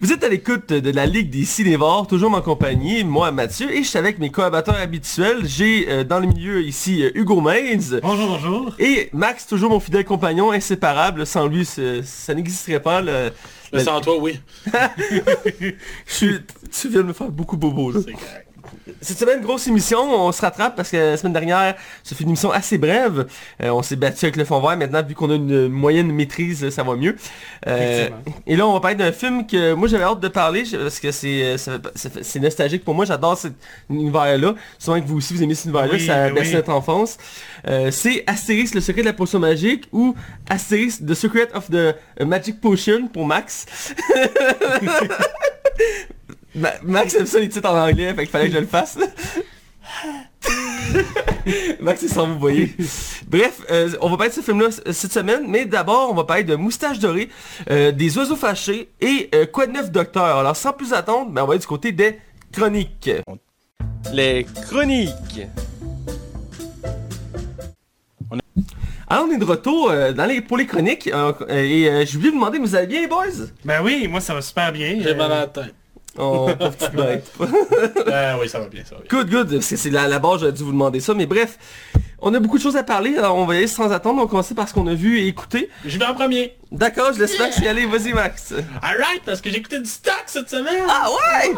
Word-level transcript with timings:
Vous 0.00 0.12
êtes 0.12 0.22
à 0.22 0.28
l'écoute 0.28 0.68
de 0.72 0.90
la 0.92 1.06
Ligue 1.06 1.28
des 1.28 1.44
Cinévores, 1.44 2.06
toujours 2.06 2.32
en 2.32 2.40
compagnie, 2.40 3.02
moi 3.02 3.32
Mathieu, 3.32 3.72
et 3.74 3.82
je 3.82 3.88
suis 3.88 3.98
avec 3.98 4.20
mes 4.20 4.30
collaborateurs 4.30 4.76
habituels. 4.76 5.44
J'ai 5.44 5.90
euh, 5.90 6.04
dans 6.04 6.20
le 6.20 6.28
milieu 6.28 6.62
ici 6.62 7.02
euh, 7.02 7.10
Hugo 7.16 7.40
Mains. 7.40 7.98
Bonjour, 8.00 8.28
bonjour. 8.28 8.76
Et 8.78 9.10
Max, 9.12 9.48
toujours 9.48 9.70
mon 9.70 9.80
fidèle 9.80 10.04
compagnon, 10.04 10.52
inséparable. 10.52 11.26
Sans 11.26 11.48
lui, 11.48 11.64
ça 11.64 12.34
n'existerait 12.34 12.80
pas. 12.80 13.02
Le, 13.02 13.32
le... 13.72 13.80
sans 13.80 14.00
toi, 14.00 14.16
oui. 14.20 14.38
je 14.72 15.72
suis, 16.06 16.38
tu 16.70 16.88
viens 16.90 17.00
de 17.00 17.08
me 17.08 17.12
faire 17.12 17.30
beaucoup 17.30 17.56
bobo. 17.56 17.92
C'est 18.00 18.12
correct. 18.12 18.47
Cette 19.00 19.18
semaine, 19.18 19.40
grosse 19.40 19.66
émission, 19.66 20.00
on 20.00 20.32
se 20.32 20.40
rattrape 20.40 20.76
parce 20.76 20.90
que 20.90 20.96
la 20.96 21.16
semaine 21.16 21.32
dernière, 21.32 21.74
ça 22.02 22.16
fait 22.16 22.24
une 22.24 22.30
émission 22.30 22.50
assez 22.50 22.78
brève. 22.78 23.26
Euh, 23.62 23.70
on 23.70 23.82
s'est 23.82 23.96
battu 23.96 24.24
avec 24.24 24.36
le 24.36 24.44
fond 24.44 24.60
vert. 24.60 24.76
Maintenant, 24.76 25.02
vu 25.02 25.14
qu'on 25.14 25.30
a 25.30 25.34
une 25.34 25.68
moyenne 25.68 26.10
maîtrise, 26.10 26.68
ça 26.70 26.82
va 26.82 26.96
mieux. 26.96 27.16
Euh, 27.66 28.08
et 28.46 28.56
là, 28.56 28.66
on 28.66 28.72
va 28.72 28.80
parler 28.80 28.96
d'un 28.96 29.12
film 29.12 29.46
que 29.46 29.74
moi 29.74 29.88
j'avais 29.88 30.04
hâte 30.04 30.20
de 30.20 30.28
parler 30.28 30.64
parce 30.70 31.00
que 31.00 31.10
c'est 31.12 31.56
c'est 31.58 32.40
nostalgique 32.40 32.84
pour 32.84 32.94
moi. 32.94 33.04
J'adore 33.04 33.36
cet 33.38 33.54
univers-là. 33.90 34.54
Souvent 34.78 35.00
que 35.00 35.06
vous 35.06 35.18
aussi 35.18 35.34
vous 35.34 35.42
aimez 35.42 35.54
cet 35.54 35.66
univers-là, 35.66 35.98
ça 35.98 36.24
a 36.24 36.30
bercé 36.30 36.54
notre 36.54 36.72
enfance. 36.72 37.18
Euh, 37.66 37.90
c'est 37.90 38.24
Astérix, 38.26 38.74
le 38.74 38.80
secret 38.80 39.02
de 39.02 39.06
la 39.06 39.12
potion 39.12 39.38
magique 39.38 39.88
ou 39.92 40.14
Astérix, 40.48 41.00
The 41.04 41.14
Secret 41.14 41.48
of 41.54 41.70
the 41.70 41.96
Magic 42.24 42.60
Potion 42.60 43.08
pour 43.08 43.26
Max. 43.26 43.66
Max 46.54 47.14
aime 47.14 47.26
ça 47.26 47.38
les 47.38 47.48
titres 47.48 47.68
en 47.68 47.78
anglais, 47.78 48.14
fait 48.14 48.22
qu'il 48.22 48.30
fallait 48.30 48.48
que 48.48 48.54
je 48.54 48.60
le 48.60 48.66
fasse. 48.66 48.98
Max 51.80 52.02
est 52.02 52.08
sans 52.08 52.26
vous 52.26 52.38
voyez. 52.38 52.74
Bref, 53.26 53.62
euh, 53.70 53.90
on 54.00 54.10
va 54.10 54.16
parler 54.16 54.30
de 54.30 54.36
ce 54.36 54.40
film-là 54.40 54.68
cette 54.70 55.12
semaine, 55.12 55.44
mais 55.46 55.66
d'abord, 55.66 56.10
on 56.10 56.14
va 56.14 56.24
parler 56.24 56.44
de 56.44 56.56
Moustache 56.56 56.98
Dorée, 56.98 57.28
euh, 57.70 57.92
des 57.92 58.16
Oiseaux 58.18 58.36
Fâchés 58.36 58.90
et 59.00 59.28
euh, 59.34 59.46
Quoi 59.46 59.66
de 59.66 59.72
neuf 59.72 59.90
Docteur? 59.90 60.38
Alors, 60.38 60.56
sans 60.56 60.72
plus 60.72 60.92
attendre, 60.92 61.30
ben, 61.30 61.42
on 61.42 61.46
va 61.46 61.52
aller 61.52 61.60
du 61.60 61.66
côté 61.66 61.92
des 61.92 62.18
chroniques. 62.52 63.10
Les 64.12 64.46
chroniques. 64.68 65.46
Alors 69.10 69.24
on 69.26 69.32
est 69.32 69.38
de 69.38 69.44
retour 69.44 69.90
dans 70.14 70.26
les, 70.26 70.42
pour 70.42 70.58
les 70.58 70.66
chroniques 70.66 71.06
et 71.06 71.10
je 71.10 72.18
voulais 72.18 72.28
vous 72.28 72.34
demander, 72.34 72.58
vous 72.58 72.74
allez 72.74 72.86
bien 72.86 73.00
les 73.00 73.06
boys? 73.06 73.46
Ben 73.64 73.80
oui, 73.82 74.06
moi 74.06 74.20
ça 74.20 74.34
va 74.34 74.42
super 74.42 74.70
bien. 74.70 74.98
J'ai 75.00 75.14
mal 75.14 75.32
à 75.32 75.40
la 75.40 75.46
tête. 75.46 75.74
Oh, 76.18 76.48
petite 76.58 76.94
bête. 76.94 77.32
ah 78.12 78.36
oui, 78.40 78.48
ça 78.48 78.58
va 78.60 78.68
bien, 78.68 78.82
ça 78.84 78.96
va 78.96 79.02
bien. 79.02 79.08
Good, 79.08 79.30
good. 79.30 79.60
C'est 79.62 79.90
la, 79.90 80.08
la 80.08 80.18
base, 80.18 80.40
j'aurais 80.40 80.52
dû 80.52 80.62
vous 80.62 80.72
demander 80.72 81.00
ça. 81.00 81.14
Mais 81.14 81.26
bref, 81.26 81.58
on 82.20 82.34
a 82.34 82.40
beaucoup 82.40 82.58
de 82.58 82.62
choses 82.62 82.76
à 82.76 82.82
parler. 82.82 83.16
Alors, 83.16 83.36
on 83.36 83.44
va 83.46 83.54
y 83.54 83.58
aller 83.58 83.66
sans 83.66 83.92
attendre. 83.92 84.20
On 84.20 84.24
va 84.24 84.28
commencer 84.28 84.54
par 84.54 84.68
ce 84.68 84.74
qu'on 84.74 84.86
a 84.88 84.94
vu 84.94 85.18
et 85.20 85.26
écouté. 85.28 85.70
Je 85.84 85.98
vais 85.98 86.04
en 86.04 86.14
premier. 86.14 86.56
D'accord, 86.72 87.12
je 87.14 87.20
laisse 87.20 87.38
Max 87.38 87.58
y 87.58 87.68
aller. 87.68 87.86
Vas-y, 87.86 88.12
Max. 88.12 88.52
Alright, 88.82 89.22
parce 89.24 89.40
que 89.40 89.48
j'ai 89.50 89.58
écouté 89.58 89.78
du 89.78 89.88
stock 89.88 90.22
cette 90.26 90.50
semaine. 90.50 90.84
Ah 90.88 91.08
ouais? 91.08 91.54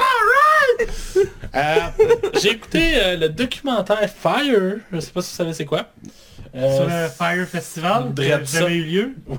Alright! 0.76 1.28
euh, 1.54 2.06
j'ai 2.40 2.50
écouté 2.52 2.92
euh, 2.96 3.16
le 3.16 3.28
documentaire 3.28 4.08
Fire. 4.10 4.76
Je 4.92 5.00
sais 5.00 5.10
pas 5.10 5.22
si 5.22 5.30
vous 5.32 5.36
savez 5.36 5.52
c'est 5.54 5.64
quoi. 5.64 5.86
Euh, 6.54 6.76
sur 6.76 6.86
le 6.86 7.08
Fire 7.08 7.46
Festival 7.46 8.12
qui 8.14 8.28
n'a 8.28 8.42
jamais 8.42 8.74
eu 8.74 8.84
lieu. 8.84 9.14
Oui, 9.30 9.38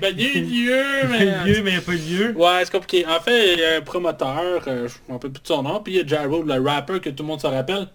ben, 0.00 0.14
il 0.16 0.20
y 0.20 0.26
a 0.26 0.34
eu 0.34 0.42
lieu, 0.42 0.82
mais... 1.10 1.24
lieu, 1.44 1.62
mais 1.62 1.70
il 1.70 1.74
n'y 1.74 1.76
a 1.76 1.80
pas 1.80 1.92
eu 1.92 1.96
lieu. 1.96 2.34
Ouais, 2.36 2.60
c'est 2.64 2.72
compliqué. 2.72 3.06
En 3.06 3.20
fait, 3.20 3.54
il 3.54 3.60
y 3.60 3.64
a 3.64 3.76
un 3.76 3.80
promoteur, 3.82 4.62
euh, 4.66 4.88
je 4.88 4.94
ne 4.94 5.08
me 5.08 5.12
rappelle 5.12 5.32
plus 5.32 5.42
de 5.42 5.46
son 5.46 5.62
nom, 5.62 5.80
puis 5.80 5.94
il 5.94 5.98
y 5.98 6.00
a 6.00 6.06
Jared, 6.06 6.46
le 6.46 6.60
rapper 6.60 7.00
que 7.00 7.10
tout 7.10 7.22
le 7.22 7.28
monde 7.28 7.40
se 7.40 7.46
rappelle. 7.46 7.86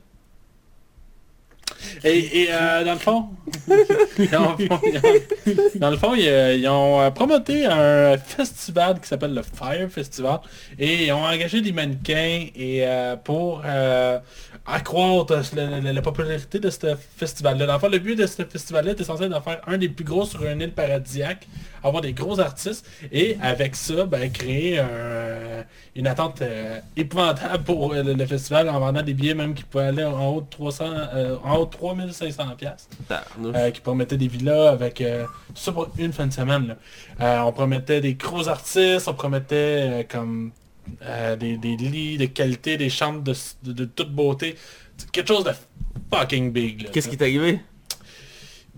Et, 2.04 2.48
euh, 2.50 2.84
dans 2.84 2.94
le 2.94 3.00
fond, 3.00 3.30
dans 5.76 5.90
le 5.90 5.98
fond, 5.98 6.14
ils, 6.16 6.68
ont 6.68 7.02
euh, 7.02 7.10
promoté 7.12 7.66
un 7.66 8.18
festival 8.18 9.00
qui 9.00 9.08
s'appelle 9.08 9.34
le 9.34 9.42
Fire 9.42 9.90
Festival 9.90 10.40
et 10.78 11.06
ils 11.06 11.12
ont 11.12 11.24
engagé 11.24 11.62
des 11.62 11.72
mannequins 11.72 12.48
et 12.56 12.86
pour 13.24 13.64
accroître 14.68 15.34
la, 15.56 16.02
popularité 16.02 16.60
de 16.60 16.70
ce 16.70 16.96
festival-là. 17.18 17.66
Dans 17.66 17.74
le 17.74 17.80
fond, 17.80 17.90
le 17.90 18.00
but 18.00 18.16
de 18.16 18.28
ce 18.28 18.44
festival-là 18.44 18.92
était 18.92 19.04
censé 19.04 19.26
en 19.26 19.42
faire 19.42 19.62
un 19.66 19.78
des 19.78 19.90
plus 19.90 20.06
gros 20.06 20.26
sur 20.26 20.46
une 20.46 20.62
île 20.62 20.74
paradisiaque, 20.74 21.48
avoir 21.84 22.02
des 22.02 22.14
gros 22.14 22.40
artistes, 22.40 22.86
et 23.12 23.38
avec 23.42 23.76
ça, 23.76 24.06
ben, 24.06 24.32
créer 24.32 24.82
une 25.98 26.06
attente 26.06 26.42
euh, 26.42 26.80
épouvantable 26.96 27.64
pour 27.64 27.94
le, 27.94 28.26
festival 28.26 28.70
en 28.70 28.80
vendant 28.80 29.02
des 29.02 29.14
billets 29.14 29.34
même 29.34 29.54
qui 29.54 29.64
pouvaient 29.64 29.86
aller 29.86 30.04
en 30.04 30.28
haut 30.28 30.42
de 30.42 30.50
300, 30.50 30.86
euh, 30.86 31.38
en 31.44 31.58
haut 31.58 31.66
de 31.66 31.72
3500 31.72 32.44
pièces 32.56 32.88
euh, 33.12 33.72
qui 33.72 33.82
promettaient 33.82 34.18
des 34.18 34.28
villas 34.28 34.68
avec 34.68 35.04
ça 35.56 35.72
pour 35.72 35.90
une 35.98 36.14
fin 36.14 36.28
de 36.28 36.34
semaine. 36.34 36.76
on 37.20 37.52
promettait 37.52 38.00
des 38.00 38.14
gros 38.14 38.48
artistes, 38.48 39.08
on 39.08 39.14
promettait 39.14 40.08
comme 40.10 40.52
euh, 41.02 41.36
des, 41.36 41.58
lits 41.58 42.18
de 42.18 42.26
qualité, 42.26 42.78
des 42.78 42.90
chambres 42.90 43.22
de, 43.22 43.86
toute 43.86 44.12
beauté. 44.12 44.56
Quelque 45.12 45.28
chose 45.28 45.44
de 45.44 45.52
fucking 46.14 46.52
big. 46.52 46.90
Qu'est-ce 46.92 47.10
qui 47.10 47.16
est 47.16 47.22
arrivé? 47.22 47.60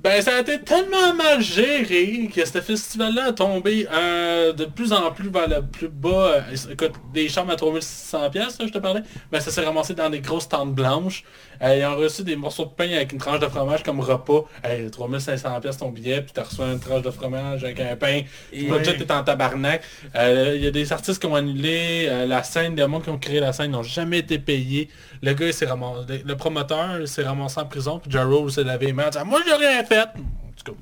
Ben, 0.01 0.21
ça 0.21 0.37
a 0.37 0.39
été 0.39 0.61
tellement 0.61 1.13
mal 1.13 1.41
géré 1.41 2.29
que 2.33 2.45
ce 2.45 2.61
festival-là 2.61 3.25
a 3.25 3.33
tombé 3.33 3.85
euh, 3.91 4.53
de 4.53 4.63
plus 4.63 4.93
en 4.93 5.11
plus 5.11 5.29
vers 5.29 5.49
le 5.49 5.61
plus 5.61 5.89
bas. 5.89 6.35
Euh, 6.35 6.71
écoute, 6.71 6.93
des 7.13 7.27
chambres 7.27 7.51
à 7.51 7.57
3600 7.57 8.29
pièces, 8.29 8.57
je 8.61 8.69
te 8.69 8.77
parlais. 8.77 9.01
Ben, 9.29 9.41
ça 9.41 9.51
s'est 9.51 9.63
ramassé 9.63 9.93
dans 9.95 10.09
des 10.09 10.21
grosses 10.21 10.47
tentes 10.47 10.73
blanches. 10.73 11.25
Euh, 11.61 11.77
ils 11.77 11.85
ont 11.85 11.95
reçu 11.97 12.23
des 12.23 12.35
morceaux 12.35 12.65
de 12.65 12.69
pain 12.69 12.89
avec 12.91 13.11
une 13.11 13.17
tranche 13.17 13.39
de 13.39 13.47
fromage 13.47 13.83
comme 13.83 13.99
repas. 13.99 14.45
Hey, 14.63 14.89
3500 14.89 15.59
pièces 15.61 15.77
ton 15.77 15.89
billet, 15.89 16.21
puis 16.21 16.31
tu 16.33 16.39
reçu 16.39 16.61
une 16.61 16.79
tranche 16.79 17.01
de 17.01 17.11
fromage 17.11 17.63
avec 17.63 17.79
un 17.79 17.95
pain. 17.95 18.21
Le 18.53 18.77
budget 18.77 18.97
est 18.97 19.11
en 19.11 19.23
tabarnak. 19.23 19.83
Il 20.15 20.61
y 20.61 20.67
a 20.67 20.71
des 20.71 20.93
artistes 20.93 21.19
qui 21.19 21.27
ont 21.27 21.35
annulé 21.35 22.07
la 22.27 22.43
scène, 22.43 22.75
des 22.75 22.83
gens 22.83 23.01
qui 23.01 23.09
ont 23.09 23.17
créé 23.17 23.39
la 23.39 23.53
scène 23.53 23.71
n'ont 23.71 23.83
jamais 23.83 24.19
été 24.19 24.39
payés. 24.39 24.89
Le 25.21 25.33
gars, 25.33 25.51
s'est 25.51 25.65
ramassé, 25.65 26.23
le 26.25 26.35
promoteur 26.37 27.07
s'est 27.07 27.23
ramassé 27.23 27.59
en 27.59 27.65
prison, 27.65 27.99
puis 27.99 28.11
Jarrow 28.11 28.49
s'est 28.49 28.63
lavé 28.63 28.87
les 28.87 28.93
mains 28.93 29.09
Moi, 29.25 29.41
j'ai 29.45 29.53
rien 29.53 29.83
fait. 29.83 30.01
En 30.01 30.51
tout 30.55 30.71
cas, 30.71 30.77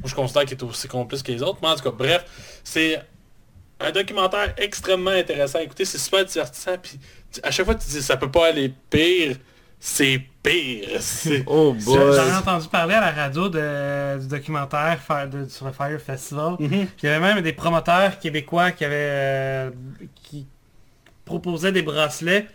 moi, 0.00 0.08
je 0.08 0.14
constate 0.14 0.46
qu'il 0.46 0.56
est 0.56 0.62
aussi 0.62 0.86
complice 0.86 1.22
que 1.22 1.32
les 1.32 1.42
autres. 1.42 1.58
Mais 1.60 1.68
en 1.68 1.74
tout 1.74 1.82
cas, 1.82 1.90
bref, 1.90 2.60
c'est 2.62 3.00
un 3.80 3.90
documentaire 3.90 4.54
extrêmement 4.56 5.10
intéressant. 5.10 5.58
Écoutez, 5.58 5.84
c'est 5.84 5.98
super 5.98 6.24
divertissant. 6.24 6.76
Puis 6.80 6.98
à 7.42 7.50
chaque 7.50 7.66
fois, 7.66 7.74
tu 7.74 7.88
dis, 7.88 8.02
ça 8.02 8.16
peut 8.16 8.30
pas 8.30 8.48
aller 8.48 8.72
pire. 8.90 9.36
C'est 9.80 10.20
pire. 10.42 11.00
Oh 11.46 11.76
J'en 11.78 12.12
ai 12.12 12.34
entendu 12.34 12.68
parler 12.68 12.94
à 12.94 13.00
la 13.00 13.12
radio 13.12 13.48
de, 13.48 14.18
du 14.20 14.26
documentaire 14.26 14.98
sur 15.48 15.66
le 15.66 15.72
Fire 15.72 16.00
Festival. 16.00 16.54
Mm-hmm. 16.54 16.86
il 17.02 17.06
y 17.06 17.08
avait 17.08 17.34
même 17.34 17.42
des 17.42 17.52
promoteurs 17.52 18.18
québécois 18.18 18.72
qui 18.72 18.84
avaient 18.84 18.96
euh, 18.96 19.70
qui 20.14 20.46
proposaient 21.24 21.72
des 21.72 21.82
bracelets 21.82 22.46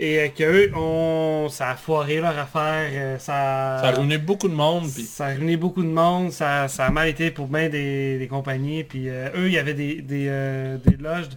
et 0.00 0.20
euh, 0.20 0.28
qu'eux, 0.28 0.70
on... 0.76 1.48
ça 1.50 1.70
a 1.70 1.76
foiré 1.76 2.20
leur 2.20 2.38
affaire. 2.38 2.88
Euh, 2.92 3.18
ça... 3.18 3.78
ça 3.80 3.88
a 3.88 3.90
ruiné 3.92 4.18
beaucoup 4.18 4.48
de 4.48 4.54
monde. 4.54 4.86
Ça 4.86 5.26
a 5.26 5.34
ruiné 5.34 5.56
beaucoup 5.56 5.82
de 5.82 5.88
monde. 5.88 6.30
Ça, 6.30 6.68
ça 6.68 6.86
a 6.86 6.90
mal 6.90 7.08
été 7.08 7.32
pour 7.32 7.48
bien 7.48 7.68
des, 7.68 8.18
des 8.18 8.28
compagnies. 8.28 8.84
Puis 8.84 9.08
euh, 9.08 9.30
eux, 9.36 9.48
il 9.48 9.52
y 9.54 9.58
avait 9.58 9.74
des, 9.74 10.00
des, 10.00 10.26
des, 10.84 10.96
loges, 10.96 11.28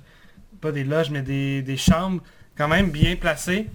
pas 0.62 0.72
des 0.72 0.84
loges, 0.84 1.10
mais 1.10 1.24
des, 1.24 1.64
des, 1.64 1.78
chambres 1.78 2.22
quand 2.56 2.68
même 2.68 2.92
bien 2.92 3.16
placées, 3.16 3.68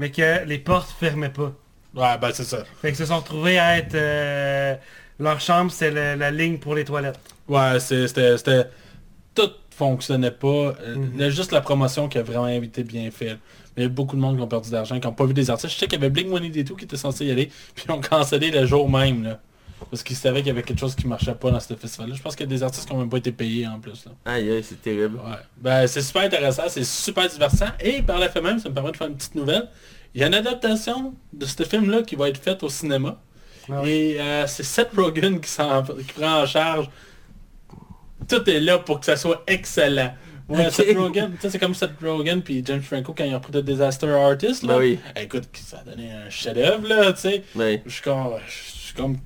mais 0.00 0.10
que 0.10 0.44
les 0.46 0.58
portes 0.58 0.90
fermaient 0.98 1.28
pas. 1.28 1.52
Ouais, 1.94 2.16
ben 2.18 2.30
c'est 2.32 2.44
ça. 2.44 2.64
Fait 2.80 2.90
que 2.90 2.96
se 2.96 3.04
sont 3.04 3.18
retrouvés 3.18 3.58
à 3.58 3.76
être... 3.76 4.80
leur 5.18 5.40
chambre, 5.40 5.70
c'est 5.70 5.90
la 5.90 6.30
ligne 6.30 6.58
pour 6.58 6.74
les 6.74 6.84
toilettes. 6.84 7.20
Ouais, 7.46 7.78
c'était... 7.78 8.36
Tout 9.34 9.50
fonctionnait 9.76 10.30
pas. 10.30 10.74
Il 11.14 11.20
y 11.20 11.24
a 11.24 11.30
juste 11.30 11.52
la 11.52 11.60
promotion 11.60 12.08
qui 12.08 12.16
a 12.16 12.22
vraiment 12.22 12.48
été 12.48 12.82
bien 12.82 13.10
faite. 13.10 13.38
Mais 13.76 13.82
il 13.82 13.86
y 13.86 13.86
a 13.86 13.88
beaucoup 13.88 14.16
de 14.16 14.20
monde 14.20 14.36
qui 14.36 14.42
ont 14.42 14.48
perdu 14.48 14.70
de 14.70 14.74
l'argent, 14.74 14.98
qui 14.98 15.06
n'ont 15.06 15.12
pas 15.12 15.26
vu 15.26 15.34
des 15.34 15.50
artistes. 15.50 15.72
Je 15.72 15.78
sais 15.78 15.86
qu'il 15.86 16.00
y 16.00 16.02
avait 16.02 16.10
Blink 16.10 16.28
Money 16.28 16.48
des 16.48 16.64
tout 16.64 16.76
qui 16.76 16.86
était 16.86 16.96
censé 16.96 17.26
y 17.26 17.30
aller, 17.30 17.50
puis 17.74 17.84
ils 17.86 17.92
ont 17.92 18.00
cancellé 18.00 18.50
le 18.50 18.64
jour 18.66 18.90
même. 18.90 19.22
Là, 19.22 19.40
parce 19.88 20.02
qu'ils 20.02 20.16
savaient 20.16 20.40
qu'il 20.40 20.48
y 20.48 20.50
avait 20.50 20.62
quelque 20.62 20.78
chose 20.78 20.94
qui 20.94 21.06
marchait 21.06 21.34
pas 21.34 21.50
dans 21.50 21.60
ce 21.60 21.74
festival-là. 21.74 22.14
Je 22.14 22.22
pense 22.22 22.36
qu'il 22.36 22.46
y 22.46 22.48
a 22.48 22.54
des 22.54 22.62
artistes 22.62 22.86
qui 22.86 22.92
n'ont 22.92 23.00
même 23.00 23.08
pas 23.08 23.18
été 23.18 23.32
payés 23.32 23.66
en 23.66 23.78
plus. 23.78 24.04
Là. 24.04 24.12
Aïe 24.24 24.50
aïe, 24.50 24.62
c'est 24.62 24.80
terrible. 24.80 25.16
Ouais. 25.16 25.36
Ben, 25.56 25.86
c'est 25.86 26.02
super 26.02 26.22
intéressant, 26.22 26.64
c'est 26.68 26.84
super 26.84 27.28
divertissant. 27.28 27.70
Et 27.80 28.02
par 28.02 28.18
la 28.18 28.28
fait 28.28 28.40
même, 28.40 28.58
ça 28.58 28.68
me 28.68 28.74
permet 28.74 28.92
de 28.92 28.96
faire 28.96 29.08
une 29.08 29.16
petite 29.16 29.34
nouvelle. 29.34 29.68
Il 30.14 30.20
y 30.20 30.24
a 30.24 30.26
une 30.26 30.34
adaptation 30.34 31.14
de 31.32 31.46
ce 31.46 31.62
film-là 31.62 32.02
qui 32.02 32.16
va 32.16 32.28
être 32.28 32.42
faite 32.42 32.62
au 32.62 32.68
cinéma. 32.68 33.20
Ah 33.70 33.82
Et 33.86 34.20
euh, 34.20 34.46
c'est 34.46 34.64
Seth 34.64 34.90
Rogen 34.96 35.40
qui, 35.40 35.50
qui 35.50 36.12
prend 36.14 36.42
en 36.42 36.46
charge. 36.46 36.90
Tout 38.28 38.48
est 38.48 38.60
là 38.60 38.78
pour 38.78 39.00
que 39.00 39.06
ça 39.06 39.16
soit 39.16 39.42
excellent. 39.46 40.12
Ouais, 40.48 40.68
Seth 40.70 40.96
Rogen, 40.96 41.32
c'est 41.40 41.58
comme 41.60 41.74
Seth 41.74 41.92
Rogen 42.02 42.42
puis 42.42 42.62
James 42.66 42.82
Franco 42.82 43.14
quand 43.16 43.24
ils 43.24 43.34
ont 43.34 43.40
pris 43.40 43.52
The 43.52 43.58
Disaster 43.58 44.10
Artist. 44.10 44.64
Là. 44.64 44.74
Ben 44.74 44.80
oui. 44.80 44.98
écoute, 45.16 45.44
ça 45.54 45.78
a 45.78 45.84
donné 45.84 46.10
un 46.10 46.28
chef-d'œuvre, 46.28 46.88
là, 46.88 47.12
tu 47.12 47.20
sais. 47.20 47.44
Ben 47.54 47.80
je 47.86 47.90
suis 47.92 48.02
comme, 48.02 48.32
je 48.46 48.52
suis 48.52 48.94
comme 48.94 49.16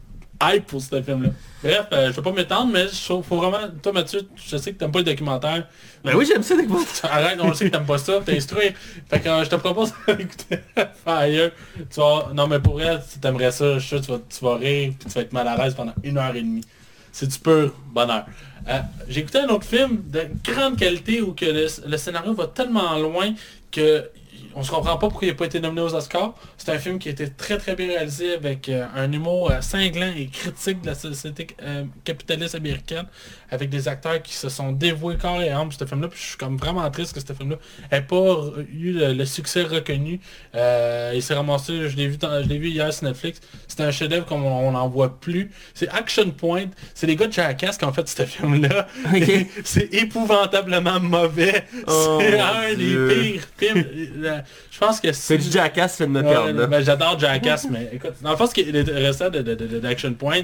hype 0.42 0.66
pour 0.66 0.80
ce 0.80 1.00
film-là. 1.00 1.30
Bref, 1.62 1.86
euh, 1.92 2.10
je 2.10 2.16
vais 2.16 2.22
pas 2.22 2.32
m'étendre, 2.32 2.72
mais 2.72 2.84
il 2.84 3.22
faut 3.22 3.22
vraiment... 3.22 3.58
Toi, 3.82 3.92
Mathieu, 3.92 4.22
je 4.36 4.56
sais 4.56 4.72
que 4.72 4.78
t'aimes 4.78 4.92
pas 4.92 4.98
le 4.98 5.04
documentaire. 5.04 5.66
Ben 6.04 6.14
oui, 6.14 6.26
j'aime 6.26 6.42
ça, 6.42 6.54
le 6.54 6.62
documentaire. 6.62 7.12
Arrête, 7.12 7.38
on 7.40 7.54
sait 7.54 7.66
que 7.66 7.70
t'aimes 7.70 7.86
pas 7.86 7.98
ça, 7.98 8.20
t'instruire. 8.24 8.72
Fait 9.08 9.20
que 9.20 9.28
euh, 9.28 9.44
je 9.44 9.50
te 9.50 9.56
propose 9.56 9.92
d'écouter 10.08 10.58
Fire. 11.04 11.50
Tu 11.76 12.00
vas... 12.00 12.30
Non, 12.34 12.46
mais 12.46 12.58
pour 12.58 12.80
elle, 12.82 13.02
si 13.06 13.18
t'aimerais 13.18 13.52
ça, 13.52 13.78
je 13.78 13.86
suis 13.86 13.88
sûr 13.88 14.00
que 14.00 14.04
tu 14.04 14.12
vas, 14.12 14.20
tu 14.28 14.44
vas 14.44 14.56
rire, 14.56 14.92
puis 14.98 15.08
tu 15.08 15.14
vas 15.14 15.20
être 15.22 15.32
mal 15.32 15.48
à 15.48 15.56
l'aise 15.56 15.74
pendant 15.74 15.94
une 16.02 16.18
heure 16.18 16.34
et 16.36 16.42
demie. 16.42 16.64
C'est 17.12 17.28
du 17.28 17.38
pur 17.38 17.72
bonheur. 17.92 18.26
Euh, 18.68 18.80
j'ai 19.08 19.20
écouté 19.20 19.38
un 19.38 19.48
autre 19.48 19.66
film 19.66 20.02
de 20.06 20.26
grande 20.42 20.76
qualité 20.76 21.20
où 21.20 21.32
que 21.32 21.44
le, 21.44 21.66
le 21.86 21.96
scénario 21.96 22.34
va 22.34 22.48
tellement 22.48 22.98
loin 22.98 23.32
que 23.70 24.08
on 24.56 24.62
se 24.62 24.70
comprend 24.70 24.96
pas 24.96 25.08
pourquoi 25.08 25.26
il 25.26 25.30
n'a 25.30 25.36
pas 25.36 25.46
été 25.46 25.60
nominé 25.60 25.82
aux 25.82 25.94
Oscars. 25.94 26.34
C'est 26.56 26.70
un 26.70 26.78
film 26.78 26.98
qui 26.98 27.08
a 27.08 27.12
été 27.12 27.30
très 27.30 27.58
très 27.58 27.74
bien 27.74 27.88
réalisé 27.88 28.34
avec 28.34 28.68
euh, 28.68 28.86
un 28.94 29.10
humour 29.12 29.50
euh, 29.50 29.60
cinglant 29.60 30.12
et 30.16 30.26
critique 30.28 30.80
de 30.82 30.86
la 30.86 30.94
société 30.94 31.46
euh, 31.62 31.84
capitaliste 32.04 32.54
américaine, 32.54 33.06
avec 33.54 33.70
des 33.70 33.88
acteurs 33.88 34.20
qui 34.22 34.34
se 34.34 34.48
sont 34.48 34.72
dévoués 34.72 35.16
corps 35.16 35.40
et 35.40 35.48
âme 35.50 35.68
pour 35.70 35.78
ce 35.78 35.84
film-là. 35.86 36.08
Puis 36.08 36.20
je 36.20 36.26
suis 36.28 36.36
comme 36.36 36.56
vraiment 36.56 36.88
triste 36.90 37.14
que 37.14 37.20
ce 37.20 37.32
film-là 37.32 37.56
n'ait 37.90 38.02
pas 38.02 38.36
eu 38.72 38.92
le, 38.92 39.12
le 39.14 39.24
succès 39.24 39.62
reconnu. 39.62 40.20
Euh, 40.54 41.12
il 41.14 41.22
s'est 41.22 41.34
ramassé, 41.34 41.88
je 41.88 41.96
l'ai 41.96 42.08
vu, 42.08 42.16
dans- 42.16 42.42
je 42.42 42.48
l'ai 42.48 42.58
vu 42.58 42.68
hier 42.68 42.92
sur 42.92 43.04
Netflix. 43.06 43.40
C'est 43.68 43.80
un 43.80 43.90
chef-d'œuvre 43.90 44.26
comme 44.26 44.44
on 44.44 44.72
n'en 44.72 44.88
voit 44.88 45.18
plus. 45.20 45.50
C'est 45.74 45.88
Action 45.88 46.30
Point. 46.30 46.66
C'est 46.94 47.06
les 47.06 47.16
gars 47.16 47.26
de 47.26 47.32
Jackass 47.32 47.78
qui 47.78 47.84
ont 47.84 47.92
fait 47.92 48.08
ce 48.08 48.24
film-là. 48.24 48.86
C'est 49.64 49.92
épouvantablement 49.94 51.00
mauvais. 51.00 51.64
Oh, 51.86 52.18
c'est 52.20 52.38
un 52.40 52.74
Dieu. 52.74 53.08
des 53.08 53.14
pires 53.32 53.48
films. 53.56 53.84
Euh, 54.24 54.38
Je 54.70 54.78
pense 54.78 55.00
que 55.00 55.12
C'est 55.12 55.38
c'est... 55.38 55.38
du 55.38 55.50
jackass, 55.50 55.96
fait 55.96 56.06
de 56.06 56.12
Ouais, 56.12 56.22
perdre, 56.22 56.66
ben, 56.66 56.84
J'adore 56.84 57.18
Jackass, 57.18 57.66
mais 57.70 57.90
écoute, 57.92 58.14
dans 58.22 58.30
le 58.30 58.36
fond, 58.36 58.46
ce 58.46 58.54
qui 58.54 58.60
est 58.62 58.72
de- 58.72 59.78
d'Action 59.78 60.12
Point, 60.14 60.42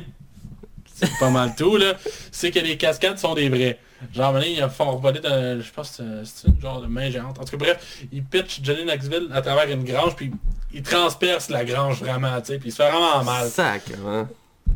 c'est 1.00 1.18
pas 1.18 1.30
mal 1.30 1.54
tout, 1.56 1.76
là, 1.76 1.94
c'est 2.30 2.50
que 2.50 2.58
les 2.58 2.76
cascades 2.76 3.18
sont 3.18 3.34
des 3.34 3.48
vrais. 3.48 3.78
Genre, 4.14 4.24
à 4.24 4.28
un 4.28 4.32
moment 4.32 4.44
donné, 4.44 4.58
ils 4.58 4.68
font 4.68 4.96
voler 4.96 5.20
de, 5.20 5.60
je 5.60 5.70
pense 5.72 5.98
que 5.98 6.02
c'est 6.24 6.48
une 6.48 6.60
genre 6.60 6.80
de 6.80 6.86
main 6.86 7.10
géante. 7.10 7.38
En 7.38 7.44
tout 7.44 7.56
cas, 7.56 7.64
bref, 7.64 8.04
ils 8.12 8.24
pitchent 8.24 8.60
Johnny 8.62 8.84
Knoxville 8.84 9.28
à 9.32 9.42
travers 9.42 9.68
une 9.70 9.84
grange, 9.84 10.16
puis 10.16 10.30
ils 10.72 10.82
transpercent 10.82 11.50
la 11.50 11.64
grange 11.64 12.00
vraiment, 12.00 12.40
tu 12.40 12.46
sais, 12.46 12.58
puis 12.58 12.68
il 12.68 12.72
se 12.72 12.76
fait 12.76 12.90
vraiment 12.90 13.22
mal. 13.24 13.48
Sac, 13.48 13.82
hein. 14.06 14.28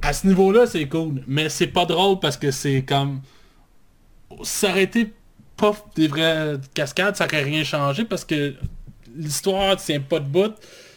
À 0.03 0.13
ce 0.13 0.27
niveau-là, 0.27 0.67
c'est 0.67 0.87
cool, 0.89 1.23
mais 1.27 1.49
c'est 1.49 1.69
pas 1.69 1.87
drôle 1.87 2.21
parce 2.21 2.37
que 2.37 2.51
c'est 2.51 2.83
comme... 2.83 3.21
Été 4.77 5.13
pas 5.57 5.73
des 5.95 6.09
vraies 6.09 6.57
cascades, 6.75 7.15
ça 7.15 7.27
aurait 7.27 7.45
rien 7.45 7.63
changé 7.63 8.05
parce 8.05 8.25
que 8.25 8.55
l'histoire 9.15 9.77
tient 9.77 10.01
pas 10.01 10.19
de 10.19 10.27
bout. 10.27 10.53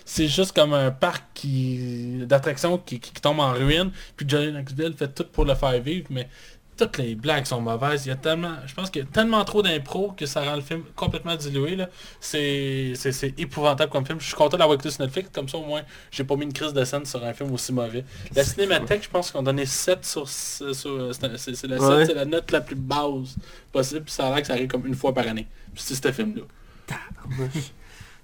C'est 0.09 0.29
juste 0.29 0.53
comme 0.53 0.73
un 0.73 0.89
parc 0.89 1.25
qui 1.33 2.21
d'attractions 2.25 2.77
qui, 2.77 2.97
qui 3.01 3.11
tombe 3.21 3.41
en 3.41 3.51
ruine. 3.51 3.91
Puis 4.15 4.25
Johnny 4.27 4.53
Knoxville 4.53 4.93
fait 4.97 5.09
tout 5.13 5.25
pour 5.25 5.43
le 5.43 5.53
faire 5.53 5.81
vivre, 5.81 6.07
mais 6.09 6.29
toutes 6.77 6.97
les 6.97 7.13
blagues 7.13 7.45
sont 7.45 7.59
mauvaises. 7.59 8.05
Il 8.05 8.09
y 8.09 8.11
a 8.13 8.15
tellement. 8.15 8.55
Je 8.65 8.73
pense 8.73 8.89
qu'il 8.89 9.01
y 9.01 9.05
a 9.05 9.07
tellement 9.09 9.43
trop 9.43 9.61
d'impro 9.61 10.13
que 10.15 10.25
ça 10.25 10.41
rend 10.43 10.55
le 10.55 10.61
film 10.61 10.83
complètement 10.95 11.35
dilué. 11.35 11.75
là. 11.75 11.89
C'est 12.21 12.93
épouvantable 13.37 13.91
comme 13.91 14.05
film. 14.05 14.21
Je 14.21 14.27
suis 14.27 14.35
content 14.35 14.55
d'avoir 14.55 14.75
écouté 14.75 14.91
sur 14.91 15.01
Netflix, 15.01 15.29
comme 15.33 15.49
ça 15.49 15.57
au 15.57 15.65
moins 15.65 15.81
j'ai 16.09 16.23
pas 16.23 16.37
mis 16.37 16.45
une 16.45 16.53
crise 16.53 16.71
de 16.71 16.85
scène 16.85 17.05
sur 17.05 17.21
un 17.25 17.33
film 17.33 17.51
aussi 17.51 17.73
mauvais. 17.73 18.05
La 18.33 18.45
Cinémathèque, 18.45 19.03
je 19.03 19.09
pense 19.09 19.29
qu'on 19.31 19.43
donnait 19.43 19.65
7 19.65 20.05
sur... 20.05 20.29
sur 20.29 21.13
c'est 21.13 21.21
la, 21.67 21.77
Ouais. 21.79 22.05
7, 22.05 22.07
c'est 22.07 22.13
la 22.13 22.23
note 22.23 22.49
la 22.51 22.61
plus 22.61 22.77
basse 22.77 23.35
possible. 23.73 24.03
Puis 24.05 24.13
ça 24.13 24.27
a 24.27 24.29
l'air 24.29 24.39
que 24.41 24.47
ça 24.47 24.53
arrive 24.53 24.67
comme 24.67 24.85
une 24.87 24.95
fois 24.95 25.13
par 25.13 25.27
année. 25.27 25.47
Puis 25.73 25.83
c'est 25.85 25.95
ce 26.01 26.11
film-là. 26.13 26.43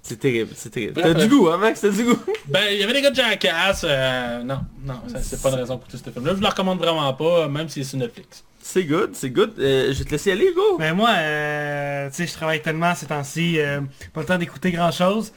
C'est 0.06 0.20
terrible, 0.20 0.50
c'est 0.54 0.68
terrible. 0.68 1.00
T'as 1.00 1.14
du 1.14 1.22
euh, 1.22 1.28
goût, 1.28 1.48
hein, 1.48 1.56
Max? 1.56 1.80
T'as 1.80 1.88
du 1.88 2.04
goût? 2.04 2.18
Ben, 2.46 2.60
il 2.70 2.78
y 2.78 2.82
avait 2.84 2.92
des 2.92 3.00
gars 3.00 3.10
de 3.10 3.16
Jackass. 3.16 3.84
euh, 3.88 4.42
non, 4.42 4.60
non, 4.84 5.00
c'est 5.22 5.40
pas 5.40 5.48
une 5.48 5.54
raison 5.54 5.78
pour 5.78 5.88
tout 5.88 5.96
ce 5.96 6.10
film-là. 6.10 6.34
Je 6.36 6.40
le 6.42 6.46
recommande 6.46 6.78
vraiment 6.78 7.12
pas, 7.14 7.48
même 7.48 7.70
si 7.70 7.82
c'est 7.82 7.88
sur 7.90 7.98
Netflix. 7.98 8.44
C'est 8.60 8.84
good, 8.84 9.10
c'est 9.14 9.30
good. 9.30 9.54
Euh, 9.58 9.92
je 9.94 9.98
vais 9.98 10.04
te 10.04 10.10
laisser 10.10 10.32
aller, 10.32 10.46
Hugo. 10.50 10.76
Ben 10.78 10.92
moi, 10.94 11.08
euh, 11.16 12.08
tu 12.10 12.16
sais, 12.16 12.26
je 12.26 12.32
travaille 12.34 12.60
tellement 12.60 12.94
ces 12.94 13.06
temps-ci, 13.06 13.58
euh, 13.58 13.80
pas 14.12 14.20
le 14.20 14.26
temps 14.26 14.36
d'écouter 14.38 14.72
grand-chose. 14.72 15.32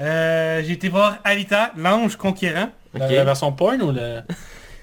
Euh, 0.00 0.62
j'ai 0.66 0.72
été 0.72 0.90
voir 0.90 1.16
Alita, 1.24 1.72
l'ange 1.78 2.16
conquérant. 2.16 2.70
La, 2.92 3.10
la 3.10 3.24
version 3.24 3.52
porn 3.52 3.80
ou 3.82 3.90
le... 3.92 4.20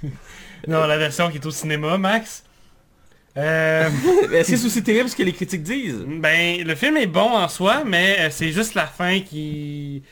Non, 0.68 0.86
la 0.88 0.98
version 0.98 1.30
qui 1.30 1.38
est 1.38 1.46
au 1.46 1.52
cinéma, 1.52 1.98
Max. 1.98 2.44
Euh, 3.38 3.90
Est-ce 4.34 4.52
que 4.52 4.58
c'est 4.58 4.66
aussi 4.66 4.84
terrible 4.84 5.10
ce 5.10 5.16
que 5.16 5.24
les 5.24 5.34
critiques 5.34 5.64
disent? 5.64 6.04
ben, 6.08 6.64
le 6.66 6.76
film 6.76 6.98
est 6.98 7.08
bon 7.08 7.30
en 7.36 7.48
soi, 7.48 7.84
mais 7.86 8.18
euh, 8.20 8.30
c'est 8.32 8.52
juste 8.52 8.74
la 8.74 8.88
fin 8.88 9.20
qui... 9.22 10.04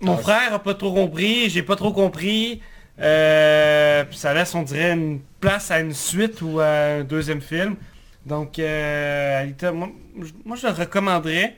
Mon 0.00 0.16
Ah, 0.16 0.18
frère 0.18 0.54
a 0.54 0.58
pas 0.62 0.74
trop 0.74 0.92
compris, 0.92 1.48
j'ai 1.50 1.62
pas 1.62 1.76
trop 1.76 1.92
compris. 1.92 2.60
Euh, 2.98 4.04
puis 4.04 4.18
ça 4.18 4.34
laisse, 4.34 4.54
on 4.54 4.62
dirait, 4.62 4.92
une 4.92 5.20
place 5.40 5.70
à 5.70 5.80
une 5.80 5.94
suite 5.94 6.42
ou 6.42 6.60
à 6.60 6.66
un 6.66 7.04
deuxième 7.04 7.40
film. 7.40 7.76
Donc, 8.26 8.58
euh, 8.58 9.46
moi, 10.44 10.56
je 10.56 10.66
le 10.66 10.72
recommanderais. 10.72 11.56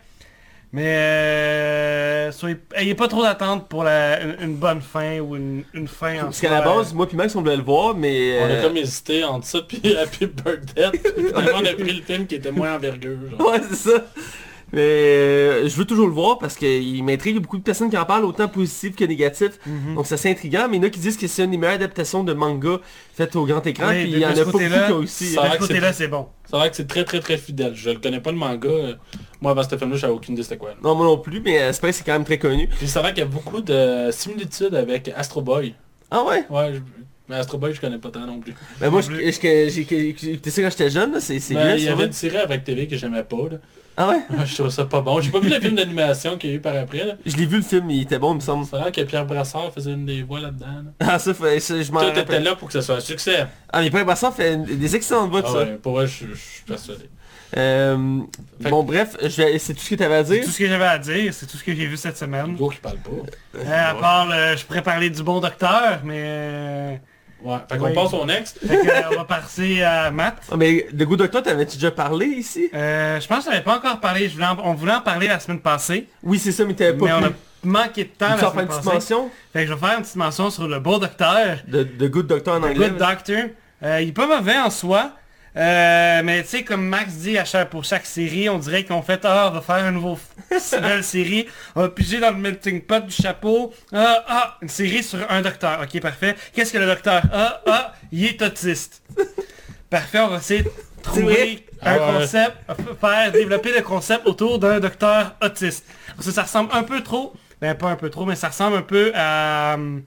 Mais 0.74 0.96
euh, 0.96 2.32
soyez, 2.32 2.56
ayez 2.74 2.94
pas 2.94 3.06
trop 3.06 3.22
d'attente 3.22 3.69
pour 3.69 3.84
la, 3.84 4.22
une, 4.22 4.36
une 4.40 4.56
bonne 4.56 4.80
fin 4.80 5.20
ou 5.20 5.36
une, 5.36 5.64
une 5.74 5.86
fin 5.86 6.20
en 6.20 6.24
Parce 6.24 6.40
qu'à 6.40 6.50
la 6.50 6.62
base, 6.62 6.94
moi 6.94 7.06
puis 7.06 7.16
Max, 7.16 7.36
on 7.36 7.42
voulait 7.42 7.56
le 7.56 7.62
voir, 7.62 7.94
mais... 7.94 8.40
On 8.40 8.44
a 8.46 8.48
euh, 8.48 8.62
comme 8.62 8.76
hésité 8.78 9.22
entre 9.22 9.46
ça 9.46 9.60
puis 9.60 9.80
Happy 9.96 10.26
Birthday. 10.26 10.90
Finalement, 11.14 11.58
on 11.60 11.66
a 11.66 11.74
pris 11.74 11.92
le 11.92 12.02
film 12.02 12.26
qui 12.26 12.36
était 12.36 12.50
moins 12.52 12.76
envergure. 12.76 13.19
Genre. 13.30 13.50
Ouais, 13.50 13.60
c'est 13.69 13.90
ça. 13.90 14.04
Mais 14.72 14.80
euh, 14.80 15.69
je 15.69 15.76
veux 15.76 15.84
toujours 15.84 16.06
le 16.06 16.12
voir 16.14 16.38
parce 16.38 16.54
qu'il 16.56 17.04
m'intrigue. 17.04 17.34
Il 17.34 17.36
y 17.36 17.38
a 17.38 17.42
beaucoup 17.42 17.58
de 17.58 17.62
personnes 17.62 17.90
qui 17.90 17.98
en 17.98 18.04
parlent, 18.06 18.24
autant 18.24 18.48
positifs 18.48 18.96
que 18.96 19.04
négatifs. 19.04 19.58
Mhm. 19.66 19.94
Donc 19.96 20.06
c'est 20.06 20.14
assez 20.14 20.30
intriguant. 20.30 20.66
Mais 20.70 20.76
il 20.78 20.82
y 20.82 20.84
en 20.84 20.88
a 20.88 20.90
qui 20.90 21.00
disent 21.00 21.16
que 21.16 21.26
c'est 21.26 21.44
une 21.44 21.50
des 21.50 21.56
meilleures 21.58 21.74
adaptations 21.76 22.24
de 22.24 22.32
manga 22.32 22.78
faites 23.14 23.36
au 23.36 23.44
grand 23.44 23.66
écran. 23.66 23.88
Oui, 23.90 24.02
puis 24.04 24.12
il 24.12 24.19
y 24.19 24.24
en 24.26 24.30
a 24.30 24.34
beaucoup 24.36 24.52
côté-là, 24.52 24.86
qui 24.86 24.92
ont 24.92 24.96
aussi... 24.96 25.26
ça- 25.32 25.42
De 25.42 25.46
vrai 25.48 25.56
ce 25.56 25.58
que 25.60 25.64
c'est- 25.66 25.74
côté-là, 25.74 25.92
c'est 25.92 26.08
bon. 26.08 26.26
C'est 26.50 26.56
vrai 26.56 26.70
que 26.70 26.76
c'est 26.76 26.86
très 26.86 27.04
très 27.04 27.20
très 27.20 27.36
fidèle. 27.38 27.72
Je 27.74 27.90
le 27.90 27.98
connais 27.98 28.20
pas 28.20 28.30
le 28.32 28.38
manga. 28.38 28.70
Moi 29.40 29.50
avant 29.50 29.62
ce 29.62 29.76
film-là, 29.76 29.96
j'avais 29.96 30.12
aucune 30.12 30.34
idée 30.34 30.42
c'était 30.42 30.56
quoi. 30.56 30.70
là. 30.70 30.76
Non, 30.82 30.94
moi 30.94 31.04
non 31.06 31.19
plus, 31.19 31.40
mais 31.40 31.60
euh, 31.60 31.72
c'est 31.72 31.80
vrai 31.82 31.90
que 31.90 31.96
c'est 31.96 32.04
quand 32.04 32.12
même 32.12 32.24
très 32.24 32.38
connu. 32.38 32.69
Puis 32.69 32.88
c'est 32.88 32.98
vrai 32.98 33.10
qu'il 33.12 33.20
y 33.24 33.26
a 33.26 33.30
beaucoup 33.30 33.60
de 33.60 34.08
similitudes 34.10 34.74
avec 34.74 35.10
Astro 35.16 35.42
Boy. 35.42 35.74
Ah 36.10 36.22
ouais? 36.24 36.44
Ouais, 36.50 36.74
je- 36.74 36.80
mais 37.28 37.36
Astro 37.36 37.58
Boy, 37.58 37.72
je 37.74 37.80
connais 37.80 37.98
pas 37.98 38.10
tant 38.10 38.26
non 38.26 38.40
plus. 38.40 38.54
Ben 38.80 38.90
moi, 38.90 39.00
j'ai 39.02 39.28
écouté 39.28 40.50
ça 40.50 40.62
quand 40.62 40.70
j'étais 40.70 40.90
jeune, 40.90 41.12
là. 41.12 41.20
c'est 41.20 41.38
c'est 41.40 41.54
Mais 41.54 41.64
bien, 41.64 41.74
il 41.76 41.82
y 41.82 41.86
ça, 41.86 41.92
avait 41.92 42.06
une 42.06 42.12
série 42.12 42.36
avec 42.38 42.64
TV 42.64 42.86
que 42.86 42.96
j'aimais 42.96 43.22
pas. 43.24 43.48
Là. 43.50 43.58
Ah 43.96 44.08
ouais? 44.08 44.20
Je 44.46 44.54
trouve 44.54 44.70
ça 44.70 44.84
pas 44.84 45.00
bon. 45.00 45.20
J'ai 45.20 45.30
pas 45.30 45.40
vu 45.40 45.48
le 45.50 45.60
film 45.60 45.74
d'animation 45.74 46.36
qu'il 46.38 46.50
y 46.50 46.52
a 46.54 46.56
eu 46.56 46.60
par 46.60 46.74
après. 46.76 47.04
là. 47.04 47.14
Je 47.26 47.36
l'ai 47.36 47.46
vu 47.46 47.56
le 47.56 47.62
film, 47.62 47.90
il 47.90 48.02
était 48.02 48.18
bon, 48.18 48.32
il 48.32 48.36
me 48.36 48.40
semble. 48.40 48.64
C'est 48.64 48.76
vrai 48.78 48.90
que 48.92 49.00
Pierre 49.02 49.26
Brassard 49.26 49.72
faisait 49.72 49.92
une 49.92 50.06
des 50.06 50.22
voix 50.22 50.40
là-dedans. 50.40 50.66
là. 50.66 51.06
Ah 51.14 51.18
ça, 51.18 51.34
fait, 51.34 51.60
ça, 51.60 51.80
je 51.82 51.92
m'en 51.92 52.00
Tout 52.00 52.08
était 52.08 52.20
rappelle. 52.20 52.42
là 52.42 52.56
pour 52.56 52.68
que 52.68 52.74
ce 52.74 52.80
soit 52.80 52.96
un 52.96 53.00
succès. 53.00 53.46
Ah 53.72 53.80
mais 53.82 53.90
Pierre 53.90 54.04
Brassard 54.06 54.34
fait 54.34 54.54
une- 54.54 54.64
des 54.64 54.96
excellentes 54.96 55.30
voix 55.30 55.42
de 55.42 55.46
Ah 55.48 55.52
ça. 55.52 55.58
ouais, 55.58 55.78
pour 55.82 55.92
vrai, 55.92 56.06
je, 56.06 56.26
je 56.32 56.34
suis 56.34 56.62
persuadé. 56.66 57.04
Euh, 57.54 58.20
Fait 58.62 58.70
bon 58.70 58.82
bref, 58.82 59.14
je 59.20 59.28
vais- 59.42 59.58
c'est 59.58 59.74
tout 59.74 59.80
ce 59.82 59.90
que 59.90 59.94
tu 59.96 60.02
avais 60.02 60.14
à 60.14 60.24
C'est 60.24 60.34
dire. 60.36 60.44
tout 60.44 60.50
ce 60.50 60.58
que 60.58 60.66
j'avais 60.66 60.84
à 60.86 60.98
dire, 60.98 61.34
c'est 61.34 61.44
tout 61.46 61.58
ce 61.58 61.62
que 61.64 61.74
j'ai 61.74 61.84
vu 61.86 61.98
cette 61.98 62.16
semaine. 62.16 62.52
Hugo 62.52 62.70
qui 62.70 62.78
parle 62.78 62.96
pas. 62.96 63.10
Euh, 63.58 63.90
à 63.90 63.94
part, 63.94 64.26
le- 64.26 64.56
je 64.56 64.64
pourrais 64.64 64.81
parler 64.82 65.10
du 65.10 65.22
bon 65.22 65.38
docteur, 65.38 66.00
mais... 66.02 66.98
euh, 67.44 67.49
Ouais, 67.49 67.58
fait 67.70 67.79
qu'on 67.79 67.84
Oui. 67.87 67.94
passe 67.94 68.13
au 68.15 68.25
next. 68.25 68.58
fait 68.67 68.77
que, 68.77 68.89
euh, 68.89 69.01
on 69.13 69.17
va 69.17 69.25
passer 69.25 69.82
à 69.82 70.11
Matt. 70.11 70.37
Ah, 70.51 70.56
mais 70.56 70.87
de 70.93 71.05
Good 71.05 71.19
Doctor, 71.19 71.43
t'avais-tu 71.43 71.77
déjà 71.77 71.91
parlé 71.91 72.27
ici? 72.27 72.69
Euh, 72.75 73.20
je 73.20 73.27
pense 73.27 73.44
que 73.44 73.51
j'avais 73.51 73.63
pas 73.65 73.77
encore 73.77 74.01
parlé, 74.01 74.29
je 74.29 74.34
voulais 74.34 74.46
en- 74.46 74.58
on 74.65 74.75
voulait 74.75 74.94
en 74.94 75.01
parler 75.01 75.29
la 75.29 75.41
semaine 75.41 75.61
passée, 75.61 76.08
Oui, 76.22 76.39
c'est 76.39 76.53
ça, 76.53 76.65
mais 76.65 76.75
t'avais 76.75 76.94
pas 76.96 77.05
mais 77.06 77.13
on 77.13 77.25
a 77.27 77.31
manqué 77.65 78.05
de 78.05 78.08
temps 78.11 78.27
Tu 78.27 78.31
la 78.32 78.37
faire 78.37 78.46
une 78.46 78.53
semaine 78.53 78.67
petite 78.69 78.82
passée. 78.84 78.94
mention? 78.94 79.31
Fait 79.53 79.63
que 79.63 79.69
je 79.69 79.75
vais 79.75 79.81
faire 79.87 79.96
une 79.99 80.03
petite 80.03 80.17
mention 80.17 80.51
sur 80.51 80.69
le 80.69 80.79
bon 80.81 80.99
docteur. 80.99 81.58
de, 81.69 81.82
de 81.84 82.08
Good 82.08 82.27
Doctor 82.27 82.56
en 82.56 82.61
The 82.61 82.65
anglais. 82.65 82.89
Good 82.91 82.99
Doctor. 82.99 83.37
Euh, 83.84 84.01
il 84.01 84.08
est 84.08 84.13
pas 84.13 84.27
mauvais 84.27 84.58
en 84.58 84.70
soi. 84.70 85.11
Euh, 85.54 86.22
mais 86.24 86.42
tu 86.42 86.48
sais, 86.48 86.64
comme 86.64 86.86
Max 86.86 87.12
dit 87.14 87.36
à 87.36 87.44
chaque, 87.44 87.68
pour 87.68 87.84
chaque 87.84 88.06
série, 88.06 88.48
on 88.48 88.58
dirait 88.58 88.84
qu'on 88.84 89.02
fait 89.02 89.20
ah, 89.24 89.48
on 89.50 89.54
va 89.54 89.60
faire 89.60 89.84
un 89.84 89.90
nouveau 89.92 90.18
une 90.50 90.80
nouvelle 90.80 91.04
série. 91.04 91.46
On 91.74 91.82
va 91.82 91.88
piger 91.90 92.20
dans 92.20 92.30
le 92.30 92.36
melting 92.38 92.80
pot 92.80 93.04
du 93.04 93.12
chapeau. 93.14 93.72
Ah, 93.92 94.24
ah, 94.28 94.58
une 94.62 94.68
série 94.68 95.02
sur 95.02 95.18
un 95.30 95.42
docteur. 95.42 95.80
Ok, 95.82 96.00
parfait. 96.00 96.36
Qu'est-ce 96.54 96.72
que 96.72 96.78
le 96.78 96.86
docteur? 96.86 97.22
Ah, 97.32 97.60
ah, 97.66 97.92
il 98.10 98.24
est 98.24 98.42
autiste. 98.42 99.02
Parfait, 99.90 100.20
on 100.20 100.28
va 100.28 100.38
essayer 100.38 100.62
de 100.62 100.70
trouver 101.02 101.66
un 101.82 101.96
Ah 101.96 102.12
ouais. 102.12 102.20
concept, 102.20 102.56
faire 102.98 103.32
développer 103.32 103.74
le 103.74 103.82
concept 103.82 104.26
autour 104.26 104.58
d'un 104.58 104.80
docteur 104.80 105.34
autiste. 105.42 105.84
Parce 106.16 106.26
que 106.26 106.32
ça 106.32 106.44
ressemble 106.44 106.70
un 106.72 106.82
peu 106.82 107.02
trop, 107.02 107.34
ben 107.60 107.74
pas 107.74 107.88
un 107.88 107.96
peu 107.96 108.08
trop, 108.08 108.24
mais 108.24 108.36
ça 108.36 108.48
ressemble 108.48 108.76
un 108.76 108.82
peu 108.82 109.12
à 109.14 109.74
euh, 109.74 109.98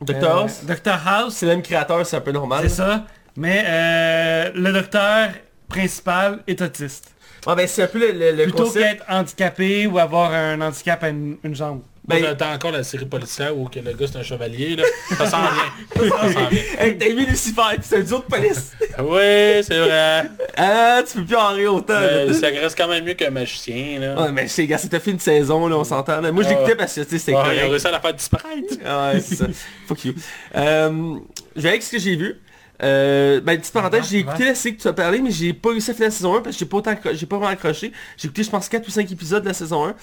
Doctor 0.00 0.36
euh, 0.36 0.40
House? 0.42 0.64
Dr 0.64 0.98
House. 1.06 1.34
C'est 1.34 1.46
le 1.46 1.52
même 1.52 1.62
créateur, 1.62 2.04
c'est 2.06 2.16
un 2.16 2.20
peu 2.20 2.32
normal. 2.32 2.62
C'est 2.62 2.76
ça. 2.76 3.04
Mais 3.36 3.64
euh, 3.66 4.50
le 4.54 4.72
docteur 4.72 5.30
principal 5.68 6.40
est 6.46 6.60
autiste. 6.62 7.12
Ah 7.46 7.54
ben 7.54 7.66
c'est 7.66 7.82
un 7.82 7.86
peu 7.86 7.98
le, 7.98 8.12
le, 8.12 8.32
le 8.36 8.42
Plutôt 8.44 8.64
concept. 8.64 8.84
qu'être 8.84 9.04
handicapé 9.08 9.86
ou 9.86 9.98
avoir 9.98 10.32
un 10.32 10.60
handicap 10.60 11.02
à 11.04 11.08
une, 11.08 11.38
une 11.42 11.54
jambe. 11.54 11.80
Ben- 12.06 12.20
Ben, 12.20 12.34
T'as 12.36 12.54
encore 12.54 12.72
la 12.72 12.82
série 12.82 13.04
policière 13.06 13.56
où 13.56 13.66
que 13.68 13.78
le 13.78 13.92
gars 13.92 14.06
c'est 14.10 14.18
un 14.18 14.22
chevalier 14.22 14.74
là. 14.76 14.82
Ça 15.16 15.26
sent 15.26 15.36
bien. 15.36 16.08
Ça 16.18 16.28
sent 16.32 16.46
bien. 16.50 16.62
Hey, 16.78 16.98
t'as 16.98 17.06
aimé 17.06 17.24
Lucifer, 17.26 17.62
pis 17.76 17.82
c'est 17.82 17.96
un 17.98 18.00
duo 18.00 18.18
de 18.18 18.24
police. 18.24 18.72
Oui, 18.98 19.62
c'est 19.62 19.78
vrai. 19.78 20.24
ah, 20.58 21.02
tu 21.06 21.18
peux 21.18 21.24
plus 21.24 21.36
en 21.36 21.48
rire 21.54 21.72
autant. 21.74 21.94
Euh, 21.94 22.32
ça 22.34 22.48
reste 22.48 22.76
quand 22.76 22.88
même 22.88 23.04
mieux 23.04 23.14
qu'un 23.14 23.30
magicien 23.30 23.98
là. 24.00 24.20
Ouais, 24.22 24.32
mais 24.32 24.46
c'est 24.48 24.66
gars, 24.66 24.76
c'était 24.76 25.00
fait 25.00 25.12
une 25.12 25.18
saison, 25.20 25.66
là, 25.68 25.76
on 25.78 25.84
s'entend. 25.84 26.20
là. 26.20 26.30
Moi, 26.32 26.42
je 26.42 26.48
Ah 26.48 26.52
l'écoutais 26.52 26.74
parce 26.76 26.94
que, 26.94 27.00
tu 27.02 27.10
sais, 27.10 27.18
c'était 27.18 27.34
Ah, 27.34 27.54
il 27.54 27.60
a 27.60 27.68
réussi 27.68 27.86
à 27.86 27.90
la 27.92 28.00
faire 28.00 28.12
disparaître. 28.12 28.74
Ah 28.84 29.12
ouais, 29.14 29.20
c'est 29.20 29.36
ça. 29.36 29.46
Fuck 29.86 30.04
you. 30.04 30.14
Euh, 30.56 31.14
je 31.56 31.60
vais 31.62 31.68
avec 31.70 31.82
ce 31.82 31.92
que 31.92 31.98
j'ai 31.98 32.16
vu. 32.16 32.34
Euh, 32.82 33.40
ben, 33.40 33.58
petite 33.58 33.72
parenthèse, 33.74 34.08
j'ai 34.10 34.16
Ouais. 34.18 34.22
écouté 34.22 34.44
la 34.46 34.54
série 34.54 34.76
que 34.76 34.82
tu 34.82 34.88
as 34.88 34.92
parlé, 34.92 35.20
mais 35.20 35.30
j'ai 35.30 35.52
pas 35.52 35.70
réussi 35.70 35.90
à 35.90 35.94
finir 35.94 36.08
la 36.08 36.12
saison 36.14 36.34
1 36.36 36.40
parce 36.40 36.56
que 36.56 36.60
j'ai 36.60 36.66
pas 36.66 36.76
autant 36.78 36.94
j'ai 37.12 37.26
pas 37.26 37.36
vraiment 37.36 37.52
accroché. 37.52 37.92
J'ai 38.16 38.26
écouté, 38.26 38.42
je 38.42 38.50
pense, 38.50 38.68
4 38.68 38.86
ou 38.86 38.90
5 38.90 39.10
épisodes 39.12 39.42
de 39.42 39.48
la 39.48 39.54
saison 39.54 39.84
1. 39.86 39.94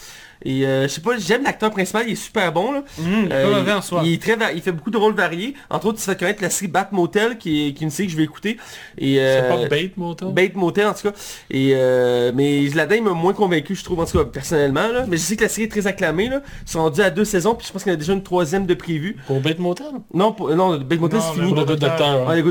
Et 0.46 0.68
euh, 0.68 0.84
je 0.84 0.88
sais 0.90 1.02
pas, 1.02 1.18
j'aime 1.18 1.44
l'acteur 1.44 1.72
principal, 1.72 2.04
il 2.08 2.12
est 2.14 2.16
super 2.16 2.54
bon 2.54 2.72
là. 2.72 2.84
Il 3.00 3.06
est 3.08 3.34
Euh, 3.34 3.52
pas 3.52 3.58
mauvais 3.58 3.74
en 3.74 3.82
soi. 3.82 4.02
il 4.06 4.14
est 4.14 4.22
très 4.22 4.36
va- 4.36 4.52
il 4.54 4.62
fait 4.62 4.72
beaucoup 4.72 4.92
de 4.92 4.98
rôles 4.98 5.16
variés. 5.16 5.56
Entre 5.72 5.88
autres, 5.88 5.98
il 5.98 6.02
se 6.04 6.12
fait 6.12 6.18
connaître 6.20 6.44
la 6.44 6.52
série 6.52 6.68
Bat 6.68 6.90
Motel, 6.92 7.40
qui 7.40 7.70
est, 7.70 7.74
qui 7.74 7.84
est 7.84 7.86
une 7.86 7.90
série 7.92 8.08
que 8.08 8.12
je 8.12 8.18
vais 8.18 8.24
écouter. 8.24 8.58
Et, 9.00 9.16
C'est 9.16 9.20
euh, 9.20 9.50
pas 9.64 9.68
Bait 9.68 9.92
Motel? 9.98 10.28
Bait 10.34 10.52
Motel 10.54 10.86
en 10.88 10.94
tout 10.94 11.10
cas. 11.10 11.16
Et 11.50 11.72
euh, 11.74 12.32
mais 12.36 12.68
là-dedans 12.70 12.96
il 12.98 13.04
m'a 13.04 13.12
moins 13.14 13.34
convaincu 13.34 13.74
je 13.74 13.84
trouve 13.84 14.00
en 14.00 14.06
tout 14.06 14.20
cas 14.20 14.26
personnellement 14.26 14.88
là. 14.90 15.06
Mais 15.08 15.18
je 15.18 15.24
sais 15.24 15.36
que 15.36 15.42
la 15.42 15.50
série 15.50 15.64
est 15.66 15.72
très 15.72 15.88
acclamée 15.88 16.30
là. 16.30 16.42
Ils 16.68 16.70
sont 16.72 16.84
rendus 16.84 17.02
à 17.02 17.10
deux 17.10 17.26
saisons 17.26 17.56
puis 17.56 17.66
je 17.66 17.74
pense 17.74 17.82
qu'il 17.82 17.92
y 17.92 17.96
en 17.96 17.98
a 17.98 18.00
déjà 18.00 18.14
une 18.14 18.22
troisième 18.24 18.68
de 18.68 18.74
prévue. 18.76 19.18
Pour 19.26 19.40
Bait 19.42 19.56
Motel? 19.58 19.88
Non, 20.14 20.34
pour- 20.34 20.52
non 20.56 20.78
Bait 20.78 20.98
Motel 20.98 21.20
c'est 21.20 21.34
fini. 21.34 21.48
Pour 21.48 21.56
le 21.62 21.66
good 21.66 21.80
docteur. 21.80 22.28
Ouais, 22.28 22.42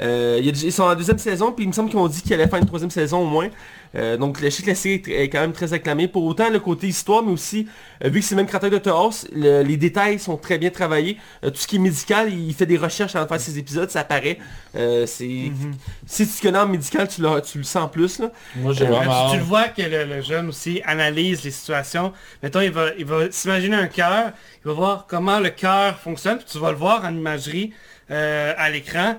Euh, 0.00 0.40
ils 0.42 0.72
sont 0.72 0.84
en 0.84 0.94
deuxième 0.94 1.18
saison, 1.18 1.52
puis 1.52 1.64
il 1.64 1.68
me 1.68 1.72
semble 1.72 1.90
qu'ils 1.90 1.98
ont 1.98 2.08
dit 2.08 2.22
qu'ils 2.22 2.34
allaient 2.34 2.48
faire 2.48 2.58
une 2.60 2.66
troisième 2.66 2.90
saison 2.90 3.20
au 3.22 3.26
moins. 3.26 3.48
Euh, 3.96 4.16
donc 4.16 4.38
je 4.40 4.48
sais 4.50 4.62
que 4.62 4.68
la 4.68 4.76
série 4.76 5.02
est, 5.08 5.28
quand 5.28 5.40
même 5.40 5.52
très 5.52 5.72
acclamée. 5.72 6.06
Pour 6.06 6.24
autant 6.24 6.48
le 6.48 6.60
côté 6.60 6.86
histoire, 6.86 7.24
mais 7.24 7.32
aussi, 7.32 7.66
euh, 8.04 8.08
vu 8.08 8.20
que 8.20 8.26
c'est 8.26 8.36
le 8.36 8.40
même 8.42 8.46
créateur 8.46 8.70
de 8.70 8.78
The 8.78 8.86
House, 8.86 9.26
le- 9.34 9.62
les 9.62 9.76
détails 9.76 10.20
sont 10.20 10.36
très 10.36 10.58
bien 10.58 10.70
travaillés. 10.70 11.16
Euh, 11.44 11.50
tout 11.50 11.56
ce 11.56 11.66
qui 11.66 11.74
est 11.76 11.80
médical, 11.80 12.32
il 12.32 12.54
fait 12.54 12.66
des 12.66 12.76
recherches 12.76 13.16
avant 13.16 13.24
de 13.24 13.28
faire 13.30 13.40
ses 13.40 13.58
épisodes, 13.58 13.90
ça 13.90 14.00
apparaît. 14.00 14.38
Euh, 14.76 15.06
c'est 15.06 15.24
Mhm. 15.24 15.72
Si 16.06 16.24
tu 16.28 16.40
connais 16.40 16.58
en 16.60 16.68
médical, 16.68 17.08
tu 17.08 17.20
le, 17.20 17.40
tu 17.40 17.58
le 17.58 17.64
sens 17.64 17.90
plus. 17.90 18.20
Là. 18.20 18.30
Moi, 18.56 18.72
j'ai 18.74 18.84
Euh, 18.86 18.90
Ouais, 18.90 18.96
vraiment 18.98 19.26
tu, 19.26 19.32
tu 19.32 19.38
le 19.38 19.44
vois 19.44 19.68
que 19.68 19.82
le, 19.82 20.04
le 20.04 20.22
jeune 20.22 20.48
aussi 20.50 20.80
analyse 20.84 21.42
les 21.42 21.50
situations. 21.50 22.12
Mettons, 22.44 22.60
il 22.60 22.70
va, 22.70 22.90
il 22.96 23.04
va 23.04 23.30
s'imaginer 23.32 23.74
un 23.76 23.88
cœur, 23.88 24.30
il 24.64 24.68
va 24.68 24.72
voir 24.72 25.06
comment 25.08 25.40
le 25.40 25.50
cœur 25.50 25.98
fonctionne, 25.98 26.36
puis 26.38 26.46
tu 26.48 26.58
vas 26.58 26.70
le 26.70 26.76
voir 26.76 27.04
en 27.04 27.12
imagerie 27.12 27.72
euh, 28.12 28.52
à 28.56 28.70
l'écran, 28.70 29.16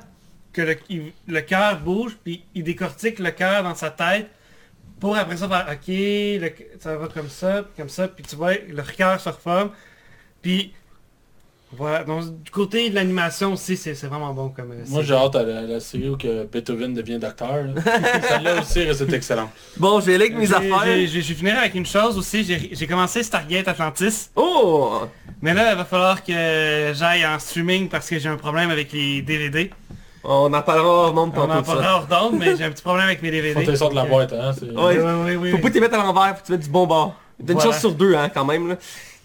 que 0.54 0.62
le, 0.62 0.76
il- 0.90 1.12
le 1.28 1.42
cœur 1.42 1.80
bouge, 1.80 2.18
puis 2.24 2.44
il 2.56 2.64
décortique 2.64 3.20
le 3.20 3.32
cœur 3.32 3.64
dans 3.64 3.76
sa 3.76 3.90
tête, 3.90 4.30
pour 5.00 5.16
après 5.18 5.38
ça 5.38 5.48
faire, 5.48 5.68
ok, 5.72 5.88
le- 5.88 6.54
ça 6.80 6.96
va 6.98 7.08
comme 7.08 7.30
ça, 7.30 7.64
comme 7.78 7.90
ça, 7.90 8.08
puis 8.08 8.24
tu 8.24 8.36
vois, 8.36 8.54
le 8.54 8.82
cœur 8.84 9.20
se 9.20 9.30
reforme, 9.30 9.72
puis 10.42 10.74
voilà. 11.74 12.04
Donc, 12.04 12.44
du 12.44 12.52
côté 12.52 12.90
de 12.90 12.96
l'animation 12.96 13.54
aussi, 13.54 13.78
c'est 13.78 13.96
c'est 13.96 14.08
vraiment 14.08 14.34
bon 14.34 14.50
comme... 14.50 14.74
euh, 14.74 14.84
Moi, 14.90 15.04
j'ai 15.04 15.14
hâte 15.14 15.38
à 15.38 15.44
la, 15.44 15.62
la 15.62 15.80
série 15.80 16.10
où 16.10 16.18
que 16.18 16.44
Beethoven 16.44 16.94
devient 16.94 17.18
docteur. 17.18 17.64
là. 17.64 17.82
Celle-là 18.28 18.60
aussi, 18.60 18.86
c'est 18.94 19.14
excellent. 19.14 19.50
Bon, 19.78 20.02
je 20.02 20.08
vais 20.08 20.16
aller 20.16 20.26
avec 20.26 20.38
mes 20.38 20.48
J'ai- 20.48 20.54
affaires. 20.54 20.84
j'ai- 20.84 21.08
j'ai- 21.08 21.22
Je 21.22 21.28
vais 21.30 21.34
finir 21.36 21.58
avec 21.58 21.74
une 21.76 21.86
chose 21.86 22.18
aussi. 22.18 22.44
J'ai 22.44 22.72
j'ai 22.74 22.88
commencé 22.88 23.24
Stargate 23.24 23.70
Atlantis. 23.70 24.30
Oh 24.36 25.04
Mais 25.42 25.54
là, 25.54 25.72
il 25.72 25.78
va 25.78 25.86
falloir 25.86 26.22
que 26.22 26.92
j'aille 26.94 27.26
en 27.26 27.40
streaming 27.40 27.88
parce 27.88 28.10
que 28.10 28.20
j'ai 28.20 28.28
un 28.28 28.36
problème 28.36 28.70
avec 28.70 28.92
les 28.92 29.22
DVD. 29.22 29.72
On 30.24 30.54
en 30.54 30.62
parlera 30.62 30.88
hors 30.88 31.14
nombre 31.14 31.34
On 31.38 31.50
en 31.50 31.64
parlera 31.64 31.96
hors 31.96 32.06
d'onde, 32.08 32.38
mais 32.40 32.56
j'ai 32.56 32.64
un 32.66 32.72
petit 32.72 32.84
problème 32.84 33.06
avec 33.08 33.22
mes 33.24 33.32
DVD. 33.32 33.54
Faut 33.54 33.62
que 33.62 33.72
tu 33.72 33.78
sortes 33.78 33.92
de 33.92 33.96
la 33.98 34.06
boîte, 34.06 34.34
hein. 34.34 34.54
c'est- 34.58 34.66
Ouais. 34.66 34.98
Oui, 35.00 35.12
oui, 35.26 35.36
oui. 35.36 35.50
Faut 35.52 35.56
oui. 35.58 35.62
pas 35.64 35.70
t'y 35.72 35.80
mettre 35.80 35.96
à 36.00 36.04
l'envers, 36.04 36.36
faut 36.36 36.42
que 36.42 36.46
tu 36.46 36.52
mettes 36.52 36.62
du 36.62 36.70
bon 36.70 36.86
bord. 36.86 37.16
T'as 37.40 37.54
une 37.54 37.60
Voilà. 37.60 37.72
chance 37.72 37.80
sur 37.80 37.92
deux, 37.94 38.14
hein, 38.16 38.30
quand 38.34 38.46
même, 38.46 38.68
là. 38.70 38.76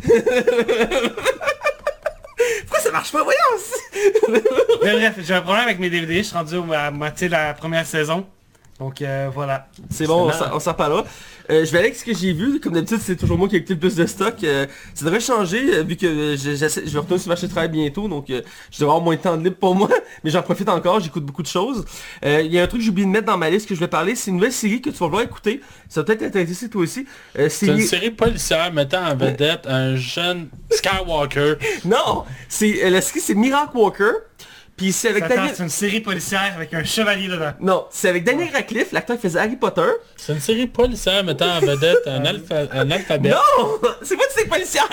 Pourquoi 2.62 2.80
ça 2.80 2.90
marche 2.90 3.12
pas? 3.12 3.22
Voyons! 3.22 4.40
Mais 4.82 4.92
bref, 4.92 5.14
j'ai 5.22 5.34
un 5.34 5.42
problème 5.42 5.64
avec 5.64 5.78
mes 5.78 5.90
DVD. 5.90 6.18
Je 6.18 6.22
suis 6.22 6.36
rendu 6.36 6.56
à 6.74 6.90
moitié 6.90 7.28
de 7.28 7.32
la 7.32 7.54
première 7.54 7.86
saison. 7.86 8.26
Donc 8.78 9.00
euh, 9.00 9.30
voilà. 9.32 9.68
C'est 9.88 10.06
bon, 10.06 10.28
on 10.52 10.60
s'en- 10.60 10.70
reparlera. 10.72 11.04
Euh, 11.48 11.64
je 11.64 11.70
vais 11.70 11.78
aller 11.78 11.86
avec 11.88 11.96
ce 11.96 12.04
que 12.04 12.14
j'ai 12.14 12.32
vu. 12.32 12.60
Comme 12.60 12.74
d'habitude, 12.74 12.98
c'est 13.00 13.16
toujours 13.16 13.38
moi 13.38 13.48
qui 13.48 13.54
ai 13.54 13.58
écouté 13.58 13.74
le 13.74 13.80
plus 13.80 13.94
de 13.94 14.04
stock. 14.04 14.34
Euh, 14.44 14.66
ça 14.92 15.04
devrait 15.06 15.20
changer, 15.20 15.76
euh, 15.76 15.82
vu 15.82 15.96
que 15.96 16.36
je, 16.36 16.50
vais 16.50 16.98
retourner 16.98 17.18
sur 17.18 17.28
le 17.28 17.32
marché 17.32 17.46
de 17.46 17.52
travail 17.52 17.70
bientôt. 17.70 18.06
Donc, 18.08 18.28
euh, 18.28 18.42
je 18.70 18.78
devrais 18.80 18.92
avoir 18.92 19.00
moins 19.00 19.14
de 19.16 19.20
temps 19.20 19.36
de 19.36 19.44
libre 19.44 19.56
pour 19.56 19.74
moi. 19.74 19.88
Mais 20.24 20.30
j'en 20.30 20.42
profite 20.42 20.68
encore, 20.68 21.00
j'écoute 21.00 21.24
beaucoup 21.24 21.42
de 21.42 21.46
choses. 21.48 21.84
Euh, 22.24 22.42
Il 22.44 22.52
y 22.52 22.58
a 22.58 22.64
un 22.64 22.66
truc 22.66 22.80
que 22.80 22.84
j'ai 22.84 22.90
oublié 22.90 23.06
de 23.06 23.12
mettre 23.12 23.26
dans 23.26 23.38
ma 23.38 23.48
liste 23.48 23.66
que 23.66 23.74
je 23.74 23.80
vais 23.80 23.88
parler. 23.88 24.14
C'est 24.14 24.30
une 24.30 24.36
nouvelle 24.36 24.52
série 24.52 24.82
que 24.82 24.90
tu 24.90 24.96
vas 24.98 25.06
vouloir 25.06 25.22
écouter. 25.22 25.60
Ça 25.88 26.00
va 26.00 26.04
peut-être 26.04 26.20
t'intéresser 26.20 26.68
toi 26.68 26.82
aussi. 26.82 27.06
Euh, 27.38 27.48
C'est 27.48 27.68
une 27.68 27.80
série 27.80 28.10
policière 28.10 28.72
mettant 28.74 29.06
en 29.06 29.16
vedette 29.16 29.66
un 29.66 29.96
jeune 29.96 30.48
Skywalker. 30.70 31.54
Non! 31.86 32.24
C'est, 32.48 32.84
euh, 32.84 32.90
la 32.90 33.00
série, 33.00 33.20
c'est 33.20 33.34
Miracle 33.34 33.76
Walker. 33.76 34.10
Puis 34.76 34.92
c'est 34.92 35.08
avec 35.08 35.26
Daniel... 35.26 35.54
c'est 35.54 35.62
une 35.62 35.68
série 35.70 36.00
policière 36.00 36.52
avec 36.54 36.74
un 36.74 36.84
chevalier 36.84 37.28
dedans. 37.28 37.52
Non, 37.60 37.86
c'est 37.90 38.10
avec 38.10 38.24
Daniel 38.24 38.50
Radcliffe, 38.52 38.92
l'acteur 38.92 39.16
qui 39.16 39.22
faisait 39.22 39.38
Harry 39.38 39.56
Potter. 39.56 39.88
C'est 40.16 40.34
une 40.34 40.40
série 40.40 40.66
policière 40.66 41.24
mettant 41.24 41.56
en 41.56 41.60
vedette 41.60 42.06
un, 42.06 42.24
alpha, 42.26 42.66
un 42.72 42.90
alphabet. 42.90 43.30
Non! 43.30 43.78
C'est 44.02 44.16
pas 44.16 44.24
une 44.24 44.34
série 44.34 44.48
policière! 44.48 44.88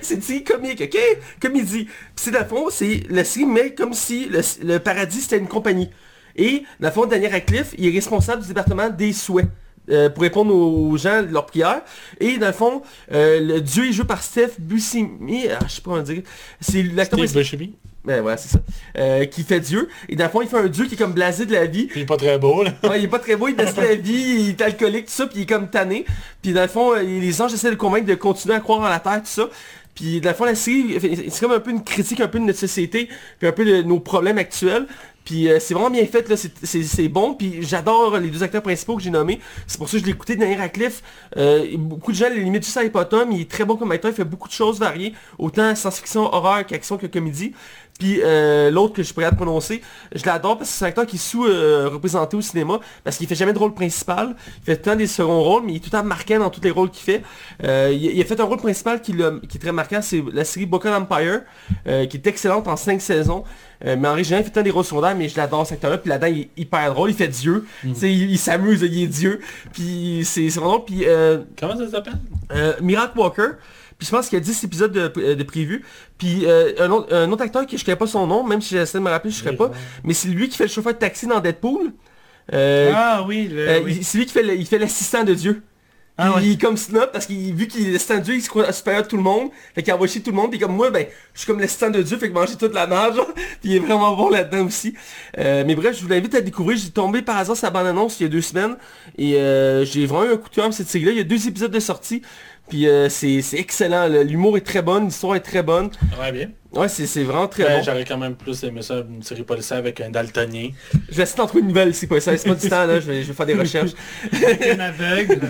C'est 0.00 0.14
une 0.14 0.22
série 0.22 0.42
comique, 0.42 0.80
ok? 0.80 0.98
Comédie. 1.40 1.84
Puis 1.84 1.94
c'est 2.16 2.30
dans 2.32 2.40
le 2.40 2.46
fond, 2.46 2.66
c'est 2.70 3.02
la 3.08 3.24
série 3.24 3.46
mais 3.46 3.74
comme 3.74 3.94
si 3.94 4.26
le, 4.26 4.40
le 4.64 4.78
paradis 4.78 5.20
c'était 5.20 5.38
une 5.38 5.48
compagnie. 5.48 5.90
Et 6.36 6.64
dans 6.80 6.88
le 6.88 6.92
fond, 6.92 7.06
Daniel 7.06 7.32
Radcliffe, 7.32 7.74
il 7.78 7.86
est 7.86 7.92
responsable 7.92 8.42
du 8.42 8.48
département 8.48 8.88
des 8.90 9.12
souhaits. 9.12 9.46
Euh, 9.90 10.08
pour 10.08 10.22
répondre 10.22 10.54
aux 10.54 10.96
gens 10.96 11.22
de 11.22 11.32
leurs 11.32 11.46
prières. 11.46 11.82
Et 12.20 12.38
dans 12.38 12.46
le 12.46 12.52
fond, 12.52 12.82
euh, 13.12 13.40
le 13.40 13.60
dieu 13.60 13.88
est 13.88 13.92
joué 13.92 14.04
par 14.04 14.22
Steph 14.22 14.52
Buscemi. 14.58 15.46
Ah, 15.48 15.58
je 15.66 15.74
sais 15.74 15.80
pas 15.80 15.90
comment 15.90 16.02
dire. 16.02 16.22
C'est 16.60 16.82
l'acteur 16.82 17.18
Steve. 17.20 17.34
Buscemi? 17.34 17.74
Ben 18.04 18.22
ouais, 18.22 18.36
c'est 18.36 18.48
ça. 18.48 18.58
Euh, 18.98 19.24
qui 19.24 19.42
fait 19.42 19.60
Dieu. 19.60 19.88
Et 20.10 20.16
dans 20.16 20.24
le 20.24 20.30
fond, 20.30 20.42
il 20.42 20.48
fait 20.48 20.58
un 20.58 20.68
dieu 20.68 20.84
qui 20.84 20.94
est 20.94 20.98
comme 20.98 21.14
blasé 21.14 21.46
de 21.46 21.52
la 21.52 21.64
vie. 21.64 21.88
Il 21.94 22.02
est 22.02 22.06
pas 22.06 22.18
très 22.18 22.38
beau, 22.38 22.62
là. 22.62 22.72
Ouais, 22.82 22.98
il 23.00 23.04
est 23.04 23.08
pas 23.08 23.18
très 23.18 23.34
beau, 23.34 23.48
il 23.48 23.56
baisse 23.56 23.76
la 23.76 23.94
vie, 23.94 24.36
il 24.40 24.48
est 24.50 24.60
alcoolique, 24.60 25.06
tout 25.06 25.12
ça, 25.12 25.26
puis 25.26 25.38
il 25.38 25.42
est 25.42 25.46
comme 25.46 25.70
tanné. 25.70 26.04
Puis 26.42 26.52
dans 26.52 26.62
le 26.62 26.68
fond, 26.68 26.94
les 26.94 27.40
anges 27.40 27.54
essaient 27.54 27.68
de 27.68 27.72
le 27.72 27.78
convaincre 27.78 28.06
de 28.06 28.14
continuer 28.14 28.54
à 28.54 28.60
croire 28.60 28.80
en 28.80 28.88
la 28.88 29.00
terre, 29.00 29.22
tout 29.22 29.28
ça. 29.28 29.48
Puis 29.94 30.20
dans 30.20 30.30
le 30.30 30.34
fond, 30.34 30.44
la 30.44 30.54
série, 30.54 30.98
c'est 31.30 31.40
comme 31.40 31.52
un 31.52 31.60
peu 31.60 31.70
une 31.70 31.84
critique 31.84 32.20
un 32.20 32.28
peu 32.28 32.38
de 32.38 32.44
notre 32.44 32.58
société, 32.58 33.08
puis 33.38 33.48
un 33.48 33.52
peu 33.52 33.64
de 33.64 33.82
nos 33.82 34.00
problèmes 34.00 34.38
actuels. 34.38 34.86
Puis 35.24 35.48
euh, 35.48 35.58
c'est 35.58 35.74
vraiment 35.74 35.90
bien 35.90 36.04
fait, 36.06 36.28
là, 36.28 36.36
c'est- 36.36 36.52
bon. 37.08 37.34
Puis 37.34 37.62
j'adore 37.62 38.18
les 38.18 38.28
deux 38.28 38.42
acteurs 38.42 38.62
principaux 38.62 38.96
que 38.96 39.02
j'ai 39.02 39.10
nommés. 39.10 39.40
C'est 39.66 39.78
pour 39.78 39.88
ça 39.88 39.92
que 39.96 40.00
je 40.00 40.04
l'ai 40.04 40.12
écouté, 40.12 40.36
Daniel 40.36 40.60
Radcliffe. 40.60 41.02
Euh, 41.36 41.66
beaucoup 41.78 42.12
de 42.12 42.16
gens 42.16 42.28
le 42.28 42.36
limitent 42.36 42.64
juste 42.64 42.76
à 42.76 42.82
mais 43.26 43.36
il 43.36 43.40
est 43.42 43.50
très 43.50 43.64
bon 43.64 43.76
comme 43.76 43.90
acteur, 43.92 44.10
il 44.10 44.14
fait 44.14 44.24
beaucoup 44.24 44.48
de 44.48 44.52
choses 44.52 44.78
variées. 44.78 45.14
Autant 45.38 45.74
science-fiction, 45.74 46.22
horreur 46.32 46.66
qu'action 46.66 46.96
que 46.98 47.06
comédie. 47.06 47.52
Puis 47.98 48.20
euh, 48.22 48.70
l'autre 48.70 48.94
que 48.94 49.02
je 49.02 49.14
pourrais 49.14 49.30
te 49.30 49.36
prononcer, 49.36 49.80
je 50.14 50.24
l'adore 50.26 50.58
parce 50.58 50.70
que 50.70 50.76
c'est 50.76 50.84
un 50.84 50.88
acteur 50.88 51.06
qui 51.06 51.16
est 51.16 51.18
sous-représenté 51.18 52.36
au 52.36 52.40
cinéma, 52.40 52.80
parce 53.04 53.16
qu'il 53.16 53.28
fait 53.28 53.36
jamais 53.36 53.52
de 53.52 53.58
rôle 53.58 53.72
principal, 53.72 54.34
il 54.58 54.64
fait 54.64 54.76
tout 54.76 54.88
le 54.88 54.92
temps 54.92 54.98
des 54.98 55.06
seconds 55.06 55.42
rôles, 55.42 55.62
mais 55.64 55.72
il 55.72 55.76
est 55.76 55.78
tout 55.78 55.90
le 55.92 55.98
temps 55.98 56.04
marquant 56.04 56.40
dans 56.40 56.50
tous 56.50 56.60
les 56.62 56.72
rôles 56.72 56.90
qu'il 56.90 57.04
fait. 57.04 57.22
Euh, 57.62 57.92
il, 57.92 58.04
il 58.04 58.20
a 58.20 58.24
fait 58.24 58.40
un 58.40 58.44
rôle 58.44 58.58
principal 58.58 59.00
qui, 59.00 59.12
est 59.12 59.58
très 59.60 59.70
marquant, 59.70 60.02
c'est 60.02 60.24
la 60.32 60.44
série 60.44 60.66
Boca 60.66 60.96
Empire, 60.98 61.42
euh, 61.86 62.06
qui 62.06 62.16
est 62.16 62.26
excellente 62.26 62.66
en 62.66 62.76
5 62.76 63.00
saisons. 63.00 63.44
Mais 63.84 64.08
en 64.08 64.12
original, 64.12 64.40
il 64.40 64.44
fait 64.44 64.50
tout 64.50 64.58
le 64.58 64.62
temps 64.62 64.64
des 64.64 64.70
rôles 64.70 64.84
secondaires, 64.84 65.14
mais 65.14 65.28
je 65.28 65.36
l'adore 65.36 65.66
cet 65.66 65.74
acteur-là, 65.74 65.98
puis 65.98 66.08
là-dedans, 66.08 66.28
il 66.28 66.40
est 66.40 66.50
hyper 66.56 66.94
drôle, 66.94 67.10
il 67.10 67.16
fait 67.16 67.28
Dieu, 67.28 67.66
sais, 67.94 68.10
il, 68.10 68.30
il 68.30 68.38
s'amuse, 68.38 68.80
il 68.80 69.02
est 69.02 69.06
Dieu, 69.06 69.40
puis 69.74 70.22
c'est 70.24 70.48
vraiment 70.48 70.78
drôle, 70.78 70.84
puis... 70.86 71.04
Comment 71.60 71.76
ça 71.76 71.90
s'appelle? 71.90 72.18
Miracle 72.80 73.18
Walker. 73.18 73.48
Puis 73.98 74.06
je 74.06 74.10
pense 74.10 74.28
qu'il 74.28 74.38
y 74.38 74.42
a 74.42 74.44
10 74.44 74.64
épisodes 74.64 74.92
de, 74.92 75.12
euh, 75.18 75.34
de 75.36 75.42
prévus. 75.44 75.84
Puis 76.18 76.46
euh, 76.46 76.72
un, 76.80 76.90
autre, 76.90 77.14
un 77.14 77.30
autre 77.32 77.42
acteur 77.42 77.66
qui 77.66 77.78
je 77.78 77.84
connais 77.84 77.96
pas 77.96 78.06
son 78.06 78.26
nom, 78.26 78.44
même 78.44 78.60
si 78.60 78.70
j'essaie 78.74 78.98
de 78.98 79.02
me 79.04 79.10
rappeler, 79.10 79.30
je 79.30 79.44
ne 79.48 79.52
pas. 79.56 79.70
Mais 80.04 80.14
c'est 80.14 80.28
lui 80.28 80.48
qui 80.48 80.56
fait 80.56 80.64
le 80.64 80.70
chauffeur 80.70 80.92
de 80.94 80.98
taxi 80.98 81.26
dans 81.26 81.40
Deadpool. 81.40 81.92
Euh, 82.52 82.92
Ah 82.94 83.24
oui, 83.26 83.48
le, 83.50 83.80
oui. 83.84 83.96
il- 83.98 84.04
C'est 84.04 84.18
lui 84.18 84.26
qui 84.26 84.32
fait 84.32 84.42
le- 84.42 84.54
il 84.56 84.66
fait 84.66 84.78
l'assistant 84.78 85.24
de 85.24 85.34
Dieu. 85.34 85.62
Ah 86.16 86.26
Puis 86.26 86.34
ouais. 86.34 86.46
Il 86.48 86.52
est 86.52 86.60
comme 86.60 86.76
snob 86.76 87.10
parce 87.12 87.26
qu'il 87.26 87.52
vu 87.54 87.66
qu'il 87.66 87.88
est 87.88 87.92
l'assistant 87.92 88.18
de 88.18 88.20
Dieu, 88.20 88.34
il 88.36 88.40
se 88.42 88.48
croit 88.48 88.70
supérieur 88.72 89.02
de 89.02 89.08
tout 89.08 89.16
le 89.16 89.22
monde. 89.24 89.48
Fait 89.74 89.82
qu'il 89.82 89.92
envoie 89.92 90.06
chier 90.06 90.22
tout 90.22 90.30
le 90.30 90.36
monde. 90.36 90.50
Puis 90.50 90.60
comme 90.60 90.76
moi, 90.76 90.90
ben, 90.90 91.06
je 91.32 91.40
suis 91.40 91.46
comme 91.48 91.58
l'assistant 91.58 91.90
de 91.90 92.00
Dieu, 92.02 92.16
fait 92.18 92.28
que 92.28 92.34
manger 92.34 92.54
toute 92.56 92.72
la 92.72 92.86
nage. 92.86 93.16
genre. 93.16 93.32
Puis 93.34 93.70
il 93.70 93.76
est 93.76 93.78
vraiment 93.80 94.14
bon 94.14 94.28
là-dedans 94.28 94.64
aussi. 94.66 94.94
Euh, 95.38 95.64
mais 95.66 95.74
bref, 95.74 95.96
je 95.96 96.02
vous 96.02 96.08
l'invite 96.08 96.34
à 96.36 96.40
découvrir. 96.40 96.76
J'ai 96.78 96.90
tombé 96.90 97.20
par 97.22 97.36
hasard 97.38 97.56
sa 97.56 97.70
bande-annonce 97.70 98.20
il 98.20 98.24
y 98.24 98.26
a 98.26 98.28
deux 98.28 98.42
semaines. 98.42 98.76
Et 99.18 99.34
euh, 99.40 99.84
j'ai 99.84 100.06
vraiment 100.06 100.30
eu 100.30 100.34
un 100.34 100.36
coup 100.36 100.48
de 100.50 100.54
cœur 100.54 100.72
cette 100.72 100.86
série-là. 100.88 101.10
Il 101.10 101.16
y 101.16 101.20
a 101.20 101.24
deux 101.24 101.48
épisodes 101.48 101.72
de 101.72 101.80
sortie. 101.80 102.22
Puis 102.68 102.88
euh, 102.88 103.08
c'est 103.08 103.42
excellent. 103.52 104.08
L'humour 104.08 104.56
est 104.56 104.62
très 104.62 104.82
bon, 104.82 105.04
l'histoire 105.04 105.36
est 105.36 105.40
très 105.40 105.62
bonne. 105.62 105.90
Ouais, 106.20 106.32
bien. 106.32 106.50
Ouais, 106.72 106.88
c'est 106.88 107.22
vraiment 107.22 107.46
très 107.46 107.62
Ben, 107.62 107.78
bon. 107.78 107.84
J'aurais 107.84 108.04
quand 108.04 108.18
même 108.18 108.34
plus 108.34 108.64
aimé 108.64 108.82
ça, 108.82 109.04
une 109.08 109.22
série 109.22 109.44
policière 109.44 109.78
avec 109.78 110.00
un 110.00 110.10
daltonien. 110.10 110.70
Je 111.08 111.14
vais 111.14 111.22
essayer 111.22 111.36
d'en 111.36 111.46
trouver 111.46 111.60
une 111.62 111.68
nouvelle, 111.68 111.94
c'est 111.94 112.08
pas 112.08 112.18
ça. 112.18 112.36
C'est 112.36 112.48
pas 112.48 112.54
du 112.56 112.68
temps 112.68 112.84
là, 112.86 112.98
je 112.98 113.06
vais, 113.06 113.22
je 113.22 113.28
vais 113.28 113.32
faire 113.32 113.46
des 113.46 113.54
recherches. 113.54 113.92
Un 114.32 114.80
aveugle. 114.80 115.40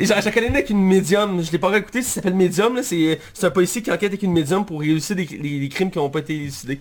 j'en 0.00 0.30
connais 0.30 0.46
une 0.46 0.54
avec 0.54 0.70
une 0.70 0.82
médium, 0.82 1.42
je 1.42 1.52
l'ai 1.52 1.58
pas 1.58 1.66
encore 1.66 1.80
écouté, 1.80 2.00
ça 2.00 2.14
s'appelle 2.14 2.34
Médium, 2.34 2.74
là, 2.76 2.82
c'est 2.82 3.18
un 3.42 3.50
policier 3.50 3.82
qui 3.82 3.90
enquête 3.90 4.10
avec 4.10 4.22
une 4.22 4.32
médium 4.32 4.64
pour 4.64 4.82
élucider 4.82 5.26
des, 5.26 5.36
les, 5.36 5.58
les 5.58 5.68
crimes 5.68 5.90
qui 5.90 5.98
n'ont 5.98 6.08
pas 6.08 6.20
été 6.20 6.34
élucidés. 6.34 6.80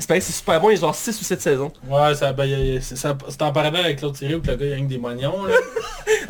C'est 0.00 0.20
super 0.20 0.60
bon, 0.60 0.70
il 0.70 0.74
y 0.74 0.76
a 0.76 0.80
genre 0.80 0.94
6 0.94 1.20
ou 1.20 1.24
7 1.24 1.40
saisons. 1.40 1.72
Ouais, 1.88 2.14
ça, 2.14 2.32
ben, 2.32 2.80
c'est 2.80 3.42
en 3.42 3.52
parallèle 3.52 3.84
avec 3.84 4.00
l'autre 4.00 4.16
série 4.16 4.34
où 4.34 4.42
le 4.44 4.54
gars 4.54 4.66
il 4.66 4.72
a 4.72 4.86
des 4.86 4.98
moignons, 4.98 5.44
là. 5.44 5.54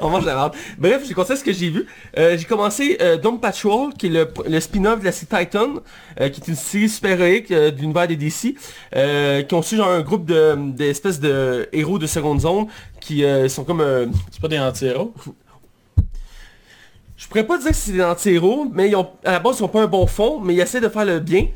On 0.01 0.11
mange 0.11 0.25
la 0.25 0.35
merde. 0.35 0.55
Bref, 0.79 1.03
j'ai 1.07 1.15
commencé 1.15 1.37
ce 1.37 1.45
que 1.45 1.53
j'ai 1.53 1.71
vu. 1.71 1.87
Euh, 2.17 2.37
j'ai 2.39 2.45
commencé 2.45 2.97
euh, 3.01 3.17
Doom 3.17 3.41
Patrol, 3.41 3.93
qui 3.95 4.07
est 4.07 4.11
le, 4.11 4.29
le 4.49 4.61
spin-off 4.61 5.01
de 5.01 5.05
la 5.05 5.13
série 5.13 5.47
Titan, 5.47 5.75
euh, 6.21 6.29
qui 6.29 6.41
est 6.41 6.49
une 6.49 6.55
série 6.57 6.89
super-héroïque 6.89 7.51
euh, 7.51 7.71
de 7.71 7.81
l'univers 7.81 8.07
des 8.09 8.17
DC, 8.17 8.55
qui 9.49 9.55
ont 9.55 9.63
su 9.63 9.77
genre 9.77 9.89
un 9.89 10.01
groupe 10.03 10.25
de 10.25 10.57
d'espèces 10.73 11.21
de 11.21 11.69
héros 11.73 11.99
de 11.99 12.07
seconde 12.07 12.41
zone 12.41 12.67
qui 13.01 13.25
sont 13.49 13.65
comme... 13.65 13.81
euh, 13.81 14.07
C'est 14.31 14.41
pas 14.41 14.49
des 14.49 14.59
anti-héros? 14.59 15.13
je 17.17 17.27
pourrais 17.27 17.45
pas 17.47 17.59
dire 17.59 17.71
que 17.71 17.77
c'est 17.77 17.93
des 17.93 18.03
anti-héros, 18.05 18.67
mais 18.73 18.89
ils 18.89 18.97
ont, 18.97 19.09
à 19.25 19.33
la 19.33 19.39
base 19.41 19.59
ils 19.59 19.65
ont 19.65 19.69
pas 19.69 19.83
un 19.83 19.87
bon 19.89 20.07
fond, 20.07 20.41
mais 20.41 20.55
ils 20.55 20.61
essaient 20.61 20.81
de 20.81 20.89
faire 20.89 21.05
le 21.05 21.19
bien. 21.19 21.49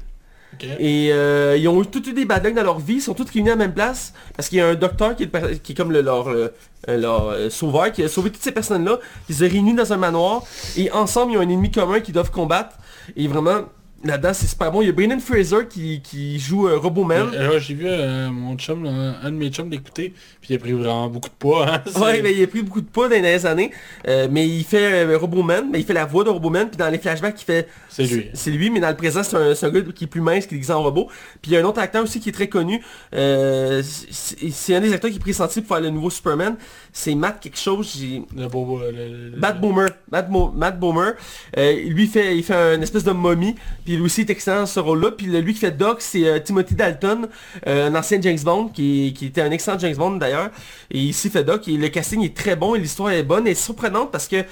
Et 0.78 1.12
euh, 1.12 1.56
ils 1.56 1.66
ont 1.68 1.82
eu 1.82 1.86
toutes 1.86 2.14
des 2.14 2.24
bad 2.24 2.46
dans 2.54 2.62
leur 2.62 2.78
vie, 2.78 2.94
ils 2.94 3.00
sont 3.02 3.14
tous 3.14 3.28
réunis 3.30 3.48
à 3.50 3.52
la 3.52 3.56
même 3.56 3.74
place, 3.74 4.12
parce 4.36 4.48
qu'il 4.48 4.58
y 4.58 4.60
a 4.60 4.68
un 4.68 4.74
docteur 4.74 5.16
qui 5.16 5.24
est, 5.24 5.74
comme 5.76 5.92
le- 5.92 6.02
leur, 6.02 6.28
euh, 6.28 6.48
euh, 6.88 7.50
sauveur, 7.50 7.90
qui 7.92 8.02
a 8.02 8.08
sauvé 8.08 8.30
toutes 8.30 8.42
ces 8.42 8.52
personnes-là, 8.52 8.98
qui 9.26 9.34
se 9.34 9.44
réunissent 9.44 9.76
dans 9.76 9.92
un 9.92 9.96
manoir, 9.96 10.42
et 10.76 10.90
ensemble 10.92 11.32
ils 11.32 11.38
ont 11.38 11.40
un 11.40 11.48
ennemi 11.48 11.70
commun 11.70 12.00
qu'ils 12.00 12.14
doivent 12.14 12.30
combattre. 12.30 12.76
Et 13.16 13.26
vraiment, 13.26 13.62
là-dedans 14.04 14.32
c'est 14.32 14.46
super 14.46 14.70
bon. 14.72 14.82
Il 14.82 14.86
y 14.86 14.88
a 14.88 14.92
Brendan 14.92 15.20
Fraser 15.20 15.66
qui, 15.68 16.00
qui 16.02 16.38
joue 16.38 16.68
euh, 16.68 16.78
Roboman. 16.78 17.30
Euh, 17.34 17.58
J'ai 17.60 17.74
vu 17.74 17.84
euh, 17.86 18.30
mon 18.30 18.56
chum, 18.56 18.84
un 18.86 19.30
de 19.30 19.36
mes 19.36 19.50
chums 19.50 19.70
l'écouter, 19.70 20.12
puis 20.40 20.52
il 20.52 20.56
a 20.56 20.58
pris 20.58 20.72
vraiment 20.72 21.08
beaucoup 21.08 21.28
de 21.28 21.34
poids. 21.38 21.66
Hein, 21.68 21.82
Ouais, 22.00 22.20
mais 22.22 22.32
il 22.34 22.42
a 22.42 22.46
pris 22.46 22.62
beaucoup 22.62 22.80
de 22.80 22.86
poids 22.86 23.08
dans 23.08 23.14
les 23.14 23.22
dernières 23.22 23.46
années, 23.46 23.70
euh, 24.08 24.28
mais 24.30 24.48
il 24.48 24.64
fait 24.64 25.04
euh, 25.04 25.16
Roboman, 25.18 25.68
mais 25.70 25.80
il 25.80 25.84
fait 25.84 25.92
la 25.92 26.04
voix 26.04 26.24
de 26.24 26.30
Roboman, 26.30 26.68
puis 26.68 26.76
dans 26.76 26.88
les 26.88 26.98
flashbacks 26.98 27.40
il 27.40 27.44
fait... 27.44 27.68
C'est 27.88 28.04
lui. 28.04 28.30
C'est 28.34 28.50
lui, 28.50 28.70
mais 28.70 28.80
dans 28.80 28.88
le 28.90 28.96
présent, 28.96 29.22
c'est 29.22 29.36
un, 29.36 29.70
gars 29.70 29.80
qui 29.94 30.04
est 30.04 30.06
plus 30.06 30.20
mince, 30.20 30.46
qui 30.46 30.54
est 30.54 30.58
déguisé 30.58 30.72
en 30.72 30.82
robot. 30.82 31.08
Puis 31.40 31.50
il 31.50 31.54
y 31.54 31.56
a 31.56 31.60
un 31.60 31.64
autre 31.64 31.80
acteur 31.80 32.02
aussi 32.02 32.20
qui 32.20 32.28
est 32.30 32.32
très 32.32 32.48
connu. 32.48 32.82
euh, 33.14 33.82
c'est 33.84 34.50
c'est 34.50 34.74
un 34.74 34.80
des 34.80 34.92
acteurs 34.92 35.10
qui 35.10 35.16
est 35.16 35.20
pressenti 35.20 35.60
pour 35.60 35.76
faire 35.76 35.82
le 35.84 35.90
nouveau 35.90 36.10
Superman. 36.10 36.56
C'est 36.94 37.14
Matt 37.14 37.40
quelque 37.40 37.58
chose. 37.58 37.90
j'ai- 37.98 38.22
Le 38.36 38.48
beau... 38.48 38.78
euh, 38.82 38.92
le- 38.92 39.30
le- 39.30 39.36
Matt 39.38 39.60
Boomer. 39.60 39.88
Matt, 40.10 40.28
Mo- 40.28 40.52
Matt 40.54 40.78
Boomer. 40.78 41.14
Euh, 41.56 41.72
lui, 41.88 42.04
il 42.04 42.08
fait, 42.10 42.36
il 42.36 42.42
fait 42.44 42.54
un 42.54 42.80
espèce 42.82 43.02
de 43.04 43.12
momie. 43.12 43.54
Puis 43.84 43.96
lui 43.96 44.02
aussi 44.02 44.20
est 44.20 44.30
excellent 44.30 44.60
dans 44.60 44.66
ce 44.66 44.78
rôle-là. 44.78 45.12
Puis 45.12 45.26
lui 45.26 45.54
qui 45.54 45.60
fait 45.60 45.70
Doc, 45.70 46.02
c'est 46.02 46.26
euh, 46.26 46.38
Timothy 46.38 46.74
Dalton, 46.74 47.28
euh, 47.66 47.88
un 47.88 47.94
ancien 47.94 48.20
James 48.20 48.38
Bond, 48.44 48.68
qui, 48.68 49.14
qui 49.16 49.26
était 49.26 49.40
un 49.40 49.50
excellent 49.50 49.78
James 49.78 49.96
Bond 49.96 50.16
d'ailleurs. 50.16 50.50
Et 50.90 50.98
ici 50.98 51.30
fait 51.30 51.44
Doc. 51.44 51.66
Et 51.66 51.78
le 51.78 51.88
casting 51.88 52.22
est 52.22 52.36
très 52.36 52.56
bon 52.56 52.74
et 52.74 52.78
l'histoire 52.78 53.10
est 53.10 53.22
bonne 53.22 53.46
et 53.46 53.54
surprenante 53.54 54.10
parce 54.12 54.28
que 54.28 54.44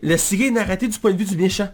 la 0.00 0.18
série 0.18 0.44
est 0.46 0.50
narratée 0.52 0.86
du 0.86 0.96
point 1.00 1.10
de 1.12 1.16
vue 1.18 1.24
du 1.24 1.36
méchant. 1.36 1.68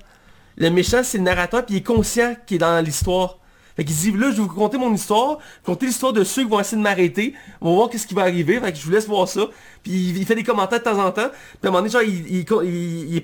Le 0.57 0.71
méchant, 0.71 1.03
c'est 1.03 1.19
le 1.19 1.25
narrateur, 1.25 1.67
puis 1.67 1.75
il 1.75 1.79
est 1.79 1.83
conscient 1.83 2.35
qu'il 2.47 2.55
est 2.55 2.59
dans 2.61 2.83
l'histoire. 2.83 3.39
Fait 3.77 3.85
qu'il 3.85 3.97
dit, 3.97 4.13
là, 4.13 4.31
je 4.31 4.37
vais 4.37 4.43
vous 4.43 4.49
conter 4.49 4.79
mon 4.79 4.93
histoire, 4.95 5.39
conter 5.65 5.87
l'histoire 5.87 6.13
de 6.13 6.23
ceux 6.23 6.45
qui 6.45 6.49
vont 6.49 6.61
essayer 6.61 6.77
de 6.77 6.83
m'arrêter, 6.83 7.35
on 7.61 7.71
va 7.71 7.77
voir 7.77 7.91
qu'est-ce 7.91 8.07
qui 8.07 8.15
va 8.15 8.23
arriver, 8.23 8.61
fait 8.61 8.73
que 8.73 8.79
je 8.79 8.85
vous 8.85 8.93
laisse 8.93 9.09
voir 9.09 9.27
ça. 9.27 9.49
Puis 9.83 9.93
il, 9.93 10.25
fait 10.25 10.37
des 10.37 10.45
commentaires 10.45 10.79
de 10.79 10.85
temps 10.85 11.05
en 11.05 11.11
temps, 11.11 11.29
puis 11.29 11.59
à 11.65 11.69
un 11.69 11.71
moment 11.71 11.79
donné, 11.79 11.91
genre, 11.91 12.03
il, 12.03 12.45
il, 12.45 13.21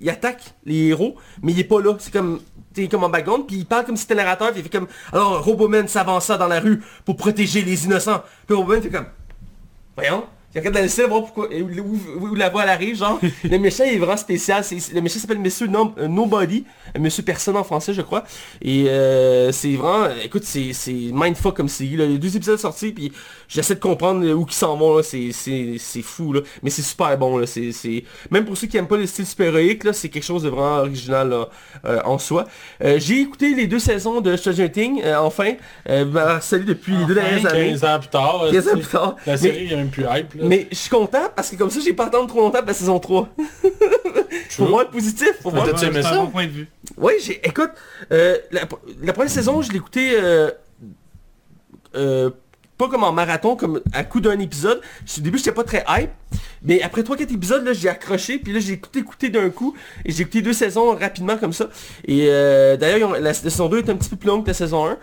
il- 0.00 0.10
attaque 0.10 0.54
les 0.66 0.88
héros, 0.88 1.16
mais 1.42 1.52
il 1.52 1.60
est 1.60 1.64
pas 1.64 1.80
là. 1.80 1.96
C'est 1.98 2.12
comme, 2.12 2.40
t'es 2.74 2.86
comme 2.88 3.04
en 3.04 3.08
background, 3.08 3.46
puis 3.46 3.56
il 3.56 3.66
parle 3.66 3.86
comme 3.86 3.96
si 3.96 4.02
c'était 4.02 4.14
narrateur, 4.14 4.50
puis 4.52 4.60
il 4.60 4.62
fait 4.64 4.78
comme, 4.78 4.88
alors 5.12 5.42
Roboman 5.42 5.88
s'avança 5.88 6.36
dans 6.36 6.48
la 6.48 6.60
rue 6.60 6.82
pour 7.04 7.16
protéger 7.16 7.62
les 7.62 7.86
innocents. 7.86 8.22
Puis 8.46 8.54
Roboman 8.54 8.82
fait 8.82 8.90
comme, 8.90 9.06
voyons. 9.96 10.24
Il 10.52 10.58
regarde 10.58 10.74
dans 10.74 10.82
le 10.82 10.88
ciel, 10.88 11.06
voir 11.08 11.20
pourquoi, 11.22 11.46
où, 11.48 12.20
où- 12.20 12.26
où 12.30 12.34
la 12.34 12.48
voix 12.48 12.64
elle 12.64 12.70
arrive, 12.70 12.96
genre. 12.96 13.20
le 13.44 13.58
méchant 13.58 13.84
est 13.84 13.98
vraiment 13.98 14.16
spécial. 14.16 14.64
C'est- 14.64 14.92
le 14.92 15.00
méchant 15.00 15.20
s'appelle 15.20 15.38
Monsieur 15.38 15.68
No- 15.68 15.94
euh, 15.98 16.08
Nobody, 16.08 16.64
euh, 16.96 17.00
Monsieur 17.00 17.22
Personne 17.22 17.56
en 17.56 17.62
français, 17.62 17.94
je 17.94 18.02
crois. 18.02 18.24
Et 18.60 18.86
euh, 18.88 19.52
c'est 19.52 19.74
vraiment, 19.76 20.08
écoute, 20.24 20.42
c'est 20.44 20.72
c'est 20.72 20.92
mindfuck 21.12 21.54
comme 21.56 21.68
série. 21.68 21.94
là. 21.96 22.04
Il 22.04 22.12
y 22.12 22.14
a 22.16 22.18
deux 22.18 22.34
épisodes 22.36 22.58
sortis, 22.58 22.90
puis 22.90 23.12
j'essaie 23.46 23.76
de 23.76 23.80
comprendre 23.80 24.26
où 24.28 24.44
ils 24.48 24.52
s'en 24.52 24.76
vont. 24.76 24.96
là. 24.96 25.02
C'est 25.04 25.30
c'est- 25.32 25.76
c'est 25.78 26.02
fou, 26.02 26.32
là. 26.32 26.40
Mais 26.64 26.70
c'est 26.70 26.82
super 26.82 27.16
bon, 27.16 27.38
là. 27.38 27.46
C'est 27.46 27.70
c'est- 27.70 28.02
Même 28.32 28.44
pour 28.44 28.56
ceux 28.56 28.66
qui 28.66 28.76
aiment 28.76 28.88
pas 28.88 28.96
le 28.96 29.06
style 29.06 29.26
super-héroïque, 29.26 29.84
là, 29.84 29.92
c'est 29.92 30.08
quelque 30.08 30.24
chose 30.24 30.42
de 30.42 30.48
vraiment 30.48 30.78
original 30.78 31.28
là, 31.30 31.48
euh, 31.84 32.00
en 32.04 32.18
soi. 32.18 32.44
Euh, 32.82 32.98
J'ai 32.98 33.20
écouté 33.20 33.54
les 33.54 33.68
deux 33.68 33.78
saisons 33.78 34.20
de 34.20 34.34
Stranger 34.36 34.72
Things, 34.72 35.00
euh, 35.04 35.16
enfin. 35.18 35.52
Euh, 35.88 36.04
bah, 36.04 36.40
salut 36.40 36.64
depuis 36.64 36.96
les 36.96 37.04
deux 37.04 37.14
dernières 37.14 37.46
années. 37.46 37.70
15 37.70 37.84
ans 37.84 37.98
plus 38.00 38.08
tard. 38.08 38.44
15 38.50 38.68
ans 38.68 38.72
plus 38.72 38.86
tard. 38.88 39.16
La 39.26 39.36
série, 39.36 39.58
il 39.62 39.66
n'y 39.68 39.74
a 39.74 39.76
même 39.76 39.90
plus 39.90 40.02
hype. 40.02 40.34
Là. 40.34 40.39
Mais 40.42 40.66
je 40.70 40.76
suis 40.76 40.90
content 40.90 41.28
parce 41.34 41.50
que 41.50 41.56
comme 41.56 41.70
ça 41.70 41.80
j'ai 41.80 41.92
pas 41.92 42.06
attendre 42.06 42.26
trop 42.28 42.40
longtemps 42.40 42.58
pour 42.58 42.68
la 42.68 42.74
saison 42.74 42.98
3. 42.98 43.28
Faut 44.50 44.66
voir 44.66 44.84
le 44.84 44.90
positif. 44.90 45.32
Mais 45.44 45.50
le- 45.52 45.72
t'as-tu 45.72 45.84
aimé 45.86 46.00
C'est 46.02 46.08
un 46.08 46.12
ça? 46.12 46.16
bon 46.16 46.26
point 46.28 46.46
de 46.46 46.50
vue. 46.52 46.68
Oui, 46.96 47.12
j'ai. 47.22 47.40
Écoute, 47.46 47.70
euh, 48.12 48.36
la, 48.50 48.62
la 49.02 49.12
première 49.12 49.30
saison, 49.30 49.62
je 49.62 49.70
l'ai 49.70 49.76
écouté 49.78 50.12
euh, 50.14 50.50
euh, 51.94 52.30
pas 52.80 52.88
comme 52.88 53.04
en 53.04 53.12
marathon, 53.12 53.56
comme 53.56 53.82
à 53.92 54.04
coup 54.04 54.20
d'un 54.22 54.38
épisode. 54.38 54.80
Au 55.18 55.20
début, 55.20 55.36
j'étais 55.36 55.52
pas 55.52 55.64
très 55.64 55.84
hype. 55.86 56.10
Mais 56.62 56.80
après 56.80 57.02
3-4 57.02 57.34
épisodes, 57.34 57.62
là, 57.62 57.74
j'ai 57.74 57.90
accroché. 57.90 58.38
Puis 58.38 58.54
là, 58.54 58.60
j'ai 58.60 58.72
écouté, 58.72 59.00
écouté 59.00 59.28
d'un 59.28 59.50
coup. 59.50 59.74
Et 60.06 60.12
j'ai 60.12 60.22
écouté 60.22 60.40
deux 60.40 60.54
saisons 60.54 60.94
rapidement 60.96 61.36
comme 61.36 61.52
ça. 61.52 61.68
Et 62.06 62.26
euh, 62.28 62.78
d'ailleurs, 62.78 63.20
la, 63.20 63.34
saison 63.34 63.68
2 63.68 63.78
est 63.78 63.90
un 63.90 63.96
petit 63.96 64.08
peu 64.08 64.16
plus 64.16 64.28
longue 64.28 64.44
que 64.44 64.48
la 64.48 64.54
saison 64.54 64.86
1. 64.86 64.98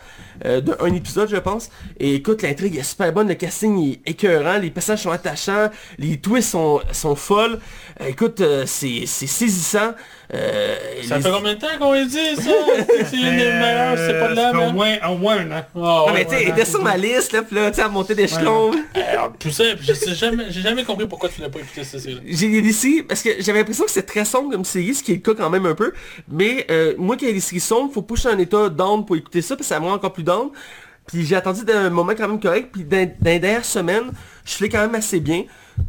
euh, 0.46 0.62
un 0.80 0.94
épisode, 0.94 1.30
je 1.30 1.38
pense. 1.38 1.70
Et 2.00 2.16
écoute, 2.16 2.42
l'intrigue 2.42 2.76
est 2.78 2.84
super 2.84 3.14
bonne. 3.14 3.28
Le 3.28 3.36
casting 3.36 3.92
est 3.92 4.10
écœurant. 4.10 4.58
Les 4.58 4.72
personnages 4.72 5.04
sont 5.04 5.12
attachants. 5.12 5.70
Les 6.00 6.18
twists 6.18 6.50
sont, 6.50 6.82
sont 6.92 7.16
folles. 7.16 7.60
Euh, 8.02 8.08
écoute, 8.08 8.42
euh, 8.42 8.64
c'est 8.66 9.06
saisissant. 9.06 9.94
Euh, 10.34 10.76
Ça 11.04 11.18
les- 11.18 11.22
fait 11.24 11.32
combien 11.32 11.54
de 11.54 11.60
temps 11.60 11.68
qu'on 11.80 11.94
dit 12.06 12.36
ça? 12.36 12.42
C'est 12.90 13.06
c'est 13.06 13.16
une 13.16 13.38
des 13.38 13.46
meilleures, 13.52 13.98
c'est 13.98 14.20
pas 14.20 14.28
de 14.30 14.36
la 14.36 14.68
Au 14.68 14.72
moins, 14.74 14.96
au 15.10 15.16
moins 15.18 15.38
un 15.38 15.52
an. 15.52 15.66
Oh, 15.74 16.06
Ah, 16.10 16.12
mais 16.14 16.26
tu 16.26 16.32
sais, 16.32 16.44
était 16.50 16.66
sur 16.66 16.82
ma 16.84 16.98
liste, 16.98 17.32
là, 17.32 17.44
puis 17.44 17.56
là, 17.56 17.70
tu 17.72 17.78
sais, 17.78 17.82
à 17.84 17.88
monter 17.88 18.14
d'échelon. 18.14 18.72
Alors, 18.94 19.32
Tout 19.40 19.52
ça, 19.52 19.64
je 19.80 19.94
sais 19.94 20.14
jamais, 20.14 20.46
j'ai 20.50 20.62
jamais 20.62 20.84
compris 20.84 21.08
pourquoi 21.08 21.30
tu 21.30 21.40
l'as 21.40 21.50
pas 21.50 21.60
écouté 21.60 21.84
cette 21.86 22.02
série. 22.02 22.20
J'ai 22.26 22.72
séries, 22.74 23.04
parce 23.04 23.22
que 23.22 23.30
j'avais 23.40 23.60
l'impression 23.60 23.86
que 23.86 23.92
c'était 23.92 24.06
très 24.08 24.26
sombre 24.26 24.52
comme 24.52 24.66
série, 24.66 24.96
ce 24.96 25.02
qui 25.04 25.14
est 25.14 25.16
le 25.16 25.22
cas 25.22 25.34
quand 25.42 25.50
même 25.50 25.66
un 25.66 25.76
peu. 25.76 25.94
Mais 26.30 26.66
euh, 26.70 26.94
moi, 26.98 27.16
quand 27.16 27.22
il 27.26 27.30
y 27.30 27.32
a 27.32 27.34
des 27.34 27.40
séries 27.40 27.62
sombres, 27.62 27.94
faut 27.94 28.02
pas 28.02 28.16
que 28.16 28.18
je 28.18 28.22
sois 28.24 28.34
en 28.34 28.40
état 28.40 28.68
down 28.68 29.06
pour 29.06 29.16
écouter 29.16 29.42
ça, 29.42 29.56
parce 29.56 29.70
que 29.70 29.74
ça 29.74 29.80
me 29.80 29.86
rend 29.86 29.94
encore 29.94 30.12
plus 30.12 30.24
down. 30.24 30.50
Puis 31.08 31.26
j'ai 31.26 31.38
attendu 31.38 31.64
d'un 31.64 31.90
moment 31.90 32.12
quand 32.18 32.28
même 32.28 32.40
correct, 32.42 32.68
puis 32.74 32.84
dans, 32.84 32.98
dans 33.22 33.32
les 33.32 33.40
dernières 33.40 33.64
semaines, 33.64 34.12
je 34.44 34.52
fais 34.56 34.68
quand 34.68 34.80
même 34.82 34.96
assez 34.96 35.22
bien. 35.22 35.44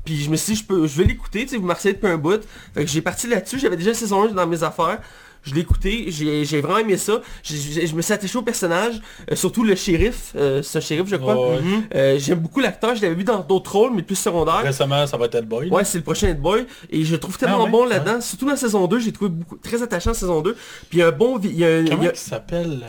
Puis 0.04 0.22
je 0.22 0.30
me 0.30 0.36
suis 0.36 0.54
dit, 0.54 0.60
je, 0.60 0.64
peux, 0.64 0.86
je 0.86 0.96
vais 0.98 1.04
l'écouter, 1.04 1.42
tu 1.42 1.48
sais, 1.48 1.56
vous 1.56 1.66
marchez 1.66 1.92
depuis 1.92 2.08
un 2.08 2.18
bout. 2.18 2.40
Fait 2.74 2.84
que 2.84 2.90
j'ai 2.90 3.02
parti 3.02 3.26
là-dessus, 3.26 3.58
j'avais 3.58 3.76
déjà 3.76 3.94
saison 3.94 4.24
1 4.24 4.32
dans 4.32 4.46
mes 4.46 4.62
affaires. 4.62 5.00
Je 5.44 5.54
l'ai 5.54 5.60
écouté, 5.60 6.06
j'ai 6.08 6.60
vraiment 6.60 6.78
aimé 6.78 6.96
ça. 6.96 7.22
Je 7.44 7.94
me 7.94 8.02
suis 8.02 8.12
attaché 8.12 8.36
au 8.36 8.42
personnage, 8.42 9.00
euh, 9.30 9.36
surtout 9.36 9.62
le 9.64 9.76
shérif, 9.76 10.32
euh, 10.36 10.62
un 10.74 10.80
shérif 10.80 11.06
je 11.08 11.16
crois. 11.16 11.52
Ouais. 11.52 11.60
Euh, 11.94 12.18
J'aime 12.18 12.40
beaucoup 12.40 12.60
l'acteur, 12.60 12.96
je 12.96 13.02
l'avais 13.02 13.14
vu 13.14 13.24
dans 13.24 13.38
d'autres 13.38 13.72
rôles, 13.72 13.92
mais 13.94 14.02
plus 14.02 14.16
secondaires. 14.16 14.62
Récemment, 14.62 15.06
ça 15.06 15.16
va 15.16 15.26
être 15.26 15.32
Dead 15.32 15.46
Boy. 15.46 15.70
Ouais, 15.70 15.84
c'est 15.84 15.98
le 15.98 16.04
prochain 16.04 16.28
Head 16.28 16.40
Boy. 16.40 16.66
Et 16.90 17.04
je 17.04 17.12
le 17.12 17.20
trouve 17.20 17.38
tellement 17.38 17.60
Ah 17.60 17.64
ouais? 17.64 17.70
bon 17.70 17.86
là-dedans. 17.86 18.20
Surtout 18.20 18.46
dans 18.46 18.50
la 18.50 18.56
saison 18.58 18.86
2, 18.88 18.98
j'ai 18.98 19.12
trouvé 19.12 19.30
beaucoup, 19.30 19.56
très 19.56 19.80
attachant 19.82 20.10
la 20.10 20.14
saison 20.14 20.42
2. 20.42 20.54
Puis 20.54 20.98
il 20.98 20.98
y 20.98 21.02
a 21.02 21.08
un 21.08 21.12
bon... 21.12 21.38
Il 21.42 21.56
y 21.56 21.64
a, 21.64 21.84
Comment 21.88 22.02
il 22.02 22.16
s'appelle 22.16 22.84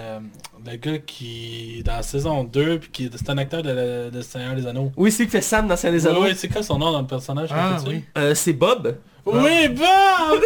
le 0.65 0.75
gars 0.77 0.97
qui 0.99 1.81
dans 1.85 1.93
la 1.97 2.03
saison 2.03 2.43
2 2.43 2.79
puis 2.79 2.89
qui 2.91 3.09
c'est 3.13 3.29
un 3.29 3.37
acteur 3.37 3.61
de, 3.63 4.09
de 4.09 4.21
Seigneur 4.21 4.55
des 4.55 4.65
Anneaux. 4.67 4.91
Oui, 4.97 5.11
c'est 5.11 5.23
lui 5.23 5.27
qui 5.27 5.31
fait 5.33 5.41
Sam 5.41 5.67
dans 5.67 5.75
Saint 5.75 5.91
des 5.91 6.05
Anneaux. 6.07 6.23
ouais, 6.23 6.35
c'est 6.35 6.47
quoi 6.49 6.63
son 6.63 6.77
nom 6.77 6.91
dans 6.91 7.01
le 7.01 7.07
personnage 7.07 7.49
Ah 7.51 7.77
oui. 7.87 8.03
Euh, 8.17 8.33
c'est 8.35 8.53
Bob. 8.53 8.97
Oui, 9.25 9.67
Bob! 9.69 10.41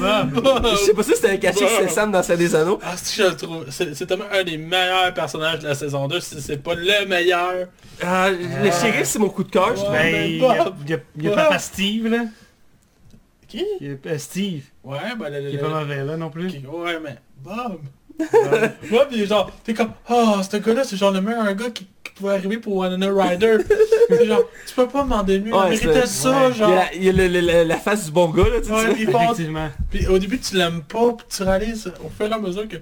Bob! 0.00 0.42
Bob! 0.42 0.66
Je 0.72 0.76
sais 0.76 0.94
pas 0.94 1.02
si 1.04 1.14
c'était 1.14 1.30
un 1.30 1.36
cachet 1.36 1.64
que 1.64 1.70
c'est 1.70 1.88
Sam 1.88 2.10
dans 2.10 2.22
Saint 2.22 2.36
des 2.36 2.54
Anneaux. 2.56 2.80
Ah, 2.82 2.96
si 2.96 3.20
je 3.20 3.26
le 3.28 3.36
trouve. 3.36 3.66
C'est 3.70 3.94
c'est 3.94 4.06
tellement 4.06 4.24
un 4.32 4.42
des 4.42 4.56
meilleurs 4.56 5.14
personnages 5.14 5.60
de 5.60 5.68
la 5.68 5.74
saison 5.74 6.08
2, 6.08 6.18
si 6.18 6.40
c'est 6.40 6.56
pas 6.62 6.74
le 6.74 7.06
meilleur. 7.06 7.68
Ah, 8.02 8.30
le 8.30 8.70
shérif, 8.72 9.04
c'est 9.04 9.18
mon 9.20 9.28
coup 9.28 9.44
de 9.44 9.50
cœur. 9.50 9.68
je 9.76 9.82
trouve. 9.82 9.90
Ouais. 9.92 10.12
Ben, 10.12 10.12
mais 10.12 10.30
il 10.30 10.38
y 10.38 10.44
a, 10.44 10.64
Bob, 10.64 10.74
il 10.84 10.90
y 10.90 10.94
a- 10.94 10.98
il 11.18 11.22
y 11.24 11.26
a 11.26 11.30
Bob. 11.30 11.38
papa 11.38 11.58
Steve, 11.60 12.06
là. 12.08 12.24
Qui? 13.46 13.64
Il 13.80 13.98
euh, 14.06 14.18
Steve, 14.18 14.62
Ouais, 14.82 14.98
ben 15.18 15.28
le... 15.32 15.50
qui 15.50 15.56
est 15.56 15.58
pas 15.58 15.68
mauvais, 15.68 16.04
là, 16.04 16.16
non 16.16 16.30
plus. 16.30 16.48
qui- 16.48 16.64
Ouais, 16.66 16.98
mais... 17.02 17.16
Bob! 17.44 17.80
Bob, 18.18 19.08
il 19.12 19.22
est 19.22 19.26
genre... 19.26 19.50
T'es 19.64 19.74
comme... 19.74 19.92
Ah, 20.08 20.40
ce 20.48 20.56
gars-là, 20.56 20.84
c'est 20.84 20.96
genre 20.96 21.10
le 21.12 21.20
meilleur 21.20 21.54
gars 21.54 21.70
qui, 21.70 21.86
qui 22.04 22.12
pouvait 22.14 22.34
arriver 22.34 22.58
pour 22.58 22.76
Winona 22.76 23.06
c'est 24.08 24.26
genre... 24.26 24.42
Tu 24.66 24.74
peux 24.74 24.88
pas 24.88 25.02
demander 25.02 25.40
mieux, 25.40 25.54
Ouais, 25.54 25.76
il 25.76 25.86
méritait 25.86 26.06
ça, 26.06 26.30
ouais. 26.30 26.36
Il 26.36 26.42
y 26.42 26.44
a, 26.44 26.52
genre... 26.52 26.70
la, 26.70 26.94
il 26.94 27.04
y 27.04 27.08
a 27.08 27.12
le- 27.12 27.28
le- 27.28 27.40
le- 27.40 27.64
la 27.64 27.76
face 27.78 28.06
du 28.06 28.10
bon 28.12 28.28
gars, 28.30 28.44
là, 28.48 28.60
tu 28.60 28.66
sais. 28.66 28.72
Ouais, 28.72 28.94
il 28.98 29.08
Effectivement. 29.08 29.68
Puis 29.90 30.06
au 30.06 30.18
début, 30.18 30.38
tu 30.38 30.56
l'aimes 30.56 30.82
pas, 30.82 31.12
puis 31.12 31.26
tu 31.34 31.42
réalises 31.42 31.92
au 32.04 32.08
fur 32.10 32.26
et 32.26 32.32
à 32.32 32.38
mesure 32.38 32.68
que... 32.68 32.76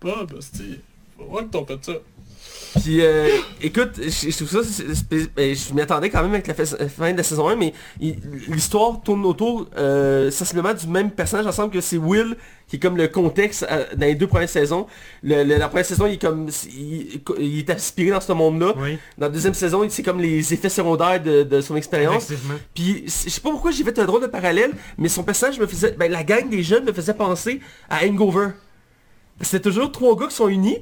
Bob, 0.00 0.32
c'est... 0.40 0.80
Faut 1.16 1.24
voir 1.26 1.44
que 1.44 1.56
t'as 1.56 1.64
fait 1.66 1.84
ça. 1.84 1.92
Puis 2.82 3.00
euh, 3.00 3.28
écoute, 3.62 3.92
je, 3.96 4.30
je 4.30 4.36
trouve 4.44 4.62
ça, 4.62 4.84
ben, 5.36 5.54
je 5.54 5.74
m'y 5.74 5.80
attendais 5.80 6.08
quand 6.10 6.22
même 6.22 6.34
avec 6.34 6.46
la 6.46 6.54
fin 6.54 7.12
de 7.12 7.16
la 7.16 7.22
saison 7.22 7.48
1, 7.48 7.56
mais 7.56 7.72
l'histoire 8.48 9.00
tourne 9.02 9.24
autour 9.24 9.66
euh, 9.76 10.30
sensiblement 10.30 10.72
du 10.74 10.86
même 10.86 11.10
personnage 11.10 11.46
ensemble 11.46 11.72
que 11.72 11.80
c'est 11.80 11.96
Will, 11.96 12.36
qui 12.68 12.76
est 12.76 12.78
comme 12.78 12.96
le 12.96 13.08
contexte 13.08 13.66
euh, 13.70 13.84
dans 13.96 14.06
les 14.06 14.14
deux 14.14 14.28
premières 14.28 14.48
saisons. 14.48 14.86
Le- 15.22 15.42
le- 15.42 15.56
la 15.56 15.68
première 15.68 15.84
saison, 15.84 16.06
il 16.06 16.12
est 16.14 16.18
comme 16.22 16.48
il, 16.76 17.20
il 17.40 17.58
est 17.58 17.70
aspiré 17.70 18.10
dans 18.10 18.20
ce 18.20 18.32
monde-là. 18.32 18.74
Oui, 18.78 18.98
Dans 19.18 19.26
la 19.26 19.32
deuxième 19.32 19.54
saison, 19.54 19.84
c'est 19.88 20.02
comme 20.04 20.20
les 20.20 20.54
effets 20.54 20.68
secondaires 20.68 21.20
de, 21.22 21.42
de 21.42 21.60
son 21.60 21.74
expérience. 21.76 22.28
Puis 22.74 23.02
je 23.06 23.10
sais 23.30 23.40
pas 23.40 23.50
pourquoi 23.50 23.72
j'ai 23.72 23.82
fait 23.82 23.98
un 23.98 24.04
drôle 24.04 24.22
de 24.22 24.26
parallèle, 24.28 24.70
mais 24.96 25.08
son 25.08 25.24
personnage 25.24 25.58
me 25.58 25.66
faisait, 25.66 25.92
ben, 25.98 26.10
la 26.10 26.22
gang 26.22 26.48
des 26.48 26.62
jeunes 26.62 26.84
me 26.84 26.92
faisait 26.92 27.14
penser 27.14 27.60
à 27.88 28.04
Hangover. 28.06 28.50
C'était 29.40 29.60
toujours 29.70 29.90
trois 29.90 30.16
gars 30.16 30.26
qui 30.28 30.36
sont 30.36 30.48
unis. 30.48 30.78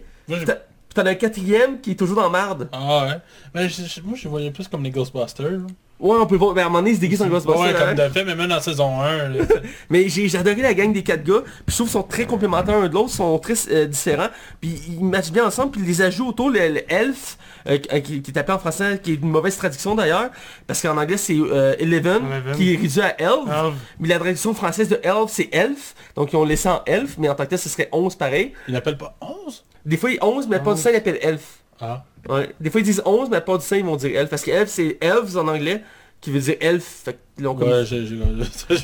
T'as- 0.94 1.02
T'en 1.02 1.06
as 1.08 1.12
un 1.12 1.14
quatrième 1.14 1.80
qui 1.80 1.92
est 1.92 1.94
toujours 1.94 2.16
dans 2.16 2.30
marde. 2.30 2.68
Ah 2.72 3.04
ouais. 3.06 3.12
Mais 3.54 3.68
je- 3.68 3.82
je- 3.82 4.00
moi, 4.02 4.14
je 4.20 4.28
voyais 4.28 4.50
plus 4.50 4.66
comme 4.68 4.82
les 4.82 4.90
Ghostbusters. 4.90 5.60
Ouais, 6.00 6.16
on 6.20 6.26
peut 6.26 6.36
voir. 6.36 6.54
Ben, 6.54 6.62
à 6.62 6.66
un 6.66 6.68
moment 6.68 6.78
donné, 6.78 6.90
il 6.92 6.96
se 6.96 7.00
déguise 7.00 7.20
en 7.22 7.26
Ghostbusters. 7.28 7.60
Ouais, 7.66 7.72
comme 7.72 7.88
hein. 7.88 7.94
de 7.94 8.08
fait, 8.12 8.24
mais 8.24 8.36
même 8.36 8.48
dans 8.48 8.60
saison 8.60 9.00
1. 9.00 9.28
là. 9.30 9.44
Mais 9.90 10.08
j'ai 10.08 10.32
adoré 10.36 10.62
la 10.62 10.72
gang 10.72 10.92
des 10.92 11.02
quatre 11.02 11.24
gars. 11.24 11.42
Puis 11.42 11.52
je 11.66 11.74
trouve 11.74 11.88
qu'ils 11.88 11.92
sont 11.92 12.02
très 12.04 12.24
complémentaires 12.24 12.76
un 12.76 12.86
de 12.88 12.94
l'autre, 12.94 13.10
sont 13.10 13.36
très 13.40 13.54
euh, 13.72 13.86
différents. 13.86 14.28
Puis 14.60 14.80
ils 14.90 15.04
matchent 15.04 15.32
bien 15.32 15.44
ensemble. 15.46 15.72
Puis 15.72 15.82
les 15.82 16.00
ajouts 16.00 16.28
autour, 16.28 16.50
le, 16.50 16.68
le 16.68 16.92
elf, 16.92 17.36
euh, 17.68 17.78
qui, 17.78 18.22
qui 18.22 18.30
est 18.30 18.38
appelé 18.38 18.54
en 18.54 18.60
français, 18.60 19.00
qui 19.02 19.12
est 19.12 19.14
une 19.16 19.28
mauvaise 19.28 19.56
traduction 19.56 19.96
d'ailleurs. 19.96 20.30
Parce 20.68 20.80
qu'en 20.80 20.96
anglais 20.96 21.16
c'est 21.16 21.34
euh, 21.36 21.74
Eleven, 21.80 22.22
Eleven. 22.30 22.54
qui 22.56 22.74
est 22.74 22.76
réduit 22.76 23.00
à 23.00 23.20
elf. 23.20 23.74
Mais 23.98 24.06
la 24.06 24.18
traduction 24.20 24.54
française 24.54 24.88
de 24.88 25.00
elf, 25.02 25.26
c'est 25.26 25.48
elf. 25.50 25.96
Donc 26.14 26.32
ils 26.32 26.36
ont 26.36 26.44
laissé 26.44 26.68
en 26.68 26.80
elf, 26.86 27.16
mais 27.18 27.28
en 27.28 27.34
tant 27.34 27.42
que 27.44 27.50
tel, 27.50 27.58
ce 27.58 27.68
serait 27.68 27.88
11 27.90 28.14
pareil. 28.14 28.52
Il 28.68 28.74
l'appelle 28.74 28.96
pas 28.98 29.16
11 29.20 29.64
Des 29.88 29.96
fois, 29.96 30.10
ils 30.10 30.18
11, 30.22 30.46
mais 30.48 30.56
la 30.56 30.62
part 30.62 30.74
du 30.74 30.80
sang, 30.82 30.90
ils 30.92 30.96
appellent 30.96 31.18
elf. 31.22 31.58
Ah. 31.80 32.04
Ouais. 32.28 32.50
Des 32.60 32.70
fois, 32.70 32.80
ils 32.80 32.84
disent 32.84 33.02
11, 33.04 33.28
mais 33.30 33.36
la 33.36 33.40
part 33.40 33.58
du 33.58 33.64
sang, 33.64 33.76
ils 33.76 33.84
vont 33.84 33.96
dire 33.96 34.16
elf. 34.18 34.28
Parce 34.30 34.42
que 34.42 34.50
elf, 34.50 34.68
c'est 34.68 34.98
elves 35.00 35.36
en 35.36 35.48
anglais, 35.48 35.82
qui 36.20 36.30
veut 36.30 36.40
dire 36.40 36.56
elf. 36.60 36.84
Fait 37.04 37.12
que 37.14 37.18
ils 37.38 37.44
l'ont 37.44 37.54
comme- 37.54 37.68
Ouais, 37.68 38.76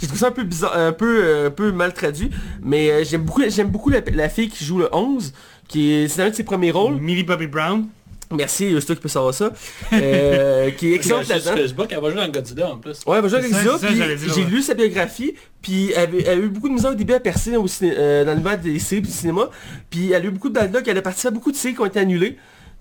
j'ai... 0.00 0.06
trouvé 0.06 0.18
ça 0.20 0.28
un 0.28 0.30
peu 0.32 0.44
bizarre, 0.44 0.76
un 0.76 0.92
peu, 0.92 1.24
euh, 1.24 1.46
un 1.48 1.50
peu 1.50 1.72
mal 1.72 1.92
traduit, 1.92 2.30
mais 2.62 2.90
euh, 2.90 3.04
j'aime 3.04 3.22
beaucoup, 3.22 3.42
j'aime 3.48 3.68
beaucoup 3.68 3.90
la, 3.90 4.00
la 4.12 4.28
fille 4.28 4.48
qui 4.48 4.64
joue 4.64 4.78
le 4.78 4.88
11, 4.94 5.32
qui 5.66 5.92
est, 5.92 6.08
c'est 6.08 6.22
un 6.22 6.30
de 6.30 6.34
ses 6.34 6.44
premiers 6.44 6.70
rôles. 6.70 6.94
Millie 7.00 7.24
Bobby 7.24 7.46
Brown? 7.48 7.86
Merci, 8.30 8.74
c'est 8.78 8.86
toi 8.86 8.94
qui 8.94 9.00
peux 9.00 9.08
savoir 9.08 9.32
ça. 9.32 9.50
Euh, 9.92 10.70
qui 10.72 10.92
est 10.92 10.96
excellente 10.96 11.24
Sur 11.24 11.34
là-dedans. 11.34 11.56
Facebook, 11.56 11.86
elle 11.90 12.00
va 12.00 12.10
jouer 12.10 12.20
dans 12.20 12.28
Godzilla 12.28 12.70
en 12.70 12.76
plus. 12.78 13.00
Ouais, 13.06 13.22
bah, 13.22 13.28
j'ai 13.28 13.42
C'est 13.42 13.48
ça, 13.48 13.64
Godzilla, 13.64 13.78
ça, 13.78 13.86
puis 13.88 14.30
j'ai 14.34 14.44
lu 14.44 14.62
sa 14.62 14.74
biographie, 14.74 15.34
puis 15.62 15.90
elle, 15.92 16.02
avait- 16.08 16.22
elle 16.26 16.38
a 16.40 16.42
eu 16.42 16.48
beaucoup 16.48 16.68
de 16.68 16.74
misère 16.74 16.90
au 16.90 16.94
début 16.94 17.14
à 17.14 17.20
percer 17.20 17.56
au 17.56 17.66
ciné- 17.66 17.94
euh, 17.96 18.24
dans 18.24 18.32
l'univers 18.32 18.58
des 18.58 18.78
séries 18.78 19.00
du 19.02 19.10
cinéma, 19.10 19.48
puis 19.90 20.12
elle 20.12 20.22
a 20.22 20.24
eu 20.26 20.30
beaucoup 20.30 20.50
de 20.50 20.54
bad 20.54 20.74
luck, 20.74 20.86
elle 20.86 20.98
a 20.98 21.02
participé 21.02 21.28
à 21.28 21.30
beaucoup 21.30 21.50
de 21.52 21.56
séries 21.56 21.74
qui 21.74 21.80
ont 21.80 21.86
été 21.86 22.00
annulées, 22.00 22.36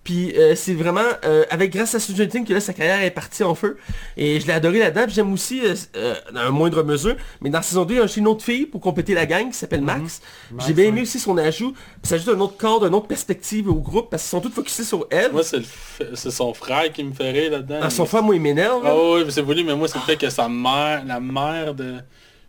puis 0.07 0.33
euh, 0.37 0.55
c'est 0.55 0.73
vraiment 0.73 1.01
euh, 1.25 1.43
avec 1.49 1.73
grâce 1.73 1.93
à 1.95 1.99
Stranger 1.99 2.29
Things 2.29 2.45
que 2.45 2.53
là 2.53 2.61
sa 2.61 2.71
carrière 2.71 3.01
est 3.03 3.11
partie 3.11 3.43
en 3.43 3.55
feu, 3.55 3.75
et 4.15 4.39
je 4.39 4.47
l'ai 4.47 4.53
adoré 4.53 4.79
là-dedans, 4.79 5.05
j'aime 5.09 5.33
aussi, 5.33 5.59
euh, 5.65 5.75
euh, 5.97 6.15
dans 6.33 6.39
un 6.39 6.49
moindre 6.51 6.81
mesure, 6.83 7.17
mais 7.41 7.49
dans 7.49 7.61
saison 7.61 7.83
2, 7.83 7.93
il 7.95 7.97
y 7.97 8.01
a 8.01 8.07
une 8.15 8.27
autre 8.27 8.45
fille 8.45 8.65
pour 8.65 8.79
compléter 8.79 9.13
la 9.13 9.25
gang 9.25 9.49
qui 9.51 9.57
s'appelle 9.57 9.81
Max, 9.81 10.21
j'ai 10.65 10.71
bien 10.73 10.85
aimé 10.85 11.01
aussi 11.01 11.19
son 11.19 11.37
ajout, 11.37 11.73
puis 11.73 11.81
ça 12.03 12.15
ajoute 12.15 12.29
un 12.33 12.39
autre 12.39 12.55
corps, 12.55 12.85
une 12.85 12.95
autre 12.95 13.07
perspective 13.07 13.67
au 13.69 13.75
groupe, 13.75 14.09
parce 14.09 14.23
qu'ils 14.23 14.29
sont 14.29 14.39
tous 14.41 14.51
focusés 14.51 14.85
sur 14.85 15.05
elle, 15.09 15.33
Moi, 15.33 15.43
c'est, 15.43 15.59
f- 15.59 16.29
son 16.29 16.53
frère 16.53 16.89
qui 16.93 17.03
me 17.03 17.11
rire 17.19 17.51
là-dedans. 17.51 17.79
Ah, 17.81 17.89
son 17.89 18.05
frère, 18.05 18.23
moi, 18.23 18.33
il 18.35 18.41
m'énerve. 18.41 18.81
Ah 18.85 18.95
oui, 18.95 19.23
mais 19.25 19.31
c'est 19.31 19.41
voulu, 19.41 19.63
mais 19.65 19.75
moi, 19.75 19.89
c'est 19.89 19.97
le 19.99 20.03
fait 20.05 20.15
que 20.15 20.29
sa 20.29 20.47
mère, 20.47 21.03
la 21.05 21.19
mère 21.19 21.73
de... 21.73 21.95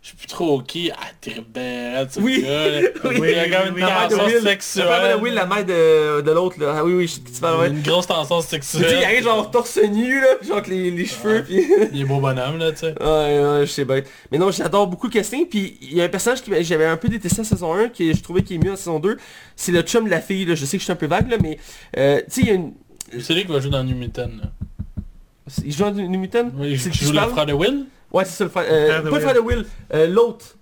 Je 0.00 0.10
sais 0.10 0.16
plus 0.16 0.26
trop 0.28 0.62
qui, 0.62 0.90
ah, 0.92 0.96
t'es 1.20 1.34
belle, 1.52 2.08
ce 2.10 2.20
Oui. 2.20 2.44
Oui. 3.04 3.16
Il 3.20 3.30
y 3.30 3.34
a 3.34 3.48
quand 3.50 3.64
même 3.64 3.74
Oui, 3.74 3.80
une 3.82 3.88
tension 3.88 4.24
Will, 4.24 4.26
la 4.26 4.26
mère 4.26 4.42
de 4.42 4.48
sexuelle. 4.48 5.16
Will, 5.20 5.34
la 5.34 5.46
mère 5.46 5.64
de, 5.66 6.20
de 6.22 6.30
l'autre, 6.30 6.56
là. 6.60 6.76
Ah 6.78 6.84
oui, 6.84 6.94
oui, 6.94 7.06
tu 7.34 7.40
parles, 7.40 7.60
ouais. 7.60 7.68
Une 7.68 7.82
grosse 7.82 8.06
tension 8.06 8.40
Tu 8.40 8.46
sais, 8.48 8.56
il 8.56 8.62
sexuelle. 8.62 9.04
arrive 9.04 9.24
genre 9.24 9.50
torse 9.50 9.78
nu, 9.82 10.20
là, 10.20 10.26
genre 10.40 10.58
avec 10.58 10.68
les, 10.68 10.90
les 10.92 11.04
cheveux, 11.04 11.42
puis... 11.44 11.66
Il 11.92 12.00
est 12.00 12.04
beau 12.04 12.20
bonhomme, 12.20 12.58
là, 12.58 12.70
tu 12.72 12.78
sais. 12.78 12.94
ouais, 13.00 13.04
ouais, 13.04 13.66
je 13.66 13.70
sais 13.70 13.84
bien. 13.84 14.00
Mais 14.30 14.38
non, 14.38 14.50
j'adore 14.52 14.86
beaucoup 14.86 15.08
casting, 15.08 15.46
puis 15.46 15.76
il 15.82 15.94
y 15.94 16.00
a 16.00 16.04
un 16.04 16.08
personnage 16.08 16.42
que 16.42 16.62
j'avais 16.62 16.86
un 16.86 16.96
peu 16.96 17.08
détesté 17.08 17.40
en 17.40 17.44
saison 17.44 17.74
1, 17.74 17.88
que 17.88 18.12
je 18.14 18.22
trouvais 18.22 18.42
qui 18.42 18.54
est 18.54 18.58
mieux 18.58 18.72
en 18.72 18.76
saison 18.76 19.00
2, 19.00 19.16
c'est 19.56 19.72
le 19.72 19.82
chum 19.82 20.04
de 20.04 20.10
la 20.10 20.20
fille, 20.20 20.44
là. 20.46 20.54
Je 20.54 20.64
sais 20.64 20.76
que 20.76 20.80
je 20.80 20.84
suis 20.84 20.92
un 20.92 20.96
peu 20.96 21.06
vague, 21.06 21.28
là, 21.28 21.36
mais... 21.42 21.58
Euh, 21.96 22.18
tu 22.20 22.24
sais, 22.28 22.40
il 22.42 22.46
y 22.46 22.50
a 22.50 22.54
une... 22.54 22.72
C'est 23.20 23.34
lui 23.34 23.44
qui 23.44 23.52
va 23.52 23.58
jouer 23.60 23.70
dans 23.72 23.82
New 23.82 23.96
Mutant, 23.96 24.22
là. 24.40 24.50
Il 25.64 25.72
joue 25.72 25.84
dans 25.84 25.92
New 25.92 26.20
Mutant 26.20 26.50
Oui, 26.56 26.70
il 26.72 26.76
joue, 26.78 26.90
joue 26.92 27.12
le 27.12 27.20
frère 27.20 27.46
de 27.46 27.52
Will. 27.52 27.86
Ouais, 28.12 28.24
c'est 28.24 28.32
ça, 28.32 28.44
le 28.44 28.50
frère... 28.50 28.64
Euh, 28.68 29.02
de 29.02 29.10
pas 29.10 29.16
le 29.16 29.20
frère 29.22 29.34
de 29.34 29.40
Will, 29.40 29.66
euh, 29.94 30.06
l'autre. 30.06 30.56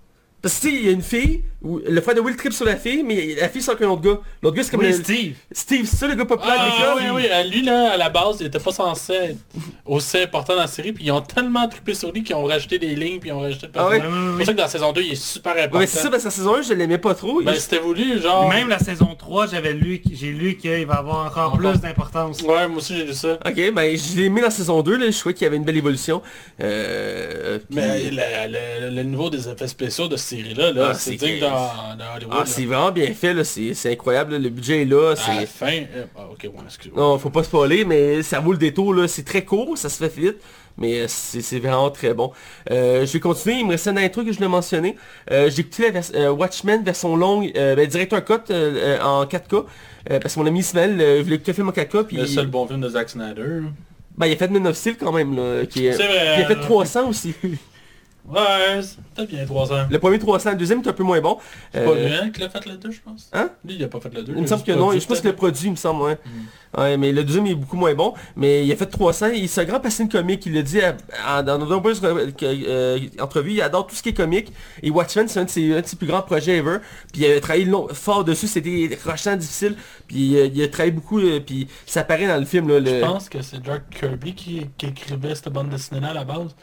Parce 0.47 0.59
que 0.59 0.67
tu 0.67 0.69
sais, 0.71 0.75
il 0.81 0.85
y 0.85 0.89
a 0.89 0.91
une 0.91 1.01
fille, 1.01 1.41
où 1.61 1.79
le 1.85 1.99
frère 1.99 2.15
de 2.15 2.21
Will 2.21 2.37
tripe 2.37 2.53
sur 2.53 2.63
la 2.65 2.77
fille, 2.77 3.03
mais 3.03 3.35
la 3.39 3.49
fille 3.49 3.61
sort 3.61 3.75
qu'un 3.77 3.89
autre 3.89 4.01
gars. 4.01 4.19
L'autre 4.41 4.55
gars, 4.55 4.63
c'est 4.63 4.71
comme 4.71 4.79
Oui, 4.79 4.87
le... 4.87 4.93
Steve. 4.93 5.35
Steve, 5.51 5.85
c'est 5.85 5.97
ça 5.97 6.07
le 6.07 6.15
gars 6.15 6.23
populaire 6.25 6.55
Ah 6.57 6.91
avec 6.93 7.03
oui, 7.03 7.09
oui, 7.15 7.29
euh, 7.29 7.43
lui 7.43 7.61
là, 7.63 7.91
à 7.93 7.97
la 7.97 8.09
base, 8.09 8.37
il 8.39 8.45
était 8.47 8.59
pas 8.59 8.71
censé 8.71 9.13
être 9.13 9.37
aussi 9.85 10.17
important 10.19 10.53
dans 10.55 10.61
la 10.61 10.67
série, 10.67 10.93
puis 10.93 11.03
ils 11.05 11.11
ont 11.11 11.19
tellement 11.21 11.67
trippé 11.67 11.93
sur 11.95 12.11
lui 12.13 12.23
qu'ils 12.23 12.35
ont 12.35 12.45
rajouté 12.45 12.79
des 12.79 12.95
lignes, 12.95 13.19
puis 13.19 13.29
ils 13.29 13.33
ont 13.33 13.41
rajouté 13.41 13.67
Ah 13.75 13.89
ouais? 13.89 13.99
C'est 14.01 14.07
pour 14.37 14.45
ça 14.45 14.51
que 14.53 14.57
dans 14.57 14.63
la 14.63 14.69
saison 14.69 14.93
2, 14.93 15.01
il 15.01 15.11
est 15.11 15.15
super 15.15 15.51
important. 15.53 15.79
Ouais, 15.79 15.87
c'est 15.87 15.97
ça, 15.99 16.09
parce 16.09 16.23
que 16.23 16.27
la 16.27 16.31
saison 16.31 16.55
1, 16.55 16.61
je 16.61 16.73
l'aimais 16.73 16.97
pas 16.99 17.13
trop. 17.15 17.41
Ben, 17.41 17.51
Il- 17.53 17.59
c'était 17.59 17.79
voulu, 17.79 18.21
genre... 18.21 18.47
Même 18.49 18.69
la 18.69 18.79
saison 18.79 19.15
3, 19.17 19.47
j'avais 19.47 19.73
lu, 19.73 20.01
j'ai 20.11 20.31
lu 20.31 20.55
qu'il 20.55 20.85
va 20.85 20.93
avoir 20.95 21.25
encore 21.25 21.57
plus 21.57 21.81
d'importance. 21.81 22.41
Ouais, 22.43 22.67
moi 22.69 22.77
aussi 22.77 22.95
j'ai 22.95 23.03
lu 23.05 23.13
ça. 23.13 23.33
Ok, 23.45 23.71
ben 23.73 23.97
je 23.97 24.15
l'ai 24.17 24.29
mis 24.29 24.39
dans 24.41 24.47
la 24.47 24.51
saison 24.51 24.81
2, 24.81 24.95
là, 24.95 25.09
je 25.11 25.19
trouvais 25.19 25.33
qu'il 25.33 25.43
y 25.43 25.47
avait 25.47 25.57
une 25.57 25.65
belle 25.65 25.77
évolution. 25.77 26.21
Euh, 26.61 27.57
puis- 27.59 27.75
Mais 27.75 28.11
le, 28.91 29.03
niveau 29.03 29.29
des 29.29 29.47
effets 29.49 29.67
spéciaux 29.67 30.07
de 30.07 30.15
cette 30.15 30.36
série-là, 30.43 30.71
là, 30.71 30.87
Ah, 30.89 30.93
c'est 30.93 31.11
c'est 31.11 31.25
digne 31.25 31.35
que- 31.37 31.41
dans, 31.41 31.49
dans 31.97 32.15
Hollywood. 32.15 32.33
Ah, 32.37 32.43
c'est 32.45 32.65
vraiment 32.65 32.91
bien 32.91 33.13
fait, 33.13 33.33
là, 33.33 33.43
c'est 33.43 33.91
incroyable, 33.91 34.33
là, 34.33 34.39
le 34.39 34.49
budget 34.49 34.81
est 34.81 34.85
là, 34.85 35.11
À 35.11 35.33
la 35.35 35.39
c'est... 35.41 35.45
fin... 35.47 35.71
euh, 35.95 36.05
ah, 36.17 36.27
ok, 36.31 36.39
ouais, 36.43 36.49
excuse-moi. 36.65 37.01
Non, 37.01 37.17
faut 37.19 37.29
pas 37.29 37.43
spoiler, 37.43 37.85
mais 37.85 38.21
ça 38.23 38.39
vaut 38.39 38.51
le 38.51 38.57
détour, 38.57 38.93
là, 38.93 39.07
c'est 39.07 39.23
très 39.23 39.43
court, 39.43 39.77
ça 39.77 39.89
se 39.89 40.03
fait 40.03 40.19
vite, 40.21 40.37
mais 40.77 41.07
c'est 41.07 41.59
vraiment 41.59 41.89
très 41.89 42.13
bon. 42.13 42.31
Euh, 42.71 43.05
je 43.05 43.13
vais 43.13 43.19
continuer, 43.19 43.59
il 43.59 43.65
me 43.65 43.71
restait 43.71 43.89
un 43.89 43.97
intro 43.97 44.23
que 44.23 44.31
je 44.31 44.37
voulais 44.37 44.47
mentionner. 44.49 44.95
Euh, 45.31 45.49
J'ai 45.49 45.61
écouté 45.61 45.83
la 45.83 45.91
vers- 45.99 46.11
euh, 46.15 46.29
Watchmen 46.31 46.83
version 46.83 47.15
longue, 47.15 47.51
ben, 47.53 47.85
directeur 47.87 48.23
cut 48.23 48.53
en 49.01 49.25
4K, 49.25 49.65
euh, 50.11 50.19
parce 50.19 50.35
que 50.35 50.39
mon 50.39 50.45
ami 50.45 50.59
Ismaël 50.59 50.91
voulait 51.23 51.35
écouter 51.37 51.51
le 51.51 51.55
film 51.55 51.69
en 51.69 51.71
4K, 51.71 52.03
puis 52.03 52.17
Le 52.17 52.25
seul 52.27 52.47
bon 52.47 52.67
film 52.67 52.81
de 52.81 52.89
Zack 52.89 53.09
Snyder. 53.09 53.61
ben, 54.17 54.25
il 54.27 54.33
a 54.33 54.35
fait 54.35 54.49
Men 54.49 54.67
of 54.67 54.75
Steel 54.75 54.97
quand 54.97 55.11
même, 55.11 55.35
là, 55.35 55.65
qui 55.65 55.87
est... 55.87 55.93
C'est 55.93 56.05
vrai. 56.07 56.33
Puis 56.35 56.41
il 56.41 56.43
a 56.43 56.47
fait 56.47 56.61
300 56.61 57.09
aussi. 57.09 57.33
Ouais, 58.29 58.81
peut-être 59.15 59.29
bien 59.29 59.45
3 59.45 59.73
ans. 59.73 59.87
le 59.89 59.99
premier 59.99 60.19
300, 60.19 60.51
le 60.51 60.57
deuxième 60.57 60.81
est 60.81 60.87
un 60.87 60.93
peu 60.93 61.03
moins 61.03 61.21
bon. 61.21 61.37
C'est 61.73 61.83
pas 61.85 61.91
Euh, 61.91 62.07
lui 62.07 62.13
hein, 62.13 62.29
qui 62.29 62.41
l'a 62.41 62.49
fait 62.49 62.65
le 62.65 62.75
2, 62.77 62.91
je 62.91 62.99
pense. 63.01 63.29
Hein? 63.33 63.49
Lui, 63.63 63.75
il 63.75 63.83
a 63.83 63.87
pas 63.87 63.99
fait 64.01 64.13
le 64.13 64.21
2. 64.23 64.33
Il 64.35 64.41
me 64.41 64.47
semble 64.47 64.63
que 64.63 64.71
non, 64.73 64.91
je 64.91 65.05
pense 65.05 65.21
que 65.21 65.27
le 65.27 65.35
produit, 65.35 65.65
il 65.67 65.71
me 65.71 65.75
semble, 65.77 66.01
ouais. 66.03 66.17
Ouais, 66.77 66.97
mais 66.97 67.13
le 67.13 67.23
deuxième 67.23 67.47
est 67.47 67.55
beaucoup 67.55 67.77
moins 67.77 67.93
bon. 67.93 68.13
Mais 68.35 68.65
il 68.65 68.71
a 68.71 68.75
fait 68.75 68.85
300, 68.85 69.27
il 69.33 69.49
un 69.57 69.63
grand 69.63 69.79
passionné 69.79 70.09
de 70.09 70.13
comique, 70.17 70.45
il 70.45 70.53
l'a 70.53 70.61
dit 70.61 70.79
dans 71.45 71.57
de 71.57 71.65
nombreuses 71.65 72.01
euh, 72.03 72.29
euh, 72.43 72.99
entrevues, 73.21 73.53
il 73.53 73.61
adore 73.61 73.87
tout 73.87 73.95
ce 73.95 74.03
qui 74.03 74.09
est 74.09 74.13
comique. 74.13 74.51
Et 74.83 74.91
Watchmen, 74.91 75.27
c'est 75.29 75.39
un, 75.39 75.45
de 75.45 75.49
ses- 75.49 75.95
plus 75.97 76.05
grands 76.07 76.21
projets 76.21 76.57
ever. 76.57 76.77
Puis 77.13 77.23
il 77.23 77.31
a 77.31 77.39
travaillé 77.39 77.65
fort 77.93 78.23
dessus, 78.25 78.47
c'était 78.47 78.89
rushant, 79.05 79.37
difficile. 79.37 79.75
Puis 80.07 80.33
il 80.53 80.61
a 80.63 80.67
travaillé 80.67 80.91
beaucoup, 80.91 81.19
puis 81.45 81.67
ça 81.85 82.01
apparaît 82.01 82.27
dans 82.27 82.37
le 82.37 82.45
film. 82.45 82.67
Là, 82.67 82.79
Je 82.85 82.95
le- 82.95 83.01
pense 83.01 83.29
que 83.29 83.41
c'est 83.41 83.63
Jack 83.65 83.89
Kirby 83.89 84.35
qui, 84.35 84.65
qui 84.77 84.87
écrivait 84.87 85.33
cette 85.33 85.49
bande 85.49 85.69
dessinée-là 85.69 86.09
à 86.09 86.13
la 86.13 86.23
base. 86.25 86.53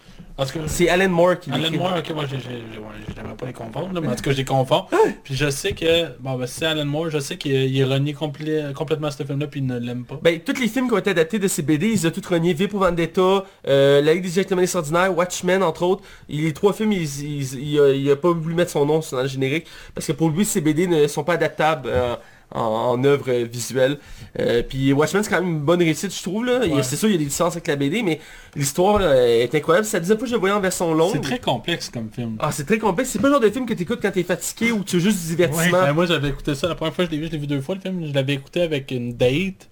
C'est 0.67 0.89
Alan 0.89 1.09
Moore 1.09 1.39
qui 1.39 1.51
Alan 1.53 1.63
l'écrit. 1.63 1.79
Moore, 1.79 1.95
ok, 1.99 2.11
moi 2.13 2.25
j'aimerais 2.27 3.37
pas 3.37 3.47
les 3.47 3.53
confondre, 3.53 4.01
mais 4.01 4.09
en 4.09 4.15
tout 4.17 4.23
cas 4.23 4.33
je 4.33 4.37
les 4.39 4.45
confonds. 4.45 4.85
Puis 5.23 5.37
je 5.37 5.49
sais 5.49 5.73
que, 5.75 6.09
bon 6.19 6.35
ben 6.37 6.47
c'est 6.49 6.67
Alan 6.67 6.85
Moore, 6.85 7.11
je 7.11 7.21
sais 7.21 7.37
qu'il 7.37 7.85
renié 7.85 8.15
complé- 8.15 8.73
complètement 8.73 9.13
ce 9.13 9.23
film-là 9.23 9.47
puis 9.47 9.61
il 9.61 9.67
ne 9.67 9.79
l'aime 9.79 10.05
pas. 10.05 10.19
Ben, 10.23 10.41
tous 10.41 10.61
les 10.61 10.67
films 10.67 10.89
qui 10.89 10.95
ont 10.95 10.99
été 10.99 11.11
adaptés 11.11 11.39
de 11.39 11.47
ces 11.47 11.63
BD, 11.63 11.87
ils 11.89 12.05
ont 12.07 12.11
tous 12.11 12.27
renié. 12.27 12.53
V 12.53 12.67
pour 12.67 12.81
Vendetta, 12.81 13.45
euh, 13.69 14.01
La 14.01 14.15
Ligue 14.15 14.25
des 14.25 14.31
Gentlemen 14.31 14.65
Extraordinaires, 14.65 15.17
Watchmen, 15.17 15.63
entre 15.63 15.85
autres. 15.85 16.03
Et 16.29 16.39
les 16.39 16.53
trois 16.53 16.73
films, 16.73 16.91
ils- 16.93 17.23
ils- 17.25 17.55
il, 17.73 17.79
a, 17.81 17.93
il 17.93 18.11
a 18.11 18.17
pas 18.17 18.33
voulu 18.33 18.57
mettre 18.57 18.73
son 18.73 18.85
nom 18.87 19.01
dans 19.13 19.23
le 19.23 19.29
générique. 19.29 19.69
Parce 19.95 20.07
que 20.09 20.13
pour 20.13 20.31
lui, 20.31 20.45
ces 20.45 20.61
BD 20.61 20.89
ne 20.89 21.07
sont 21.07 21.23
pas 21.23 21.35
adaptables 21.35 21.89
euh, 21.89 22.17
en, 22.55 22.61
en 22.93 23.05
œuvre 23.05 23.25
euh, 23.29 23.45
visuelle. 23.45 23.99
Euh, 24.41 24.63
puis 24.63 24.93
Watchmen, 24.93 25.23
c'est 25.23 25.31
quand 25.31 25.41
même 25.43 25.51
une 25.51 25.61
bonne 25.61 25.81
réussite, 25.81 26.15
je 26.17 26.23
trouve. 26.23 26.45
là. 26.47 26.61
Ouais. 26.61 26.83
C'est 26.83 26.97
sûr, 26.97 27.09
il 27.09 27.13
y 27.13 27.15
a 27.17 27.19
des 27.19 27.25
différences 27.27 27.55
avec 27.55 27.67
la 27.67 27.77
BD, 27.77 28.03
mais 28.03 28.21
l'histoire 28.57 28.99
là, 28.99 29.15
est 29.29 29.55
incroyable. 29.55 29.87
C'est 29.87 29.97
la 29.97 30.01
deuxième 30.01 30.19
fois 30.19 30.25
que 30.27 30.31
je 30.31 30.35
le 30.35 30.41
voyais 30.41 30.55
en 30.55 30.61
version 30.61 30.95
longue. 30.95 31.13
C'est 31.15 31.21
très 31.21 31.39
complexe 31.39 31.91
comme 31.91 32.09
film. 32.11 32.37
Ah, 32.39 32.51
c'est 32.53 32.65
très 32.65 32.79
complexe. 32.79 33.11
C'est 33.11 33.19
pas 33.19 33.29
le 33.29 33.35
genre 33.35 33.41
de 33.43 33.51
film 33.51 33.67
que 33.67 33.75
tu 33.75 33.83
écoutes 33.83 34.01
quand 34.01 34.11
t'es 34.13 34.23
fatigué 34.23 34.73
ou 34.73 34.83
tu 34.85 34.97
veux 34.97 35.03
juste 35.03 35.21
du 35.23 35.29
divertissement. 35.29 35.83
Ben, 35.83 35.93
moi 35.93 36.07
j'avais 36.07 36.29
écouté 36.29 36.55
ça, 36.55 36.69
la 36.69 36.75
première 36.75 36.95
fois 36.95 37.05
que 37.05 37.11
je 37.11 37.17
l'ai 37.17 37.21
vu, 37.23 37.27
je 37.27 37.33
l'ai 37.33 37.39
vu 37.39 37.47
deux 37.47 37.61
fois 37.61 37.75
le 37.75 37.81
film, 37.81 38.07
je 38.07 38.13
l'avais 38.13 38.35
écouté 38.35 38.63
avec 38.63 38.91
une 38.91 39.13
date, 39.15 39.69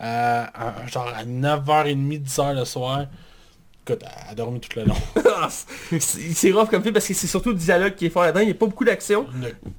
euh, 0.00 0.44
à- 0.54 0.86
genre 0.86 1.08
à 1.16 1.24
9h30, 1.24 2.22
10h 2.22 2.54
le 2.58 2.64
soir. 2.64 3.06
Écoute, 3.88 4.02
elle 4.04 4.32
a 4.32 4.34
dormi 4.34 4.60
tout 4.60 4.78
le 4.78 4.84
long. 4.84 4.94
C'est 5.48 6.00
c'est 6.00 6.50
rough 6.52 6.68
comme 6.68 6.82
film 6.82 6.92
parce 6.92 7.06
que 7.06 7.14
c'est 7.14 7.26
surtout 7.26 7.50
le 7.50 7.54
dialogue 7.54 7.94
qui 7.94 8.06
est 8.06 8.10
fort 8.10 8.22
là-dedans. 8.24 8.40
Il 8.40 8.46
n'y 8.46 8.52
a 8.52 8.54
pas 8.54 8.66
beaucoup 8.66 8.84
d'action. 8.84 9.26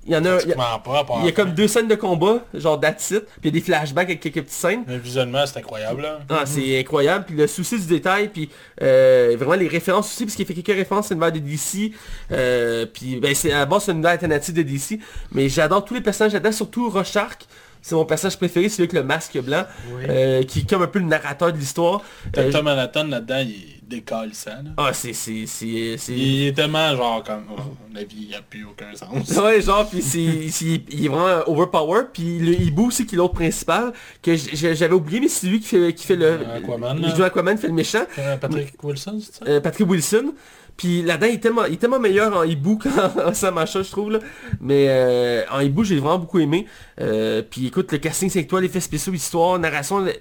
Il 0.05 0.13
y 0.13 0.15
en 0.15 0.25
a... 0.25 0.41
il 0.41 0.49
y 0.49 0.53
a- 0.53 0.55
pas, 0.55 0.81
Il 1.19 1.25
y 1.25 1.27
a 1.27 1.31
comme 1.31 1.53
deux 1.53 1.67
scènes 1.67 1.87
de 1.87 1.95
combat, 1.95 2.43
genre 2.53 2.79
that's 2.79 3.11
it, 3.11 3.25
puis 3.25 3.41
il 3.43 3.45
y 3.45 3.49
a 3.49 3.51
des 3.51 3.61
flashbacks 3.61 4.07
avec 4.07 4.19
quelques 4.19 4.35
petites 4.45 4.49
scènes. 4.51 4.83
Mais 4.87 4.97
visuellement 4.97 5.45
c'est 5.45 5.59
incroyable 5.59 6.01
là. 6.01 6.19
Ah, 6.29 6.43
c'est 6.45 6.79
incroyable, 6.79 7.25
puis 7.27 7.35
le 7.35 7.45
souci 7.45 7.79
du 7.79 7.85
détail, 7.85 8.29
puis 8.29 8.49
euh, 8.81 9.35
vraiment 9.37 9.55
les 9.55 9.67
références 9.67 10.07
aussi, 10.07 10.25
parce 10.25 10.35
qu'il 10.35 10.45
fait 10.45 10.55
quelques 10.55 10.77
références 10.77 11.11
à 11.11 11.13
l'univers 11.13 11.31
de 11.33 11.39
DC, 11.39 11.93
euh, 12.31 12.85
puis 12.91 13.17
ben, 13.17 13.35
c'est 13.35 13.51
à 13.51 13.59
la 13.59 13.65
base 13.65 13.83
c'est 13.83 13.91
une 13.91 14.05
alternative 14.05 14.55
de 14.55 14.63
DC, 14.63 14.99
mais 15.33 15.49
j'adore 15.49 15.85
tous 15.85 15.93
les 15.93 16.01
personnages 16.01 16.33
là-dedans, 16.33 16.51
surtout 16.51 16.89
Rorschach, 16.89 17.37
c'est 17.81 17.95
mon 17.95 18.05
personnage 18.05 18.37
préféré, 18.37 18.69
celui 18.69 18.83
avec 18.83 18.93
le 18.93 19.03
masque 19.03 19.37
blanc, 19.41 19.63
Oui. 19.95 20.03
euh, 20.09 20.43
qui 20.43 20.59
est 20.59 20.69
comme 20.69 20.81
un 20.81 20.87
peu 20.87 20.99
le 20.99 21.05
narrateur 21.05 21.51
de 21.53 21.57
l'histoire. 21.57 22.01
T'as 22.33 22.43
Euh, 22.43 22.51
Tom 22.51 22.65
Manhattan 22.65 23.05
là-dedans, 23.05 23.39
il 23.41 23.79
décolle 23.87 24.33
ça 24.33 24.51
là. 24.51 24.69
ah, 24.77 24.91
c'est... 24.93 25.13
c'est... 25.13 25.45
c'est... 25.47 25.95
c'est- 25.97 26.13
Il 26.13 26.47
est 26.47 26.53
tellement 26.53 26.95
genre 26.95 27.23
comme, 27.23 27.45
oh, 27.51 27.61
la 27.93 28.03
vie 28.03 28.27
il 28.29 28.35
a 28.35 28.41
plus 28.41 28.63
aucun 28.65 28.93
sens. 28.95 29.29
Ouais, 29.37 29.61
genre, 29.61 29.89
puis 29.89 30.01
c'est, 30.01 30.49
c'est- 30.49 30.81
il 30.89 31.05
est 31.05 31.09
vraiment 31.09 31.41
overpower, 31.47 32.03
puis 32.13 32.37
le 32.39 32.53
hibou 32.61 32.87
aussi 32.87 33.05
qui 33.05 33.15
est 33.15 33.17
l'autre 33.17 33.33
principal, 33.33 33.93
que 34.21 34.35
j'avais 34.35 34.93
oublié, 34.93 35.21
mais 35.21 35.27
c'est 35.27 35.47
lui 35.47 35.59
qui 35.59 35.67
fait, 35.67 35.93
qui 35.93 36.05
fait 36.05 36.15
le... 36.15 36.39
Aquaman, 36.57 37.15
joue 37.15 37.23
Aquaman, 37.23 37.57
fait 37.57 37.67
le 37.67 37.73
méchant. 37.73 38.03
Euh, 38.19 38.37
Patrick 38.37 38.83
Wilson, 38.83 39.19
c'est 39.21 39.35
ça? 39.43 39.45
Euh, 39.49 39.59
Patrick 39.61 39.89
Wilson. 39.89 40.33
Puis 40.77 41.01
là-dedans, 41.01 41.27
il 41.27 41.33
est 41.35 41.39
tellement, 41.39 41.65
il 41.65 41.73
est 41.73 41.77
tellement 41.77 41.99
meilleur 41.99 42.35
en 42.35 42.43
hibou 42.43 42.77
qu'en 42.83 43.33
ça 43.33 43.51
machin, 43.51 43.83
je 43.83 43.91
trouve. 43.91 44.11
Là. 44.11 44.19
Mais 44.61 44.85
euh, 44.89 45.43
en 45.51 45.59
hibou, 45.59 45.83
j'ai 45.83 45.97
vraiment 45.99 46.19
beaucoup 46.19 46.39
aimé. 46.39 46.65
Euh, 47.01 47.41
puis 47.49 47.67
écoute, 47.67 47.91
le 47.91 47.97
casting 47.97 48.29
5 48.29 48.39
étoiles, 48.41 48.65
effets 48.65 48.79
spéciaux, 48.79 49.13
histoire, 49.13 49.59
narration, 49.59 49.99
le- 49.99 50.13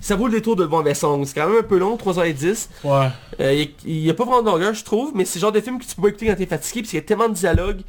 ça 0.00 0.14
vaut 0.16 0.26
le 0.26 0.32
détour 0.32 0.56
de 0.56 0.62
le 0.62 0.68
voir 0.68 0.80
en 0.82 0.84
version. 0.84 1.24
C'est 1.24 1.34
quand 1.34 1.48
même 1.48 1.58
un 1.58 1.62
peu 1.62 1.78
long, 1.78 1.96
3h10. 1.96 2.68
Ouais. 2.84 3.08
Euh, 3.40 3.64
il 3.84 4.02
n'y 4.02 4.10
a 4.10 4.14
pas 4.14 4.24
vraiment 4.24 4.42
de 4.42 4.46
longueur, 4.48 4.74
je 4.74 4.84
trouve, 4.84 5.12
mais 5.14 5.24
c'est 5.24 5.38
le 5.38 5.42
genre 5.42 5.52
de 5.52 5.60
film 5.60 5.78
que 5.78 5.84
tu 5.84 5.94
peux 5.96 6.08
écouter 6.08 6.26
quand 6.26 6.36
t'es 6.36 6.46
fatigué, 6.46 6.80
parce 6.82 6.90
qu'il 6.90 6.98
y 6.98 7.02
a 7.02 7.06
tellement 7.06 7.28
de 7.28 7.34
dialogue 7.34 7.80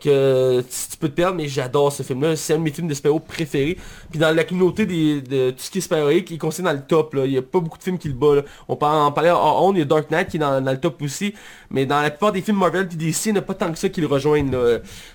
que 0.00 0.60
tu 0.60 0.96
peux 0.98 1.08
te 1.08 1.14
perdre, 1.14 1.36
mais 1.36 1.48
j'adore 1.48 1.90
ce 1.90 2.02
film-là. 2.02 2.36
C'est 2.36 2.54
un 2.54 2.58
de 2.58 2.62
mes 2.62 2.70
films 2.70 2.88
de 2.88 2.94
super 2.94 3.18
préférés. 3.20 3.78
Puis 4.10 4.18
dans 4.18 4.34
la 4.34 4.44
communauté 4.44 4.84
des, 4.84 5.22
de 5.22 5.50
tout 5.50 5.58
ce 5.58 5.70
qui 5.70 5.78
est 5.78 5.80
super 5.80 6.10
il 6.10 6.18
est 6.18 6.38
considéré 6.38 6.74
dans 6.74 6.80
le 6.80 6.86
top. 6.86 7.14
Là. 7.14 7.24
Il 7.24 7.32
n'y 7.32 7.38
a 7.38 7.42
pas 7.42 7.60
beaucoup 7.60 7.78
de 7.78 7.82
films 7.82 7.98
qui 7.98 8.08
le 8.08 8.14
bat. 8.14 8.42
On 8.68 8.76
parle, 8.76 8.98
en 8.98 9.12
parlait 9.12 9.30
en 9.30 9.72
il 9.72 9.78
y 9.78 9.82
a 9.82 9.84
Dark 9.84 10.10
Knight 10.10 10.28
qui 10.28 10.36
est 10.36 10.40
dans, 10.40 10.60
le 10.60 10.80
top 10.80 11.00
aussi. 11.02 11.34
Mais 11.70 11.86
dans 11.86 12.00
la 12.02 12.10
plupart 12.10 12.32
des 12.32 12.42
films 12.42 12.58
Marvel 12.58 12.88
et 12.92 12.96
DC, 12.96 13.26
il 13.26 13.32
n'y 13.32 13.38
a 13.38 13.42
pas 13.42 13.54
tant 13.54 13.72
que 13.72 13.78
ça 13.78 13.88
qui 13.88 14.00
le 14.00 14.06
rejoignent. 14.06 14.50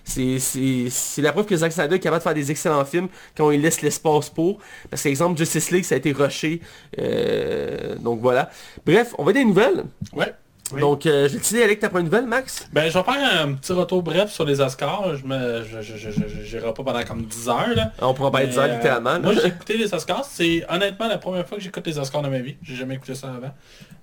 C'est 0.04 1.22
la 1.22 1.32
preuve 1.32 1.46
que 1.46 1.56
Zack 1.56 1.72
Snyder 1.72 1.96
est 1.96 2.00
capable 2.00 2.20
de 2.20 2.24
faire 2.24 2.34
des 2.34 2.52
excellents 2.52 2.86
films 2.86 3.08
quand 3.38 3.52
il 3.52 3.62
laisse 3.62 3.82
l'espace 3.82 4.30
pour. 4.30 4.60
Parce 4.90 5.04
qu'exemple, 5.04 5.38
Justice 5.38 5.72
League, 5.72 5.84
ça 5.84 5.96
a 5.96 5.98
été 6.00 6.12
rushé. 6.12 6.62
Euh, 7.00 7.96
donc 7.98 8.20
voilà. 8.22 8.50
Bref, 8.86 9.14
on 9.18 9.24
va 9.24 9.34
des 9.34 9.46
nouvelles? 9.46 9.84
Ouais. 10.14 10.34
Donc, 10.80 11.06
euh, 11.06 11.28
je 11.28 11.34
vais 11.34 11.40
te 11.40 11.48
dire, 11.50 11.64
avec 11.64 11.80
ta 11.80 11.90
première 11.90 12.06
nouvelle, 12.06 12.26
Max 12.26 12.68
Ben, 12.72 12.90
je 12.90 12.98
vais 12.98 13.04
faire 13.04 13.44
un 13.44 13.54
petit 13.54 13.74
retour 13.74 14.04
bref 14.04 14.32
sur 14.32 14.46
les 14.46 14.62
Oscars. 14.62 15.18
Je 15.18 15.26
me, 15.26 15.64
je, 15.64 15.82
je, 15.82 16.10
je, 16.44 16.58
pas 16.58 16.72
pendant 16.74 17.04
comme 17.04 17.26
10 17.26 17.50
heures, 17.50 17.76
là. 17.76 17.92
On 18.02 18.14
pourra 18.14 18.32
pas 18.32 18.46
10 18.46 18.58
heures, 18.58 18.68
littéralement. 18.68 19.20
moi, 19.20 19.34
j'ai 19.34 19.48
écouté 19.48 19.78
les 19.78 19.94
Oscars. 19.94 20.26
C'est 20.26 20.66
honnêtement 20.70 21.08
la 21.08 21.18
première 21.18 21.48
fois 21.48 21.58
que 21.58 21.64
j'écoute 21.64 21.86
les 21.86 21.98
Oscars 21.98 22.22
de 22.22 22.30
ma 22.30 22.40
vie. 22.40 22.56
J'ai 22.64 22.76
jamais 22.76 22.96
écouté 22.96 23.16
ça 23.16 23.28
avant. 23.28 23.54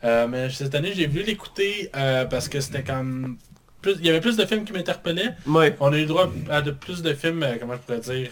Euh, 0.05 0.27
mais 0.29 0.51
cette 0.51 0.75
année, 0.75 0.93
j'ai 0.95 1.07
voulu 1.07 1.23
l'écouter 1.23 1.91
euh, 1.97 2.25
parce 2.25 2.49
que 2.49 2.61
c'était 2.61 2.83
comme... 2.83 3.37
Plus, 3.81 3.95
il 4.01 4.07
y 4.07 4.09
avait 4.09 4.21
plus 4.21 4.37
de 4.37 4.45
films 4.45 4.65
qui 4.65 4.73
m'interpellaient. 4.73 5.35
On 5.47 5.93
a 5.93 5.99
eu 5.99 6.07
droit 6.07 6.29
à 6.51 6.63
de 6.63 6.73
plus 6.73 7.03
de 7.03 7.13
films, 7.15 7.47
comment 7.61 7.75
je 7.75 7.79
pourrais 7.79 8.01
dire 8.01 8.31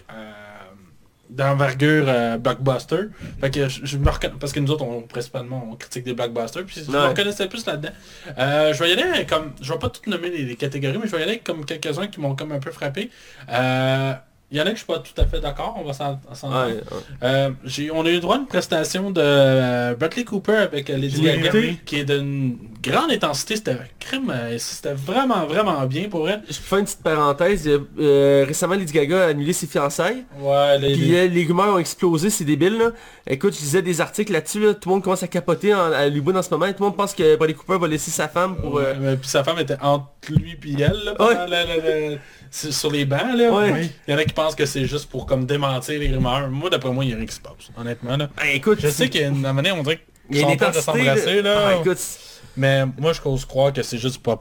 d'envergure 1.30 2.04
euh, 2.08 2.38
blockbuster. 2.38 3.08
Fait 3.40 3.50
que 3.50 3.68
je, 3.68 3.96
me 3.96 4.04
parce 4.38 4.52
que 4.52 4.60
nous 4.60 4.70
autres, 4.70 4.84
on, 4.84 5.02
principalement, 5.02 5.68
on 5.70 5.76
critique 5.76 6.04
des 6.04 6.14
blockbusters, 6.14 6.64
puis 6.64 6.82
je 6.84 6.90
me 6.90 6.98
reconnaissais 6.98 7.48
plus 7.48 7.66
là-dedans. 7.66 7.90
Euh, 8.38 8.72
je 8.72 8.82
vais 8.82 8.90
y 8.90 8.92
aller 8.92 9.26
comme, 9.26 9.52
je 9.60 9.72
vais 9.72 9.78
pas 9.78 9.88
tout 9.88 10.08
nommer 10.08 10.30
les, 10.30 10.56
catégories, 10.56 10.98
mais 10.98 11.06
je 11.06 11.12
vais 11.12 11.20
y 11.20 11.24
aller 11.24 11.38
comme 11.38 11.64
quelques-uns 11.64 12.06
qui 12.06 12.20
m'ont 12.20 12.34
comme 12.34 12.52
un 12.52 12.58
peu 12.58 12.70
frappé. 12.70 13.10
Euh, 13.50 14.14
il 14.52 14.58
y 14.58 14.60
en 14.60 14.64
a 14.64 14.66
que 14.66 14.76
je 14.76 14.84
suis 14.84 14.86
pas 14.86 15.00
tout 15.00 15.20
à 15.20 15.26
fait 15.26 15.40
d'accord, 15.40 15.76
on 15.76 15.84
va 15.84 15.92
s'en 15.92 16.20
ouais, 16.44 16.80
euh, 17.24 17.50
On 17.92 18.06
a 18.06 18.10
eu 18.10 18.20
droit 18.20 18.36
à 18.36 18.38
une 18.38 18.46
prestation 18.46 19.10
de 19.10 19.20
euh, 19.20 19.94
Bradley 19.96 20.22
Cooper 20.22 20.54
avec 20.54 20.88
euh, 20.88 20.96
Lady 20.96 21.20
Gaga, 21.20 21.50
qui 21.84 21.98
est 21.98 22.04
d'une 22.04 22.56
grande 22.80 23.10
intensité. 23.10 23.56
C'était 23.56 24.92
vraiment, 24.92 25.46
vraiment 25.46 25.84
bien 25.86 26.08
pour 26.08 26.28
elle. 26.30 26.42
Je 26.48 26.54
fais 26.54 26.78
une 26.78 26.84
petite 26.84 27.02
parenthèse. 27.02 27.68
récemment, 27.98 28.76
Lady 28.76 28.92
Gaga 28.92 29.24
a 29.24 29.26
annulé 29.30 29.52
ses 29.52 29.66
fiançailles. 29.66 30.24
Ouais, 30.38 30.78
les, 30.78 30.92
Puis 30.92 31.28
les 31.28 31.44
rumeurs 31.44 31.74
ont 31.74 31.78
explosé, 31.78 32.30
c'est 32.30 32.44
débile. 32.44 32.78
Là. 32.78 32.90
Écoute, 33.26 33.52
je 33.52 33.60
lisais 33.60 33.82
des 33.82 34.00
articles 34.00 34.32
là-dessus, 34.32 34.60
tout 34.80 34.88
le 34.88 34.94
monde 34.94 35.02
commence 35.02 35.24
à 35.24 35.28
capoter 35.28 35.74
en, 35.74 35.90
à 35.92 36.06
Hollywood 36.06 36.36
en 36.36 36.42
ce 36.42 36.50
moment. 36.50 36.66
Tout 36.66 36.74
le 36.78 36.84
monde 36.84 36.96
pense 36.96 37.14
que 37.14 37.34
Bradley 37.34 37.54
Cooper 37.54 37.78
va 37.80 37.88
laisser 37.88 38.12
sa 38.12 38.28
femme 38.28 38.54
pour... 38.56 38.80
puis 38.80 39.28
sa 39.28 39.42
femme 39.42 39.58
était 39.58 39.76
entre 39.82 40.06
lui 40.30 40.52
et 40.52 40.82
elle, 40.82 41.02
là, 41.04 41.14
pendant 41.16 41.46
sur 42.50 42.90
les 42.90 43.04
bancs, 43.04 43.34
là. 43.34 43.78
Il 44.06 44.12
y 44.12 44.14
en 44.14 44.18
a 44.18 44.24
qui 44.24 44.32
pensent 44.32 44.54
que 44.54 44.66
c'est 44.66 44.86
juste 44.86 45.10
pour 45.10 45.26
comme 45.26 45.46
démentir 45.46 45.98
les 45.98 46.08
rumeurs. 46.08 46.48
Moi, 46.50 46.70
d'après 46.70 46.90
moi, 46.90 47.04
il 47.04 47.10
y 47.10 47.14
a 47.14 47.16
rien 47.16 47.26
qui 47.26 47.34
se 47.34 47.40
passe, 47.40 47.70
honnêtement. 47.76 48.16
Là. 48.16 48.30
Ben, 48.36 48.48
écoute, 48.54 48.78
je 48.80 48.88
sais 48.88 49.08
qu'il 49.08 49.20
y 49.20 49.24
a 49.24 49.28
une 49.28 49.40
manière, 49.40 49.76
on 49.76 49.82
dirait 49.82 50.00
qu'ils 50.30 50.40
sont 50.40 50.54
de 50.54 50.80
s'embrasser, 50.80 51.42
là. 51.42 51.82
Ah, 51.84 51.92
mais 52.56 52.84
moi, 52.98 53.12
je 53.12 53.20
cause 53.20 53.44
croire 53.44 53.72
que 53.72 53.82
c'est 53.82 53.98
juste 53.98 54.22
pas 54.22 54.38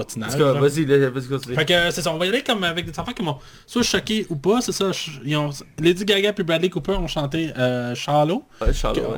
patinage. 0.00 0.36
Vas-y, 0.36 0.84
vas-y, 0.84 1.28
continue. 1.28 1.54
Fait 1.54 1.64
que 1.64 1.90
c'est 1.90 2.02
ça, 2.02 2.12
on 2.12 2.18
va 2.18 2.26
y 2.26 2.28
aller 2.28 2.42
comme 2.42 2.64
avec 2.64 2.90
des 2.90 2.98
enfants 2.98 3.12
qui 3.12 3.22
m'ont 3.22 3.38
soit 3.66 3.82
choqué 3.82 4.26
ou 4.30 4.36
pas, 4.36 4.60
c'est 4.60 4.72
ça. 4.72 4.90
Ils 5.24 5.36
ont, 5.36 5.50
Lady 5.78 6.04
Gaga 6.04 6.32
et 6.36 6.42
Bradley 6.42 6.68
Cooper 6.68 6.92
ont 6.92 7.06
chanté 7.06 7.52
euh, 7.58 7.94
Charlot. 7.94 8.44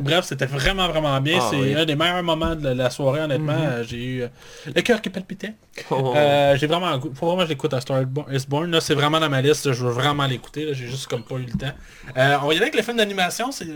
Bref, 0.01 0.25
c'était 0.25 0.47
vraiment, 0.47 0.88
vraiment 0.88 1.21
bien. 1.21 1.38
Ah, 1.40 1.49
c'est 1.51 1.75
un 1.75 1.85
des 1.85 1.97
meilleurs 1.97 2.23
moments 2.23 2.55
de 2.55 2.68
la 2.68 2.90
soirée, 2.90 3.21
honnêtement. 3.21 3.53
Mm-hmm. 3.53 3.88
J'ai 3.88 4.05
eu 4.05 4.23
euh, 4.23 4.29
le 4.75 4.81
cœur 4.83 5.01
qui 5.01 5.11
palpitait. 5.11 5.55
Oh. 5.90 6.12
Euh, 6.14 6.57
j'ai 6.57 6.66
vraiment 6.66 7.01
faut 7.14 7.27
vraiment 7.27 7.42
que 7.42 7.45
je 7.45 7.49
l'écoute 7.51 7.73
à 7.73 7.81
Star 7.81 8.03
is 8.03 8.47
Born. 8.49 8.71
Là, 8.71 8.81
c'est 8.81 8.95
vraiment 8.95 9.18
dans 9.18 9.31
ma 9.31 9.40
liste. 9.40 9.73
Je 9.73 9.85
veux 9.85 9.90
vraiment 9.90 10.27
l'écouter. 10.27 10.75
J'ai 10.75 10.87
juste 10.87 11.07
comme 11.07 11.23
pas 11.23 11.37
eu 11.37 11.47
le 11.47 11.59
temps. 11.59 11.73
Euh, 12.16 12.37
on 12.42 12.49
va 12.49 12.55
y 12.55 12.57
aller 12.57 12.66
avec 12.66 12.77
le 12.77 12.83
film 12.83 12.99
d'animation. 12.99 13.51
C'est 13.53 13.66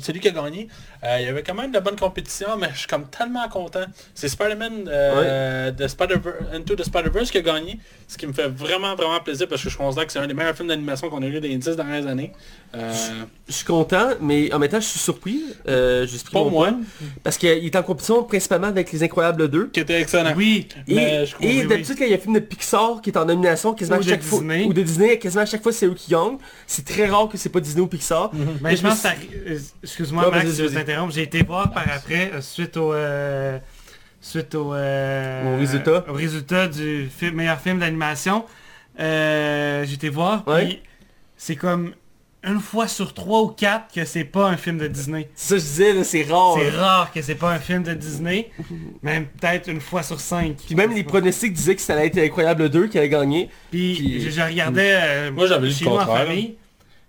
celui 0.00 0.20
qui 0.20 0.28
a 0.28 0.30
gagné. 0.30 0.68
Euh, 1.04 1.16
il 1.20 1.26
y 1.26 1.28
avait 1.28 1.42
quand 1.42 1.54
même 1.54 1.70
de 1.70 1.74
la 1.74 1.80
bonne 1.80 1.96
compétition, 1.96 2.56
mais 2.58 2.68
je 2.72 2.80
suis 2.80 2.86
comme 2.86 3.08
tellement 3.08 3.48
content. 3.48 3.84
C'est 4.14 4.28
Spider-Man 4.28 4.84
de 5.76 5.88
Spider 5.88 6.16
Into 6.52 6.74
the 6.76 6.84
Spider-Verse 6.84 7.30
qui 7.30 7.38
a 7.38 7.42
gagné. 7.42 7.78
Ce 8.08 8.18
qui 8.18 8.26
me 8.26 8.32
fait 8.32 8.48
vraiment, 8.48 8.94
vraiment 8.94 9.20
plaisir 9.20 9.48
parce 9.48 9.62
que 9.62 9.70
je 9.70 9.76
considère 9.76 10.06
que 10.06 10.12
c'est 10.12 10.18
un 10.18 10.26
des 10.26 10.34
meilleurs 10.34 10.54
films 10.54 10.68
d'animation 10.68 11.08
qu'on 11.08 11.22
a 11.22 11.26
eu 11.26 11.40
dans 11.40 11.48
les 11.48 11.56
10 11.56 11.76
dernières 11.76 12.06
années. 12.06 12.32
Je 12.74 13.52
suis 13.52 13.64
content, 13.64 14.10
mais 14.20 14.52
en 14.52 14.58
même 14.58 14.70
temps, 14.70 14.80
je 14.80 14.86
suis 14.86 14.98
surpris. 14.98 15.42
Euh, 15.68 16.06
Pas 16.32 16.44
moi. 16.44 16.74
parce 17.22 17.36
qu'il 17.36 17.48
est 17.48 17.76
en 17.76 17.82
compétition 17.82 18.22
principalement 18.24 18.68
avec 18.68 18.92
Les 18.92 19.02
Incroyables 19.02 19.48
2. 19.48 19.68
Qui 19.68 19.80
était 19.80 20.00
excellent. 20.00 20.32
Oui. 20.36 20.68
Et, 20.88 21.24
et 21.40 21.64
d'habitude, 21.64 21.96
quand 21.98 22.04
il 22.04 22.10
y 22.10 22.14
a 22.14 22.16
un 22.16 22.20
film 22.20 22.34
de 22.34 22.40
Pixar 22.40 23.00
qui 23.02 23.10
est 23.10 23.16
en 23.18 23.24
nomination, 23.24 23.74
quasiment 23.74 23.98
à 23.98 24.02
chaque 24.02 24.22
fois, 24.22 24.40
ou 24.40 24.72
de 24.72 24.82
Disney, 24.82 25.18
quasiment 25.18 25.42
à 25.42 25.46
chaque 25.46 25.62
fois, 25.62 25.72
c'est 25.72 25.86
eux 25.86 25.94
qui 25.94 26.10
gagnent. 26.10 26.38
C'est 26.66 26.84
très 26.84 27.06
rare 27.06 27.28
que 27.28 27.36
c'est 27.36 27.48
pas 27.50 27.60
Disney 27.60 27.82
ou 27.82 27.86
Pixar. 27.86 28.34
Mhm. 28.34 28.58
Mais, 28.62 28.76
je 28.76 28.82
pense 28.82 29.04
euh, 29.04 29.58
Excuse-moi, 29.82 30.30
Max, 30.30 30.56
je 30.56 30.64
t'interrompre. 30.66 31.12
J'ai 31.12 31.22
été 31.22 31.42
voir 31.42 31.70
par 31.72 31.84
après, 31.94 32.32
euh, 32.34 32.40
suite 32.40 32.76
au... 32.76 32.92
Euh, 32.92 33.58
suite 34.22 34.54
au, 34.54 34.68
au, 34.74 35.56
résultat. 35.58 36.04
au 36.08 36.14
résultat 36.14 36.68
du 36.68 37.10
meilleur 37.34 37.60
film 37.60 37.78
d'animation. 37.78 38.46
J'ai 38.98 39.92
été 39.92 40.08
voir. 40.08 40.44
C'est 41.36 41.56
comme 41.56 41.92
une 42.44 42.60
fois 42.60 42.88
sur 42.88 43.14
trois 43.14 43.42
ou 43.42 43.48
quatre 43.48 43.92
que 43.94 44.04
c'est 44.04 44.24
pas 44.24 44.48
un 44.48 44.56
film 44.56 44.78
de 44.78 44.88
Disney. 44.88 45.30
Ça 45.34 45.56
je 45.56 45.60
disais, 45.60 46.04
c'est 46.04 46.24
rare. 46.24 46.56
C'est 46.58 46.70
rare 46.70 47.12
que 47.12 47.22
c'est 47.22 47.36
pas 47.36 47.52
un 47.52 47.58
film 47.58 47.82
de 47.82 47.94
Disney. 47.94 48.50
même 49.02 49.26
peut-être 49.26 49.68
une 49.68 49.80
fois 49.80 50.02
sur 50.02 50.20
cinq. 50.20 50.56
Puis 50.66 50.74
même 50.74 50.92
les 50.92 51.04
pronostics 51.04 51.52
disaient 51.52 51.76
que 51.76 51.82
ça 51.82 51.94
allait 51.94 52.06
être 52.06 52.18
Incroyable 52.18 52.68
2 52.68 52.88
qui 52.88 52.98
allait 52.98 53.08
gagner. 53.08 53.48
Puis, 53.70 54.28
Je, 54.30 54.40
regardais 54.40 54.98
euh, 55.00 55.32
Moi 55.32 55.46
j'avais 55.46 55.68
lu 55.68 55.74
le 55.80 55.84
contraire. 55.84 56.26
Famille, 56.26 56.56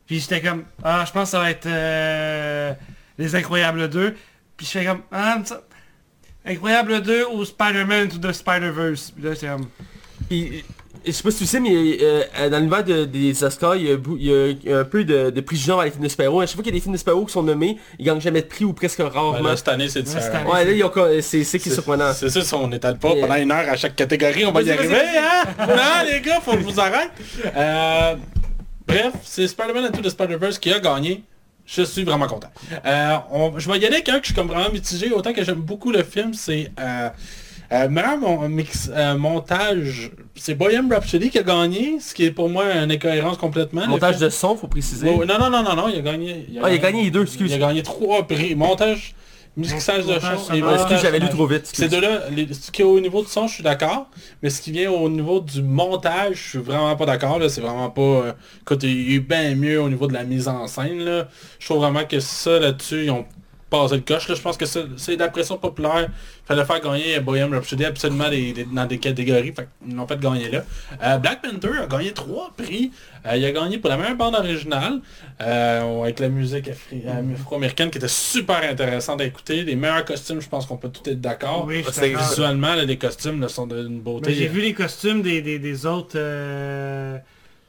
puis 0.06 0.20
j'étais 0.20 0.42
comme, 0.42 0.66
ah 0.84 1.04
je 1.08 1.12
pense 1.12 1.24
que 1.24 1.32
ça 1.32 1.40
va 1.40 1.50
être 1.50 1.66
euh, 1.66 2.74
Les 3.18 3.36
Incroyables 3.36 3.90
2. 3.90 4.16
Puis 4.56 4.68
je 4.68 4.72
fais 4.72 4.86
comme, 4.86 5.02
ah 5.12 5.42
Incroyable 6.46 7.02
2 7.02 7.26
ou 7.34 7.46
Spider-Man 7.46 8.10
to 8.10 8.18
the 8.18 8.34
Spider-Verse. 8.34 9.14
Là 9.22 9.36
c'est 9.36 9.48
comme... 9.48 9.68
Puis 10.30 10.64
je 11.06 11.12
sais 11.12 11.24
pas 11.24 11.32
si 11.32 11.40
tu 11.40 11.46
sais, 11.46 11.60
mais 11.60 11.98
euh, 12.02 12.50
dans 12.50 12.60
l'univers 12.60 12.84
des 12.84 13.44
Oscars, 13.44 13.76
il 13.76 13.88
y, 13.88 14.72
a, 14.72 14.80
un 14.80 14.84
peu 14.86 15.04
de, 15.04 15.30
de 15.32 15.42
prix 15.42 15.58
du 15.58 15.64
genre 15.64 15.82
à 15.82 15.86
les 15.86 15.92
films 15.92 16.04
de 16.04 16.08
super 16.08 16.34
À 16.34 16.46
chaque 16.46 16.56
fois 16.56 16.64
qu'il 16.64 16.74
y 16.74 16.76
a 16.76 16.80
des 16.80 16.82
films 16.82 16.96
de 16.96 17.26
qui 17.26 17.34
sont 17.34 17.44
nommés, 17.44 17.78
ils 18.00 18.06
gagnent 18.06 18.22
jamais 18.22 18.42
de 18.42 18.48
prix 18.48 18.64
ou 18.64 18.74
presque 18.74 19.00
rarement. 19.00 19.42
Ben 19.42 19.56
cette 19.56 19.68
année, 19.68 19.90
c'est 19.90 20.02
différent. 20.02 20.52
Ouais, 20.52 20.64
là, 20.64 21.22
c'est 21.22 21.44
qui 21.44 21.70
est 21.70 21.74
surprenant. 21.74 22.14
C'est 22.14 22.30
ça, 22.30 22.58
on 22.58 22.68
n'étale 22.68 22.98
pas 22.98 23.16
pendant 23.16 23.36
une 23.36 23.52
heure 23.52 23.70
à 23.70 23.76
chaque 23.76 23.96
catégorie, 23.96 24.46
on 24.46 24.52
va 24.52 24.62
y 24.62 24.72
arriver, 24.72 24.96
hein? 24.96 25.66
Non, 25.68 26.10
les 26.10 26.22
gars, 26.22 26.40
faut 26.40 26.54
que 26.54 26.60
je 26.60 26.66
vous 26.66 26.80
arrête. 26.80 27.12
Euh, 27.56 28.16
bref, 28.88 29.14
c'est 29.24 29.48
Spider-Man 29.48 29.86
Into 29.86 30.02
the 30.02 30.10
Spider-Verse 30.10 30.60
qui 30.60 30.72
a 30.72 30.80
gagné. 30.80 31.24
Je 31.66 31.84
suis 31.84 32.04
vraiment 32.04 32.28
content. 32.28 32.50
Euh, 32.86 33.18
je 33.58 33.70
vais 33.70 33.80
y 33.80 33.86
aller 33.86 33.96
avec 33.96 34.10
un 34.10 34.20
que 34.20 34.24
je 34.24 34.26
suis 34.28 34.36
comme 34.36 34.48
vraiment 34.48 34.70
mitigé. 34.70 35.12
Autant 35.12 35.34
que 35.34 35.44
j'aime 35.44 35.62
beaucoup 35.62 35.92
le 35.92 36.04
film, 36.04 36.34
c'est... 36.34 36.72
Euh, 36.80 37.10
euh, 37.72 38.48
mix, 38.50 38.92
euh, 38.94 39.18
montage, 39.18 40.12
c'est 40.36 40.54
Boyam 40.54 40.92
Rhapsody 40.92 41.32
qui 41.32 41.40
a 41.40 41.44
gagné, 41.44 42.00
ce 42.00 42.14
qui 42.14 42.26
est 42.26 42.32
pour 42.32 42.48
moi 42.48 42.66
une 42.72 42.92
incohérence 42.92 43.38
complètement. 43.38 43.88
Montage 43.88 44.20
de 44.20 44.30
son, 44.30 44.56
faut 44.56 44.68
préciser. 44.68 45.10
non, 45.10 45.26
non, 45.26 45.50
non, 45.50 45.64
non, 45.64 45.76
non, 45.76 45.88
il 45.88 45.98
a 45.98 46.02
gagné. 46.02 46.46
Il 46.50 46.60
a, 46.60 46.62
ah, 46.66 46.70
il 46.70 46.76
a 46.76 46.78
gagné 46.78 47.04
les 47.04 47.12
deux, 47.12 47.24
excuse. 47.24 47.52
Il 47.52 47.56
a 47.56 47.68
gagné 47.68 47.82
trois 47.82 48.28
prix. 48.28 48.54
Montage, 48.54 49.16
mixage 49.56 50.06
de 50.06 50.20
son. 50.20 50.54
Et 50.54 50.60
excuse, 50.60 51.00
j'avais 51.02 51.20
lu 51.20 51.30
trop 51.30 51.48
vite. 51.48 51.70
C'est 51.72 51.90
de 51.90 51.98
là, 51.98 52.22
ce 52.52 52.72
qui 52.72 52.82
est 52.82 52.86
au 52.86 53.00
niveau 53.00 53.22
du 53.22 53.28
son, 53.28 53.48
je 53.48 53.56
suis 53.56 53.64
d'accord. 53.64 54.08
Mais 54.42 54.50
ce 54.50 54.62
qui 54.62 54.72
vient 54.72 54.92
au 54.92 55.10
niveau 55.10 55.40
du 55.40 55.62
montage, 55.62 56.36
je 56.36 56.50
suis 56.50 56.60
vraiment 56.60 56.96
pas 56.96 57.06
d'accord. 57.06 57.40
C'est 57.50 57.62
vraiment 57.62 57.90
pas... 57.90 58.02
Euh, 58.02 58.34
écoute, 58.62 58.84
il 58.84 59.14
eu 59.14 59.20
bien 59.20 59.56
mieux 59.56 59.82
au 59.82 59.90
niveau 59.90 60.08
de 60.08 60.14
la 60.14 60.24
mise 60.24 60.48
en 60.48 60.68
scène. 60.68 61.00
Là. 61.00 61.28
Je 61.60 61.66
trouve 61.66 61.80
vraiment 61.80 62.06
que 62.06 62.20
ça, 62.20 62.60
là-dessus, 62.60 63.06
ils 63.06 63.12
ont 63.12 63.26
passer 63.74 63.96
le 63.96 64.02
coche. 64.02 64.28
Là. 64.30 64.36
Je 64.36 64.42
pense 64.42 64.58
que 64.58 64.66
c'est 64.66 65.16
la 65.16 65.30
pression 65.30 65.58
populaire. 65.58 66.08
Il 66.10 66.48
fallait 66.48 66.66
faire 66.66 66.82
gagner 66.82 67.20
Bohemian 67.20 67.50
Rhapsody 67.50 67.86
absolument 67.86 68.30
dans 68.72 68.86
des 68.86 68.98
catégories. 69.00 69.54
ils 69.88 69.96
l'ont 69.96 70.08
fait 70.08 70.20
gagner 70.20 70.50
là. 70.50 70.64
Euh, 71.02 71.18
Black 71.18 71.42
Panther 71.42 71.80
a 71.82 71.88
gagné 71.88 72.12
trois 72.14 72.52
prix. 72.56 72.92
Euh, 73.26 73.38
il 73.38 73.46
a 73.46 73.52
gagné 73.52 73.78
pour 73.78 73.90
la 73.90 73.98
meilleure 73.98 74.16
bande 74.16 74.36
originale, 74.36 75.00
euh, 75.42 76.04
avec 76.04 76.20
la 76.20 76.30
musique 76.30 76.70
afro-américaine 76.70 77.90
qui 77.90 77.98
était 77.98 78.08
super 78.08 78.62
intéressante 78.70 79.22
à 79.22 79.26
écouter. 79.26 79.64
Les 79.64 79.76
meilleurs 79.76 80.06
costumes, 80.06 80.42
je 80.42 80.50
pense 80.50 80.66
qu'on 80.66 80.78
peut 80.78 80.90
tout 80.90 81.10
être 81.10 81.22
d'accord. 81.22 81.66
Oui, 81.66 81.84
visuellement, 81.84 82.76
les 82.76 82.98
costumes 82.98 83.48
sont 83.50 83.68
d'une 83.68 84.00
beauté. 84.00 84.34
J'ai 84.34 84.48
vu 84.48 84.62
les 84.62 84.74
costumes 84.74 85.22
des, 85.22 85.42
des 85.42 85.86
autres, 85.86 86.20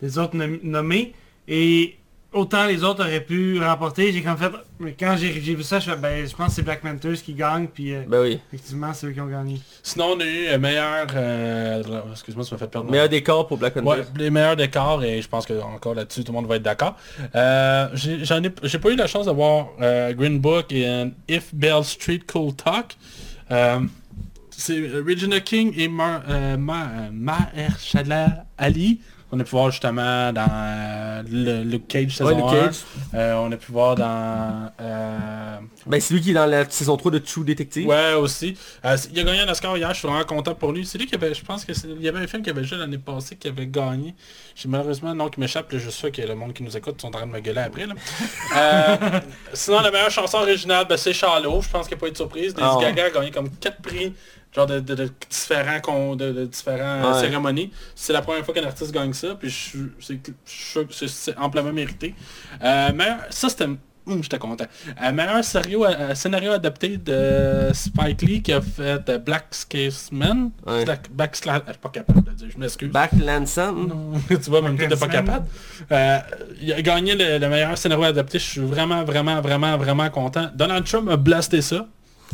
des 0.02 0.18
autres 0.18 0.36
nommés. 0.36 1.14
Et 1.46 1.96
autant 2.34 2.66
les 2.66 2.84
autres 2.84 3.02
auraient 3.02 3.20
pu 3.20 3.62
remporter, 3.62 4.12
j'ai 4.12 4.22
comme 4.22 4.36
fait... 4.36 4.50
Mais 4.80 4.94
quand 4.98 5.16
j'ai 5.16 5.30
vu 5.30 5.62
ça, 5.62 5.78
je, 5.78 5.92
ben, 5.92 6.26
je 6.26 6.34
pense 6.34 6.48
que 6.48 6.54
c'est 6.54 6.62
Black 6.62 6.80
Panthers 6.82 7.22
qui 7.22 7.32
gagne, 7.32 7.68
puis 7.68 7.94
euh, 7.94 8.02
ben 8.06 8.22
oui. 8.22 8.40
effectivement, 8.48 8.92
c'est 8.92 9.06
eux 9.06 9.12
qui 9.12 9.20
ont 9.20 9.28
gagné. 9.28 9.60
Sinon, 9.82 10.16
on 10.16 10.20
a 10.20 10.24
eu 10.24 10.50
le 10.50 10.58
meilleur... 10.58 11.06
Euh, 11.14 11.82
excuse-moi, 12.10 12.44
ça 12.44 12.56
m'a 12.56 12.58
fait 12.58 12.66
perdre. 12.66 12.90
Meilleur 12.90 13.08
décor 13.08 13.46
pour 13.46 13.56
Black 13.56 13.74
Panthers. 13.74 13.88
Ouais, 13.88 14.04
les 14.16 14.30
meilleurs 14.30 14.56
décors, 14.56 15.02
et 15.04 15.22
je 15.22 15.28
pense 15.28 15.46
que 15.46 15.54
encore 15.62 15.94
là-dessus, 15.94 16.24
tout 16.24 16.32
le 16.32 16.36
monde 16.36 16.48
va 16.48 16.56
être 16.56 16.62
d'accord. 16.62 16.96
Euh, 17.34 17.88
j'ai 17.94 18.78
pas 18.78 18.90
eu 18.90 18.96
la 18.96 19.06
chance 19.06 19.26
de 19.26 19.32
voir 19.32 19.68
euh, 19.80 20.12
Green 20.12 20.40
Book 20.40 20.72
et 20.72 21.04
If 21.28 21.54
Bell 21.54 21.84
Street 21.84 22.22
Cool 22.30 22.52
Talk. 22.54 22.96
c'est 24.50 24.80
Regina 25.06 25.40
King 25.40 25.72
et 25.76 25.88
Mahershala 27.12 28.44
Ali 28.58 29.00
On 29.36 29.40
a 29.40 29.42
pu 29.42 29.50
voir 29.50 29.70
justement 29.72 30.32
dans 30.32 30.46
euh, 30.48 31.22
le 31.28 31.64
Luke 31.64 31.88
Cage 31.88 32.04
Ouais, 32.04 32.10
saison 32.34 32.36
Luke 32.36 32.44
1. 32.46 32.64
Cage. 32.66 32.76
Euh, 33.14 33.34
on 33.34 33.50
a 33.50 33.56
pu 33.56 33.72
voir 33.72 33.96
dans... 33.96 34.70
euh, 34.80 35.56
Ben 35.86 36.00
c'est 36.00 36.14
lui 36.14 36.20
qui 36.20 36.30
est 36.30 36.34
dans 36.34 36.46
la 36.46 36.70
saison 36.70 36.96
3 36.96 37.10
de 37.10 37.18
True 37.18 37.42
Detective. 37.44 37.88
Ouais, 37.88 38.12
aussi. 38.14 38.56
Il 39.12 39.18
a 39.18 39.22
gagné 39.24 39.40
un 39.40 39.48
Oscar 39.48 39.76
hier, 39.76 39.92
je 39.92 39.98
suis 39.98 40.06
vraiment 40.06 40.22
content 40.24 40.54
pour 40.54 40.70
lui. 40.70 40.86
C'est 40.86 40.98
lui 40.98 41.06
qui 41.06 41.16
avait, 41.16 41.34
je 41.34 41.44
pense 41.44 41.64
qu'il 41.64 41.74
y 42.00 42.08
avait 42.08 42.20
un 42.20 42.26
film 42.28 42.44
qui 42.44 42.50
avait 42.50 42.62
joué 42.62 42.78
l'année 42.78 42.98
passée 42.98 43.34
qui 43.34 43.48
avait 43.48 43.66
gagné. 43.66 44.14
J'ai 44.54 44.68
malheureusement 44.68 45.10
un 45.10 45.14
nom 45.16 45.28
qui 45.28 45.40
m'échappe, 45.40 45.74
juste 45.74 46.00
ça 46.00 46.10
que 46.12 46.22
le 46.22 46.34
monde 46.36 46.52
qui 46.52 46.62
nous 46.62 46.76
écoute 46.76 47.00
sont 47.00 47.08
en 47.08 47.10
train 47.10 47.26
de 47.26 47.32
me 47.32 47.40
gueuler 47.40 47.62
après. 47.62 47.86
Là. 47.86 47.94
Sinon, 49.52 49.80
la 49.80 49.90
meilleure 49.90 50.10
chanson 50.10 50.38
originale, 50.38 50.86
ben, 50.88 50.96
c'est 50.96 51.12
Charlot. 51.12 51.60
Je 51.60 51.68
pense 51.70 51.88
qu'il 51.88 51.96
n'y 51.96 52.00
a 52.00 52.02
pas 52.02 52.06
eu 52.08 52.12
de 52.12 52.16
surprise. 52.16 52.54
Lady 52.54 52.60
Ah 52.62 52.76
ouais. 52.78 52.84
Gaga 52.84 53.06
a 53.06 53.10
gagné 53.10 53.30
comme 53.32 53.50
4 53.50 53.82
prix 53.82 54.12
genre 54.54 54.66
de, 54.66 54.80
de- 54.80 54.94
de 54.94 55.10
différents, 55.30 55.80
con- 55.80 56.16
de, 56.16 56.30
de 56.32 56.44
différents 56.46 57.12
Ouais. 57.14 57.20
cérémonies. 57.20 57.70
C'est 57.94 58.12
la 58.12 58.22
première 58.22 58.44
fois 58.44 58.54
qu'un 58.54 58.64
artiste 58.64 58.92
gagne 58.92 59.12
ça, 59.12 59.34
puis 59.34 59.48
je 59.50 59.54
suis 59.98 61.08
c'est- 61.08 61.36
amplement 61.38 61.72
mérité. 61.72 62.14
Euh, 62.62 62.92
meilleur- 62.92 63.18
ça 63.30 63.48
c'était... 63.48 63.66
Hum, 64.06 64.22
J'étais 64.22 64.38
content. 64.38 64.66
Euh, 65.02 65.12
meilleur 65.12 65.42
scénario, 65.42 65.86
euh, 65.86 66.14
scénario 66.14 66.52
adapté 66.52 66.98
de 66.98 67.70
Spike 67.72 68.20
Lee 68.20 68.42
qui 68.42 68.52
a 68.52 68.60
fait 68.60 69.00
euh, 69.08 69.16
Black 69.18 69.46
Spaceman. 69.52 70.50
Ouais. 70.66 70.84
Black, 70.84 71.10
Black 71.10 71.34
Sla- 71.34 71.52
ah, 71.56 71.62
Je 71.68 71.72
suis 71.72 71.80
pas 71.80 71.88
capable 71.88 72.22
de 72.22 72.30
dire, 72.32 72.48
je 72.54 72.58
m'excuse. 72.58 72.90
Back 72.92 73.12
Lanson. 73.18 73.88
tu 74.28 74.36
vois, 74.50 74.60
même 74.60 74.76
toi, 74.76 74.88
t'es 74.88 74.96
pas 74.96 75.08
capable. 75.08 75.46
Euh, 75.90 76.18
il 76.60 76.70
a 76.74 76.82
gagné 76.82 77.14
le, 77.14 77.38
le 77.38 77.48
meilleur 77.48 77.78
scénario 77.78 78.04
adapté. 78.04 78.38
Je 78.38 78.44
suis 78.44 78.60
vraiment, 78.60 79.04
vraiment, 79.04 79.40
vraiment, 79.40 79.78
vraiment 79.78 80.10
content. 80.10 80.50
Donald 80.54 80.84
Trump 80.84 81.08
a 81.08 81.16
blasté 81.16 81.62
ça. 81.62 81.86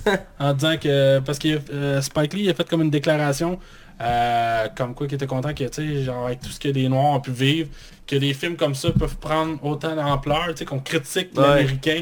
en 0.38 0.52
disant 0.54 0.76
que... 0.78 1.18
Parce 1.20 1.38
que 1.38 1.58
euh, 1.72 2.00
Spike 2.00 2.34
Lee 2.34 2.50
a 2.50 2.54
fait 2.54 2.68
comme 2.68 2.82
une 2.82 2.90
déclaration 2.90 3.58
euh, 4.00 4.66
comme 4.76 4.94
quoi 4.94 5.06
qu'il 5.06 5.16
était 5.16 5.26
content 5.26 5.52
que, 5.52 5.64
tu 5.64 5.68
sais, 5.72 6.04
genre 6.04 6.26
avec 6.26 6.40
tout 6.40 6.48
ce 6.48 6.58
que 6.58 6.68
les 6.68 6.88
Noirs 6.88 7.16
ont 7.16 7.20
pu 7.20 7.32
vivre, 7.32 7.68
que 8.06 8.16
des 8.16 8.32
films 8.32 8.56
comme 8.56 8.74
ça 8.74 8.90
peuvent 8.92 9.16
prendre 9.18 9.62
autant 9.64 9.94
d'ampleur, 9.94 10.46
tu 10.48 10.56
sais, 10.56 10.64
qu'on 10.64 10.78
critique 10.80 11.36
Ouais. 11.36 11.42
l'américain. 11.46 12.00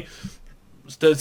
C'était 0.87 1.13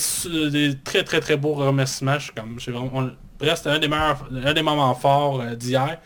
des 0.51 0.79
très 0.83 1.03
très 1.05 1.21
très 1.21 1.37
beaux 1.37 1.55
remerciements. 1.55 2.17
Comme, 2.35 2.59
vraiment, 2.59 2.91
on- 2.95 3.11
bref, 3.38 3.57
c'était 3.59 3.71
un 3.71 3.79
des 3.79 3.88
meilleurs, 3.88 4.25
un 4.45 4.53
des 4.55 4.62
moments 4.62 4.95
forts 4.95 5.41
euh, 5.41 5.55
d'hier. 5.57 5.99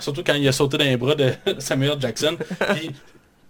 Surtout 0.00 0.22
quand 0.22 0.34
il 0.34 0.46
a 0.46 0.52
sauté 0.52 0.76
dans 0.76 0.84
les 0.84 0.98
bras 0.98 1.14
de 1.14 1.32
Samuel 1.58 1.96
Jackson. 1.98 2.36
Puis 2.74 2.90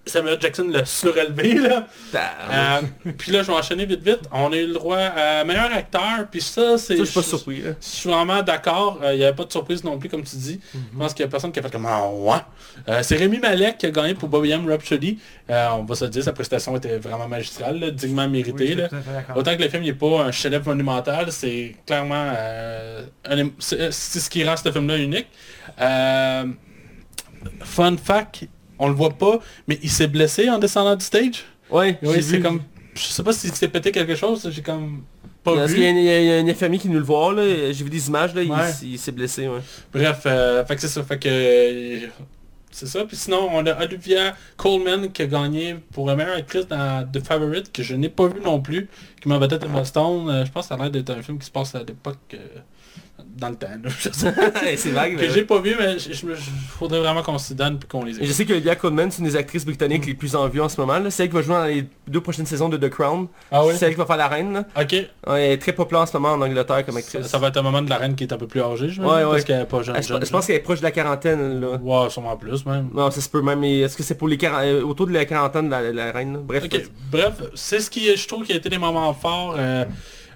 Samuel 0.05 0.39
Jackson 0.41 0.69
l'a 0.69 0.85
surélevé 0.85 1.55
là. 1.55 1.87
Euh, 2.15 2.81
puis 3.17 3.31
là 3.31 3.43
je 3.43 3.49
vais 3.49 3.57
enchaîner 3.57 3.87
vite 3.87 4.03
vite. 4.03 4.21
On 4.33 4.53
a 4.53 4.57
eu 4.57 4.67
le 4.67 4.75
droit 4.75 4.99
à 4.99 5.45
meilleur 5.45 5.73
acteur. 5.73 6.27
Puis 6.31 6.41
ça 6.41 6.77
c'est. 6.77 6.97
ça, 6.97 7.05
je 7.05 7.05
suis 7.05 7.15
pas 7.21 7.27
surpris. 7.27 7.63
Je 7.63 7.73
suis 7.81 8.09
vraiment 8.11 8.43
d'accord. 8.43 8.99
Euh, 9.03 9.15
Il 9.15 9.19
n'y 9.19 9.25
avait 9.25 9.37
pas 9.37 9.45
de 9.45 9.53
surprise 9.53 9.85
non 9.85 9.99
plus, 9.99 10.09
comme 10.09 10.25
tu 10.25 10.37
dis. 10.37 10.61
Je 10.75 10.99
pense 10.99 11.15
qu'il 11.15 11.25
y 11.25 11.29
a 11.29 11.31
personne 11.31 11.53
qui 11.53 11.61
a 11.61 11.63
fait 11.63 11.71
comme 11.71 11.87
ah 11.87 12.09
ouais. 12.09 12.37
Euh, 12.89 13.01
c'est 13.03 13.17
Rémi 13.17 13.39
Malek 13.39 13.79
qui 13.79 13.87
a 13.87 13.91
gagné 13.91 14.15
pour 14.15 14.29
Bobby 14.29 14.51
M. 14.51 14.69
Rhapsody. 14.69 15.19
Euh, 15.51 15.69
on 15.75 15.85
va 15.85 15.95
se 15.95 16.07
dire, 16.07 16.25
sa 16.25 16.33
prestation 16.33 16.77
était 16.77 16.99
vraiment 16.99 17.29
magistrale, 17.29 17.79
là, 17.79 17.91
dignement 17.91 18.29
méritée. 18.29 18.71
Oui, 18.71 18.75
là. 18.75 18.89
Autant 19.37 19.57
que 19.57 19.63
le 19.63 19.69
film 19.69 19.85
n'est 19.85 19.93
pas 19.93 20.25
un 20.25 20.33
chef-d'œuvre 20.33 20.67
monumental, 20.69 21.31
c'est 21.31 21.77
clairement 21.87 22.33
euh, 22.37 23.05
c'est 23.59 23.93
c'est 23.93 24.21
ce 24.21 24.29
qui 24.31 24.43
rend 24.45 24.57
ce 24.57 24.71
film-là 24.73 24.97
unique. 24.99 25.29
Euh, 25.81 26.45
fun 27.61 27.97
fact, 27.97 28.45
on 28.83 28.89
le 28.89 28.95
voit 28.95 29.11
pas, 29.11 29.39
mais 29.69 29.79
il 29.83 29.91
s'est 29.91 30.09
blessé 30.09 30.51
en 30.51 30.59
descendant 30.59 30.97
du 30.97 31.05
stage? 31.05 31.45
Ouais, 31.71 31.99
Oui, 32.03 32.23
c'est 32.23 32.41
comme. 32.41 32.61
Je 32.95 33.01
sais 33.03 33.23
pas 33.23 33.33
s'il 33.33 33.53
s'est 33.55 33.69
pété 33.69 33.91
quelque 33.91 34.15
chose, 34.15 34.47
j'ai 34.51 34.61
comme 34.63 35.03
pas 35.43 35.55
Parce 35.57 35.73
vu. 35.73 35.79
il 35.79 35.83
y 35.85 35.87
a- 36.11 36.21
il 36.21 36.27
y 36.27 36.31
a 36.31 36.39
une 36.41 36.51
infirmier 36.51 36.79
qui 36.79 36.89
nous 36.89 36.99
le 36.99 37.05
voit 37.05 37.33
là. 37.33 37.43
J'ai 37.73 37.85
vu 37.85 37.91
des 37.91 38.07
images 38.09 38.35
là. 38.35 38.43
il- 38.43 38.51
Ouais. 38.51 38.59
Il, 38.83 38.99
s'est 38.99 39.13
blessé. 39.13 39.49
Ouais. 39.49 39.61
Bref, 39.93 40.21
euh, 40.27 40.65
fait 40.67 40.75
que 40.77 40.81
c'est 40.83 40.89
ça, 40.89 41.03
fait 41.03 41.19
que 41.19 41.29
euh, 41.31 42.07
c'est 42.71 42.87
ça. 42.87 43.05
Puis 43.07 43.17
sinon, 43.17 43.49
on 43.51 43.65
a 43.67 43.83
Olivia 43.83 44.35
Coleman 44.57 45.11
qui 45.11 45.23
a 45.23 45.27
gagné 45.27 45.77
pour 45.93 46.07
la 46.07 46.17
meilleure 46.17 46.37
actrice 46.37 46.67
dans 46.69 47.09
The 47.11 47.25
Favorite, 47.25 47.73
que 47.73 47.83
je 47.83 47.95
n'ai 47.95 48.09
pas 48.11 48.27
vu 48.29 48.41
non 48.45 48.61
plus, 48.61 48.89
qui 49.21 49.29
m'a 49.29 49.39
battu 49.39 49.57
Emma 49.65 49.85
Stone. 49.85 50.29
Euh, 50.29 50.45
je 50.45 50.53
pense 50.53 50.65
que 50.65 50.69
ça 50.69 50.75
a 50.75 50.79
l'air 50.79 50.91
d'être 50.91 51.11
un 51.11 51.23
film 51.23 51.39
qui 51.39 51.47
se 51.47 51.51
passe 51.51 51.75
à 51.75 51.79
l'époque 51.81 52.19
euh, 52.35 52.39
dans 53.37 53.49
le 53.49 53.57
temps. 53.57 53.67
c'est 54.77 54.91
vague. 54.91 55.17
que 55.17 55.29
j'ai 55.29 55.43
pas 55.45 55.59
vu, 55.61 55.75
mais 55.79 55.99
je, 55.99 56.27
me- 56.27 56.35
faudrait 56.35 57.01
vraiment 57.01 57.23
qu'on 57.23 57.39
s'y 57.39 57.55
donne 57.55 57.79
puis 57.79 57.89
qu'on 57.89 58.05
les 58.05 58.21
Et 58.21 58.27
Je 58.27 58.33
sais 58.33 58.45
que 58.45 58.53
Olivia 58.53 58.77
Colman, 58.77 59.11
c'est 59.11 59.19
une 59.21 59.25
des 59.29 59.37
actrices 59.37 59.65
britanniques 59.65 60.07
les 60.07 60.15
plus 60.15 60.35
en 60.37 60.49
vue 60.49 60.61
en 60.61 60.69
ce 60.69 60.81
moment. 60.81 60.99
C'est 61.11 61.25
elle 61.25 61.29
qui 61.31 61.35
va 61.37 61.43
jouer 61.43 61.55
dans 61.55 61.65
les 61.65 61.87
deux 62.09 62.21
prochaines 62.21 62.47
saisons 62.47 62.69
de 62.69 62.77
The 62.77 62.91
Crown. 62.91 63.27
Ah 63.51 63.65
oui? 63.65 63.75
C'est 63.77 63.87
elle 63.87 63.93
qui 63.93 63.99
va 63.99 64.07
faire 64.07 64.17
la 64.17 64.29
reine. 64.29 64.53
Là. 64.53 64.65
Ok. 64.81 64.93
Elle 65.29 65.35
est 65.53 65.59
très 65.59 65.73
populaire 65.73 66.03
en 66.03 66.07
ce 66.07 66.17
moment 66.17 66.33
en 66.35 66.41
Angleterre 66.43 66.85
comme 66.85 66.97
actrice. 66.97 67.27
ça 67.27 67.39
va 67.39 67.49
être 67.49 67.57
un 67.57 67.63
moment 67.63 67.83
de 67.83 67.91
la 67.91 67.97
reine 67.97 68.15
qui 68.15 68.25
est 68.25 68.33
un 68.33 68.37
peu 68.39 68.47
plus 68.47 68.61
âgée, 68.61 68.89
je 68.91 69.01
Ouais, 69.01 69.09
ouais. 69.09 69.23
parce 69.25 69.45
qu'elle 69.45 69.63
est 69.63 69.67
pas 69.67 69.83
jeune. 69.83 69.97
Je, 69.97 70.09
jeune, 70.09 70.25
je 70.25 70.31
pense 70.31 70.47
qu'elle 70.47 70.57
est 70.57 70.61
proche 70.61 70.79
de 70.81 70.85
la 70.85 70.91
quarantaine. 70.91 71.61
Là. 71.61 71.79
Ouais, 71.83 72.11
sûrement 72.11 72.37
plus 72.37 72.65
même. 72.67 72.91
Non, 72.95 73.11
ça 73.11 73.21
se 73.21 73.29
peut 73.29 73.43
même. 73.43 73.63
Est-ce 73.65 73.97
que 73.97 74.03
c'est 74.03 74.17
pour 74.17 74.29
les 74.29 74.37
40 74.37 74.61
euh, 74.65 74.83
autour 74.83 75.07
de 75.07 75.13
la 75.13 75.25
quarantaine 75.25 75.67
de 75.67 75.71
la, 75.71 75.93
la 75.93 76.13
reine 76.13 76.35
là? 76.35 76.39
Bref. 76.43 76.65
Ok, 76.65 76.83
bref, 77.11 77.33
c'est 77.55 77.81
ce 77.81 77.91
qui, 77.91 78.15
je 78.17 78.29
trouve, 78.29 78.45
qui 78.45 78.53
a 78.53 78.57
été 78.57 78.69
des 78.69 78.79
moments 78.79 79.13
forts 79.15 79.55
euh, 79.59 79.63
euh, 79.63 79.85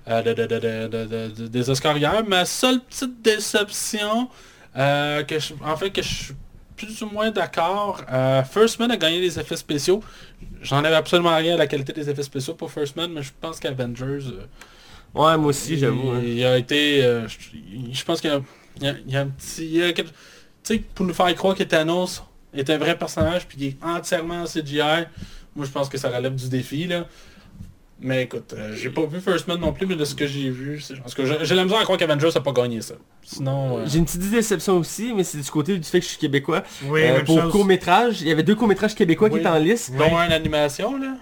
de- 0.06 1.28
de- 1.28 1.46
des 1.48 1.70
Oscars 1.70 1.96
hier. 1.96 2.24
Ma 2.26 2.44
seule 2.44 2.80
petite 2.80 3.22
déception, 3.22 4.28
euh, 4.76 5.22
que 5.24 5.38
je- 5.38 5.54
en 5.64 5.76
fait, 5.76 5.90
que 5.90 6.02
je 6.02 6.08
suis 6.14 6.34
plus 6.76 7.00
ou 7.02 7.06
moins 7.10 7.30
d'accord, 7.30 8.02
euh, 8.12 8.42
First 8.44 8.78
Man 8.78 8.90
a 8.90 8.96
gagné 8.96 9.20
des 9.20 9.38
effets 9.38 9.56
spéciaux. 9.56 10.02
J'en 10.62 10.84
avais 10.84 10.94
absolument 10.96 11.34
rien 11.34 11.54
à 11.54 11.56
la 11.58 11.66
qualité 11.66 11.92
des 11.92 12.08
effets 12.10 12.22
spéciaux 12.22 12.54
pour 12.54 12.70
First 12.70 12.96
Man, 12.96 13.10
mais 13.12 13.22
je 13.22 13.30
pense 13.40 13.58
qu'Avengers, 13.58 14.04
euh, 14.28 14.46
Ouais, 15.14 15.36
moi 15.38 15.46
aussi, 15.46 15.78
j'avoue. 15.78 16.10
hein. 16.10 16.20
il, 16.22 16.44
a 16.44 16.58
été, 16.58 17.02
euh, 17.02 17.26
je, 17.26 17.36
je 17.92 18.04
pense 18.04 18.20
qu'il 18.20 18.30
y 18.30 18.84
y 18.84 18.88
a- 18.88 18.94
il 19.06 19.10
y 19.10 19.16
a 19.16 19.20
un 19.22 19.28
petit, 19.28 19.80
tu 19.94 20.04
sais, 20.62 20.78
pour 20.94 21.06
nous 21.06 21.14
faire 21.14 21.34
croire 21.34 21.54
que 21.56 21.62
Thanos 21.62 22.22
est 22.52 22.68
un 22.68 22.76
vrai 22.76 22.98
personnage, 22.98 23.46
puis 23.46 23.56
il 23.58 23.66
est 23.68 23.76
entièrement 23.82 24.42
en 24.42 24.46
CGI, 24.46 25.06
moi 25.54 25.64
je 25.64 25.70
pense 25.70 25.88
que 25.88 25.96
ça 25.96 26.10
relève 26.10 26.34
du 26.34 26.48
défi, 26.50 26.86
là. 26.86 27.06
Mais 27.98 28.24
écoute, 28.24 28.54
euh, 28.56 28.74
j'ai 28.76 28.90
pas 28.90 29.06
vu 29.06 29.20
First 29.20 29.48
Man 29.48 29.58
non 29.58 29.72
plus, 29.72 29.86
mais 29.86 29.96
de 29.96 30.04
ce 30.04 30.14
que 30.14 30.26
j'ai 30.26 30.50
vu, 30.50 30.80
c'est- 30.80 30.96
parce 31.00 31.14
que 31.14 31.24
j'ai 31.24 31.36
j'ai 31.44 31.54
la 31.54 31.64
misère 31.64 31.78
à 31.78 31.82
croire 31.84 31.98
qu'Avengers 31.98 32.28
a 32.36 32.40
pas 32.40 32.52
gagné 32.52 32.82
ça. 32.82 32.94
Sinon, 33.22 33.78
euh, 33.78 33.84
J'ai 33.86 33.98
une 33.98 34.04
petite 34.04 34.28
déception 34.30 34.76
aussi, 34.78 35.14
mais 35.14 35.24
c'est 35.24 35.38
du 35.38 35.50
côté 35.50 35.78
du 35.78 35.82
fait 35.88 36.00
que 36.00 36.04
je 36.04 36.10
suis 36.10 36.18
québécois. 36.18 36.62
Oui, 36.84 37.02
Euh, 37.02 37.14
même 37.14 37.24
pour 37.24 37.40
chose. 37.40 37.52
court-métrage, 37.52 38.20
il 38.20 38.28
y 38.28 38.32
avait 38.32 38.42
deux 38.42 38.54
courts-métrages 38.54 38.94
québécois 38.94 39.28
qui 39.30 39.36
Oui. 39.36 39.40
étaient 39.40 39.48
en 39.48 39.58
liste. 39.58 39.94
dont 39.96 40.14
un 40.16 40.30
animation, 40.30 40.98
là. 40.98 41.14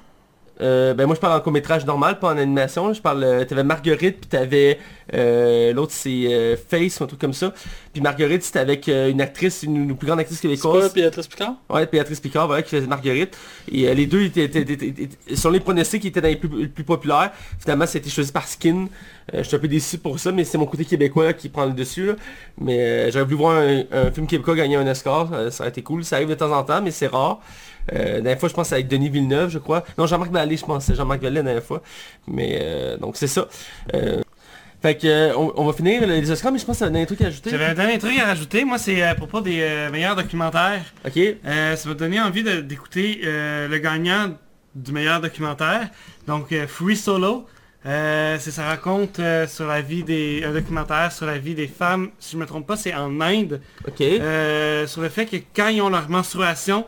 Euh, 0.61 0.95
ben 0.95 1.07
moi 1.07 1.17
je 1.17 1.21
parle 1.21 1.37
en 1.37 1.41
court-métrage 1.43 1.85
normal, 1.85 2.21
pas 2.21 2.29
en 2.29 2.39
animation. 2.39 2.93
Je 2.93 3.01
parle, 3.03 3.25
euh, 3.25 3.45
t'avais 3.45 3.65
Marguerite, 3.65 4.21
puis 4.21 4.29
t'avais 4.29 4.79
euh, 5.13 5.73
l'autre 5.73 5.91
c'est 5.93 6.33
euh, 6.33 6.57
Face 6.57 7.01
ou 7.01 7.05
un 7.05 7.07
truc 7.09 7.21
comme 7.21 7.33
ça. 7.33 7.53
Puis 7.93 8.01
Marguerite 8.01 8.45
c'était 8.45 8.61
avec 8.61 8.87
une 8.89 9.21
actrice, 9.21 9.65
une, 9.65 9.77
une 9.91 9.97
plus 9.97 10.07
grande 10.07 10.21
actrice 10.21 10.39
C'est 10.41 10.47
pas 10.49 10.55
québécoise. 10.55 10.95
Béatrice 10.95 11.27
Picard? 11.27 11.55
Ouais, 11.69 11.87
Béatrice 11.87 12.21
Picard, 12.21 12.47
voilà, 12.47 12.63
qui 12.63 12.71
faisait 12.71 12.87
Marguerite. 12.87 13.37
Et 13.71 13.93
les 13.95 14.07
deux 14.07 14.23
étaient, 14.23 14.45
étaient, 14.45 14.61
étaient- 14.63 14.87
étaient- 14.87 15.35
sur 15.37 15.51
les 15.51 15.59
pronostics 15.61 16.03
qui 16.03 16.09
étaient 16.09 16.21
dans 16.21 16.29
les 16.29 16.37
plus, 16.37 16.49
les 16.57 16.69
plus 16.69 16.85
populaires. 16.85 17.33
Finalement, 17.59 17.87
ça 17.87 17.97
a 17.97 18.01
été 18.01 18.11
choisi 18.11 18.31
par 18.31 18.47
Skin. 18.47 18.87
Je 19.33 19.43
suis 19.43 19.57
un 19.57 19.59
peu 19.59 19.69
déçu 19.69 19.99
pour 19.99 20.19
ça, 20.21 20.31
mais 20.33 20.45
c'est 20.45 20.59
mon 20.59 20.67
côté 20.67 20.85
québécois 20.85 21.33
qui 21.33 21.49
prend 21.49 21.65
le 21.65 21.73
dessus. 21.73 22.07
là. 22.07 22.13
Mais 22.61 23.11
j'aurais 23.11 23.25
voulu 23.25 23.37
voir 23.37 23.57
un, 23.59 23.83
un 23.91 24.11
film 24.13 24.27
québécois 24.29 24.55
gagner 24.55 24.77
un 24.77 24.87
Oscar. 24.87 25.29
ça 25.51 25.63
aurait 25.65 25.71
été 25.71 25.83
cool. 25.83 26.05
Ça 26.05 26.17
arrive 26.17 26.29
de 26.29 26.35
temps 26.35 26.53
en 26.53 26.63
temps, 26.63 26.81
mais 26.83 26.91
c'est 26.93 27.07
rare. 27.09 27.41
Euh, 27.93 28.05
la 28.15 28.21
dernière 28.21 28.39
fois, 28.41 28.49
je 28.49 28.55
pense 28.55 28.73
avec 28.73 28.89
Denis 28.89 29.11
Villeneuve, 29.11 29.51
je 29.51 29.59
crois. 29.59 29.85
Non, 29.99 30.07
Jean-Marc 30.07 30.31
Vallée, 30.33 30.57
je 30.57 30.65
pense. 30.65 30.85
C'est 30.87 30.95
Jean-Marc 30.95 31.21
Vallée 31.23 31.37
la 31.37 31.43
dernière 31.43 31.63
fois. 31.63 31.83
Mais 32.27 32.59
euh, 32.63 32.97
donc 32.97 33.17
c'est 33.17 33.27
ça. 33.27 33.47
Euh, 33.95 34.21
fait 34.83 34.97
que 34.97 35.07
euh, 35.07 35.35
on, 35.37 35.53
on 35.57 35.65
va 35.67 35.73
finir 35.73 36.07
les 36.07 36.31
Oscars, 36.31 36.53
mais 36.53 36.59
je 36.59 36.65
pense 36.67 36.79
que 36.79 36.85
a 36.85 36.89
un 36.89 37.05
truc 37.05 37.21
à 37.23 37.27
ajouter. 37.27 37.51
J'avais 37.51 37.65
un 37.67 37.75
dernier 37.75 37.99
truc 37.99 38.19
à 38.19 38.27
rajouter, 38.27 38.65
moi 38.65 38.77
c'est 38.79 39.03
à 39.03 39.15
propos 39.15 39.41
des 39.41 39.61
euh, 39.63 39.91
meilleurs 39.91 40.15
documentaires. 40.17 40.85
Ok. 41.07 41.17
Euh, 41.17 41.77
ça 41.77 41.89
m'a 41.89 41.95
donné 41.95 42.21
envie 42.21 42.43
d'écouter 42.63 43.21
euh, 43.25 43.67
le 43.69 43.79
gagnant 43.79 44.35
du 44.75 44.93
meilleur 44.93 45.21
documentaire, 45.21 45.89
donc 46.27 46.53
euh, 46.53 46.67
Free 46.67 46.97
Solo. 46.97 47.47
Euh, 47.87 48.39
c'est 48.41 48.51
ça 48.51 48.65
raconte 48.65 49.19
euh, 49.21 49.47
sur 49.47 49.67
la 49.67 49.83
vie 49.83 50.03
des 50.03 50.43
un 50.45 50.53
documentaire 50.53 51.13
sur 51.13 51.27
la 51.27 51.37
vie 51.39 51.55
des 51.55 51.67
femmes, 51.67 52.11
si 52.19 52.33
je 52.33 52.39
me 52.39 52.47
trompe 52.47 52.67
pas, 52.67 52.77
c'est 52.77 52.95
en 52.95 53.21
Inde, 53.21 53.61
Ok. 53.87 54.01
euh, 54.01 54.87
sur 54.87 55.03
le 55.03 55.11
fait 55.11 55.27
que 55.27 55.37
quand 55.55 55.69
ils 55.69 55.81
ont 55.83 55.91
leur 55.91 56.09
menstruation, 56.09 56.87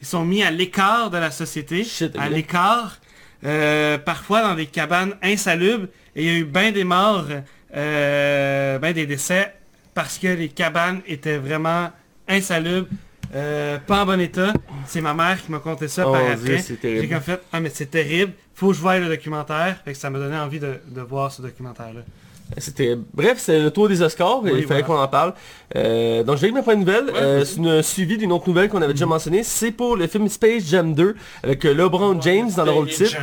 ils 0.00 0.06
sont 0.06 0.24
mis 0.24 0.42
à 0.42 0.50
l'écart 0.50 1.10
de 1.10 1.18
la 1.18 1.30
société, 1.30 1.84
Shit, 1.84 2.16
à 2.18 2.28
l'écart, 2.28 2.98
euh, 3.44 3.98
parfois 3.98 4.42
dans 4.42 4.54
des 4.54 4.66
cabanes 4.66 5.14
insalubres, 5.22 5.88
et 6.14 6.22
il 6.22 6.26
y 6.26 6.34
a 6.34 6.38
eu 6.38 6.44
bien 6.44 6.72
des 6.72 6.84
morts, 6.84 7.26
euh, 7.74 8.78
ben 8.78 8.92
des 8.92 9.06
décès, 9.06 9.54
parce 9.94 10.18
que 10.18 10.28
les 10.28 10.48
cabanes 10.48 11.00
étaient 11.06 11.38
vraiment 11.38 11.90
insalubres, 12.28 12.88
euh, 13.34 13.78
pas 13.78 14.02
en 14.02 14.06
bon 14.06 14.20
état. 14.20 14.52
C'est 14.86 15.00
ma 15.00 15.14
mère 15.14 15.42
qui 15.44 15.50
m'a 15.50 15.58
conté 15.58 15.88
ça 15.88 16.06
Oh, 16.06 16.12
par 16.12 16.22
après. 16.30 16.64
J'ai 16.82 17.08
comme 17.08 17.20
fait, 17.20 17.40
ah 17.52 17.60
mais 17.60 17.70
c'est 17.70 17.86
terrible, 17.90 18.32
faut 18.54 18.68
que 18.68 18.74
je 18.74 18.80
voie 18.80 18.98
le 18.98 19.08
documentaire, 19.08 19.78
fait 19.84 19.92
que 19.92 19.98
ça 19.98 20.10
m'a 20.10 20.18
donné 20.18 20.36
envie 20.36 20.60
de, 20.60 20.80
de 20.86 21.00
voir 21.00 21.32
ce 21.32 21.42
documentaire-là. 21.42 22.02
C'était 22.58 22.96
bref, 23.12 23.38
c'est 23.38 23.60
le 23.60 23.70
tour 23.70 23.88
des 23.88 24.02
Oscars, 24.02 24.42
et 24.46 24.52
Oui, 24.52 24.58
il 24.60 24.66
fallait 24.66 24.82
voilà. 24.82 25.00
qu'on 25.00 25.04
en 25.04 25.08
parle. 25.08 25.34
Euh, 25.74 26.22
donc 26.22 26.36
je 26.36 26.42
vais 26.42 26.46
avec 26.46 26.54
ma 26.54 26.62
première 26.62 26.78
nouvelle, 26.80 27.04
Ouais, 27.06 27.20
Euh, 27.20 27.44
c'est 27.44 27.56
une 27.56 27.82
suivi 27.82 28.16
d'une 28.18 28.32
autre 28.32 28.48
nouvelle 28.48 28.68
qu'on 28.68 28.80
avait 28.82 28.92
déjà 28.92 29.06
mentionnée, 29.06 29.42
c'est 29.42 29.72
pour 29.72 29.96
le 29.96 30.06
film 30.06 30.28
Space 30.28 30.64
Jam 30.64 30.94
2 30.94 31.16
avec 31.42 31.64
euh, 31.64 31.74
LeBron 31.74 32.20
James 32.22 32.50
dans 32.56 32.64
le 32.64 32.70
rôle 32.70 32.88
titre. 32.88 33.16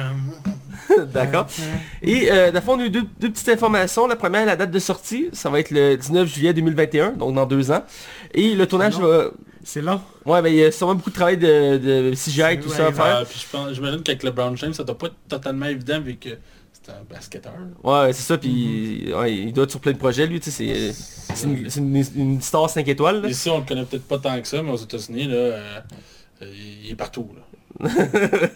D'accord. 1.13 1.47
Et 2.01 2.29
euh, 2.31 2.51
on 2.67 2.79
a 2.79 2.83
eu 2.83 2.89
deux, 2.89 3.03
deux 3.19 3.29
petites 3.29 3.49
informations. 3.49 4.05
La 4.07 4.15
première, 4.17 4.45
la 4.45 4.55
date 4.55 4.71
de 4.71 4.79
sortie, 4.79 5.29
ça 5.31 5.49
va 5.49 5.59
être 5.59 5.71
le 5.71 5.95
19 5.95 6.27
juillet 6.27 6.53
2021, 6.53 7.11
donc 7.11 7.33
dans 7.35 7.45
deux 7.45 7.71
ans. 7.71 7.83
Et 8.33 8.53
le 8.55 8.67
tournage 8.67 8.99
va... 8.99 9.29
C'est 9.63 9.81
long. 9.81 10.01
Ouais, 10.25 10.41
ben 10.41 10.49
il 10.49 10.55
y 10.59 10.65
a 10.65 10.71
sûrement 10.73 10.95
beaucoup 10.95 11.09
de 11.09 11.15
travail 11.15 11.37
de, 11.37 11.77
de 11.77 12.11
CGI, 12.13 12.59
tout 12.59 12.67
Ouais, 12.69 12.75
ça 12.75 12.87
à 12.87 12.91
faire. 12.91 13.25
Puis 13.29 13.39
je 13.39 13.49
pense, 13.49 13.71
j'imagine 13.71 14.01
qu'avec 14.03 14.23
LeBron 14.23 14.57
James, 14.57 14.73
ça 14.73 14.83
doit 14.83 14.97
pas 14.97 15.07
être 15.07 15.15
totalement 15.29 15.67
évident 15.67 16.01
vu 16.01 16.17
que 16.17 16.29
c'est 16.85 16.91
un 16.91 17.03
basketteur. 17.09 17.53
Ouais, 17.83 18.11
c'est 18.13 18.23
ça, 18.23 18.37
puis 18.37 19.11
ouais, 19.15 19.33
il 19.35 19.53
doit 19.53 19.63
être 19.63 19.71
sur 19.71 19.79
plein 19.79 19.93
de 19.93 19.97
projets, 19.97 20.27
lui, 20.27 20.39
tu 20.39 20.51
sais, 20.51 20.91
c'est 20.93 21.43
une, 21.47 21.67
une- 21.77 22.05
une 22.15 22.41
star 22.41 22.69
5 22.69 22.87
étoiles, 22.87 23.21
là. 23.21 23.29
Ici, 23.29 23.49
on 23.49 23.59
le 23.59 23.65
connaît 23.65 23.85
peut-être 23.85 24.07
pas 24.07 24.19
tant 24.19 24.39
que 24.41 24.47
ça, 24.47 24.61
mais 24.61 24.71
aux 24.71 24.77
États-Unis, 24.77 25.25
là, 25.27 25.35
euh, 25.35 25.79
euh, 26.41 26.53
il 26.83 26.91
est 26.91 26.95
partout. 26.95 27.29
Là. 27.81 27.89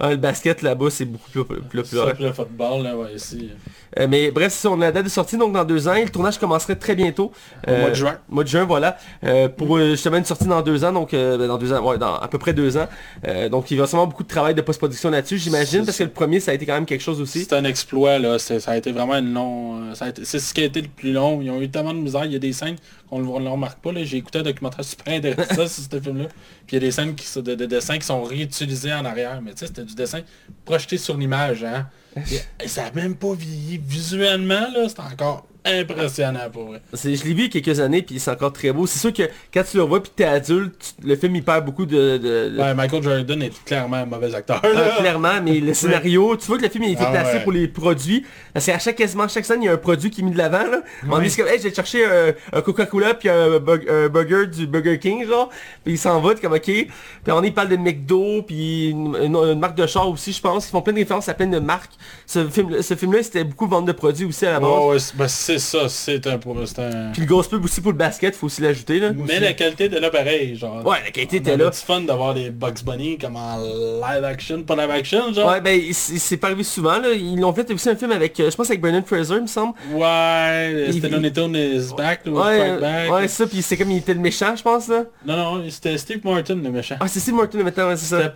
Ouais, 0.00 0.10
le 0.10 0.16
basket 0.16 0.62
là-bas, 0.62 0.90
c'est 0.90 1.04
beaucoup 1.04 1.30
plus, 1.30 1.44
plus 1.44 1.82
populaire. 1.82 2.14
puis 2.14 2.24
le 2.24 2.32
football, 2.32 2.82
là, 2.82 2.96
ouais, 2.96 3.14
ici. 3.14 3.50
Euh, 3.98 4.06
mais 4.08 4.30
bref, 4.30 4.52
c'est 4.52 4.66
on 4.68 4.74
a 4.80 4.86
la 4.86 4.92
date 4.92 5.04
de 5.04 5.08
sortie, 5.08 5.36
donc 5.36 5.52
dans 5.52 5.64
deux 5.64 5.86
ans, 5.86 5.94
et 5.94 6.04
le 6.04 6.10
tournage 6.10 6.38
commencerait 6.38 6.74
très 6.76 6.94
bientôt. 6.96 7.30
Au 7.66 7.70
mois 7.70 7.90
de 7.90 7.94
juin. 7.94 8.18
Mois 8.28 8.42
de 8.44 8.48
juin, 8.48 8.64
voilà. 8.64 8.96
Euh, 9.22 9.48
pour 9.48 9.76
euh, 9.76 9.90
justement 9.90 10.16
une 10.16 10.24
sortie 10.24 10.46
dans 10.46 10.62
deux 10.62 10.84
ans, 10.84 10.92
donc 10.92 11.14
euh, 11.14 11.38
ben, 11.38 11.46
dans 11.46 11.58
deux 11.58 11.72
ans, 11.72 11.80
ouais, 11.86 11.98
dans 11.98 12.16
à 12.16 12.26
peu 12.28 12.38
près 12.38 12.52
deux 12.52 12.76
ans. 12.76 12.88
Euh, 13.28 13.48
donc 13.48 13.70
il 13.70 13.78
va 13.78 13.84
y 13.84 13.88
sûrement 13.88 14.06
beaucoup 14.06 14.24
de 14.24 14.28
travail 14.28 14.54
de 14.54 14.62
post-production 14.62 15.10
là-dessus, 15.10 15.38
j'imagine, 15.38 15.84
parce 15.84 15.98
que 15.98 16.04
le 16.04 16.10
premier, 16.10 16.40
ça 16.40 16.50
a 16.50 16.54
été 16.54 16.66
quand 16.66 16.74
même 16.74 16.86
quelque 16.86 17.02
chose 17.02 17.20
aussi. 17.20 17.44
C'est 17.44 17.54
un 17.54 17.64
exploit, 17.64 18.18
là. 18.18 18.38
Ça 18.38 18.58
a 18.66 18.76
été 18.76 18.90
vraiment 18.90 19.14
une 19.14 19.32
long... 19.32 19.90
euh, 19.92 20.10
C'est 20.24 20.38
ce 20.40 20.52
qui 20.52 20.62
a 20.62 20.64
été 20.64 20.82
le 20.82 20.88
plus 20.88 21.12
long. 21.12 21.40
Ils 21.40 21.50
ont 21.50 21.60
eu 21.60 21.68
tellement 21.68 21.94
de 21.94 21.98
misère. 22.00 22.24
Il 22.24 22.32
y 22.32 22.36
a 22.36 22.40
des 22.40 22.52
scènes 22.52 22.76
qu'on 23.08 23.18
ne 23.20 23.44
le 23.44 23.48
remarque 23.50 23.80
pas. 23.80 23.92
là. 23.92 24.04
J'ai 24.04 24.16
écouté 24.18 24.38
un 24.38 24.42
documentaire 24.42 24.84
super 24.84 25.14
intéressant 25.14 25.66
sur 25.66 25.68
ce 25.90 26.00
film-là. 26.00 26.26
Puis 26.66 26.72
il 26.72 26.74
y 26.74 26.76
a 26.76 26.80
des 26.80 26.90
scènes 26.90 27.14
qui 27.14 27.26
sont 27.26 27.40
de, 27.42 27.54
de 27.54 27.66
dessins 27.66 27.98
qui 27.98 28.06
sont 28.06 28.22
réutilisés 28.22 28.92
en 28.92 29.04
arrière. 29.04 29.40
Mais 29.42 29.52
tu 29.52 29.58
sais, 29.58 29.66
c'était 29.66 29.84
du 29.84 29.94
dessin 29.94 30.20
projeté 30.64 30.98
sur 30.98 31.16
l'image. 31.16 31.64
Hein. 31.64 31.88
Et, 32.16 32.64
et 32.64 32.68
ça 32.68 32.86
a 32.86 32.92
même 32.92 33.16
pas 33.16 33.34
vieilli. 33.34 33.78
Visuellement, 33.84 34.68
là, 34.72 34.88
c'est 34.88 35.00
encore 35.00 35.46
impressionnant 35.64 36.50
pour 36.52 36.64
vrai. 36.66 36.82
C'est- 36.92 37.14
Je 37.16 37.24
l'ai 37.24 37.34
vu 37.34 37.44
il 37.44 37.54
y 37.54 37.58
a 37.58 37.60
quelques 37.60 37.80
années, 37.80 38.02
puis 38.02 38.18
c'est 38.18 38.30
encore 38.30 38.52
très 38.52 38.72
beau. 38.72 38.86
C'est 38.86 38.98
sûr 38.98 39.12
que 39.12 39.22
quand 39.52 39.62
tu 39.68 39.76
le 39.78 39.82
revois, 39.84 40.02
puis 40.02 40.12
t'es 40.14 40.24
adulte, 40.24 40.94
tu- 41.00 41.06
le 41.06 41.16
film, 41.16 41.34
il 41.36 41.42
perd 41.44 41.64
beaucoup 41.64 41.86
de... 41.86 42.54
Ouais, 42.58 42.74
Michael 42.74 43.02
Jordan 43.02 43.42
est 43.42 43.64
clairement 43.64 43.96
un 43.98 44.04
mauvais 44.06 44.34
acteur. 44.34 44.60
Ah, 44.62 44.96
clairement, 45.00 45.40
mais 45.42 45.60
le 45.60 45.72
scénario, 45.74 46.36
tu 46.36 46.46
vois 46.46 46.58
que 46.58 46.64
le 46.64 46.68
film 46.68 46.84
il 46.84 46.92
été 46.92 47.04
Ah 47.06 47.10
placé 47.10 47.36
ouais. 47.36 47.42
pour 47.42 47.52
les 47.52 47.68
produits. 47.68 48.24
Parce 48.52 48.66
qu'à 48.66 48.78
chaque 48.78 48.96
quasiment 48.96 49.26
chaque 49.28 49.44
scène, 49.44 49.62
il 49.62 49.66
y 49.66 49.68
a 49.68 49.72
un 49.72 49.76
produit 49.78 50.10
qui 50.10 50.20
est 50.20 50.24
mis 50.24 50.30
de 50.32 50.38
l'avant. 50.38 50.64
On 51.10 51.18
dit 51.18 51.30
c'est 51.30 51.42
comme, 51.42 51.50
hey, 51.52 51.60
j'ai 51.60 51.72
cherché 51.74 52.04
un, 52.04 52.32
un 52.52 52.60
Coca-Cola 52.60 53.14
puis 53.14 53.28
un, 53.28 53.58
bug- 53.58 53.88
un 53.88 54.08
burger 54.08 54.46
du 54.46 54.66
Burger 54.66 54.98
King, 54.98 55.26
genre. 55.26 55.48
Puis 55.84 55.94
il 55.94 55.98
s'en 55.98 56.20
va, 56.20 56.34
comme 56.34 56.52
ok. 56.52 56.62
Puis 56.62 56.88
on 57.28 57.42
y 57.42 57.50
parle 57.50 57.68
de 57.68 57.76
McDo, 57.76 58.42
puis 58.42 58.90
une, 58.90 59.16
une- 59.16 59.36
une 59.36 59.58
marque 59.58 59.76
de 59.76 59.86
char 59.86 60.08
aussi, 60.08 60.32
je 60.32 60.40
pense. 60.40 60.66
Ils 60.68 60.70
font 60.70 60.82
plein 60.82 60.92
de 60.92 60.98
références 60.98 61.28
à 61.28 61.34
plein 61.34 61.46
de 61.46 61.58
marques. 61.58 61.92
Ce 62.26 62.46
film, 62.48 62.82
ce 62.82 62.94
film-là, 62.94 63.22
c'était 63.22 63.44
beaucoup 63.44 63.66
vente 63.66 63.86
de 63.86 63.92
produits 63.92 64.26
aussi 64.26 64.44
à 64.46 64.52
la 64.52 64.60
base. 64.60 65.12
Ouais, 65.18 65.53
c'est 65.58 65.64
c'est 65.64 65.78
ça, 65.78 65.88
c'est 65.88 66.26
un... 66.26 66.38
c'est 66.66 66.78
un... 66.78 67.10
Puis 67.12 67.22
le 67.22 67.26
ghost 67.26 67.50
pub 67.50 67.64
aussi 67.64 67.80
pour 67.80 67.92
le 67.92 67.98
basket, 67.98 68.34
faut 68.36 68.46
aussi 68.46 68.62
l'ajouter 68.62 69.00
là. 69.00 69.12
Mais 69.12 69.40
la 69.40 69.52
qualité 69.52 69.84
était 69.84 70.00
là 70.00 70.10
pareil, 70.10 70.56
genre. 70.56 70.84
Ouais, 70.86 70.98
la 71.04 71.10
qualité 71.10 71.36
était 71.36 71.56
là. 71.56 71.70
du 71.70 71.76
fun 71.76 72.00
d'avoir 72.00 72.34
des 72.34 72.50
Bugs 72.50 72.72
Bunny 72.84 73.18
comme 73.18 73.36
en 73.36 73.58
live 73.58 74.24
action, 74.24 74.62
pas 74.62 74.76
live 74.76 74.90
action, 74.90 75.32
genre. 75.32 75.50
Ouais, 75.50 75.60
ben 75.60 75.80
c'est 75.92 76.18
c'est 76.18 76.36
pas 76.36 76.48
arrivé 76.48 76.62
souvent 76.64 76.98
là. 76.98 77.12
Ils 77.12 77.38
l'ont 77.40 77.52
fait 77.52 77.70
aussi 77.70 77.88
un 77.88 77.96
film 77.96 78.12
avec, 78.12 78.38
euh, 78.40 78.50
je 78.50 78.56
pense 78.56 78.68
avec 78.68 78.80
Brendan 78.80 79.04
Fraser, 79.04 79.36
il 79.36 79.42
me 79.42 79.46
semble. 79.46 79.74
Ouais, 79.92 80.88
c'était 80.92 81.30
Tunes 81.32 81.56
is 81.56 81.94
back, 81.96 82.20
ou 82.26 82.30
Ouais, 82.30 82.58
Strike 82.58 82.80
back. 82.80 83.12
ouais, 83.12 83.28
ça, 83.28 83.46
puis 83.46 83.62
c'est 83.62 83.76
comme 83.76 83.90
il 83.90 83.98
était 83.98 84.14
le 84.14 84.20
méchant, 84.20 84.54
je 84.56 84.62
pense 84.62 84.88
là. 84.88 85.04
Non, 85.26 85.36
non, 85.36 85.64
c'était 85.68 85.96
Steve 85.98 86.20
Martin 86.24 86.56
le 86.56 86.70
méchant. 86.70 86.96
Ah, 87.00 87.08
c'est 87.08 87.20
Steve 87.20 87.34
Martin 87.34 87.62
maintenant, 87.62 87.88
ouais, 87.88 87.96
c'est 87.96 88.06
ça. 88.06 88.34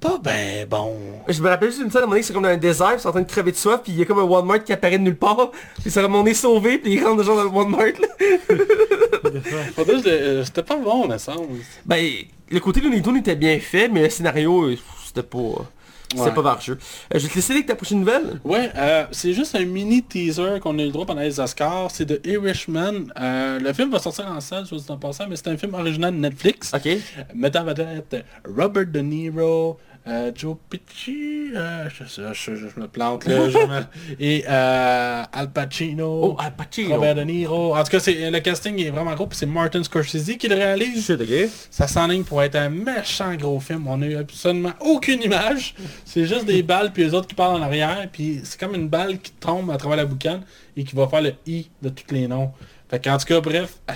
Pas 0.00 0.18
ben 0.22 0.66
bon. 0.66 0.96
Je 1.28 1.42
me 1.42 1.48
rappelle 1.48 1.68
juste 1.70 1.82
une 1.82 1.90
scène 1.90 2.00
à 2.00 2.04
un 2.04 2.06
moment 2.06 2.12
donné, 2.12 2.22
c'est 2.22 2.32
comme 2.32 2.42
dans 2.42 2.48
un 2.48 2.56
désert, 2.56 2.92
ils 2.94 3.00
sont 3.00 3.08
en 3.08 3.12
train 3.12 3.20
de 3.20 3.28
crever 3.30 3.52
de 3.52 3.56
soif, 3.56 3.80
puis 3.82 3.92
il 3.92 3.98
y 3.98 4.02
a 4.02 4.06
comme 4.06 4.18
un 4.18 4.22
Walmart 4.22 4.64
qui 4.64 4.72
apparaît 4.72 4.96
de 4.98 5.02
nulle 5.04 5.16
part, 5.16 5.50
puis 5.50 5.90
c'est 5.90 6.00
comme 6.00 6.14
on 6.14 6.24
est 6.24 6.32
sauvé, 6.34 6.78
puis 6.78 6.94
ils 6.94 7.04
rentrent 7.04 7.22
genre 7.22 7.36
dans 7.36 7.44
le 7.44 7.50
Walmart 7.50 7.84
euh, 9.78 10.44
C'était 10.44 10.62
pas 10.62 10.76
bon, 10.76 11.06
me 11.06 11.18
semble. 11.18 11.58
Ben, 11.84 12.04
le 12.50 12.60
côté 12.60 12.80
Looney 12.80 13.02
Tunes 13.02 13.16
était 13.18 13.36
bien 13.36 13.58
fait, 13.60 13.88
mais 13.88 14.02
le 14.04 14.10
scénario, 14.10 14.62
euh, 14.70 14.76
c'était 15.04 15.22
pas... 15.22 15.38
C'était 16.12 16.22
Ouais. 16.24 16.32
pas 16.34 16.42
marcheux. 16.42 16.76
Euh, 17.14 17.18
je 17.20 17.24
vais 17.24 17.28
te 17.28 17.34
laisser 17.36 17.52
avec 17.52 17.66
ta 17.66 17.76
prochaine 17.76 18.00
nouvelle. 18.00 18.40
Ouais, 18.42 18.68
euh, 18.76 19.04
c'est 19.12 19.32
juste 19.32 19.54
un 19.54 19.64
mini 19.64 20.02
teaser 20.02 20.58
qu'on 20.60 20.76
a 20.80 20.82
eu 20.82 20.86
le 20.86 20.90
droit 20.90 21.06
pendant 21.06 21.20
les 21.20 21.38
Oscars. 21.38 21.88
C'est 21.92 22.04
de 22.04 22.20
Irishman. 22.28 23.12
Euh, 23.16 23.60
le 23.60 23.72
film 23.72 23.92
va 23.92 24.00
sortir 24.00 24.26
en 24.26 24.40
salle, 24.40 24.66
je 24.68 24.74
vous 24.74 24.90
en 24.90 24.96
passant, 24.96 25.28
mais 25.28 25.36
c'est 25.36 25.46
un 25.46 25.56
film 25.56 25.72
original 25.74 26.12
de 26.12 26.18
Netflix. 26.18 26.72
Ok. 26.74 26.88
mettant 27.32 27.60
en 27.60 27.66
vedette 27.66 28.24
Robert 28.44 28.86
De 28.86 28.98
Niro, 28.98 29.78
euh, 30.08 30.32
Joe 30.34 30.56
Pesci, 30.70 31.50
euh, 31.54 31.88
je, 31.90 32.04
je- 32.04 32.32
je- 32.32 32.56
je 32.56 32.80
me 32.80 32.88
plante 32.88 33.26
là, 33.26 33.48
je 33.50 33.58
me- 33.58 33.84
et 34.20 34.44
euh, 34.48 35.22
Al 35.32 35.50
Pacino, 35.52 36.20
Oh, 36.24 36.36
Al 36.38 36.54
Pacino. 36.56 36.94
Robert 36.94 37.14
De 37.16 37.22
Niro. 37.22 37.76
En 37.76 37.84
tout 37.84 37.90
cas, 37.90 38.00
c'est, 38.00 38.30
le 38.30 38.40
casting 38.40 38.78
est 38.80 38.90
vraiment 38.90 39.14
gros, 39.14 39.26
puis 39.26 39.36
c'est 39.38 39.46
Martin 39.46 39.82
Scorsese 39.84 40.36
qui 40.38 40.48
le 40.48 40.54
réalise. 40.56 41.16
Ça 41.70 41.86
s'enligne 41.86 42.24
pour 42.24 42.42
être 42.42 42.56
un 42.56 42.70
méchant 42.70 43.34
gros 43.34 43.60
film. 43.60 43.86
On 43.88 44.00
a 44.02 44.06
eu 44.06 44.16
absolument 44.16 44.72
aucune 44.80 45.22
image. 45.22 45.74
C'est 46.04 46.24
juste 46.26 46.46
des 46.46 46.62
balles 46.62 46.92
puis 46.92 47.04
les 47.04 47.12
autres 47.14 47.28
qui 47.28 47.34
parlent 47.34 47.60
en 47.60 47.62
arrière. 47.62 48.08
Puis 48.10 48.40
c'est 48.44 48.58
comme 48.58 48.74
une 48.74 48.88
balle 48.88 49.18
qui 49.18 49.32
tombe 49.32 49.70
à 49.70 49.76
travers 49.76 49.98
la 49.98 50.06
boucane 50.06 50.42
et 50.76 50.84
qui 50.84 50.96
va 50.96 51.06
faire 51.08 51.20
le 51.20 51.34
I 51.46 51.68
de 51.82 51.90
tous 51.90 52.14
les 52.14 52.26
noms. 52.26 52.52
Fait 52.90 53.02
qu'en 53.04 53.16
tout 53.18 53.26
cas, 53.26 53.40
bref, 53.40 53.74
ah, 53.86 53.92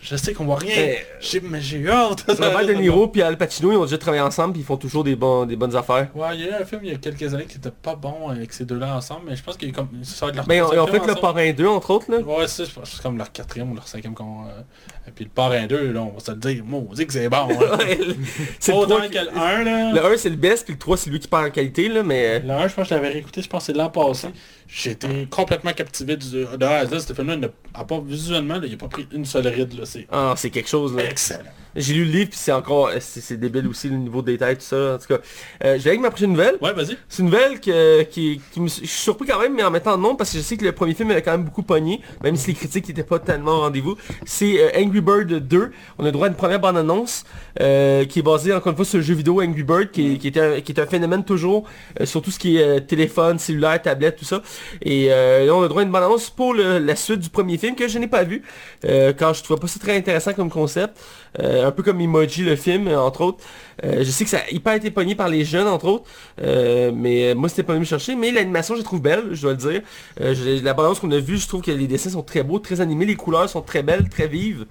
je- 0.00 0.16
sais 0.16 0.32
qu'on 0.34 0.44
voit 0.44 0.56
rien. 0.56 0.74
Mais- 0.76 1.06
J'ai- 1.20 1.40
mais 1.40 1.60
j'ai 1.60 1.76
eu 1.78 1.88
hâte. 1.90 2.24
Robert 2.26 2.66
De 2.66 2.72
Niro 2.72 3.06
puis 3.12 3.22
Al 3.22 3.38
Pacino, 3.38 3.70
ils 3.70 3.76
ont 3.76 3.84
déjà 3.84 3.98
travaillé 3.98 4.20
ensemble, 4.22 4.54
puis 4.54 4.62
ils 4.62 4.64
font 4.64 4.76
toujours 4.76 5.04
des, 5.04 5.14
bons, 5.14 5.44
des 5.46 5.54
bonnes 5.54 5.76
affaires. 5.76 6.08
Ouais, 6.14 6.26
il 6.34 6.40
y 6.40 6.48
a 6.48 6.58
eu 6.58 6.62
un 6.62 6.64
film 6.64 6.80
il 6.82 6.90
y 6.90 6.94
a 6.94 6.98
quelques 6.98 7.32
années 7.32 7.44
qui 7.46 7.58
était 7.58 7.70
pas 7.70 7.94
bon 7.94 8.28
avec 8.28 8.52
ces 8.52 8.64
deux-là 8.64 8.96
ensemble, 8.96 9.26
mais 9.28 9.36
je 9.36 9.42
pense 9.44 9.56
qu'il 9.56 9.68
y 9.68 9.70
a 9.70 9.72
eu 9.72 9.74
comme... 9.76 9.88
Leur 10.34 10.44
Ben, 10.46 10.54
ils 10.56 10.62
ont 10.62 10.68
fait 10.70 10.74
troisième 10.76 10.94
le 10.96 11.02
ensemble. 11.12 11.20
Parrain 11.20 11.52
2, 11.52 11.66
entre 11.68 11.90
autres, 11.90 12.10
là. 12.10 12.18
Ouais, 12.18 12.46
c'est 12.48 12.66
comme 13.02 13.16
leur 13.16 13.30
quatrième 13.30 13.70
ou 13.70 13.74
leur 13.76 13.86
cinquième 13.86 14.14
qu'on... 14.14 14.44
euh, 14.46 14.60
Et 15.06 15.12
puis 15.12 15.24
le 15.24 15.30
parrain 15.30 15.66
2, 15.66 15.92
là, 15.92 16.00
on 16.02 16.10
va 16.14 16.18
se 16.20 16.32
le 16.32 16.36
dire, 16.38 16.64
moi, 16.64 16.82
on 16.90 16.92
dit 16.94 17.06
que 17.06 17.12
c'est 17.12 17.28
bon. 17.28 17.36
hein. 17.48 17.78
C'est 18.58 18.72
le 18.72 18.78
Autant 18.78 18.96
3 18.96 19.08
que 19.08 19.14
le 19.18 19.38
1, 19.38 19.62
là. 19.64 19.92
Le 19.92 20.04
1 20.14 20.16
c'est 20.16 20.30
le 20.30 20.36
best, 20.36 20.64
puis 20.64 20.74
le 20.74 20.78
3 20.80 20.96
c'est 20.96 21.10
lui 21.10 21.20
qui 21.20 21.28
perd 21.28 21.44
en 21.46 21.50
qualité, 21.50 21.88
là, 21.88 22.02
mais... 22.02 22.40
Le 22.40 22.50
1, 22.50 22.66
je 22.68 22.74
pense 22.74 22.88
que 22.88 22.90
je 22.90 22.94
l'avais 22.96 23.08
réécouté, 23.10 23.40
je 23.40 23.48
pense 23.48 23.66
que 23.66 23.72
c'est 23.72 23.78
l'an 23.78 23.88
passé. 23.88 24.28
J'étais 24.74 25.26
complètement 25.26 25.72
captivé 25.74 26.16
du... 26.16 26.30
De 26.30 26.64
A 26.64 26.78
à 26.78 26.86
Z, 26.86 27.06
ce 27.06 27.12
film-là, 27.12 27.34
il 27.34 27.40
n'a- 27.40 27.48
à 27.74 27.84
part 27.84 28.00
visuellement, 28.00 28.54
là, 28.58 28.66
il 28.66 28.72
a 28.72 28.76
pas 28.78 28.88
pris 28.88 29.06
une 29.12 29.26
seule 29.26 29.46
ride, 29.48 29.74
là, 29.78 29.84
c'est 29.84 30.06
Ah, 30.10 30.32
c'est 30.36 30.48
quelque 30.48 30.68
chose, 30.68 30.96
là. 30.96 31.04
excellent. 31.04 31.44
J'ai 31.76 31.94
lu 31.94 32.04
le 32.04 32.10
livre, 32.10 32.30
puis 32.30 32.38
c'est 32.38 32.52
encore... 32.52 32.90
C'est 33.00 33.20
c'est 33.20 33.36
débile 33.36 33.66
aussi, 33.68 33.88
le 33.88 33.96
niveau 33.96 34.20
de 34.22 34.26
détail, 34.32 34.56
tout 34.56 34.62
ça. 34.62 34.94
En 34.94 34.98
tout 34.98 35.06
cas, 35.08 35.18
euh, 35.64 35.78
je 35.78 35.82
vais 35.82 35.90
avec 35.90 36.00
ma 36.00 36.10
prochaine 36.10 36.30
nouvelle. 36.30 36.56
Ouais, 36.60 36.72
vas-y. 36.72 36.96
C'est 37.08 37.20
une 37.22 37.26
nouvelle 37.30 37.60
que, 37.60 38.02
qui, 38.02 38.40
qui 38.52 38.60
me... 38.60 38.68
Je 38.68 38.72
suis 38.74 38.86
surpris 38.88 39.26
quand 39.26 39.38
même, 39.40 39.54
mais 39.54 39.62
en 39.62 39.70
mettant 39.70 39.96
non, 39.96 40.16
parce 40.16 40.32
que 40.32 40.38
je 40.38 40.42
sais 40.42 40.56
que 40.56 40.64
le 40.64 40.72
premier 40.72 40.94
film 40.94 41.10
avait 41.10 41.22
quand 41.22 41.32
même 41.32 41.44
beaucoup 41.44 41.62
pogné, 41.62 42.00
même 42.22 42.36
si 42.36 42.48
les 42.48 42.54
critiques 42.54 42.88
n'étaient 42.88 43.02
pas 43.02 43.18
tellement 43.18 43.52
au 43.52 43.60
rendez-vous. 43.60 43.96
C'est 44.26 44.60
euh, 44.60 44.70
Angry 44.82 45.00
Bird 45.00 45.26
2. 45.28 45.70
On 45.98 46.04
a 46.04 46.10
droit 46.10 46.26
à 46.26 46.30
une 46.30 46.36
première 46.36 46.60
bande-annonce, 46.60 47.24
euh, 47.60 48.04
qui 48.04 48.18
est 48.18 48.22
basée 48.22 48.52
encore 48.52 48.70
une 48.70 48.76
fois 48.76 48.84
sur 48.84 48.98
le 48.98 49.04
jeu 49.04 49.14
vidéo 49.14 49.40
Angry 49.42 49.62
Bird, 49.62 49.90
qui, 49.90 50.14
est- 50.14 50.18
qui, 50.18 50.26
est, 50.28 50.36
un, 50.38 50.60
qui 50.60 50.72
est 50.72 50.80
un 50.80 50.86
phénomène 50.86 51.24
toujours, 51.24 51.64
euh, 52.00 52.06
sur 52.06 52.20
tout 52.22 52.30
ce 52.30 52.38
qui 52.38 52.56
est 52.58 52.62
euh, 52.62 52.80
téléphone, 52.80 53.38
cellulaire, 53.38 53.80
tablette, 53.80 54.16
tout 54.16 54.24
ça. 54.24 54.42
Et 54.82 55.06
euh, 55.10 55.46
là, 55.46 55.54
on 55.54 55.62
a 55.62 55.68
droit 55.68 55.80
à 55.82 55.84
une 55.84 55.90
bande-annonce 55.92 56.28
pour 56.30 56.54
le- 56.54 56.78
la 56.78 56.96
suite 56.96 57.20
du 57.20 57.30
premier 57.30 57.56
film, 57.58 57.74
que 57.76 57.88
je 57.88 57.98
n'ai 57.98 58.08
pas 58.08 58.24
vu, 58.24 58.42
euh, 58.84 59.12
car 59.12 59.32
je 59.34 59.42
trouvais 59.42 59.60
pas 59.60 59.68
ça 59.68 59.78
très 59.78 59.96
intéressant 59.96 60.32
comme 60.34 60.50
concept. 60.50 60.98
Euh, 61.40 61.61
un 61.62 61.70
peu 61.72 61.82
comme 61.82 62.00
Emoji, 62.00 62.42
le 62.42 62.56
film, 62.56 62.88
euh, 62.88 62.98
entre 63.00 63.20
autres. 63.22 63.44
Euh, 63.84 63.98
je 64.04 64.10
sais 64.10 64.24
que 64.24 64.30
ça 64.30 64.38
a 64.38 64.50
hyper 64.50 64.74
été 64.74 64.90
pogné 64.90 65.14
par 65.14 65.28
les 65.28 65.44
jeunes, 65.44 65.66
entre 65.66 65.86
autres. 65.86 66.04
Euh, 66.42 66.92
mais 66.94 67.34
moi, 67.34 67.48
c'était 67.48 67.62
pas 67.62 67.72
venu 67.72 67.80
me 67.80 67.86
chercher. 67.86 68.14
Mais 68.14 68.30
l'animation, 68.30 68.74
je 68.74 68.80
la 68.80 68.84
trouve 68.84 69.00
belle, 69.02 69.30
je 69.32 69.42
dois 69.42 69.52
le 69.52 69.56
dire. 69.56 69.80
Je- 70.20 70.62
la 70.62 70.74
balance 70.74 71.00
qu'on 71.00 71.10
a 71.10 71.18
vue, 71.18 71.38
je 71.38 71.48
trouve 71.48 71.62
que 71.62 71.70
les 71.70 71.86
dessins 71.86 72.10
sont 72.10 72.22
très 72.22 72.42
beaux, 72.42 72.58
très 72.58 72.80
animés. 72.80 73.06
Les 73.06 73.16
couleurs 73.16 73.48
sont 73.48 73.62
très 73.62 73.82
belles, 73.82 74.08
très 74.08 74.28
vives. 74.28 74.66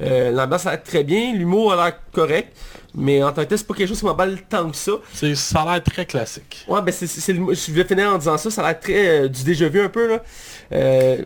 L'ambiance 0.00 0.66
a 0.66 0.70
l'air 0.72 0.82
très 0.82 1.04
bien. 1.04 1.34
L'humour 1.34 1.72
a 1.72 1.76
l'air 1.76 1.98
correct. 2.12 2.56
Mais 2.96 3.22
en 3.22 3.32
tant 3.32 3.42
que 3.42 3.48
tel, 3.48 3.58
c'est 3.58 3.66
pas 3.66 3.74
quelque 3.74 3.88
chose 3.88 3.98
qui 3.98 4.04
m'emballe 4.06 4.38
tant 4.48 4.70
que 4.70 4.76
ça. 4.76 4.92
C'est- 5.12 5.34
Ça 5.34 5.62
a 5.62 5.72
l'air 5.74 5.82
très 5.82 6.06
classique. 6.06 6.64
Ouais, 6.68 6.80
ben 6.80 6.92
c'est, 6.92 7.06
je 7.34 7.72
vais 7.72 7.84
finir 7.84 8.08
en 8.12 8.18
disant 8.18 8.36
ça, 8.38 8.50
ça 8.50 8.62
a 8.64 8.68
l'air 8.70 8.80
très 8.80 9.08
euh, 9.24 9.28
du 9.28 9.42
déjà 9.42 9.68
vu 9.68 9.80
un 9.80 9.88
peu 9.88 10.08
là. 10.08 10.22
Euh, 10.72 11.16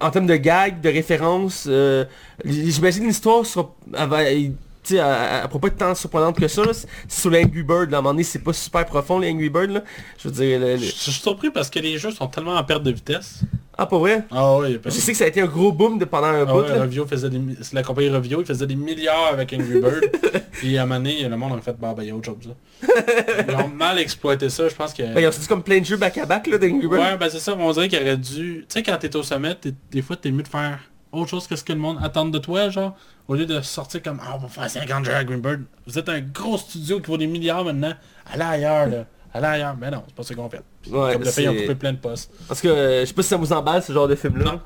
en 0.00 0.10
termes 0.10 0.26
de 0.26 0.36
gags, 0.36 0.80
de 0.80 0.88
références, 0.88 1.64
euh, 1.68 2.04
j'imagine 2.44 3.06
l'histoire 3.06 3.44
sera, 3.46 3.74
elle 3.96 4.08
va- 4.08 4.22
elle- 4.24 4.52
tu 4.86 4.94
sais, 4.94 5.00
elle, 5.02 5.48
pourra 5.48 5.60
pas 5.60 5.66
être 5.68 5.76
tant 5.76 5.94
surprenante 5.94 6.38
que 6.38 6.48
ça. 6.48 6.64
là. 6.64 6.72
Sur 7.08 7.30
les 7.30 7.44
Angry 7.44 7.62
Birds, 7.62 7.90
là, 7.90 7.96
à 7.96 7.98
un 7.98 8.02
moment 8.02 8.10
donné, 8.12 8.22
c'est 8.22 8.38
pas 8.38 8.52
super 8.52 8.84
profond 8.86 9.18
les 9.18 9.30
Angry 9.30 9.48
Birds 9.50 9.66
là. 9.68 9.82
Je 10.18 10.28
veux 10.28 10.34
dire, 10.34 10.60
le- 10.60 10.72
le- 10.74 10.78
Je 10.78 10.84
suis 10.90 11.12
surpris 11.12 11.50
parce 11.50 11.68
que 11.70 11.78
les 11.78 11.98
jeux 11.98 12.10
sont 12.12 12.26
tellement 12.28 12.54
en 12.54 12.64
perte 12.64 12.82
de 12.82 12.90
vitesse. 12.92 13.40
ah 13.76 13.86
pas 13.86 13.98
vrai? 13.98 14.24
Ah 14.30 14.56
oui, 14.58 14.78
Je 14.84 14.90
sais 14.90 15.12
que 15.12 15.18
ça 15.18 15.24
a 15.24 15.26
été 15.28 15.40
un 15.40 15.46
gros 15.46 15.72
boom 15.72 15.98
de 15.98 16.04
pendant 16.04 16.28
un 16.28 16.42
Ah 16.42 16.44
bout 16.46 16.60
ouais. 16.62 16.80
Revio 16.80 17.06
faisait 17.06 17.28
des, 17.30 17.40
la 17.72 17.82
compagnie 17.82 18.08
Revio, 18.10 18.40
il 18.40 18.46
faisait 18.46 18.66
des 18.66 18.76
milliards 18.76 19.28
avec 19.32 19.52
Angry 19.52 19.80
Bird. 19.80 20.10
Puis 20.52 20.78
à 20.78 20.82
un 20.82 20.86
moment 20.86 21.00
donné, 21.00 21.28
le 21.28 21.36
monde 21.36 21.58
a 21.58 21.60
fait, 21.60 21.76
bah 21.78 21.92
ben 21.96 22.02
il 22.02 22.08
y 22.08 22.10
a 22.12 22.14
autre 22.14 22.24
chose 22.26 22.36
là. 22.46 22.54
Ils 23.48 23.54
ont 23.56 23.68
mal 23.68 23.98
exploité 23.98 24.48
ça, 24.48 24.68
je 24.68 24.74
pense 24.74 24.94
que... 24.94 25.02
Ben, 25.02 25.20
ils 25.20 25.26
ont 25.26 25.32
sorti 25.32 25.48
comme 25.48 25.62
plein 25.62 25.80
de 25.80 25.84
jeux 25.84 25.96
back 25.98 26.16
à 26.18 26.24
back 26.26 26.46
là 26.46 26.56
d'Angry 26.58 26.86
Birds. 26.86 26.98
ouais, 26.98 27.16
ben 27.18 27.28
c'est 27.30 27.38
ça, 27.40 27.54
on 27.58 27.70
dirait 27.72 27.88
qu'il 27.88 28.00
aurait 28.00 28.16
dû... 28.16 28.60
Tu 28.60 28.64
sais, 28.68 28.82
quand 28.82 28.96
t'es 28.98 29.14
au 29.16 29.22
sommet, 29.22 29.54
des 29.90 30.02
fois 30.02 30.16
t'es 30.16 30.30
mieux 30.30 30.42
de 30.42 30.48
faire 30.48 30.78
autre 31.12 31.28
chose 31.30 31.46
que 31.46 31.56
ce 31.56 31.64
que 31.64 31.72
le 31.72 31.78
monde 31.78 31.98
attend 32.02 32.26
de 32.26 32.38
toi, 32.38 32.68
genre. 32.70 32.94
Au 33.28 33.34
lieu 33.34 33.44
de 33.46 33.60
sortir 33.60 34.02
comme, 34.02 34.20
ah 34.22 34.34
on 34.36 34.38
va 34.38 34.48
faire 34.48 34.70
50 34.70 35.04
jeux 35.04 35.14
à 35.14 35.24
Green 35.24 35.40
Bird. 35.40 35.62
Vous 35.86 35.98
êtes 35.98 36.08
un 36.08 36.20
gros 36.20 36.56
studio 36.58 37.00
qui 37.00 37.06
vaut 37.08 37.16
des 37.18 37.26
milliards 37.26 37.64
maintenant. 37.64 37.92
Allez 38.32 38.42
ailleurs, 38.42 38.86
là. 38.86 39.04
Allez 39.34 39.46
ailleurs. 39.46 39.76
Mais 39.80 39.90
non, 39.90 40.04
c'est 40.06 40.14
pas 40.14 40.22
ce 40.22 40.32
qu'on 40.34 40.48
fait. 40.48 40.62
Ouais, 40.88 41.12
comme 41.14 41.22
le 41.22 41.30
fait, 41.30 41.42
ils 41.42 41.48
ont 41.48 41.52
c'est- 41.54 41.62
coupé 41.62 41.74
plein 41.74 41.92
de 41.92 41.98
postes. 41.98 42.30
Parce 42.46 42.60
que 42.60 42.68
euh, 42.68 43.00
je 43.00 43.06
sais 43.06 43.14
pas 43.14 43.22
si 43.22 43.28
ça 43.28 43.36
vous 43.36 43.52
emballe 43.52 43.82
ce 43.82 43.92
genre 43.92 44.06
de 44.08 44.14
film 44.14 44.38
là. 44.38 44.44
Non. 44.52 44.60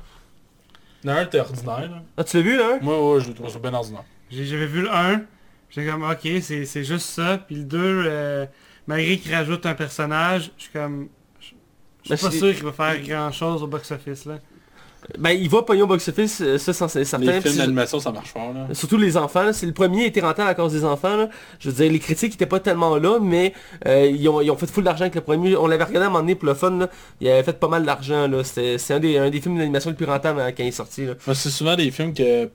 Non, 1.03 1.25
t'es 1.29 1.39
ordinaire, 1.39 1.89
là. 1.89 2.03
Ah 2.17 2.23
tu 2.23 2.37
l'as 2.37 2.43
vu 2.43 2.57
là 2.57 2.73
hein? 2.75 2.79
Moi, 2.81 3.13
ouais, 3.15 3.21
je 3.21 3.29
le 3.29 3.33
trouve 3.33 3.59
bien 3.61 3.73
ordinaire. 3.73 4.03
J'avais 4.29 4.67
vu 4.67 4.83
le 4.83 4.93
1, 4.93 5.21
J'ai 5.71 5.85
comme, 5.87 6.03
ok, 6.03 6.19
c'est 6.41 6.65
c'est 6.65 6.83
juste 6.83 7.07
ça. 7.07 7.39
Puis 7.39 7.55
le 7.55 7.63
2, 7.63 7.77
euh, 8.05 8.45
malgré 8.85 9.17
qu'il 9.17 9.33
rajoute 9.33 9.65
un 9.65 9.73
personnage, 9.73 10.51
je 10.57 10.63
suis 10.63 10.71
comme... 10.71 11.07
Je 12.03 12.09
Ben, 12.09 12.15
suis 12.17 12.25
pas 12.27 12.31
sûr 12.31 12.53
qu'il 12.53 12.63
va 12.63 12.71
faire 12.71 12.99
grand 13.01 13.31
chose 13.31 13.63
au 13.63 13.67
box-office 13.67 14.25
là. 14.25 14.37
Ben, 15.17 15.31
il 15.31 15.49
va 15.49 15.63
pogner 15.63 15.81
au 15.81 15.87
box-office, 15.87 16.41
euh, 16.41 16.57
ça, 16.57 16.73
c'est 16.87 17.03
certain. 17.03 17.25
Les 17.25 17.41
films 17.41 17.57
d'animation, 17.57 17.99
ça 17.99 18.11
marche 18.11 18.29
fort, 18.31 18.53
là. 18.53 18.67
Surtout 18.73 18.97
les 18.97 19.17
enfants, 19.17 19.51
c'est 19.51 19.65
le 19.65 19.73
premier 19.73 20.05
été 20.05 20.21
rentable 20.21 20.49
à 20.49 20.53
cause 20.53 20.73
des 20.73 20.85
enfants. 20.85 21.17
là. 21.17 21.29
Je 21.59 21.69
veux 21.69 21.75
dire, 21.75 21.91
les 21.91 21.99
critiques 21.99 22.33
étaient 22.35 22.45
pas 22.45 22.59
tellement 22.59 22.97
là, 22.97 23.19
mais 23.21 23.53
euh, 23.87 24.05
ils, 24.05 24.29
ont, 24.29 24.41
ils 24.41 24.51
ont 24.51 24.57
fait 24.57 24.69
full 24.69 24.83
d'argent 24.83 25.01
avec 25.03 25.15
le 25.15 25.21
premier. 25.21 25.55
On 25.55 25.67
l'avait 25.67 25.83
regardé 25.83 26.05
à 26.05 26.07
un 26.07 26.11
moment 26.11 26.19
donné 26.21 26.35
pour 26.35 26.47
le 26.47 26.53
fun, 26.53 26.71
là. 26.77 26.89
il 27.19 27.29
avait 27.29 27.43
fait 27.43 27.59
pas 27.59 27.67
mal 27.67 27.83
d'argent. 27.83 28.27
là. 28.27 28.43
C'est 28.43 28.77
un 28.93 28.99
des, 28.99 29.17
un 29.17 29.29
des 29.29 29.41
films 29.41 29.57
d'animation 29.57 29.89
le 29.89 29.95
plus 29.95 30.05
rentable 30.05 30.39
euh, 30.39 30.51
quand 30.55 30.63
il 30.63 30.67
est 30.67 30.71
sorti. 30.71 31.05
Là. 31.05 31.13
C'est 31.33 31.49
souvent 31.49 31.75
des 31.75 31.89
films 31.91 32.13
que 32.13 32.49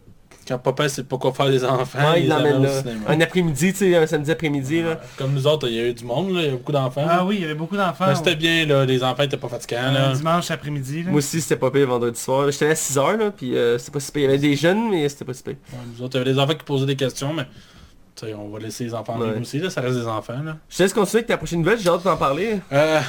quand 0.46 0.58
papa 0.58 0.88
sait 0.88 1.02
pas 1.04 1.16
quoi 1.18 1.32
faire 1.32 1.48
des 1.50 1.64
enfants, 1.64 1.98
Ouais, 2.12 2.22
il 2.22 2.28
l'emmène 2.28 2.62
là. 2.62 2.70
Un 3.08 3.20
après-midi, 3.20 3.72
tu 3.72 3.78
sais, 3.78 3.96
un 3.96 4.06
samedi 4.06 4.30
après-midi. 4.30 4.82
là. 4.82 5.00
Comme 5.18 5.32
nous 5.32 5.46
autres, 5.46 5.68
il 5.68 5.74
y 5.74 5.80
a 5.80 5.84
eu 5.88 5.94
du 5.94 6.04
monde, 6.04 6.32
là, 6.34 6.40
il 6.42 6.46
y 6.46 6.48
a 6.48 6.52
beaucoup 6.52 6.72
d'enfants. 6.72 7.06
Ah 7.08 7.24
oui, 7.24 7.36
il 7.36 7.42
y 7.42 7.44
avait 7.44 7.54
beaucoup 7.54 7.76
d'enfants. 7.76 8.14
C'était 8.14 8.36
bien, 8.36 8.64
là, 8.66 8.84
les 8.84 9.02
enfants 9.02 9.22
étaient 9.22 9.36
pas 9.36 9.48
fatigants, 9.48 9.92
là. 9.92 10.12
dimanche 10.12 10.50
après-midi. 10.50 11.02
là. 11.04 11.10
Moi 11.10 11.18
aussi, 11.18 11.40
c'était 11.40 11.56
pas 11.56 11.70
pire 11.70 11.86
vendredi 11.88 12.18
soir. 12.20 12.50
J'étais 12.50 12.70
à 12.70 12.74
6h, 12.74 13.16
là, 13.18 13.30
puis 13.30 13.56
euh, 13.56 13.78
c'était 13.78 13.92
pas 13.92 14.00
si 14.00 14.12
pire. 14.12 14.22
Il 14.22 14.24
y 14.24 14.28
avait 14.28 14.38
des 14.38 14.56
jeunes, 14.56 14.90
mais 14.90 15.08
c'était 15.08 15.24
pas 15.24 15.34
si 15.34 15.42
pire. 15.42 15.54
Ouais, 15.72 15.78
nous 15.96 16.04
autres, 16.04 16.16
il 16.16 16.18
y 16.18 16.22
avait 16.22 16.32
des 16.32 16.38
enfants 16.38 16.54
qui 16.54 16.64
posaient 16.64 16.86
des 16.86 16.96
questions, 16.96 17.32
mais 17.32 17.44
tu 18.18 18.24
sais, 18.26 18.32
on 18.34 18.48
va 18.48 18.58
laisser 18.58 18.84
les 18.84 18.94
enfants 18.94 19.18
Ouais. 19.18 19.38
aussi, 19.40 19.58
là, 19.58 19.68
ça 19.68 19.82
reste 19.82 19.98
des 19.98 20.06
enfants, 20.06 20.40
là. 20.42 20.56
Je 20.70 20.76
te 20.78 20.82
laisse 20.82 20.94
continuer 20.94 21.18
avec 21.18 21.26
ta 21.26 21.36
prochaine 21.36 21.58
nouvelle, 21.58 21.78
j'ai 21.78 21.90
hâte 21.90 22.02
d'en 22.02 22.16
parler. 22.16 22.58
Euh, 22.72 23.00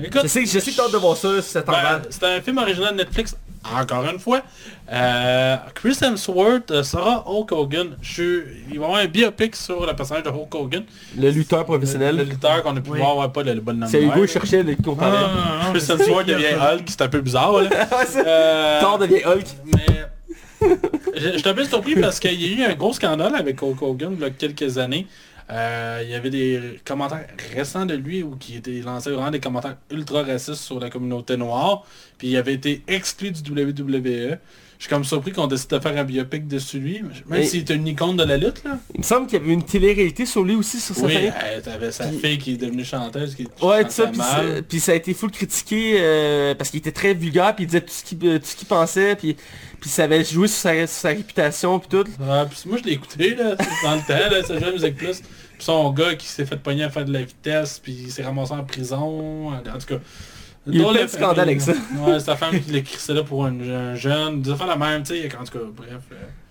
écoute, 0.00 0.22
Je 0.22 0.28
sais, 0.28 0.46
je 0.46 0.58
sais 0.58 0.70
que 0.70 0.76
t'as 0.76 0.84
hâte 0.84 0.92
de 0.92 0.96
voir 0.96 1.16
ça, 1.18 1.42
si 1.42 1.50
ça 1.50 1.60
ben, 1.60 2.00
c'est 2.08 2.24
un 2.24 2.40
film 2.40 2.56
original 2.56 2.92
de 2.92 2.96
Netflix, 3.02 3.36
encore 3.78 4.04
une 4.12 4.18
fois. 4.18 4.42
Euh, 4.92 5.56
Chris 5.74 5.96
Hemsworth 6.02 6.70
euh, 6.70 6.82
sera 6.82 7.24
Hulk 7.26 7.52
Hogan. 7.52 7.96
Je. 8.02 8.42
Il 8.70 8.78
va 8.78 8.84
y 8.84 8.84
avoir 8.88 8.94
un 9.00 9.06
biopic 9.06 9.56
sur 9.56 9.86
le 9.86 9.92
personnage 9.94 10.24
de 10.24 10.28
Hulk 10.30 10.54
Hogan. 10.54 10.82
Le 11.18 11.30
lutteur 11.30 11.64
professionnel. 11.64 12.16
le 12.16 12.24
lutteur 12.24 12.62
qu'on 12.62 12.76
a 12.76 12.80
pu 12.80 12.90
Oui. 12.90 12.98
voir, 12.98 13.16
ouais, 13.16 13.28
pas 13.28 13.42
le, 13.42 13.54
le 13.54 13.60
bon 13.60 13.78
nom. 13.78 13.86
C'est 13.86 14.02
Hugo, 14.02 14.24
il 14.24 14.28
cherchait 14.28 14.62
le 14.62 14.76
qu'on 14.76 14.94
parlait. 14.96 15.18
Ah, 15.22 15.70
Chris 15.72 15.80
c'est- 15.80 15.92
Hemsworth 15.94 16.26
devient 16.26 16.54
Hulk, 16.60 16.82
c'est 16.86 17.02
un 17.02 17.08
peu 17.08 17.20
bizarre, 17.20 17.52
là. 17.62 17.70
Ouais. 17.70 18.22
Euh, 18.26 18.80
Thor 18.80 18.98
devient 18.98 19.24
Hulk. 19.24 19.46
Mais 19.72 20.04
je 21.16 21.32
je 21.32 21.38
suis 21.38 21.48
un 21.48 21.54
peu 21.54 21.64
surpris 21.64 21.94
parce 21.96 22.18
qu'il 22.18 22.40
y 22.40 22.62
a 22.62 22.66
eu 22.66 22.70
un 22.70 22.74
gros 22.74 22.92
scandale 22.92 23.34
avec 23.34 23.62
Hulk 23.62 23.80
Hogan 23.82 24.14
il 24.16 24.20
y 24.22 24.24
a 24.24 24.30
quelques 24.30 24.78
années. 24.78 25.06
Euh, 25.50 26.00
il 26.02 26.10
y 26.10 26.14
avait 26.14 26.30
des 26.30 26.80
commentaires 26.84 27.26
récents 27.54 27.84
de 27.84 27.94
lui 27.94 28.22
où 28.22 28.36
qui 28.36 28.56
étaient 28.56 28.80
lancés 28.80 29.10
vraiment 29.10 29.30
des 29.30 29.40
commentaires 29.40 29.76
ultra 29.90 30.22
racistes 30.22 30.62
sur 30.62 30.80
la 30.80 30.90
communauté 30.90 31.36
noire. 31.36 31.84
Puis 32.18 32.28
il 32.28 32.36
avait 32.36 32.54
été 32.54 32.82
exclu 32.86 33.30
du 33.30 33.50
WWE. 33.50 34.38
Je 34.78 34.84
suis 34.84 34.90
comme 34.90 35.04
surpris 35.04 35.32
qu'on 35.32 35.46
décide 35.46 35.70
de 35.70 35.78
faire 35.78 35.96
un 35.96 36.04
biopic 36.04 36.46
dessus 36.46 36.78
lui. 36.78 37.02
Même 37.26 37.44
s'il 37.44 37.60
est 37.60 37.70
une 37.70 37.86
icône 37.86 38.16
de 38.16 38.24
la 38.24 38.36
lutte 38.36 38.62
là. 38.64 38.78
Il 38.94 38.98
me 39.00 39.04
semble 39.04 39.26
qu'il 39.26 39.38
y 39.38 39.42
avait 39.42 39.52
une 39.52 39.62
télé-réalité 39.62 40.26
sur 40.26 40.42
lui 40.42 40.54
aussi, 40.56 40.80
sur 40.80 40.94
sa 40.94 41.06
Oui, 41.06 41.14
t'avais 41.62 41.92
sa 41.92 42.06
Puis- 42.06 42.18
fille 42.18 42.38
qui 42.38 42.52
est 42.54 42.56
devenue 42.56 42.84
chanteuse 42.84 43.34
qui 43.34 43.46
Ouais, 43.62 43.88
ça, 43.88 44.08
puis 44.08 44.20
puis 44.68 44.80
ça 44.80 44.92
a 44.92 44.94
été 44.96 45.14
full 45.14 45.30
critiqué 45.30 45.96
euh, 46.00 46.54
parce 46.54 46.70
qu'il 46.70 46.78
était 46.78 46.92
très 46.92 47.14
vulgaire, 47.14 47.54
puis 47.54 47.64
il 47.64 47.66
disait 47.68 47.80
tout 47.80 47.92
ce 47.92 48.04
qu'il 48.04 48.28
euh, 48.28 48.38
pensait, 48.68 49.16
puis 49.16 49.36
puis 49.80 49.90
ça 49.90 50.04
avait 50.04 50.24
joué 50.24 50.48
sur 50.48 50.56
sa, 50.58 50.86
sur 50.86 50.88
sa 50.88 51.08
réputation, 51.10 51.78
puis 51.78 51.88
tout. 51.90 52.08
Ouais, 52.20 52.44
puis 52.50 52.58
moi 52.66 52.78
je 52.78 52.84
l'ai 52.84 52.92
écouté 52.92 53.34
là, 53.34 53.54
dans 53.82 53.94
le 53.94 54.00
temps, 54.00 54.30
là, 54.34 54.42
ça 54.42 54.58
jouait 54.58 54.68
à 54.68 54.72
Musique 54.72 54.96
Plus. 54.96 55.20
Puis 55.20 55.64
son 55.66 55.90
gars 55.92 56.14
qui 56.14 56.26
s'est 56.26 56.46
fait 56.46 56.56
pogner 56.56 56.84
à 56.84 56.90
faire 56.90 57.04
de 57.04 57.12
la 57.12 57.22
vitesse, 57.22 57.80
puis 57.82 57.92
il 58.06 58.10
s'est 58.10 58.22
ramassé 58.24 58.52
en 58.52 58.64
prison. 58.64 59.50
En 59.52 59.58
tout 59.78 59.86
cas. 59.86 60.00
Il 60.66 60.74
y 60.74 60.76
a 60.76 60.80
eu 60.80 60.82
drôle 60.82 60.94
plein 60.94 61.04
de 61.04 61.10
scandales 61.10 61.48
avec 61.48 61.60
ça. 61.60 61.72
Ouais, 61.98 62.20
sa 62.20 62.36
femme 62.36 62.58
qui 62.60 62.72
l'a 62.72 62.80
crissé 62.80 63.12
là 63.12 63.22
pour 63.22 63.44
un, 63.44 63.60
un 63.60 63.94
jeune. 63.94 64.42
Des 64.42 64.50
affaires 64.50 64.66
la 64.66 64.76
même, 64.76 65.02
tu 65.02 65.14
sais, 65.14 65.36
en 65.36 65.44
tout 65.44 65.58
cas, 65.58 65.64
bref. 65.76 66.00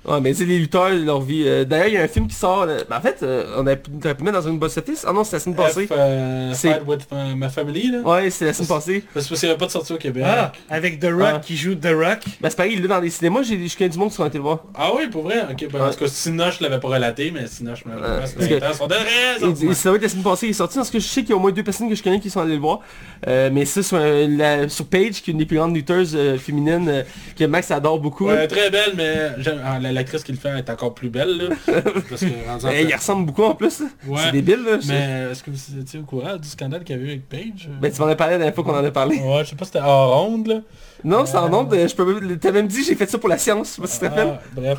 Ouais, 0.06 0.20
mais 0.22 0.32
tu 0.32 0.40
sais, 0.40 0.46
les 0.46 0.60
lutteurs, 0.60 0.90
leur 0.90 1.22
vie... 1.22 1.44
euh, 1.46 1.64
D'ailleurs, 1.64 1.88
il 1.88 1.94
y 1.94 1.98
a 1.98 2.02
un 2.04 2.08
film 2.08 2.28
qui 2.28 2.36
sort... 2.36 2.64
euh, 2.64 2.80
ben, 2.90 2.98
en 2.98 3.02
fait, 3.02 3.24
euh, 3.24 3.56
on 3.58 3.66
a 3.68 3.76
pu, 3.76 3.90
dans 3.92 4.42
une 4.42 4.62
office. 4.62 5.06
Ah 5.08 5.14
non, 5.14 5.24
c'était 5.24 5.38
la 5.38 5.40
semaine 5.40 5.56
passée. 5.56 5.88
Euh, 5.92 6.52
C'est- 6.54 6.82
with 6.86 7.08
my, 7.12 7.36
my 7.36 7.50
family 7.50 7.92
là. 7.92 8.00
Ouais, 8.00 8.30
c'est 8.30 8.46
la 8.46 8.54
semaine 8.54 8.68
passée. 8.68 9.04
Parce 9.14 9.28
qu'il 9.28 9.38
n'y 9.42 9.46
avait 9.50 9.58
pas 9.58 9.66
de 9.68 9.72
sortie 9.72 9.94
au 9.94 9.98
Québec. 9.98 10.24
Ah, 10.26 10.52
avec 10.70 11.00
The 11.00 11.06
Rock 11.12 11.30
Ah. 11.36 11.40
qui 11.40 11.56
joue 11.56 11.76
The 11.76 11.88
Rock. 11.94 12.20
Ben 12.42 12.50
c'est 12.50 12.56
pareil, 12.58 12.76
là, 12.82 12.88
dans 12.88 13.00
les 13.00 13.10
cinémas, 13.10 13.44
j'ai 13.44 13.68
je 13.68 13.78
connais 13.78 13.90
du 13.90 13.98
monde 13.98 14.10
qui 14.10 14.16
sont 14.16 14.24
allés 14.24 14.34
le 14.36 14.42
voir. 14.42 14.64
Ah 14.76 14.92
oui, 14.96 15.08
pour 15.08 15.24
vrai? 15.24 15.44
Ok, 15.50 15.68
ben, 15.72 15.82
Ouais. 15.86 15.92
tout 15.92 16.00
cas, 16.00 16.08
Sinoche 16.08 16.60
l'avait 16.60 16.80
pas 16.80 16.88
relaté, 16.90 17.32
mais 17.32 17.48
Sinoche 17.48 17.86
me 17.86 18.00
l'a 18.00 18.20
parce 18.20 18.34
que-. 18.34 18.74
Son 18.78 18.88
dernier 18.88 19.70
et 19.70 19.74
ça 19.74 19.90
va 19.90 19.96
être 19.96 20.02
la 20.04 20.10
semaine 20.10 20.24
passée, 20.24 20.48
il 20.48 20.50
est 20.50 20.54
sorti, 20.54 20.76
parce 20.78 20.90
que 20.92 21.00
je 21.00 21.08
sais 21.08 21.22
qu'il 21.22 21.30
y 21.30 21.34
a 21.34 21.36
au 21.36 21.40
moins 21.40 21.52
deux 21.52 21.64
personnes 21.64 21.90
que 21.90 21.96
je 21.96 22.04
connais 22.04 22.20
qui 22.20 22.30
sont 22.30 22.42
allées 22.42 22.56
le 22.56 22.60
voir. 22.60 22.80
Euh, 23.28 23.50
mais 23.54 23.66
ça, 23.66 23.82
sur, 23.84 23.98
la- 24.00 24.68
sur 24.70 24.86
Paige, 24.86 25.22
qui 25.22 25.30
est 25.30 25.34
une 25.34 25.38
des 25.40 25.46
plus 25.46 25.58
grandes 25.58 25.76
lutteuses 25.76 26.14
euh, 26.16 26.38
féminines, 26.38 26.88
euh, 26.90 27.04
que 27.38 27.46
Max 27.46 27.72
adore 27.72 28.00
beaucoup. 28.00 28.28
Ouais, 28.28 28.48
très 28.48 28.70
belle, 28.70 28.94
mais 28.96 29.30
j'aime- 29.38 29.62
ah, 29.64 29.80
l'actrice 29.94 30.24
qui 30.24 30.32
le 30.32 30.38
fait 30.38 30.58
est 30.58 30.70
encore 30.70 30.94
plus 30.94 31.10
belle, 31.10 31.38
là. 31.38 31.56
Parce 32.10 32.22
que, 32.22 32.82
il 32.82 32.96
ressemble 32.96 33.26
beaucoup 33.26 33.44
en 33.44 33.56
plus. 33.56 33.82
Ouais. 34.08 34.20
C'est 34.26 34.32
débile, 34.32 34.64
là. 34.64 34.78
Mais 34.88 35.32
est-ce 35.32 35.44
que 35.44 35.52
vous 35.52 35.80
étiez 35.80 36.00
au 36.00 36.04
courant 36.04 36.38
du 36.38 36.48
scandale 36.48 36.84
qu'il 36.84 36.96
y 36.96 37.00
a 37.00 37.02
eu 37.02 37.08
avec 37.10 37.30
Paige? 37.30 37.70
Ben 37.82 37.92
tu 37.92 38.02
m'en 38.02 38.08
as 38.08 38.16
parlé 38.16 38.34
la 38.34 38.38
dernière 38.40 38.56
fois 38.56 38.64
qu'on 38.64 38.78
en 38.78 38.84
a 38.84 38.92
parlé. 38.92 39.20
Ouais, 39.20 39.44
je 39.44 39.50
sais 39.50 39.56
pas 39.56 39.66
si 39.66 39.72
c'était 39.72 39.86
hors 39.86 40.22
ronde, 40.22 40.48
là. 40.48 40.62
Non, 41.04 41.26
c'est 41.26 41.38
en 41.38 41.54
ondes, 41.54 41.74
euh, 41.74 41.88
je 41.88 41.96
peux 41.96 42.06
même- 42.06 42.38
T'as 42.40 42.52
même 42.52 42.68
dit 42.68 42.84
j'ai 42.84 42.96
fait 42.96 43.10
ça 43.10 43.18
pour 43.18 43.28
la 43.30 43.38
science, 43.38 43.70
je 43.70 43.74
sais 43.76 43.82
pas 43.82 43.88
si 43.88 44.00
tu 44.00 44.06
te 44.06 44.10
rappelles. 44.10 44.40
Ah, 44.40 44.42
bref, 44.56 44.78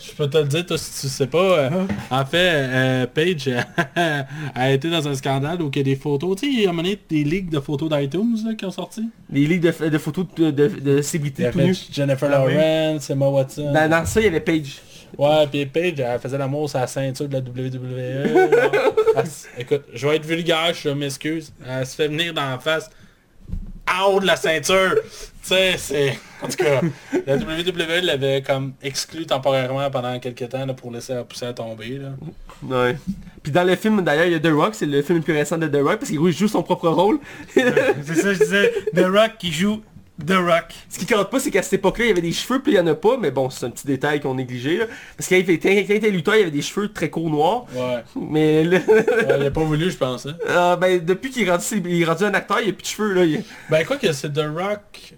je 0.00 0.12
peux 0.12 0.28
te 0.30 0.38
le 0.38 0.44
dire, 0.44 0.64
toi, 0.66 0.78
si 0.78 1.00
tu 1.02 1.08
sais 1.08 1.26
pas. 1.26 1.38
euh, 1.38 1.70
en 2.10 2.24
fait, 2.24 2.50
euh, 2.52 3.06
Paige 3.12 3.48
euh, 3.48 4.22
a 4.54 4.70
été 4.70 4.88
dans 4.90 5.06
un 5.06 5.14
scandale 5.14 5.60
où 5.62 5.70
il 5.72 5.76
y 5.78 5.80
a 5.80 5.84
des 5.84 5.96
photos. 5.96 6.36
Tu 6.40 6.46
sais, 6.46 6.52
il 6.52 6.62
y 6.62 6.66
a 6.66 6.96
des 7.08 7.24
ligues 7.24 7.50
de 7.50 7.60
photos 7.60 7.88
d'iTunes 7.90 8.36
là, 8.46 8.54
qui 8.54 8.64
ont 8.64 8.70
sorti. 8.70 9.02
Les 9.30 9.46
livres 9.46 9.70
de, 9.80 9.88
de 9.88 9.98
photos 9.98 10.26
de, 10.36 10.50
de, 10.50 10.68
de 10.68 11.02
célébrités 11.02 11.50
tout. 11.50 11.60
Jennifer. 11.92 12.28
Lawrence, 12.28 13.10
Emma 13.10 13.28
Watson. 13.28 13.72
Dans, 13.72 13.90
dans 13.90 14.06
ça, 14.06 14.20
il 14.20 14.24
y 14.24 14.28
avait 14.28 14.40
Paige. 14.40 14.80
Ouais, 15.16 15.46
puis 15.50 15.64
Paige, 15.66 16.00
elle 16.00 16.18
faisait 16.20 16.38
l'amour 16.38 16.68
sur 16.68 16.78
la 16.78 16.86
ceinture 16.86 17.28
de 17.28 17.34
la 17.34 17.40
WWE. 17.40 18.48
écoute, 19.58 19.82
je 19.94 20.06
vais 20.06 20.16
être 20.16 20.26
vulgaire, 20.26 20.72
je 20.74 20.90
m'excuse. 20.90 21.52
Elle 21.66 21.86
se 21.86 21.94
fait 21.94 22.08
venir 22.08 22.32
dans 22.34 22.50
la 22.50 22.58
face 22.58 22.90
en 23.94 24.12
haut 24.12 24.20
de 24.20 24.26
la 24.26 24.36
ceinture. 24.36 24.94
tu 24.94 25.48
sais, 25.48 25.76
c'est... 25.78 26.18
En 26.40 26.46
tout 26.46 26.56
cas, 26.56 26.80
la 27.26 27.36
WWE 27.36 28.04
l'avait 28.04 28.42
comme 28.42 28.74
exclu 28.80 29.26
temporairement 29.26 29.90
pendant 29.90 30.18
quelques 30.20 30.48
temps 30.48 30.64
là, 30.64 30.72
pour 30.72 30.92
laisser 30.92 31.14
la 31.14 31.24
poussière 31.24 31.52
tomber. 31.54 31.98
Là. 31.98 32.10
Ouais. 32.62 32.96
Puis 33.42 33.50
dans 33.50 33.64
le 33.64 33.74
film, 33.74 34.02
d'ailleurs, 34.02 34.26
il 34.26 34.32
y 34.32 34.36
a 34.36 34.40
The 34.40 34.52
Rock, 34.52 34.74
c'est 34.74 34.86
le 34.86 35.02
film 35.02 35.18
le 35.18 35.24
plus 35.24 35.34
récent 35.34 35.58
de 35.58 35.66
The 35.66 35.82
Rock, 35.82 35.98
parce 35.98 36.10
qu'il 36.10 36.30
joue 36.30 36.48
son 36.48 36.62
propre 36.62 36.88
rôle. 36.88 37.18
C'est 37.54 38.14
ça, 38.14 38.34
je 38.34 38.38
disais. 38.38 38.72
The 38.94 39.06
Rock 39.06 39.32
qui 39.38 39.52
joue 39.52 39.82
The 40.26 40.32
Rock. 40.32 40.64
Ce 40.88 40.98
qui 40.98 41.06
compte 41.06 41.30
pas, 41.30 41.38
c'est 41.38 41.50
qu'à 41.50 41.62
cette 41.62 41.74
époque-là, 41.74 42.06
il 42.06 42.08
y 42.08 42.10
avait 42.10 42.20
des 42.20 42.32
cheveux, 42.32 42.60
puis 42.60 42.72
il 42.72 42.76
y 42.76 42.80
en 42.80 42.86
a 42.88 42.94
pas, 42.94 43.16
mais 43.18 43.30
bon, 43.30 43.50
c'est 43.50 43.66
un 43.66 43.70
petit 43.70 43.86
détail 43.86 44.20
qu'on 44.20 44.34
négligeait. 44.34 44.78
là. 44.78 44.86
Parce 45.16 45.28
qu'il 45.28 45.38
était, 45.48 45.58
quand 45.84 45.92
il 45.94 45.96
était 45.96 46.10
lutteur, 46.10 46.34
il 46.34 46.42
avait 46.42 46.50
des 46.50 46.62
cheveux 46.62 46.92
très 46.92 47.08
courts 47.08 47.30
noirs. 47.30 47.66
Ouais. 47.74 48.02
Mais 48.20 48.64
là, 48.64 48.78
Ouais, 48.88 49.04
il 49.40 49.46
a 49.46 49.50
pas 49.52 49.60
voulu, 49.64 49.90
je 49.90 49.96
pense. 49.96 50.26
hein. 50.26 50.36
euh, 50.48 50.76
ben, 50.76 51.04
depuis 51.04 51.30
qu'il 51.30 51.46
est, 51.46 51.50
rendu, 51.50 51.64
il 51.84 52.02
est 52.02 52.04
rendu 52.04 52.24
un 52.24 52.34
acteur, 52.34 52.60
il 52.60 52.70
a 52.70 52.72
plus 52.72 52.82
de 52.82 52.86
cheveux. 52.88 53.12
Là. 53.14 53.24
Il- 53.24 53.44
Ben 53.70 53.84
quoi 53.86 53.96
que 53.96 54.10
c'est 54.12 54.32
The 54.32 54.44
Rock... 54.56 55.14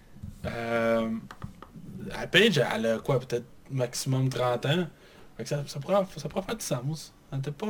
Euh, 0.47 1.09
à 2.19 2.27
Paige, 2.27 2.61
elle 2.75 2.87
a 2.87 2.99
quoi, 2.99 3.21
peut-être 3.21 3.45
maximum 3.71 4.29
30 4.29 4.67
ans. 4.67 4.87
Fait 5.37 5.43
que 5.45 5.49
ça, 5.49 5.63
ça, 5.67 5.79
pourrait, 5.81 5.97
ça 6.17 6.29
pourrait 6.29 6.45
faire 6.45 6.57
du 6.57 6.65
sens. 6.65 7.13
Elle 7.33 7.39
était 7.39 7.51
pas... 7.51 7.67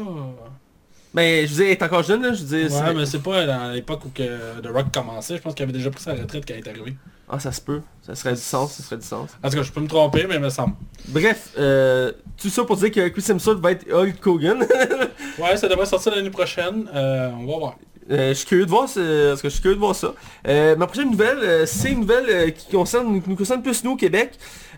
Ben, 1.12 1.44
je 1.44 1.50
veux 1.50 1.56
dire, 1.56 1.66
il 1.66 1.70
est 1.72 1.82
encore 1.82 2.04
jeune, 2.04 2.22
là, 2.22 2.32
je 2.32 2.44
veux 2.44 2.58
dire. 2.68 2.72
Ouais, 2.72 2.94
mais 2.94 3.04
c'est 3.06 3.18
pas 3.22 3.44
dans 3.44 3.72
l'époque 3.72 4.04
où 4.04 4.10
que 4.10 4.60
The 4.60 4.68
Rock 4.68 4.92
commençait. 4.94 5.36
Je 5.36 5.42
pense 5.42 5.54
qu'il 5.54 5.64
avait 5.64 5.72
déjà 5.72 5.90
pris 5.90 6.02
sa 6.02 6.12
retraite 6.14 6.44
quand 6.46 6.54
il 6.54 6.60
est 6.64 6.68
arrivé. 6.68 6.96
Ah, 7.32 7.38
ça 7.38 7.52
se 7.52 7.60
peut. 7.60 7.80
Ça 8.02 8.14
serait 8.16 8.32
du 8.34 8.40
sens, 8.40 8.72
ça 8.74 8.82
serait 8.82 8.96
du 8.96 9.06
sens. 9.06 9.30
En 9.42 9.48
tout 9.50 9.56
cas, 9.56 9.62
je 9.62 9.70
peux 9.70 9.80
me 9.80 9.86
tromper, 9.86 10.26
mais 10.28 10.34
il 10.34 10.40
me 10.40 10.50
semble. 10.50 10.74
Bref, 11.08 11.50
euh, 11.58 12.10
tout 12.36 12.48
ça 12.48 12.64
pour 12.64 12.76
dire 12.76 12.90
que 12.90 13.06
Chris 13.08 13.24
Hemsworth 13.28 13.60
va 13.60 13.70
être 13.72 13.86
Hulk 13.92 14.26
Hogan. 14.26 14.66
Ouais, 15.38 15.56
ça 15.56 15.68
devrait 15.68 15.86
sortir 15.86 16.14
l'année 16.14 16.28
prochaine. 16.30 16.88
Euh, 16.94 17.30
on 17.38 17.46
va 17.46 17.56
voir. 17.58 17.74
Euh, 18.10 18.30
je 18.30 18.34
suis 18.34 18.46
curieux 18.46 18.64
de 18.66 18.70
voir 18.70 18.88
ce- 18.88 19.28
parce 19.30 19.40
que 19.42 19.48
je 19.48 19.52
suis 19.54 19.62
curieux 19.62 19.76
de 19.76 19.80
voir 19.80 19.94
ça. 19.94 20.12
Ma 20.44 20.86
prochaine 20.86 21.10
nouvelle, 21.10 21.66
c'est 21.66 21.92
une 21.92 22.00
nouvelle 22.00 22.52
qui 22.52 22.68
concerne, 22.70 23.22
nous 23.24 23.36
concerne 23.36 23.62
plus 23.62 23.82
nous 23.84 23.92
au 23.92 23.96
Québec. 23.96 24.32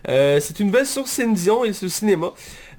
C'est 0.05 0.59
une 0.59 0.67
nouvelle 0.67 0.85
sur 0.85 1.07
Céline 1.07 1.33
Dion 1.33 1.65
et 1.65 1.73
sur 1.73 1.85
le 1.85 1.89
cinéma. 1.89 2.31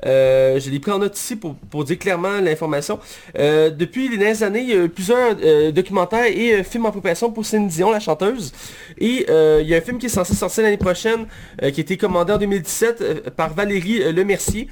Euh, 0.05 0.61
je 0.61 0.71
l'ai 0.71 0.79
pris 0.79 0.91
en 0.91 0.99
note 0.99 1.17
ici 1.17 1.37
pour, 1.37 1.55
pour 1.55 1.85
dire 1.85 1.99
clairement 1.99 2.41
l'information. 2.41 2.99
Euh, 3.39 3.71
depuis 3.71 4.09
les 4.09 4.17
dernières 4.17 4.43
années, 4.43 4.61
il 4.61 4.69
y 4.69 4.73
a 4.73 4.85
eu 4.85 4.89
plusieurs 4.89 5.37
euh, 5.43 5.73
documentaires 5.73 6.27
et 6.27 6.63
films 6.65 6.87
en 6.87 6.91
préparation 6.91 7.31
pour 7.31 7.45
Céline 7.45 7.69
Dion, 7.69 7.91
la 7.91 8.01
chanteuse. 8.01 8.53
Et 8.99 9.27
il 9.29 9.67
y 9.67 9.75
a 9.75 9.79
un 9.79 9.81
film 9.81 9.99
qui 9.99 10.07
est 10.07 10.11
censé 10.11 10.35
sortir 10.35 10.65
l'année 10.65 10.77
prochaine, 10.77 11.27
qui 11.59 11.65
a 11.65 11.69
été 11.69 11.97
commandé 11.97 12.33
en 12.33 12.39
2017 12.39 13.01
euh, 13.01 13.21
par 13.37 13.55
Valérie 13.55 14.13
Lemercier. 14.13 14.69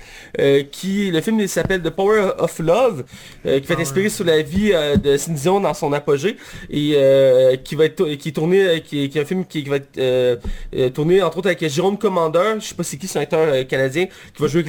qui, 0.71 1.11
le 1.11 1.21
film 1.21 1.41
il 1.41 1.49
s'appelle 1.49 1.83
The 1.83 1.91
Power 1.91 2.33
of 2.39 2.59
Love, 2.59 3.05
qui 3.43 3.49
va 3.49 3.75
être 3.75 3.81
inspiré 3.81 4.09
sur 4.09 4.25
la 4.25 4.43
vie 4.43 4.73
de 5.03 5.17
Céline 5.17 5.39
Dion 5.39 5.61
dans 5.61 5.75
son 5.75 5.93
apogée. 5.93 6.37
Et 6.71 6.97
qui 7.65 7.75
va 7.75 7.85
être 7.87 8.05
qui 8.15 8.29
est 8.29 8.33
tourné, 8.33 8.83
qui 8.85 9.05
est, 9.05 9.09
qui 9.09 9.19
est 9.19 9.23
un 9.23 9.25
film 9.25 9.45
qui, 9.45 9.63
qui 9.63 9.71
va 9.71 9.77
être 9.77 10.93
tourné 10.95 11.23
entre 11.23 11.39
autres 11.39 11.49
avec 11.49 11.67
Jérôme 11.69 11.99
Commandeur, 11.99 12.61
je 12.61 12.67
sais 12.67 12.75
pas 12.75 12.83
c'est 12.83 12.97
qui, 12.97 13.07
c'est 13.07 13.19
un 13.19 13.23
acteur 13.23 13.67
canadien, 13.67 14.07
qui 14.35 14.43
va 14.43 14.49
jouer 14.49 14.63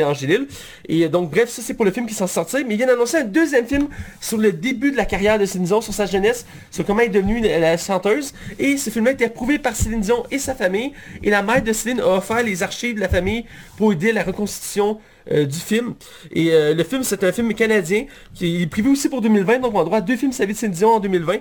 euh, 0.00 0.04
René 0.04 0.04
Angélil. 0.04 0.46
Et 0.88 1.08
donc 1.08 1.30
bref, 1.30 1.48
ça 1.48 1.62
c'est 1.62 1.74
pour 1.74 1.84
le 1.84 1.90
film 1.90 2.06
qui 2.06 2.14
s'en 2.14 2.26
sortir. 2.26 2.60
Mais 2.66 2.74
il 2.74 2.76
vient 2.78 2.86
d'annoncer 2.86 3.18
un 3.18 3.24
deuxième 3.24 3.66
film 3.66 3.88
sur 4.20 4.38
le 4.38 4.52
début 4.52 4.92
de 4.92 4.96
la 4.96 5.04
carrière 5.04 5.38
de 5.38 5.44
Céline 5.44 5.66
Dion, 5.66 5.80
sur 5.80 5.94
sa 5.94 6.06
jeunesse, 6.06 6.46
sur 6.70 6.84
comment 6.84 7.00
elle 7.00 7.06
est 7.06 7.10
devenue 7.10 7.40
la, 7.40 7.76
chanteuse. 7.76 8.32
Et 8.58 8.76
ce 8.76 8.90
film-là 8.90 9.10
a 9.10 9.14
été 9.14 9.24
approuvé 9.24 9.58
par 9.58 9.76
Céline 9.76 10.00
Dion 10.00 10.24
et 10.30 10.38
sa 10.38 10.54
famille. 10.54 10.92
Et 11.22 11.30
la 11.30 11.42
mère 11.42 11.62
de 11.62 11.72
Céline 11.72 12.00
a 12.00 12.16
offert 12.16 12.42
les 12.42 12.62
archives 12.62 12.96
de 12.96 13.00
la 13.00 13.08
famille 13.08 13.44
pour 13.76 13.92
aider 13.92 14.10
à 14.10 14.14
la 14.14 14.22
reconstitution 14.22 14.98
euh, 15.32 15.44
du 15.44 15.58
film. 15.58 15.94
Et 16.30 16.52
euh, 16.52 16.72
le 16.72 16.84
film, 16.84 17.02
c'est 17.02 17.24
un 17.24 17.32
film 17.32 17.52
canadien 17.52 18.04
qui 18.32 18.62
est 18.62 18.66
prévu 18.68 18.90
aussi 18.90 19.08
pour 19.08 19.20
2020, 19.20 19.58
donc 19.58 19.74
on 19.74 19.80
a 19.80 19.84
droit 19.84 19.98
à 19.98 20.00
deux 20.00 20.16
films 20.16 20.30
Sa 20.30 20.46
vie 20.46 20.52
de 20.52 20.58
Céline 20.58 20.74
Dion 20.74 20.90
en 20.94 21.00
2020. 21.00 21.38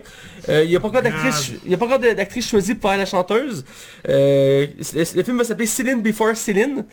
Euh, 0.49 0.63
Il 0.63 0.71
n'y 0.71 0.75
a 0.75 0.79
pas 0.79 0.87
encore 0.87 1.03
d'actrice 1.03 1.51
il 1.63 1.71
a 1.71 1.77
pas 1.77 1.85
encore 1.85 1.99
d'actrice 1.99 2.49
choisie 2.49 2.73
pour 2.73 2.89
faire 2.89 2.97
la 2.97 3.05
chanteuse. 3.05 3.63
Le, 4.07 4.67
le 4.79 5.23
film 5.23 5.37
va 5.37 5.43
s'appeler 5.43 5.67
Céline 5.67 6.01
Before 6.01 6.35
Céline. 6.35 6.83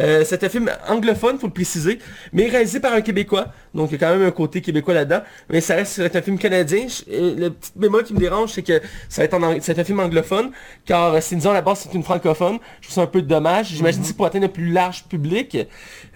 Euh, 0.00 0.24
c'est 0.24 0.42
un 0.44 0.48
film 0.48 0.70
anglophone, 0.88 1.38
faut 1.38 1.46
le 1.46 1.52
préciser, 1.52 1.98
mais 2.32 2.48
réalisé 2.48 2.80
par 2.80 2.92
un 2.92 3.00
Québécois. 3.00 3.46
Donc 3.74 3.90
il 3.90 3.92
y 3.92 3.96
a 3.96 3.98
quand 4.06 4.16
même 4.16 4.26
un 4.26 4.30
côté 4.30 4.60
québécois 4.60 4.94
là-dedans. 4.94 5.20
Mais 5.50 5.60
ça 5.60 5.74
reste 5.76 5.98
être 5.98 6.16
un 6.16 6.22
film 6.22 6.38
canadien. 6.38 6.86
Je- 6.88 7.12
euh, 7.12 7.34
Le 7.36 7.50
petit 7.50 7.72
bémol 7.76 8.04
qui 8.04 8.14
me 8.14 8.18
dérange, 8.18 8.52
c'est 8.52 8.62
que 8.62 8.80
ça 9.08 9.22
va 9.22 9.24
être, 9.24 9.34
en 9.34 9.56
c'est 9.60 9.78
un 9.78 9.84
film 9.84 10.00
anglophone, 10.00 10.50
car 10.84 11.14
euh, 11.14 11.20
Céline 11.20 11.40
Dion, 11.40 11.50
à 11.50 11.54
la 11.54 11.62
base, 11.62 11.80
c'est 11.88 11.94
une 11.94 12.02
francophone. 12.02 12.58
Je 12.80 12.86
trouve 12.88 12.94
ça 12.94 13.02
un 13.02 13.06
peu 13.06 13.22
dommage. 13.22 13.68
J'imagine 13.68 14.00
que 14.02 14.06
c'est 14.06 14.16
pour 14.16 14.26
atteindre 14.26 14.46
un 14.46 14.48
plus 14.48 14.70
large 14.70 15.04
public. 15.08 15.58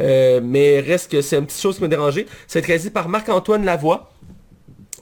Euh, 0.01 0.41
mais 0.43 0.81
reste 0.81 1.11
que 1.11 1.21
c'est 1.23 1.37
une 1.39 1.47
petite 1.47 1.61
chose 1.61 1.77
qui 1.77 1.83
m'a 1.83 1.89
dérangé. 1.89 2.27
Ça 2.47 2.59
va 2.59 2.61
être 2.61 2.67
réalisé 2.67 2.91
par 2.91 3.09
Marc-Antoine 3.09 3.65
Lavoie. 3.65 4.11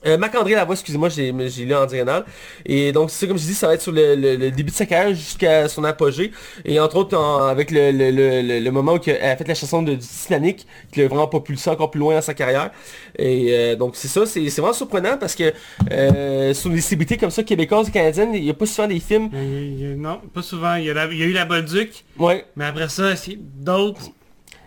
Euh, 0.07 0.17
Marc-André 0.19 0.55
Lavoie, 0.55 0.75
excusez-moi, 0.75 1.09
j'ai 1.09 1.33
lu 1.33 1.75
en 1.75 1.87
diagonale. 1.87 2.25
Et 2.67 2.93
donc, 2.93 3.11
c'est 3.11 3.27
comme 3.27 3.39
je 3.39 3.45
dis, 3.45 3.55
ça 3.55 3.67
va 3.67 3.75
être 3.75 3.83
sur 3.83 3.93
le, 3.93 4.15
le- 4.15 4.37
le 4.37 4.51
début 4.51 4.71
de 4.71 4.77
sa 4.77 4.87
carrière 4.87 5.15
jusqu'à 5.15 5.69
son 5.69 5.85
apogée. 5.85 6.31
Et 6.65 6.79
entre 6.81 6.97
autres, 6.97 7.17
en- 7.17 7.47
avec 7.47 7.71
le, 7.71 8.71
moment 8.71 8.95
où 8.95 9.01
elle 9.07 9.23
a 9.23 9.37
fait 9.37 9.47
la 9.49 9.55
chanson 9.55 9.83
de 9.83 9.95
Titanic, 9.95 10.67
qui 10.93 11.01
l'a 11.01 11.09
vraiment 11.09 11.27
propulsé 11.29 11.69
encore 11.71 11.91
plus 11.91 12.01
loin 12.01 12.15
dans 12.15 12.23
sa 12.23 12.35
carrière. 12.35 12.71
Et 13.19 13.49
euh, 13.51 13.77
donc, 13.77 13.97
c'est 13.97 14.09
ça, 14.09 14.25
c'est 14.27 14.47
vraiment 14.49 14.73
surprenant 14.73 15.17
parce 15.19 15.35
que 15.35 15.53
euh, 15.91 16.55
sur 16.55 16.71
des 16.71 16.81
célébrités 16.81 17.17
comme 17.17 17.31
ça, 17.31 17.43
québécoises 17.43 17.89
et 17.89 17.91
canadiennes, 17.93 18.35
il 18.35 18.43
n'y 18.45 18.51
a 18.51 18.55
pas 18.55 18.67
souvent 18.67 18.89
des 18.89 19.01
films. 19.01 19.31
Non, 19.99 20.21
pas 20.33 20.43
souvent. 20.43 20.75
Il 20.77 20.85
y 20.85 20.91
a, 20.91 20.95
la- 20.95 21.07
il 21.07 21.19
y 21.19 21.23
a 21.23 21.27
eu 21.27 21.33
la 21.33 21.45
Bolduc, 21.45 22.05
Ouais. 22.19 22.45
mais 22.57 22.65
après 22.67 22.89
ça, 22.89 23.13
d'autres. 23.37 24.11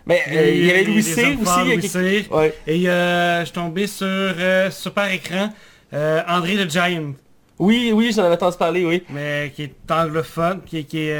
Mais 0.06 0.22
euh, 0.28 0.50
il 0.50 0.64
y 0.66 0.70
avait 0.70 0.84
Louis 0.84 1.04
hommes 1.18 1.42
aussi. 1.42 1.98
Louis. 1.98 2.26
Ouais. 2.30 2.54
Et 2.66 2.88
euh, 2.88 3.40
je 3.40 3.44
suis 3.46 3.52
tombé 3.54 3.86
sur 3.86 4.06
euh, 4.08 4.70
super 4.70 5.10
écran 5.12 5.52
André 5.92 6.54
le 6.54 6.68
Giant, 6.68 7.12
Oui, 7.58 7.92
oui, 7.94 8.12
j'en 8.14 8.24
avais 8.24 8.34
entendu 8.34 8.56
parler, 8.56 8.84
oui. 8.84 9.02
mais 9.10 9.52
qui 9.54 9.64
est 9.64 9.90
anglophone, 9.90 10.62
qui, 10.64 10.84
qui 10.86 11.00
est 11.08 11.14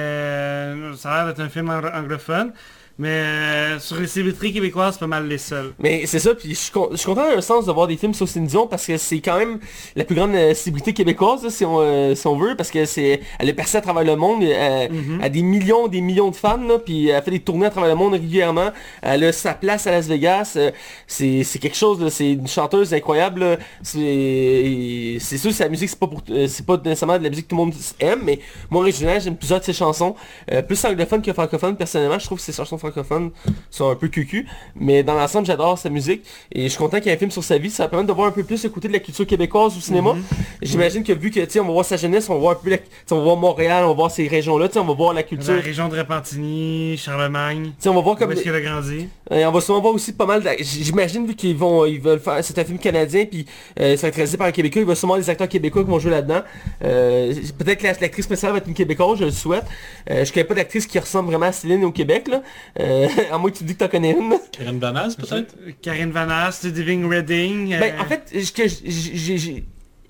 ça 0.96 1.12
a 1.12 1.16
l'air 1.24 1.26
d'être 1.34 1.40
un 1.46 1.48
film 1.50 1.68
ang- 1.70 1.92
anglophone, 1.94 2.52
mais 2.98 3.08
euh, 3.08 3.78
sur 3.80 3.98
les 3.98 4.06
célébrités 4.06 4.52
québécoises, 4.52 4.94
c'est 4.94 5.00
pas 5.00 5.06
mal 5.06 5.26
les 5.26 5.38
seuls. 5.38 5.72
Mais 5.78 6.06
c'est 6.06 6.18
ça, 6.18 6.34
puis 6.34 6.50
je 6.50 6.54
suis, 6.54 6.70
con- 6.72 6.90
content 7.04 7.30
dans 7.30 7.36
un 7.36 7.40
sens 7.40 7.66
de 7.66 7.72
voir 7.72 7.86
des 7.86 7.96
films 7.96 8.14
sur 8.14 8.28
Céline 8.28 8.46
Dion 8.48 8.66
parce 8.66 8.86
que 8.86 8.96
c'est 8.96 9.20
quand 9.20 9.38
même 9.38 9.58
la 9.96 10.04
plus 10.04 10.14
grande 10.14 10.34
euh, 10.34 10.54
célébrité 10.54 10.92
québécoise, 10.92 11.42
là, 11.42 11.50
si, 11.50 11.64
on, 11.64 11.80
euh, 11.80 12.14
si 12.14 12.26
on 12.26 12.36
veut, 12.36 12.54
parce 12.56 12.70
que 12.70 12.84
c'est 12.84 13.20
elle 13.38 13.48
est 13.48 13.54
percée 13.54 13.78
à 13.78 13.80
travers 13.80 14.04
le 14.04 14.16
monde, 14.16 14.42
elle, 14.42 14.90
elle 15.18 15.24
a 15.24 15.28
des 15.28 15.42
millions 15.42 15.88
des 15.88 16.00
millions 16.00 16.30
de 16.30 16.36
fans, 16.36 16.56
là, 16.58 16.78
puis 16.78 17.08
elle 17.08 17.22
fait 17.22 17.30
des 17.30 17.40
tournées 17.40 17.66
à 17.66 17.70
travers 17.70 17.90
le 17.90 17.96
monde 17.96 18.12
régulièrement, 18.12 18.70
elle 19.02 19.24
a 19.24 19.32
sa 19.32 19.54
place 19.54 19.86
à 19.86 19.90
Las 19.90 20.06
Vegas, 20.06 20.54
euh, 20.56 20.70
c'est 21.06 21.44
quelque 21.60 21.76
chose, 21.76 22.06
c'est 22.10 22.32
une 22.32 22.46
chanteuse 22.46 22.92
incroyable, 22.94 23.58
c'est 23.82 25.38
sûr 25.38 25.50
que 25.50 25.56
sa 25.56 25.68
musique 25.68 25.88
c'est 25.88 25.98
pas 25.98 26.06
pour 26.06 26.22
euh, 26.30 26.46
pas 26.66 26.76
nécessairement 26.84 27.18
de 27.18 27.24
la 27.24 27.30
musique 27.30 27.46
que 27.46 27.50
tout 27.50 27.56
le 27.56 27.64
monde 27.64 27.74
aime, 28.00 28.20
mais 28.24 28.38
moi 28.70 28.82
original 28.82 29.20
j'aime 29.20 29.36
plusieurs 29.36 29.60
de 29.60 29.64
ses 29.64 29.72
chansons, 29.72 30.14
euh, 30.50 30.62
plus 30.62 30.82
anglophone 30.84 31.22
que 31.22 31.32
francophone 31.32 31.76
personnellement, 31.76 32.18
je 32.18 32.26
trouve 32.26 32.38
que 32.38 32.44
ses 32.44 32.52
chansons 32.52 32.78
francophones 32.82 33.30
sont 33.70 33.88
un 33.90 33.94
peu 33.94 34.08
cucu, 34.08 34.46
mais 34.76 35.02
dans 35.02 35.14
l'ensemble 35.14 35.46
j'adore 35.46 35.78
sa 35.78 35.88
musique 35.90 36.22
et 36.52 36.64
je 36.64 36.68
suis 36.68 36.78
content 36.78 36.98
qu'il 36.98 37.06
y 37.06 37.10
ait 37.10 37.14
un 37.14 37.18
film 37.18 37.30
sur 37.30 37.44
sa 37.44 37.58
vie, 37.58 37.70
ça 37.70 37.84
va 37.84 37.88
permettre 37.88 38.08
de 38.08 38.12
voir 38.14 38.28
un 38.28 38.32
peu 38.32 38.42
plus 38.44 38.62
le 38.64 38.70
côté 38.70 38.88
de 38.88 38.92
la 38.92 38.98
culture 38.98 39.26
québécoise 39.26 39.76
au 39.76 39.80
cinéma. 39.80 40.14
J'imagine 40.60 41.02
que 41.04 41.12
vu 41.12 41.30
que 41.30 41.40
on 41.60 41.64
va 41.64 41.72
voir 41.72 41.84
sa 41.84 41.96
jeunesse, 41.96 42.28
on 42.28 42.34
va 42.34 42.40
voir 42.40 42.52
un 42.52 42.60
peu 42.62 42.70
la- 42.70 42.78
on 43.10 43.16
va 43.16 43.22
voir 43.22 43.36
Montréal, 43.36 43.84
on 43.84 43.88
va 43.88 43.94
voir 43.94 44.10
ces 44.10 44.26
régions 44.28 44.58
là, 44.58 44.68
on 44.76 44.84
va 44.84 44.92
voir 44.94 45.12
la 45.14 45.20
La 45.22 45.28
culture. 45.28 45.54
Tu 45.58 45.64
région 45.66 45.88
de 45.88 45.96
Repentigny, 45.98 46.96
Charlemagne, 46.98 47.72
on 47.86 47.94
va 47.94 48.00
voir 48.00 48.14
où 48.16 48.18
comme 48.18 48.32
est-ce 48.32 48.42
qu'il 48.42 48.54
a 48.54 48.60
grandi? 48.60 49.08
et 49.30 49.46
on 49.46 49.52
va 49.52 49.60
sûrement 49.60 49.80
voir 49.80 49.94
aussi 49.94 50.12
pas 50.12 50.26
mal 50.26 50.42
J'imagine 50.60 51.26
vu 51.26 51.34
qu'ils 51.34 51.56
vont 51.56 51.84
ils 51.86 52.00
veulent 52.00 52.18
faire 52.20 52.42
c'est 52.44 52.58
un 52.58 52.64
film 52.64 52.78
canadien 52.78 53.24
puis 53.24 53.46
euh, 53.80 53.96
ça 53.96 54.02
va 54.02 54.08
être 54.08 54.14
réalisé 54.16 54.36
par 54.36 54.46
un 54.48 54.52
Québécois, 54.52 54.82
il 54.82 54.88
va 54.88 54.94
sûrement 54.94 55.16
des 55.16 55.30
acteurs 55.30 55.48
québécois 55.48 55.84
qui 55.84 55.90
vont 55.90 55.98
jouer 55.98 56.10
là-dedans. 56.10 56.42
Euh, 56.84 57.32
peut-être 57.58 57.78
que 57.80 57.86
la- 57.86 57.92
l'actrice 58.00 58.26
principale 58.26 58.52
va 58.52 58.58
être 58.58 58.66
une 58.68 58.74
Québécoise, 58.74 59.18
je 59.18 59.24
le 59.24 59.30
souhaite. 59.30 59.64
Euh, 60.10 60.24
je 60.24 60.32
connais 60.32 60.44
pas 60.44 60.54
d'actrice 60.54 60.86
qui 60.86 60.98
ressemble 60.98 61.28
vraiment 61.30 61.46
à 61.46 61.52
Céline 61.52 61.84
au 61.84 61.92
Québec 61.92 62.28
là. 62.28 62.42
Euh, 62.80 63.06
à 63.32 63.38
moins 63.38 63.50
que 63.50 63.58
tu 63.58 63.64
dis 63.64 63.74
que 63.74 63.80
t'en 63.80 63.88
connais 63.88 64.12
une. 64.12 64.34
Karen 64.50 64.78
Banaz, 64.78 65.14
peut-être? 65.16 65.54
Karine 65.82 66.10
Vanasse, 66.10 66.62
Ludivine 66.64 67.06
Redding. 67.06 67.70
Ben 67.78 67.94
euh, 67.94 68.00
en 68.00 68.04
fait, 68.06 68.30
je- 68.32 68.68
j'ai 68.84 69.38
j'ai- 69.38 69.64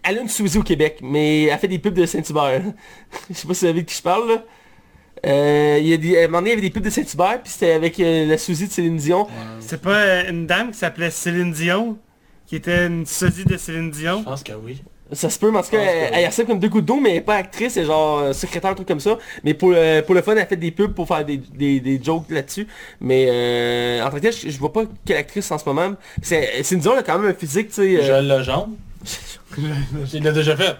elle 0.04 0.18
a 0.18 0.20
une 0.22 0.28
Suzy 0.28 0.58
au 0.58 0.62
Québec, 0.62 0.98
mais 1.02 1.44
elle 1.44 1.58
fait 1.58 1.68
des 1.68 1.78
pubs 1.78 1.94
de 1.94 2.06
Saint-Hubert. 2.06 2.62
je 3.30 3.34
sais 3.34 3.46
pas 3.48 3.54
si 3.54 3.64
vous 3.64 3.66
savez 3.66 3.82
de 3.82 3.86
qui 3.86 3.96
je 3.96 4.02
parle 4.02 4.28
là. 4.28 4.44
Euh, 5.24 5.78
il 5.80 5.86
y 5.86 5.92
a 5.92 5.96
des, 5.96 6.18
à 6.18 6.24
un 6.24 6.26
moment 6.26 6.38
donné, 6.38 6.50
il 6.50 6.54
y 6.54 6.58
avait 6.58 6.62
des 6.62 6.70
pubs 6.70 6.82
de 6.84 6.90
Saint-Hubert, 6.90 7.42
puis 7.42 7.52
c'était 7.52 7.72
avec 7.72 7.98
euh, 8.00 8.26
la 8.26 8.38
Suzy 8.38 8.66
de 8.66 8.72
Céline 8.72 8.96
Dion. 8.96 9.26
C'est 9.60 9.80
pas 9.80 9.96
euh, 9.96 10.30
une 10.30 10.46
dame 10.46 10.70
qui 10.72 10.78
s'appelait 10.78 11.10
Céline 11.10 11.52
Dion, 11.52 11.98
qui 12.46 12.56
était 12.56 12.86
une 12.86 13.06
sosie 13.06 13.44
de 13.44 13.56
Céline 13.56 13.92
Je 13.94 13.98
Dion. 14.00 14.22
pense 14.24 14.42
que 14.42 14.52
oui. 14.52 14.82
Ça 15.11 15.28
se 15.28 15.38
peut, 15.38 15.50
mais 15.50 15.59
en 15.59 15.62
tout 15.62 15.70
cas, 15.70 15.76
que 15.78 15.82
elle, 15.82 16.11
elle 16.14 16.26
ressemble 16.26 16.48
comme 16.48 16.59
deux 16.59 16.68
gouttes 16.70 16.86
d'eau, 16.86 16.98
mais 17.00 17.11
elle 17.11 17.16
est 17.16 17.20
pas 17.20 17.34
actrice, 17.36 17.76
elle 17.76 17.82
est 17.82 17.86
genre 17.86 18.18
euh, 18.20 18.32
secrétaire, 18.32 18.70
un 18.70 18.74
truc 18.74 18.88
comme 18.88 19.00
ça. 19.00 19.18
Mais 19.44 19.53
pour 19.53 19.70
le, 19.70 20.00
pour 20.00 20.14
le 20.14 20.22
fun, 20.22 20.34
elle 20.36 20.46
fait 20.46 20.57
des 20.57 20.70
pubs 20.70 20.94
pour 20.94 21.07
faire 21.07 21.22
des, 21.24 21.36
des, 21.36 21.80
des 21.80 22.00
jokes 22.03 22.30
là-dessus. 22.30 22.66
Mais 23.00 23.26
euh, 23.28 24.03
en 24.07 24.09
tant 24.09 24.16
que 24.16 24.22
tel, 24.22 24.32
je, 24.32 24.48
je 24.48 24.59
vois 24.59 24.72
pas 24.72 24.84
quelle 25.05 25.18
actrice 25.18 25.50
en 25.50 25.59
ce 25.59 25.64
moment. 25.66 25.94
C'est 26.22 26.62
c'est 26.62 26.76
une 26.76 26.80
elle 26.80 26.98
a 26.98 27.03
quand 27.03 27.18
même 27.18 27.30
un 27.30 27.34
physique, 27.34 27.68
tu 27.68 27.74
sais. 27.74 27.96
euh, 27.96 28.07
Joël 28.07 28.26
Legendre. 28.26 28.68
Il 30.14 30.22
l'a 30.22 30.32
déjà 30.32 30.57
fait. 30.57 30.76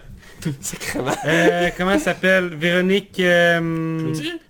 sacrément. 0.61 1.13
Euh, 1.27 1.69
comment 1.77 1.93
elle 1.93 2.01
s'appelle? 2.01 2.55
Véronique... 2.55 3.21
euh, 3.21 4.01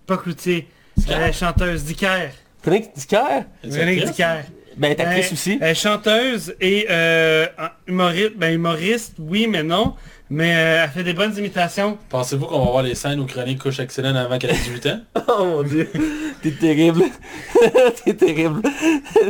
Cloutier? 0.06 0.68
Pas 1.06 1.32
chanteuse 1.32 1.82
Dicker. 1.84 2.28
Véronique 2.64 2.90
Dicker, 2.94 3.44
Véronique 3.64 4.04
Dicker. 4.04 4.42
Ben 4.76 4.92
elle 4.92 4.98
est 4.98 5.00
actrice 5.02 5.26
Elle- 5.28 5.32
aussi. 5.32 5.58
Elle 5.60 5.70
est 5.70 5.74
chanteuse 5.74 6.54
et 6.60 6.86
euh, 6.90 7.46
humoriste. 7.86 8.32
Ben 8.36 8.52
humoriste, 8.54 9.14
oui 9.18 9.46
mais 9.48 9.62
non. 9.62 9.94
Mais 10.34 10.54
euh, 10.56 10.84
elle 10.84 10.90
fait 10.90 11.04
des 11.04 11.12
bonnes 11.12 11.36
imitations. 11.36 11.98
Pensez-vous 12.08 12.46
qu'on 12.46 12.64
va 12.64 12.70
voir 12.70 12.82
les 12.82 12.94
scènes 12.94 13.20
où 13.20 13.26
Chronique 13.26 13.58
couche 13.60 13.78
avec 13.80 13.92
Céline 13.92 14.16
avant 14.16 14.38
qu'elle 14.38 14.50
ait 14.50 14.54
18 14.54 14.86
ans? 14.86 15.00
Oh 15.28 15.44
mon 15.44 15.62
dieu, 15.62 15.88
t'es 16.42 16.50
terrible. 16.50 17.04
t'es 18.04 18.12
terrible. 18.14 18.60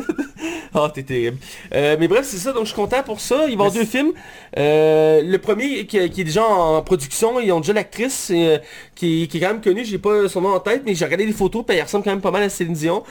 oh, 0.75 0.89
t'es 0.93 1.03
terrible. 1.03 1.37
Euh, 1.75 1.97
mais 2.01 2.09
bref, 2.09 2.25
c'est 2.25 2.39
ça, 2.39 2.53
donc 2.53 2.63
je 2.63 2.69
suis 2.69 2.75
content 2.77 3.03
pour 3.03 3.21
ça. 3.21 3.37
Il 3.37 3.43
va 3.45 3.49
y 3.51 3.53
avoir 3.53 3.71
deux 3.73 3.85
films. 3.85 4.13
Euh, 4.59 5.23
le 5.23 5.39
premier 5.39 5.87
qui, 5.87 6.09
qui 6.11 6.21
est 6.23 6.25
déjà 6.25 6.45
en 6.45 6.83
production, 6.83 7.39
ils 7.41 7.53
ont 7.53 7.61
déjà 7.61 7.73
l'actrice 7.75 8.31
euh, 8.35 8.59
qui, 8.95 9.29
qui 9.29 9.37
est 9.37 9.41
quand 9.41 9.49
même 9.49 9.61
connue, 9.61 9.85
j'ai 9.85 9.99
pas 9.99 10.29
son 10.29 10.41
nom 10.41 10.55
en 10.55 10.61
tête, 10.61 10.83
mais 10.87 10.95
j'ai 10.95 11.05
regardé 11.05 11.27
des 11.27 11.33
photos, 11.33 11.65
puis 11.67 11.77
elle 11.77 11.83
ressemble 11.85 12.05
quand 12.05 12.11
même 12.11 12.21
pas 12.21 12.31
mal 12.31 12.43
à 12.43 12.49
Céline 12.49 12.75
Dion. 12.75 13.03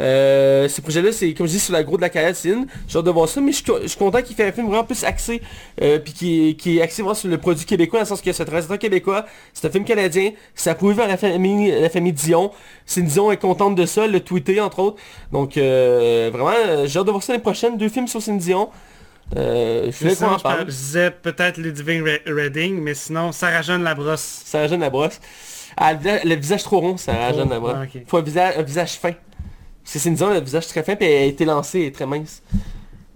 Euh, 0.00 0.68
ce 0.68 0.80
projet-là, 0.80 1.12
c'est 1.12 1.32
comme 1.34 1.46
je 1.46 1.52
dis, 1.52 1.60
sur 1.60 1.72
la 1.72 1.82
gros 1.84 1.96
de 1.96 2.02
la 2.02 2.08
carrière 2.10 2.32
de 2.32 2.36
Céline. 2.36 2.66
J'ai 2.88 2.98
hâte 2.98 3.04
de 3.04 3.10
voir 3.10 3.28
ça, 3.28 3.40
mais 3.40 3.52
je 3.52 3.56
suis, 3.56 3.64
co- 3.64 3.78
je 3.82 3.86
suis 3.88 3.98
content 3.98 4.22
qu'il 4.22 4.34
fait 4.36 4.46
un 4.48 4.52
film 4.52 4.66
vraiment 4.66 4.84
plus 4.84 5.04
axé, 5.04 5.40
euh, 5.82 5.98
puis 5.98 6.12
qui, 6.12 6.48
est- 6.50 6.54
qui 6.54 6.78
est 6.78 6.82
axé 6.82 7.02
vraiment 7.02 7.14
sur 7.14 7.28
le 7.28 7.33
produit 7.38 7.64
québécois, 7.66 8.00
dans 8.00 8.04
le 8.04 8.08
sens 8.08 8.20
que 8.20 8.32
c'est 8.32 8.42
un 8.42 8.50
réalisateur 8.50 8.78
québécois, 8.78 9.24
c'est 9.52 9.66
un 9.66 9.70
film 9.70 9.84
canadien, 9.84 10.32
ça 10.54 10.74
prouve 10.74 10.94
vers 10.94 11.08
la 11.08 11.16
famille, 11.16 11.70
la 11.70 11.88
famille 11.90 12.12
Dion. 12.12 12.50
Céline 12.86 13.08
Dion 13.08 13.32
est 13.32 13.36
contente 13.36 13.74
de 13.74 13.86
ça, 13.86 14.06
le 14.06 14.20
tweeté 14.20 14.60
entre 14.60 14.78
autres. 14.80 14.96
Donc 15.32 15.56
euh, 15.56 16.30
vraiment, 16.32 16.52
euh, 16.66 16.86
j'ai 16.86 16.98
hâte 16.98 17.06
de 17.06 17.10
voir 17.10 17.22
ça 17.22 17.32
l'année 17.32 17.42
prochaine, 17.42 17.76
deux 17.78 17.88
films 17.88 18.08
sur 18.08 18.20
Céline 18.22 18.38
Dion. 18.40 18.70
Euh, 19.36 19.90
je 19.90 19.98
voulais 19.98 20.10
qu'on 20.10 20.16
Sinon, 20.16 20.30
en 20.34 20.38
je, 20.38 20.42
par- 20.42 20.56
parle. 20.56 20.66
je 20.70 20.74
disais 20.76 21.10
peut-être 21.10 21.56
Ludivine 21.56 22.02
Re- 22.02 22.20
Redding, 22.32 22.80
mais 22.80 22.92
sinon 22.94 23.32
Sarah 23.32 23.62
Jeanne 23.62 23.82
Labrosse. 23.82 24.42
Sarah 24.44 24.66
Jeanne 24.68 24.80
Labrosse. 24.80 25.18
Ah, 25.76 25.92
le, 25.94 25.98
visage, 25.98 26.20
le 26.24 26.34
visage 26.36 26.62
trop 26.62 26.80
rond, 26.80 26.96
Sarah 26.96 27.32
Jeanne 27.32 27.48
Labrosse. 27.48 27.74
ah, 27.76 27.82
ok. 27.84 28.02
Faut 28.06 28.18
un 28.18 28.22
visage, 28.22 28.54
un 28.58 28.62
visage 28.62 28.92
fin. 28.98 29.12
C'est 29.82 29.98
Céline 29.98 30.16
Dion, 30.16 30.28
un 30.28 30.40
visage 30.40 30.66
très 30.68 30.82
fin, 30.82 30.94
puis 30.94 31.06
elle 31.06 31.22
a 31.22 31.26
été 31.26 31.44
lancée, 31.44 31.80
elle 31.80 31.86
est 31.86 31.94
très 31.94 32.06
mince. 32.06 32.42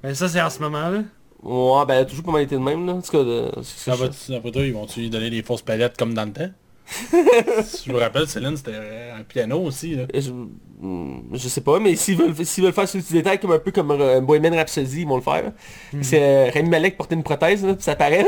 Ben 0.03 0.14
ça 0.14 0.29
c'est 0.29 0.41
en 0.41 0.49
ce 0.51 0.61
moment 0.61 0.89
là. 0.89 1.01
Ouais, 1.43 1.84
ben 1.86 1.95
elle 1.95 2.01
a 2.03 2.05
toujours 2.05 2.24
pas 2.24 2.32
mal 2.32 2.43
été 2.43 2.57
de 2.57 2.61
même, 2.61 2.84
là. 2.86 2.95
En 2.95 3.01
tout 3.01 3.12
cas, 3.12 3.22
de- 3.22 3.51
c'est- 3.62 3.91
Ça 3.91 3.97
c'est- 3.97 4.32
va 4.32 4.36
d'après 4.36 4.51
toi, 4.51 4.62
ils 4.62 4.72
vont-tu 4.72 5.01
lui 5.01 5.11
donner 5.11 5.30
des 5.30 5.43
fausses 5.43 5.62
palettes 5.62 5.97
comme 5.97 6.14
dans 6.14 6.24
le 6.24 6.32
temps? 6.32 6.51
Si 7.64 7.84
Je 7.89 7.93
me 7.93 7.99
rappelle, 7.99 8.26
Céline, 8.26 8.57
c'était 8.57 8.72
un 8.74 9.22
piano 9.22 9.59
aussi. 9.61 9.95
Là. 9.95 10.05
je, 10.14 10.30
hmm, 10.30 11.20
je 11.34 11.49
sais 11.49 11.61
pas, 11.61 11.78
mais 11.78 11.95
s'ils 11.97 12.16
veulent, 12.16 12.34
s'ils 12.47 12.64
veulent 12.64 12.72
faire 12.72 12.89
ce 12.89 12.99
petit 12.99 13.12
détail 13.12 13.39
comme 13.39 13.53
un 13.53 13.59
peu 13.59 13.70
comme 13.70 13.91
euh, 13.91 14.20
Bohemian 14.20 14.55
Rhapsody, 14.57 15.03
ils 15.03 15.07
vont 15.07 15.16
le 15.16 15.22
faire. 15.22 15.53
C'est 16.01 16.20
euh, 16.22 16.51
Rami 16.53 16.70
Malek 16.70 16.97
porter 16.97 17.14
une 17.14 17.22
prothèse, 17.22 17.64
là, 17.64 17.74
puis 17.74 17.82
ça 17.84 17.95
paraît. 17.95 18.24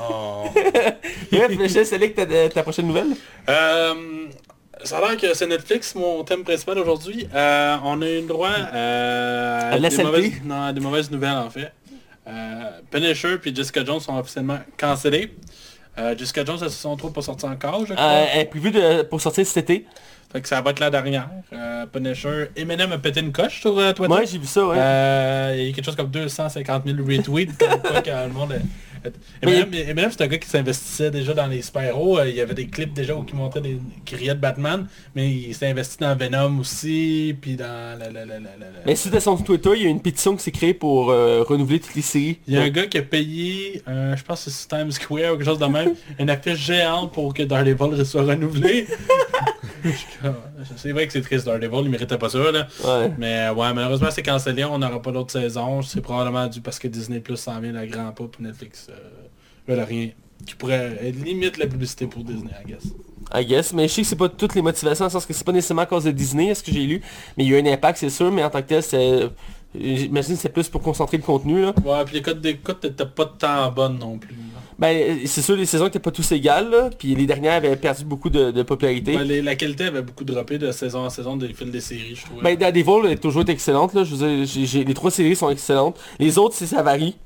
Oh. 0.00 0.44
Bref, 1.32 1.68
sais, 1.68 1.84
c'est 1.84 1.98
là 1.98 2.08
que 2.08 2.14
t'as 2.14 2.26
de- 2.26 2.48
ta 2.52 2.62
prochaine 2.62 2.86
nouvelle? 2.88 3.14
Euh, 3.48 4.26
ça 4.84 4.98
a 4.98 5.00
l'air 5.00 5.16
que 5.16 5.32
c'est 5.34 5.46
Netflix, 5.46 5.94
mon 5.94 6.24
thème 6.24 6.42
principal 6.44 6.78
aujourd'hui. 6.78 7.26
Euh, 7.34 7.76
on 7.84 8.02
a 8.02 8.08
eu 8.08 8.20
le 8.22 8.26
droit 8.26 8.50
À 8.50 9.78
des, 9.78 10.02
mauvaises, 10.02 10.32
non, 10.44 10.62
à 10.64 10.72
des 10.72 10.80
mauvaises 10.80 11.10
nouvelles 11.10 11.30
en 11.36 11.50
fait. 11.50 11.72
Euh, 12.28 12.80
Punisher 12.90 13.38
puis 13.38 13.54
Jessica 13.54 13.84
Jones 13.84 14.00
sont 14.00 14.16
officiellement 14.18 14.58
cancellés. 14.76 15.36
Euh, 15.98 16.14
Jessica 16.18 16.44
Jones, 16.44 16.58
elles 16.62 16.70
se 16.70 16.80
sont 16.82 16.96
trop 16.96 17.10
pas 17.10 17.22
sorties 17.22 17.46
encore, 17.46 17.86
je 17.86 17.94
crois. 17.94 18.04
Euh, 18.04 18.24
elle 18.32 18.40
est 18.42 18.44
prévue 18.46 18.70
de- 18.70 19.02
pour 19.02 19.20
sortir 19.20 19.46
cet 19.46 19.70
été. 19.70 19.86
Fait 20.32 20.40
que 20.40 20.48
ça 20.48 20.60
va 20.60 20.70
être 20.70 20.80
la 20.80 20.90
dernière. 20.90 21.28
Euh, 21.52 21.86
Punisher, 21.86 22.46
Eminem 22.56 22.92
a 22.92 22.98
pété 22.98 23.20
une 23.20 23.32
coche 23.32 23.60
sur 23.60 23.78
euh, 23.78 23.92
Twitter. 23.92 24.08
Moi, 24.08 24.24
j'ai 24.24 24.38
vu 24.38 24.46
ça, 24.46 24.66
ouais. 24.66 24.76
Euh, 24.76 25.54
il 25.56 25.66
y 25.66 25.70
a 25.70 25.72
quelque 25.72 25.84
chose 25.84 25.96
comme 25.96 26.10
250 26.10 26.84
000 26.84 26.96
retweets 26.98 27.56
comme 27.58 27.80
quoi 27.80 28.02
que 28.02 28.10
le 28.10 28.32
monde 28.32 28.60
Eminem, 29.40 29.68
Eminem 29.72 30.10
c'est 30.10 30.24
un 30.24 30.26
gars 30.26 30.38
qui 30.38 30.48
s'investissait 30.48 31.12
déjà 31.12 31.32
dans 31.32 31.46
les 31.46 31.62
super-héros. 31.62 32.24
Il 32.24 32.34
y 32.34 32.40
avait 32.40 32.54
des 32.54 32.66
clips 32.66 32.92
déjà 32.92 33.14
où 33.14 33.24
il 33.28 33.34
montait 33.36 33.60
des 33.60 33.78
qui 34.04 34.16
de 34.16 34.34
Batman, 34.34 34.88
mais 35.14 35.30
il 35.30 35.54
s'est 35.54 35.68
investi 35.68 35.98
dans 36.00 36.16
Venom 36.16 36.58
aussi, 36.58 37.36
puis 37.40 37.54
dans 37.54 37.96
la, 37.96 38.10
la, 38.10 38.24
la, 38.24 38.40
la, 38.40 38.66
Mais 38.84 38.96
si 38.96 39.08
son 39.20 39.36
Twitter, 39.36 39.70
il 39.76 39.82
y 39.84 39.86
a 39.86 39.90
une 39.90 40.02
pétition 40.02 40.34
qui 40.34 40.42
s'est 40.42 40.50
créée 40.50 40.74
pour 40.74 41.06
renouveler 41.06 41.78
toutes 41.78 41.94
les 41.94 42.02
séries. 42.02 42.40
Il 42.48 42.54
y 42.54 42.58
a 42.58 42.62
un 42.62 42.68
gars 42.68 42.86
qui 42.86 42.98
a 42.98 43.02
payé, 43.02 43.80
je 43.86 44.22
pense 44.24 44.44
que 44.44 44.50
c'est 44.50 44.66
Times 44.66 44.90
Square 44.90 45.34
ou 45.34 45.36
quelque 45.36 45.44
chose 45.44 45.60
de 45.60 45.66
même, 45.66 45.94
une 46.18 46.28
affiche 46.28 46.58
géante 46.58 47.12
pour 47.12 47.32
que 47.32 47.44
Daredevil 47.44 48.04
soit 48.04 48.24
renouvelé. 48.24 48.88
c'est 50.76 50.92
vrai 50.92 51.06
que 51.06 51.12
c'est 51.12 51.20
triste, 51.20 51.46
Daredevil, 51.46 51.82
il 51.84 51.90
méritait 51.90 52.18
pas 52.18 52.28
ça, 52.28 52.50
là. 52.50 52.66
Mais 53.18 53.48
ouais, 53.50 53.72
malheureusement, 53.74 54.10
c'est 54.10 54.22
cancellé, 54.22 54.64
on 54.64 54.78
n'aura 54.78 55.00
pas 55.00 55.12
d'autres 55.12 55.32
saisons. 55.32 55.82
C'est 55.82 56.00
probablement 56.00 56.46
dû 56.46 56.60
parce 56.60 56.78
que 56.78 56.88
Disney 56.88 57.20
Plus 57.20 57.36
s'en 57.36 57.60
vient 57.60 57.72
la 57.72 57.86
grand 57.86 58.12
pas, 58.12 58.24
puis 58.24 58.44
Netflix 58.44 58.88
euh, 58.90 59.84
rien. 59.84 60.10
Qui 60.46 60.54
pourrait 60.54 60.98
être 61.02 61.16
limite 61.24 61.56
la 61.56 61.66
publicité 61.66 62.06
pour 62.06 62.22
Disney, 62.22 62.50
I 62.62 62.68
guess. 62.68 62.92
I 63.34 63.44
guess, 63.44 63.72
mais 63.72 63.88
je 63.88 63.94
sais 63.94 64.02
que 64.02 64.08
c'est 64.08 64.16
pas 64.16 64.28
toutes 64.28 64.54
les 64.54 64.62
motivations, 64.62 65.08
sens 65.08 65.26
que 65.26 65.32
c'est 65.32 65.44
pas 65.44 65.52
nécessairement 65.52 65.82
à 65.82 65.86
cause 65.86 66.04
de 66.04 66.10
Disney, 66.10 66.48
est-ce 66.48 66.62
que 66.62 66.70
j'ai 66.70 66.84
lu, 66.84 67.02
mais 67.36 67.44
il 67.44 67.50
y 67.50 67.56
a 67.56 67.58
un 67.58 67.66
impact, 67.66 67.98
c'est 67.98 68.10
sûr, 68.10 68.30
mais 68.30 68.44
en 68.44 68.50
tant 68.50 68.62
que 68.62 68.68
tel, 68.68 68.82
c'est... 68.82 69.30
J'imagine 69.78 70.34
que 70.34 70.40
c'est 70.40 70.52
plus 70.52 70.68
pour 70.68 70.82
concentrer 70.82 71.16
le 71.16 71.22
contenu, 71.22 71.62
là. 71.62 71.74
Ouais, 71.84 72.04
puis 72.04 72.16
les 72.16 72.22
codes 72.22 72.40
d'écoute 72.40 72.82
n'étaient 72.84 73.06
pas 73.06 73.24
de 73.24 73.38
temps 73.38 73.70
bonnes 73.72 73.98
non 73.98 74.18
plus. 74.18 74.34
Ben, 74.78 75.20
c'est 75.24 75.40
sûr, 75.40 75.56
les 75.56 75.64
saisons 75.64 75.84
n'étaient 75.84 75.98
pas 75.98 76.10
tous 76.10 76.32
égales, 76.32 76.70
là, 76.70 76.90
puis 76.96 77.14
les 77.14 77.26
dernières 77.26 77.54
avaient 77.54 77.76
perdu 77.76 78.04
beaucoup 78.04 78.28
de, 78.28 78.62
popularité. 78.62 79.16
Ben, 79.16 79.44
la 79.44 79.56
qualité 79.56 79.84
avait 79.84 80.02
beaucoup 80.02 80.24
droppé 80.24 80.58
de 80.58 80.70
saison 80.70 81.06
en 81.06 81.10
saison 81.10 81.36
des 81.36 81.52
fils 81.54 81.70
des 81.70 81.80
séries, 81.80 82.14
je 82.14 82.26
trouve. 82.26 82.42
Ben, 82.42 82.56
Daredevil 82.56 83.10
est 83.10 83.16
toujours 83.16 83.48
excellente, 83.48 83.94
là. 83.94 84.04
Je 84.04 84.78
les 84.78 84.94
trois 84.94 85.10
séries 85.10 85.36
sont 85.36 85.50
excellentes. 85.50 85.98
Les 86.18 86.36
autres, 86.36 86.54
ça 86.54 86.82
varie. 86.82 87.16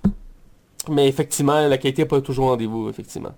Mais 0.88 1.08
effectivement, 1.08 1.66
la 1.66 1.76
qualité 1.76 2.02
n'est 2.02 2.08
pas 2.08 2.20
toujours 2.20 2.48
rendez-vous, 2.48 2.88
effectivement. 2.88 3.34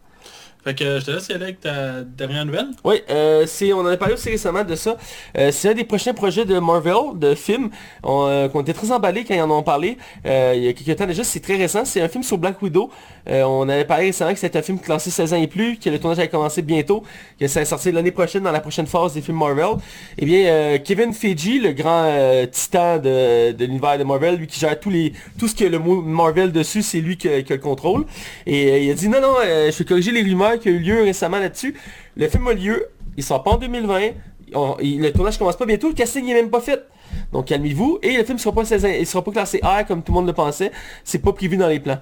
Fait 0.65 0.75
que 0.77 1.01
je 1.01 1.05
te 1.05 1.11
laisse 1.11 1.29
y 1.29 1.33
aller 1.33 1.43
avec 1.45 1.61
ta 1.61 2.03
dernière 2.03 2.47
nouvelle. 2.47 2.69
Oui, 2.85 3.03
euh, 3.11 3.45
on 3.75 3.81
en 3.81 3.87
a 3.87 3.97
parlé 3.97 4.15
aussi 4.15 4.31
récemment 4.31 4.63
de 4.63 4.77
ça. 4.77 4.97
Euh, 5.37 5.51
c'est 5.51 5.71
un 5.71 5.75
des 5.75 5.83
prochains 5.83 6.15
projets 6.15 6.45
de 6.45 6.57
Marvel, 6.61 7.19
de 7.19 7.35
film, 7.35 7.71
euh, 8.07 8.49
qu'on 8.49 8.61
était 8.63 8.73
très 8.73 8.93
emballés 8.93 9.25
quand 9.25 9.35
ils 9.35 9.41
en 9.41 9.51
ont 9.51 9.65
parlé. 9.65 9.99
Il 10.25 10.63
y 10.63 10.69
a 10.69 10.73
quelques 10.73 10.97
temps 10.97 11.07
déjà, 11.07 11.25
c'est 11.25 11.41
très 11.41 11.57
récent. 11.57 11.85
C'est 11.85 12.01
un 12.01 12.09
film 12.09 12.23
sur 12.23 12.39
Black 12.39 12.63
Widow. 12.63 12.91
on 13.27 13.69
avait 13.69 13.85
parlé 13.85 14.07
récemment 14.07 14.33
que 14.33 14.39
c'était 14.39 14.61
un 14.61 14.63
film 14.63 14.79
classé 14.79 15.11
16 15.11 15.35
ans 15.35 15.37
et 15.37 15.49
plus, 15.49 15.79
que 15.79 15.91
le 15.91 15.99
tournage 15.99 16.21
avait 16.21 16.29
commencé 16.29 16.63
bientôt, 16.63 17.03
que 17.41 17.49
ça 17.49 17.59
allait 17.59 17.67
sortir 17.67 17.93
l'année 17.93 18.13
prochaine 18.13 18.45
dans 18.45 18.53
la 18.53 18.61
prochaine 18.61 18.87
phase 18.87 19.15
des 19.15 19.21
films 19.21 19.39
Marvel. 19.39 19.79
Eh 20.17 20.25
bien, 20.25 20.79
Kevin 20.79 21.13
Feige, 21.13 21.61
le 21.61 21.73
grand 21.73 22.09
titan 22.53 22.99
de, 22.99 23.51
de 23.51 23.65
l'univers 23.65 23.99
de 23.99 24.05
Marvel, 24.05 24.37
lui 24.37 24.47
qui 24.47 24.61
gère 24.61 24.79
tous 24.79 24.91
les, 24.91 25.13
tout 25.41 25.49
ce 25.49 25.57
qui 25.57 25.65
a 25.65 25.69
le 25.69 25.81
mot 25.81 26.03
Marvel 26.03 26.53
dessus, 26.53 26.83
c'est 26.83 27.01
lui 27.01 27.17
qui, 27.17 27.29
qui, 27.43 27.53
a 27.53 27.57
le 27.57 27.63
contrôle. 27.63 28.05
Et 28.47 28.85
il 28.85 28.91
a 28.93 28.95
dit 28.95 29.09
non, 29.09 29.21
non, 29.21 29.35
je 29.43 29.77
vais 29.77 29.85
corriger 29.85 30.13
les 30.13 30.23
rumeurs 30.23 30.52
qui 30.59 30.69
a 30.69 30.73
eu 30.73 30.79
lieu 30.79 31.03
récemment 31.03 31.39
là-dessus. 31.39 31.75
Le 32.17 32.29
film 32.29 32.47
a 32.49 32.53
lieu, 32.53 32.87
il 33.17 33.23
sort 33.23 33.43
pas 33.43 33.53
en 33.53 33.57
2020, 33.57 34.01
le 34.55 35.11
tournage 35.11 35.39
commence 35.39 35.57
pas 35.57 35.67
bientôt, 35.67 35.89
le 35.89 35.95
casting 35.95 36.25
n'est 36.25 36.35
même 36.35 36.51
pas 36.51 36.61
fait. 36.61 36.87
Donc 37.33 37.47
calmez-vous. 37.47 37.99
Et 38.03 38.17
le 38.17 38.25
film 38.25 38.37
ne 38.37 38.41
sera 38.41 38.55
pas, 38.55 38.65
sera 38.65 39.25
pas 39.25 39.31
classé 39.31 39.61
R 39.63 39.87
comme 39.87 40.03
tout 40.03 40.13
le 40.13 40.17
monde 40.17 40.27
le 40.27 40.33
pensait. 40.33 40.73
C'est 41.05 41.19
pas 41.19 41.33
prévu 41.33 41.57
dans 41.57 41.69
les 41.69 41.81
plans. 41.81 42.01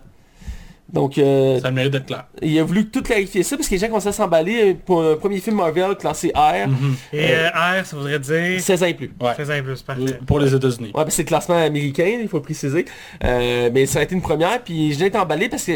Donc, 0.93 1.19
euh, 1.19 1.61
ça 1.61 1.71
mérite 1.71 1.93
d'être 1.93 2.07
clair. 2.07 2.25
Il 2.43 2.59
a 2.59 2.65
voulu 2.65 2.89
tout 2.89 3.03
clarifier 3.03 3.43
ça 3.43 3.57
parce 3.57 3.69
que 3.69 3.75
les 3.75 3.81
gens 3.81 3.87
commençaient 3.87 4.09
à 4.09 4.13
s'emballer 4.13 4.75
pour 4.75 5.03
un 5.03 5.17
premier 5.17 5.39
film 5.39 5.57
Marvel 5.57 5.95
classé 5.97 6.33
R. 6.35 6.69
Mhm. 6.69 6.97
Et 7.13 7.31
euh, 7.31 7.49
R, 7.49 7.87
ça 7.87 7.97
voudrait 7.97 8.19
dire 8.19 8.61
16 8.61 8.83
ans 8.83 8.87
et 8.87 8.95
plus. 8.95 9.13
Ouais. 9.21 9.35
16 9.37 9.51
ans 9.51 9.55
et 9.55 9.63
plus, 9.63 9.83
parfait. 9.83 10.19
Pour 10.27 10.41
les 10.41 10.55
États-Unis. 10.55 10.91
Ouais, 10.95 11.05
c'est 11.09 11.23
le 11.23 11.29
classement 11.29 11.57
américain, 11.57 12.19
il 12.21 12.29
faut 12.29 12.41
préciser. 12.41 12.85
Euh, 13.25 13.71
mais 13.73 13.87
ça 13.87 14.01
a 14.01 14.03
été 14.03 14.15
une 14.15 14.23
première, 14.23 14.63
puis 14.63 14.93
je 14.93 15.05
l'ai 15.05 15.17
emballé 15.17 15.49
parce 15.49 15.65
que 15.65 15.73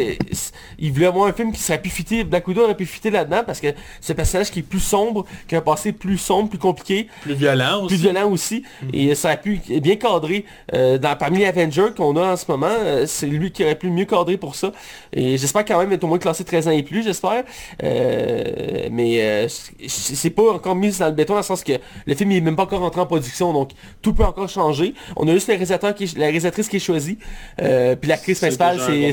il 0.78 0.92
voulait 0.92 1.06
avoir 1.06 1.26
un 1.26 1.32
film 1.32 1.52
qui 1.52 1.60
serait 1.60 1.80
pu 1.80 1.90
fitter, 1.90 2.24
Black 2.24 2.46
Widow 2.48 2.62
aurait 2.62 2.76
pu 2.76 2.86
fitter 2.86 3.10
là-dedans 3.10 3.42
parce 3.46 3.60
que 3.60 3.68
c'est 4.00 4.12
un 4.12 4.16
personnage 4.16 4.50
qui 4.50 4.60
est 4.60 4.62
plus 4.62 4.80
sombre, 4.80 5.24
qui 5.46 5.54
a 5.54 5.58
un 5.58 5.62
passé 5.62 5.92
plus 5.92 6.18
sombre, 6.18 6.48
plus 6.48 6.58
compliqué. 6.58 7.08
Plus 7.22 7.34
violent 7.34 7.82
aussi. 7.82 7.94
Plus 7.94 8.02
violent 8.02 8.30
aussi. 8.30 8.64
Mhm. 8.82 8.90
Et 8.92 9.14
ça 9.14 9.30
a 9.30 9.36
pu 9.36 9.60
bien 9.80 9.96
cadrer. 9.96 10.44
dans, 10.72 11.16
parmi 11.16 11.38
les 11.38 11.46
Avengers 11.46 11.90
qu'on 11.96 12.16
a 12.16 12.32
en 12.32 12.36
ce 12.36 12.46
moment, 12.48 12.74
c'est 13.06 13.26
lui 13.26 13.52
qui 13.52 13.62
aurait 13.62 13.74
pu 13.76 13.90
mieux 13.90 14.06
cadrer 14.06 14.36
pour 14.36 14.56
ça. 14.56 14.72
Et 15.14 15.38
j'espère 15.38 15.64
quand 15.64 15.78
même 15.78 15.92
est 15.92 16.02
au 16.02 16.06
moins 16.06 16.18
classé 16.18 16.44
13 16.44 16.68
ans 16.68 16.70
et 16.72 16.82
plus, 16.82 17.02
j'espère. 17.04 17.44
Euh, 17.82 18.88
mais 18.90 19.22
euh, 19.22 19.48
c'est 19.86 20.30
pas 20.30 20.52
encore 20.52 20.74
mis 20.74 20.90
dans 20.98 21.06
le 21.06 21.12
béton 21.12 21.34
dans 21.34 21.40
le 21.40 21.44
sens 21.44 21.62
que 21.62 21.72
le 22.06 22.14
film 22.14 22.30
n'est 22.30 22.40
même 22.40 22.56
pas 22.56 22.64
encore 22.64 22.82
entré 22.82 23.00
en 23.00 23.06
production, 23.06 23.52
donc 23.52 23.70
tout 24.02 24.12
peut 24.12 24.24
encore 24.24 24.48
changer. 24.48 24.94
On 25.16 25.26
a 25.28 25.32
juste 25.32 25.48
le 25.48 25.52
réalisateur 25.52 25.94
qui 25.94 26.06
la 26.16 26.26
réalisatrice 26.26 26.68
qui 26.68 26.76
est 26.76 26.80
choisie. 26.80 27.18
Euh, 27.62 27.94
puis 27.96 28.08
l'actrice 28.08 28.40
principale, 28.40 28.80
c'est... 28.80 29.12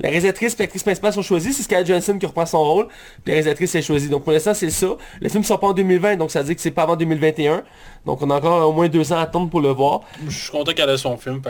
la 0.00 0.08
réalisatrice 0.08 0.54
et 0.54 0.62
l'actrice 0.62 0.82
principale 0.82 1.12
sont 1.12 1.22
choisies, 1.22 1.52
c'est 1.52 1.62
Scarlett 1.62 1.86
Johansson 1.86 2.18
qui 2.18 2.26
reprend 2.26 2.46
son 2.46 2.62
rôle. 2.62 2.86
Puis 2.86 3.28
la 3.28 3.32
réalisatrice 3.34 3.74
est 3.74 3.82
choisie. 3.82 4.08
Donc 4.08 4.24
pour 4.24 4.32
l'instant, 4.32 4.54
c'est 4.54 4.70
ça. 4.70 4.96
Le 5.20 5.28
film 5.28 5.44
sort 5.44 5.60
pas 5.60 5.68
en 5.68 5.72
2020, 5.72 6.16
donc 6.16 6.30
ça 6.30 6.40
veut 6.40 6.46
dire 6.46 6.56
que 6.56 6.62
c'est 6.62 6.70
pas 6.70 6.82
avant 6.82 6.96
2021. 6.96 7.62
Donc 8.06 8.22
on 8.22 8.30
a 8.30 8.36
encore 8.36 8.68
au 8.68 8.72
moins 8.72 8.88
deux 8.88 9.12
ans 9.12 9.16
à 9.16 9.22
attendre 9.22 9.50
pour 9.50 9.60
le 9.60 9.68
voir. 9.68 10.00
Je 10.26 10.36
suis 10.36 10.50
content 10.50 10.72
qu'elle 10.72 10.90
ait 10.90 10.96
son 10.96 11.16
film. 11.16 11.42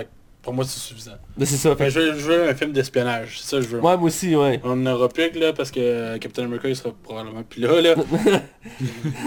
Pour 0.45 0.53
moi, 0.53 0.65
c'est 0.67 0.79
suffisant. 0.79 1.13
c'est 1.39 1.47
ça. 1.47 1.75
je, 1.89 2.01
veux, 2.01 2.49
un 2.51 2.55
film 2.55 2.73
d'espionnage. 2.73 3.41
C'est 3.41 3.49
ça 3.49 3.57
que 3.57 3.63
je 3.63 3.69
veux. 3.69 3.81
Ouais, 3.81 3.97
moi 3.97 4.09
aussi, 4.09 4.37
ouais. 4.37 4.61
On 4.63 4.77
n'aura 4.77 5.09
plus 5.09 5.31
que 5.31 5.39
là, 5.39 5.55
parce 5.55 5.71
que 5.71 6.19
Captain 6.19 6.45
America, 6.45 6.69
il 6.69 6.77
sera 6.77 6.95
probablement 7.03 7.43
plus 7.43 7.63
là, 7.63 7.81
là. 7.81 7.95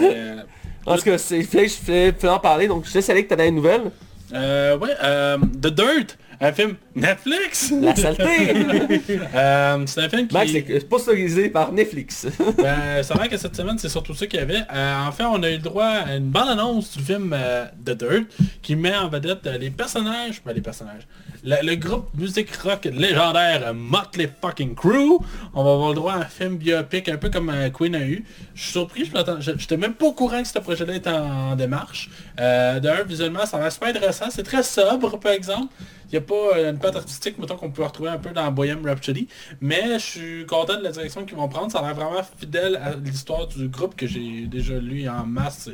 Euh, 0.00 0.42
en 0.86 0.96
tout 0.96 1.02
cas, 1.02 1.16
il 1.32 1.44
fallait, 1.44 2.26
en 2.28 2.38
parler, 2.38 2.68
donc 2.68 2.84
je 2.86 3.00
sais, 3.00 3.22
que 3.22 3.28
t'as 3.28 3.36
des 3.36 3.50
nouvelles. 3.50 3.90
Euh, 4.32 4.78
ouais, 4.78 4.94
euh, 5.02 5.38
The 5.38 5.66
Dirt. 5.66 6.18
Un 6.40 6.52
film 6.52 6.76
Netflix? 6.98 7.72
La 7.80 7.94
saleté 7.94 8.22
euh, 9.34 9.86
C'est 9.86 10.02
un 10.02 10.08
film 10.08 10.26
qui... 10.26 10.34
Max 10.34 10.54
est 10.54 10.80
sponsorisé 10.80 11.48
par 11.48 11.72
Netflix. 11.72 12.26
ben, 12.58 13.02
ça 13.02 13.14
va 13.14 13.28
que 13.28 13.36
cette 13.36 13.56
semaine, 13.56 13.78
c'est 13.78 13.88
surtout 13.88 14.14
ça 14.14 14.26
qu'il 14.26 14.40
y 14.40 14.42
avait. 14.42 14.62
Euh, 14.72 15.06
en 15.06 15.12
fait, 15.12 15.24
on 15.24 15.42
a 15.42 15.50
eu 15.50 15.56
le 15.56 15.62
droit 15.62 15.86
à 15.86 16.16
une 16.16 16.30
bande 16.30 16.48
annonce 16.48 16.96
du 16.96 17.04
film 17.04 17.32
euh, 17.32 17.66
The 17.84 17.90
Dirt 17.90 18.24
qui 18.62 18.76
met 18.76 18.94
en 18.94 19.08
vedette 19.08 19.46
les 19.46 19.70
personnages... 19.70 20.40
pas 20.40 20.52
les 20.52 20.60
personnages. 20.60 21.06
Le, 21.44 21.74
groupe 21.76 22.08
musique 22.16 22.54
rock 22.56 22.88
légendaire 22.92 23.72
Motley 23.72 24.28
fucking 24.40 24.74
Crew. 24.74 25.20
On 25.54 25.64
va 25.64 25.72
avoir 25.72 25.88
le 25.90 25.94
droit 25.94 26.12
à 26.14 26.18
un 26.18 26.24
film 26.24 26.56
biopic 26.56 27.08
un 27.08 27.16
peu 27.16 27.30
comme 27.30 27.52
Queen 27.72 27.94
a 27.94 28.00
eu. 28.00 28.24
Je 28.54 28.62
suis 28.62 28.72
surpris, 28.72 29.04
je 29.04 29.50
n'étais 29.52 29.76
même 29.76 29.94
pas 29.94 30.06
au 30.06 30.12
courant 30.12 30.42
que 30.42 30.48
ce 30.48 30.58
projet-là 30.58 30.96
était 30.96 31.10
en, 31.10 31.54
démarche. 31.54 32.10
D'un, 32.36 33.04
visuellement, 33.06 33.46
ça 33.46 33.58
va 33.58 33.70
super 33.70 33.90
intéressant. 33.90 34.26
C'est 34.30 34.42
très 34.42 34.64
sobre, 34.64 35.18
par 35.20 35.32
exemple. 35.32 35.72
Il 36.10 36.18
n'y 36.18 36.18
a 36.18 36.26
pas 36.26 36.56
euh, 36.56 36.70
une 36.70 36.78
artistique, 36.96 37.38
mettons, 37.38 37.56
qu'on 37.56 37.70
peut 37.70 37.84
retrouver 37.84 38.10
un 38.10 38.18
peu 38.18 38.30
dans 38.30 38.50
Bohemian 38.50 38.82
Rhapsody. 38.84 39.28
Mais 39.60 39.94
je 39.94 40.04
suis 40.04 40.46
content 40.46 40.78
de 40.78 40.82
la 40.82 40.90
direction 40.90 41.24
qu'ils 41.24 41.36
vont 41.36 41.48
prendre. 41.48 41.70
Ça 41.70 41.78
a 41.78 41.82
l'air 41.82 41.94
vraiment 41.94 42.22
fidèle 42.38 42.76
à 42.76 42.94
l'histoire 42.94 43.46
du 43.46 43.68
groupe 43.68 43.96
que 43.96 44.06
j'ai 44.06 44.46
déjà 44.46 44.74
lu 44.78 45.08
en 45.08 45.24
masse. 45.26 45.70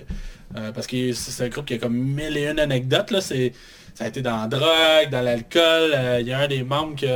Euh, 0.56 0.72
parce 0.72 0.86
que 0.86 1.12
c'est 1.12 1.44
un 1.44 1.48
groupe 1.48 1.66
qui 1.66 1.74
a 1.74 1.78
comme 1.78 1.96
mille 1.96 2.36
et 2.36 2.48
une 2.48 2.60
anecdotes. 2.60 3.10
Là. 3.10 3.20
Ça 3.20 3.34
a 4.04 4.08
été 4.08 4.22
dans 4.22 4.36
la 4.36 4.46
drogue, 4.48 5.10
dans 5.10 5.22
l'alcool. 5.22 5.92
Euh, 5.94 6.18
il 6.20 6.26
y 6.26 6.32
a 6.32 6.40
un 6.40 6.48
des 6.48 6.62
membres 6.62 6.96
qui, 6.96 7.06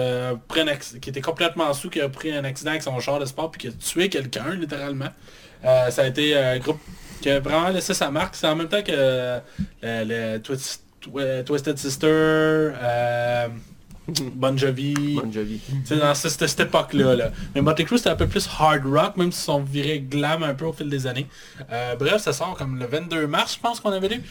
pris 0.49 0.61
qui 1.01 1.11
était 1.11 1.21
complètement 1.21 1.73
sous, 1.75 1.91
qui 1.91 2.01
a 2.01 2.09
pris 2.09 2.33
un 2.33 2.45
accident 2.45 2.71
avec 2.71 2.83
son 2.83 2.99
char 3.01 3.19
de 3.19 3.25
sport 3.25 3.51
puis 3.51 3.63
qui 3.63 3.69
a 3.69 3.73
tué 3.73 4.09
quelqu'un, 4.09 4.55
littéralement. 4.55 5.11
ça 5.63 6.03
a 6.03 6.07
été 6.07 6.37
un 6.37 6.59
groupe 6.59 6.81
qui 7.21 7.31
a 7.31 7.41
vraiment 7.41 7.69
laissé 7.69 7.95
sa 7.95 8.11
marque. 8.11 8.37
C'est 8.37 8.47
en 8.47 8.57
même 8.57 8.69
temps 8.69 8.83
que 8.83 9.41
le, 9.83 10.05
le 10.05 10.39
Twisted 11.43 11.79
Sister, 11.79 12.07
euh, 12.07 13.49
Bon 14.35 14.57
Jovi. 14.57 15.15
Bon 15.15 15.31
Jovi. 15.31 15.61
C'est 15.85 15.99
dans 15.99 16.15
cette, 16.15 16.49
cette 16.49 16.61
époque-là. 16.61 17.15
Là. 17.15 17.31
Mais 17.55 17.61
Motley 17.61 17.85
Crue, 17.85 17.99
c'était 17.99 18.11
un 18.11 18.17
peu 18.17 18.27
plus 18.27 18.49
hard 18.59 18.85
rock, 18.87 19.17
même 19.17 19.33
s'ils 19.33 19.45
sont 19.45 19.61
virés 19.63 20.01
glam 20.01 20.43
un 20.43 20.55
peu 20.55 20.65
au 20.65 20.73
fil 20.73 20.89
des 20.89 21.07
années. 21.07 21.27
Euh, 21.71 21.95
bref, 21.97 22.23
ça 22.23 22.33
sort 22.33 22.57
comme 22.57 22.79
le 22.79 22.87
22 22.87 23.27
mars, 23.27 23.55
je 23.55 23.61
pense 23.61 23.81
qu'on 23.81 23.93
avait 23.93 24.09
lu 24.09 24.23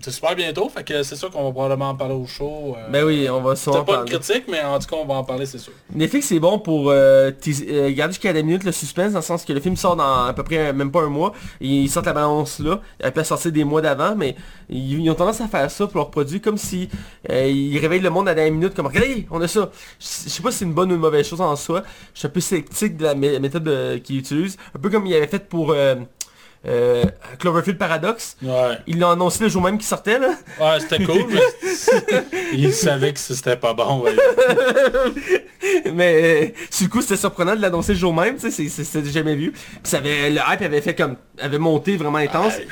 c'est 0.00 0.10
super 0.10 0.34
bientôt, 0.34 0.68
fait 0.68 0.84
que 0.84 1.02
c'est 1.02 1.16
sûr 1.16 1.30
qu'on 1.30 1.44
va 1.44 1.50
probablement 1.52 1.90
en 1.90 1.94
parler 1.94 2.14
au 2.14 2.26
show. 2.26 2.76
Euh, 2.76 2.90
ben 2.90 3.04
oui, 3.04 3.28
on 3.30 3.40
va 3.40 3.54
sûrement 3.54 3.84
pas 3.84 4.00
une 4.00 4.04
critique, 4.04 4.44
mais 4.48 4.60
en 4.60 4.78
tout 4.78 4.88
cas, 4.88 4.96
on 4.96 5.06
va 5.06 5.14
en 5.14 5.24
parler, 5.24 5.46
c'est 5.46 5.58
sûr. 5.58 5.72
Netflix, 5.94 6.26
c'est 6.26 6.40
bon 6.40 6.58
pour 6.58 6.90
euh, 6.90 7.30
euh, 7.30 7.94
garder 7.94 8.12
jusqu'à 8.12 8.32
des 8.32 8.42
minutes 8.42 8.64
le 8.64 8.72
suspense, 8.72 9.12
dans 9.12 9.20
le 9.20 9.24
sens 9.24 9.44
que 9.44 9.52
le 9.52 9.60
film 9.60 9.76
sort 9.76 9.96
dans 9.96 10.26
à 10.26 10.32
peu 10.34 10.42
près 10.42 10.72
même 10.72 10.90
pas 10.90 11.02
un 11.02 11.08
mois, 11.08 11.32
et 11.60 11.68
ils 11.68 11.88
sortent 11.88 12.06
la 12.06 12.12
balance 12.12 12.58
là, 12.58 12.80
elle 12.98 13.12
peut 13.12 13.22
sortir 13.22 13.52
des 13.52 13.64
mois 13.64 13.80
d'avant, 13.80 14.16
mais 14.16 14.34
ils, 14.68 15.08
ont 15.08 15.14
tendance 15.14 15.40
à 15.40 15.48
faire 15.48 15.70
ça 15.70 15.86
pour 15.86 15.96
leurs 15.96 16.10
produits, 16.10 16.40
comme 16.40 16.58
si 16.58 16.88
ils 17.30 17.78
réveillent 17.78 18.00
le 18.00 18.10
monde 18.10 18.28
à 18.28 18.34
des 18.34 18.50
minutes, 18.50 18.74
comme 18.74 18.88
regardez, 18.88 19.26
on 19.30 19.40
a 19.40 19.48
ça. 19.48 19.70
Je 20.00 20.06
sais 20.06 20.42
pas 20.42 20.50
si 20.50 20.58
c'est 20.58 20.64
une 20.64 20.74
bonne 20.74 20.90
ou 20.90 20.96
une 20.96 21.00
mauvaise 21.00 21.26
chose 21.26 21.40
en 21.40 21.54
soi, 21.56 21.82
je 22.12 22.18
suis 22.18 22.26
un 22.26 22.30
peu 22.30 22.40
sceptique 22.40 22.96
de 22.96 23.04
la 23.04 23.14
méthode 23.14 24.02
qu'ils 24.02 24.18
utilisent, 24.18 24.58
un 24.76 24.80
peu 24.80 24.90
comme 24.90 25.06
il 25.06 25.14
avait 25.14 25.28
fait 25.28 25.48
pour 25.48 25.74
euh, 26.66 27.04
Cloverfield 27.38 27.78
Paradox. 27.78 28.36
Ouais. 28.42 28.78
Il 28.86 28.98
l'a 28.98 29.10
annoncé 29.10 29.44
le 29.44 29.50
jour 29.50 29.62
même 29.62 29.76
qu'il 29.76 29.86
sortait 29.86 30.18
là. 30.18 30.30
Ouais, 30.60 30.80
c'était 30.80 31.04
cool. 31.04 31.24
mais 31.30 32.42
il 32.52 32.72
savait 32.72 33.12
que 33.12 33.18
c'était 33.18 33.56
pas 33.56 33.74
bon. 33.74 34.02
Ouais. 34.02 34.16
mais 35.92 36.22
euh, 36.22 36.46
du 36.78 36.88
coup, 36.88 37.02
c'était 37.02 37.16
surprenant 37.16 37.54
de 37.54 37.60
l'annoncer 37.60 37.92
le 37.92 37.98
jour 37.98 38.14
même, 38.14 38.36
tu 38.36 38.50
sais, 38.50 38.68
c'était 38.68 39.10
jamais 39.10 39.34
vu. 39.34 39.52
Puis 39.52 39.62
ça 39.84 39.98
avait, 39.98 40.30
le 40.30 40.36
hype 40.36 40.62
avait 40.62 40.80
fait 40.80 40.94
comme, 40.94 41.16
avait 41.38 41.58
monté 41.58 41.96
vraiment 41.96 42.18
intense. 42.18 42.56
Ouais, 42.56 42.66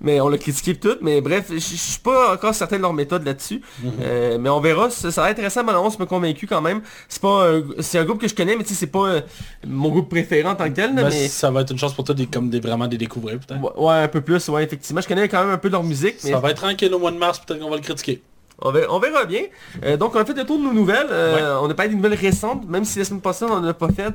mais 0.00 0.20
on 0.20 0.28
l'a 0.28 0.38
critiqué 0.38 0.74
tout, 0.74 0.96
mais 1.00 1.20
bref, 1.20 1.46
je 1.50 1.58
suis 1.58 1.98
pas 2.00 2.34
encore 2.34 2.54
certain 2.54 2.76
de 2.76 2.82
leur 2.82 2.92
méthode 2.92 3.24
là-dessus. 3.24 3.60
Euh, 4.00 4.38
mais 4.38 4.48
on 4.48 4.60
verra, 4.60 4.90
ça, 4.90 5.10
ça 5.10 5.22
va 5.22 5.30
être 5.30 5.38
intéressant, 5.38 5.64
Malon, 5.64 5.88
me 5.98 6.04
convaincu 6.04 6.46
quand 6.46 6.60
même. 6.60 6.82
C'est 7.08 7.20
pas 7.20 7.50
un, 7.50 7.62
c'est 7.80 7.98
un 7.98 8.04
groupe 8.04 8.20
que 8.20 8.28
je 8.28 8.34
connais, 8.34 8.56
mais 8.56 8.64
tu 8.64 8.70
sais, 8.70 8.80
c'est 8.80 8.86
pas 8.86 9.08
euh, 9.08 9.20
mon 9.66 9.88
groupe 9.90 10.08
préféré 10.08 10.48
en 10.48 10.54
tant 10.54 10.68
que 10.68 10.74
tel, 10.74 10.94
Ben, 10.94 11.08
mais... 11.08 11.28
Ça 11.28 11.50
va 11.50 11.62
être 11.62 11.70
une 11.72 11.78
chance 11.78 11.94
pour 11.94 12.04
toi 12.04 12.14
de 12.14 12.24
comme 12.24 12.50
des, 12.50 12.60
vraiment 12.60 12.86
de 12.86 12.92
les 12.92 12.98
découvrir 12.98 13.38
peut-être. 13.38 13.60
Ouais, 13.60 13.84
ouais, 13.84 14.02
un 14.04 14.08
peu 14.08 14.20
plus, 14.20 14.48
ouais, 14.48 14.64
effectivement. 14.64 15.00
Je 15.00 15.08
connais 15.08 15.28
quand 15.28 15.44
même 15.44 15.54
un 15.54 15.58
peu 15.58 15.68
leur 15.68 15.82
musique, 15.82 16.16
mais 16.24 16.30
Ça 16.30 16.40
va 16.40 16.50
être 16.50 16.62
tranquille 16.62 16.92
au 16.94 16.98
mois 16.98 17.10
de 17.10 17.18
mars, 17.18 17.40
peut-être 17.40 17.60
qu'on 17.60 17.70
va 17.70 17.76
le 17.76 17.82
critiquer. 17.82 18.22
On 18.64 18.72
verra, 18.72 18.94
on 18.94 18.98
verra 18.98 19.24
bien. 19.24 19.42
Euh, 19.84 19.96
donc 19.96 20.14
on 20.14 20.20
a 20.20 20.24
fait 20.24 20.34
le 20.34 20.44
tour 20.44 20.58
de 20.58 20.64
nos 20.64 20.72
nouvelles. 20.72 21.08
Euh, 21.10 21.58
On 21.60 21.68
n'a 21.68 21.74
pas 21.74 21.88
des 21.88 21.94
nouvelles 21.94 22.14
récentes, 22.14 22.68
même 22.68 22.84
si 22.84 22.98
la 22.98 23.04
semaine 23.04 23.20
passée 23.20 23.44
on 23.44 23.60
n'en 23.60 23.68
a 23.68 23.74
pas 23.74 23.88
fait. 23.88 24.06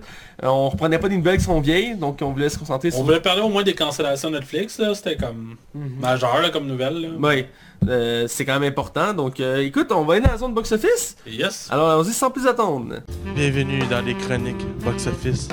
Euh, 0.44 0.48
on 0.48 0.70
reprenait 0.70 1.00
pas 1.00 1.10
des 1.10 1.18
nouvelles 1.18 1.38
qui 1.38 1.44
sont 1.44 1.60
vieilles, 1.60 1.96
donc 1.96 2.20
on 2.22 2.32
voulait 2.32 2.50
se 2.50 2.58
concentrer 2.58 2.90
On 2.90 2.96
sur... 2.98 3.04
voulait 3.04 3.20
parler 3.20 3.42
au 3.42 3.50
moins 3.50 3.64
des 3.64 3.76
cancellations 3.76 4.30
Netflix. 4.30 4.82
C'était 4.94 5.18
comme 5.18 5.56
majeur 5.74 6.42
là, 6.42 6.50
comme 6.50 6.68
nouvelle. 6.68 7.14
Ouais, 7.22 7.50
euh, 7.88 8.26
c'est 8.28 8.46
quand 8.46 8.60
même 8.60 8.70
important. 8.70 9.14
Donc 9.14 9.40
euh, 9.40 9.64
écoute, 9.64 9.92
on 9.92 10.04
va 10.04 10.16
aller 10.16 10.24
dans 10.24 10.32
la 10.32 10.38
zone 10.38 10.54
box-office. 10.54 11.18
Yes. 11.28 11.68
Alors 11.70 11.90
allons-y 11.90 12.14
sans 12.14 12.30
plus 12.32 12.48
attendre. 12.48 12.96
Bienvenue 13.36 13.84
dans 13.90 14.04
les 14.04 14.16
chroniques 14.16 14.66
box-office 14.84 15.48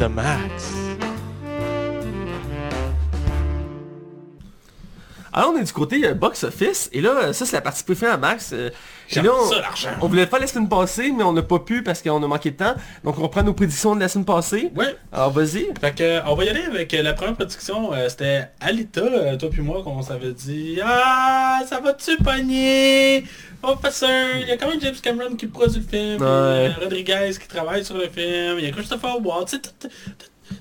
de 0.00 0.06
Max. 0.06 0.89
Alors 5.32 5.52
on 5.54 5.58
est 5.58 5.64
du 5.64 5.72
côté 5.72 6.04
euh, 6.06 6.14
box-office, 6.14 6.90
et 6.92 7.00
là, 7.00 7.32
ça 7.32 7.46
c'est 7.46 7.56
la 7.56 7.60
partie 7.62 7.84
préférée 7.84 8.12
à 8.12 8.16
Max. 8.16 8.50
Euh, 8.52 8.68
et 8.68 9.14
J'aime 9.14 9.24
là, 9.26 9.32
on, 9.40 9.46
ça, 9.48 9.60
l'argent. 9.60 9.88
on 10.00 10.06
voulait 10.08 10.26
faire 10.26 10.38
la 10.40 10.46
semaine 10.46 10.68
passée, 10.68 11.12
mais 11.16 11.24
on 11.24 11.32
n'a 11.32 11.42
pas 11.42 11.58
pu 11.58 11.82
parce 11.82 12.00
qu'on 12.02 12.22
a 12.22 12.26
manqué 12.26 12.50
de 12.52 12.56
temps. 12.56 12.74
Donc 13.04 13.18
on 13.18 13.22
reprend 13.22 13.42
nos 13.42 13.54
prédictions 13.54 13.94
de 13.96 14.00
la 14.00 14.08
semaine 14.08 14.24
passée. 14.24 14.70
Ouais. 14.76 14.94
Alors 15.12 15.30
vas-y. 15.30 15.66
Fait 15.80 15.94
que, 15.94 16.02
euh, 16.02 16.20
on 16.26 16.34
va 16.36 16.44
y 16.44 16.48
aller 16.48 16.62
avec 16.62 16.94
euh, 16.94 17.02
la 17.02 17.12
première 17.14 17.34
production. 17.34 17.92
euh, 17.92 18.08
C'était 18.08 18.48
Alita, 18.60 19.36
toi 19.36 19.50
puis 19.50 19.62
moi, 19.62 19.82
qu'on 19.82 20.02
s'avait 20.02 20.32
dit 20.32 20.78
Ah, 20.84 21.60
ça 21.68 21.80
va-tu 21.80 22.16
pogner? 22.18 23.24
On 23.62 23.76
fait 23.76 23.90
ça. 23.90 24.06
Il 24.40 24.48
y 24.48 24.52
a 24.52 24.56
quand 24.56 24.68
même 24.68 24.80
James 24.80 24.94
Cameron 25.02 25.34
qui 25.36 25.46
produit 25.46 25.80
le 25.80 25.86
film. 25.98 26.18
euh, 26.22 26.70
Rodriguez 26.80 27.30
qui 27.40 27.46
travaille 27.48 27.84
sur 27.84 27.96
le 27.96 28.08
film. 28.08 28.56
Il 28.58 28.64
y 28.64 28.68
a 28.68 28.70
Christopher 28.70 29.18
Waltz. 29.24 29.50
Tu 29.50 29.58
sais, 29.58 29.88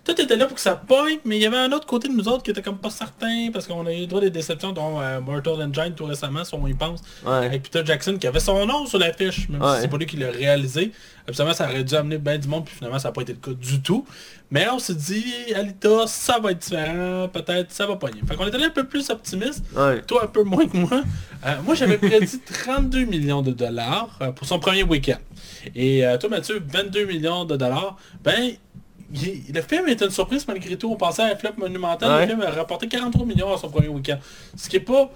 tout- 0.03 0.19
était 0.19 0.35
là 0.35 0.45
pour 0.45 0.55
que 0.55 0.61
ça 0.61 0.75
pogne, 0.75 1.17
mais 1.25 1.37
il 1.37 1.41
y 1.41 1.45
avait 1.45 1.57
un 1.57 1.71
autre 1.71 1.85
côté 1.87 2.07
de 2.07 2.13
nous 2.13 2.27
autres 2.27 2.43
qui 2.43 2.51
était 2.51 2.61
comme 2.61 2.77
pas 2.77 2.89
certain, 2.89 3.49
parce 3.53 3.65
qu'on 3.67 3.85
a 3.85 3.93
eu 3.93 4.05
droit 4.07 4.21
des 4.21 4.29
déceptions, 4.29 4.71
dont 4.71 4.99
euh, 5.01 5.19
Mortal 5.21 5.53
Engine 5.61 5.93
tout 5.95 6.05
récemment, 6.05 6.43
si 6.43 6.53
on 6.53 6.67
y 6.67 6.73
pense, 6.73 7.01
Ouais. 7.25 7.45
avec 7.45 7.63
Peter 7.63 7.81
Jackson 7.85 8.17
qui 8.19 8.27
avait 8.27 8.39
son 8.39 8.65
nom 8.65 8.85
sur 8.85 8.99
l'affiche, 8.99 9.47
même 9.49 9.61
Ouais. 9.61 9.75
si 9.75 9.81
c'est 9.81 9.87
pas 9.87 9.97
lui 9.97 10.05
qui 10.05 10.17
l'a 10.17 10.31
réalisé. 10.31 10.91
Absolument, 11.27 11.53
ça 11.53 11.65
aurait 11.69 11.83
dû 11.83 11.93
amener 11.95 12.17
bien 12.17 12.37
du 12.39 12.47
monde, 12.47 12.65
puis 12.65 12.75
finalement, 12.75 12.97
ça 12.97 13.09
n'a 13.09 13.11
pas 13.11 13.21
été 13.21 13.33
le 13.33 13.39
cas 13.39 13.51
du 13.51 13.81
tout. 13.81 14.03
Mais 14.51 14.67
on 14.69 14.79
s'est 14.79 14.95
dit, 14.95 15.23
Alita, 15.55 16.07
ça 16.07 16.39
va 16.39 16.51
être 16.51 16.57
différent, 16.59 17.27
peut-être, 17.31 17.71
ça 17.71 17.85
va 17.85 17.95
pogner. 17.97 18.21
Fait 18.27 18.35
qu'on 18.35 18.45
allé 18.45 18.63
un 18.65 18.69
peu 18.71 18.85
plus 18.87 19.09
optimiste, 19.11 19.63
Ouais. 19.75 20.01
toi 20.01 20.23
un 20.23 20.27
peu 20.27 20.43
moins 20.43 20.67
que 20.67 20.75
moi. 20.75 21.03
Euh, 21.45 21.55
moi, 21.63 21.75
j'avais 21.75 21.97
prédit 21.99 22.39
32 22.65 23.05
millions 23.05 23.43
de 23.43 23.51
dollars 23.51 24.17
euh, 24.21 24.31
pour 24.31 24.47
son 24.47 24.59
premier 24.59 24.81
week-end. 24.83 25.19
Et 25.75 26.03
euh, 26.05 26.17
toi, 26.17 26.29
Mathieu, 26.29 26.61
22 26.67 27.05
millions 27.05 27.45
de 27.45 27.55
dollars. 27.55 27.95
Ben, 28.23 28.53
il- 29.13 29.53
le 29.53 29.61
film 29.61 29.87
est 29.87 30.01
une 30.01 30.09
surprise 30.11 30.47
malgré 30.47 30.77
tout. 30.77 30.91
On 30.91 30.95
pensait 30.95 31.21
à 31.23 31.25
un 31.27 31.35
flop 31.35 31.51
monumental. 31.57 32.09
Ouais. 32.11 32.21
Le 32.25 32.27
film 32.27 32.41
a 32.41 32.51
rapporté 32.51 32.87
43 32.87 33.25
millions 33.25 33.53
à 33.53 33.57
son 33.57 33.69
premier 33.69 33.87
week-end. 33.89 34.17
Ce 34.55 34.69
qui 34.69 34.77
est 34.77 34.81
pas... 34.81 35.09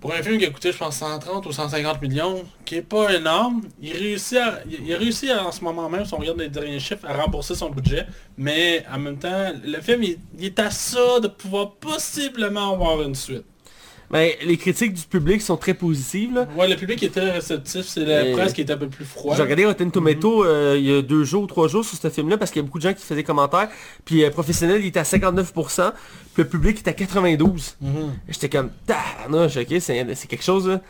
Pour 0.00 0.12
un 0.12 0.20
film 0.24 0.38
qui 0.38 0.44
a 0.44 0.50
coûté, 0.50 0.72
je 0.72 0.76
pense, 0.76 0.96
130 0.96 1.46
ou 1.46 1.52
150 1.52 2.02
millions, 2.02 2.44
qui 2.64 2.74
est 2.74 2.82
pas 2.82 3.14
énorme, 3.14 3.62
il 3.80 3.92
réussit, 3.92 4.36
à, 4.38 4.58
il 4.68 4.86
il 4.88 4.92
a 4.92 4.98
réussi 4.98 5.30
à, 5.30 5.46
en 5.46 5.52
ce 5.52 5.62
moment 5.62 5.88
même, 5.88 6.04
si 6.04 6.12
on 6.14 6.16
regarde 6.18 6.40
les 6.40 6.48
derniers 6.48 6.80
chiffres, 6.80 7.06
à 7.08 7.14
rembourser 7.16 7.54
son 7.54 7.70
budget. 7.70 8.04
Mais 8.36 8.84
en 8.92 8.98
même 8.98 9.16
temps, 9.18 9.52
le 9.64 9.80
film, 9.80 10.02
il, 10.02 10.18
il 10.36 10.46
est 10.46 10.58
à 10.58 10.70
ça 10.72 11.20
de 11.20 11.28
pouvoir 11.28 11.74
possiblement 11.76 12.72
avoir 12.72 13.00
une 13.02 13.14
suite. 13.14 13.44
Ben, 14.10 14.30
les 14.44 14.56
critiques 14.56 14.92
du 14.94 15.02
public 15.02 15.40
sont 15.42 15.56
très 15.56 15.74
positives. 15.74 16.32
Là. 16.34 16.46
Ouais, 16.56 16.68
le 16.68 16.76
public 16.76 17.02
était 17.02 17.20
réceptif, 17.30 17.86
c'est 17.86 18.04
la 18.04 18.26
Et- 18.28 18.32
presse 18.32 18.52
qui 18.52 18.60
était 18.60 18.74
un 18.74 18.76
peu 18.76 18.88
plus 18.88 19.04
froide. 19.04 19.36
J'ai 19.36 19.42
regardé 19.42 19.66
Rotten 19.66 19.90
Tomato 19.90 20.44
euh, 20.44 20.76
il 20.78 20.84
y 20.84 20.94
a 20.94 21.02
deux 21.02 21.24
jours 21.24 21.42
ou 21.44 21.46
trois 21.46 21.66
jours 21.68 21.84
sur 21.84 21.96
ce 21.98 22.08
film-là 22.10 22.36
parce 22.38 22.50
qu'il 22.50 22.60
y 22.60 22.64
a 22.64 22.66
beaucoup 22.66 22.78
de 22.78 22.84
gens 22.84 22.92
qui 22.94 23.02
faisaient 23.02 23.16
des 23.16 23.24
commentaires. 23.24 23.68
Puis 24.04 24.22
euh, 24.22 24.30
professionnel, 24.30 24.80
il 24.82 24.86
était 24.88 25.00
à 25.00 25.04
59%. 25.04 25.92
Puis 26.34 26.42
le 26.42 26.48
public 26.48 26.78
était 26.80 26.90
à 26.90 26.92
92%. 26.92 27.74
Mhm. 27.80 28.12
J'étais 28.28 28.48
comme, 28.48 28.70
tabarnouche, 28.86 29.56
ok, 29.56 29.74
c'est 29.80 30.06
c'est 30.14 30.28
quelque 30.28 30.44
chose 30.44 30.68
là. 30.68 30.80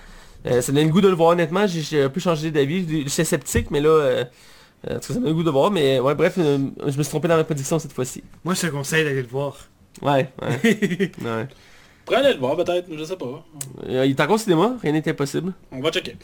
Euh, 0.46 0.60
ça 0.60 0.72
me 0.72 0.76
donne 0.78 0.88
le 0.88 0.92
goût 0.92 1.00
de 1.00 1.08
le 1.08 1.14
voir 1.14 1.30
honnêtement, 1.30 1.66
j'ai- 1.66 2.02
un 2.02 2.10
peu 2.10 2.20
changé 2.20 2.50
d'avis, 2.50 2.84
j'étais 3.06 3.24
sceptique 3.24 3.70
mais 3.70 3.80
là, 3.80 4.24
en 4.90 4.94
tout 4.94 5.00
cas, 5.00 5.00
ça 5.00 5.14
me 5.14 5.20
donne 5.20 5.28
le 5.28 5.34
goût 5.34 5.42
de 5.42 5.50
voir, 5.50 5.70
mais 5.70 5.98
ouais 6.00 6.14
bref, 6.14 6.34
euh, 6.36 6.58
je 6.80 6.98
me 6.98 7.02
suis 7.02 7.08
trompé 7.10 7.28
dans 7.28 7.36
ma 7.36 7.44
prédiction 7.44 7.78
cette 7.78 7.94
fois-ci. 7.94 8.22
Moi, 8.44 8.52
je 8.52 8.60
te 8.62 8.66
conseille 8.66 9.04
d'aller 9.04 9.22
le 9.22 9.28
voir. 9.28 9.56
Ouais, 10.02 10.28
ouais, 10.42 10.60
ouais. 11.24 11.48
Prenez 12.04 12.34
le 12.34 12.38
voir 12.38 12.56
peut-être, 12.56 12.86
je 12.94 13.04
sais 13.04 13.16
pas. 13.16 13.44
Euh, 13.88 14.04
il 14.04 14.10
est 14.10 14.20
encore 14.20 14.34
au 14.34 14.38
cinéma, 14.38 14.76
rien 14.82 14.92
n'est 14.92 15.08
impossible. 15.08 15.52
On 15.72 15.80
va 15.80 15.90
checker. 15.90 16.16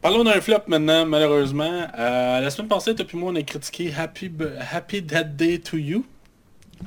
Parlons 0.00 0.22
d'un 0.22 0.40
flop 0.40 0.58
maintenant, 0.68 1.06
malheureusement. 1.06 1.86
Euh, 1.98 2.40
la 2.40 2.50
semaine 2.50 2.68
passée, 2.68 2.94
depuis 2.94 3.16
moi, 3.16 3.32
on 3.32 3.36
a 3.36 3.42
critiqué 3.42 3.92
Happy, 3.96 4.28
B- 4.28 4.50
Happy 4.72 5.00
Dead 5.02 5.34
Day 5.34 5.58
to 5.58 5.76
You. 5.78 6.04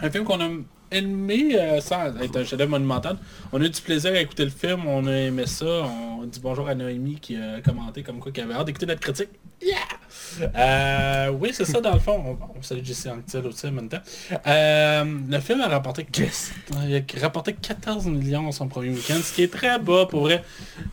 Un 0.02 0.10
film 0.12 0.24
qu'on 0.24 0.40
a 0.40 0.48
aimé 0.92 1.56
euh, 1.56 1.82
sans 1.82 2.16
être 2.22 2.38
un 2.38 2.44
chef-d'œuvre 2.44 2.72
monumental. 2.72 3.18
On 3.52 3.62
a 3.62 3.66
eu 3.66 3.70
du 3.70 3.82
plaisir 3.82 4.14
à 4.14 4.20
écouter 4.20 4.46
le 4.46 4.52
film, 4.52 4.86
on 4.88 5.06
a 5.08 5.14
aimé 5.14 5.46
ça. 5.46 5.66
On 6.20 6.24
dit 6.26 6.40
bonjour 6.40 6.68
à 6.68 6.76
Noémie 6.76 7.20
qui 7.20 7.36
a 7.36 7.62
commenté 7.62 8.04
comme 8.04 8.20
quoi 8.20 8.32
qu'il 8.32 8.44
avait 8.44 8.54
hâte 8.54 8.68
d'écouter 8.68 8.86
notre 8.86 9.02
critique. 9.02 9.30
Yeah! 9.62 9.78
Euh, 10.56 11.32
oui, 11.32 11.50
c'est 11.52 11.66
ça 11.66 11.82
dans 11.82 11.94
le 11.94 12.00
fond. 12.00 12.38
On, 12.40 12.58
on 12.58 12.62
salue 12.62 12.84
Jesse 12.84 13.08
Anctil 13.08 13.46
aussi 13.48 13.68
en 13.68 13.72
même 13.72 13.90
temps. 13.90 14.02
Euh, 14.46 15.04
le 15.30 15.40
film 15.40 15.62
a 15.62 15.68
rapporté... 15.68 16.06
Yes. 16.16 16.54
Il 16.86 16.96
a 16.96 17.22
rapporté 17.22 17.54
14 17.54 18.06
millions 18.06 18.52
son 18.52 18.68
premier 18.68 18.90
week-end, 18.90 19.20
ce 19.22 19.34
qui 19.34 19.44
est 19.44 19.52
très 19.52 19.80
bas 19.80 20.06
pour 20.06 20.22
vrai. 20.22 20.44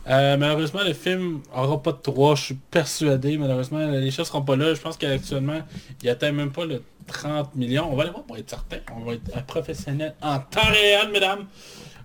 Euh, 0.07 0.37
malheureusement, 0.37 0.81
le 0.83 0.93
film 0.93 1.41
aura 1.53 1.81
pas 1.81 1.91
de 1.91 1.97
3, 1.97 2.35
je 2.35 2.41
suis 2.41 2.55
persuadé. 2.55 3.37
Malheureusement, 3.37 3.85
les 3.87 4.11
choses 4.11 4.27
seront 4.27 4.41
pas 4.41 4.55
là. 4.55 4.73
Je 4.73 4.81
pense 4.81 4.97
qu'actuellement, 4.97 5.61
il 6.01 6.09
atteint 6.09 6.31
même 6.31 6.51
pas 6.51 6.65
le 6.65 6.81
30 7.07 7.55
millions. 7.55 7.87
On 7.91 7.95
va 7.95 8.03
aller 8.03 8.11
voir 8.11 8.23
pour 8.23 8.37
être 8.37 8.49
certain. 8.49 8.77
On 8.95 9.01
va 9.05 9.13
être 9.13 9.35
un 9.35 9.41
professionnel 9.41 10.15
en 10.21 10.39
temps 10.39 10.67
réel, 10.69 11.09
mesdames. 11.11 11.45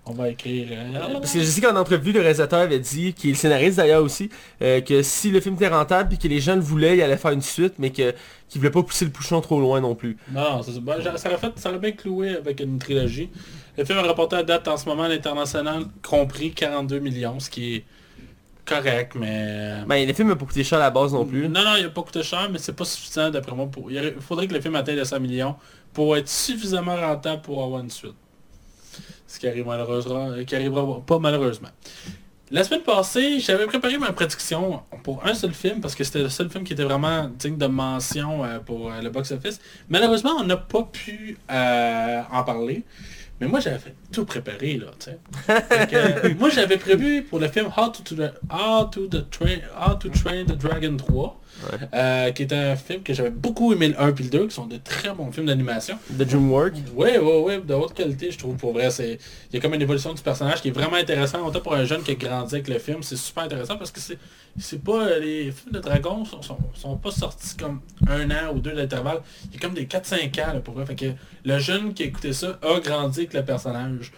On 0.07 0.13
va 0.13 0.31
écrire... 0.31 0.67
euh, 0.73 1.13
Parce 1.21 1.33
que 1.35 1.41
je 1.41 1.45
sais 1.45 1.61
qu'en 1.61 1.77
entrevue, 1.77 2.11
le 2.13 2.21
réalisateur 2.21 2.61
avait 2.61 2.79
dit, 2.79 3.13
qui 3.13 3.29
est 3.29 3.33
le 3.33 3.37
scénariste 3.37 3.77
d'ailleurs 3.77 4.03
aussi, 4.03 4.31
euh, 4.63 4.81
que 4.81 5.03
si 5.03 5.31
le 5.31 5.41
film 5.41 5.55
était 5.57 5.69
rentable 5.69 6.09
puis 6.09 6.19
que 6.19 6.27
les 6.27 6.41
gens 6.41 6.55
le 6.55 6.63
voulaient, 6.63 6.97
il 6.97 7.03
allait 7.03 7.19
faire 7.19 7.33
une 7.33 7.43
suite, 7.43 7.75
mais 7.79 7.91
que 7.91 8.15
qu'il 8.49 8.61
voulait 8.61 8.71
pas 8.73 8.83
pousser 8.83 9.05
le 9.05 9.11
bouchon 9.11 9.41
trop 9.43 9.61
loin 9.61 9.81
non 9.81 9.95
plus. 9.95 10.17
Non, 10.33 10.63
ça. 10.63 10.73
Ben, 10.81 10.97
ça 11.17 11.29
aurait 11.29 11.39
fait, 11.39 11.53
ça 11.57 11.69
aurait 11.69 11.79
bien 11.79 11.93
cloué 11.93 12.31
avec 12.35 12.61
une 12.61 12.79
trilogie. 12.79 13.29
Le 13.77 13.85
film 13.85 13.99
a 13.99 14.03
rapporté 14.03 14.37
à 14.37 14.43
date 14.43 14.67
en 14.69 14.77
ce 14.77 14.87
moment 14.89 15.05
à 15.05 15.09
l'international 15.09 15.85
compris 16.03 16.53
42 16.53 16.99
millions, 16.99 17.39
ce 17.39 17.51
qui 17.51 17.77
est 17.77 17.85
correct, 18.71 19.15
mais... 19.15 19.83
Ben, 19.87 20.07
le 20.07 20.13
film 20.15 20.29
n'a 20.29 20.37
pas 20.37 20.47
coûté 20.47 20.65
cher 20.65 20.79
à 20.79 20.83
la 20.83 20.91
base 20.91 21.13
non 21.13 21.27
plus. 21.27 21.49
Non, 21.49 21.65
non, 21.65 21.77
il 21.77 21.83
n'a 21.83 21.91
pas 21.91 22.03
coûté 22.03 22.23
cher, 22.23 22.49
mais 22.51 22.59
c'est 22.59 22.75
pas 22.75 22.85
suffisant 22.85 23.31
d'après 23.31 23.55
moi. 23.55 23.67
Pour... 23.67 23.91
Il 23.91 24.15
faudrait 24.21 24.47
que 24.47 24.55
le 24.55 24.61
film 24.61 24.77
atteigne 24.77 24.97
les 24.97 25.05
100 25.05 25.21
millions 25.21 25.57
pour 25.93 26.17
être 26.17 26.29
suffisamment 26.29 26.97
rentable 26.97 27.43
pour 27.43 27.63
avoir 27.63 27.81
une 27.81 27.91
suite. 27.91 28.15
Ce 29.27 29.39
qui 29.39 29.47
arrive 29.47 29.67
malheureusement, 29.67 30.33
qui 30.47 30.55
arrivera 30.55 31.01
pas 31.01 31.19
malheureusement. 31.19 31.69
La 32.53 32.65
semaine 32.65 32.83
passée, 32.83 33.39
j'avais 33.39 33.67
préparé 33.67 33.97
ma 33.97 34.13
prédiction 34.13 34.83
pour 35.05 35.25
un 35.25 35.35
seul 35.35 35.53
film, 35.53 35.81
parce 35.81 35.95
que 35.95 36.03
c'était 36.03 36.23
le 36.23 36.29
seul 36.29 36.51
film 36.51 36.65
qui 36.65 36.73
était 36.73 36.83
vraiment 36.83 37.31
digne 37.39 37.57
de 37.57 37.67
mention 37.67 38.45
euh, 38.45 38.59
pour 38.59 38.91
euh, 38.91 39.01
le 39.01 39.09
box-office. 39.09 39.61
Malheureusement, 39.89 40.33
on 40.37 40.43
n'a 40.43 40.57
pas 40.57 40.83
pu 40.83 41.39
euh, 41.49 42.23
en 42.33 42.43
parler. 42.43 42.83
Mais 43.41 43.47
moi, 43.47 43.61
j'avais 43.61 43.95
tout 44.13 44.27
préparé, 44.27 44.77
là, 44.77 44.89
tu 44.99 45.11
sais. 45.11 45.19
Euh, 45.95 46.35
moi, 46.39 46.51
j'avais 46.51 46.77
prévu 46.77 47.23
pour 47.23 47.39
le 47.39 47.49
film 47.49 47.69
How 47.75 47.89
to, 47.89 48.03
How 48.51 48.85
to, 48.85 49.07
the 49.07 49.31
train, 49.31 49.61
How 49.75 49.95
to 49.95 50.11
Train 50.11 50.45
the 50.45 50.57
Dragon 50.57 50.97
3, 50.97 51.40
euh, 51.95 52.31
qui 52.33 52.43
est 52.43 52.53
un 52.53 52.77
film 52.77 53.03
que 53.03 53.13
j'avais 53.15 53.31
beaucoup 53.31 53.73
aimé 53.73 53.89
le 53.89 54.01
1 54.01 54.09
et 54.15 54.23
le 54.23 54.29
2, 54.29 54.47
qui 54.49 54.55
sont 54.55 54.67
de 54.67 54.77
très 54.77 55.11
bons 55.13 55.31
films 55.33 55.47
d'animation. 55.47 55.97
The 56.19 56.23
Dreamwork. 56.23 56.75
Ouais, 56.95 57.19
ouais, 57.19 57.41
ouais, 57.43 57.61
de 57.61 57.75
haute 57.75 57.95
qualité, 57.95 58.31
je 58.31 58.39
trouve, 58.39 58.57
pour 58.57 58.73
vrai. 58.73 58.91
c'est 58.91 59.19
Il 59.51 59.57
y 59.57 59.59
a 59.59 59.61
comme 59.61 59.75
une 59.75 59.83
évolution 59.83 60.13
du 60.15 60.23
personnage 60.23 60.61
qui 60.63 60.69
est 60.69 60.73
vraiment 60.73 60.97
intéressant. 60.97 61.47
Autant 61.47 61.61
pour 61.61 61.75
un 61.75 61.85
jeune 61.85 62.03
qui 62.03 62.13
a 62.13 62.15
grandi 62.15 62.55
avec 62.57 62.69
le 62.69 62.79
film, 62.79 63.03
c'est 63.03 63.17
super 63.17 63.45
intéressant 63.45 63.77
parce 63.77 63.91
que 63.91 64.01
c'est 64.01 64.19
c'est 64.59 64.83
pas... 64.83 65.07
euh, 65.07 65.21
Les 65.21 65.53
films 65.53 65.73
de 65.75 65.79
dragons 65.79 66.25
sont, 66.25 66.43
sont, 66.43 66.59
sont 66.75 66.97
pas 66.97 67.13
sortis 67.13 67.57
comme 67.57 67.81
un 68.09 68.31
an 68.31 68.53
ou 68.55 68.59
deux 68.59 68.73
d'intervalle. 68.73 69.21
Il 69.49 69.55
y 69.55 69.57
a 69.57 69.61
comme 69.61 69.75
des 69.75 69.87
4-5 69.87 70.27
ans, 70.43 70.55
là, 70.55 70.61
pour 70.61 70.75
vrai. 70.75 70.85
Fait 70.87 70.97
que 70.97 71.07
le 71.45 71.59
jeune 71.59 71.95
qui 71.95 72.03
a 72.03 72.07
écouté 72.07 72.33
ça 72.33 72.59
a 72.63 72.81
grandi 72.81 73.21
avec 73.21 73.35
le 73.35 73.45
personnage. 73.45 74.13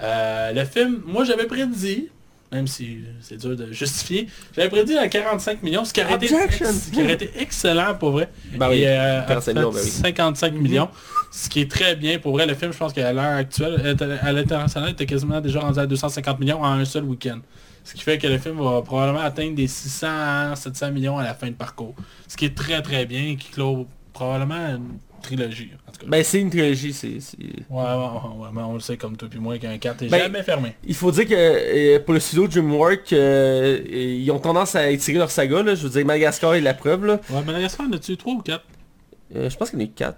Euh, 0.00 0.52
le 0.52 0.64
film, 0.64 1.00
moi 1.06 1.24
j'avais 1.24 1.46
prédit, 1.46 2.08
même 2.52 2.66
si 2.66 2.98
c'est 3.20 3.36
dur 3.38 3.56
de 3.56 3.72
justifier, 3.72 4.26
j'avais 4.54 4.68
prédit 4.68 4.96
à 4.98 5.08
45 5.08 5.62
millions, 5.62 5.84
ce 5.84 5.92
qui 5.92 6.00
aurait, 6.02 6.14
été, 6.14 6.26
ex- 6.26 6.90
qui 6.92 7.02
aurait 7.02 7.14
été 7.14 7.30
excellent 7.38 7.94
pour 7.94 8.10
vrai. 8.12 8.28
Ben 8.56 8.68
oui, 8.68 8.80
Et, 8.80 8.88
euh, 8.88 9.22
45 9.26 9.50
a 9.50 9.54
millions, 9.54 9.72
fait 9.72 9.78
ben 9.78 9.84
oui. 9.84 9.90
55 9.90 10.52
millions, 10.54 10.88
ce 11.32 11.48
qui 11.48 11.60
est 11.60 11.70
très 11.70 11.96
bien 11.96 12.18
pour 12.18 12.32
vrai. 12.32 12.46
Le 12.46 12.54
film, 12.54 12.72
je 12.72 12.78
pense 12.78 12.92
qu'à 12.92 13.12
l'heure 13.12 13.24
actuelle, 13.36 13.96
à 14.22 14.32
l'international, 14.32 14.90
était 14.90 15.06
quasiment 15.06 15.40
déjà 15.40 15.60
rendu 15.60 15.78
à 15.78 15.86
250 15.86 16.38
millions 16.40 16.60
en 16.62 16.72
un 16.72 16.84
seul 16.84 17.04
week-end. 17.04 17.38
Ce 17.84 17.94
qui 17.94 18.02
fait 18.02 18.16
que 18.18 18.28
le 18.28 18.38
film 18.38 18.62
va 18.62 18.80
probablement 18.82 19.20
atteindre 19.24 19.56
des 19.56 19.66
600 19.66 20.54
700 20.54 20.92
millions 20.92 21.18
à 21.18 21.24
la 21.24 21.34
fin 21.34 21.48
de 21.48 21.54
parcours. 21.54 21.94
Ce 22.28 22.36
qui 22.36 22.44
est 22.44 22.54
très 22.56 22.80
très 22.82 23.06
bien, 23.06 23.34
qui 23.36 23.48
clôt 23.50 23.88
probablement 24.12 24.54
une 24.76 24.98
trilogie. 25.22 25.70
En 25.88 25.92
tout 25.92 26.00
cas. 26.00 26.06
Ben 26.08 26.22
c'est 26.24 26.40
une 26.40 26.50
trilogie, 26.50 26.92
c'est... 26.92 27.08
Ouais, 27.08 27.16
ouais, 27.70 27.82
ouais, 27.82 28.36
ouais, 28.36 28.48
mais 28.52 28.62
on 28.62 28.74
le 28.74 28.80
sait 28.80 28.96
comme 28.96 29.16
toi 29.16 29.28
puis 29.30 29.38
moi 29.38 29.56
qu'un 29.58 29.78
4 29.78 30.02
est 30.02 30.08
Ben, 30.08 30.18
jamais 30.18 30.42
fermé. 30.42 30.74
Il 30.84 30.94
faut 30.94 31.10
dire 31.12 31.26
que 31.26 31.34
euh, 31.34 31.98
pour 32.00 32.14
le 32.14 32.20
studio 32.20 32.46
DreamWorks, 32.48 33.12
euh, 33.12 33.80
ils 33.90 34.30
ont 34.30 34.38
tendance 34.38 34.74
à 34.74 34.90
étirer 34.90 35.18
leur 35.18 35.30
saga, 35.30 35.62
là. 35.62 35.74
je 35.74 35.82
veux 35.84 35.90
dire 35.90 36.04
Madagascar 36.04 36.54
est 36.54 36.60
la 36.60 36.74
preuve. 36.74 37.06
Là. 37.06 37.20
Ouais, 37.30 37.42
Madagascar, 37.42 37.86
en 37.86 37.92
as-tu 37.92 38.16
3 38.16 38.32
ou 38.34 38.42
4 38.42 38.62
Euh, 39.36 39.48
je 39.48 39.56
pense 39.56 39.70
qu'il 39.70 39.78
y 39.78 39.82
en 39.82 39.86
a 39.86 39.88
eu 39.88 39.92
4. 39.94 40.16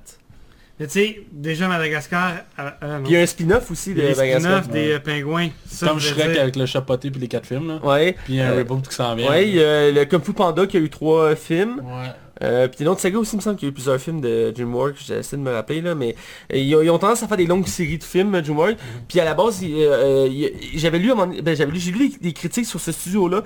Mais 0.80 0.86
tu 0.88 0.92
sais, 0.94 1.20
déjà 1.30 1.68
Madagascar, 1.68 2.32
euh, 2.58 2.68
euh, 2.82 3.00
il 3.06 3.12
y 3.12 3.16
a 3.16 3.20
un 3.20 3.26
spin-off 3.26 3.70
aussi 3.70 3.94
de 3.94 4.02
Madagascar. 4.02 4.64
spin-offs 4.64 4.68
des 4.70 4.98
pingouins. 4.98 5.48
Ça, 5.68 5.86
Comme 5.86 6.00
Shrek 6.00 6.32
dire. 6.32 6.42
avec 6.42 6.56
le 6.56 6.66
chapoté 6.66 7.12
puis 7.12 7.20
les 7.20 7.28
4 7.28 7.46
films 7.46 7.68
là. 7.68 7.76
Ouais. 7.84 8.16
Puis 8.24 8.40
un 8.40 8.50
Euh, 8.50 8.58
reboot 8.58 8.88
qui 8.88 8.92
s'en 8.94 9.14
vient. 9.14 9.30
Ouais, 9.30 9.48
il 9.48 9.54
y 9.54 9.62
a 9.62 9.92
le 9.92 10.04
Kung 10.06 10.20
Fu 10.24 10.32
Panda 10.32 10.66
qui 10.66 10.76
a 10.76 10.80
eu 10.80 10.90
trois 10.90 11.36
films. 11.36 11.78
Ouais. 11.78 12.08
Euh, 12.42 12.68
puis 12.68 12.84
l'autre 12.84 13.00
saga 13.00 13.18
aussi, 13.18 13.34
il 13.34 13.36
me 13.36 13.42
semble 13.42 13.56
qu'il 13.56 13.66
y 13.66 13.68
a 13.68 13.70
eu 13.70 13.74
plusieurs 13.74 14.00
films 14.00 14.20
de 14.20 14.52
DreamWorks, 14.54 14.96
j'essaie 15.06 15.36
de 15.36 15.42
me 15.42 15.52
rappeler 15.52 15.80
là, 15.80 15.94
mais 15.94 16.16
euh, 16.52 16.56
ils, 16.56 16.74
ont, 16.74 16.82
ils 16.82 16.90
ont 16.90 16.98
tendance 16.98 17.22
à 17.22 17.28
faire 17.28 17.36
des 17.36 17.46
longues 17.46 17.66
séries 17.66 17.98
de 17.98 18.04
films, 18.04 18.40
DreamWorks. 18.40 18.76
Puis 19.08 19.20
à 19.20 19.24
la 19.24 19.34
base, 19.34 19.60
euh, 19.62 20.26
euh, 20.28 20.48
j'avais 20.74 20.98
lu, 20.98 21.12
ben, 21.42 21.56
j'avais 21.56 21.70
lu, 21.70 21.78
j'ai 21.78 21.92
lu 21.92 22.08
des, 22.08 22.18
des 22.18 22.32
critiques 22.32 22.66
sur 22.66 22.80
ce 22.80 22.92
studio-là 22.92 23.44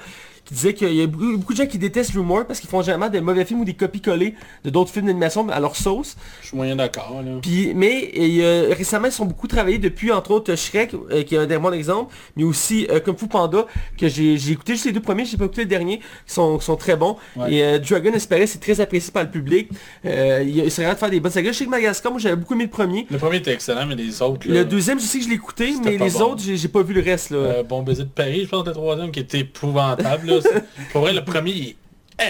qui 0.48 0.54
disaient 0.54 0.74
qu'il 0.74 0.94
y 0.94 1.02
a 1.02 1.06
beaucoup, 1.06 1.52
de 1.52 1.58
gens 1.58 1.66
qui 1.66 1.76
détestent 1.76 2.14
DreamWorks 2.14 2.46
parce 2.46 2.58
qu'ils 2.58 2.70
font 2.70 2.80
généralement 2.80 3.10
des 3.10 3.20
mauvais 3.20 3.44
films 3.44 3.60
ou 3.60 3.64
des 3.66 3.74
copies-collées 3.74 4.34
de 4.64 4.70
d'autres 4.70 4.90
films 4.90 5.06
d'animation 5.06 5.46
à 5.50 5.60
leur 5.60 5.76
sauce. 5.76 6.16
Je 6.40 6.48
suis 6.48 6.56
moyen 6.56 6.74
d'accord. 6.74 7.22
Puis, 7.42 7.74
mais 7.74 8.10
et, 8.14 8.38
euh, 8.42 8.72
récemment, 8.74 9.06
ils 9.06 9.12
sont 9.12 9.26
beaucoup 9.26 9.46
travaillés 9.46 9.76
depuis, 9.76 10.10
entre 10.10 10.30
autres, 10.30 10.54
Shrek, 10.56 10.94
euh, 10.94 11.22
qui 11.22 11.34
est 11.34 11.38
un 11.38 11.46
des 11.46 11.58
bons 11.58 11.72
exemples, 11.72 12.14
mais 12.34 12.44
aussi 12.44 12.86
euh, 12.90 12.98
Kung 12.98 13.18
Fu 13.18 13.28
Panda, 13.28 13.66
que 13.98 14.08
j'ai 14.08 14.50
écouté 14.50 14.72
juste 14.72 14.86
les 14.86 14.92
deux 14.92 15.00
premiers, 15.00 15.26
j'ai 15.26 15.36
pas 15.36 15.44
écouté 15.44 15.62
le 15.62 15.68
dernier, 15.68 15.98
qui 15.98 16.32
sont, 16.32 16.56
qui 16.56 16.64
sont 16.64 16.76
très 16.76 16.96
bons. 16.96 17.16
Ouais. 17.36 17.52
Et 17.52 17.62
euh, 17.62 17.78
Dragon 17.78 18.12
Espérait, 18.14 18.46
c'est 18.46 18.58
très 18.58 18.80
apprécié 18.80 19.12
par 19.12 19.24
le 19.24 19.30
public. 19.30 19.68
Il 20.02 20.70
serait 20.70 20.90
de 20.94 20.98
faire 20.98 21.10
des 21.10 21.20
bonnes 21.20 21.30
sagas. 21.30 21.52
Je 21.52 21.58
sais 21.58 21.64
que 21.66 21.70
Madagascar, 21.70 22.10
moi 22.10 22.20
j'avais 22.20 22.36
beaucoup 22.36 22.54
aimé 22.54 22.64
le 22.64 22.70
premier. 22.70 23.06
Le 23.10 23.18
premier 23.18 23.36
était 23.36 23.52
excellent, 23.52 23.84
mais 23.84 23.96
les 23.96 24.22
autres 24.22 24.48
là. 24.48 24.54
Le 24.54 24.64
deuxième, 24.64 24.98
je 24.98 25.04
sais 25.04 25.18
que 25.18 25.24
je 25.24 25.28
l'ai 25.28 25.34
écouté, 25.34 25.74
mais 25.84 25.98
les 25.98 26.10
bon. 26.10 26.20
autres, 26.22 26.42
j'ai 26.42 26.68
pas 26.68 26.82
vu 26.82 26.94
le 26.94 27.02
reste. 27.02 27.30
là. 27.30 27.62
Bon 27.62 27.82
baiser 27.82 28.04
de 28.04 28.08
Paris, 28.08 28.44
je 28.44 28.48
pense 28.48 28.62
que 28.62 28.68
le 28.68 28.74
troisième 28.74 29.10
qui 29.10 29.20
était 29.20 29.40
épouvantable. 29.40 30.37
Là. 30.44 30.60
Pour 30.92 31.02
vrai, 31.02 31.12
le 31.12 31.24
premier 31.24 31.50
il 31.52 31.68
est 31.68 31.76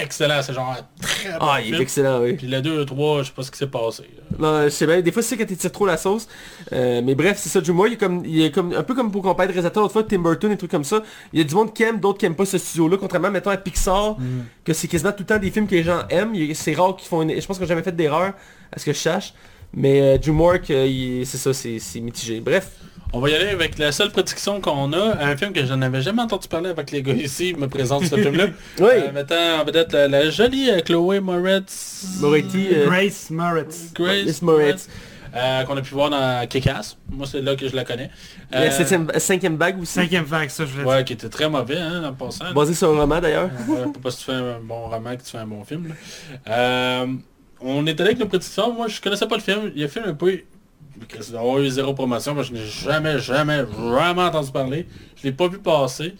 excellent, 0.03 0.41
c'est 0.43 0.53
genre 0.53 0.69
un 0.77 0.85
très 1.01 1.31
bon 1.31 1.37
ah, 1.41 1.59
il 1.59 1.65
film. 1.65 1.75
est 1.77 1.81
excellent, 1.81 2.21
oui. 2.21 2.33
Puis 2.33 2.45
le 2.47 2.61
2 2.61 2.73
et 2.73 2.77
le 2.77 2.85
3, 2.85 3.23
je 3.23 3.27
sais 3.27 3.33
pas 3.35 3.41
ce 3.41 3.49
qui 3.51 3.57
s'est 3.57 3.67
passé. 3.67 4.03
là. 4.03 4.37
Non, 4.37 4.63
je 4.65 4.69
sais 4.69 4.85
bien, 4.85 5.01
des 5.01 5.11
fois 5.11 5.23
c'est 5.23 5.35
quand 5.35 5.45
tu 5.47 5.57
tires 5.57 5.71
trop 5.71 5.85
la 5.87 5.97
sauce. 5.97 6.27
Euh, 6.73 7.01
mais 7.03 7.15
bref, 7.15 7.37
c'est 7.39 7.49
ça, 7.49 7.59
du 7.59 7.71
moins, 7.71 7.87
il 7.87 7.93
est 7.93 7.97
comme, 7.97 8.23
il 8.23 8.41
est 8.43 8.51
comme 8.51 8.71
un 8.73 8.83
peu 8.83 8.93
comme 8.93 9.11
pour 9.11 9.23
qu'on 9.23 9.33
parle 9.33 9.49
de 9.49 9.53
réalisateur 9.53 9.81
l'autre 9.81 9.93
fois, 9.93 10.03
Tim 10.03 10.19
Burton 10.19 10.51
et 10.51 10.57
trucs 10.57 10.69
comme 10.69 10.83
ça. 10.83 11.01
Il 11.33 11.39
y 11.39 11.41
a 11.41 11.45
du 11.45 11.55
monde 11.55 11.73
qui 11.73 11.81
aime, 11.83 11.99
d'autres 11.99 12.19
qui 12.19 12.25
aiment 12.27 12.35
pas 12.35 12.45
ce 12.45 12.59
studio-là, 12.59 12.97
contrairement 12.97 13.31
mettons 13.31 13.49
à 13.49 13.57
Pixar, 13.57 14.15
que 14.63 14.73
c'est 14.73 14.87
quasiment 14.87 15.11
tout 15.11 15.21
le 15.21 15.25
temps 15.25 15.39
des 15.39 15.49
films 15.49 15.65
que 15.67 15.75
les 15.75 15.83
gens 15.83 16.03
aiment. 16.09 16.35
Il- 16.35 16.55
C'est 16.55 16.73
rare 16.75 16.95
qu'ils 16.95 17.07
font 17.07 17.23
une... 17.23 17.29
Je 17.41 17.45
pense 17.47 17.57
qu'ils 17.57 17.63
n'ont 17.65 17.69
jamais 17.69 17.83
fait 17.83 17.95
d'erreur, 17.95 18.33
à 18.71 18.77
ce 18.79 18.85
que 18.85 18.93
je 18.93 18.99
sache. 18.99 19.33
Mais 19.73 20.01
euh, 20.01 20.17
DreamWorks, 20.19 20.69
euh, 20.71 20.85
il- 20.85 21.25
c'est 21.25 21.37
ça, 21.37 21.51
c'est 21.53 21.79
c'est 21.79 21.99
mitigé. 21.99 22.39
Bref. 22.41 22.69
On 23.11 23.19
va 23.19 23.29
y 23.31 23.33
aller 23.33 23.49
avec 23.49 23.79
la 23.79 23.91
seule 23.91 24.11
prédiction 24.11 24.61
qu'on 24.61 24.93
a, 24.93 25.17
un 25.25 25.35
film 25.35 25.51
que 25.51 25.65
je 25.65 25.73
n'avais 25.73 26.01
jamais 26.03 26.21
entendu 26.21 26.47
parler 26.47 26.69
avec 26.69 26.91
les 26.91 27.01
gars 27.01 27.13
ici, 27.13 27.55
me 27.57 27.67
présente 27.67 28.05
ce 28.05 28.15
film-là. 28.15 28.47
Oui. 28.79 28.85
Euh, 28.93 29.11
mettant 29.11 29.59
en 29.61 29.65
vedette 29.65 29.91
la, 29.93 30.07
la 30.07 30.29
jolie 30.29 30.69
euh, 30.69 30.79
Chloé 30.81 31.19
Moretz. 31.19 32.17
Moretti, 32.21 32.67
euh, 32.71 32.85
Grace 32.85 33.31
Moritz. 33.31 33.91
Grace 33.95 34.25
Miss 34.25 34.41
Moretz. 34.43 34.87
euh, 35.35 35.63
qu'on 35.63 35.75
a 35.75 35.81
pu 35.81 35.91
voir 35.95 36.11
dans 36.11 36.47
Kick-Ass. 36.47 36.97
Moi, 37.09 37.25
c'est 37.25 37.41
là 37.41 37.55
que 37.55 37.67
je 37.67 37.75
la 37.75 37.83
connais. 37.83 38.11
La 38.51 38.61
Euh, 38.61 38.71
septième- 38.71 39.07
cinquième 39.17 39.57
bague 39.57 39.81
aussi. 39.81 39.93
Cinquième 39.93 40.25
vague, 40.25 40.49
ça 40.49 40.65
je 40.67 40.71
voulais 40.71 40.85
Ouais, 40.85 41.03
qui 41.03 41.13
était 41.13 41.29
très 41.29 41.49
mauvais, 41.49 41.77
hein, 41.77 42.03
en 42.03 42.13
passant. 42.13 42.51
Basé 42.53 42.75
sur 42.75 42.93
un 42.93 42.99
roman 42.99 43.19
d'ailleurs. 43.19 43.49
Ouais, 43.67 43.85
pas 43.85 43.99
parce 44.03 44.17
que 44.17 44.19
tu 44.19 44.25
fais 44.27 44.33
un 44.37 44.59
bon 44.61 44.87
roman 44.87 45.15
que 45.15 45.23
tu 45.23 45.31
fais 45.31 45.37
un 45.39 45.47
bon 45.47 45.63
film. 45.63 45.95
Euh, 46.47 47.07
on 47.59 47.87
est 47.87 47.99
allé 47.99 48.09
avec 48.11 48.19
nos 48.19 48.27
prédictions. 48.27 48.71
Moi, 48.71 48.87
je 48.87 49.01
connaissais 49.01 49.27
pas 49.27 49.35
le 49.35 49.41
film. 49.41 49.71
Il 49.73 49.81
y 49.81 49.83
a 49.83 49.87
un 49.87 49.89
film 49.89 50.05
un 50.07 50.13
peu... 50.13 50.39
Il 51.01 51.31
doit 51.31 51.39
avoir 51.39 51.59
eu 51.59 51.69
zéro 51.69 51.93
promotion. 51.93 52.33
Moi, 52.33 52.43
je 52.43 52.53
n'ai 52.53 52.65
jamais, 52.65 53.19
jamais, 53.19 53.63
vraiment 53.63 54.23
entendu 54.23 54.51
parler. 54.51 54.87
Je 55.15 55.23
l'ai 55.23 55.33
pas 55.33 55.47
vu 55.47 55.59
passer. 55.59 56.15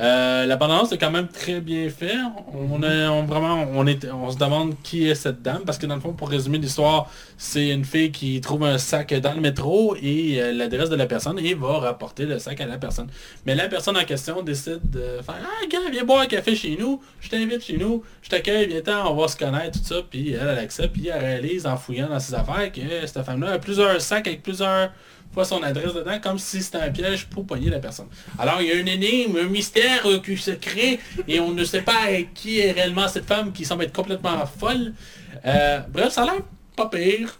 Euh, 0.00 0.46
la 0.46 0.56
bande 0.56 0.92
est 0.92 0.98
quand 0.98 1.10
même 1.10 1.28
très 1.28 1.60
bien 1.60 1.88
fait. 1.90 2.16
On, 2.54 2.82
est, 2.82 3.06
on, 3.06 4.30
se 4.30 4.38
demande 4.38 4.74
qui 4.82 5.08
est 5.08 5.14
cette 5.14 5.42
dame. 5.42 5.62
Parce 5.64 5.78
que 5.78 5.86
dans 5.86 5.94
le 5.94 6.00
fond, 6.00 6.12
pour 6.12 6.28
résumer 6.28 6.58
l'histoire, 6.58 7.10
c'est 7.36 7.68
une 7.68 7.84
fille 7.84 8.10
qui 8.10 8.40
trouve 8.40 8.64
un 8.64 8.78
sac 8.78 9.12
dans 9.14 9.34
le 9.34 9.40
métro 9.40 9.96
et 10.00 10.40
euh, 10.40 10.52
l'adresse 10.52 10.88
de 10.88 10.96
la 10.96 11.06
personne 11.06 11.38
et 11.38 11.54
va 11.54 11.78
rapporter 11.78 12.24
le 12.24 12.38
sac 12.38 12.60
à 12.60 12.66
la 12.66 12.78
personne. 12.78 13.08
Mais 13.46 13.54
la 13.54 13.68
personne 13.68 13.96
en 13.96 14.04
question 14.04 14.42
décide 14.42 14.80
de 14.90 15.20
faire 15.22 15.36
Ah 15.42 15.66
gars, 15.70 15.78
viens 15.90 16.04
boire 16.04 16.22
un 16.22 16.26
café 16.26 16.56
chez 16.56 16.76
nous, 16.78 17.00
je 17.20 17.28
t'invite 17.28 17.62
chez 17.62 17.76
nous, 17.76 18.02
je 18.22 18.30
t'accueille, 18.30 18.66
viens-t'en, 18.66 19.12
on 19.12 19.16
va 19.16 19.28
se 19.28 19.36
connaître, 19.36 19.78
tout 19.78 19.84
ça. 19.84 19.96
Puis 20.08 20.32
elle, 20.32 20.48
elle 20.48 20.58
accepte, 20.58 20.92
puis 20.92 21.08
elle 21.08 21.20
réalise 21.20 21.66
en 21.66 21.76
fouillant 21.76 22.08
dans 22.08 22.20
ses 22.20 22.34
affaires 22.34 22.72
que 22.72 23.06
cette 23.06 23.22
femme-là 23.22 23.52
a 23.52 23.58
plusieurs 23.58 24.00
sacs 24.00 24.26
avec 24.26 24.42
plusieurs 24.42 24.90
fois 25.32 25.44
son 25.44 25.62
adresse 25.62 25.94
dedans, 25.94 26.18
comme 26.22 26.38
si 26.38 26.62
c'était 26.62 26.78
un 26.78 26.90
piège 26.90 27.26
pour 27.26 27.46
pogner 27.46 27.70
la 27.70 27.78
personne. 27.78 28.08
Alors 28.38 28.60
il 28.60 28.68
y 28.68 28.70
a 28.70 28.74
une 28.74 28.88
énigme, 28.88 29.36
un 29.36 29.48
mystère 29.48 30.06
qui 30.24 30.36
se 30.36 30.52
crée 30.52 31.00
et 31.26 31.40
on 31.40 31.52
ne 31.52 31.64
sait 31.64 31.82
pas 31.82 32.06
qui 32.34 32.60
est 32.60 32.72
réellement 32.72 33.08
cette 33.08 33.26
femme 33.26 33.52
qui 33.52 33.64
semble 33.64 33.84
être 33.84 33.92
complètement 33.92 34.44
folle. 34.46 34.92
Euh, 35.44 35.80
bref, 35.88 36.12
ça 36.12 36.22
a 36.22 36.24
l'air 36.26 36.42
pas 36.76 36.88
pire. 36.88 37.38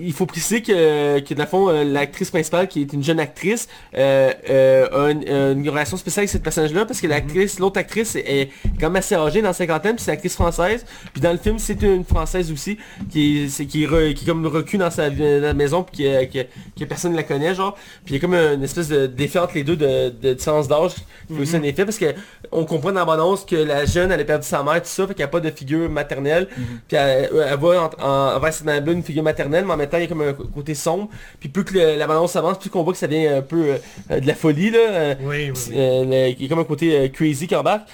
Il 0.00 0.12
faut 0.12 0.26
préciser 0.26 0.62
que, 0.62 1.20
que 1.20 1.34
de 1.34 1.38
la 1.38 1.46
fond, 1.46 1.68
euh, 1.68 1.84
l'actrice 1.84 2.30
principale, 2.30 2.68
qui 2.68 2.82
est 2.82 2.92
une 2.92 3.02
jeune 3.02 3.20
actrice, 3.20 3.68
euh, 3.96 4.32
euh, 4.48 5.06
a 5.08 5.10
une, 5.10 5.58
une 5.58 5.68
relation 5.68 5.96
spéciale 5.96 6.22
avec 6.22 6.30
cette 6.30 6.42
personnage-là, 6.42 6.86
parce 6.86 7.00
que 7.00 7.06
l'actrice, 7.06 7.58
l'autre 7.58 7.78
actrice 7.78 8.16
est, 8.16 8.50
quand 8.80 8.86
même 8.88 8.96
assez 8.96 9.14
âgée, 9.14 9.42
dans 9.42 9.48
la 9.48 9.54
cinquantaine, 9.54 9.96
puis 9.96 10.04
c'est 10.04 10.10
une 10.10 10.16
actrice 10.16 10.34
française. 10.34 10.84
Puis 11.12 11.20
dans 11.20 11.32
le 11.32 11.38
film, 11.38 11.58
c'est 11.58 11.80
une 11.82 12.04
française 12.04 12.50
aussi, 12.50 12.78
qui 13.10 13.44
est, 13.44 13.66
qui 13.66 13.84
est, 13.84 13.86
re- 13.86 14.14
qui 14.14 14.24
est 14.24 14.26
comme 14.26 14.46
recul 14.46 14.78
dans 14.78 14.90
sa 14.90 15.08
la 15.08 15.54
maison, 15.54 15.82
puis 15.82 16.04
que, 16.04 16.24
que, 16.24 16.46
que 16.78 16.84
personne 16.84 17.12
ne 17.12 17.16
la 17.16 17.22
connaît, 17.22 17.54
genre. 17.54 17.76
Puis 18.04 18.14
il 18.14 18.16
y 18.16 18.18
a 18.18 18.20
comme 18.20 18.34
une 18.34 18.62
espèce 18.62 18.88
de 18.88 19.06
d'effet 19.06 19.38
entre 19.38 19.54
les 19.54 19.64
deux 19.64 19.76
de, 19.76 20.10
de 20.10 20.34
différence 20.34 20.68
d'âge, 20.68 20.94
qui 21.28 21.34
fait 21.34 21.42
aussi 21.42 21.56
un 21.56 21.62
effet, 21.62 21.84
parce 21.84 21.98
que 21.98 22.14
on 22.50 22.64
comprend 22.64 22.92
dans 22.92 23.04
l'annonce 23.04 23.44
que 23.44 23.56
la 23.56 23.84
jeune, 23.84 24.10
elle 24.12 24.20
a 24.20 24.24
perdu 24.24 24.46
sa 24.46 24.62
mère, 24.62 24.82
tout 24.82 24.88
ça, 24.88 25.06
fait 25.06 25.14
qu'il 25.14 25.22
n'y 25.22 25.24
a 25.24 25.28
pas 25.28 25.40
de 25.40 25.50
figure 25.50 25.88
maternelle. 25.90 26.48
Puis 26.88 26.96
elle, 26.96 27.30
elle 27.32 27.58
voit 27.58 27.90
en, 27.98 28.04
en, 28.04 28.36
envers 28.36 28.52
cette 28.52 28.68
une 28.86 29.02
figure 29.02 29.22
maternelle, 29.22 29.64
mais 29.64 29.72
en 29.72 29.80
même 29.82 29.90
temps, 29.90 29.98
il 29.98 30.02
y 30.02 30.06
a 30.06 30.08
comme 30.08 30.22
un 30.22 30.32
côté 30.32 30.74
sombre. 30.74 31.08
Puis 31.40 31.48
plus 31.48 31.64
que 31.64 31.74
le- 31.74 31.96
la 31.96 32.06
balance 32.06 32.34
avance, 32.36 32.58
plus 32.58 32.70
qu'on 32.70 32.82
voit 32.82 32.92
que 32.92 32.98
ça 32.98 33.06
devient 33.06 33.26
un 33.28 33.42
peu 33.42 33.76
euh, 34.10 34.20
de 34.20 34.26
la 34.26 34.34
folie, 34.34 34.70
là. 34.70 34.78
euh, 34.78 35.14
Oui, 35.22 35.50
oui, 35.50 35.52
oui. 35.68 35.74
euh, 35.76 36.04
le- 36.04 36.28
il 36.30 36.42
y 36.42 36.46
a 36.46 36.48
comme 36.48 36.58
un 36.60 36.64
côté 36.64 37.10
crazy 37.10 37.46
qui 37.46 37.54
embarque. 37.56 37.88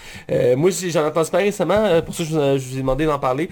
Moi, 0.56 0.70
j'en 0.70 1.02
ai 1.02 1.06
entendu 1.06 1.30
parler 1.30 1.46
récemment, 1.46 2.00
pour 2.02 2.14
ça 2.14 2.24
je 2.24 2.30
vous, 2.30 2.58
je 2.58 2.68
vous 2.68 2.74
ai 2.76 2.80
demandé 2.80 3.04
d'en 3.06 3.18
parler, 3.18 3.48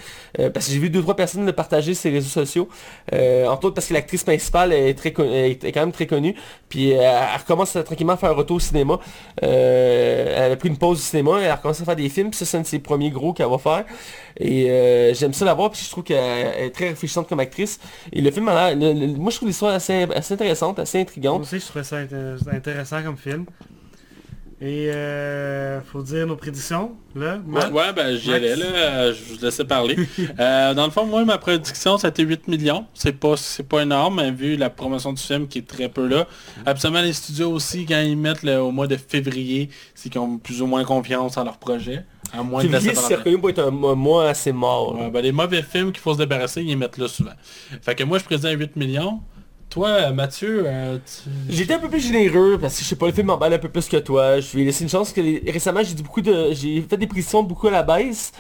parce 0.55 0.67
que 0.67 0.73
j'ai 0.73 0.79
vu 0.79 0.91
deux 0.91 1.03
trois 1.03 1.17
personnes 1.17 1.45
le 1.47 1.53
partager 1.53 1.95
sur 1.95 2.11
les 2.11 2.17
réseaux 2.17 2.29
sociaux. 2.29 2.69
Entre 3.13 3.65
autres 3.67 3.75
parce 3.75 3.89
que 3.89 3.95
l'actrice 3.95 4.25
principale 4.25 4.73
est, 4.73 4.95
très 4.95 5.13
est 5.33 5.65
est 5.65 5.73
quand 5.73 5.81
même 5.81 5.93
très 5.93 6.07
connue, 6.07 6.35
puis 6.69 6.91
elle 6.91 7.39
recommence 7.39 7.75
à, 7.77 7.83
tranquillement 7.83 8.13
à 8.15 8.17
faire 8.17 8.31
un 8.31 8.35
retour 8.35 8.57
au 8.57 8.61
cinéma. 8.61 8.99
Elle 9.41 10.53
a 10.53 10.57
pris 10.57 10.69
une 10.69 10.77
pause 10.79 10.99
du 10.99 11.05
cinéma, 11.05 11.39
elle 11.43 11.51
a 11.51 11.57
recommencé 11.57 11.83
à 11.83 11.85
faire 11.85 11.97
des 11.97 12.09
films, 12.09 12.31
puis 12.31 12.39
ça 12.39 12.45
c'est 12.45 12.57
un 12.59 12.63
de 12.63 12.67
ses 12.67 12.79
premiers 12.79 13.11
gros 13.11 13.33
qu'elle 13.33 13.49
va 13.49 13.59
faire. 13.59 13.85
Et 14.39 15.13
j'aime 15.15 15.33
ça 15.33 15.45
la 15.45 15.55
voir, 15.55 15.71
puis 15.71 15.81
je 15.85 15.91
trouve 15.91 16.05
qu'elle 16.05 16.19
est 16.67 16.71
très 16.71 16.89
réfléchissante 16.89 17.29
comme 17.29 17.41
actrice. 17.41 17.79
Et 18.13 18.21
le 18.27 18.33
film, 18.35 18.49
a 18.49 18.75
l'air- 18.75 19.19
moi 19.19 19.31
je 19.31 19.37
trouve 19.37 19.49
l'histoire 19.49 19.75
assez, 19.75 20.07
intéressante, 20.35 20.79
assez 20.79 20.99
Moi 20.99 21.03
intrigante. 21.03 21.43
aussi, 21.43 21.59
je 21.61 21.65
trouvais 21.67 21.85
ça 21.85 21.97
inté- 22.03 22.37
intéressant 22.53 23.03
comme 23.03 23.17
film. 23.17 23.47
Et 24.59 24.89
euh, 24.91 25.83
faut 25.83 26.01
dire 26.01 26.27
nos 26.27 26.37
prédictions, 26.37 26.93
là. 27.15 27.39
Ouais, 27.47 27.93
ben 27.95 28.17
j'y 28.17 28.33
allais 28.33 28.57
là, 28.57 28.65
euh, 28.65 29.13
je 29.15 29.35
vous 29.35 29.45
laissais 29.45 29.65
parler. 29.67 29.97
Euh, 30.41 30.73
dans 30.75 30.87
le 30.87 30.91
fond, 30.91 31.05
moi, 31.07 31.25
ma 31.27 31.37
prédiction, 31.39 31.97
été 31.99 32.23
8 32.23 32.49
millions. 32.49 32.87
C'est 32.95 33.13
pas, 33.13 33.37
c'est 33.37 33.63
pas 33.69 33.83
énorme, 33.83 34.17
mais 34.17 34.31
vu 34.31 34.57
la 34.57 34.71
promotion 34.71 35.13
du 35.13 35.23
film 35.23 35.47
qui 35.47 35.59
est 35.59 35.67
très 35.67 35.89
peu 35.91 36.07
là. 36.07 36.27
Absolument, 36.65 37.03
les 37.03 37.13
studios 37.13 37.51
aussi, 37.51 37.85
quand 37.87 38.01
ils 38.01 38.17
mettent 38.17 38.43
le- 38.43 38.59
au 38.61 38.71
mois 38.71 38.87
de 38.87 38.97
février, 38.97 39.69
c'est 39.95 40.09
qu'ils 40.09 40.21
ont 40.21 40.39
plus 40.39 40.63
ou 40.63 40.67
moins 40.67 40.85
confiance 40.85 41.37
en 41.37 41.45
leur 41.45 41.59
projet. 41.59 42.05
À 42.33 42.43
moins 42.43 42.63
de 42.65 42.69
Février, 42.69 43.51
être 43.51 43.59
un 43.69 43.71
mo- 43.71 43.95
mois 43.95 44.31
assez 44.31 44.53
mort. 44.53 44.99
Ouais, 44.99 45.11
ben, 45.11 45.21
les 45.21 45.33
mauvais 45.33 45.63
films 45.63 45.93
qu'il 45.93 46.01
faut 46.01 46.15
se 46.15 46.19
débarrasser, 46.19 46.63
ils 46.63 46.69
les 46.69 46.77
mettent 46.77 46.99
là 46.99 47.09
souvent. 47.09 47.31
Fait 47.83 47.95
que 47.95 48.05
moi, 48.05 48.19
je 48.19 48.25
présente 48.25 48.53
8 48.59 48.75
millions. 48.77 49.21
Toi, 49.77 50.11
Mathieu, 50.11 50.63
euh, 50.67 50.97
tu... 51.05 51.29
J'étais 51.55 51.75
un 51.75 51.79
peu 51.79 51.91
plus 51.91 52.01
généreux 52.01 52.57
parce 52.59 52.77
que 52.79 52.83
je 52.83 52.89
sais 52.89 52.97
pas, 52.97 53.05
le 53.09 53.13
film 53.13 53.27
m'emballe 53.27 53.53
un 53.53 53.59
peu 53.59 53.69
plus 53.69 53.87
que 53.91 53.99
toi. 53.99 54.41
Je 54.41 54.55
lui 54.57 54.63
ai 54.63 54.65
laissé 54.65 54.85
une 54.85 54.89
chance 54.89 55.13
que 55.13 55.21
les- 55.21 55.43
récemment 55.53 55.81
j'ai 55.85 55.93
dit 55.93 56.03
beaucoup 56.03 56.23
de. 56.23 56.49
J'ai 56.53 56.81
fait 56.81 56.97
des 56.97 57.07
prédictions 57.07 57.43
beaucoup 57.43 57.69
à 57.69 57.71
la 57.73 57.83
baisse. 57.83 58.33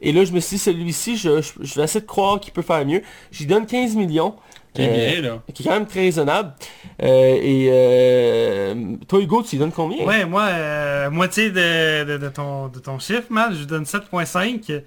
Et 0.00 0.12
là 0.12 0.24
je 0.24 0.30
me 0.32 0.38
suis 0.38 0.56
dit 0.58 0.62
celui-ci, 0.62 1.16
je, 1.16 1.42
je, 1.42 1.52
je 1.60 1.74
vais 1.74 1.82
essayer 1.82 2.02
de 2.02 2.06
croire 2.06 2.38
qu'il 2.38 2.52
peut 2.52 2.62
faire 2.62 2.86
mieux. 2.86 3.02
J'y 3.32 3.46
donne 3.46 3.66
15 3.66 3.96
millions. 3.96 4.36
T'es 4.74 4.88
euh, 4.88 5.10
bien, 5.10 5.22
là. 5.22 5.42
Qui 5.52 5.62
est 5.62 5.66
quand 5.66 5.72
même 5.72 5.86
très 5.86 6.02
raisonnable. 6.02 6.52
Euh, 7.02 7.36
et 7.42 7.68
euh, 7.68 8.74
toi 9.08 9.20
Hugo, 9.20 9.42
tu 9.42 9.56
lui 9.56 9.58
donnes 9.58 9.72
combien? 9.72 10.04
Ouais, 10.06 10.24
moi, 10.24 10.44
euh, 10.50 11.10
moitié 11.10 11.50
de, 11.50 12.04
de, 12.04 12.16
de 12.16 12.28
ton, 12.28 12.68
de 12.68 12.78
ton 12.78 13.00
chiffre, 13.00 13.24
man, 13.30 13.52
je 13.52 13.58
lui 13.60 13.66
donne 13.66 13.84
7.5. 13.84 14.82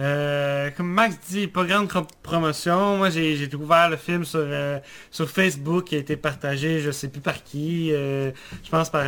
Euh, 0.00 0.70
comme 0.76 0.86
Max 0.92 1.16
dit, 1.28 1.48
pas 1.48 1.64
grande 1.64 1.88
promotion. 2.22 2.98
Moi, 2.98 3.10
j'ai 3.10 3.46
découvert 3.48 3.90
le 3.90 3.96
film 3.96 4.24
sur, 4.24 4.40
euh, 4.42 4.78
sur 5.10 5.28
Facebook 5.28 5.84
qui 5.86 5.96
a 5.96 5.98
été 5.98 6.16
partagé, 6.16 6.78
je 6.78 6.92
sais 6.92 7.08
plus 7.08 7.20
par 7.20 7.42
qui. 7.42 7.92
euh, 7.92 8.30
je 8.62 8.70
pense 8.70 8.90
par 8.90 9.04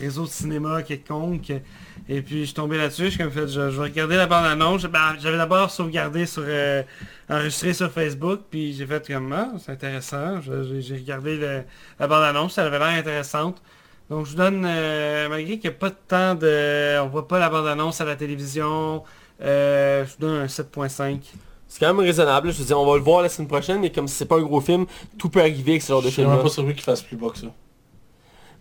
réseau 0.00 0.24
de 0.24 0.28
cinéma 0.28 0.82
quelconque. 0.82 1.52
Et 2.08 2.20
puis, 2.20 2.40
je 2.40 2.44
suis 2.46 2.54
tombé 2.54 2.78
là-dessus. 2.78 3.10
Je 3.12 3.18
je, 3.30 3.46
je 3.46 3.60
vais 3.60 3.82
regarder 3.82 4.16
la 4.16 4.26
bande-annonce. 4.26 4.84
Ben, 4.86 5.14
J'avais 5.20 5.38
d'abord 5.38 5.70
sauvegardé 5.70 6.26
sur... 6.26 6.44
enregistré 7.28 7.72
sur 7.72 7.90
Facebook. 7.92 8.40
Puis 8.50 8.72
j'ai 8.74 8.86
fait 8.86 9.06
comme, 9.06 9.32
ah, 9.32 9.52
c'est 9.58 9.72
intéressant. 9.72 10.40
J'ai 10.40 10.94
regardé 10.96 11.64
la 11.98 12.06
bande-annonce. 12.08 12.54
Ça 12.54 12.64
avait 12.64 12.78
l'air 12.78 12.88
intéressante. 12.88 13.62
Donc 14.10 14.26
je 14.26 14.30
vous 14.32 14.36
donne, 14.36 14.60
malgré 14.60 15.58
qu'il 15.58 15.68
n'y 15.70 15.76
a 15.76 15.78
pas 15.78 15.90
de 15.90 15.96
temps 16.06 16.34
de... 16.36 17.00
On 17.00 17.08
voit 17.08 17.26
pas 17.26 17.40
la 17.40 17.50
bande-annonce 17.50 18.00
à 18.00 18.04
la 18.04 18.14
télévision, 18.14 19.02
euh, 19.42 20.04
je 20.06 20.10
vous 20.12 20.16
donne 20.20 20.40
un 20.42 20.46
7.5. 20.46 21.18
C'est 21.68 21.80
quand 21.80 21.92
même 21.92 22.04
raisonnable. 22.04 22.52
Je 22.52 22.58
veux 22.58 22.64
dire, 22.64 22.78
on 22.80 22.86
va 22.86 22.96
le 22.96 23.02
voir 23.02 23.22
la 23.22 23.28
semaine 23.28 23.48
prochaine, 23.48 23.80
mais 23.80 23.90
comme 23.90 24.06
c'est 24.08 24.24
pas 24.26 24.36
un 24.36 24.42
gros 24.42 24.60
film, 24.60 24.86
tout 25.18 25.28
peut 25.28 25.40
arriver 25.40 25.72
avec 25.72 25.82
ce 25.82 25.88
genre 25.88 26.00
de 26.02 26.06
Je 26.08 26.12
suis 26.12 26.22
film. 26.22 26.40
pas 26.40 26.48
surpris 26.48 26.74
qu'il 26.74 26.82
fasse 26.84 27.02
plus 27.02 27.16
bas 27.16 27.28
que 27.30 27.38
ça. 27.38 27.46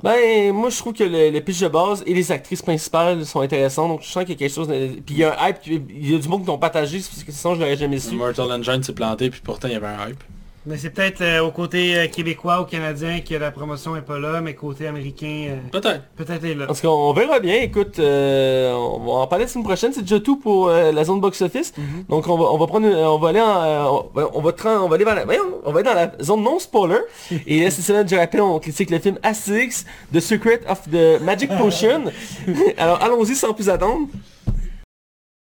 Ben, 0.03 0.51
moi 0.51 0.69
je 0.69 0.77
trouve 0.77 0.91
que 0.93 1.03
le, 1.05 1.29
les 1.29 1.41
pitch 1.41 1.61
de 1.61 1.69
base 1.69 2.03
et 2.05 2.13
les 2.13 2.29
actrices 2.31 2.61
principales 2.61 3.25
sont 3.25 3.39
intéressantes, 3.39 3.87
donc 3.89 4.01
je 4.01 4.07
sens 4.09 4.23
qu'il 4.25 4.33
y 4.33 4.35
a 4.35 4.39
quelque 4.39 4.53
chose... 4.53 4.67
de- 4.67 4.87
Puis 5.05 5.15
il 5.15 5.17
y 5.19 5.23
a 5.23 5.41
un 5.41 5.47
hype, 5.47 5.57
il 5.65 6.11
y 6.11 6.15
a 6.15 6.17
du 6.19 6.27
monde 6.27 6.41
qui 6.41 6.47
n'ont 6.47 6.57
partagé, 6.57 6.97
parce 6.97 7.23
que 7.23 7.31
sinon 7.31 7.55
je 7.55 7.61
l'aurais 7.61 7.77
jamais 7.77 7.97
su. 7.99 8.13
Mortal 8.15 8.51
Engine 8.51 8.83
s'est 8.83 8.91
planté, 8.93 9.29
puis 9.29 9.39
pourtant 9.41 9.69
il 9.69 9.73
y 9.73 9.77
avait 9.77 9.87
un 9.87 10.09
hype. 10.09 10.21
Mais 10.67 10.77
c'est 10.77 10.89
peut-être 10.89 11.21
euh, 11.21 11.41
au 11.41 11.51
côté 11.51 11.95
euh, 11.95 12.07
québécois 12.07 12.59
ou 12.61 12.65
canadien 12.65 13.19
que 13.21 13.35
la 13.35 13.51
promotion 13.51 13.95
est 13.95 14.01
pas 14.01 14.17
là, 14.17 14.41
mais 14.41 14.55
côté 14.55 14.87
américain, 14.87 15.49
euh, 15.49 15.57
Peut-être. 15.71 16.01
peut-être 16.15 16.43
est 16.43 16.55
là. 16.55 16.65
En 16.67 16.73
tout 16.73 16.81
cas, 16.81 16.87
on 16.87 17.13
verra 17.13 17.39
bien. 17.39 17.61
Écoute, 17.61 17.99
euh, 17.99 18.73
on 18.73 18.99
va 19.05 19.11
en 19.11 19.27
parler 19.27 19.45
la 19.45 19.49
semaine 19.51 19.63
prochaine. 19.65 19.93
C'est 19.93 20.01
déjà 20.01 20.19
tout 20.19 20.37
pour 20.37 20.69
euh, 20.69 20.91
la 20.91 21.03
zone 21.03 21.19
box-office. 21.21 21.73
Donc 22.09 22.27
on 22.27 22.35
va, 22.35 22.45
on 22.45 22.57
va 22.57 22.65
prendre, 22.65 22.87
une- 22.87 22.95
on 22.95 23.19
va 23.19 23.29
aller, 23.29 23.41
en, 23.41 23.61
euh, 23.63 23.83
on, 23.83 24.09
va, 24.19 24.29
on 24.33 24.41
va 24.41 24.51
tra- 24.53 24.77
on 24.79 24.87
va 24.87 24.95
aller 24.95 25.05
vers 25.05 25.13
la, 25.13 25.25
voyons, 25.25 25.43
on 25.65 25.71
va 25.71 25.81
aller 25.81 25.87
dans 25.89 25.93
la 25.93 26.11
zone 26.23 26.41
non 26.41 26.57
spoiler. 26.57 26.97
Et 27.45 27.63
là, 27.63 27.69
cette 27.69 27.85
semaine, 27.85 28.09
je 28.09 28.15
rappelle, 28.15 28.41
on 28.41 28.57
critique 28.57 28.89
le 28.89 28.97
film 28.97 29.19
Asterix, 29.21 29.85
The 30.11 30.19
Secret 30.19 30.61
of 30.67 30.81
the 30.89 31.21
Magic 31.21 31.55
Potion. 31.59 32.05
Alors 32.77 33.03
allons-y 33.03 33.35
sans 33.35 33.53
plus 33.53 33.69
attendre. 33.69 34.07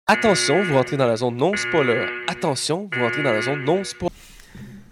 Attention, 0.08 0.62
vous 0.62 0.74
rentrez 0.74 0.96
dans 0.96 1.06
la 1.06 1.16
zone 1.16 1.36
non 1.36 1.54
spoiler. 1.56 2.06
Attention, 2.28 2.88
vous 2.92 3.02
rentrez 3.04 3.22
dans 3.22 3.32
la 3.32 3.40
zone 3.42 3.64
non 3.64 3.82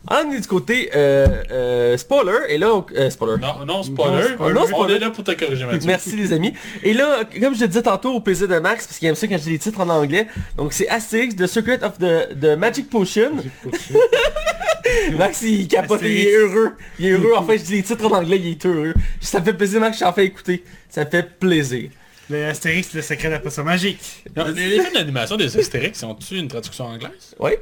spoiler. 0.04 0.24
On 0.28 0.32
est 0.32 0.40
du 0.40 0.46
côté 0.48 0.90
euh, 0.94 1.26
euh, 1.50 1.96
spoiler 1.96 2.38
et 2.48 2.58
là 2.58 2.74
on- 2.74 2.86
euh, 2.96 3.10
spoiler. 3.10 3.40
Non, 3.40 3.64
non, 3.66 3.82
spoiler. 3.82 4.22
spoiler. 4.34 4.54
Non, 4.54 4.62
On 4.62 4.66
spoiler. 4.66 4.94
est 4.94 4.98
là 4.98 5.10
pour 5.10 5.24
te 5.24 5.32
corriger, 5.32 5.64
Mathieu. 5.64 5.80
Merci 5.86 6.16
les 6.16 6.32
amis. 6.32 6.52
Et 6.82 6.92
là, 6.92 7.24
comme 7.40 7.54
je 7.54 7.60
le 7.62 7.68
disais 7.68 7.82
tantôt 7.82 8.12
au 8.12 8.20
plaisir 8.20 8.48
de 8.48 8.58
Max, 8.58 8.86
parce 8.86 8.98
qu'il 8.98 9.08
aime 9.08 9.14
ça 9.14 9.26
quand 9.26 9.38
j'ai 9.42 9.50
les 9.50 9.58
titres 9.58 9.80
en 9.80 9.88
anglais, 9.88 10.26
donc 10.56 10.72
c'est 10.72 10.88
Asterix, 10.88 11.30
The 11.36 11.46
Secret 11.46 11.82
of 11.82 11.98
the, 11.98 12.38
the 12.40 12.56
Magic 12.58 12.90
Potion. 12.90 13.32
Max 15.18 15.42
il 15.42 15.66
capote, 15.68 16.00
il 16.02 16.10
est 16.28 16.34
heureux. 16.36 16.72
Il 16.98 17.06
est 17.06 17.10
heureux, 17.12 17.34
en 17.36 17.42
fait 17.44 17.58
je 17.58 17.64
dis 17.64 17.72
les 17.76 17.82
titres 17.82 18.04
en 18.06 18.16
anglais, 18.16 18.38
il 18.38 18.48
est 18.52 18.66
heureux. 18.66 18.94
Ça 19.20 19.40
me 19.40 19.44
fait 19.44 19.54
plaisir 19.54 19.80
Max, 19.80 19.98
je 19.98 20.04
t'en 20.04 20.12
fais 20.12 20.26
écouter. 20.26 20.64
Ça 20.90 21.04
me 21.04 21.10
fait 21.10 21.38
plaisir. 21.38 21.90
Le 22.30 22.46
Astérix, 22.46 22.94
le 22.94 23.02
secret 23.02 23.28
de 23.28 23.32
la 23.34 23.38
potion 23.38 23.64
magique. 23.64 24.24
Non, 24.36 24.46
Les, 24.54 24.80
films 24.80 24.94
d'animation 24.94 25.36
des 25.36 25.56
Astérix, 25.58 26.00
ils 26.00 26.04
ont-tu 26.06 26.38
une 26.38 26.48
traduction 26.48 26.86
anglaise? 26.86 27.34
Ouais. 27.38 27.60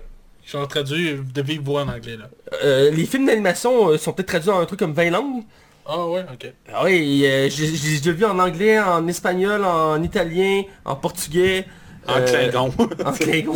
Ils 0.55 0.59
sont 0.61 0.67
traduits 0.67 1.17
de 1.35 1.43
vive 1.43 1.63
voix 1.63 1.83
en 1.83 1.89
anglais, 1.89 2.17
là. 2.19 2.29
Euh, 2.63 2.91
les 2.91 3.07
films 3.07 3.25
d'animation 3.25 3.89
euh, 3.89 3.97
sont 3.97 4.13
peut-être 4.13 4.29
traduits 4.29 4.51
en 4.51 4.61
un 4.61 4.67
truc 4.67 4.79
comme 4.81 4.93
20 4.93 5.09
langues. 5.11 5.45
Ah 5.87 6.07
ouais, 6.07 6.25
ok. 6.31 6.53
Ah 6.73 6.83
oui, 6.85 7.23
euh, 7.25 7.49
j'ai 7.49 7.71
déjà 7.71 8.13
vu 8.13 8.25
en 8.27 8.39
anglais, 8.39 8.79
en 8.79 9.07
espagnol, 9.09 9.65
en 9.65 10.03
italien, 10.03 10.63
en 10.85 10.95
portugais. 10.97 11.65
En 12.07 12.19
euh, 12.19 12.27
Klingon. 12.27 12.71
En 13.07 13.13
Klingon. 13.13 13.55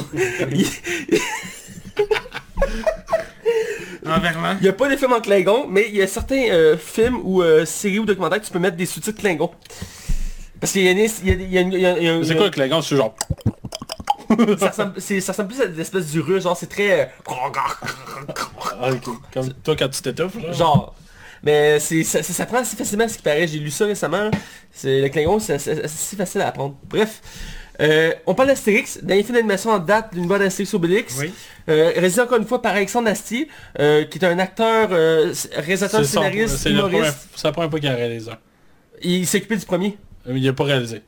En 4.07 4.20
verlan. 4.20 4.57
Il 4.61 4.62
n'y 4.62 4.68
a 4.68 4.72
pas 4.72 4.88
de 4.88 4.97
films 4.97 5.12
en 5.12 5.20
Klingon, 5.20 5.66
mais 5.68 5.86
il 5.88 5.97
y 5.97 6.03
a 6.03 6.07
certains 6.07 6.49
euh, 6.51 6.76
films 6.78 7.18
ou 7.24 7.42
euh, 7.42 7.64
séries 7.66 7.99
ou 7.99 8.05
documentaires 8.07 8.40
que 8.40 8.47
tu 8.47 8.53
peux 8.53 8.59
mettre 8.59 8.76
des 8.76 8.86
sous-titres 8.86 9.18
Klingon. 9.20 9.51
Parce 10.61 10.72
qu'il 10.72 10.82
y 10.84 10.88
a, 10.88 10.92
une- 10.92 10.99
il 10.99 11.28
y 11.28 11.30
a, 11.30 11.34
il 11.34 11.53
y 11.53 11.59
a 11.59 11.61
une- 11.61 11.72
il 11.72 11.80
y 11.80 11.86
a- 11.86 11.99
il 11.99 12.05
y 12.05 12.09
a- 12.09 12.24
C'est 12.24 12.36
quoi 12.36 12.47
le 12.47 12.51
Klingon 12.51 12.80
C'est 12.80 12.97
genre... 12.97 13.14
ça 14.59 14.68
ressemble, 14.68 15.49
plus 15.49 15.61
à 15.61 15.66
des 15.66 15.81
espèces 15.81 16.11
d'ureux, 16.11 16.41
genre 16.41 16.57
c'est 16.57 16.66
très... 16.68 17.01
euh. 17.01 17.07
Comme 19.33 19.53
toi 19.62 19.77
quand 19.77 19.89
tu 19.89 20.03
t'étouffes, 20.03 20.39
genre. 20.41 20.55
genre... 20.55 20.95
Mais 21.43 21.79
c'est 21.79 22.03
ça, 22.03 22.22
ça 22.22 22.33
s'apprend 22.33 22.59
assez 22.59 22.77
facilement 22.77 23.05
à 23.05 23.09
ce 23.09 23.16
qui 23.16 23.22
paraît, 23.22 23.47
j'ai 23.47 23.59
lu 23.59 23.70
ça 23.70 23.85
récemment. 23.85 24.31
C'est 24.72 25.01
Le 25.01 25.09
Klingon, 25.09 25.39
c'est 25.39 25.55
assez, 25.55 25.83
assez 25.83 26.16
facile 26.16 26.41
à 26.41 26.49
apprendre. 26.49 26.77
Bref. 26.89 27.20
Euh, 27.81 28.12
on 28.27 28.35
parle 28.35 28.49
d'Astérix, 28.49 28.99
d'un 29.03 29.22
film 29.22 29.35
d'animation 29.35 29.70
en 29.70 29.79
date 29.79 30.14
d'une 30.14 30.27
boîte 30.27 30.41
d'Astérix 30.41 30.72
Obélix. 30.74 31.16
Oui. 31.18 31.33
Euh, 31.68 31.91
réalisé 31.95 32.20
encore 32.20 32.39
une 32.39 32.47
fois 32.47 32.62
par 32.62 32.74
Alexandre 32.74 33.09
Astier, 33.09 33.49
euh, 33.79 34.05
qui 34.05 34.18
est 34.18 34.24
un 34.24 34.39
acteur, 34.39 34.91
réalisateur, 34.91 36.05
scénariste, 36.05 36.66
humoriste. 36.66 37.29
c'est 37.35 37.45
la 37.47 37.53
première 37.53 37.70
fois 37.70 37.81
qu'il 37.81 37.89
a 37.89 37.95
réalisé. 37.95 38.31
Il 39.03 39.27
s'est 39.27 39.39
occupé 39.39 39.57
du 39.57 39.66
premier. 39.66 39.99
Il 40.29 40.49
a 40.49 40.53
pas 40.53 40.64
réalisé. 40.64 41.03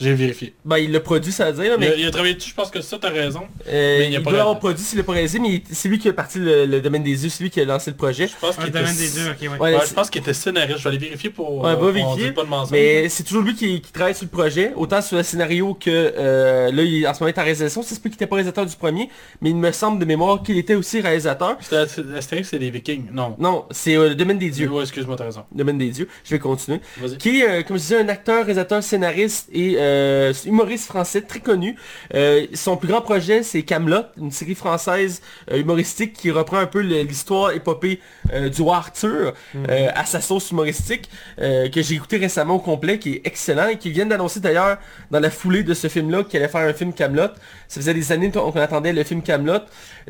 J'ai 0.00 0.14
vérifié. 0.14 0.54
Bah 0.64 0.78
il 0.78 0.92
l'a 0.92 1.00
produit, 1.00 1.32
ça 1.32 1.50
veut 1.50 1.62
dire, 1.62 1.72
là, 1.72 1.76
Il 1.76 1.80
mais 1.80 1.92
a, 1.92 1.96
il 1.96 2.06
a 2.06 2.10
travaillé 2.10 2.34
dessus, 2.34 2.50
je 2.50 2.54
pense 2.54 2.70
que 2.70 2.80
ça, 2.80 2.98
t'as 3.00 3.10
raison. 3.10 3.42
euh, 3.68 3.98
mais 3.98 4.06
il 4.06 4.12
il, 4.12 4.16
a 4.16 4.20
pas 4.20 4.30
doit 4.30 4.40
réalisé. 4.42 4.58
produit 4.60 4.84
s'il 4.84 4.98
l'a 4.98 5.04
pas 5.04 5.12
réalisé, 5.12 5.38
mais 5.40 5.62
c'est 5.72 5.88
lui 5.88 5.98
qui 5.98 6.08
a 6.08 6.12
parti 6.12 6.38
le, 6.38 6.66
le 6.66 6.80
domaine 6.80 7.02
des 7.02 7.24
yeux, 7.24 7.28
c'est 7.30 7.42
lui 7.42 7.50
qui 7.50 7.60
a 7.60 7.64
lancé 7.64 7.90
le 7.90 7.96
projet. 7.96 8.28
Je 8.28 8.36
pense 8.40 8.56
qu'il 8.56 8.68
était... 8.68 8.78
domaine 8.78 8.96
des 8.96 9.10
deux, 9.10 9.28
ok, 9.30 9.36
ouais. 9.42 9.48
Ouais, 9.48 9.58
Ouais, 9.74 9.80
c'est- 9.82 9.88
je 9.88 9.94
pense 9.94 10.08
qu'il 10.10 10.20
était 10.20 10.34
scénariste. 10.34 10.78
Je 10.78 10.84
vais 10.84 10.90
aller 10.90 10.98
vérifier 10.98 11.30
pour... 11.30 11.52
Ouais, 11.58 11.66
euh, 11.66 11.70
va 11.70 11.76
pour 11.76 11.86
vérifier, 11.90 12.24
dire 12.26 12.34
pas 12.34 12.44
de 12.44 12.48
mensonge. 12.48 12.70
Mais 12.72 13.08
c'est 13.08 13.24
toujours 13.24 13.42
lui 13.42 13.54
qui, 13.54 13.80
qui 13.80 13.90
travaille 13.92 14.14
sur 14.14 14.24
le 14.24 14.30
projet, 14.30 14.72
autant 14.76 15.02
sur 15.02 15.16
le 15.16 15.22
scénario 15.24 15.74
que 15.74 15.90
euh, 15.90 16.70
là 16.70 16.82
il, 16.82 17.06
en 17.06 17.12
ce 17.14 17.20
moment 17.20 17.32
il 17.34 17.36
est 17.36 17.40
en 17.40 17.44
réalisation. 17.44 17.82
C'est 17.82 17.96
peut 17.96 18.02
qu'il 18.02 18.12
n'était 18.12 18.26
pas 18.28 18.36
réalisateur 18.36 18.66
du 18.66 18.76
premier, 18.76 19.08
mais 19.40 19.50
il 19.50 19.56
me 19.56 19.72
semble 19.72 19.98
de 19.98 20.04
mémoire 20.04 20.42
qu'il 20.44 20.56
était 20.58 20.74
aussi 20.76 21.00
réalisateur. 21.00 21.56
C'était 21.60 21.76
Astérix, 22.16 22.48
c'est 22.50 22.58
les 22.58 22.70
Vikings. 22.70 23.06
Non. 23.12 23.34
Non, 23.40 23.64
c'est 23.72 23.96
euh, 23.96 24.10
le 24.10 24.14
domaine 24.14 24.38
des 24.38 24.50
dieux. 24.50 24.68
Ouais, 24.70 24.82
excuse-moi, 24.82 25.16
t'as 25.16 25.24
raison. 25.24 25.44
Le 25.52 25.58
domaine 25.58 25.78
des 25.78 25.88
dieux. 25.90 26.08
Je 26.24 26.30
vais 26.30 26.38
continuer. 26.38 26.80
Qui 27.18 27.40
est, 27.40 27.48
euh, 27.48 27.62
comme 27.62 27.76
je 27.76 27.82
disais, 27.82 27.98
un 28.00 28.08
acteur, 28.08 28.44
réalisateur, 28.44 28.82
scénariste 28.82 29.48
et 29.52 29.76
euh, 29.88 30.32
humoriste 30.46 30.86
français 30.86 31.22
très 31.22 31.40
connu. 31.40 31.76
Euh, 32.14 32.46
son 32.54 32.76
plus 32.76 32.88
grand 32.88 33.00
projet, 33.00 33.42
c'est 33.42 33.62
Camelot, 33.62 34.02
une 34.16 34.30
série 34.30 34.54
française 34.54 35.22
euh, 35.50 35.58
humoristique 35.58 36.12
qui 36.12 36.30
reprend 36.30 36.58
un 36.58 36.66
peu 36.66 36.80
l'histoire 36.80 37.52
épopée 37.52 38.00
du 38.54 38.62
roi 38.62 38.76
Arthur 38.76 39.32
euh, 39.56 39.88
à 39.94 40.04
sa 40.04 40.20
sauce 40.20 40.50
humoristique, 40.50 41.08
que 41.38 41.82
j'ai 41.82 41.94
écouté 41.94 42.18
récemment 42.18 42.56
au 42.56 42.58
complet, 42.58 42.98
qui 42.98 43.14
est 43.14 43.22
excellent 43.24 43.68
et 43.68 43.78
qui 43.78 43.90
vient 43.90 44.06
d'annoncer 44.06 44.40
d'ailleurs 44.40 44.78
dans 45.10 45.20
la 45.20 45.30
foulée 45.30 45.62
de 45.62 45.74
ce 45.74 45.88
film-là 45.88 46.24
qu'il 46.24 46.38
allait 46.40 46.48
faire 46.48 46.68
un 46.68 46.72
film 46.74 46.92
Camelot. 46.92 47.28
Ça 47.68 47.80
faisait 47.80 47.94
des 47.94 48.12
années 48.12 48.30
qu'on 48.30 48.50
attendait 48.52 48.92
le 48.92 49.04
film 49.04 49.22
Camelot. 49.22 49.60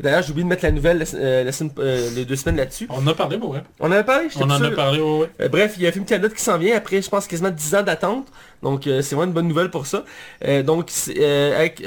D'ailleurs, 0.01 0.21
j'ai 0.23 0.31
oublié 0.31 0.43
de 0.43 0.49
mettre 0.49 0.63
la 0.65 0.71
nouvelle 0.71 0.99
la- 0.99 1.51
semaine- 1.51 1.71
les 2.15 2.25
deux 2.25 2.35
semaines 2.35 2.57
là-dessus. 2.57 2.87
On 2.89 2.97
en 2.99 3.07
a 3.07 3.13
parlé, 3.13 3.37
pour 3.37 3.51
vrai. 3.53 3.63
On 3.79 3.87
en 3.87 3.91
avait 3.91 4.03
parlé, 4.03 4.27
j'étais 4.29 4.43
On 4.43 4.47
en 4.49 4.61
a 4.61 4.67
sûr. 4.67 4.75
parlé, 4.75 4.99
ouais, 4.99 5.27
ouais. 5.39 5.49
Bref, 5.49 5.73
il 5.77 5.83
y 5.83 5.85
a 5.85 5.89
un 5.89 5.91
film 5.91 6.05
Camelot 6.05 6.29
qui 6.29 6.41
s'en 6.41 6.57
vient 6.57 6.75
après, 6.75 7.01
je 7.01 7.09
pense, 7.09 7.27
quasiment 7.27 7.49
10 7.49 7.75
ans 7.75 7.83
d'attente. 7.83 8.27
Donc 8.63 8.87
euh, 8.87 9.01
c'est 9.01 9.15
vraiment 9.15 9.29
une 9.29 9.33
bonne 9.35 9.47
nouvelle 9.47 9.69
pour 9.69 9.85
ça. 9.85 10.03
Euh, 10.45 10.63
donc 10.63 10.85
c'est 10.89 11.15
euh, 11.19 11.57
avec, 11.57 11.83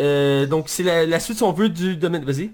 donc 0.48 0.64
c'est 0.68 0.82
la, 0.82 1.06
la 1.06 1.20
suite, 1.20 1.36
si 1.38 1.42
on 1.42 1.52
veut, 1.52 1.68
du 1.68 1.96
domaine... 1.96 2.24
Vas-y. 2.24 2.50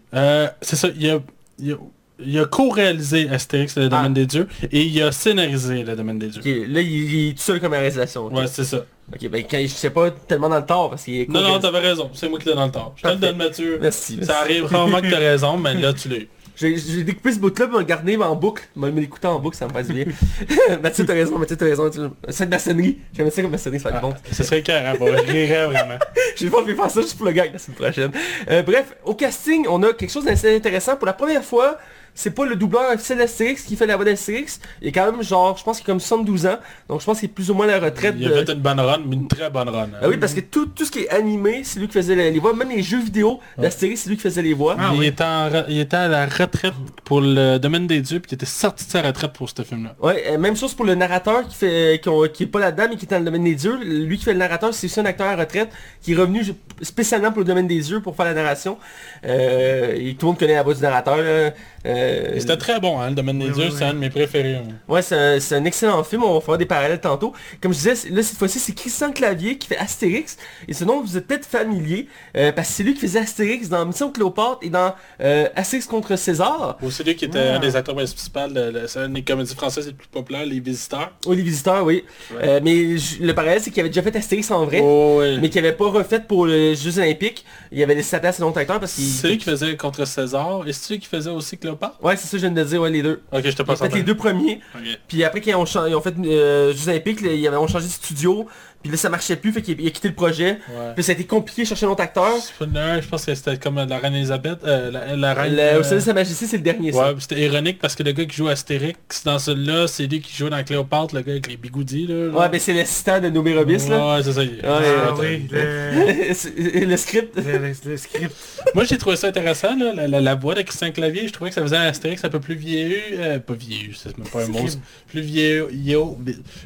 C'est 0.60 0.76
ça, 0.76 0.88
il 0.98 1.10
a, 1.10 1.18
il 1.58 1.72
a, 1.72 1.76
il 2.20 2.38
a 2.38 2.44
co-réalisé 2.46 3.28
Astérix, 3.30 3.76
le 3.76 3.88
domaine 3.88 4.06
Ah. 4.06 4.08
des 4.08 4.26
dieux, 4.26 4.48
et 4.72 4.82
il 4.82 5.02
a 5.02 5.12
scénarisé 5.12 5.84
le 5.84 5.94
domaine 5.94 6.18
des 6.18 6.28
dieux. 6.28 6.64
Là, 6.66 6.80
il, 6.80 6.90
il 7.14 7.28
est 7.28 7.32
tout 7.34 7.42
seul 7.42 7.60
comme 7.60 7.72
réalisation. 7.72 8.26
Ouais, 8.26 8.46
c'est 8.48 8.64
ça. 8.64 8.84
Ok, 9.12 9.26
ben 9.30 9.42
quand, 9.48 9.58
je 9.62 9.68
sais 9.68 9.88
pas 9.90 10.10
tellement 10.10 10.50
dans 10.50 10.58
le 10.58 10.66
temps 10.66 10.90
parce 10.90 11.04
qu'il 11.04 11.14
est... 11.20 11.28
Non, 11.30 11.40
non, 11.40 11.58
t'avais 11.60 11.78
raison. 11.78 12.10
C'est 12.12 12.28
moi 12.28 12.38
qui 12.38 12.46
l'ai 12.48 12.54
dans 12.54 12.66
le 12.66 12.72
temps. 12.72 12.92
Je 12.96 13.04
te 13.04 13.08
le 13.08 13.16
donne, 13.16 13.36
Mathieu. 13.36 13.78
Merci. 13.80 14.16
merci. 14.16 14.26
Ça 14.26 14.40
arrive 14.40 14.64
rarement 14.66 15.00
que 15.00 15.08
t'as 15.10 15.16
raison, 15.18 15.56
mais 15.56 15.72
là, 15.74 15.92
tu 15.94 16.08
l'as 16.10 16.16
eu. 16.16 16.28
J'ai 16.58 16.76
j'ai 16.76 17.04
découpé 17.04 17.32
ce 17.32 17.38
bout-là, 17.38 17.68
mais 17.72 17.84
gardé 17.84 18.16
en 18.16 18.34
boucle. 18.34 18.64
Me 18.74 18.90
l'écouter 18.90 19.28
en 19.28 19.38
boucle, 19.38 19.56
ça 19.56 19.66
me 19.66 19.72
passe 19.72 19.88
bien. 19.88 20.06
Mathieu, 20.82 21.06
t'as 21.06 21.12
raison, 21.12 21.38
Mathieu, 21.38 21.56
t'as 21.56 21.66
raison. 21.66 21.88
C'est 22.28 22.46
de 22.46 22.50
maçonnerie. 22.50 22.98
J'aime 23.12 23.30
ça 23.30 23.42
comme 23.42 23.52
maçonnerie, 23.52 23.80
ça 23.80 23.90
va 23.90 23.96
être 23.96 24.02
bon. 24.02 24.14
Ce 24.32 24.42
serait 24.42 24.62
carré, 24.62 24.98
je 24.98 25.32
rirais 25.32 25.66
vraiment. 25.66 25.98
Je 26.36 26.46
vais 26.46 26.50
pas 26.50 26.64
faire 26.64 26.90
ça 26.90 27.00
juste 27.00 27.16
pour 27.16 27.26
le 27.26 27.32
gag 27.32 27.52
la 27.52 27.58
semaine 27.58 27.76
prochaine. 27.76 28.10
Euh, 28.50 28.62
bref, 28.62 28.94
au 29.04 29.14
casting, 29.14 29.66
on 29.68 29.82
a 29.82 29.92
quelque 29.92 30.10
chose 30.10 30.24
d'assez 30.24 30.54
intéressant. 30.54 30.96
Pour 30.96 31.06
la 31.06 31.12
première 31.12 31.44
fois, 31.44 31.78
c'est 32.14 32.30
pas 32.32 32.44
le 32.46 32.56
doubleur 32.56 32.90
officiel 32.92 33.18
d'Astérix 33.18 33.62
qui 33.62 33.76
fait 33.76 33.86
la 33.86 33.96
voix 33.96 34.04
d'Astérix. 34.04 34.60
Il 34.82 34.88
est 34.88 34.92
quand 34.92 35.10
même 35.10 35.22
genre, 35.22 35.56
je 35.56 35.64
pense 35.64 35.78
qu'il 35.78 35.84
a 35.84 35.86
comme 35.86 36.00
72 36.00 36.46
ans. 36.46 36.58
Donc 36.88 37.00
je 37.00 37.06
pense 37.06 37.20
qu'il 37.20 37.28
est 37.28 37.32
plus 37.32 37.50
ou 37.50 37.54
moins 37.54 37.68
à 37.68 37.78
la 37.78 37.86
retraite 37.86 38.14
Il 38.18 38.26
a 38.26 38.30
de... 38.30 38.44
fait 38.44 38.52
une 38.52 38.60
bonne 38.60 38.80
run, 38.80 39.00
mais 39.06 39.14
une 39.16 39.28
très 39.28 39.50
bonne 39.50 39.68
run. 39.68 39.88
Ah 40.02 40.08
oui, 40.08 40.16
parce 40.16 40.34
que 40.34 40.40
tout, 40.40 40.66
tout 40.66 40.84
ce 40.84 40.90
qui 40.90 41.00
est 41.00 41.10
animé, 41.10 41.62
c'est 41.64 41.78
lui 41.80 41.86
qui 41.86 41.94
faisait 41.94 42.16
les, 42.16 42.38
voix. 42.38 42.54
Même 42.54 42.70
les 42.70 42.82
jeux 42.82 43.00
vidéo 43.00 43.40
d'Astérix, 43.56 44.00
c'est 44.02 44.10
lui 44.10 44.16
qui 44.16 44.22
faisait 44.22 44.42
les 44.42 44.54
voix. 44.54 44.76
Ah 44.78 44.92
il, 44.94 45.04
était 45.04 45.22
en 45.24 45.48
re- 45.48 45.64
il 45.68 45.78
était 45.80 45.96
à 45.96 46.08
la 46.08 46.26
retraite 46.26 46.74
pour 47.04 47.20
le 47.20 47.58
domaine 47.58 47.86
des 47.86 48.00
dieux, 48.00 48.20
puis 48.20 48.30
il 48.32 48.34
était 48.34 48.46
sorti 48.46 48.84
de 48.86 48.90
sa 48.90 49.02
retraite 49.02 49.32
pour 49.32 49.48
ce 49.48 49.62
film-là. 49.62 49.94
Ouais, 50.00 50.24
euh, 50.28 50.38
même 50.38 50.56
chose 50.56 50.74
pour 50.74 50.84
le 50.86 50.94
narrateur 50.94 51.46
qui 51.48 51.54
fait 51.54 52.00
qui, 52.02 52.08
ont- 52.08 52.26
qui 52.28 52.42
est 52.44 52.46
pas 52.46 52.60
là-dedans 52.60 52.86
mais 52.90 52.96
qui 52.96 53.04
est 53.06 53.10
dans 53.10 53.18
le 53.18 53.24
domaine 53.24 53.44
des 53.44 53.54
dieux. 53.54 53.76
Lui 53.76 54.18
qui 54.18 54.24
fait 54.24 54.32
le 54.32 54.38
narrateur, 54.38 54.74
c'est 54.74 54.86
aussi 54.86 55.00
un 55.00 55.04
acteur 55.06 55.26
à 55.28 55.36
retraite 55.36 55.70
qui 56.02 56.12
est 56.12 56.16
revenu 56.16 56.42
spécialement 56.82 57.30
pour 57.30 57.40
le 57.40 57.44
domaine 57.46 57.66
des 57.66 57.80
dieux 57.80 58.00
pour 58.00 58.16
faire 58.16 58.24
la 58.26 58.34
narration. 58.34 58.78
Euh, 59.24 59.94
et 59.96 60.14
tout 60.14 60.26
le 60.26 60.32
monde 60.32 60.38
connaît 60.38 60.54
la 60.54 60.62
voix 60.62 60.74
du 60.74 60.82
narrateur. 60.82 61.16
là. 61.16 61.52
Euh, 61.86 62.07
Euh, 62.08 62.40
C'était 62.40 62.56
très 62.56 62.80
bon, 62.80 63.00
hein, 63.00 63.10
le 63.10 63.14
domaine 63.14 63.38
des 63.38 63.46
Oui, 63.46 63.52
dieux, 63.52 63.64
oui, 63.66 63.72
c'est 63.76 63.84
oui. 63.84 63.90
un 63.90 63.94
de 63.94 63.98
mes 63.98 64.10
préférés. 64.10 64.60
moi. 64.86 64.96
Ouais, 64.96 65.02
c'est 65.02 65.16
un, 65.16 65.40
c'est 65.40 65.54
un 65.56 65.64
excellent 65.64 66.02
film, 66.04 66.22
on 66.24 66.34
va 66.34 66.40
faire 66.40 66.58
des 66.58 66.66
parallèles 66.66 67.00
tantôt. 67.00 67.32
Comme 67.60 67.72
je 67.72 67.78
disais, 67.78 67.94
c'est- 67.94 68.10
là 68.10 68.22
cette 68.22 68.38
fois-ci 68.38 68.58
c'est 68.58 68.72
Christian 68.74 69.12
Clavier 69.12 69.58
qui 69.58 69.68
fait 69.68 69.76
Astérix, 69.78 70.36
et 70.66 70.72
ce 70.74 70.84
nom 70.84 71.00
vous 71.02 71.16
êtes 71.16 71.26
peut-être 71.26 71.46
familier, 71.46 72.08
euh, 72.36 72.52
parce 72.52 72.68
que 72.68 72.74
c'est 72.74 72.82
lui 72.82 72.94
qui 72.94 73.00
faisait 73.00 73.20
Astérix 73.20 73.68
dans 73.68 73.84
Mission 73.86 74.10
Cléopâtre 74.10 74.58
et 74.62 74.70
dans 74.70 74.94
euh, 75.20 75.48
Astérix 75.56 75.86
contre 75.86 76.16
César. 76.16 76.78
Aussi 76.82 77.02
lui 77.04 77.14
qui 77.16 77.24
était 77.26 77.38
Ah. 77.38 77.56
un 77.56 77.58
des 77.60 77.76
acteurs 77.76 77.94
principaux, 77.94 78.48
de, 78.48 78.70
de- 78.70 78.86
c'est 78.86 79.00
une 79.00 79.12
des 79.14 79.22
comédies 79.22 79.54
françaises 79.54 79.86
les 79.86 79.92
plus 79.92 80.08
populaires, 80.08 80.46
Les 80.46 80.60
Visiteurs. 80.60 81.12
Oh, 81.26 81.32
les 81.34 81.42
visiteurs, 81.42 81.84
oui. 81.84 82.04
Ouais. 82.32 82.36
Euh, 82.48 82.60
mais 82.62 82.96
j- 82.98 83.18
le 83.20 83.34
parallèle 83.34 83.60
c'est 83.60 83.70
qu'il 83.70 83.80
avait 83.80 83.88
déjà 83.90 84.02
fait 84.02 84.14
Astérix 84.16 84.50
en 84.50 84.64
vrai, 84.66 84.80
Oh, 84.82 85.16
ouais. 85.20 85.38
mais 85.40 85.48
qu'il 85.50 85.58
avait 85.64 85.72
pas 85.76 85.88
refait 85.88 86.20
pour 86.20 86.46
les 86.46 86.74
Jeux 86.74 86.98
Olympiques. 86.98 87.44
Il 87.72 87.82
avait 87.82 87.94
laissé 87.94 88.10
sa 88.10 88.20
place 88.20 88.40
à 88.40 88.44
un 88.44 88.46
autre 88.46 88.58
acteur 88.58 88.80
parce 88.80 88.94
qu'il... 88.94 89.04
C'est 89.04 89.28
lui 89.28 89.38
qui 89.38 89.44
faisait 89.44 89.76
contre 89.76 90.04
César, 90.06 90.62
et 90.66 90.72
c'est 90.72 90.94
lui 90.94 91.00
qui 91.00 91.06
faisait 91.06 91.30
aussi 91.30 91.56
Cléopâtre? 91.58 91.87
Ouais, 92.02 92.16
c'est 92.16 92.26
ça 92.26 92.32
que 92.32 92.38
je 92.38 92.46
viens 92.46 92.50
de 92.54 92.62
dire, 92.68 92.80
ouais, 92.80 92.90
les 92.90 93.02
deux. 93.02 93.20
Ok, 93.32 93.42
je 93.44 93.50
te 93.56 93.62
passe 93.62 93.78
fait 93.80 93.94
les 93.94 94.02
deux 94.02 94.16
premiers, 94.16 94.60
puis 95.08 95.24
après 95.24 95.40
quand 95.40 95.50
ils 95.50 95.54
ont, 95.78 95.86
ils 95.86 95.94
ont 95.94 96.00
fait 96.00 96.14
euh, 96.24 96.72
Jeux 96.74 96.88
Olympiques, 96.90 97.20
ils 97.22 97.46
avaient- 97.46 97.56
ont 97.56 97.66
changé 97.66 97.86
de 97.86 97.90
studio, 97.92 98.46
puis 98.82 98.90
là 98.92 98.96
ça 98.96 99.08
marchait 99.08 99.36
plus, 99.36 99.52
fait 99.52 99.62
qu'il 99.62 99.80
il 99.80 99.86
a 99.86 99.90
quitté 99.90 100.08
le 100.08 100.14
projet. 100.14 100.52
Ouais. 100.70 100.92
Puis 100.94 101.04
ça 101.04 101.12
a 101.12 101.14
été 101.14 101.24
compliqué 101.24 101.62
de 101.62 101.66
chercher 101.68 101.86
un 101.86 101.90
autre 101.90 102.02
acteur. 102.02 102.32
Je 102.60 103.08
pense 103.08 103.24
que 103.24 103.34
c'était 103.34 103.56
comme 103.58 103.76
la 103.76 103.98
reine 103.98 104.14
Elisabeth, 104.14 104.58
euh, 104.64 104.90
la, 104.90 105.16
la 105.16 105.34
reine... 105.34 105.54
Le- 105.54 105.60
euh, 105.60 105.80
Au 105.80 105.82
service 105.82 106.04
de 106.04 106.10
sa 106.10 106.14
majesté, 106.14 106.46
c'est 106.46 106.56
le 106.58 106.62
dernier, 106.62 106.92
ça. 106.92 107.12
Ouais, 107.12 107.16
c'était 107.18 107.40
ironique 107.44 107.78
parce 107.80 107.94
que 107.94 108.02
le 108.02 108.12
gars 108.12 108.24
qui 108.24 108.36
joue 108.36 108.48
Astérix 108.48 109.24
dans 109.24 109.38
celui-là, 109.38 109.86
c'est 109.88 110.06
lui 110.06 110.20
qui 110.20 110.34
joue 110.36 110.48
dans 110.48 110.62
Cléopâtre, 110.62 111.14
le 111.14 111.22
gars 111.22 111.32
avec 111.32 111.48
les 111.48 111.56
bigoudis 111.56 112.06
là. 112.06 112.28
Ouais, 112.28 112.48
ben 112.48 112.60
c'est 112.60 112.72
l'assistant 112.72 113.20
de 113.20 113.28
Nobé 113.28 113.56
Robis, 113.56 113.88
là. 113.88 114.16
Ouais, 114.16 114.22
c'est 114.22 114.32
ça. 114.32 114.42
il- 114.42 114.60
Ah 114.64 115.12
Ouais, 115.14 115.42
oui, 115.48 115.48
le, 116.86 116.96
script. 116.96 117.36
le- 117.36 117.58
le- 117.58 117.90
le 117.90 117.96
script. 117.96 118.34
Moi 118.74 118.84
j'ai 118.84 118.98
trouvé 118.98 119.16
ça 119.16 119.28
intéressant, 119.28 119.76
là, 119.76 119.92
la, 119.94 120.06
la, 120.08 120.20
la 120.20 120.34
voix 120.34 120.54
de 120.54 120.62
Christian 120.62 120.90
Clavier, 120.92 121.26
je 121.28 121.32
trouvais 121.32 121.50
que 121.50 121.54
ça 121.54 121.62
faisait 121.62 121.76
un 121.76 121.82
Astérix 121.86 122.24
un 122.24 122.28
peu 122.28 122.40
plus 122.40 122.54
vieux, 122.54 122.96
euh, 123.14 123.38
pas 123.38 123.54
vieux, 123.54 123.92
c'est 123.96 124.16
même 124.18 124.26
pas 124.28 124.44
un 124.44 124.48
mot, 124.48 124.66
plus 125.08 125.20
vieux, 125.20 125.68
yo, 125.72 126.18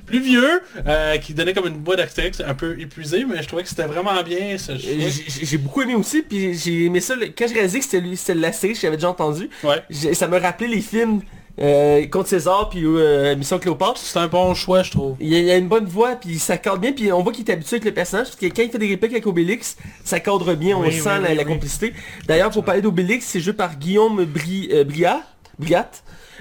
plus 0.06 0.20
vieux, 0.20 0.60
euh, 0.86 1.16
qui 1.18 1.34
donnait 1.34 1.52
comme 1.54 1.66
une 1.66 1.82
voix 1.82 1.96
d'Astérix 2.04 2.40
un 2.46 2.54
peu 2.54 2.78
épuisée, 2.80 3.24
mais 3.24 3.42
je 3.42 3.46
trouvais 3.48 3.62
que 3.62 3.68
c'était 3.68 3.84
vraiment 3.86 4.20
bien. 4.22 4.58
Ça, 4.58 4.76
je 4.76 4.88
trouvais- 4.88 5.10
J'ai 5.42 5.58
beaucoup 5.58 5.82
aimé 5.82 5.94
aussi, 5.94 6.22
puis 6.22 6.54
j'ai 6.54 6.84
aimé 6.86 7.00
ça. 7.00 7.14
le- 7.16 7.26
Quand 7.26 7.46
j'ai 7.48 7.54
réalisé 7.54 7.78
que 7.78 7.84
c'était 7.84 8.00
lui, 8.00 8.16
c'était 8.16 8.34
la 8.38 8.52
série 8.52 8.74
que 8.74 8.80
j'avais 8.80 8.96
déjà 8.96 9.10
entendu, 9.10 9.48
Ouais. 9.64 9.82
j'ai- 9.90 10.14
ça 10.14 10.28
me 10.28 10.38
rappelait 10.38 10.68
les 10.68 10.80
films 10.80 11.20
euh, 11.60 12.06
contre 12.06 12.30
César, 12.30 12.70
puis 12.70 12.80
euh, 12.82 13.36
Mission 13.36 13.58
Cléopâtre. 13.58 13.98
C'est 13.98 14.18
un 14.18 14.26
bon 14.26 14.54
choix, 14.54 14.82
je 14.82 14.90
trouve. 14.90 15.16
Il 15.20 15.28
y, 15.28 15.36
a, 15.36 15.38
il 15.40 15.50
a 15.50 15.56
une 15.58 15.68
bonne 15.68 15.84
voix, 15.84 16.16
puis 16.16 16.38
ça 16.38 16.56
cadre 16.56 16.78
bien, 16.78 16.92
puis 16.92 17.12
on 17.12 17.22
voit 17.22 17.30
qu'il 17.30 17.46
est 17.46 17.52
habitué 17.52 17.74
avec 17.76 17.84
le 17.84 17.92
personnage, 17.92 18.28
parce 18.28 18.36
que 18.36 18.46
quand 18.46 18.62
il 18.62 18.70
fait 18.70 18.78
des 18.78 18.88
répliques 18.88 19.12
avec 19.12 19.26
Obélix, 19.26 19.76
ça 20.02 20.18
cadre 20.18 20.54
bien, 20.54 20.78
on 20.78 20.80
Oui, 20.80 20.92
sent 20.92 21.10
oui, 21.16 21.22
la, 21.22 21.28
oui, 21.28 21.36
la 21.36 21.42
oui. 21.42 21.48
complicité. 21.48 21.92
D'ailleurs, 22.26 22.50
pour 22.50 22.64
parler 22.64 22.80
d'Obélix, 22.80 23.26
c'est 23.26 23.40
joué 23.40 23.52
par 23.52 23.76
Guillaume 23.76 24.24
Bri, 24.24 24.70
euh, 24.72 24.84
Briat. 24.84 25.22
Briat. 25.58 25.90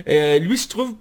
Euh, 0.07 0.39
lui, 0.39 0.55
je 0.55 0.69
trouve, 0.69 0.93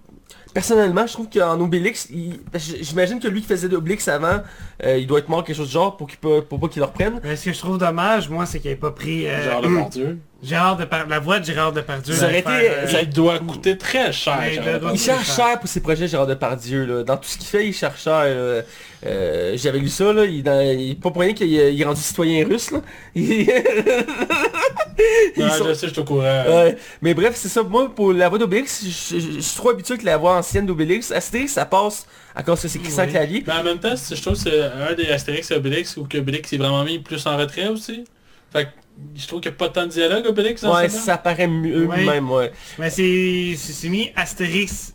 personnellement, 0.53 1.07
je 1.07 1.13
trouve 1.13 1.29
qu'en 1.29 1.61
Obélix, 1.61 2.09
j'imagine 2.55 3.21
que 3.21 3.29
lui 3.29 3.41
qui 3.41 3.47
faisait 3.47 3.69
d'Obélix 3.69 4.09
avant, 4.09 4.41
euh, 4.85 4.99
il 4.99 5.07
doit 5.07 5.21
être 5.21 5.29
mort 5.29 5.45
quelque 5.45 5.57
chose 5.57 5.69
du 5.69 5.75
genre 5.75 5.97
pour, 5.97 6.07
qu'il 6.07 6.19
peut, 6.19 6.43
pour 6.43 6.61
pas 6.61 6.69
qu'il 6.69 6.81
le 6.81 6.87
reprenne. 6.87 7.21
Mais 7.23 7.37
ce 7.37 7.47
que 7.47 7.53
je 7.53 7.59
trouve 7.59 7.79
dommage, 7.79 8.29
moi, 8.29 8.47
c'est 8.47 8.61
qu'il 8.61 8.71
n'ait 8.71 8.77
pas 8.77 8.91
pris 8.91 9.27
euh, 9.27 9.51
Genre 9.51 9.63
le 9.63 9.69
bon 9.77 9.89
Dieu. 9.89 10.19
Gérard 10.43 10.79
Depar- 10.79 11.07
la 11.07 11.19
voix 11.19 11.39
de 11.39 11.45
Gérard 11.45 11.73
Depardieu. 11.73 12.15
Ça 12.15 12.31
été- 12.33 12.43
faire, 12.43 12.73
euh, 12.85 12.87
ça- 12.87 13.05
doit 13.05 13.39
coûter 13.41 13.77
très 13.77 14.11
cher. 14.13 14.39
Il 14.93 14.99
cherche 14.99 15.37
cher 15.37 15.61
pour 15.61 15.69
ses 15.69 15.81
projets 15.81 16.09
Gérard 16.09 16.27
Depardieu 16.27 16.87
là. 16.87 17.03
Dans 17.05 17.17
tout 17.19 17.29
ce 17.29 17.37
qu'il 17.37 17.47
fait, 17.47 17.67
il 17.67 17.75
cherche 17.75 18.03
cher. 18.05 18.23
euh, 18.25 18.63
euh, 19.05 19.55
J'avais 19.59 19.79
lu 19.79 19.89
ça 19.89 20.13
là. 20.15 20.25
Il, 20.25 20.43
dans- 20.43 20.61
il- 20.61 20.99
pas 20.99 21.11
pour 21.11 21.21
rien 21.21 21.35
qu'il 21.35 21.53
est 21.55 21.85
rendu 21.85 22.01
citoyen 22.01 22.47
russe 22.47 22.71
là. 22.71 22.81
Il- 25.37 25.51
sont- 25.51 25.69
je 25.69 25.75
sais, 25.75 25.87
je 25.89 25.93
suis 25.93 26.01
au 26.01 26.05
courant. 26.05 26.45
Mais 27.01 27.15
bref, 27.15 27.33
c'est 27.35 27.49
ça. 27.49 27.63
Moi, 27.63 27.91
pour 27.95 28.13
la 28.13 28.29
voix 28.29 28.39
d'Obélix, 28.39 28.83
je, 28.85 29.19
je- 29.19 29.31
je 29.37 29.41
suis 29.41 29.57
trop 29.57 29.71
habitué 29.71 29.95
avec 29.95 30.05
la 30.05 30.17
voix 30.19 30.37
ancienne 30.37 30.67
d'Obélix. 30.67 31.11
Astérix, 31.11 31.53
ça 31.53 31.65
passe 31.65 32.07
à 32.35 32.43
cause 32.43 32.61
que 32.61 32.69
c'est 32.69 32.79
Christian 32.79 33.05
Oui. 33.05 33.11
Clavier. 33.11 33.45
Mais 33.47 33.53
en 33.55 33.63
même 33.63 33.79
temps, 33.79 33.95
je 33.97 34.21
trouve 34.21 34.35
que 34.35 34.39
c'est 34.41 34.63
un 34.63 34.93
des 34.95 35.09
Astérix 35.11 35.51
et 35.51 35.55
Obélix 35.55 35.97
où 35.97 36.05
que 36.05 36.19
Obélix 36.19 36.53
est 36.53 36.59
vraiment 36.59 36.85
mis 36.85 36.99
plus 36.99 37.25
en 37.27 37.37
retrait 37.37 37.69
aussi. 37.69 38.05
Fait 38.53 38.65
que 38.65 38.71
je 39.15 39.27
trouve 39.27 39.41
qu'il 39.41 39.51
n'y 39.51 39.57
a 39.57 39.59
pas 39.59 39.69
tant 39.69 39.85
de 39.87 39.91
dialogue 39.91 40.27
Obélix 40.27 40.63
dans 40.63 40.75
Ouais, 40.75 40.89
ça 40.89 41.19
paraît 41.19 41.47
mieux 41.49 41.87
Ouais. 41.87 42.05
même, 42.05 42.31
ouais. 42.31 42.53
Mais 42.79 42.91
c'est 42.91 43.55
c'est 43.57 43.73
c'est 43.73 43.89
mis 43.89 44.11
Astérix, 44.17 44.95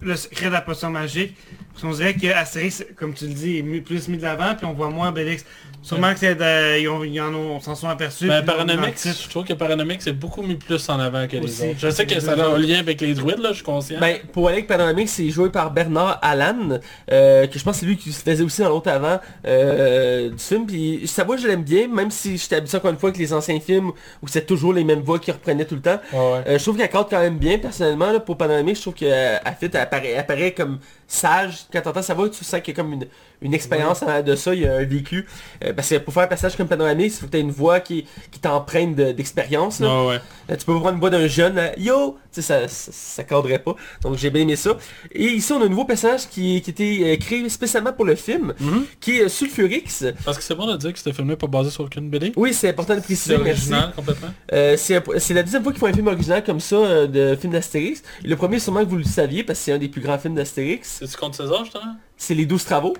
le 0.00 0.16
secret 0.16 0.46
de 0.46 0.52
la 0.52 0.60
potion 0.60 0.90
magique. 0.90 1.34
Parce 1.72 1.82
qu'on 1.82 1.92
dirait 1.92 2.14
que 2.14 2.26
Astérix, 2.26 2.84
comme 2.96 3.14
tu 3.14 3.26
le 3.26 3.32
dis, 3.34 3.56
est 3.58 3.80
plus 3.80 4.08
mis 4.08 4.18
de 4.18 4.22
l'avant, 4.22 4.54
puis 4.54 4.66
on 4.66 4.72
voit 4.74 4.90
moins 4.90 5.08
Obélix. 5.08 5.44
Sûrement 5.82 6.12
que 6.12 6.20
c'est 6.20 6.36
de- 6.36 6.80
ils, 6.80 6.88
ont- 6.88 7.02
ils 7.02 7.20
en 7.20 7.34
ont, 7.34 7.58
s'en 7.60 7.74
sont 7.74 7.88
aperçus. 7.88 8.28
Ben, 8.28 8.44
Paranomix, 8.44 9.04
je 9.24 9.28
trouve 9.28 9.44
que 9.44 9.52
Paranomix 9.52 10.06
est 10.06 10.12
beaucoup 10.12 10.42
mis 10.42 10.54
plus 10.54 10.88
en 10.88 11.00
avant 11.00 11.26
que 11.26 11.36
les 11.36 11.44
Aussi. 11.44 11.62
autres. 11.70 11.78
Je 11.78 11.90
sais 11.90 12.06
que 12.06 12.20
ça 12.20 12.32
a 12.32 12.46
un 12.46 12.58
lien 12.58 12.78
avec 12.78 13.00
les 13.00 13.14
druides, 13.14 13.40
là, 13.40 13.48
je 13.50 13.56
suis 13.56 13.64
conscient. 13.64 13.98
Ben, 14.00 14.18
pour 14.32 14.46
aller 14.46 14.58
avec 14.58 14.68
Panoramique, 14.68 15.08
c'est 15.08 15.28
joué 15.30 15.50
par 15.50 15.72
Bernard 15.72 16.18
Allan, 16.22 16.78
euh, 17.10 17.46
que 17.48 17.58
je 17.58 17.64
pense 17.64 17.74
que 17.74 17.80
c'est 17.80 17.86
lui 17.86 17.96
qui 17.96 18.12
se 18.12 18.22
faisait 18.22 18.44
aussi 18.44 18.60
dans 18.62 18.68
l'autre 18.68 18.90
avant 18.90 19.18
euh, 19.46 20.30
du 20.30 20.38
film. 20.38 20.66
Puis 20.66 21.02
sa 21.06 21.24
voix, 21.24 21.36
je 21.36 21.46
l'aime 21.48 21.64
bien, 21.64 21.88
même 21.88 22.10
si 22.10 22.36
j'étais 22.38 22.56
habitué 22.56 22.76
encore 22.78 22.90
une 22.92 22.98
fois 22.98 23.08
avec 23.10 23.18
les 23.18 23.32
anciens 23.32 23.58
films 23.60 23.90
où 24.22 24.28
c'était 24.28 24.46
toujours 24.46 24.72
les 24.72 24.84
mêmes 24.84 25.00
voix 25.00 25.18
qui 25.18 25.32
reprenaient 25.32 25.64
tout 25.64 25.74
le 25.74 25.82
temps. 25.82 26.00
Ouais, 26.12 26.18
ouais. 26.18 26.42
Euh, 26.46 26.58
je 26.58 26.62
trouve 26.62 26.76
qu'elle 26.76 26.88
cadre 26.90 27.08
quand 27.10 27.20
même 27.20 27.38
bien, 27.38 27.58
personnellement, 27.58 28.12
là, 28.12 28.20
pour 28.20 28.36
Panoramique, 28.36 28.76
je 28.76 28.82
trouve 28.82 28.94
qu'elle 28.94 29.40
elle 29.44 29.54
fit, 29.58 29.66
elle 29.74 29.80
apparaît, 29.80 30.10
elle 30.10 30.18
apparaît 30.20 30.52
comme 30.52 30.78
sage. 31.08 31.64
Quand 31.72 31.80
t'entends 31.82 32.02
sa 32.02 32.14
voix, 32.14 32.28
tu 32.28 32.44
sens 32.44 32.60
qu'il 32.60 32.74
y 32.74 32.78
a 32.78 32.82
comme 32.82 32.92
une, 32.92 33.06
une 33.42 33.54
expérience 33.54 34.02
en 34.02 34.06
arrière 34.08 34.24
de 34.24 34.34
ça, 34.36 34.54
il 34.54 34.60
y 34.62 34.66
a 34.66 34.76
un 34.76 34.84
vécu. 34.84 35.26
Euh, 35.64 35.72
parce 35.72 35.88
que 35.88 35.96
pour 35.96 36.14
faire 36.14 36.22
un 36.24 36.26
passage 36.28 36.56
comme 36.56 36.68
Panoramique, 36.68 37.12
il 37.14 37.18
faut 37.18 37.26
que 37.26 37.32
tu 37.32 37.38
une 37.38 37.50
voix 37.50 37.80
qui, 37.80 38.06
qui 38.30 38.38
t'emprunte 38.40 38.94
de- 38.94 39.12
d'expérience. 39.12 39.80
Ouais, 39.80 39.86
ouais. 40.06 40.20
Euh, 40.50 40.56
Tu 40.56 40.64
peux 40.64 40.72
prendre 40.74 40.94
une 40.94 41.00
voix 41.00 41.10
d'un 41.10 41.26
jeune, 41.26 41.54
là, 41.56 41.72
yo, 41.78 42.18
tu 42.32 42.40
sais, 42.40 42.42
ça, 42.42 42.68
ça, 42.68 42.90
ça 42.92 43.24
cadrerait 43.24 43.58
pas. 43.58 43.74
Donc 44.02 44.16
j'ai 44.16 44.30
bien 44.30 44.42
aimé 44.42 44.56
ça. 44.56 44.76
Et 45.12 45.24
ici, 45.26 45.52
on 45.52 45.60
a 45.60 45.64
un 45.66 45.68
nouveau 45.68 45.84
personnage 45.84 46.28
qui, 46.28 46.62
qui 46.62 46.70
a 46.70 46.72
été 46.72 47.12
euh, 47.12 47.16
créé 47.16 47.48
spécialement 47.48 47.92
pour 47.92 48.04
le 48.04 48.14
film, 48.14 48.54
Mhm. 48.60 48.84
qui 49.00 49.18
est 49.18 49.24
euh, 49.24 49.28
Sulfurix. 49.28 50.04
Parce 50.24 50.38
que 50.38 50.44
c'est 50.44 50.54
bon 50.54 50.66
de 50.66 50.76
dire 50.76 50.92
que 50.92 50.98
ce 50.98 51.12
film 51.12 51.28
n'est 51.28 51.36
pas 51.36 51.46
basé 51.46 51.70
sur 51.70 51.84
aucune 51.84 52.08
BD. 52.08 52.32
Oui, 52.36 52.54
c'est 52.54 52.68
important 52.70 52.94
de 52.94 53.00
C'est 53.00 53.06
préciser, 53.06 53.38
merci. 53.38 53.50
original 53.72 53.92
complètement. 53.94 54.28
Euh, 54.52 54.76
c'est 54.76 55.02
c'est 55.18 55.34
la 55.34 55.42
deuxième 55.42 55.62
fois 55.62 55.72
qu'ils 55.72 55.80
font 55.80 55.86
un 55.86 55.92
film 55.92 56.06
original 56.06 56.42
comme 56.44 56.60
ça 56.60 56.76
euh, 56.76 57.06
de 57.06 57.36
film 57.36 57.52
d'Astérix. 57.52 58.02
Le 58.24 58.36
premier, 58.36 58.58
sûrement 58.58 58.80
que 58.84 58.88
vous 58.90 58.96
le 58.98 59.04
saviez, 59.04 59.42
parce 59.44 59.58
que 59.58 59.64
c'est 59.66 59.72
un 59.72 59.78
des 59.78 59.88
plus 59.88 60.00
grands 60.00 60.18
films 60.18 60.34
d'Astérix. 60.34 60.96
C'est-tu 61.00 61.16
contre 61.16 61.36
César, 61.36 61.64
justement? 61.64 61.96
C'est 62.16 62.34
Les 62.34 62.46
12 62.46 62.64
Travaux. 62.64 62.94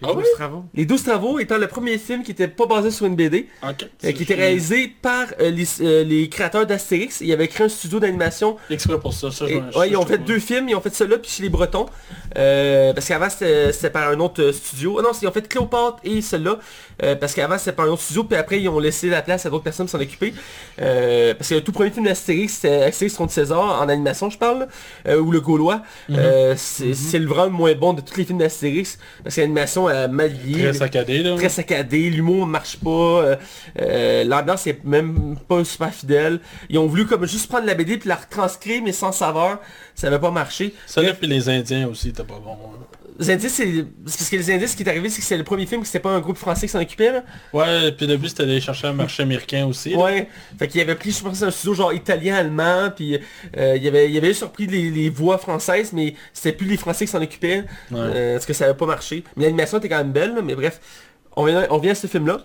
Les 0.00 0.08
Ah 0.08 0.12
douze 0.14 0.22
oui? 0.22 0.28
travaux. 0.36 0.64
Les 0.74 0.84
12 0.86 1.02
Travaux 1.02 1.38
étant 1.40 1.58
le 1.58 1.66
premier 1.66 1.98
film 1.98 2.22
qui 2.22 2.30
était 2.30 2.46
pas 2.48 2.66
basé 2.66 2.90
sur 2.90 3.06
une 3.06 3.16
BD, 3.16 3.48
euh, 3.64 4.12
qui 4.12 4.22
était 4.22 4.34
réalisé 4.34 4.92
par 5.02 5.26
euh, 5.40 5.50
les, 5.50 5.66
euh, 5.80 6.04
les 6.04 6.28
créateurs 6.28 6.66
d'Astérix. 6.66 7.20
Ils 7.20 7.32
avaient 7.32 7.48
créé 7.48 7.66
un 7.66 7.68
studio 7.68 7.98
d'animation 7.98 8.56
Exprès 8.70 8.98
pour 9.00 9.12
ça, 9.12 9.30
ça 9.30 9.46
je 9.46 9.54
Et- 9.54 9.62
je- 9.72 9.78
ouais, 9.78 9.86
je- 9.88 9.92
ils 9.92 9.96
ont 9.96 10.06
fait 10.06 10.18
deux 10.18 10.38
films, 10.38 10.68
ils 10.68 10.74
ont 10.76 10.80
fait 10.80 10.94
celui-là 10.94 11.18
puis 11.18 11.30
chez 11.30 11.42
les 11.42 11.48
Bretons. 11.48 11.86
Euh, 12.36 12.92
parce 12.92 13.06
qu'avant 13.08 13.28
c'était 13.30 13.90
par 13.90 14.08
un 14.08 14.20
autre 14.20 14.52
studio. 14.52 14.96
Ah 14.98 15.02
non, 15.02 15.10
ils 15.20 15.26
ont 15.26 15.32
fait 15.32 15.48
Cléopâtre 15.48 15.96
et 16.04 16.20
celui-là. 16.22 16.58
euh, 17.02 17.14
parce 17.16 17.34
qu'avant 17.34 17.58
c'était 17.58 17.72
par 17.72 17.86
un 17.86 17.90
autre 17.90 18.02
studio, 18.02 18.24
puis 18.24 18.36
après 18.36 18.60
ils 18.60 18.68
ont 18.68 18.78
laissé 18.78 19.08
la 19.08 19.22
place 19.22 19.46
à 19.46 19.50
d'autres 19.50 19.64
personnes 19.64 19.88
s'en 19.88 20.00
occuper. 20.00 20.32
Euh, 20.80 21.34
parce 21.34 21.48
que 21.50 21.54
le 21.56 21.60
tout 21.62 21.72
premier 21.72 21.90
film 21.90 22.04
d'Astérix, 22.06 22.54
c'était 22.54 22.82
Astérix 22.84 23.14
contre 23.16 23.32
César, 23.32 23.80
en 23.82 23.88
animation 23.88 24.30
je 24.30 24.38
parle, 24.38 24.68
euh, 25.06 25.18
ou 25.20 25.30
le 25.30 25.40
Gaulois. 25.40 25.82
Euh, 26.10 26.54
c'est 26.56 26.94
c'est 26.94 27.18
le 27.18 27.26
vraiment 27.26 27.56
moins 27.58 27.74
bon 27.74 27.92
de 27.94 28.00
tous 28.00 28.16
les 28.16 28.24
films 28.24 28.38
d'Astérix. 28.38 28.98
Parce 29.24 29.36
que 29.36 29.40
l'animation 29.40 29.87
vieillie, 30.28 30.62
Très 30.62 30.72
saccadé, 30.72 31.22
là. 31.22 31.36
très 31.36 31.48
saccadé, 31.48 32.10
l'humour 32.10 32.46
marche 32.46 32.76
pas, 32.76 32.90
euh, 32.90 33.36
euh, 33.80 34.24
l'ambiance 34.24 34.66
est 34.66 34.84
même 34.84 35.36
pas 35.48 35.64
super 35.64 35.92
fidèle. 35.92 36.40
Ils 36.68 36.78
ont 36.78 36.86
voulu 36.86 37.06
comme 37.06 37.26
juste 37.26 37.48
prendre 37.48 37.66
la 37.66 37.74
BD 37.74 37.98
puis 37.98 38.08
la 38.08 38.16
retranscrire 38.16 38.82
mais 38.82 38.92
sans 38.92 39.12
saveur, 39.12 39.58
ça 39.94 40.06
avait 40.08 40.18
pas 40.18 40.30
marché. 40.30 40.74
Ça 40.86 41.02
là, 41.02 41.12
puis 41.14 41.26
les 41.26 41.48
Indiens 41.48 41.88
aussi, 41.88 42.12
t'es 42.12 42.22
pas 42.22 42.38
bon. 42.42 42.52
hein. 42.52 42.97
Les 43.18 43.30
Indices, 43.30 43.52
c'est 43.54 43.84
parce 44.04 44.28
que 44.30 44.36
les 44.36 44.50
Indices, 44.52 44.72
ce 44.72 44.76
qui 44.76 44.84
est 44.84 44.88
arrivé, 44.88 45.08
c'est 45.08 45.20
que 45.20 45.26
c'est 45.26 45.36
le 45.36 45.42
premier 45.42 45.66
film 45.66 45.80
que 45.80 45.86
c'était 45.88 45.98
pas 45.98 46.10
un 46.10 46.20
groupe 46.20 46.36
français 46.36 46.66
qui 46.66 46.72
s'en 46.72 46.80
occupait. 46.80 47.10
Là. 47.12 47.24
Ouais, 47.52 47.90
puis 47.92 48.06
le 48.06 48.16
but 48.16 48.28
c'était 48.28 48.46
d'aller 48.46 48.60
chercher 48.60 48.86
un 48.86 48.92
marché 48.92 49.24
américain 49.24 49.66
aussi. 49.66 49.90
là. 49.90 49.98
Ouais. 49.98 50.28
Fait 50.58 50.68
qu'il 50.68 50.80
avait 50.80 50.94
pris, 50.94 51.10
je 51.10 51.22
pense, 51.22 51.42
un 51.42 51.50
studio 51.50 51.74
genre 51.74 51.92
italien, 51.92 52.36
allemand, 52.36 52.90
puis 52.94 53.18
euh, 53.56 53.76
il 53.76 53.88
avait, 53.88 54.08
il 54.10 54.16
avait 54.16 54.32
surpris 54.34 54.66
les, 54.68 54.90
les 54.90 55.10
voix 55.10 55.36
françaises, 55.38 55.92
mais 55.92 56.14
c'était 56.32 56.52
plus 56.56 56.66
les 56.68 56.76
Français 56.76 57.06
qui 57.06 57.10
s'en 57.10 57.20
occupaient, 57.22 57.64
Ouais. 57.90 57.98
euh, 57.98 58.32
parce 58.34 58.46
que 58.46 58.52
ça 58.52 58.66
avait 58.66 58.74
pas 58.74 58.86
marché. 58.86 59.24
Mais 59.36 59.44
l'animation 59.44 59.78
était 59.78 59.88
quand 59.88 59.98
même 59.98 60.12
belle, 60.12 60.34
là, 60.36 60.42
mais 60.42 60.54
bref, 60.54 60.80
on 61.34 61.44
vient, 61.44 61.66
on 61.70 61.78
vient 61.78 61.92
à 61.92 61.96
ce 61.96 62.06
film-là. 62.06 62.38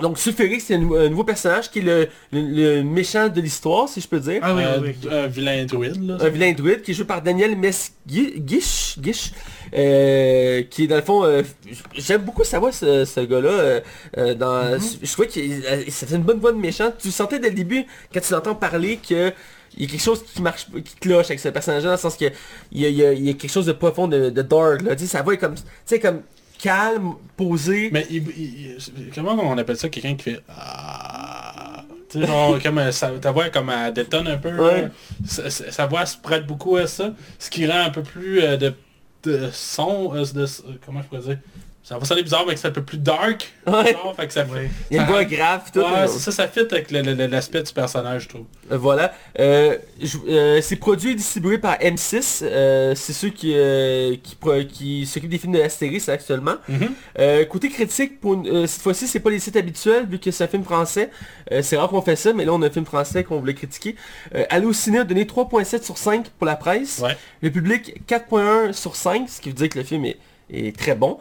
Donc 0.00 0.18
Sulfurix, 0.18 0.60
c'est 0.60 0.74
un, 0.74 0.78
nou- 0.78 0.94
un 0.94 1.08
nouveau 1.08 1.24
personnage 1.24 1.70
qui 1.70 1.80
est 1.80 1.82
le, 1.82 2.08
le- 2.32 2.76
le 2.76 2.82
méchant 2.82 3.28
de 3.28 3.40
l'histoire, 3.40 3.88
si 3.88 4.00
je 4.00 4.08
peux 4.08 4.20
dire. 4.20 4.40
Ah 4.42 4.54
oui, 4.54 4.62
Euh, 4.64 4.78
oui, 4.82 4.94
oui. 5.04 5.08
Un 5.14 5.26
vilain 5.26 5.64
druide, 5.64 6.06
là. 6.08 6.16
un 6.20 6.28
vilain 6.28 6.52
druide 6.52 6.82
qui 6.82 6.90
est 6.90 6.94
joué 6.94 7.04
par 7.06 7.22
Daniel 7.22 7.56
Mesguich, 7.56 8.98
Guiche, 8.98 9.32
euh, 9.74 10.62
qui 10.70 10.84
est 10.84 10.86
dans 10.86 10.96
le 10.96 11.02
fond, 11.02 11.24
euh, 11.24 11.42
j'aime 11.94 12.22
beaucoup 12.22 12.44
sa 12.44 12.58
voix 12.58 12.72
ce, 12.72 13.04
ce 13.04 13.20
gars-là, 13.20 13.48
euh, 13.48 13.80
euh, 14.18 14.34
dans, 14.34 14.78
je 14.78 15.12
trouvais 15.12 15.28
que 15.28 15.90
ça 15.90 16.06
fait 16.06 16.16
une 16.16 16.22
bonne 16.22 16.38
voix 16.40 16.52
de 16.52 16.58
méchant, 16.58 16.92
tu 16.98 17.10
sentais 17.10 17.38
dès 17.38 17.50
le 17.50 17.54
début, 17.54 17.84
quand 18.12 18.20
tu 18.20 18.32
l'entends 18.32 18.54
parler, 18.54 18.98
que 18.98 19.32
il 19.76 19.84
y 19.84 19.86
a 19.86 19.88
quelque 19.90 20.02
chose 20.02 20.24
qui 20.24 20.42
marche, 20.42 20.66
qui 20.84 20.96
cloche 20.96 21.26
avec 21.26 21.38
ce 21.38 21.48
personnage-là, 21.48 21.90
dans 21.90 21.94
le 21.94 22.00
sens 22.00 22.16
que 22.16 22.24
il 22.72 22.80
y 22.80 22.86
a, 22.86 22.88
il 22.88 22.96
y 22.96 23.04
a- 23.04 23.12
il 23.12 23.24
y 23.24 23.30
a 23.30 23.34
quelque 23.34 23.52
chose 23.52 23.66
de 23.66 23.72
profond, 23.72 24.08
de, 24.08 24.28
de 24.30 24.42
dark, 24.42 24.82
là, 24.82 24.96
tu 24.96 25.02
sais, 25.04 25.08
sa 25.10 25.22
voix 25.22 25.34
est 25.34 25.38
comme, 25.38 25.54
tu 25.54 25.62
sais, 25.84 26.00
comme 26.00 26.22
calme, 26.60 27.14
posée. 27.36 27.90
Mais 27.92 28.06
il, 28.10 28.76
comment 29.14 29.32
on 29.32 29.56
appelle 29.58 29.76
ça 29.76 29.88
quelqu'un 29.88 30.14
qui 30.14 30.24
fait 30.24 30.40
ah 30.48 31.84
Tu 32.10 32.20
sais, 32.20 32.26
genre, 32.26 32.60
comme, 32.62 32.78
euh, 32.78 32.92
sa- 32.92 33.10
ta 33.18 33.32
voix 33.32 33.48
comme 33.50 33.70
elle 33.70 33.92
détonne 33.92 34.28
un 34.28 34.36
peu. 34.36 34.50
Ouais. 34.56 34.82
là. 34.82 35.50
Sa, 35.50 35.86
voix 35.86 36.06
se 36.06 36.16
prête 36.18 36.46
beaucoup 36.46 36.76
à 36.76 36.86
ça. 36.86 37.14
Ce 37.38 37.50
qui 37.50 37.66
rend 37.66 37.80
un 37.80 37.90
peu 37.90 38.02
plus 38.02 38.42
euh, 38.42 38.56
de, 38.56 38.74
de 39.24 39.48
son, 39.52 40.14
euh, 40.14 40.24
de, 40.32 40.42
euh, 40.42 40.46
comment 40.84 41.02
je 41.02 41.06
pourrais 41.08 41.22
dire? 41.34 41.38
Ça 41.90 41.98
va 41.98 42.04
sonner 42.04 42.22
bizarre, 42.22 42.44
mais 42.46 42.54
que 42.54 42.60
c'est 42.60 42.68
un 42.68 42.70
peu 42.70 42.84
plus 42.84 42.98
dark. 42.98 43.52
Ouais. 43.66 43.92
genre, 43.94 44.14
fait 44.16 44.26
que 44.28 44.32
ça. 44.32 44.44
Ouais. 44.44 44.70
Il 44.90 44.96
y 44.96 44.98
a 45.00 45.02
une 45.02 45.08
ça- 45.08 45.12
voix 45.12 45.24
grave 45.24 45.62
tout. 45.72 45.80
Ouais, 45.80 46.06
ça, 46.06 46.30
ça 46.30 46.46
fit 46.46 46.60
avec 46.60 46.88
l'aspect 46.92 47.64
du 47.64 47.72
personnage, 47.72 48.22
je 48.22 48.28
trouve. 48.28 48.44
Euh, 48.70 48.76
Voilà. 48.78 49.12
Euh, 49.40 49.76
je- 50.00 50.16
euh, 50.28 50.60
c'est 50.62 50.76
produit 50.76 51.10
et 51.10 51.14
distribué 51.16 51.58
par 51.58 51.76
M6. 51.80 52.42
Euh, 52.44 52.94
c'est 52.94 53.12
ceux 53.12 53.30
qui, 53.30 53.54
euh, 53.56 54.14
qui, 54.22 54.36
pro- 54.36 54.62
qui 54.68 55.04
s'occupent 55.04 55.30
des 55.30 55.38
films 55.38 55.54
de 55.54 55.60
Astérix 55.60 56.08
actuellement. 56.08 56.54
Euh, 57.18 57.44
côté 57.44 57.68
critique, 57.68 58.20
pour 58.20 58.34
une- 58.34 58.46
euh, 58.46 58.66
cette 58.68 58.82
fois-ci, 58.82 59.08
c'est 59.08 59.18
pas 59.20 59.30
les 59.30 59.40
sites 59.40 59.56
habituels, 59.56 60.06
vu 60.06 60.20
que 60.20 60.30
c'est 60.30 60.44
un 60.44 60.48
film 60.48 60.62
français. 60.62 61.10
Euh, 61.50 61.60
c'est 61.62 61.76
rare 61.76 61.88
qu'on 61.88 62.02
fait 62.02 62.14
ça, 62.14 62.32
mais 62.32 62.44
là, 62.44 62.52
on 62.54 62.62
a 62.62 62.68
un 62.68 62.70
film 62.70 62.86
français 62.86 63.24
qu'on 63.24 63.40
voulait 63.40 63.54
critiquer. 63.54 63.96
Euh, 64.36 64.44
Allociné 64.48 65.00
a 65.00 65.04
donné 65.04 65.26
3.7 65.26 65.82
sur 65.84 65.98
5 65.98 66.28
pour 66.38 66.46
la 66.46 66.54
presse. 66.54 67.00
Ouais. 67.02 67.16
Le 67.42 67.50
public, 67.50 68.00
4.1 68.06 68.72
sur 68.72 68.94
5, 68.94 69.28
ce 69.28 69.40
qui 69.40 69.48
veut 69.48 69.54
dire 69.56 69.68
que 69.68 69.78
le 69.78 69.84
film 69.84 70.04
est, 70.04 70.16
est 70.52 70.76
très 70.76 70.94
bon. 70.94 71.18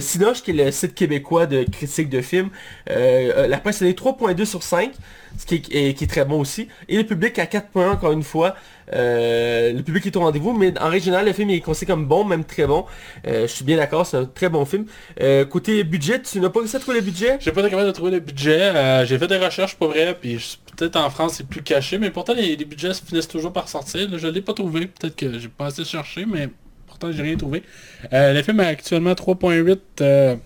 Cinoche, 0.00 0.42
qui 0.42 0.50
est 0.52 0.64
le 0.64 0.70
site 0.70 0.94
québécois 0.94 1.46
de 1.46 1.64
critique 1.64 2.08
de 2.08 2.20
films, 2.20 2.50
euh, 2.90 3.46
la 3.46 3.58
presse 3.58 3.76
a 3.82 3.84
donné 3.84 3.94
3.2 3.94 4.44
sur 4.44 4.62
5, 4.62 4.92
ce 5.38 5.46
qui 5.46 5.54
est, 5.56 5.74
est- 5.90 5.94
qui 5.94 6.04
est 6.04 6.06
très 6.06 6.24
bon 6.24 6.40
aussi. 6.40 6.68
Et 6.88 6.96
le 6.96 7.04
public 7.04 7.38
à 7.38 7.46
4.1, 7.46 7.90
encore 7.92 8.12
une 8.12 8.22
fois. 8.22 8.54
Euh, 8.94 9.72
le 9.72 9.82
public 9.82 10.04
est 10.06 10.16
au 10.16 10.20
rendez-vous, 10.20 10.52
mais 10.52 10.78
en 10.78 10.88
régional, 10.90 11.24
le 11.24 11.32
film 11.32 11.48
est 11.50 11.60
considéré 11.60 11.92
comme 11.96 12.06
bon, 12.06 12.24
même 12.24 12.44
très 12.44 12.66
bon. 12.66 12.84
Euh, 13.26 13.42
je 13.42 13.52
suis 13.52 13.64
bien 13.64 13.76
d'accord, 13.78 14.04
c'est 14.06 14.16
un 14.18 14.24
très 14.26 14.48
bon 14.50 14.64
film. 14.66 14.84
Euh, 15.20 15.44
côté 15.46 15.82
budget, 15.84 16.20
tu 16.20 16.40
n'as 16.40 16.50
pas 16.50 16.58
réussi 16.60 16.76
à 16.76 16.80
trouver 16.80 16.98
le 16.98 17.04
budget? 17.04 17.38
J'ai 17.40 17.52
pas 17.52 17.60
été 17.60 17.70
capable 17.70 17.88
de 17.88 17.92
trouver 17.92 18.10
le 18.10 18.20
budget. 18.20 19.04
j'ai 19.06 19.18
fait 19.18 19.28
des 19.28 19.38
recherches 19.38 19.76
pour 19.76 19.88
vrai, 19.88 20.14
puis 20.20 20.58
peut-être 20.76 20.96
en 20.96 21.08
France 21.10 21.34
c'est 21.36 21.46
plus 21.46 21.62
caché, 21.62 21.96
mais 21.98 22.10
pourtant 22.10 22.34
les, 22.34 22.56
les 22.56 22.64
budgets 22.64 22.92
finissent 22.94 23.28
toujours 23.28 23.52
par 23.52 23.68
sortir. 23.68 24.10
Là, 24.10 24.18
je 24.18 24.26
l'ai 24.28 24.42
pas 24.42 24.52
trouvé. 24.52 24.86
Peut-être 24.88 25.16
que 25.16 25.38
j'ai 25.38 25.48
pas 25.48 25.66
assez 25.66 25.84
cherché, 25.84 26.26
mais 26.26 26.48
j'ai 27.10 27.22
rien 27.22 27.36
trouvé. 27.36 27.62
Euh, 28.12 28.32
le 28.32 28.42
film 28.42 28.60
a 28.60 28.66
actuellement 28.66 29.12
3.8 29.12 29.78
euh, 30.00 30.36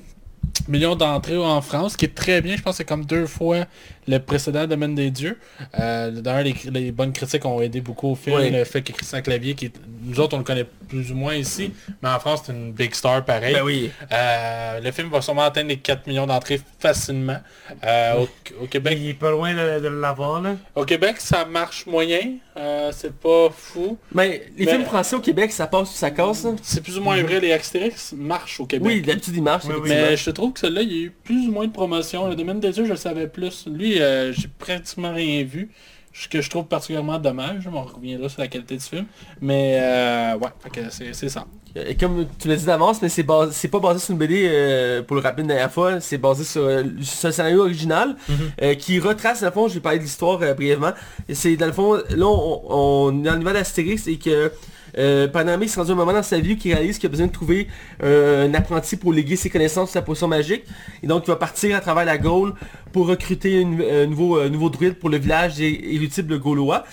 millions 0.69 0.97
d'entrées 0.97 1.37
en 1.37 1.61
France, 1.61 1.93
ce 1.93 1.97
qui 1.99 2.07
est 2.07 2.15
très 2.15 2.41
bien. 2.41 2.57
Je 2.57 2.63
pense 2.63 2.75
que 2.75 2.77
c'est 2.79 2.85
comme 2.85 3.05
deux 3.05 3.27
fois 3.27 3.67
le 4.09 4.19
précédent 4.19 4.67
Domaine 4.67 4.95
des 4.95 5.11
Dieux. 5.11 5.39
Euh, 5.79 6.11
D'ailleurs, 6.11 6.45
les, 6.45 6.55
les 6.81 6.93
bonnes 6.93 7.13
critiques 7.13 7.45
ont 7.45 7.61
aidé 7.61 7.81
beaucoup 7.81 8.09
au 8.09 8.15
film. 8.15 8.39
Le 8.53 8.65
fait 8.65 8.83
que 8.83 8.93
Christian 8.93 9.21
Clavier, 9.23 9.55
qui 9.55 9.67
est- 9.67 9.81
nous 10.05 10.21
autres 10.21 10.35
on 10.35 10.39
le 10.39 10.45
connaît 10.45 10.67
plus 10.89 11.11
ou 11.11 11.17
moins 11.17 11.35
ici, 11.35 11.73
mais 12.01 12.09
en 12.11 12.21
France 12.21 12.43
c'est 12.47 12.53
une 12.53 12.71
big 12.73 12.95
star 12.95 13.25
pareil. 13.25 13.55
Ben 13.55 13.63
oui. 13.65 13.91
Euh, 14.13 14.81
le 14.81 14.93
film 14.93 15.09
va 15.11 15.21
sûrement 15.21 15.43
atteindre 15.43 15.69
les 15.69 15.79
4 15.79 16.07
millions 16.07 16.27
d'entrées 16.27 16.61
facilement. 16.79 17.39
Euh, 17.85 18.15
au, 18.21 18.29
au 18.63 18.67
Québec, 18.67 18.97
Il 19.01 19.09
est 19.09 19.15
pas 19.15 19.31
loin 19.33 19.53
de, 19.53 19.81
de 19.81 19.89
l'avoir 19.89 20.41
là. 20.41 20.55
au 20.77 20.85
Québec, 20.85 21.17
ça 21.19 21.45
marche 21.45 21.87
moyen. 21.87 22.35
Euh, 22.57 22.91
c'est 22.95 23.13
pas 23.13 23.49
fou. 23.51 23.99
Mais 24.15 24.45
les 24.57 24.65
Mais- 24.65 24.73
films 24.73 24.85
français 24.85 25.17
au 25.17 25.21
Québec, 25.21 25.51
ça 25.53 25.67
passe 25.67 25.91
ou 25.91 25.95
ça 25.95 26.11
casse 26.11 26.47
C'est 26.63 26.83
plus 26.83 26.97
ou 26.99 27.03
moins 27.03 27.21
vrai. 27.23 27.41
Les 27.41 27.53
Astérix 27.53 28.15
marchent 28.17 28.61
au 28.61 28.67
Québec. 28.67 28.87
Oui, 28.87 29.03
d'habitude 29.03 29.35
il 29.37 29.43
marche. 29.43 29.65
Oui, 29.65 29.73
oui. 29.75 29.79
effectivement. 29.91 30.07
Mais 30.11 30.17
je 30.17 30.31
trouve 30.31 30.53
que 30.53 30.61
celui-là, 30.61 30.83
il 30.83 30.93
y 30.93 31.01
a 31.01 31.05
eu 31.07 31.11
plus 31.11 31.49
ou 31.49 31.51
moins 31.53 31.67
de 31.67 31.73
promotion. 31.73 32.29
Le 32.29 32.37
domaine 32.37 32.61
des 32.61 32.79
yeux, 32.79 32.85
je 32.85 32.91
le 32.93 32.97
savais 32.97 33.27
plus. 33.27 33.67
Lui, 33.67 33.96
euh, 34.01 34.33
j'ai 34.33 34.49
pratiquement 34.49 35.13
rien 35.13 35.45
vu. 35.45 35.71
Ce 36.19 36.29
que 36.29 36.41
je 36.41 36.49
trouve 36.49 36.65
particulièrement 36.65 37.19
dommage. 37.19 37.69
On 37.71 37.83
reviendra 37.83 38.31
sur 38.31 38.41
la 38.41 38.49
qualité 38.49 38.77
du 38.77 38.83
film. 38.83 39.05
Mais 39.43 39.79
euh, 39.83 40.37
ouais, 40.39 40.49
c'est 40.89 41.13
c'est 41.15 41.29
ça. 41.29 41.45
Euh, 41.77 41.93
Comme 42.01 42.27
tu 42.39 42.49
l'as 42.49 42.57
dit 42.57 42.65
d'avance, 42.65 43.03
mais 43.03 43.11
c'est 43.11 43.23
bas- 43.23 43.51
c'est 43.53 43.69
pas 43.69 43.81
basé 43.81 43.99
sur 44.01 44.13
une 44.13 44.19
BD, 44.19 44.49
euh, 44.51 45.03
pour 45.03 45.15
le 45.17 45.21
rappeler 45.21 45.43
une 45.43 45.49
dernière 45.49 45.71
fois, 45.71 46.01
c'est 46.01 46.17
basé 46.17 46.45
sur, 46.45 46.63
euh, 46.63 46.85
sur 47.03 47.29
un 47.29 47.33
scénario 47.33 47.61
original 47.61 48.17
euh, 48.63 48.75
qui 48.77 48.99
retrace, 48.99 49.41
dans 49.43 49.49
le 49.49 49.53
fond, 49.53 49.69
je 49.69 49.75
vais 49.75 49.81
parler 49.81 49.99
de 49.99 50.05
l'histoire 50.05 50.39
brièvement, 50.55 50.93
Et 51.29 51.35
c'est 51.35 51.55
dans 51.57 51.67
le 51.67 51.73
fond, 51.73 51.97
là 51.97 52.27
on, 52.27 52.63
on 53.11 53.21
est 53.21 53.25
dans 53.27 53.33
le 53.33 53.39
niveau 53.41 53.53
d'Astérix 53.53 54.07
et 54.07 54.17
que 54.17 54.51
euh, 54.99 55.29
Panamé 55.29 55.69
s'est 55.69 55.81
rendu 55.81 55.93
un 55.93 55.95
moment 55.95 56.13
dans 56.13 56.23
sa 56.23 56.39
vie 56.39 56.55
où 56.55 56.59
il 56.65 56.75
réalise 56.75 56.99
qu'il 56.99 57.07
a 57.07 57.11
besoin 57.11 57.27
de 57.27 57.33
trouver 57.33 57.69
un 58.03 58.53
apprenti 58.55 58.97
pour 58.97 59.13
léguer 59.13 59.37
ses 59.37 59.51
connaissances 59.51 59.91
sur 59.91 59.95
sa 59.95 60.03
potion 60.03 60.29
magique. 60.29 60.65
Et 61.03 61.07
donc 61.07 61.25
il 61.27 61.31
va 61.31 61.37
partir 61.37 61.77
à 61.77 61.81
travers 61.81 62.05
la 62.05 62.19
Gaule 62.19 62.55
pour 62.93 63.09
recruter 63.09 63.63
un 63.63 63.79
euh, 63.81 64.07
nouveau, 64.07 64.39
euh, 64.39 64.49
nouveau 64.49 64.71
druide 64.71 64.95
pour 64.95 65.11
le 65.11 65.19
village 65.19 65.61
é- 65.61 65.95
élucible 65.95 66.39
gaulois. 66.39 66.85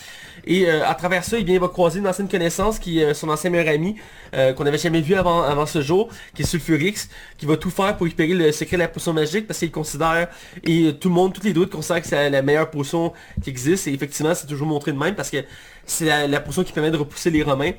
Et 0.46 0.68
euh, 0.68 0.86
à 0.86 0.94
travers 0.96 1.24
ça, 1.24 1.38
eh 1.40 1.42
il 1.42 1.60
va 1.60 1.70
croiser 1.70 2.00
une 2.00 2.08
ancienne 2.08 2.28
connaissance 2.28 2.78
qui 2.78 3.00
est 3.00 3.14
son 3.14 3.30
ancien 3.30 3.50
meilleur 3.50 3.74
ami, 3.74 3.96
qu'on 4.58 4.64
n'avait 4.66 4.78
jamais 4.78 5.00
vu 5.00 5.14
avant, 5.14 5.44
avant 5.44 5.66
ce 5.66 5.82
jour, 5.82 6.10
qui 6.34 6.42
est 6.42 6.46
Sulfurix, 6.46 7.08
qui 7.38 7.46
va 7.46 7.56
tout 7.56 7.70
faire 7.70 7.96
pour 7.96 8.06
récupérer 8.06 8.34
le 8.34 8.52
secret 8.52 8.76
de 8.76 8.82
la 8.82 8.88
potion 8.90 9.14
magique 9.14 9.48
parce 9.48 9.60
qu'il 9.60 9.72
considère, 9.72 10.28
et 10.66 10.92
tout 11.00 11.08
le 11.08 11.14
monde, 11.14 11.34
tous 11.34 11.44
les 11.44 11.54
druides 11.54 11.70
considèrent 11.70 12.02
que 12.02 12.08
c'est 12.08 12.30
la 12.30 12.42
meilleure 12.42 12.70
potion 12.70 13.14
qui 13.42 13.52
existe. 13.52 13.88
Et 13.88 13.94
effectivement, 13.94 14.34
c'est 14.36 14.48
toujours 14.48 14.68
montré 14.68 14.92
de 14.92 14.98
même 14.98 15.16
parce 15.16 15.30
que 15.30 15.38
c'est 15.86 16.06
la, 16.06 16.28
la 16.28 16.40
potion 16.40 16.64
qui 16.64 16.72
permet 16.72 16.92
de 16.92 16.98
repousser 16.98 17.30
les 17.30 17.44
Romains. 17.44 17.72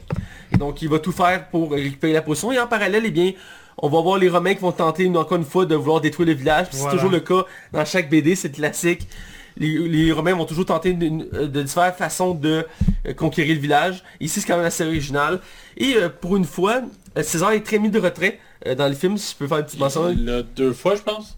Et 0.53 0.57
donc 0.57 0.83
il 0.83 0.89
va 0.89 0.99
tout 0.99 1.13
faire 1.13 1.49
pour 1.49 1.73
récupérer 1.73 2.13
la 2.13 2.23
potion. 2.23 2.53
Et 2.53 2.59
en 2.59 2.67
parallèle, 2.67 3.03
eh 3.07 3.11
bien, 3.11 3.33
on 3.79 3.89
va 3.89 4.01
voir 4.01 4.19
les 4.19 4.29
Romains 4.29 4.55
qui 4.55 4.61
vont 4.61 4.73
tenter 4.73 5.05
une- 5.05 5.17
encore 5.17 5.39
une 5.39 5.45
fois 5.45 5.67
de 5.67 5.75
vouloir 5.75 6.01
détruire 6.01 6.29
le 6.29 6.35
village. 6.35 6.67
Voilà. 6.73 6.91
C'est 6.91 6.97
toujours 6.97 7.11
le 7.11 7.21
cas 7.21 7.45
dans 7.73 7.85
chaque 7.85 8.09
BD, 8.09 8.35
c'est 8.37 8.51
classique. 8.53 9.09
Les, 9.57 9.79
les 9.79 10.11
Romains 10.13 10.35
vont 10.35 10.47
toujours 10.47 10.67
tenter 10.67 10.97
euh, 11.01 11.47
de 11.47 11.63
différentes 11.63 11.95
façons 11.95 12.35
de 12.35 12.67
euh, 13.07 13.15
conquérir 13.15 13.55
le 13.55 13.61
village. 13.61 14.03
Ici, 14.21 14.41
c'est 14.41 14.47
quand 14.49 14.57
même 14.57 14.67
assez 14.67 14.85
original. 14.85 15.41
Et 15.77 15.95
euh, 15.97 16.09
pour 16.09 16.37
une 16.37 16.45
fois, 16.45 16.83
César 17.23 17.53
est 17.53 17.61
très 17.61 17.79
mis 17.79 17.89
de 17.91 18.01
retrait 18.01 18.41
euh, 18.67 18.75
dans 18.75 18.89
le 18.89 18.95
film, 18.95 19.17
si 19.17 19.33
je 19.33 19.37
peux 19.39 19.47
faire 19.47 19.59
une 19.59 19.65
petite 19.65 19.79
mention. 19.79 20.11
Il 20.11 20.25
l'a 20.25 20.43
deux 20.43 20.73
fois, 20.73 20.97
je 20.97 21.03
pense. 21.03 21.37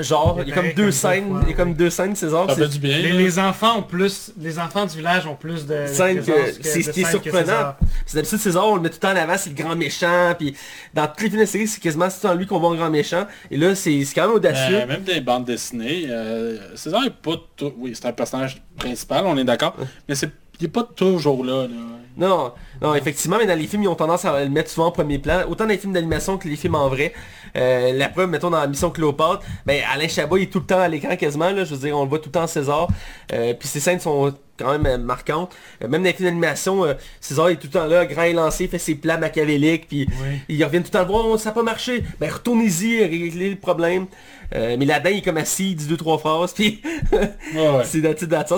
Genre, 0.00 0.38
Il 0.42 0.48
y 0.48 0.52
a 0.52 0.54
comme 0.54 0.72
deux 0.74 0.90
scènes, 0.90 1.38
il 1.44 1.50
y 1.50 1.52
a 1.52 1.56
comme 1.56 1.74
deux 1.74 1.90
scènes, 1.90 2.16
César. 2.16 2.48
Ça 2.48 2.54
c'est- 2.56 2.62
fait 2.62 2.68
du 2.68 2.78
bien. 2.78 2.98
Les, 2.98 3.12
les 3.12 3.38
enfants 3.38 3.78
ont 3.78 3.82
plus, 3.82 4.32
les 4.38 4.58
enfants 4.58 4.86
du 4.86 4.96
village 4.96 5.26
ont 5.26 5.36
plus 5.36 5.66
de 5.66 5.86
Scène 5.86 6.16
de 6.16 6.22
que- 6.22 6.32
c'est 6.62 6.82
ce 6.82 6.90
qui 6.90 7.00
est 7.02 7.04
surprenant. 7.10 7.74
C'est 8.06 8.16
d'habitude 8.16 8.38
César, 8.38 8.66
on 8.66 8.76
le 8.76 8.82
met 8.82 8.88
tout 8.88 8.96
le 8.96 9.00
temps 9.00 9.12
en 9.12 9.16
avant, 9.22 9.36
c'est 9.38 9.50
le 9.50 9.62
grand 9.62 9.76
méchant, 9.76 10.34
puis 10.38 10.56
dans 10.94 11.06
tous 11.06 11.24
les 11.24 11.30
films 11.30 11.42
de 11.42 11.46
série, 11.46 11.66
c'est 11.68 11.80
quasiment 11.80 12.08
tout 12.08 12.14
le 12.22 12.28
temps 12.28 12.34
lui 12.34 12.46
qu'on 12.46 12.58
voit 12.58 12.70
en 12.70 12.74
grand 12.74 12.90
méchant. 12.90 13.26
Et 13.50 13.56
là, 13.56 13.74
c'est 13.74 14.04
c'est 14.04 14.14
quand 14.14 14.26
même 14.26 14.36
audacieux. 14.36 14.80
Euh, 14.82 14.86
même 14.86 15.02
des 15.02 15.20
bandes 15.20 15.44
dessinées, 15.44 16.06
euh, 16.10 16.58
César 16.76 17.04
est 17.04 17.10
pas 17.10 17.36
tout... 17.56 17.72
Oui, 17.78 17.92
c'est 17.94 18.06
un 18.06 18.12
personnage 18.12 18.62
principal, 18.76 19.24
on 19.26 19.36
est 19.36 19.44
d'accord. 19.44 19.76
Mais 20.08 20.14
c'est 20.14 20.30
il 20.60 20.66
est 20.66 20.68
pas 20.68 20.84
toujours 20.84 21.44
là. 21.44 21.62
là. 21.62 21.68
Non, 22.16 22.52
non, 22.80 22.94
effectivement, 22.94 23.38
mais 23.38 23.46
dans 23.46 23.58
les 23.58 23.66
films, 23.66 23.82
ils 23.82 23.88
ont 23.88 23.94
tendance 23.96 24.24
à 24.24 24.44
le 24.44 24.48
mettre 24.48 24.70
souvent 24.70 24.86
en 24.86 24.92
premier 24.92 25.18
plan, 25.18 25.42
autant 25.48 25.64
dans 25.64 25.70
les 25.70 25.78
films 25.78 25.92
d'animation 25.92 26.38
que 26.38 26.46
les 26.48 26.56
films 26.56 26.76
en 26.76 26.88
vrai. 26.88 27.12
Euh, 27.56 27.92
la 27.92 28.08
preuve, 28.08 28.28
mettons, 28.30 28.50
dans 28.50 28.60
la 28.60 28.66
mission 28.68 28.90
Cléopâtre, 28.90 29.40
ben, 29.66 29.82
Alain 29.92 30.06
Chabat, 30.08 30.38
il 30.38 30.42
est 30.44 30.46
tout 30.46 30.60
le 30.60 30.66
temps 30.66 30.78
à 30.80 30.88
l'écran 30.88 31.16
quasiment, 31.16 31.50
là, 31.50 31.64
je 31.64 31.74
veux 31.74 31.80
dire, 31.80 31.96
on 31.98 32.04
le 32.04 32.08
voit 32.08 32.18
tout 32.20 32.28
le 32.28 32.32
temps 32.32 32.44
en 32.44 32.48
César. 32.48 32.88
Euh, 33.32 33.54
puis 33.54 33.66
ces 33.68 33.80
scènes 33.80 34.00
sont 34.00 34.32
quand 34.56 34.70
même 34.78 34.86
euh, 34.86 34.98
marquantes. 34.98 35.52
Euh, 35.82 35.88
même 35.88 36.02
dans 36.02 36.06
les 36.08 36.12
films 36.12 36.28
d'animation, 36.28 36.84
César 37.20 37.48
est 37.48 37.56
tout 37.56 37.66
le 37.66 37.72
temps 37.72 37.86
là, 37.86 38.06
grand 38.06 38.22
élancé, 38.22 38.64
il 38.64 38.70
fait 38.70 38.78
ses 38.78 38.94
plans 38.94 39.18
machiavéliques, 39.18 39.88
puis 39.88 40.06
Oui. 40.22 40.38
ils 40.48 40.64
reviennent 40.64 40.82
tout 40.84 40.90
le 40.92 40.98
temps 41.00 41.06
voir, 41.06 41.26
oh, 41.26 41.36
ça 41.38 41.50
n'a 41.50 41.54
pas 41.54 41.62
marché. 41.64 42.04
Ben 42.20 42.30
retournez-y, 42.30 43.02
réglez 43.04 43.50
le 43.50 43.56
problème. 43.56 44.06
Euh, 44.54 44.76
mais 44.78 44.84
là-dedans, 44.84 45.10
il 45.10 45.18
est 45.18 45.22
comme 45.22 45.36
assis, 45.36 45.70
il 45.70 45.76
dit 45.76 45.86
deux, 45.86 45.96
trois 45.96 46.18
phrases, 46.18 46.52
puis 46.52 46.80
Ouais, 47.12 47.18
ouais. 47.54 47.82
c'est. 47.84 48.00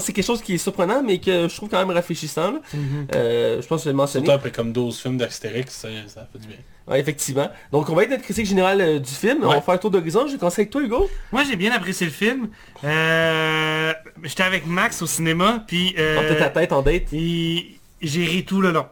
C'est 0.01 0.13
quelque 0.13 0.25
chose 0.25 0.43
qui 0.43 0.55
est 0.55 0.59
surprenant, 0.59 1.03
mais 1.03 1.19
que 1.19 1.49
je 1.49 1.57
trouve 1.57 1.69
quand 1.69 1.79
même 1.79 1.91
rafraîchissant. 1.95 2.53
là. 2.53 2.59
Euh, 3.15 3.63
je 3.63 3.67
pense 3.67 3.81
que 3.81 3.85
je 3.85 3.91
l'ai 3.91 3.97
mentionné. 3.97 4.27
Surtout 4.27 4.37
après 4.39 4.51
comme 4.53 4.73
12 4.73 5.01
films 5.01 5.17
d'Astérix, 5.17 5.73
ça, 5.75 5.89
ça 6.07 6.29
fait 6.33 6.39
du 6.39 6.49
bien. 6.49 6.57
Ouais, 6.87 7.01
effectivement. 7.01 7.49
Donc 7.73 7.89
on 7.91 7.95
va 7.95 8.05
être 8.05 8.11
notre 8.11 8.23
critique 8.23 8.47
générale 8.47 8.81
euh, 8.81 8.99
du 9.01 9.11
film. 9.11 9.39
On 9.43 9.49
va 9.49 9.61
faire 9.61 9.75
un 9.75 9.79
tour 9.79 9.91
d'horizon. 9.91 10.27
Je 10.29 10.33
vais 10.33 10.39
commencer 10.39 10.61
avec 10.63 10.71
toi, 10.71 10.83
Hugo. 10.83 11.11
Moi 11.33 11.43
j'ai 11.43 11.57
bien 11.57 11.73
apprécié 11.73 12.07
le 12.07 12.13
film. 12.13 12.49
Euh, 12.85 13.93
J'étais 14.23 14.45
avec 14.45 14.67
Max 14.67 15.03
au 15.03 15.07
cinéma, 15.07 15.65
puis 15.67 15.95
euh, 15.99 16.15
Porte 16.17 16.39
ta 16.39 16.51
tête 16.51 16.73
en 16.73 16.83
date. 16.83 17.13
et 17.13 17.79
j'ai 18.03 18.25
ri 18.25 18.45
tout 18.45 18.61
le 18.61 18.71
long. 18.71 18.87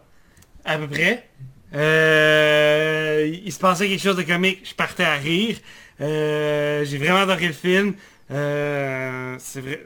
À 0.64 0.76
peu 0.78 0.88
près. 0.88 1.28
Euh, 1.74 3.30
il 3.44 3.52
se 3.52 3.58
passait 3.58 3.88
quelque 3.88 4.02
chose 4.02 4.16
de 4.16 4.22
comique, 4.22 4.60
je 4.64 4.74
partais 4.74 5.04
à 5.04 5.14
rire. 5.14 5.56
Euh, 6.00 6.84
j'ai 6.84 6.98
vraiment 6.98 7.18
adoré 7.20 7.46
le 7.46 7.52
film. 7.52 7.94
Euh, 8.30 9.36
c'est 9.38 9.60
vrai. 9.60 9.84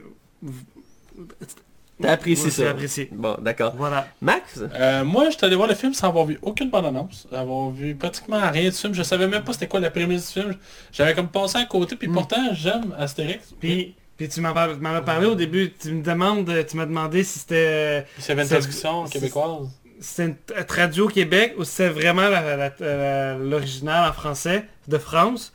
T'as 2.00 2.12
apprécié 2.12 2.44
Ouais, 2.44 2.50
ça. 2.52 2.62
j'ai 2.62 2.68
apprécié. 2.68 3.08
Bon, 3.10 3.36
d'accord. 3.40 3.74
Voilà. 3.76 4.06
Max? 4.20 4.60
Euh, 4.78 5.04
moi, 5.04 5.30
j'étais 5.30 5.46
allé 5.46 5.56
voir 5.56 5.66
le 5.68 5.74
film 5.74 5.92
sans 5.94 6.06
avoir 6.08 6.26
vu 6.26 6.38
aucune 6.42 6.70
bande-annonce, 6.70 7.26
avoir 7.32 7.70
vu 7.70 7.96
pratiquement 7.96 8.40
rien 8.50 8.70
du 8.70 8.76
film. 8.76 8.94
Je 8.94 9.02
savais 9.02 9.26
même 9.26 9.42
pas 9.42 9.52
c'était 9.52 9.66
quoi 9.66 9.80
la 9.80 9.90
prémisse 9.90 10.28
du 10.32 10.40
film. 10.40 10.54
J'avais 10.92 11.14
comme 11.14 11.26
passé 11.28 11.58
à 11.58 11.64
côté, 11.64 11.96
puis 11.96 12.06
pourtant, 12.08 12.50
j'aime 12.52 12.94
Astérix. 12.96 13.52
Puis, 13.58 13.96
puis 14.16 14.28
tu 14.28 14.40
m'en 14.40 14.50
as 14.54 15.00
parlé 15.02 15.26
au 15.26 15.34
début, 15.34 15.72
tu 15.72 15.90
me 15.92 16.02
demandes, 16.04 16.48
tu 16.68 16.76
m'as 16.76 16.86
demandé 16.86 17.24
si 17.24 17.40
c'était 17.40 18.06
avait 18.28 18.42
une 18.42 18.48
traduction 18.48 19.04
québécoise. 19.06 19.66
c'était 20.00 20.64
traduit 20.64 21.00
au 21.00 21.08
Québec 21.08 21.54
ou 21.58 21.64
c'est 21.64 21.88
vraiment 21.88 22.28
la- 22.28 22.56
la- 22.56 22.72
la- 22.78 23.36
l'original 23.38 24.08
en 24.08 24.12
français 24.12 24.66
de 24.86 24.98
France. 24.98 25.52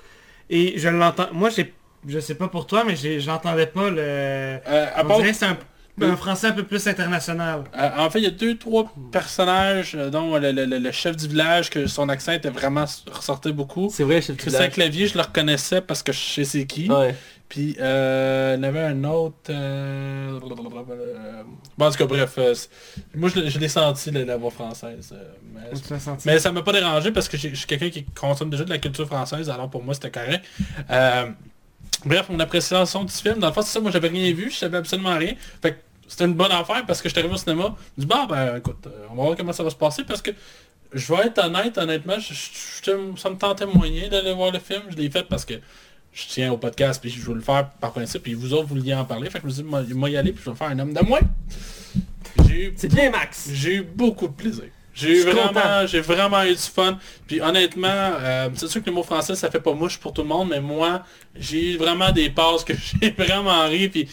Et 0.54 0.78
je 0.78 0.88
l'entends. 0.88 1.30
Moi 1.34 1.50
j'ai. 1.50 1.74
Je 2.06 2.20
sais 2.20 2.36
pas 2.36 2.48
pour 2.48 2.68
toi, 2.68 2.84
mais 2.86 2.96
j'entendais 3.20 3.66
pas 3.66 3.90
le. 3.90 3.98
Euh, 4.00 4.58
à 4.94 5.04
on 5.04 5.08
part 5.08 5.18
dirait 5.18 5.32
que 5.32 5.38
c'est 5.38 5.46
un. 5.46 5.58
Un 6.02 6.16
français 6.18 6.48
un 6.48 6.52
peu 6.54 6.64
plus 6.64 6.88
international. 6.88 7.66
Euh, 7.78 7.90
en 7.98 8.10
fait, 8.10 8.20
il 8.20 8.24
y 8.24 8.28
a 8.28 8.32
deux, 8.32 8.58
trois 8.58 8.92
personnages, 9.12 9.94
euh, 9.96 10.10
dont 10.10 10.38
le, 10.38 10.52
le- 10.52 10.66
le- 10.66 10.80
le 10.80 10.92
chef 10.92 11.16
du 11.16 11.28
village, 11.28 11.70
que 11.70 11.86
son 11.86 12.10
accent 12.10 12.32
était 12.32 12.50
vraiment 12.50 12.86
ressortait 13.12 13.52
beaucoup. 13.52 13.90
C'est 13.92 14.04
vrai, 14.04 14.20
chef 14.22 14.32
du 14.36 14.42
Christian 14.42 14.62
village. 14.62 14.74
Clavier, 14.74 15.08
je 15.08 15.14
le 15.16 15.22
reconnaissais 15.22 15.82
parce 15.82 16.02
que 16.02 16.12
je 16.12 16.18
sais 16.20 16.44
c'est 16.46 16.66
qui. 16.66 16.90
Ouais. 16.90 17.16
Puis 17.48 17.76
euh, 17.80 18.56
il 18.58 18.64
y 18.64 18.66
en 18.66 18.70
avait 18.70 18.80
un 18.82 19.04
autre... 19.04 19.36
euh, 19.52 20.40
euh, 20.42 21.44
Bon, 21.78 21.86
en 21.86 21.92
tout 21.92 21.98
cas, 21.98 22.06
bref. 22.08 22.34
euh, 22.40 22.56
moi, 23.14 23.30
je, 23.30 23.40
l'ai- 23.42 23.50
je 23.52 23.60
l'ai 23.60 23.68
senti, 23.68 24.10
la, 24.10 24.26
la 24.26 24.38
voix 24.38 24.50
française. 24.50 25.14
euh, 25.14 25.24
mais, 25.54 25.70
l'as 25.92 26.00
senti? 26.00 26.28
mais 26.28 26.40
ça 26.40 26.52
m'a 26.52 26.64
pas 26.64 26.72
dérangé 26.74 27.12
parce 27.12 27.30
que 27.30 27.38
je 27.38 27.50
suis 27.54 27.68
quelqu'un 27.68 27.92
qui 27.92 28.04
consomme 28.06 28.50
déjà 28.50 28.64
de 28.64 28.72
la 28.72 28.80
culture 28.80 29.06
française, 29.06 29.48
alors 29.52 29.70
pour 29.70 29.84
moi, 29.84 29.94
c'était 29.94 30.10
correct. 30.10 30.44
Bref, 32.06 32.28
mon 32.30 32.40
appréciation 32.40 33.04
du 33.04 33.14
film, 33.14 33.40
dans 33.40 33.48
le 33.48 33.54
fond, 33.54 33.62
c'est 33.62 33.74
ça, 33.74 33.80
moi, 33.80 33.92
j'avais 33.92 34.10
rien 34.10 34.34
vu, 34.34 34.50
je 34.52 34.58
savais 34.58 34.78
absolument 34.78 35.18
rien. 35.18 35.34
Fait 35.62 35.74
que 35.74 35.78
c'était 36.08 36.26
une 36.26 36.34
bonne 36.34 36.52
affaire 36.52 36.86
parce 36.86 37.02
que 37.02 37.08
je 37.08 37.14
suis 37.14 37.20
arrivé 37.20 37.34
au 37.34 37.38
cinéma. 37.38 37.76
Je 37.98 38.02
dis, 38.02 38.08
bah, 38.08 38.26
ben, 38.30 38.58
écoute, 38.58 38.86
euh, 38.88 39.06
on 39.12 39.16
va 39.16 39.24
voir 39.24 39.38
comment 39.38 39.54
ça 39.54 39.64
va 39.64 39.70
se 39.70 39.76
passer 39.76 40.04
parce 40.04 40.22
que 40.22 40.32
je 40.92 41.14
vais 41.14 41.28
être 41.28 41.40
honnête, 41.44 41.78
honnêtement, 41.78 42.20
je- 42.20 42.34
je- 42.34 42.84
je- 42.86 43.20
ça 43.20 43.30
me 43.30 43.36
tentait 43.38 43.66
moyen 43.66 44.10
d'aller 44.10 44.34
voir 44.34 44.52
le 44.52 44.60
film. 44.60 44.82
Je 44.90 44.96
l'ai 44.98 45.10
fait 45.10 45.24
parce 45.24 45.46
que 45.46 45.56
je 46.14 46.24
tiens 46.28 46.52
au 46.52 46.58
podcast 46.58 47.02
puis 47.02 47.10
je 47.10 47.20
veux 47.22 47.34
le 47.34 47.42
faire 47.42 47.70
par 47.80 47.92
principe 47.94 48.24
puis 48.24 48.34
vous 48.36 48.54
autres 48.54 48.68
vous 48.68 48.76
vouliez 48.76 48.94
en 48.94 49.06
parler. 49.06 49.30
Fait 49.30 49.40
que 49.40 49.44
je 49.44 49.48
me 49.48 49.52
suis 49.54 49.64
dit, 49.64 49.70
moi, 49.70 49.82
moi 49.96 50.10
y 50.10 50.18
aller 50.18 50.32
puis 50.34 50.44
je 50.46 50.50
vais 50.52 50.56
faire 50.56 50.68
un 50.68 50.78
homme 50.80 50.94
de 50.94 51.00
eu 52.68 52.74
C'est 52.76 52.94
bien 52.94 53.10
Max. 53.10 53.50
j'ai 53.54 53.76
eu 53.78 53.82
beaucoup 53.84 54.28
de 54.28 54.34
plaisir. 54.34 54.66
J'ai 54.94 55.10
eu 55.10 55.22
vraiment, 55.22 55.88
j'ai 55.88 56.02
vraiment 56.02 56.44
eu 56.44 56.52
du 56.52 56.58
fun. 56.58 56.98
Puis 57.28 57.42
honnêtement, 57.42 57.88
euh, 57.90 58.50
c'est 58.54 58.68
sûr 58.68 58.82
que 58.82 58.90
le 58.90 58.96
mot 58.96 59.04
français, 59.04 59.36
ça 59.36 59.50
fait 59.50 59.60
pas 59.60 59.74
mouche 59.74 59.98
pour 59.98 60.14
tout 60.14 60.22
le 60.22 60.28
monde, 60.28 60.50
mais 60.50 60.62
moi, 60.62 61.04
j'ai 61.36 61.74
eu 61.74 61.78
vraiment 61.78 62.12
des 62.12 62.30
passes 62.30 62.64
que 62.64 62.74
j'ai 63.02 63.12
vraiment 63.12 63.66
ri. 63.68 63.90
Puis 63.90 64.08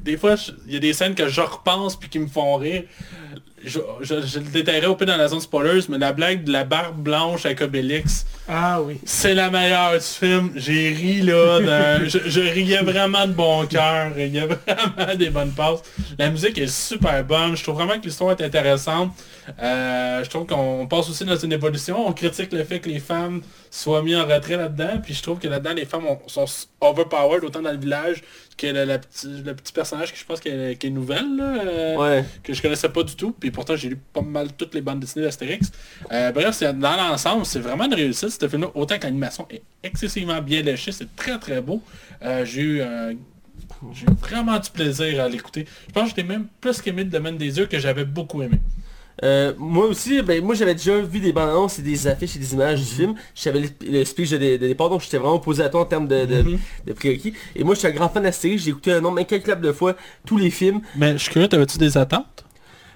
des 0.00 0.16
fois, 0.16 0.36
il 0.66 0.72
y 0.72 0.76
a 0.76 0.80
des 0.80 0.92
scènes 0.94 1.14
que 1.14 1.28
je 1.28 1.40
repense 1.40 1.96
puis 1.96 2.08
qui 2.08 2.18
me 2.18 2.28
font 2.28 2.56
rire. 2.56 2.84
Je, 3.64 3.78
je, 4.00 4.14
je 4.26 4.38
le 4.40 4.44
détaillerai 4.46 4.86
au 4.86 4.96
peu 4.96 5.06
dans 5.06 5.16
la 5.16 5.28
zone 5.28 5.40
spoilers, 5.40 5.82
mais 5.88 5.98
la 5.98 6.12
blague 6.12 6.42
de 6.44 6.50
la 6.52 6.64
barbe 6.64 6.96
blanche 7.00 7.46
avec 7.46 7.60
Obélix, 7.60 8.26
Ah 8.48 8.82
oui. 8.82 8.98
c'est 9.04 9.34
la 9.34 9.50
meilleure 9.50 9.92
du 9.92 10.00
film. 10.00 10.50
J'ai 10.56 10.90
ri 10.90 11.22
là. 11.22 12.04
je, 12.08 12.18
je 12.26 12.40
riais 12.40 12.82
vraiment 12.82 13.26
de 13.26 13.32
bon 13.32 13.64
cœur. 13.66 14.12
Il 14.18 14.34
y 14.34 14.40
a 14.40 14.46
vraiment 14.46 15.14
des 15.16 15.30
bonnes 15.30 15.52
passes. 15.52 15.82
La 16.18 16.30
musique 16.30 16.58
est 16.58 16.66
super 16.66 17.22
bonne. 17.24 17.56
Je 17.56 17.62
trouve 17.62 17.76
vraiment 17.76 17.98
que 18.00 18.04
l'histoire 18.04 18.32
est 18.32 18.42
intéressante. 18.44 19.12
Euh, 19.62 20.24
je 20.24 20.28
trouve 20.30 20.46
qu'on 20.46 20.86
passe 20.88 21.08
aussi 21.10 21.24
dans 21.24 21.36
une 21.36 21.52
évolution. 21.52 22.06
On 22.08 22.12
critique 22.12 22.52
le 22.52 22.64
fait 22.64 22.80
que 22.80 22.88
les 22.88 23.00
femmes 23.00 23.42
soient 23.70 24.02
mises 24.02 24.16
en 24.16 24.26
retrait 24.26 24.56
là-dedans. 24.56 25.00
Puis 25.02 25.14
je 25.14 25.22
trouve 25.22 25.38
que 25.38 25.46
là-dedans, 25.48 25.72
les 25.74 25.84
femmes 25.86 26.06
ont- 26.06 26.18
sont 26.26 26.46
overpowered 26.80 27.44
autant 27.44 27.62
dans 27.62 27.70
le 27.72 27.78
village 27.78 28.22
que 28.56 28.66
le, 28.66 28.84
la 28.84 28.98
petit, 28.98 29.26
le 29.44 29.54
petit 29.54 29.72
personnage 29.72 30.12
que 30.12 30.18
je 30.18 30.24
pense 30.24 30.40
qui 30.40 30.48
est, 30.48 30.90
nouvelle. 30.90 31.36
là, 31.36 31.62
euh, 31.64 31.96
Ouais. 31.96 32.24
que 32.42 32.52
je 32.52 32.60
connaissais 32.62 32.88
pas 32.88 33.02
du 33.02 33.14
tout, 33.16 33.32
puis 33.32 33.50
pourtant 33.50 33.76
j'ai 33.76 33.88
lu 33.88 33.98
pas 34.12 34.22
mal 34.22 34.48
toutes 34.56 34.74
les 34.74 34.80
bandes 34.80 35.00
dessinées 35.00 35.24
d'Astérix. 35.24 35.70
Euh, 36.12 36.30
bref, 36.32 36.62
dans 36.62 36.96
l'ensemble, 36.96 37.44
c'est 37.46 37.60
vraiment 37.60 37.84
une 37.84 37.94
réussite, 37.94 38.30
ce 38.30 38.48
film-là, 38.48 38.70
autant 38.74 38.98
que 38.98 39.04
l'animation 39.04 39.46
est 39.50 39.62
excessivement 39.82 40.40
bien 40.42 40.62
léchée, 40.62 40.92
c'est 40.92 41.14
très 41.16 41.38
très 41.38 41.60
beau. 41.60 41.82
Euh, 42.22 42.44
j'ai 42.44 42.62
eu 42.62 42.82
j'ai 43.92 44.04
eu 44.06 44.14
vraiment 44.20 44.58
du 44.58 44.70
plaisir 44.70 45.20
à 45.22 45.28
l'écouter. 45.28 45.66
Je 45.88 45.92
pense 45.92 46.04
que 46.04 46.08
j'étais 46.10 46.22
même 46.28 46.46
plus 46.60 46.80
qu'aimé 46.80 47.02
le 47.04 47.10
domaine 47.10 47.36
des 47.36 47.58
yeux 47.58 47.66
que 47.66 47.78
j'avais 47.80 48.04
beaucoup 48.04 48.40
aimé. 48.42 48.58
Euh, 49.22 49.52
moi 49.58 49.86
aussi, 49.86 50.22
ben, 50.22 50.42
moi 50.42 50.54
j'avais 50.54 50.74
déjà 50.74 50.98
vu 51.00 51.20
des 51.20 51.32
bandes 51.32 51.50
annonces 51.50 51.78
et 51.78 51.82
des 51.82 52.06
affiches 52.06 52.36
et 52.36 52.38
des 52.38 52.54
images 52.54 52.80
du 52.80 52.86
film. 52.86 53.14
Je 53.34 53.40
savais 53.42 53.60
le, 53.60 53.68
le 53.90 54.04
speech 54.04 54.30
de, 54.30 54.38
de 54.38 54.56
départ, 54.56 54.88
donc 54.90 55.02
j'étais 55.02 55.18
vraiment 55.18 55.34
opposé 55.36 55.62
à 55.62 55.68
toi 55.68 55.82
en 55.82 55.84
termes 55.86 56.08
de, 56.08 56.24
de, 56.24 56.42
Mhm. 56.42 56.58
de 56.86 56.92
prérequis. 56.92 57.34
Et 57.54 57.64
moi 57.64 57.74
je 57.74 57.80
suis 57.80 57.88
un 57.88 57.92
grand 57.92 58.08
fan 58.08 58.22
d'Astérix, 58.22 58.62
j'ai 58.64 58.70
écouté 58.70 58.92
un 58.92 59.00
nombre 59.00 59.18
incalculable 59.20 59.66
de 59.66 59.72
fois 59.72 59.94
tous 60.26 60.38
les 60.38 60.50
films. 60.50 60.80
Mais 60.96 61.12
je 61.12 61.18
suis 61.18 61.30
curieux, 61.30 61.48
t'avais-tu 61.48 61.78
des 61.78 61.96
attentes? 61.98 62.44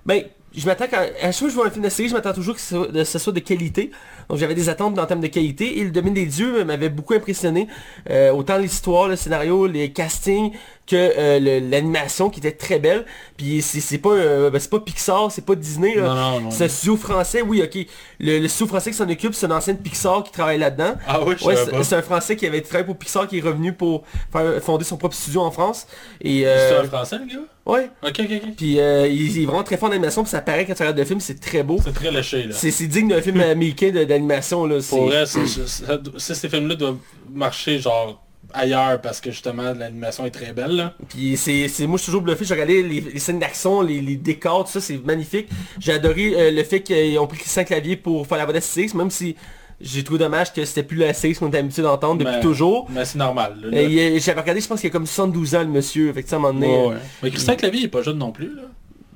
Ben, 0.04 0.22
je 0.56 0.64
m'attends 0.64 0.86
quand... 0.90 0.96
À 0.96 1.32
chaque 1.32 1.34
fois 1.34 1.48
que 1.48 1.50
je 1.50 1.54
vois 1.56 1.66
un 1.66 1.70
film 1.70 1.82
d'Astérix, 1.82 2.10
je 2.12 2.16
m'attends 2.16 2.32
toujours 2.32 2.54
que 2.54 2.60
ce 2.62 2.76
soit, 2.76 2.88
de, 2.88 3.04
ce 3.04 3.18
soit 3.18 3.32
de 3.34 3.40
qualité. 3.40 3.90
Donc 4.30 4.38
j'avais 4.38 4.54
des 4.54 4.70
attentes 4.70 4.98
en 4.98 5.04
termes 5.04 5.20
de 5.20 5.26
qualité. 5.26 5.78
Et 5.80 5.84
le 5.84 5.90
domaine 5.90 6.14
des 6.14 6.24
dieux 6.24 6.64
m'avait 6.64 6.88
beaucoup 6.88 7.12
impressionné. 7.12 7.68
Euh, 8.08 8.32
autant 8.32 8.56
l'histoire, 8.56 9.06
le 9.08 9.16
scénario, 9.16 9.66
les 9.66 9.92
castings, 9.92 10.52
que 10.86 10.94
euh, 10.96 11.60
l'animation 11.60 12.30
qui 12.30 12.38
était 12.40 12.52
très 12.52 12.78
belle. 12.78 13.04
Puis 13.36 13.60
c'est 13.62 13.98
pas, 13.98 14.10
euh, 14.10 14.50
ben, 14.50 14.58
c'est 14.60 14.70
pas 14.70 14.80
Pixar, 14.80 15.30
c'est 15.32 15.44
pas 15.44 15.54
Disney. 15.54 15.94
là. 15.96 16.02
Non, 16.02 16.14
non, 16.14 16.40
non. 16.42 16.50
C'est 16.50 16.64
un 16.64 16.68
studio 16.68 16.96
français, 16.96 17.42
oui, 17.42 17.62
ok. 17.62 17.86
Le, 18.20 18.38
le 18.38 18.48
studio 18.48 18.68
français 18.68 18.90
qui 18.92 18.96
s'en 18.96 19.08
occupe, 19.08 19.34
c'est 19.34 19.46
un 19.46 19.50
ancien 19.56 19.74
de 19.74 19.78
Pixar 19.80 20.22
qui 20.22 20.30
travaille 20.32 20.58
là-dedans. 20.58 20.94
Ah 21.06 21.20
oui, 21.24 21.34
je 21.38 21.44
Ouais, 21.44 21.54
savais 21.56 21.64
c'est 21.70 21.76
pas. 21.76 21.84
c'est 21.84 21.96
un 21.96 22.02
français 22.02 22.36
qui 22.36 22.46
avait 22.46 22.60
travaillé 22.60 22.86
pour 22.86 22.96
Pixar 22.96 23.26
qui 23.26 23.38
est 23.38 23.42
revenu 23.42 23.72
pour 23.72 24.04
faire, 24.32 24.62
fonder 24.62 24.84
son 24.84 24.96
propre 24.96 25.14
studio 25.16 25.40
en 25.42 25.50
France. 25.50 25.86
Et 26.20 26.42
C'est 26.42 26.46
euh, 26.46 26.82
un 26.82 26.84
français, 26.84 27.18
le 27.18 27.26
gars? 27.26 27.42
Ouais. 27.66 27.90
Ok, 28.04 28.20
ok, 28.20 28.30
ok. 28.44 28.54
Puis 28.56 28.78
euh, 28.78 29.08
il, 29.08 29.36
il 29.36 29.42
est 29.42 29.46
vraiment 29.46 29.64
très 29.64 29.76
fort 29.76 29.88
en 29.88 29.92
animation, 29.92 30.22
puis 30.22 30.30
ça 30.30 30.40
paraît 30.40 30.64
quand 30.64 30.74
tu 30.74 30.82
regardes 30.82 30.98
le 30.98 31.04
film, 31.04 31.18
c'est 31.18 31.40
très 31.40 31.64
beau. 31.64 31.78
C'est 31.82 31.92
très 31.92 32.12
léché, 32.12 32.44
là. 32.44 32.54
C'est 32.54 32.70
digne 32.86 33.08
d'un 33.08 33.20
film 33.20 33.40
américain 33.40 33.90
d'animation 33.90 34.66
là. 34.66 34.80
c'est- 34.80 34.90
Pour 34.96 35.06
vrai, 35.06 35.26
ça, 35.26 36.34
ces 36.34 36.48
films-là 36.48 36.76
doivent 36.76 36.98
marcher, 37.28 37.80
genre, 37.80 38.22
ailleurs, 38.54 39.00
parce 39.00 39.20
que 39.20 39.30
justement, 39.30 39.72
l'animation 39.74 40.24
est 40.26 40.30
très 40.30 40.52
belle, 40.52 40.72
là. 40.76 40.94
Puis 41.08 41.36
c'est, 41.36 41.68
moi 41.86 41.96
je 41.98 42.02
suis 42.02 42.06
toujours 42.06 42.22
bluffé, 42.22 42.44
j'ai 42.44 42.54
regardé 42.54 42.82
les, 42.82 43.00
les 43.00 43.18
scènes 43.18 43.38
d'action, 43.38 43.82
les, 43.82 44.00
les 44.00 44.16
décors, 44.16 44.64
tout 44.64 44.72
ça, 44.72 44.80
c'est 44.80 44.98
magnifique. 45.04 45.48
J'ai 45.78 45.92
adoré 45.92 46.32
euh, 46.34 46.50
le 46.50 46.62
fait 46.64 46.82
qu'ils 46.82 47.18
ont 47.18 47.26
pris 47.26 47.38
Christian 47.38 47.64
Clavier 47.64 47.96
pour 47.96 48.26
faire 48.26 48.38
la 48.38 48.44
voix 48.44 48.52
d'Astérix, 48.54 48.94
même 48.94 49.10
si 49.10 49.36
j'ai 49.80 50.02
trouvé 50.02 50.20
dommage 50.20 50.52
que 50.54 50.64
c'était 50.64 50.82
plus 50.82 50.96
l'Astérix 50.96 51.38
qu'on 51.38 51.48
était 51.48 51.58
habitué 51.58 51.82
d'entendre 51.82 52.20
depuis 52.20 52.36
Mais- 52.36 52.40
toujours. 52.40 52.86
Mais 52.90 53.04
c'est 53.04 53.18
normal, 53.18 53.58
là. 53.62 53.78
Et 53.80 54.16
est- 54.16 54.20
J'avais 54.20 54.40
regardé, 54.40 54.60
je 54.62 54.68
pense 54.68 54.80
qu'il 54.80 54.88
y 54.88 54.90
a 54.90 54.92
comme 54.92 55.06
72 55.06 55.54
ans 55.54 55.60
le 55.60 55.66
monsieur, 55.66 56.12
donné, 56.12 56.66
Ouais, 56.66 56.86
ouais. 56.88 56.94
Mais 57.22 57.30
Christian 57.30 57.56
Clavier, 57.56 57.80
il 57.80 57.84
est 57.84 57.88
pas 57.88 58.02
jeune 58.02 58.18
non 58.18 58.32
plus, 58.32 58.54
là. 58.54 58.62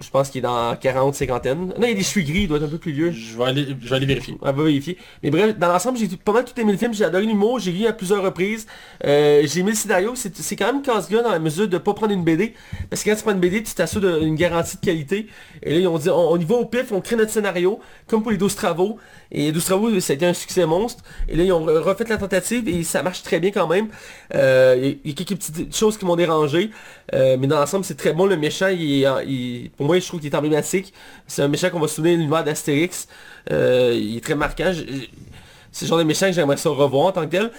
Je 0.03 0.11
pense 0.11 0.31
qu'il 0.31 0.39
est 0.39 0.43
dans 0.43 0.75
40, 0.77 1.15
cinquantaine. 1.15 1.67
Non, 1.67 1.87
il 1.87 1.91
a 1.91 1.95
des 1.95 2.03
cheveux 2.03 2.25
gris, 2.25 2.43
il 2.43 2.49
doit 2.49 2.57
être 2.59 2.65
un 2.65 2.69
peu 2.69 2.79
plus 2.79 2.93
vieux. 2.93 3.11
Je 3.11 3.37
vais 3.37 3.45
aller, 3.45 3.67
je 3.81 3.89
vais 3.89 3.97
aller 3.97 4.07
vérifier. 4.07 4.37
On 4.41 4.47
va 4.47 4.53
vérifier. 4.53 4.97
Mais 5.23 5.31
bref, 5.31 5.59
dans 5.59 5.69
l'ensemble, 5.69 5.99
j'ai 5.99 6.09
pas 6.09 6.33
mal 6.33 6.45
tout 6.45 6.59
aimé 6.61 6.73
le 6.73 6.79
film, 6.79 6.95
j'ai 6.95 7.05
adoré 7.05 7.27
l'humour, 7.27 7.59
j'ai 7.59 7.73
lu 7.73 7.87
à 7.87 7.93
plusieurs 7.93 8.23
reprises. 8.23 8.67
Euh, 9.05 9.43
j'ai 9.45 9.61
aimé 9.61 9.71
le 9.71 9.77
scénario, 9.77 10.15
c'est 10.15 10.37
c'est 10.37 10.57
quand 10.57 10.73
même 10.73 10.83
casse-gueule 10.83 11.23
dans 11.23 11.31
la 11.31 11.39
mesure 11.39 11.69
de 11.69 11.79
pas 11.79 11.95
prendre 11.95 12.13
une 12.13 12.25
BD. 12.25 12.55
Parce 12.89 13.03
que 13.03 13.11
quand 13.11 13.17
tu 13.17 13.23
prends 13.23 13.33
une 13.33 13.41
BD, 13.41 13.63
tu 13.63 13.75
t'assures 13.75 14.01
d'une 14.01 14.37
garantie 14.37 14.77
de 14.77 14.81
qualité. 14.81 15.27
Et 15.63 15.73
là, 15.75 15.79
ils 15.81 15.87
ont 15.87 15.99
dit, 15.99 16.09
on, 16.11 16.33
on 16.33 16.37
y 16.39 16.45
va 16.45 16.55
au 16.55 16.67
pif, 16.67 16.93
on 16.93 17.01
crée 17.01 17.17
notre 17.17 17.33
scénario, 17.33 17.81
comme 18.07 18.23
pour 18.23 18.31
les 18.31 18.39
12 18.39 18.55
travaux. 18.55 18.99
Et 19.33 19.43
les 19.45 19.53
12 19.53 19.65
travaux, 19.65 20.01
ça 20.01 20.15
un 20.21 20.35
succès 20.35 20.67
monstre. 20.67 21.03
Et 21.29 21.37
là, 21.37 21.45
ils 21.45 21.53
ont 21.53 21.65
re- 21.65 21.79
refait 21.79 22.05
la 22.09 22.17
tentative 22.19 22.69
et 22.69 22.83
ça 22.83 23.03
marche 23.03 23.23
très 23.23 23.39
bien 23.41 23.51
quand 23.53 23.67
même. 23.69 23.89
Euh, 24.35 24.95
Il 25.05 25.11
y, 25.11 25.13
a- 25.13 25.15
quelques 25.15 25.39
petites 25.39 25.75
choses 25.77 25.97
qui 25.99 26.05
m'ont 26.05 26.17
dérangé. 26.17 26.71
Euh, 27.15 27.37
mais 27.39 27.47
dans 27.47 27.59
l'ensemble, 27.59 27.85
c'est 27.85 27.97
très 27.97 28.13
bon. 28.13 28.27
Le 28.27 28.37
méchant, 28.37 28.69
il 28.69 29.71
pour 29.77 29.87
moi, 29.87 29.99
je 29.99 30.07
trouve 30.07 30.21
qu'il 30.21 30.31
est 30.33 30.37
emblématique. 30.37 30.93
C'est 31.27 31.43
un 31.43 31.49
méchant 31.49 31.71
qu'on 31.71 31.81
va 31.81 31.89
souvenir 31.89 32.15
de 32.15 32.19
l'univers 32.19 32.45
d'Astérix. 32.45 33.07
Euh, 33.53 33.95
il 33.97 34.17
est 34.17 34.21
très 34.25 34.35
marquant. 34.35 34.73
C'est 35.73 35.85
le 35.85 35.89
genre 35.89 35.99
de 35.99 36.05
méchant 36.05 36.27
que 36.27 36.33
j'aimerais 36.33 36.57
ça 36.57 36.69
revoir 36.71 37.07
en 37.07 37.13
tant 37.13 37.27
que 37.29 37.37
tel. 37.37 37.51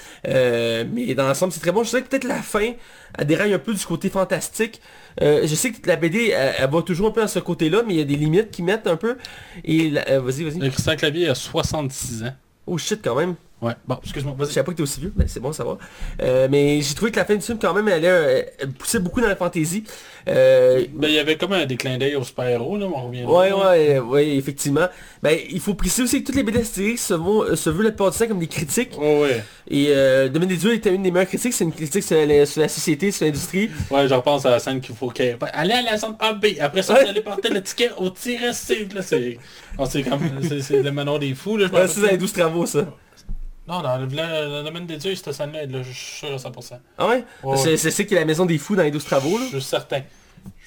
Mais 0.93 1.15
dans 1.15 1.27
l'ensemble, 1.27 1.53
c'est 1.53 1.61
très 1.61 1.71
bon. 1.71 1.83
Je 1.83 1.89
sais 1.89 2.01
que 2.01 2.07
peut-être 2.07 2.25
la 2.25 2.41
fin, 2.41 2.73
elle 3.17 3.27
déraille 3.27 3.53
un 3.53 3.59
peu 3.59 3.73
du 3.73 3.85
côté 3.85 4.09
fantastique. 4.09 4.81
Euh, 5.21 5.41
je 5.45 5.55
sais 5.55 5.71
que 5.71 5.87
la 5.87 5.95
BD, 5.95 6.29
elle, 6.29 6.53
elle 6.57 6.69
va 6.69 6.81
toujours 6.81 7.07
un 7.07 7.11
peu 7.11 7.21
dans 7.21 7.27
ce 7.27 7.39
côté-là, 7.39 7.83
mais 7.85 7.95
il 7.95 7.97
y 7.97 8.01
a 8.01 8.05
des 8.05 8.15
limites 8.15 8.51
qui 8.51 8.63
mettent 8.63 8.87
un 8.87 8.95
peu. 8.95 9.17
Et 9.63 9.91
euh, 10.09 10.21
vas-y, 10.21 10.43
vas-y. 10.43 10.59
Le 10.59 10.69
Christian 10.69 10.95
Clavier 10.95 11.29
a 11.29 11.35
66 11.35 12.23
ans. 12.23 12.33
Oh 12.67 12.77
shit 12.77 13.01
quand 13.03 13.15
même. 13.15 13.35
Ouais. 13.61 13.73
Bon, 13.87 13.97
excuse-moi, 14.03 14.35
Je 14.39 14.45
savais 14.45 14.63
pas 14.63 14.71
que 14.71 14.77
t'es 14.77 14.83
aussi 14.83 14.99
vieux, 14.99 15.13
mais 15.15 15.25
c'est 15.27 15.39
bon 15.39 15.53
ça 15.53 15.63
va. 15.63 15.77
Euh, 16.21 16.47
mais 16.49 16.81
j'ai 16.81 16.95
trouvé 16.95 17.11
que 17.11 17.17
la 17.17 17.25
fin 17.25 17.35
du 17.35 17.41
film 17.41 17.59
quand 17.61 17.73
même 17.73 17.87
elle, 17.87 18.05
elle 18.05 18.71
poussait 18.71 18.99
beaucoup 18.99 19.21
dans 19.21 19.27
la 19.27 19.35
fantaisie. 19.35 19.83
Euh, 20.27 20.85
Ben, 20.93 21.07
il 21.07 21.13
y 21.13 21.19
avait 21.19 21.37
comme 21.37 21.53
un 21.53 21.65
des 21.65 21.77
clins 21.77 21.97
d'œil 21.97 22.15
aux 22.15 22.23
super-héros, 22.23 22.77
là, 22.77 22.87
on 22.87 23.07
revient 23.07 23.23
Ouais, 23.25 23.51
ouais, 23.51 23.99
ouais, 23.99 24.35
effectivement. 24.35 24.87
Ben, 25.21 25.37
il 25.49 25.59
faut 25.59 25.75
préciser 25.75 26.03
aussi 26.03 26.21
que 26.21 26.27
toutes 26.27 26.35
les 26.35 26.43
BD 26.43 26.63
se, 26.63 27.13
vont, 27.13 27.43
euh, 27.43 27.55
se 27.55 27.69
veulent 27.69 27.85
la 27.85 27.91
plupart 27.91 28.11
du 28.11 28.17
temps 28.17 28.27
comme 28.27 28.39
des 28.39 28.47
critiques. 28.47 28.97
Ouais, 28.97 29.21
ouais. 29.21 29.43
Et 29.69 29.87
euh, 29.89 30.27
Domaine 30.29 30.49
des 30.49 30.57
dieux 30.57 30.73
était 30.73 30.93
une 30.93 31.03
des 31.03 31.11
meilleures 31.11 31.27
critiques, 31.27 31.53
c'est 31.53 31.63
une 31.63 31.71
critique 31.71 32.03
sur 32.03 32.17
la, 32.25 32.45
sur 32.45 32.61
la 32.61 32.67
société, 32.67 33.11
sur 33.11 33.25
l'industrie. 33.25 33.69
Ouais, 33.89 34.07
je 34.07 34.13
repense 34.13 34.45
à 34.45 34.49
la 34.49 34.59
scène 34.59 34.81
qu'il 34.81 34.95
faut 34.95 35.09
qu'il 35.09 35.37
Allez 35.53 35.73
à 35.73 35.81
la 35.81 35.97
zone 35.97 36.15
AB, 36.19 36.45
après 36.59 36.81
ça, 36.81 36.95
vous 37.01 37.09
allez 37.09 37.21
porter 37.21 37.49
le 37.49 37.61
ticket 37.61 37.91
au 37.97 38.09
tiret 38.09 38.53
C. 38.53 38.87
Là, 38.93 39.01
c'est... 39.01 39.37
sait 39.89 40.03
comme... 40.03 40.21
c'est, 40.47 40.61
c'est 40.61 40.81
le 40.81 40.91
manoir 40.91 41.19
des 41.19 41.33
fous, 41.35 41.57
là, 41.57 41.67
Ouais, 41.67 41.87
c'est 41.87 41.95
dans 41.95 42.01
les 42.01 42.03
rappelle. 42.03 42.17
12 42.19 42.33
travaux 42.33 42.65
ça. 42.65 42.85
Non, 43.67 43.81
dans 43.81 43.97
le, 43.97 44.63
domaine 44.63 44.87
des 44.87 44.97
dieux, 44.97 45.15
cette 45.15 45.31
scène-là, 45.33 45.65
là, 45.65 45.83
je 45.83 45.91
suis 45.91 46.17
sûr 46.17 46.33
à 46.33 46.37
100%. 46.37 46.79
Ah 46.97 47.07
ouais, 47.07 47.23
Ouais, 47.43 47.77
C'est 47.77 48.05
qu'il 48.05 48.13
y 48.13 48.17
a 48.17 48.21
la 48.21 48.25
maison 48.25 48.45
des 48.45 48.57
fous 48.57 48.75
dans 48.75 48.83
les 48.83 48.91
12 48.91 49.03
travaux 49.03 49.37
là? 49.37 49.45
Je 49.51 49.57
suis 49.59 49.61
certain. 49.61 50.01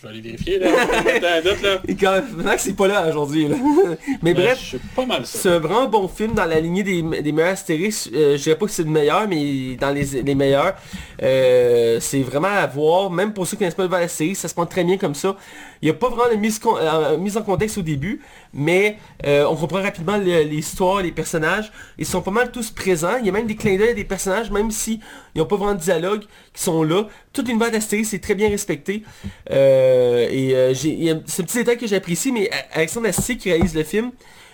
Je 0.05 0.09
vais 0.09 0.14
aller 0.14 0.20
vérifier, 0.20 0.59
là. 0.59 0.68
Attends 1.16 1.26
un 1.26 1.40
doute, 1.40 1.62
là. 1.62 1.81
Et 1.89 1.94
quand 1.97 2.20
maintenant 2.36 2.55
que 2.55 2.60
c'est 2.60 2.76
pas 2.76 2.89
là 2.89 3.09
aujourd'hui 3.09 3.48
là. 3.48 3.56
Mais 4.22 4.35
Mais 4.35 4.35
bref, 4.35 4.59
Je 4.60 4.66
suis 4.66 4.78
pas 4.94 5.06
mal 5.06 5.22
c'est 5.24 5.48
un 5.48 5.59
vraiment 5.59 5.86
bon 5.89 6.09
film 6.09 6.35
dans 6.35 6.44
la 6.44 6.60
lignée 6.60 6.82
des, 6.82 7.02
des 7.22 7.32
meilleurs 7.32 7.52
Astérix. 7.52 8.10
Euh, 8.12 8.36
je 8.36 8.43
dirais 8.43 8.56
pas 8.56 8.66
que 8.66 8.72
c'est 8.72 8.82
le 8.82 8.90
meilleur, 8.90 9.26
mais 9.28 9.76
dans 9.76 9.90
les, 9.90 10.22
les 10.22 10.35
meilleurs. 10.35 10.74
Euh, 11.22 11.98
c'est 12.01 12.20
vraiment 12.20 12.48
à 12.48 12.66
voir. 12.66 13.10
Même 13.10 13.32
pour 13.32 13.47
ceux 13.47 13.52
qui 13.56 13.59
connaissent 13.60 13.74
pas 13.74 13.86
le 13.86 13.94
Astérix, 13.94 14.39
ça 14.40 14.48
se 14.48 14.55
prend 14.55 14.66
très 14.66 14.85
bien 14.85 14.98
comme 14.98 15.14
ça. 15.14 15.36
Il 15.81 15.86
n'y 15.86 15.90
a 15.90 15.94
pas 15.94 16.09
vraiment 16.09 16.31
de 16.31 16.36
mise, 16.39 16.59
con- 16.59 16.76
euh, 16.78 17.16
mise 17.16 17.36
en 17.36 17.43
contexte 17.43 17.78
au 17.78 17.82
début, 17.82 18.20
mais 18.52 18.98
on 19.24 19.56
comprend 19.56 19.82
rapidement 19.82 20.16
l'histoire, 20.16 21.02
les 21.02 21.12
personnages. 21.12 21.72
Ils 21.98 22.06
sont 22.06 22.22
pas 22.22 22.31
mal 22.31 22.51
tous 22.51 22.70
présents. 22.70 23.16
Il 23.20 23.26
y 23.26 23.28
a 23.28 23.32
même 23.32 23.47
des 23.47 23.56
clins 23.56 23.76
d'œil 23.76 23.94
des 23.94 24.05
personnages, 24.05 24.51
même 24.51 24.70
si 24.70 25.01
ils 25.35 25.39
n'ont 25.39 25.47
pas 25.47 25.56
vraiment 25.56 25.74
de 25.74 25.81
dialogue, 25.81 26.22
qui 26.52 26.62
sont 26.62 26.82
là. 26.82 27.05
Tout 27.32 27.43
l'univers 27.47 27.70
d'Astérix 27.70 28.12
est 28.14 28.22
très 28.22 28.35
bien 28.35 28.48
respecté. 28.48 29.02
Euh, 29.51 29.93
Euh, 29.94 30.28
et 30.30 30.54
euh, 30.54 30.74
j'ai- 30.74 31.14
c'est 31.26 31.42
un 31.42 31.46
petit 31.46 31.58
détail 31.58 31.78
que 31.78 31.86
j'apprécie, 31.86 32.32
mais 32.32 32.50
Alexandre 32.72 33.08
Astier 33.08 33.36
qui 33.36 33.50
réalise 33.50 33.74
le 33.74 33.84
film, 33.84 34.10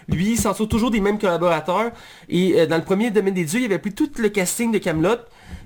lui, 0.08 0.32
il 0.32 0.38
s'entoure 0.38 0.68
toujours 0.68 0.90
des 0.90 1.00
mêmes 1.00 1.18
collaborateurs. 1.18 1.92
Et 2.28 2.54
euh, 2.60 2.66
dans 2.66 2.76
le 2.76 2.84
premier 2.84 3.10
Domaine 3.10 3.34
des 3.34 3.44
Dieux, 3.44 3.60
il 3.60 3.64
avait 3.66 3.78
pris 3.78 3.92
tout 3.92 4.10
le 4.18 4.28
casting 4.28 4.72
de 4.72 4.78
Camelot, 4.78 5.16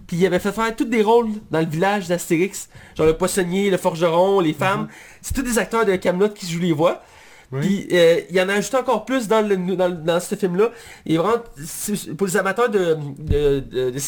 puis 0.06 0.16
il 0.18 0.26
avait 0.26 0.38
fait 0.38 0.52
faire 0.52 0.74
tous 0.76 0.84
des 0.84 1.02
rôles 1.02 1.30
dans 1.50 1.60
le 1.60 1.66
village 1.66 2.08
d'Astérix. 2.08 2.68
Genre 2.96 3.06
le 3.06 3.16
poissonnier, 3.16 3.70
le 3.70 3.78
forgeron, 3.78 4.40
les 4.40 4.52
femmes. 4.52 4.88
C'est 5.22 5.34
tous 5.34 5.42
des 5.42 5.58
acteurs 5.58 5.84
de 5.86 5.96
Camelot 5.96 6.28
qui 6.28 6.46
jouent 6.46 6.60
les 6.60 6.72
voix. 6.72 7.02
Puis 7.52 7.88
euh, 7.92 8.20
il 8.30 8.36
y 8.36 8.40
en 8.40 8.48
a 8.48 8.54
ajouté 8.54 8.76
encore 8.76 9.04
plus 9.04 9.28
dans, 9.28 9.42
ce 10.20 10.34
film-là. 10.34 10.70
Et 11.06 11.16
vraiment, 11.16 11.42
pour 12.16 12.26
les 12.26 12.36
amateurs 12.36 12.68
de, 12.68 12.96
de, 13.18 13.60
de, 13.60 13.98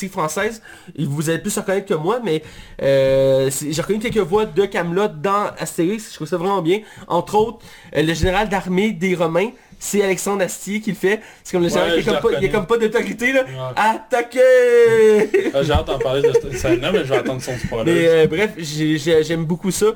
vous 0.98 1.30
allez 1.30 1.38
plus 1.38 1.56
reconnaître 1.56 1.86
que 1.86 1.94
moi, 1.94 2.20
mais 2.24 2.42
euh, 2.82 3.50
j'ai 3.50 3.80
reconnu 3.80 3.98
quelques 3.98 4.18
voix 4.18 4.46
de 4.46 4.64
Camelot 4.66 5.08
dans 5.08 5.50
Astérix, 5.58 6.10
je 6.10 6.14
trouve 6.14 6.28
ça 6.28 6.36
vraiment 6.36 6.62
bien. 6.62 6.80
Entre 7.08 7.34
autres, 7.34 7.58
euh, 7.96 8.02
le 8.02 8.14
général 8.14 8.48
d'armée 8.48 8.92
des 8.92 9.14
Romains, 9.14 9.50
c'est 9.78 10.02
Alexandre 10.02 10.42
Astier 10.42 10.80
qui 10.80 10.90
le 10.90 10.96
fait. 10.96 11.20
C'est 11.44 11.52
comme 11.52 11.62
le 11.62 11.68
général 11.68 11.90
Ouais, 11.90 11.96
qui 11.98 12.02
je 12.02 12.10
comme, 12.10 12.20
pas, 12.20 12.28
il 12.28 12.32
y 12.32 12.34
a 12.34 12.36
reconnais. 12.38 12.52
comme 12.52 12.66
pas 12.66 12.78
d'autorité 12.78 13.32
là. 13.32 13.42
Ouais. 13.42 13.74
Attaquez 13.76 15.50
Ah, 15.54 15.62
J'ai 15.62 15.72
hâte 15.72 15.86
d'en 15.86 15.98
parler 15.98 16.22
de 16.22 16.32
cette 16.32 16.56
scène-là, 16.56 16.92
mais 16.92 16.98
je 17.00 17.04
vais 17.04 17.16
attendre 17.16 17.42
son 17.42 17.56
spoiler. 17.58 17.92
Mais 17.92 18.08
euh, 18.08 18.26
bref, 18.26 18.50
j'ai- 18.58 18.98
j'ai- 18.98 19.22
j'aime 19.22 19.44
beaucoup 19.44 19.70
ça. 19.70 19.86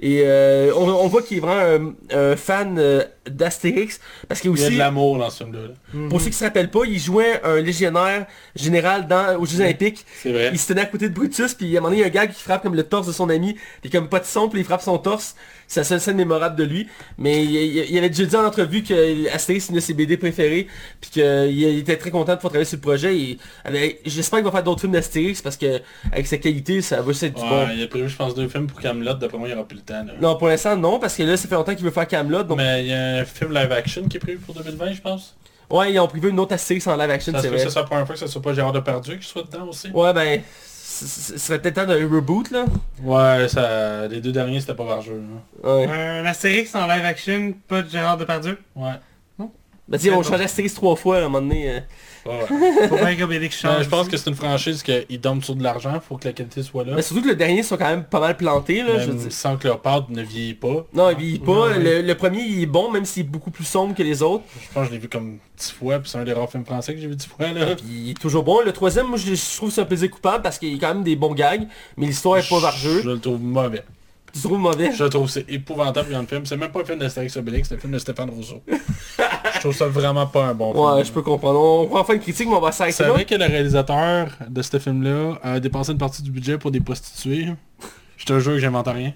Et 0.00 0.22
euh, 0.24 0.72
on, 0.76 0.88
on 0.88 1.06
voit 1.08 1.22
qu'il 1.22 1.38
est 1.38 1.40
vraiment 1.40 1.94
un, 2.12 2.16
un 2.32 2.36
fan 2.36 2.76
euh, 2.78 3.02
d'Astérix. 3.30 4.00
Parce 4.28 4.40
qu'il 4.40 4.50
y 4.50 4.54
a 4.54 4.56
Il 4.56 4.60
y 4.60 4.64
a 4.64 4.66
aussi, 4.66 4.74
de 4.74 4.78
l'amour 4.78 5.18
dans 5.18 5.30
ce 5.30 5.44
film-là. 5.44 5.60
là. 5.94 6.08
pour 6.08 6.20
ceux 6.20 6.30
qui 6.30 6.36
se 6.36 6.44
rappellent 6.44 6.70
pas, 6.70 6.80
il 6.86 6.98
jouait 6.98 7.40
un 7.44 7.60
légionnaire 7.60 8.26
général 8.56 9.06
dans, 9.08 9.36
aux 9.38 9.46
Jeux 9.46 9.60
Olympiques. 9.60 10.04
C'est 10.22 10.32
vrai. 10.32 10.50
Il 10.52 10.58
se 10.58 10.68
tenait 10.68 10.82
à 10.82 10.86
côté 10.86 11.08
de 11.08 11.14
Brutus, 11.14 11.54
puis 11.54 11.74
à 11.76 11.78
un 11.78 11.82
moment 11.82 11.88
donné, 11.90 11.98
il 11.98 12.00
y 12.00 12.04
a 12.04 12.08
un 12.08 12.24
gars 12.24 12.26
qui 12.26 12.42
frappe 12.42 12.62
comme 12.62 12.74
le 12.74 12.82
torse 12.84 13.06
de 13.06 13.12
son 13.12 13.28
ami. 13.30 13.56
Puis 13.82 13.90
comme 13.90 14.08
pas 14.08 14.20
de 14.20 14.24
son, 14.26 14.48
puis 14.48 14.60
il 14.60 14.64
frappe 14.64 14.82
son 14.82 14.98
torse. 14.98 15.34
C'est 15.70 15.80
la 15.80 15.84
seule 15.84 16.00
scène 16.00 16.16
mémorable 16.16 16.56
de 16.56 16.64
lui. 16.64 16.88
Mais 17.18 17.44
il, 17.44 17.50
il- 17.54 17.90
il 17.90 17.98
avait 17.98 18.08
déjà 18.08 18.24
dit 18.24 18.36
en 18.36 18.44
entrevue 18.46 18.82
que 18.82 19.28
Astérix 19.34 19.66
c'est 19.66 19.70
une 19.70 19.76
de 19.76 19.80
ses 19.80 19.92
BD 19.94 20.16
préférées. 20.16 20.66
Puis 21.00 21.10
qu'il 21.10 21.78
était 21.78 21.96
très 21.96 22.10
content 22.10 22.32
de 22.32 22.36
pouvoir 22.36 22.52
travailler 22.52 22.64
sur 22.64 22.76
le 22.76 22.80
projet. 22.82 23.36
J'espère 24.06 24.38
qu'il 24.38 24.46
va 24.46 24.50
faire 24.52 24.62
d'autres 24.62 24.80
films 24.80 24.92
d'Astérix 24.92 25.42
parce 25.42 25.56
que 25.56 25.80
avec 26.12 26.26
sa 26.26 26.38
qualité, 26.38 26.80
ça 26.82 27.02
va 27.02 27.12
juste 27.12 27.22
être 27.24 27.34
du 27.34 27.42
Ouais, 27.42 27.48
bon. 27.48 27.68
il 27.76 27.82
a 27.82 27.86
prévu, 27.86 28.08
je 28.08 28.16
pense, 28.16 28.34
deux 28.34 28.48
films 28.48 28.66
pour 28.66 28.80
Camelot. 28.80 29.14
D'après 29.14 29.38
moi, 29.38 29.48
il 29.48 29.52
n'y 29.52 29.56
aura 29.58 29.66
plus 29.68 29.76
le 29.76 29.82
temps. 29.82 30.04
là. 30.04 30.12
Non, 30.20 30.36
pour 30.36 30.48
l'instant, 30.48 30.76
non, 30.76 30.98
parce 30.98 31.14
que 31.16 31.22
là, 31.22 31.36
ça 31.36 31.46
fait 31.48 31.54
longtemps 31.54 31.74
qu'il 31.74 31.84
veut 31.84 31.90
faire 31.90 32.08
Camelot. 32.08 32.42
Donc, 32.44 32.56
Mais 32.58 32.82
il 32.82 32.88
y 32.88 32.92
a 32.94 33.17
un 33.18 33.24
film 33.24 33.52
live 33.52 33.72
action 33.72 34.08
qui 34.08 34.16
est 34.16 34.20
prévu 34.20 34.38
pour 34.38 34.54
2020, 34.54 34.92
je 34.92 35.00
pense. 35.00 35.36
ouais, 35.70 35.92
ils 35.92 35.98
ont 36.00 36.06
prévu 36.08 36.30
une 36.30 36.40
autre 36.40 36.54
Astérix 36.54 36.86
en 36.86 36.96
live 36.96 37.10
action, 37.10 37.32
c'est 37.40 37.48
vrai. 37.48 37.58
ce 37.58 37.70
soit 37.70 37.82
la 37.82 37.86
première 37.86 38.06
fois 38.06 38.14
que 38.14 38.20
ce 38.20 38.26
soit 38.26 38.42
pas 38.42 38.54
Gérard 38.54 38.72
Depardieu 38.72 39.16
qui 39.16 39.26
soit 39.26 39.42
dedans 39.42 39.66
aussi. 39.68 39.90
Ouais, 39.90 40.12
ben, 40.12 40.40
ce 40.72 41.38
serait 41.38 41.60
peut-être 41.60 41.74
temps 41.76 41.86
d'un 41.86 42.02
reboot, 42.08 42.50
là. 42.50 42.64
Ouais, 43.02 43.48
ça, 43.48 44.08
les 44.08 44.20
deux 44.20 44.32
derniers, 44.32 44.60
c'était 44.60 44.74
pas 44.74 44.84
vargeux. 44.84 45.22
là. 45.62 45.76
Ouais. 45.76 45.86
Un 45.86 46.24
Astérix 46.26 46.74
en 46.74 46.86
live 46.86 47.04
action, 47.04 47.54
pas 47.68 47.82
de 47.82 47.90
Gérard 47.90 48.16
Depardieu? 48.16 48.58
Ouais. 48.74 48.92
Ben, 49.90 49.96
tu 49.96 50.04
sais, 50.04 50.10
on 50.12 50.22
change 50.22 50.40
Astérix 50.42 50.74
trois 50.74 50.96
fois, 50.96 51.16
à 51.16 51.18
un 51.20 51.22
moment 51.22 51.40
donné. 51.40 51.70
euh. 51.70 51.80
Ouais, 52.28 52.46
ouais. 52.50 52.88
Faut 52.88 52.96
bien 52.96 53.16
qu'Obélix 53.16 53.58
change. 53.58 53.76
Ben, 53.78 53.82
je 53.82 53.88
pense 53.88 54.08
que 54.08 54.16
c'est 54.16 54.28
une 54.30 54.36
franchise 54.36 54.82
qu'ils 54.82 55.20
dorment 55.20 55.42
sur 55.42 55.54
de 55.56 55.62
l'argent, 55.62 55.98
faut 56.06 56.16
que 56.16 56.26
la 56.28 56.32
qualité 56.34 56.62
soit 56.62 56.84
là. 56.84 56.92
Mais 56.94 57.02
surtout 57.02 57.22
que 57.22 57.28
le 57.28 57.36
dernier 57.36 57.62
sont 57.62 57.76
quand 57.76 57.88
même 57.88 58.04
pas 58.04 58.20
mal 58.20 58.36
plantés, 58.36 58.82
là, 58.82 58.98
je 58.98 59.06
veux 59.06 59.12
Même 59.14 59.22
dire. 59.22 59.32
sans 59.32 59.56
que 59.56 59.66
leur 59.66 59.80
pâte 59.80 60.10
ne 60.10 60.22
vieillit 60.22 60.54
pas. 60.54 60.86
Non, 60.92 61.10
il 61.10 61.16
vieillit 61.16 61.38
pas. 61.38 61.68
Ouais. 61.68 61.78
le, 61.78 62.02
le 62.02 62.14
premier, 62.14 62.42
il 62.42 62.62
est 62.62 62.66
bon, 62.66 62.90
même 62.90 63.04
s'il 63.04 63.22
est 63.22 63.28
beaucoup 63.28 63.50
plus 63.50 63.64
sombre 63.64 63.94
que 63.94 64.02
les 64.02 64.22
autres. 64.22 64.44
Je 64.60 64.72
pense 64.74 64.82
que 64.84 64.88
je 64.88 64.92
l'ai 64.94 64.98
vu 65.00 65.08
comme 65.08 65.38
10 65.58 65.72
fois, 65.72 65.98
puis 65.98 66.10
c'est 66.10 66.18
un 66.18 66.24
des 66.24 66.32
rares 66.32 66.50
films 66.50 66.64
français 66.66 66.94
que 66.94 67.00
j'ai 67.00 67.08
vu 67.08 67.16
10 67.16 67.26
fois 67.26 67.52
là. 67.52 67.74
Puis 67.76 67.84
il 67.88 68.10
est 68.10 68.20
toujours 68.20 68.44
bon. 68.44 68.60
Le 68.64 68.72
troisième, 68.72 69.06
moi, 69.06 69.16
je, 69.18 69.34
je 69.34 69.56
trouve 69.56 69.70
c'est 69.70 69.80
un 69.80 69.84
plaisir 69.86 70.10
coupable 70.10 70.42
parce 70.42 70.58
qu'il 70.58 70.72
y 70.72 70.76
a 70.76 70.78
quand 70.80 70.94
même 70.94 71.04
des 71.04 71.16
bons 71.16 71.34
gags, 71.34 71.66
mais 71.96 72.06
l'histoire 72.06 72.36
est 72.38 72.48
pas 72.48 72.58
vargeux. 72.60 73.00
Je 73.02 73.10
le 73.10 73.18
trouve 73.18 73.40
mauvais. 73.42 73.82
Tu 74.34 74.40
trouves 74.42 74.58
mauvais? 74.58 74.92
Je 74.94 75.02
le 75.04 75.08
trouve 75.10 75.28
c'est 75.30 75.50
épouvantable 75.50 76.12
dans 76.12 76.20
le 76.20 76.26
film. 76.26 76.44
C'est 76.44 76.56
même 76.58 76.70
pas 76.70 76.80
un 76.80 76.84
film 76.84 76.98
d'Astérix 76.98 77.34
Obélix, 77.38 77.68
c'est 77.70 77.76
un 77.76 77.78
film 77.78 77.94
de 77.94 77.98
Stéphane 77.98 78.28
Rousseau. 78.28 78.62
je 79.58 79.62
trouve 79.62 79.74
ça 79.74 79.86
vraiment 79.86 80.26
pas 80.26 80.46
un 80.46 80.54
bon 80.54 80.72
film. 80.72 80.84
Ouais, 80.84 81.04
je 81.04 81.12
peux 81.12 81.22
comprendre. 81.22 81.60
On 81.60 81.86
prend 81.86 82.00
enfin 82.00 82.14
une 82.14 82.20
critique, 82.20 82.48
mais 82.48 82.54
on 82.54 82.60
va 82.60 82.72
s'arrêter 82.72 82.96
C'est 82.96 83.04
vrai 83.04 83.24
que 83.24 83.34
le 83.34 83.44
réalisateur 83.44 84.28
de 84.48 84.62
ce 84.62 84.78
film-là 84.78 85.38
a 85.42 85.60
dépensé 85.60 85.92
une 85.92 85.98
partie 85.98 86.22
du 86.22 86.30
budget 86.30 86.58
pour 86.58 86.70
des 86.70 86.80
prostituées. 86.80 87.48
Je 88.16 88.24
te 88.24 88.38
jure 88.38 88.52
que 88.54 88.58
j'invente 88.58 88.88
rien. 88.88 89.12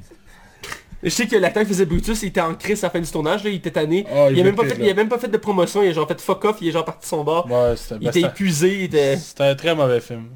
Je 1.02 1.08
sais 1.08 1.26
que 1.26 1.34
l'acteur 1.34 1.64
qui 1.64 1.70
faisait 1.70 1.84
Brutus, 1.84 2.22
il 2.22 2.28
était 2.28 2.40
en 2.40 2.54
crise 2.54 2.84
à 2.84 2.86
la 2.86 2.90
fin 2.90 3.00
du 3.00 3.10
tournage, 3.10 3.42
là, 3.42 3.50
il 3.50 3.56
était 3.56 3.72
tanné. 3.72 4.06
Ah, 4.08 4.28
il, 4.30 4.36
il 4.36 4.40
a 4.40 4.44
même 4.44 4.54
pas 4.54 4.64
fait, 4.64 4.74
plus, 4.74 4.84
il 4.84 4.90
a 4.90 4.94
même 4.94 5.08
pas 5.08 5.18
fait 5.18 5.28
de 5.28 5.36
promotion, 5.36 5.82
il 5.82 5.88
a 5.88 5.92
genre 5.92 6.06
fait 6.06 6.20
fuck 6.20 6.44
off, 6.44 6.58
il 6.60 6.68
est 6.68 6.72
genre 6.72 6.84
parti 6.84 7.00
de 7.02 7.06
son 7.06 7.24
bar. 7.24 7.50
Ouais, 7.50 7.74
c'était 7.76 7.96
Il 7.96 8.04
ben, 8.04 8.10
était 8.10 8.20
épuisé, 8.20 8.74
il 8.78 8.82
était... 8.84 9.16
c'était 9.16 9.44
un 9.44 9.54
très 9.56 9.74
mauvais 9.74 10.00
film. 10.00 10.28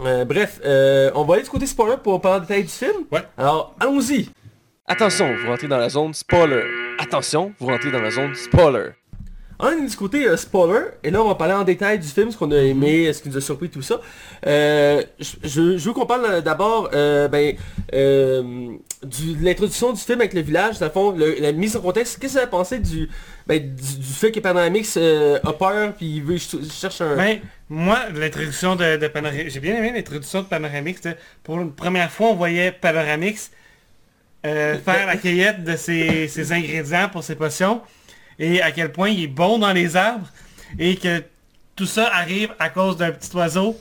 Euh, 0.00 0.26
bref, 0.26 0.60
euh, 0.64 1.10
on 1.14 1.24
va 1.24 1.34
aller 1.34 1.42
du 1.42 1.48
côté 1.48 1.66
spoiler 1.66 1.96
pour 2.02 2.20
parler 2.20 2.38
en 2.38 2.40
détail 2.42 2.64
du 2.64 2.68
film. 2.68 3.04
Ouais. 3.10 3.22
Alors, 3.38 3.74
allons-y. 3.80 4.28
Attention, 4.86 5.34
vous 5.34 5.48
rentrez 5.48 5.68
dans 5.68 5.78
la 5.78 5.88
zone 5.88 6.12
spoiler. 6.12 6.62
Attention, 6.98 7.52
vous 7.58 7.66
rentrez 7.66 7.90
dans 7.90 8.00
la 8.00 8.10
zone 8.10 8.34
spoiler. 8.34 8.90
On 9.60 9.70
est 9.70 9.86
du 9.88 9.96
côté 9.96 10.24
euh, 10.26 10.36
spoiler, 10.36 10.84
et 11.02 11.10
là 11.10 11.20
on 11.20 11.26
va 11.28 11.34
parler 11.34 11.54
en 11.54 11.64
détail 11.64 11.98
du 11.98 12.06
film, 12.06 12.30
ce 12.30 12.36
qu'on 12.36 12.52
a 12.52 12.58
aimé, 12.58 13.12
ce 13.12 13.20
qui 13.20 13.28
nous 13.28 13.36
a 13.36 13.40
surpris, 13.40 13.68
tout 13.68 13.82
ça. 13.82 14.00
Euh, 14.46 15.02
je, 15.18 15.76
veux 15.78 15.92
qu'on 15.92 16.06
parle 16.06 16.26
euh, 16.26 16.40
d'abord 16.40 16.90
euh, 16.94 17.26
ben, 17.26 17.56
de 17.92 19.44
l'introduction 19.44 19.92
du 19.92 20.00
film 20.00 20.20
avec 20.20 20.32
le 20.34 20.42
village, 20.42 20.78
dans 20.78 20.86
le 20.86 20.92
fond, 20.92 21.10
le- 21.10 21.36
la 21.40 21.50
mise 21.52 21.76
en 21.76 21.80
contexte. 21.80 22.18
Qu'est-ce 22.20 22.34
que 22.34 22.38
vous 22.38 22.42
avez 22.42 22.50
pensé 22.50 22.78
du, 22.78 23.08
ben, 23.48 23.58
du, 23.58 23.96
du 23.98 24.12
fait 24.12 24.30
que 24.30 24.38
Panoramix 24.40 24.96
a 24.96 25.52
peur, 25.52 25.92
puis 25.96 26.06
il 26.16 26.22
veut 26.22 26.36
cherche 26.38 27.00
un... 27.00 27.16
Ben, 27.16 27.40
moi, 27.68 27.98
l'introduction 28.14 28.76
de, 28.76 28.96
de 28.96 29.08
Panoramix, 29.08 29.52
j'ai 29.52 29.60
bien 29.60 29.76
aimé 29.76 29.92
l'introduction 29.94 30.42
de 30.42 30.46
Panoramix. 30.46 31.00
de- 31.00 31.14
Pour 31.42 31.60
une 31.60 31.72
première 31.72 32.10
fois, 32.12 32.28
on 32.28 32.34
voyait 32.36 32.70
Panoramix 32.72 33.50
faire 34.44 35.06
la 35.06 35.16
cueillette 35.16 35.64
de 35.64 35.76
ses, 35.76 36.28
ses 36.28 36.52
ingrédients 36.52 37.08
pour 37.10 37.24
ses 37.24 37.34
potions 37.34 37.80
et 38.38 38.62
à 38.62 38.70
quel 38.72 38.92
point 38.92 39.08
il 39.08 39.24
est 39.24 39.26
bon 39.26 39.58
dans 39.58 39.72
les 39.72 39.96
arbres 39.96 40.28
et 40.78 40.96
que 40.96 41.22
tout 41.76 41.86
ça 41.86 42.10
arrive 42.12 42.52
à 42.58 42.70
cause 42.70 42.96
d'un 42.96 43.12
petit 43.12 43.34
oiseau 43.36 43.78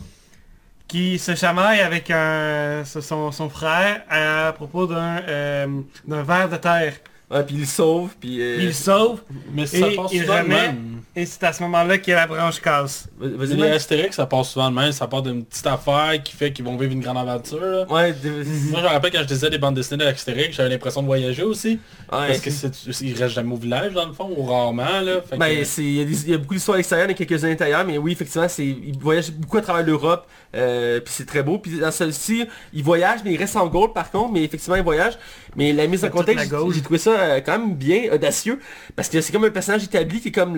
qui 0.88 1.20
se 1.20 1.36
chamaille 1.36 1.82
avec 1.82 2.10
un, 2.12 2.84
son, 2.86 3.50
frère 3.50 4.04
à 4.10 4.54
propos 4.54 4.88
d'un 4.88 5.22
euh, 5.28 5.82
d'un 6.08 6.24
ver 6.24 6.50
de 6.50 6.58
terre. 6.58 6.94
Ouais, 7.30 7.44
puis 7.44 7.56
il 7.56 7.60
le 7.62 7.66
sauve, 7.68 8.12
puis... 8.22 8.42
euh, 8.42 8.56
Il 8.60 8.66
le 8.68 8.72
sauve 8.72 9.20
Mais 9.54 9.66
ça 9.66 9.78
et 9.90 9.96
passe 9.98 10.12
il 10.14 10.22
souvent 10.22 10.36
de 10.36 10.40
remet 10.44 10.56
même. 10.68 11.02
et 11.14 11.26
c'est 11.26 11.44
à 11.44 11.52
ce 11.52 11.62
moment-là 11.64 11.98
que 11.98 12.10
la 12.10 12.26
branche 12.26 12.62
casse. 12.62 13.10
Vas-y, 13.20 13.58
Les. 13.58 13.68
Astérix, 13.72 14.16
ça 14.16 14.26
passe 14.26 14.52
souvent 14.52 14.70
de 14.72 14.76
même. 14.76 14.94
Ça 14.94 15.08
part 15.08 15.24
d'une 15.24 15.44
petite 15.44 15.68
affaire 15.68 16.24
qui 16.24 16.34
fait 16.34 16.54
qu'ils 16.54 16.64
vont 16.64 16.78
vivre 16.78 16.94
une 16.94 17.02
grande 17.02 17.18
aventure. 17.18 17.60
là. 17.60 17.86
Ouais, 17.92 18.16
Moi, 18.24 18.80
je 18.80 18.82
me 18.82 18.88
rappelle 18.88 19.12
quand 19.12 19.20
je 19.24 19.26
disais 19.26 19.50
des 19.50 19.58
bandes 19.58 19.76
dessinées 19.76 20.06
d'Astérix, 20.06 20.56
j'avais 20.56 20.70
l'impression 20.70 21.02
de 21.02 21.08
voyager 21.08 21.44
aussi. 21.44 21.72
ouais. 21.72 21.80
Parce 22.10 22.40
que 22.40 23.04
il 23.04 23.14
reste 23.22 23.36
jamais 23.36 23.54
au 23.54 23.58
village, 23.58 23.92
dans 23.92 24.06
le 24.06 24.14
fond, 24.14 24.34
ou 24.34 24.44
rarement, 24.46 25.02
là. 25.02 25.22
Fait 25.30 25.36
Ben, 25.38 25.48
il 25.48 25.58
y, 25.98 26.02
a 26.02 26.06
des- 26.06 26.22
il 26.24 26.30
y 26.30 26.34
a 26.34 26.38
beaucoup 26.38 26.54
d'histoires 26.54 26.78
extérieures, 26.78 27.08
il 27.10 27.20
y 27.20 27.22
a 27.22 27.26
quelques-uns 27.26 27.52
intérieurs, 27.52 27.84
mais 27.86 27.98
oui, 27.98 28.14
effectivement, 28.14 28.48
c'est, 28.48 28.66
il 28.66 28.98
voyage 28.98 29.32
beaucoup 29.32 29.58
à 29.58 29.62
travers 29.62 29.86
l'Europe, 29.86 30.26
euh, 30.56 31.02
puis 31.02 31.14
c'est 31.14 31.26
très 31.26 31.44
beau. 31.44 31.58
Puis 31.58 31.78
dans 31.80 31.92
celui-ci, 31.92 32.46
il 32.74 32.84
voyage, 32.84 33.20
mais 33.26 33.34
il 33.34 33.38
reste 33.38 33.58
en 33.58 33.68
Gaule 33.68 33.92
par 33.92 34.10
contre, 34.12 34.32
mais 34.32 34.44
effectivement, 34.46 34.78
il 34.78 34.84
voyage. 34.84 35.18
Mais 35.58 35.74
la 35.74 35.88
mise 35.88 36.06
en 36.06 36.10
contexte, 36.10 36.54
j'ai 36.74 36.82
trouvé 36.82 37.00
ça 37.00 37.12
euh, 37.20 37.42
quand 37.44 37.58
même 37.58 37.74
bien 37.76 38.14
audacieux, 38.14 38.60
parce 38.96 39.10
que 39.10 39.20
c'est 39.22 39.32
comme 39.34 39.44
un 39.44 39.50
personnage 39.50 39.84
établi 39.84 40.22
qui 40.22 40.28
est 40.30 40.32
comme 40.32 40.56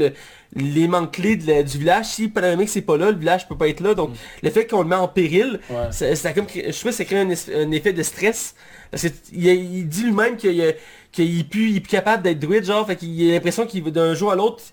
l'élément 0.56 1.08
clé 1.08 1.38
de 1.38 1.48
la- 1.48 1.64
du 1.64 1.78
village. 1.78 2.06
Si 2.08 2.28
Panamémix 2.28 2.72
c'est 2.74 2.82
pas 2.82 2.98
là, 2.98 3.10
le 3.12 3.18
village 3.18 3.48
peut 3.48 3.58
pas 3.58 3.70
être 3.70 3.80
là. 3.80 3.94
Donc, 3.94 4.12
le 4.44 4.50
fait 4.50 4.68
qu'on 4.68 4.82
le 4.84 4.90
met 4.90 4.96
en 4.96 5.08
péril, 5.08 5.60
Ouais. 5.70 5.92
ça, 5.92 6.16
ça 6.16 6.30
a 6.30 6.34
comme, 6.34 6.48
je 6.54 6.62
trouve 6.78 6.92
que 6.92 6.98
ça 6.98 7.06
crée 7.06 7.20
un, 7.22 7.72
effet 7.72 7.94
de 7.94 8.04
stress. 8.04 8.56
Parce 8.92 9.04
qu'il 9.04 9.46
il 9.46 9.88
dit 9.88 10.04
lui-même 10.04 10.36
qu'il 10.36 10.76
qu'il 11.12 11.40
est 11.40 11.44
plus, 11.44 11.70
il 11.70 11.78
est 11.78 11.80
plus 11.80 11.90
capable 11.90 12.24
d'être 12.24 12.40
druide, 12.40 12.66
genre, 12.66 12.86
fait 12.86 12.96
qu'il 12.96 13.30
a 13.30 13.34
l'impression 13.34 13.66
qu'il 13.66 13.84
va 13.84 13.92
d'un 13.92 14.14
jour 14.14 14.32
à 14.32 14.36
l'autre, 14.36 14.64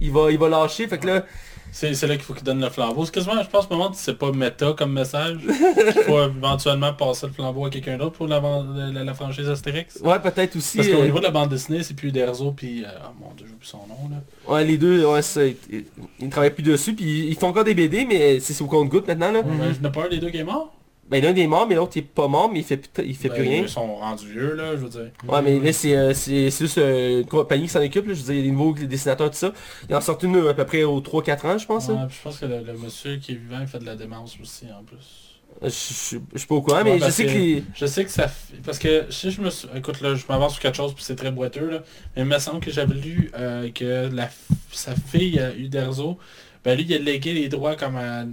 il 0.00 0.10
va, 0.10 0.30
il 0.30 0.38
va 0.38 0.48
lâcher. 0.48 0.86
Fait 0.88 0.98
que 0.98 1.06
là, 1.06 1.24
C'est, 1.70 1.94
c'est 1.94 2.06
là 2.06 2.14
qu'il 2.16 2.24
faut 2.24 2.34
qu'il 2.34 2.44
donne 2.44 2.60
le 2.60 2.70
flambeau. 2.70 3.04
C'est 3.04 3.12
quasiment, 3.14 3.42
je 3.42 3.48
pense, 3.48 3.66
au 3.70 3.74
moment 3.76 3.90
c'est 3.94 4.18
pas 4.18 4.32
méta 4.32 4.72
comme 4.76 4.92
message. 4.92 5.38
Il 5.46 6.02
faut 6.06 6.22
éventuellement 6.22 6.92
passer 6.94 7.26
le 7.26 7.32
flambeau 7.32 7.66
à 7.66 7.70
quelqu'un 7.70 7.96
d'autre 7.98 8.12
pour 8.16 8.26
la, 8.26 8.40
la, 8.40 9.04
la 9.04 9.14
franchise 9.14 9.48
Astérix. 9.48 9.98
ouais, 10.02 10.18
peut-être 10.20 10.56
aussi. 10.56 10.78
Parce 10.78 10.88
qu'au 10.88 11.00
euh, 11.00 11.04
niveau 11.04 11.18
de 11.18 11.24
la 11.24 11.30
bande 11.30 11.50
dessinée, 11.50 11.82
c'est 11.82 11.94
plus 11.94 12.10
Derzo 12.12 12.52
puis... 12.52 12.84
euh, 12.84 12.88
oh 13.04 13.08
mon 13.20 13.34
dieu, 13.34 13.46
j'ai 13.48 13.54
plus 13.54 13.66
son 13.68 13.78
nom, 13.86 14.10
là. 14.10 14.52
ouais, 14.52 14.64
les 14.64 14.78
deux, 14.78 15.04
ouais, 15.04 15.22
ça, 15.22 15.44
ils, 15.44 15.56
ils 15.70 16.26
ne 16.26 16.30
travaillent 16.30 16.54
plus 16.54 16.62
dessus, 16.62 16.94
puis 16.94 17.26
ils 17.28 17.36
font 17.36 17.48
encore 17.48 17.64
des 17.64 17.74
BD, 17.74 18.04
mais 18.04 18.40
c'est 18.40 18.60
au 18.62 18.66
compte-goutte 18.66 19.06
maintenant, 19.06 19.30
là. 19.32 19.42
Ben, 19.42 19.72
je 19.74 19.80
n'ai 19.86 19.92
pas 19.92 20.04
un 20.06 20.08
des 20.08 20.18
deux 20.18 20.30
qui 20.30 20.38
est 20.38 20.44
mort. 20.44 20.72
Ben, 21.10 21.22
l'un 21.24 21.34
est 21.34 21.46
mort, 21.46 21.66
mais 21.66 21.74
l'autre 21.74 21.92
il 21.96 22.00
est 22.00 22.02
pas 22.02 22.28
mort, 22.28 22.50
mais 22.52 22.58
il 22.60 22.64
fait, 22.64 22.76
plus- 22.76 23.04
il 23.06 23.16
fait 23.16 23.28
Ben, 23.28 23.34
plus 23.36 23.42
rien. 23.44 23.62
Ils 23.62 23.68
sont 23.68 23.94
rendus 23.96 24.28
vieux, 24.28 24.54
là, 24.54 24.72
je 24.72 24.76
veux 24.82 24.88
dire. 24.90 25.10
Ouais, 25.26 25.40
mais 25.42 25.58
là, 25.58 25.72
c'est 25.72 25.96
euh, 25.96 26.12
c'est- 26.14 26.50
c'est 26.50 26.64
juste 26.64 26.78
euh, 26.78 27.20
une 27.20 27.26
compagnie 27.26 27.62
qui 27.64 27.70
s'en 27.70 27.82
occupe, 27.82 28.06
là. 28.06 28.14
Je 28.14 28.18
veux 28.20 28.24
dire, 28.26 28.34
il 28.34 28.38
y 28.38 28.40
a 28.40 28.44
des 28.44 28.50
nouveaux 28.50 28.74
dessinateurs, 28.74 29.30
tout 29.30 29.36
ça. 29.36 29.52
Il 29.88 29.94
en 29.94 30.00
sort 30.02 30.18
une 30.22 30.36
euh, 30.36 30.50
à 30.50 30.54
peu 30.54 30.64
près 30.66 30.84
aux 30.84 31.00
3-4 31.00 31.46
ans, 31.46 31.56
je 31.58 31.66
pense. 31.66 31.88
Ouais, 31.88 31.94
puis 32.08 32.16
je 32.18 32.22
pense 32.22 32.38
que 32.38 32.46
le, 32.46 32.60
le 32.62 32.74
monsieur 32.74 33.16
qui 33.16 33.32
est 33.32 33.36
vivant, 33.36 33.58
il 33.60 33.66
fait 33.66 33.78
de 33.78 33.86
la 33.86 33.96
démence 33.96 34.36
aussi, 34.42 34.66
en 34.66 34.84
plus. 34.84 35.24
Je, 35.62 35.68
je, 35.70 36.18
je 36.34 36.38
suis 36.38 36.46
pas 36.46 36.54
au 36.54 36.60
courant, 36.62 36.76
Ouais, 36.82 36.84
mais 36.84 36.98
je 37.00 37.10
sais 37.10 37.24
que... 37.24 37.30
les- 37.30 37.64
Je 37.74 37.86
sais 37.86 38.04
que 38.04 38.10
ça. 38.10 38.30
Parce 38.64 38.78
que 38.78 39.06
si 39.10 39.30
je 39.30 39.40
me 39.40 39.48
suis... 39.50 39.66
Écoute 39.74 40.00
là, 40.02 40.14
je 40.14 40.24
m'avance 40.28 40.52
sur 40.52 40.62
quelque 40.62 40.76
chose 40.76 40.94
puis 40.94 41.02
c'est 41.02 41.16
très 41.16 41.32
boiteux 41.32 41.68
là. 41.70 41.78
Mais 42.14 42.22
il 42.22 42.26
me 42.28 42.38
semble 42.38 42.60
que 42.60 42.70
j'avais 42.70 42.94
lu 42.94 43.30
euh, 43.36 43.68
que 43.70 44.08
la... 44.14 44.28
sa 44.70 44.94
fille, 44.94 45.40
Uderzo, 45.58 46.16
ben 46.64 46.76
lui 46.76 46.84
il 46.88 46.94
a 46.94 46.98
légué 46.98 47.32
les 47.32 47.48
droits 47.48 47.74
comme 47.74 47.96
à... 47.96 48.24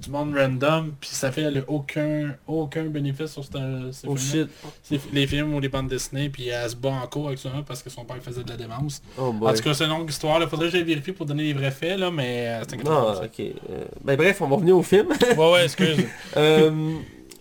du 0.00 0.10
monde 0.10 0.34
random, 0.36 0.92
puis 1.00 1.10
ça 1.10 1.32
fait 1.32 1.50
là, 1.50 1.60
aucun, 1.66 2.34
aucun 2.46 2.84
bénéfice 2.84 3.32
sur 3.32 3.44
ce, 3.44 4.06
Oh 4.06 4.16
shit. 4.16 4.48
C'est 4.82 5.00
les 5.12 5.26
films 5.26 5.54
ou 5.54 5.60
les 5.60 5.68
bandes 5.68 5.88
dessinées, 5.88 6.28
puis 6.28 6.48
elle 6.48 6.70
se 6.70 6.76
bat 6.76 6.90
en 6.90 7.06
cours 7.06 7.28
avec 7.28 7.38
ça 7.38 7.50
parce 7.66 7.82
que 7.82 7.90
son 7.90 8.04
père 8.04 8.16
faisait 8.22 8.44
de 8.44 8.50
la 8.50 8.56
démence. 8.56 9.02
Oh 9.18 9.34
En 9.40 9.52
tout 9.52 9.62
cas, 9.62 9.74
c'est 9.74 9.84
une 9.84 9.90
longue 9.90 10.10
histoire, 10.10 10.40
il 10.40 10.48
faudrait 10.48 10.66
que 10.66 10.72
j'aille 10.72 10.84
vérifier 10.84 11.12
pour 11.12 11.26
donner 11.26 11.44
les 11.44 11.52
vrais 11.52 11.70
faits, 11.70 11.98
là, 11.98 12.10
mais 12.10 12.48
euh, 12.48 12.62
c'est 12.68 12.80
un 12.80 12.82
Non, 12.82 13.12
ok. 13.12 13.40
Euh, 13.40 13.84
ben 14.04 14.16
bref, 14.16 14.40
on 14.40 14.48
va 14.48 14.56
revenir 14.56 14.76
au 14.76 14.82
film. 14.82 15.08
Ouais, 15.36 15.52
ouais, 15.52 15.64
excuse. 15.64 16.04
Euh, 16.36 16.70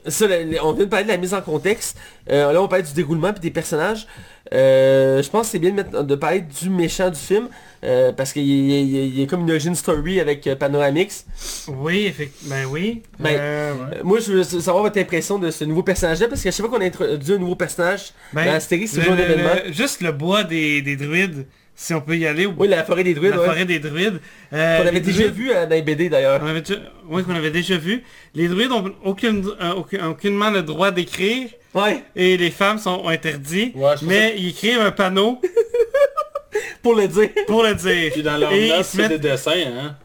ça, 0.07 0.25
on 0.63 0.73
vient 0.73 0.85
de 0.85 0.89
parler 0.89 1.05
de 1.05 1.09
la 1.09 1.17
mise 1.17 1.33
en 1.33 1.41
contexte. 1.41 1.97
Euh, 2.29 2.51
là, 2.51 2.61
on 2.61 2.67
parle 2.67 2.83
du 2.83 2.93
déroulement 2.93 3.31
puis 3.33 3.41
des 3.41 3.51
personnages. 3.51 4.07
Euh, 4.53 5.21
je 5.21 5.29
pense 5.29 5.47
que 5.47 5.51
c'est 5.53 5.59
bien 5.59 5.71
de, 5.71 5.75
mettre- 5.75 6.03
de 6.03 6.15
parler 6.15 6.41
du 6.41 6.69
méchant 6.69 7.09
du 7.09 7.19
film. 7.19 7.47
euh, 7.83 8.11
parce 8.11 8.33
qu'il 8.33 8.43
y, 8.43 9.23
a- 9.23 9.27
comme 9.27 9.41
une 9.41 9.51
origin 9.51 9.75
story 9.75 10.19
avec 10.19 10.47
euh, 10.47 10.55
Panoramix. 10.55 11.25
Oui, 11.67 12.05
effectivement. 12.07 12.55
Ben 12.55 12.65
oui. 12.69 13.01
Ben, 13.19 13.37
Euh, 13.39 13.73
moi, 14.03 14.19
je 14.19 14.31
veux 14.33 14.43
savoir 14.43 14.83
votre 14.83 14.99
impression 14.99 15.37
de 15.37 15.51
ce 15.51 15.63
nouveau 15.63 15.83
personnage-là. 15.83 16.27
Parce 16.27 16.41
qu'à 16.41 16.51
chaque 16.51 16.65
fois 16.65 16.75
qu'on 16.75 16.83
a 16.83 16.87
introduit 16.87 17.33
un 17.33 17.37
nouveau 17.37 17.55
personnage 17.55 18.11
ben, 18.33 18.45
dans 18.45 18.53
Astérix, 18.53 18.91
c'est 18.91 18.97
le- 18.97 19.03
toujours 19.03 19.17
un 19.19 19.23
événement. 19.23 19.49
le- 19.65 19.71
juste 19.73 20.01
le 20.01 20.11
bois 20.11 20.43
des, 20.43 20.81
des 20.81 20.95
druides, 20.95 21.45
si 21.75 21.93
on 21.93 22.01
peut 22.01 22.17
y 22.17 22.25
aller, 22.25 22.47
ou 22.47 22.55
Oui, 22.57 22.67
la 22.67 22.83
forêt 22.83 23.03
des 23.03 23.13
druides, 23.13 23.31
la 23.31 23.39
ouais. 23.41 23.45
forêt 23.45 23.65
des 23.65 23.77
druides. 23.79 24.19
Euh, 24.53 24.81
Qu'on 24.81 24.87
avait 24.87 24.99
déjà 24.99 25.19
druides- 25.27 25.33
vu 25.35 25.51
euh, 25.51 25.65
dans 25.67 25.75
les 25.75 25.81
BD 25.83 26.09
d'ailleurs. 26.09 26.41
Oui, 27.07 27.23
qu'on 27.23 27.35
avait 27.35 27.51
déjà 27.51 27.77
vu. 27.77 28.01
Les 28.33 28.47
druides 28.47 28.71
ont 28.71 28.91
aucune, 29.05 29.45
euh, 29.61 29.73
aucun- 29.75 30.07
aucunement 30.07 30.49
le 30.49 30.63
droit 30.63 30.89
d'écrire 30.89 31.49
Ouais, 31.81 32.03
et 32.15 32.37
les 32.37 32.51
femmes 32.51 32.77
sont 32.79 33.01
ont 33.03 33.09
interdit. 33.09 33.71
Ouais, 33.75 33.91
c'est 33.95 33.99
pour 33.99 34.07
mais 34.07 34.35
ils 34.37 34.49
écrivent 34.49 34.79
un 34.81 34.91
panneau 34.91 35.41
pour 36.81 36.95
le 36.95 37.07
dire. 37.07 37.29
pour 37.47 37.63
le 37.63 37.73
dire. 37.75 38.11
Puis 38.13 38.23
dans 38.23 38.37
leur 38.37 38.51
Et 38.51 38.67
ils 38.67 38.73
notes, 38.73 38.85
se 38.85 38.91
c'est 38.97 38.97
mettent- 39.09 39.21
des 39.21 39.29
dessins, 39.29 39.51
hein. 39.67 39.95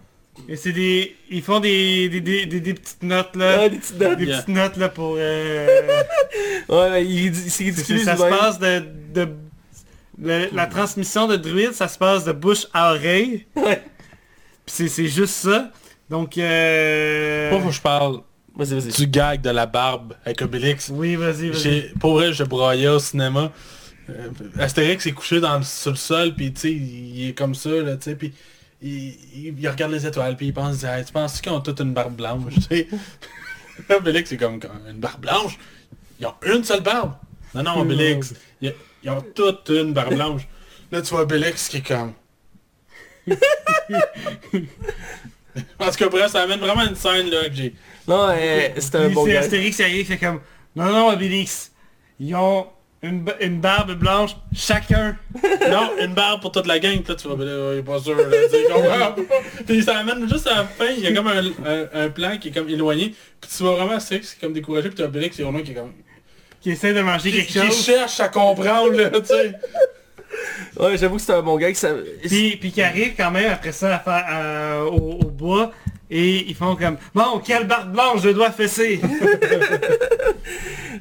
Et 0.48 0.56
c'est 0.56 0.72
des... 0.72 1.14
Ils 1.30 1.42
font 1.42 1.60
des, 1.60 2.08
des, 2.08 2.20
des, 2.20 2.46
des- 2.46 2.60
des 2.60 2.74
petites 2.74 3.02
notes 3.02 3.36
là. 3.36 3.68
Des 3.68 3.76
petites 3.76 4.00
notes. 4.00 4.18
Des 4.18 4.24
Yeah. 4.24 4.36
petites 4.38 4.48
notes 4.54 4.76
là 4.76 4.88
pour... 4.88 5.14
euh, 5.18 6.02
Ouais, 6.68 6.98
ridiculise 7.00 8.04
ça 8.04 8.16
se 8.16 8.22
lui-même. 8.22 8.38
passe 8.38 8.58
de... 8.58 8.82
de 9.14 9.28
le- 10.20 10.48
la 10.52 10.66
transmission 10.66 11.26
de 11.28 11.36
druide, 11.36 11.72
ça 11.74 11.86
se 11.86 11.98
passe 11.98 12.24
de 12.24 12.32
bouche 12.32 12.66
à 12.72 12.92
oreille. 12.94 13.46
Ouais. 13.56 13.82
Puis 14.66 14.74
c'est- 14.74 14.88
c'est 14.88 15.06
juste 15.08 15.34
ça. 15.34 15.70
Donc... 16.10 16.36
Euh... 16.38 17.50
Pourquoi 17.50 17.68
que 17.70 17.76
je 17.76 17.80
parle 17.82 18.20
Vas-y, 18.54 18.74
vas-y. 18.80 18.92
du 18.92 19.06
gag 19.06 19.40
de 19.40 19.50
la 19.50 19.66
barbe 19.66 20.14
avec 20.24 20.42
Obélix 20.42 20.90
Oui, 20.92 21.16
vas-y, 21.16 21.48
vas-y. 21.50 21.60
J'ai- 21.60 21.92
Pour 21.98 22.14
vrai, 22.14 22.32
je 22.32 22.44
broyais 22.44 22.88
au 22.88 22.98
cinéma. 22.98 23.50
Euh, 24.10 24.28
Astérix 24.58 25.06
est 25.06 25.12
couché 25.12 25.40
dans 25.40 25.58
le, 25.58 25.64
sur 25.64 25.90
le 25.92 25.96
sol, 25.96 26.34
puis 26.34 26.52
tu 26.52 26.60
sais, 26.60 26.72
il, 26.72 27.28
est 27.28 27.32
comme 27.34 27.54
ça, 27.54 27.70
là, 27.70 27.96
tu 27.96 28.02
sais, 28.10 28.16
puis 28.16 28.32
il, 28.82 28.90
il- 29.34 29.54
il 29.58 29.68
regarde 29.68 29.92
les 29.92 30.04
étoiles, 30.06 30.36
puis 30.36 30.46
il 30.48 30.52
pense, 30.52 30.82
Hey, 30.84 31.04
tu 31.04 31.12
penses 31.12 31.40
qu'ils 31.40 31.52
ont 31.52 31.60
toute 31.60 31.80
une 31.80 31.94
barbe 31.94 32.14
blanche, 32.16 32.52
tu 32.54 32.60
sais? 32.62 32.88
Obélix, 33.96 34.28
c'est 34.30 34.36
comme, 34.36 34.60
une 34.90 34.98
barbe 34.98 35.20
blanche. 35.22 35.56
Ils 36.20 36.26
ont 36.26 36.34
une 36.44 36.62
seule 36.64 36.82
barbe. 36.82 37.14
Non, 37.54 37.62
non, 37.62 37.80
Obélix, 37.80 38.34
ils, 38.60 38.74
ils 39.02 39.10
ont 39.10 39.22
toute 39.34 39.70
une 39.70 39.92
barbe 39.94 40.14
blanche. 40.14 40.42
Là, 40.90 41.00
tu 41.00 41.08
vois 41.10 41.22
Obélix 41.22 41.68
qui 41.68 41.78
est 41.78 41.86
comme... 41.86 42.12
Parce 45.78 45.96
que 45.96 46.04
bref, 46.06 46.30
ça 46.30 46.42
amène 46.42 46.60
vraiment 46.60 46.86
une 46.86 46.94
scène, 46.96 47.28
là, 47.30 47.48
que 47.48 47.54
j'ai... 47.54 47.74
Non, 48.08 48.28
euh, 48.30 48.68
c'est 48.78 48.94
un 48.96 49.08
bon 49.10 49.24
c'est 49.26 49.32
gars. 49.32 49.40
Astérix 49.40 49.76
qui 49.76 49.82
arrive, 49.82 50.06
fait 50.06 50.16
comme... 50.18 50.40
Non, 50.74 50.86
non, 50.86 51.08
Obélix. 51.10 51.72
Ils 52.18 52.34
ont 52.34 52.66
une, 53.02 53.24
une 53.40 53.60
barbe 53.60 53.92
blanche, 53.94 54.36
chacun. 54.54 55.16
Non, 55.70 55.90
une 56.00 56.14
barre 56.14 56.40
pour 56.40 56.52
toute 56.52 56.66
la 56.66 56.78
gang, 56.78 57.00
là 57.06 57.14
tu 57.14 57.28
vas, 57.28 57.44
là, 57.44 57.72
il 57.74 57.78
est 57.78 57.82
pas 57.82 57.98
sûr, 58.00 58.16
là. 58.16 59.14
Puis 59.66 59.82
ça 59.82 59.98
amène 59.98 60.28
juste 60.28 60.46
à 60.46 60.56
la 60.56 60.64
fin, 60.64 60.86
il 60.96 61.02
y 61.02 61.06
a 61.06 61.12
comme 61.12 61.28
un, 61.28 61.44
un, 61.66 62.04
un 62.06 62.08
plan 62.10 62.36
qui 62.38 62.48
est 62.48 62.52
comme 62.52 62.68
éloigné, 62.68 63.14
puis 63.40 63.50
tu 63.56 63.62
vois 63.62 63.76
vraiment 63.76 63.92
Astérix 63.92 64.34
qui 64.34 64.38
est 64.38 64.40
comme 64.40 64.52
découragé, 64.52 64.88
puis 64.88 64.96
tu 64.96 65.02
as 65.02 65.06
Obélix 65.06 65.36
qui 65.36 65.42
au 65.42 65.50
loin 65.50 65.62
qui 65.62 65.72
est 65.72 65.74
comme... 65.74 65.92
Qui 66.60 66.70
essaie 66.70 66.92
de 66.92 67.00
manger 67.00 67.30
Qui, 67.30 67.36
quelque 67.38 67.52
qui 67.52 67.58
chose. 67.58 67.84
cherche 67.84 68.20
à 68.20 68.28
comprendre, 68.28 68.92
là, 68.92 69.10
tu 69.10 69.26
sais. 69.26 69.52
Ouais, 70.80 70.96
j'avoue 70.96 71.16
que 71.16 71.22
c'est 71.22 71.32
un 71.32 71.42
bon 71.42 71.56
gars. 71.56 71.72
Ça... 71.74 71.90
Puis, 72.26 72.56
puis 72.56 72.70
qui 72.72 72.82
arrive 72.82 73.12
quand 73.16 73.30
même 73.30 73.50
après 73.52 73.72
ça 73.72 73.96
à 73.96 73.98
faire, 73.98 74.24
euh, 74.30 74.82
au, 74.84 75.18
au 75.22 75.30
bois. 75.30 75.72
Et 76.14 76.44
ils 76.48 76.54
font 76.54 76.76
comme 76.76 76.98
Bon, 77.14 77.40
quelle 77.42 77.66
barbe 77.66 77.90
blanche 77.92 78.20
je 78.22 78.28
dois 78.28 78.50
fesser 78.50 79.00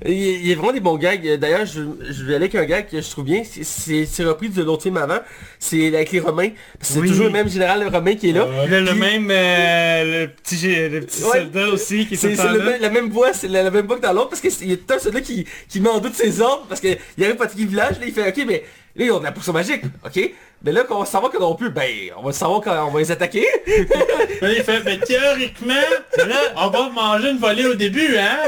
Il 0.05 0.13
y 0.13 0.29
a- 0.29 0.37
il 0.37 0.47
y 0.47 0.51
a 0.53 0.55
vraiment 0.55 0.71
des 0.71 0.79
bons 0.79 0.97
gags. 0.97 1.37
D'ailleurs, 1.37 1.65
je, 1.65 1.81
je 2.09 2.23
vais 2.23 2.35
aller 2.35 2.45
avec 2.45 2.55
un 2.55 2.65
gag 2.65 2.87
que 2.89 3.01
je 3.01 3.09
trouve 3.09 3.25
bien. 3.25 3.43
C'est- 3.43 4.23
repris 4.23 4.49
de 4.49 4.63
l'autre 4.63 4.83
film 4.83 4.97
avant. 4.97 5.19
C'est 5.59 5.87
avec 5.87 6.11
les 6.11 6.19
Romains. 6.19 6.49
C'est 6.79 6.99
Oui. 6.99 7.07
toujours 7.09 7.25
le 7.25 7.31
même 7.31 7.49
général 7.49 7.85
romain 7.93 8.15
qui 8.15 8.29
est 8.29 8.33
là. 8.33 8.45
Ouais. 8.47 8.67
Le, 8.67 8.79
le 8.81 8.91
Puis- 8.91 8.99
même 8.99 9.27
euh, 9.29 10.21
le 10.23 10.27
petit, 10.29 10.89
le 10.89 11.01
petit 11.01 11.23
Ouais. 11.23 11.39
soldat 11.41 11.67
aussi 11.69 12.07
qui 12.07 12.13
est 12.15 12.23
le 12.23 12.37
temps 12.37 12.51
le 12.51 12.59
là. 12.59 12.77
la 12.79 12.89
même 12.89 13.09
voix, 13.09 13.33
c'est 13.33 13.47
la, 13.47 13.63
la 13.63 13.71
même 13.71 13.85
voix 13.87 13.97
que 13.97 14.01
dans 14.01 14.13
l'autre 14.13 14.29
parce 14.29 14.41
qu'il 14.41 14.69
y 14.69 14.73
a 14.73 14.77
tout 14.77 14.93
un 14.93 14.99
celui 14.99 15.21
qui, 15.21 15.45
qui 15.67 15.81
met 15.81 15.89
en 15.89 15.99
doute 15.99 16.15
ses 16.15 16.39
ordres 16.41 16.65
parce 16.69 16.79
qu'il 16.81 16.97
arrive 17.21 17.35
pas 17.35 17.45
le 17.55 17.65
village, 17.65 17.99
là 17.99 18.05
il 18.05 18.13
fait 18.13 18.27
ok 18.29 18.43
mais 18.47 18.63
là 18.95 19.05
ils 19.05 19.11
ont 19.11 19.19
de 19.19 19.23
la 19.23 19.31
potion 19.31 19.53
magique, 19.53 19.83
ok? 20.05 20.31
Mais 20.63 20.71
là 20.71 20.83
quand 20.87 20.97
on 20.97 20.99
va 21.01 21.05
savoir 21.05 21.31
que 21.31 21.37
non 21.39 21.55
plus, 21.55 21.69
ben 21.71 21.89
on 22.17 22.23
va 22.23 22.31
savoir 22.33 22.61
quand 22.61 22.87
on 22.87 22.91
va 22.91 22.99
les 22.99 23.11
attaquer. 23.11 23.47
Là, 24.41 24.51
il 24.51 24.63
fait, 24.63 24.81
mais 24.83 24.97
théoriquement, 24.99 25.73
là, 26.17 26.35
on 26.55 26.69
va 26.69 26.89
manger 26.89 27.29
une 27.31 27.37
volée 27.37 27.65
au 27.65 27.75
début, 27.75 28.15
hein? 28.17 28.39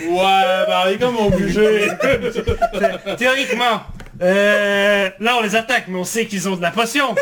Ouais, 0.00 0.64
ben, 0.66 0.82
il 0.86 0.92
est 0.94 0.98
comme 0.98 1.16
obligé. 1.18 1.88
Thé- 2.00 3.16
Théoriquement, 3.16 3.82
euh, 4.22 5.10
là 5.20 5.36
on 5.38 5.42
les 5.42 5.54
attaque, 5.56 5.84
mais 5.88 5.98
on 5.98 6.04
sait 6.04 6.26
qu'ils 6.26 6.48
ont 6.48 6.56
de 6.56 6.62
la 6.62 6.70
potion. 6.70 7.14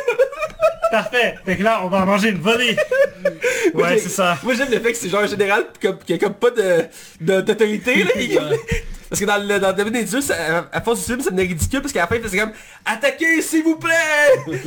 Parfait. 0.90 1.36
Fait 1.44 1.57
que 1.57 1.62
là, 1.62 1.81
on 1.85 1.89
va 1.89 1.98
en 2.02 2.07
manger 2.07 2.31
une 2.31 2.40
volée. 2.40 2.77
Ouais, 3.74 3.98
c'est 3.98 4.09
ça. 4.09 4.36
Moi 4.43 4.55
j'aime 4.55 4.70
le 4.70 4.81
fait 4.81 4.93
que 4.93 4.98
c'est 4.98 5.09
genre 5.09 5.23
un 5.23 5.27
général 5.28 5.65
comme, 5.81 5.98
qui 5.98 6.15
a 6.15 6.19
comme 6.19 6.35
pas 6.35 6.51
de 6.51 6.85
de- 7.20 7.40
d'autorité 7.40 8.02
là. 8.05 8.11
Parce 9.11 9.20
que 9.20 9.27
dans 9.27 9.37
le, 9.39 9.59
dans 9.59 9.73
des 9.73 10.05
dieux, 10.05 10.20
ça- 10.20 10.61
à, 10.73 10.78
à 10.78 10.81
force 10.81 11.01
du 11.01 11.07
film, 11.07 11.20
ça 11.20 11.31
devenait 11.31 11.49
ridicule 11.49 11.81
parce 11.82 11.93
qu'à 11.93 12.01
la 12.03 12.07
fin 12.07 12.15
il 12.16 12.23
faisait 12.23 12.39
comme 12.39 12.53
Attaquez 12.87 13.43
s'il 13.43 13.65
vous 13.65 13.77
plaît 13.77 13.93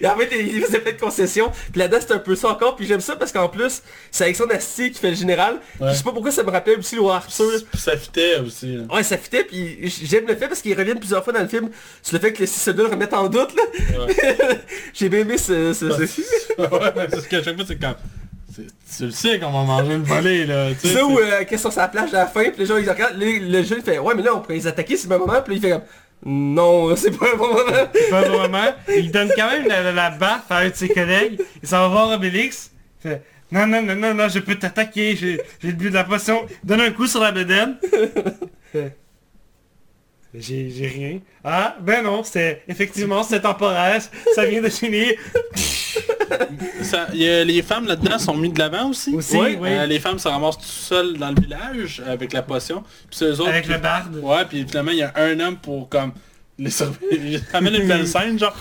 Et 0.00 0.06
en 0.06 0.16
fait 0.16 0.28
il 0.32 0.62
faisait 0.62 0.80
plein 0.80 0.92
de 0.92 0.98
concessions. 0.98 1.50
Puis 1.72 1.78
là-dedans 1.78 1.98
c'est 2.00 2.12
un 2.14 2.18
peu 2.18 2.34
ça 2.34 2.48
encore. 2.48 2.76
Puis 2.76 2.86
j'aime 2.86 3.00
ça 3.00 3.16
parce 3.16 3.32
qu'en 3.32 3.48
plus, 3.48 3.82
c'est 4.10 4.24
Alexandre 4.24 4.54
Astier 4.54 4.90
qui 4.90 4.98
fait 4.98 5.10
le 5.10 5.16
général. 5.16 5.60
Ouais. 5.80 5.88
Je 5.92 5.98
sais 5.98 6.02
pas 6.02 6.12
pourquoi 6.12 6.30
ça 6.30 6.42
me 6.42 6.50
rappelle 6.50 6.78
aussi 6.78 6.96
le. 6.96 7.02
Puis 7.70 7.80
ça 7.80 7.96
fitait 7.96 8.38
aussi. 8.38 8.76
là. 8.76 8.82
Ouais, 8.94 9.02
ça 9.02 9.16
fitait, 9.18 9.44
puis 9.44 9.78
j'aime 10.04 10.26
le 10.26 10.34
fait 10.34 10.48
parce 10.48 10.60
qu'ils 10.60 10.76
reviennent 10.76 10.98
plusieurs 10.98 11.22
fois 11.22 11.32
dans 11.32 11.40
le 11.42 11.48
film 11.48 11.68
sur 12.02 12.14
le 12.14 12.20
fait 12.20 12.32
que 12.32 12.40
les 12.40 12.46
six 12.46 12.60
soldats 12.60 12.84
le 12.84 12.88
remettent 12.90 13.14
en 13.14 13.28
doute, 13.28 13.50
là. 13.54 14.06
J'ai 14.94 15.08
bien 15.08 15.20
aimé 15.20 15.38
ce... 15.38 15.72
ce- 15.72 15.90
ce- 15.90 16.20
ouais, 16.58 16.92
mais 16.96 17.06
c'est 17.10 17.20
ce 17.20 17.28
que 17.28 17.36
à 17.36 17.42
chaque 17.42 17.56
fois, 17.56 17.64
c'est 17.66 17.76
quand... 17.76 17.94
c'est- 18.56 18.96
Tu 18.98 19.04
le 19.06 19.10
sais 19.10 19.38
qu'on 19.38 19.50
va 19.52 19.62
manger 19.64 19.94
une 19.94 20.02
volée, 20.02 20.46
là, 20.46 20.70
tu 20.80 20.88
sais. 20.88 20.94
Ça 20.94 21.04
où 21.04 21.18
euh, 21.18 21.44
sont 21.58 21.70
sur 21.70 21.80
la 21.80 21.88
plage 21.88 22.14
à 22.14 22.18
la 22.18 22.26
fin, 22.26 22.44
puis 22.44 22.54
les 22.58 22.66
gens 22.66 22.76
ils 22.78 22.88
regardent, 22.88 23.18
le, 23.18 23.38
le 23.50 23.62
jeu 23.62 23.76
il 23.78 23.82
fait 23.84 23.98
ouais 23.98 24.14
mais 24.14 24.22
là 24.22 24.34
on 24.34 24.40
pourrait 24.40 24.54
les 24.54 24.66
attaquer 24.66 24.96
c'est 24.96 25.08
le 25.08 25.18
bon 25.18 25.26
moment, 25.26 25.42
puis 25.42 25.56
il 25.56 25.60
fait 25.60 25.70
comme 25.70 25.82
non 26.24 26.96
c'est 26.96 27.10
pas 27.16 27.26
un 27.34 27.36
bon 27.36 27.48
moment. 27.48 27.86
Pas 28.10 28.22
vraiment. 28.22 28.72
Il 28.96 29.10
donne 29.10 29.30
quand 29.36 29.50
même 29.50 29.68
la, 29.68 29.82
la, 29.82 29.92
la 29.92 30.10
baffe 30.10 30.50
à 30.50 30.58
un 30.58 30.70
de 30.70 30.74
ses 30.74 30.88
collègues. 30.88 31.38
Il 31.62 31.68
s'en 31.68 31.80
va 31.82 31.88
voir 31.88 32.10
Obélix. 32.10 32.70
Il 33.04 33.10
fait 33.10 33.22
Non, 33.52 33.66
non, 33.66 33.82
non, 33.82 33.94
non, 33.94 34.14
non, 34.14 34.28
je 34.28 34.38
peux 34.38 34.54
t'attaquer. 34.54 35.14
J'ai 35.14 35.38
le 35.62 35.72
but 35.72 35.90
de 35.90 35.94
la 35.94 36.04
potion. 36.04 36.46
Donne 36.64 36.80
un 36.80 36.90
coup 36.90 37.06
sur 37.06 37.20
la 37.20 37.32
bedaine. 37.32 37.76
J'ai 40.34 40.90
rien. 40.94 41.20
Ah, 41.44 41.76
ben 41.80 42.02
non, 42.02 42.22
c'est 42.24 42.62
effectivement 42.68 43.22
c'est 43.22 43.40
temporaire. 43.40 44.00
Ça 44.34 44.44
vient 44.46 44.60
de 44.62 44.68
finir. 44.68 45.12
Ça, 46.82 47.06
y 47.14 47.28
a- 47.28 47.44
les 47.44 47.62
femmes 47.62 47.86
là-dedans 47.86 48.18
sont 48.18 48.36
mis 48.36 48.50
de 48.50 48.58
l'avant 48.58 48.90
aussi. 48.90 49.14
Aussi, 49.14 49.36
Ouais. 49.36 49.58
oui. 49.60 49.68
Euh, 49.70 49.86
les 49.86 49.98
femmes 49.98 50.18
se 50.18 50.28
ramassent 50.28 50.58
tout 50.58 50.64
seules 50.64 51.16
dans 51.18 51.30
le 51.30 51.40
village 51.40 52.02
avec 52.06 52.32
la 52.32 52.42
potion. 52.42 52.82
Puis 52.82 53.18
c'est 53.18 53.24
eux 53.26 53.40
autres. 53.40 53.50
Avec 53.50 53.66
le 53.68 53.78
barde. 53.78 54.16
Ouais, 54.22 54.44
puis 54.48 54.64
finalement 54.68 54.92
il 54.92 54.98
y 54.98 55.02
a 55.02 55.12
un 55.16 55.38
homme 55.40 55.56
pour 55.56 55.88
comme 55.88 56.12
les 56.58 56.70
surveiller. 56.70 57.38
Ça 57.50 57.58
amène 57.58 57.74
une 57.74 57.88
belle 57.88 58.06
scène, 58.06 58.38
genre 58.38 58.54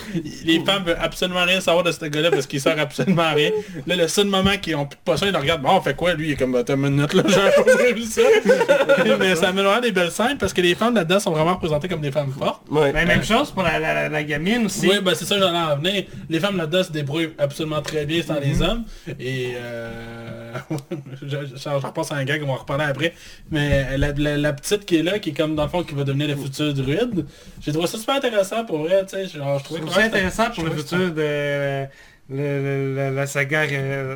les 0.43 0.59
femmes 0.65 0.83
veulent 0.83 0.97
absolument 0.99 1.43
rien 1.43 1.61
savoir 1.61 1.83
de 1.83 1.91
ce 1.91 2.05
gars-là 2.05 2.31
parce 2.31 2.45
qu'il 2.47 2.59
sert 2.59 2.77
absolument 2.79 3.21
à 3.23 3.31
rien. 3.31 3.51
Là 3.87 3.95
le 3.95 4.07
seul 4.07 4.27
moment 4.27 4.57
qu'ils 4.61 4.75
ont 4.75 4.85
plus 4.85 4.97
de 4.97 5.01
potion, 5.03 5.27
ils 5.27 5.33
le 5.33 5.37
regardent, 5.39 5.61
bon 5.61 5.69
on 5.71 5.81
fait 5.81 5.95
quoi 5.95 6.13
lui, 6.13 6.27
il 6.27 6.31
est 6.33 6.35
comme 6.35 6.55
attends 6.55 6.75
une 6.75 6.89
minute 6.89 7.13
là, 7.13 7.23
j'ai 7.27 7.63
pas 7.63 7.93
vu 7.93 8.03
ça. 8.03 8.21
Mais 9.19 9.35
ça 9.35 9.49
amène 9.49 9.65
vraiment 9.65 9.81
des 9.81 9.91
belles 9.91 10.11
scènes 10.11 10.37
parce 10.37 10.53
que 10.53 10.61
les 10.61 10.75
femmes 10.75 10.95
là-dedans 10.95 11.19
sont 11.19 11.31
vraiment 11.31 11.53
représentées 11.53 11.87
comme 11.87 12.01
des 12.01 12.11
femmes 12.11 12.33
fortes. 12.37 12.63
Ouais. 12.69 12.91
Ben, 12.91 13.07
même 13.07 13.23
chose 13.23 13.51
pour 13.51 13.63
la, 13.63 13.79
la, 13.79 13.93
la, 13.93 14.09
la 14.09 14.23
gamine 14.23 14.65
aussi. 14.65 14.87
Oui, 14.87 14.99
bah 15.01 15.13
c'est 15.15 15.25
ça, 15.25 15.37
j'en 15.39 15.53
ai 15.53 15.57
en 15.73 15.77
venir. 15.77 16.03
Les 16.29 16.39
femmes 16.39 16.57
là-dedans 16.57 16.83
se 16.83 16.91
débrouillent 16.91 17.33
absolument 17.37 17.81
très 17.81 18.05
bien 18.05 18.21
sans 18.21 18.39
les 18.39 18.61
hommes. 18.61 18.83
Et 19.19 19.53
euh... 19.55 20.53
je, 21.21 21.27
je, 21.27 21.55
je 21.57 21.69
repense 21.69 22.11
à 22.11 22.15
un 22.15 22.23
gars 22.23 22.39
qu'on 22.39 22.47
va 22.47 22.53
en 22.53 22.57
reparler 22.57 22.85
après. 22.85 23.13
Mais 23.51 23.97
la, 23.97 24.11
la, 24.11 24.37
la 24.37 24.53
petite 24.53 24.85
qui 24.85 24.97
est 24.97 25.03
là, 25.03 25.19
qui 25.19 25.29
est 25.31 25.33
comme 25.33 25.55
dans 25.55 25.63
le 25.63 25.69
fond 25.69 25.83
qui 25.83 25.93
va 25.93 26.03
devenir 26.03 26.27
le 26.27 26.35
futur 26.35 26.73
druide, 26.73 27.25
j'ai 27.61 27.71
trouvé 27.71 27.84
ça 27.87 27.97
super 27.97 28.15
intéressant 28.15 28.65
pour 28.65 28.79
vrai, 28.79 29.05
tu 29.05 29.15
sais. 29.15 29.27
Genre, 29.27 29.59
je 29.59 29.63
trouvais 29.63 29.79
Je 29.81 29.85
que 29.85 29.89
trouve 29.91 30.01
ça 30.01 30.07
intéressant 30.07 30.49
pour 30.51 30.63
le 30.63 30.69
trouvais 30.71 30.83
futur 30.83 31.11
de 31.13 31.85
le- 32.27 32.35
le- 32.37 32.95
le- 32.95 33.15
la 33.15 33.27
saga, 33.27 33.65
euh, 33.71 34.15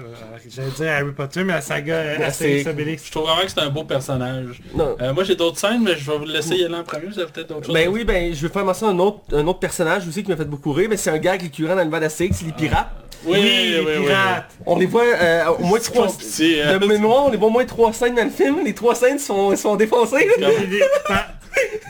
j'allais 0.50 0.70
dire 0.72 0.88
Harry 0.92 1.12
Potter, 1.12 1.44
mais 1.44 1.54
la 1.54 1.62
saga 1.62 1.94
euh, 1.94 2.18
Astérix 2.26 2.64
c'est- 2.64 2.70
Obélix. 2.72 3.06
Je 3.06 3.12
trouve 3.12 3.26
vraiment 3.28 3.42
que 3.44 3.52
c'est 3.52 3.60
un 3.60 3.70
beau 3.70 3.84
personnage. 3.84 4.62
Non. 4.74 4.96
Euh, 5.00 5.14
moi 5.14 5.24
j'ai 5.24 5.36
d'autres 5.36 5.60
scènes, 5.60 5.84
mais 5.84 5.96
je 5.96 6.10
vais 6.10 6.18
vous 6.18 6.26
laisser 6.26 6.56
y 6.56 6.66
aller 6.66 6.74
en 6.74 6.84
premier, 6.84 7.06
vous 7.06 7.20
avez 7.20 7.32
peut-être 7.32 7.50
d'autres 7.50 7.68
choses. 7.68 7.76
Ben 7.76 7.88
oui, 7.88 8.04
ben 8.06 8.34
je 8.34 8.48
vais 8.48 8.52
faire 8.52 8.66
mention 8.66 8.88
à 8.88 8.92
un 8.92 8.98
autre, 9.00 9.20
un 9.32 9.46
autre 9.46 9.60
personnage 9.60 10.08
aussi 10.08 10.24
qui 10.24 10.32
m'a 10.32 10.38
fait 10.38 10.46
beaucoup 10.46 10.72
rire, 10.72 10.88
mais 10.90 10.98
c'est 10.98 11.12
un 11.12 11.20
gars 11.20 11.34
récurrent 11.34 11.76
dans 11.76 11.84
le 11.84 11.90
Vade 11.92 12.02
d'Astérix, 12.02 12.38
c'est 12.40 12.46
les 12.46 12.52
pirates. 12.52 12.90
Oui, 13.26 13.38
Oui, 13.38 13.40
oui, 13.44 13.86
les 13.86 13.98
oui. 14.00 14.06
pirates. 14.08 14.50
On 14.66 14.80
les 14.80 14.86
voit 14.88 15.04
euh, 15.04 15.46
au 15.60 15.64
moins 15.66 15.80
trois... 15.80 16.08
Petit, 16.08 16.62
hein. 16.64 16.80
De 16.80 16.86
mémoire, 16.88 17.26
on 17.26 17.30
les 17.30 17.38
voit 17.38 17.50
au 17.50 17.52
moins 17.52 17.66
trois 17.66 17.94
scènes 17.94 18.16
dans 18.16 18.24
le 18.24 18.30
film. 18.32 18.64
Les 18.66 18.74
trois 18.74 18.96
scènes 18.96 19.20
sont, 19.20 19.56
sont 19.56 19.76
défoncées. 19.76 20.28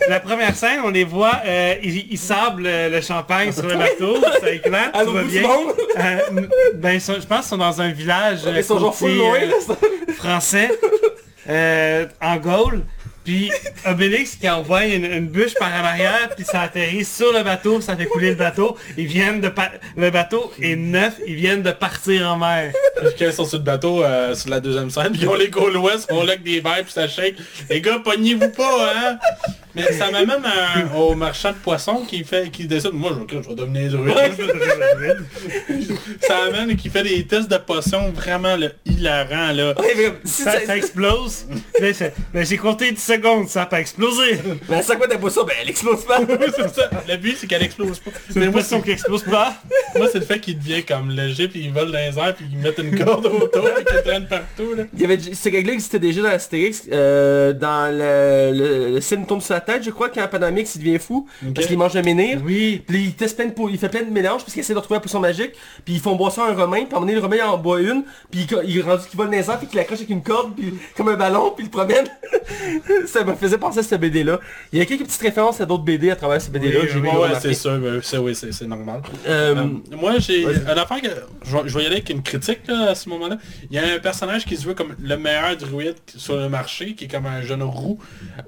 La 0.07 0.19
première 0.19 0.55
scène, 0.55 0.80
on 0.84 0.89
les 0.89 1.03
voit, 1.03 1.41
euh, 1.45 1.76
ils, 1.84 2.11
ils 2.11 2.17
sablent 2.17 2.63
le, 2.63 2.89
le 2.89 3.01
champagne 3.01 3.51
sur 3.51 3.67
le 3.67 3.76
bateau, 3.76 4.17
ça 4.41 4.49
éclate, 4.51 4.95
tout 5.05 5.11
va 5.13 5.23
bien. 5.23 5.43
Euh, 5.99 6.47
ben, 6.76 6.99
je 6.99 7.26
pense 7.26 7.38
qu'ils 7.39 7.43
sont 7.43 7.57
dans 7.57 7.81
un 7.81 7.89
village 7.91 8.39
euh, 8.45 8.53
loin, 9.19 9.35
euh, 9.41 10.13
français, 10.13 10.71
euh, 11.49 12.05
en 12.21 12.38
Gaule. 12.38 12.81
Puis 13.30 13.51
Obélix 13.85 14.35
qui 14.38 14.49
envoie 14.49 14.85
une, 14.85 15.06
une 15.06 15.27
bûche 15.27 15.53
par 15.53 15.69
en 15.69 15.85
arrière, 15.85 16.30
puis 16.35 16.43
ça 16.43 16.61
atterrit 16.61 17.06
sur 17.06 17.31
le 17.31 17.43
bateau, 17.43 17.80
ça 17.80 17.95
fait 17.95 18.07
couler 18.07 18.30
le 18.31 18.35
bateau. 18.35 18.76
Ils 18.97 19.06
viennent 19.06 19.39
de 19.39 19.51
le 19.97 20.10
bateau 20.10 20.51
est 20.60 20.76
neuf, 20.76 21.14
ils 21.27 21.35
viennent 21.35 21.61
de 21.61 21.69
partir 21.69 22.27
en 22.27 22.38
mer. 22.38 22.73
Ils 23.19 23.31
sont 23.31 23.45
sur 23.45 23.60
le 23.60 23.64
bateau, 23.64 24.03
euh, 24.03 24.34
sur 24.34 24.49
la 24.49 24.60
deuxième 24.60 24.89
scène, 24.89 25.11
puis 25.11 25.22
ils 25.22 25.27
ont 25.27 25.35
les 25.35 25.49
Gaulois, 25.49 25.93
là 26.10 26.22
avec 26.23 26.41
des 26.41 26.60
verres, 26.60 26.81
puis 26.84 26.91
ça 26.91 27.07
shake. 27.07 27.35
Les 27.69 27.81
gars, 27.81 27.99
pognez-vous 28.03 28.49
pas, 28.49 28.93
hein? 28.95 29.19
Mais 29.76 29.93
ça 29.93 30.10
m'amène 30.10 30.41
au 30.97 31.14
marchand 31.14 31.51
de 31.51 31.57
poissons 31.57 32.03
qui 32.03 32.23
fait, 32.23 32.49
qui 32.49 32.65
décide, 32.65 32.91
moi 32.93 33.11
je, 33.30 33.35
je 33.43 33.47
vais 33.49 33.53
devenir 33.56 33.91
druide. 33.91 35.23
ça 36.22 36.38
amène 36.47 36.72
et 36.72 36.76
qui 36.76 36.89
fait 36.89 37.03
des 37.03 37.26
tests 37.27 37.49
de 37.49 37.57
potions 37.57 38.10
vraiment 38.11 38.56
là, 38.56 38.69
hilarants, 38.85 39.51
là. 39.51 39.73
Ouais, 39.80 39.93
mais 39.95 40.11
si 40.23 40.41
Ça, 40.41 40.53
ça- 40.60 40.65
ça 40.65 40.77
explose. 40.77 41.45
Ben, 41.80 42.45
j'ai 42.45 42.57
compté 42.57 42.91
10 42.91 42.99
secondes, 43.01 43.19
ça 43.48 43.64
a 43.64 43.66
pas 43.66 43.80
explosé. 43.80 44.40
Mais 44.70 44.78
à 44.78 44.82
chaque 44.82 44.98
fois 44.98 45.08
t'as 45.08 45.18
pas 45.18 45.30
ça, 45.30 45.44
ben 45.44 45.54
elle 45.62 45.70
explose 45.70 46.04
pas. 46.06 46.20
c'est 46.56 46.76
ça. 46.76 46.90
Le 47.08 47.18
but, 47.18 47.38
c'est 47.38 47.48
qu'elle 47.48 47.64
explose 47.64 48.00
pas. 48.00 48.12
C'est 48.30 48.52
poisson 48.52 48.82
qui 48.82 48.91
explose 48.91 49.24
pas. 49.24 49.54
moi, 49.96 50.08
c'est 50.12 50.20
le 50.20 50.26
fait 50.26 50.40
qu'il 50.40 50.58
devient 50.58 50.84
comme 50.84 51.10
léger, 51.10 51.48
puis 51.48 51.62
ils 51.66 51.72
volent 51.72 51.91
dans 51.91 51.98
les 51.98 52.18
airs, 52.18 52.36
puis 52.36 52.46
ils 52.52 52.58
mettent 52.58 52.78
une 52.80 53.04
corde 53.04 53.26
autour, 53.26 53.70
puis 53.76 53.86
qu'ils 53.86 54.02
traînent 54.04 54.28
partout, 54.28 54.74
là. 54.76 54.84
Il 54.94 55.02
y 55.02 55.06
avait 55.06 55.20
ce 55.20 55.50
gag-là 55.50 55.74
existait 55.74 56.00
déjà 56.00 56.22
dans 56.22 56.30
Astérix, 56.30 56.84
euh, 56.91 57.54
dans 57.54 57.91
le, 57.91 58.58
le, 58.58 58.96
le 58.96 59.02
scène 59.02 59.26
tombe 59.26 59.41
sur 59.41 59.54
la 59.54 59.62
tête, 59.62 59.84
je 59.84 59.91
crois, 59.91 60.10
quand 60.10 60.28
Panamix 60.28 60.76
il 60.76 60.80
devient 60.80 61.00
fou, 61.00 61.28
parce 61.54 61.68
qu'il 61.68 61.78
mange 61.78 61.96
un 61.96 62.02
menhir. 62.02 62.40
Oui. 62.44 62.84
Puis 62.86 63.06
il 63.06 63.14
teste 63.14 63.36
plein 63.36 63.48
de 63.48 63.54
il 63.72 63.78
fait 63.78 63.90
plein 63.90 64.04
de 64.04 64.12
mélanges 64.12 64.41
parce 64.41 64.54
qu'il 64.54 64.62
essaie 64.62 64.74
de 64.74 64.80
retrouver 64.80 64.98
la 64.98 65.02
potion 65.02 65.20
magique. 65.20 65.54
Puis 65.86 65.96
ils 65.96 66.00
font 66.00 66.16
boire 66.16 66.32
ça 66.32 66.46
à 66.46 66.50
un 66.52 66.56
romain, 66.56 66.86
puis 66.86 66.94
à 66.94 66.98
un 66.98 67.00
moment 67.00 67.02
donné, 67.02 67.14
le 67.14 67.22
romain 67.22 67.36
il 67.38 67.41
en 67.44 67.58
boit 67.58 67.82
une, 67.82 68.04
puis 68.32 68.48
il, 68.50 68.70
il 68.70 68.82
rendu 68.82 69.08
qu'il 69.08 69.18
vole 69.18 69.28
dans 69.28 69.34
les 69.34 69.50
airs, 69.50 69.60
puis 69.60 69.68
qu'il 69.68 69.80
accroche 69.80 70.00
avec 70.00 70.10
une 70.10 70.24
corde, 70.24 70.56
puis 70.56 70.74
comme 70.96 71.10
un 71.10 71.16
ballon, 71.16 71.52
puis 71.56 71.66
il 71.66 71.68
le 71.68 71.72
promène. 71.72 72.08
ça 73.07 73.23
me 73.23 73.35
faisait 73.35 73.57
penser 73.57 73.80
à 73.80 73.84
cette 73.84 73.99
BD 74.01 74.23
là. 74.23 74.39
Il 74.71 74.80
y 74.80 74.81
a 74.81 74.85
quelques 74.85 75.03
petites 75.05 75.21
références 75.21 75.59
à 75.61 75.65
d'autres 75.65 75.84
BD 75.84 76.09
à 76.11 76.15
travers 76.15 76.41
cette 76.41 76.51
BD 76.51 76.71
là 76.71 76.80
Oui, 76.84 76.89
oui, 76.95 77.09
Ouais, 77.09 77.30
c'est 77.39 77.53
c'est 78.01 78.17
oui, 78.17 78.35
c'est 78.35 78.67
normal. 78.67 79.01
Euh, 79.27 79.55
Euh, 79.55 79.95
moi, 79.95 80.19
j'ai 80.19 80.43
une 80.43 80.67
affaire 80.69 81.01
que 81.01 81.07
je 81.43 81.57
vais, 81.57 81.63
je 81.65 81.77
vais 81.77 81.84
y 81.84 81.85
aller 81.88 81.95
avec 81.97 82.09
une 82.09 82.21
critique 82.23 82.61
là, 82.67 82.89
à 82.91 82.95
ce 82.95 83.09
moment-là. 83.09 83.38
Il 83.69 83.76
y 83.76 83.80
a 83.80 83.95
un 83.95 83.99
personnage 83.99 84.45
qui 84.45 84.55
se 84.57 84.65
veut 84.65 84.73
comme 84.73 84.95
le 85.01 85.17
meilleur 85.17 85.55
druide 85.57 85.95
sur 86.15 86.35
le 86.35 86.49
marché, 86.49 86.93
qui 86.95 87.05
est 87.05 87.07
comme 87.07 87.26
un 87.26 87.41
jeune 87.41 87.63
roux. 87.63 87.97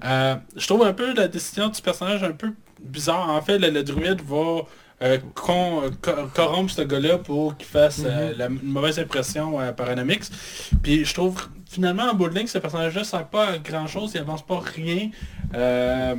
Euh, 0.03 0.35
je 0.55 0.67
trouve 0.67 0.83
un 0.83 0.93
peu 0.93 1.13
la 1.13 1.27
décision 1.27 1.69
du 1.69 1.81
personnage 1.81 2.23
un 2.23 2.31
peu 2.31 2.53
bizarre. 2.81 3.29
En 3.29 3.41
fait, 3.41 3.57
le, 3.57 3.69
le 3.69 3.83
druide 3.83 4.21
va 4.27 4.61
euh, 5.01 5.17
con- 5.35 5.83
co- 6.01 6.27
corrompre 6.33 6.71
ce 6.71 6.81
gars-là 6.81 7.17
pour 7.17 7.57
qu'il 7.57 7.67
fasse 7.67 8.01
euh, 8.05 8.33
la, 8.37 8.47
une 8.47 8.59
mauvaise 8.63 8.99
impression 8.99 9.59
à 9.59 9.71
Paranamix. 9.73 10.29
Puis 10.83 11.05
je 11.05 11.13
trouve 11.13 11.47
finalement 11.69 12.03
en 12.11 12.13
bout 12.13 12.29
de 12.29 12.35
ligne, 12.37 12.47
ce 12.47 12.57
personnage-là 12.59 13.03
sert 13.03 13.27
pas 13.27 13.47
à 13.51 13.57
grand-chose, 13.57 14.11
il 14.15 14.19
avance 14.21 14.45
pas 14.45 14.59
rien. 14.59 15.09
Euh, 15.55 16.15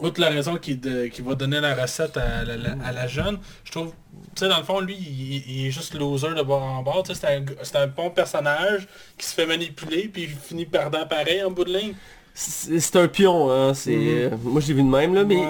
Outre 0.00 0.20
la 0.20 0.28
raison 0.28 0.58
qui, 0.58 0.78
va 1.24 1.34
donner 1.34 1.58
la 1.60 1.74
recette 1.74 2.16
à 2.18 2.44
la, 2.44 2.56
la- 2.56 2.76
à 2.84 2.92
la 2.92 3.08
jeune, 3.08 3.36
je 3.64 3.72
trouve, 3.72 3.92
tu 4.36 4.44
sais, 4.44 4.48
dans 4.48 4.58
le 4.58 4.62
fond, 4.62 4.78
lui, 4.78 4.94
il, 4.96 5.50
il 5.50 5.66
est 5.66 5.70
juste 5.72 5.92
loser 5.94 6.34
de 6.36 6.42
bord 6.42 6.62
en 6.62 6.84
bord. 6.84 7.02
Tu 7.02 7.12
sais, 7.14 7.20
c'est 7.20 7.34
un, 7.34 7.44
g- 7.44 7.56
c'est 7.64 7.76
un 7.78 7.88
bon 7.88 8.08
personnage 8.10 8.86
qui 9.18 9.26
se 9.26 9.34
fait 9.34 9.44
manipuler, 9.46 10.06
puis 10.06 10.22
il 10.22 10.28
finit 10.28 10.66
perdant 10.66 11.04
pareil 11.04 11.42
en 11.42 11.50
bout 11.50 11.64
de 11.64 11.76
ligne. 11.76 11.94
C'est 12.40 12.94
un 12.96 13.08
pion, 13.08 13.50
hein, 13.50 13.74
c'est... 13.74 13.96
euh, 13.96 14.30
moi 14.44 14.60
je 14.60 14.68
l'ai 14.68 14.74
vu 14.74 14.82
de 14.82 14.88
même 14.88 15.12
là, 15.14 15.24
mais... 15.24 15.36
Ouais, 15.38 15.46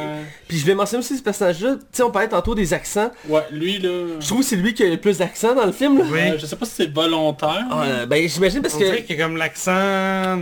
Puis 0.49 0.57
je 0.59 0.65
vais 0.65 0.75
mentionner 0.75 1.01
aussi 1.05 1.19
ce 1.19 1.23
personnage 1.23 1.61
là, 1.63 1.75
tu 1.75 1.81
sais 1.93 2.03
on 2.03 2.11
parlait 2.11 2.29
tantôt 2.29 2.55
des 2.55 2.73
accents. 2.73 3.11
Ouais, 3.29 3.43
lui, 3.51 3.79
là... 3.79 3.91
Je 4.21 4.27
trouve 4.27 4.41
que 4.41 4.47
c'est 4.47 4.57
lui 4.57 4.73
qui 4.73 4.83
a 4.85 4.89
le 4.89 4.97
plus 4.97 5.19
d'accent 5.19 5.55
dans 5.55 5.67
le 5.67 5.73
film 5.73 5.99
là. 5.99 6.05
Oui. 6.11 6.19
euh, 6.21 6.39
je 6.39 6.47
sais 6.47 6.57
pas 6.57 6.65
si 6.65 6.73
c'est 6.77 6.93
volontaire. 6.93 7.67
Ah, 7.71 7.83
euh, 7.85 8.07
ben 8.07 8.27
j'imagine 8.27 8.63
parce 8.63 8.75
On 8.75 8.79
que... 8.79 8.85
dirait 8.85 9.03
qu'il 9.05 9.17
y 9.19 9.21
a 9.21 9.25
comme 9.27 9.37
l'accent 9.37 9.71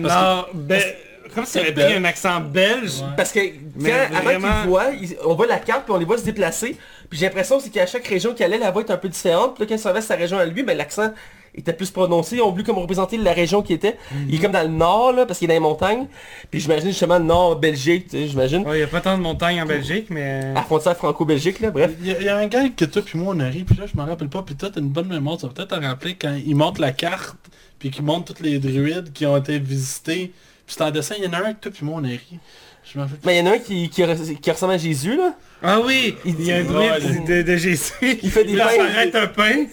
Parce 0.03 0.15
nord... 0.15 0.51
be- 0.55 0.95
Comme 1.35 1.45
s'il 1.47 1.61
avait 1.63 1.73
pris 1.73 1.93
un 1.95 2.05
accent 2.05 2.41
belge. 2.41 3.01
Ouais. 3.01 3.07
Parce 3.17 3.33
que 3.33 3.41
Mais 3.77 3.91
avant 3.93 4.23
vraiment- 4.23 4.49
qu'ils 4.61 4.69
voient, 4.71 4.91
ils- 4.93 5.17
on 5.25 5.35
voit 5.35 5.47
la 5.49 5.59
carte 5.59 5.85
puis 5.85 5.93
on 5.95 5.99
les 5.99 6.05
voit 6.07 6.17
se 6.19 6.25
déplacer. 6.25 6.77
Puis 7.11 7.19
j'ai 7.19 7.27
l'impression 7.27 7.59
c'est 7.61 7.71
qu'à 7.71 7.87
chaque 7.87 8.07
région 8.07 8.35
qu'il 8.35 8.45
allait, 8.45 8.59
la 8.59 8.71
voix 8.71 8.83
est 8.83 8.91
un 8.93 8.97
peu 8.97 9.09
différente. 9.09 9.55
Puis 9.57 9.65
là, 9.65 9.69
quand 9.69 9.75
il 9.75 9.81
s'en 9.81 9.93
va 9.93 10.01
sa 10.01 10.15
région 10.15 10.39
à 10.39 10.45
lui, 10.45 10.63
ben 10.63 10.77
l'accent 10.77 11.13
était 11.57 11.73
plus 11.73 11.91
prononcé. 11.91 12.37
Ils 12.37 12.43
ont 12.43 12.51
voulu 12.51 12.65
comme 12.65 12.79
représenter 12.79 13.17
la 13.17 13.33
région 13.33 13.63
qui 13.63 13.73
était. 13.73 13.97
Il 14.29 14.35
est 14.35 14.39
comme 14.39 14.53
dans 14.53 14.63
le 14.63 14.69
nord 14.69 15.13
là, 15.13 15.27
parce 15.27 15.39
qu'il 15.39 15.51
est 15.51 15.55
dans 15.55 15.63
les 15.63 15.69
montagnes. 15.69 16.07
Puis 16.51 16.61
j'imagine 16.61 16.89
justement 16.89 17.19
le 17.19 17.25
nord 17.25 17.57
Belgique, 17.57 18.09
tu 18.09 18.19
sais, 18.19 18.29
j'imagine. 18.29 18.67
Ouais, 18.67 18.77
il 18.77 18.79
n'y 18.79 18.85
a 18.85 18.89
pas 18.89 19.01
tant 19.01 19.17
de 19.17 19.23
montagnes 19.23 19.61
en 19.63 19.67
Belgique, 19.67 20.07
mais... 20.11 20.53
À 20.55 20.63
frontière 20.63 20.97
franco-belgique 20.97 21.61
là, 21.61 21.71
bref. 21.71 21.93
Il 22.01 22.07
y, 22.07 22.11
a, 22.13 22.21
il 22.21 22.27
y 22.27 22.29
a 22.29 22.37
un 22.37 22.47
gars 22.47 22.69
que 22.69 22.85
toi 22.85 23.03
puis 23.03 23.19
moi 23.19 23.35
on 23.37 23.41
a 23.41 23.49
ri, 23.49 23.65
puis 23.65 23.77
là 23.77 23.85
je 23.87 23.97
m'en 23.97 24.07
rappelle 24.07 24.29
pas, 24.29 24.43
puis 24.43 24.55
toi 24.55 24.71
t'as 24.73 24.81
une 24.81 24.89
bonne 24.89 25.09
mémoire, 25.09 25.37
tu 25.39 25.47
vas 25.47 25.53
peut-être 25.53 25.79
te 25.79 25.85
rappeler 25.85 26.15
quand 26.15 26.37
il 26.45 26.55
montre 26.55 26.81
la 26.81 26.93
carte, 26.93 27.37
puis 27.79 27.91
qu'il 27.91 28.05
montre 28.05 28.35
tous 28.35 28.43
les 28.43 28.59
druides 28.59 29.13
qui 29.13 29.27
ont 29.27 29.37
été 29.37 29.59
visités. 29.59 30.33
Puis 30.67 30.75
c'est 30.77 30.83
en 30.83 30.91
dessin, 30.91 31.15
il 31.19 31.25
y 31.25 31.29
en 31.29 31.33
a 31.33 31.39
un 31.39 31.53
que 31.55 31.61
toi 31.61 31.73
puis 31.75 31.85
moi 31.85 32.01
on 32.01 32.05
a 32.05 32.09
ri. 32.09 32.39
Je 32.85 33.01
Mais 33.25 33.39
il 33.39 33.45
y 33.45 33.49
en 33.49 33.51
a 33.51 33.55
un 33.55 33.59
qui, 33.59 33.89
qui 33.89 34.51
ressemble 34.51 34.75
à 34.75 34.79
Jésus 34.79 35.17
là. 35.17 35.35
Ah 35.69 35.81
oui, 35.85 36.15
il 36.25 36.41
y 36.45 36.53
a 36.53 36.59
un 36.59 36.65
Ouais, 36.65 37.01
druide 37.01 37.25
de, 37.27 37.43
de 37.43 37.57
Jésus. 37.57 37.93
Il 38.23 38.31
fait 38.31 38.45
des 38.45 38.53
il 38.53 38.57
fait 38.57 38.63
apparaître 38.63 39.17
un 39.19 39.27
pain. 39.27 39.67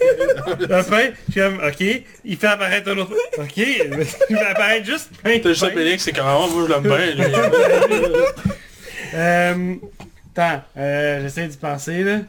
un 0.70 0.84
pain. 0.84 1.10
Je 1.28 1.32
suis 1.32 1.42
comme, 1.42 1.60
ok. 1.66 2.04
Il 2.26 2.38
fait 2.38 2.48
apparaître 2.48 2.90
un 2.92 2.98
autre 2.98 3.12
pain. 3.36 3.44
Ok. 3.44 3.58
Il 3.58 4.06
fait 4.36 4.46
apparaître 4.46 4.86
juste 4.88 5.10
pain. 5.22 5.38
T'as 5.42 5.50
juste 5.50 5.62
pain. 5.62 5.68
appelé 5.68 5.96
que 5.96 6.02
c'est 6.02 6.12
carrément 6.12 6.48
moi 6.50 6.66
je 6.68 6.74
l'aime 6.74 6.82
bien. 6.82 7.28
lui. 7.28 8.14
Euh, 9.16 9.76
attends, 10.36 10.64
euh, 10.78 11.22
j'essaie 11.22 11.48
d'y 11.48 11.58
penser 11.58 12.04
là. 12.04 12.20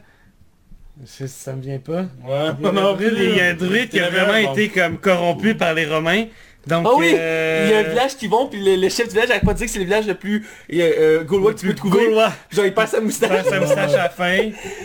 Je- 1.18 1.26
ça 1.26 1.54
me 1.54 1.62
vient 1.62 1.78
pas. 1.78 2.02
Ouais, 2.02 2.50
Il 2.60 2.64
y 2.64 2.68
a, 2.68 2.70
un 2.70 2.94
druide, 2.94 3.12
il 3.18 3.36
y 3.36 3.40
a 3.40 3.46
un 3.46 3.54
druide 3.54 3.88
qui 3.88 4.00
a 4.00 4.10
vraiment 4.10 4.34
un, 4.34 4.52
été 4.52 4.68
comme 4.68 4.98
corrompu 4.98 5.54
par 5.54 5.74
les 5.74 5.86
Romains. 5.86 6.26
Donc, 6.66 6.86
Ah 6.88 6.94
oui, 6.96 7.14
euh, 7.14 7.64
il 7.66 7.72
y 7.72 7.74
a 7.74 7.78
un 7.80 7.82
village 7.90 8.16
qui 8.16 8.26
vont, 8.26 8.46
puis 8.48 8.58
le, 8.64 8.76
le 8.76 8.88
chef 8.88 9.08
du 9.08 9.14
village 9.14 9.30
arrête 9.30 9.44
pas 9.44 9.52
dire 9.54 9.66
que 9.66 9.72
c'est 9.72 9.78
le 9.78 9.84
village 9.84 10.06
le 10.06 10.14
plus 10.14 10.46
euh, 10.72 11.22
gaulois 11.24 11.52
que 11.52 11.58
tu 11.60 11.66
peux 11.66 11.74
trouver. 11.74 12.06
Gaulois. 12.06 12.32
Puis 12.48 12.56
genre 12.56 12.66
il 12.66 12.72
passe 12.72 12.92
sa 12.92 12.98
Il 12.98 13.04
moustache. 13.04 13.30
perd 13.30 13.46
sa 13.48 13.60
moustache 13.60 13.92
à 13.92 13.96
la 13.96 14.08
fin. 14.08 14.38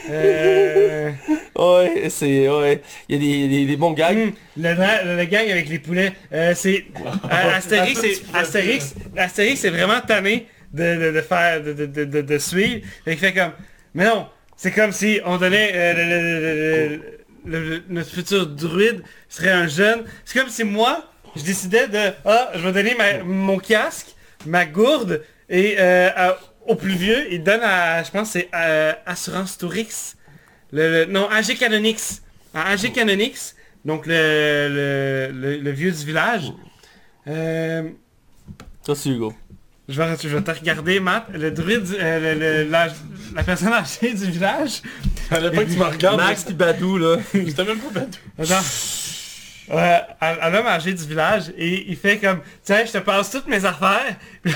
Euh, 0.10 1.11
Ouais, 1.56 2.10
c'est... 2.10 2.47
Ouais. 2.49 2.81
Il 3.10 3.15
y 3.15 3.18
a 3.18 3.22
des, 3.22 3.47
des, 3.47 3.65
des 3.65 3.76
bons 3.77 3.91
gags. 3.91 4.15
hum, 4.18 4.31
le, 4.57 4.69
le, 4.73 5.18
le 5.18 5.26
gang 5.26 5.49
avec 5.49 5.68
les 5.69 5.80
poulets. 5.80 6.14
Euh, 6.34 6.53
c'est... 6.56 6.85
Astérix, 7.30 7.99
c'est... 7.99 8.22
Astérix, 8.34 8.95
Astérix, 9.18 9.60
c'est 9.60 9.69
vraiment 9.69 9.99
tanné 10.06 10.47
de, 10.73 10.95
de, 10.95 11.11
de 11.11 11.22
faire... 11.22 11.61
De, 11.61 11.73
de, 11.73 11.85
de, 11.85 12.06
de, 12.06 12.22
de 12.22 12.38
suivre. 12.38 12.81
Et 13.06 13.11
il 13.14 13.18
fait 13.18 13.34
comme... 13.34 13.51
Mais 13.93 14.06
non, 14.06 14.27
c'est 14.56 14.72
comme 14.72 14.91
si 14.91 15.19
on 15.26 15.38
donnait... 15.38 15.72
le- 15.93 16.03
le- 16.03 16.39
le- 16.39 17.01
le- 17.45 17.69
le- 17.69 17.84
notre 17.89 18.10
futur 18.11 18.47
druide 18.47 19.01
serait 19.27 19.51
un 19.51 19.68
jeune. 19.68 20.03
C'est 20.26 20.39
comme 20.39 20.49
si 20.49 20.64
moi, 20.64 21.03
je 21.35 21.43
décidais 21.43 21.88
de... 21.88 22.14
Ah, 22.26 22.51
je 22.56 22.60
vais 22.60 22.72
donner 22.72 22.95
ma- 22.95 23.23
mon 23.23 23.57
casque, 23.57 24.07
ma 24.45 24.65
gourde, 24.65 25.23
et 25.49 25.76
euh, 25.80 26.10
à- 26.15 26.38
au 26.68 26.76
plus 26.76 26.95
vieux, 26.95 27.31
il 27.34 27.43
donne 27.43 27.61
à... 27.64 28.03
Je 28.03 28.11
pense 28.11 28.34
que 28.34 28.39
c'est 28.39 28.49
euh, 28.53 28.93
Assurance 29.06 29.57
Tourix. 29.57 30.15
Le, 30.72 30.89
le- 30.91 31.06
non, 31.06 31.27
AG 31.30 31.57
Canonix. 31.57 32.22
À 32.53 32.69
AG 32.72 32.91
Canonix, 32.93 33.56
donc 33.85 34.06
le, 34.07 35.30
le, 35.31 35.31
le, 35.34 35.57
le 35.57 35.72
vieux 35.72 35.91
du 35.91 36.06
village. 36.06 36.51
Euh, 37.27 37.84
Ça 38.85 38.95
c'est 38.95 39.10
Hugo. 39.10 39.34
je, 39.88 40.01
vais, 40.01 40.15
je 40.22 40.27
vais 40.30 40.41
te 40.41 40.51
regarder, 40.51 40.99
Matt. 40.99 41.26
Le 41.34 41.51
druide, 41.51 41.85
euh, 41.99 42.34
le- 42.34 42.39
le- 42.64 42.69
la, 42.72 42.88
la 43.35 43.43
personne 43.43 43.72
âgée 43.73 44.14
du 44.14 44.31
village. 44.31 44.81
Fallait 45.30 45.51
pas 45.51 45.64
que 45.64 45.72
tu 45.72 45.77
me 45.77 45.84
regardes. 45.84 46.18
Max 46.18 46.43
puis 46.43 46.56
Badou 46.56 46.97
là. 46.97 47.18
C'était 47.31 47.64
même 47.65 47.77
pas 47.80 47.99
bête. 47.99 48.19
Attends. 48.39 48.65
Euh, 49.72 50.00
à 50.20 50.50
l'homme 50.50 50.66
âgé 50.66 50.94
du 50.94 51.06
village 51.06 51.52
et 51.56 51.86
il 51.91 51.96
fait 51.96 52.18
comme 52.18 52.41
tiens 52.64 52.84
je 52.86 52.91
te 52.94 52.98
passe 52.98 53.30
toutes 53.30 53.48
mes 53.48 53.64
affaires. 53.66 54.16
Puis 54.44 54.54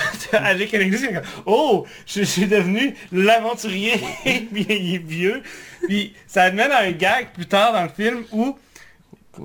il 0.56 0.62
est 0.62 0.68
comme 1.14 1.22
oh 1.46 1.86
je, 2.08 2.22
je 2.22 2.26
suis 2.26 2.48
devenu 2.48 2.96
l'aventurier. 3.12 3.94
Puis 4.24 4.66
il 4.70 4.96
est 4.96 4.98
vieux. 4.98 5.44
Puis 5.88 6.14
ça 6.26 6.44
amène 6.44 6.72
à 6.72 6.80
un 6.80 6.92
gag 6.92 7.28
plus 7.34 7.46
tard 7.46 7.74
dans 7.74 7.84
le 7.84 7.90
film 7.90 8.24
où 8.32 8.58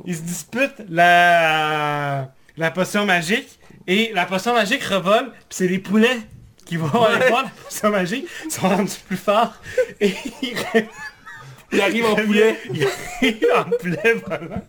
ils 0.07 0.17
se 0.17 0.23
disputent 0.23 0.83
la 0.89 2.31
la 2.57 2.71
potion 2.71 3.05
magique 3.05 3.59
et 3.87 4.11
la 4.15 4.25
potion 4.27 4.55
magique 4.55 4.83
revole 4.85 5.31
puis 5.33 5.41
c'est 5.51 5.69
les 5.69 5.79
poulets 5.79 6.19
qui 6.65 6.77
vont 6.77 7.05
aller 7.05 7.17
Ouais. 7.25 7.29
voir 7.29 7.43
la 7.45 7.51
potion 7.51 7.91
magique. 7.91 8.27
Ils 8.47 8.51
sont 8.51 8.69
rendus 8.69 8.97
plus 9.07 9.17
forts 9.17 9.55
et 10.01 10.15
ils 10.43 10.57
Il 11.73 11.81
arrive 11.83 12.07
en 12.07 12.15
poulet. 12.17 12.57
il 12.73 12.85
arrive 12.87 13.47
en 13.57 13.65
poulet 13.65 14.15
volant 14.27 14.63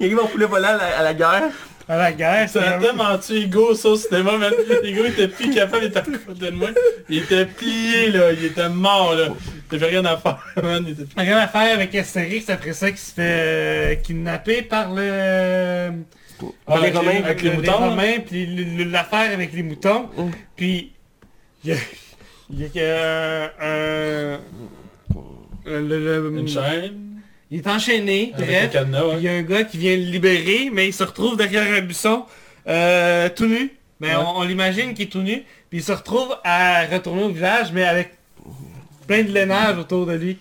Il 0.00 0.06
arrive 0.06 0.18
en 0.20 0.26
poulet 0.26 0.46
volant 0.46 0.68
à 0.68 0.76
la, 0.76 0.98
à 0.98 1.02
la 1.02 1.14
guerre. 1.14 1.50
à 1.88 1.96
la 1.96 2.12
guerre 2.12 2.48
Ça 2.48 2.60
c'est 2.62 2.68
a 2.68 2.78
tellement 2.78 3.18
tué 3.18 3.42
Hugo 3.42 3.74
ça 3.74 3.88
au 3.90 3.96
cinéma, 3.96 4.38
man. 4.38 4.52
Hugo 4.82 5.04
était 5.04 5.28
plus 5.28 5.50
capable, 5.50 5.84
il 5.84 5.88
était 5.88 5.98
à 5.98 6.02
côté 6.02 6.46
de 6.46 6.56
moi. 6.56 6.68
Il 7.08 7.18
était 7.18 7.44
plié 7.46 8.10
là, 8.10 8.32
il 8.32 8.44
était 8.46 8.68
mort 8.68 9.14
là. 9.14 9.28
Il 9.70 9.76
avait 9.76 9.86
rien 9.98 10.04
à 10.06 10.16
faire, 10.16 10.38
man. 10.62 10.84
Il 10.86 10.92
était... 10.92 11.04
Rien 11.20 11.36
à 11.38 11.46
faire 11.48 11.74
avec 11.74 11.94
Astérix 11.94 12.48
après 12.48 12.72
ça 12.72 12.90
qui 12.90 12.98
se 13.00 13.12
fait 13.14 13.22
euh, 13.22 13.94
kidnapper 13.96 14.62
par 14.62 14.92
le... 14.94 15.90
Ah, 16.66 16.78
les 16.80 16.90
Romains, 16.90 17.22
avec 17.22 17.42
les 17.42 17.50
moutons. 17.50 17.72
Romains, 17.72 18.18
puis 18.26 18.46
l'affaire 18.86 19.30
avec 19.32 19.52
les 19.52 19.62
moutons. 19.62 20.08
Mm. 20.16 20.30
Puis 20.56 20.92
il 21.62 21.70
y 21.70 21.72
a, 21.74 21.76
il 22.50 22.60
y 22.60 22.64
a 22.64 22.68
que, 22.68 22.78
euh, 22.78 24.36
un- 25.66 25.80
le- 25.80 25.98
le- 26.30 26.38
Une 26.38 26.48
chaîne. 26.48 27.09
Il 27.50 27.58
est 27.58 27.66
enchaîné, 27.66 28.32
Avec 28.34 28.46
bref. 28.48 28.64
un 28.64 28.68
cadenas, 28.68 29.04
ouais. 29.06 29.14
Il 29.18 29.22
y 29.22 29.28
a 29.28 29.32
un 29.32 29.42
gars 29.42 29.64
qui 29.64 29.78
vient 29.78 29.96
le 29.96 30.02
libérer, 30.04 30.70
mais 30.72 30.88
il 30.88 30.92
se 30.94 31.02
retrouve 31.04 31.36
derrière 31.36 31.72
un 31.74 31.80
buisson, 31.80 32.24
euh, 32.68 33.28
tout 33.34 33.46
nu. 33.46 33.72
Mais 34.00 34.14
Ouais. 34.14 34.22
on, 34.24 34.38
on 34.38 34.42
l'imagine 34.44 34.94
qu'il 34.94 35.06
est 35.06 35.10
tout 35.10 35.20
nu. 35.22 35.42
Puis 35.68 35.78
il 35.78 35.82
se 35.82 35.92
retrouve 35.92 36.36
à 36.44 36.86
retourner 36.86 37.22
au 37.24 37.28
village, 37.30 37.70
mais 37.72 37.84
avec 37.84 38.12
plein 39.06 39.22
de 39.22 39.30
lainage 39.32 39.78
autour 39.78 40.06
de 40.06 40.12
lui. 40.14 40.38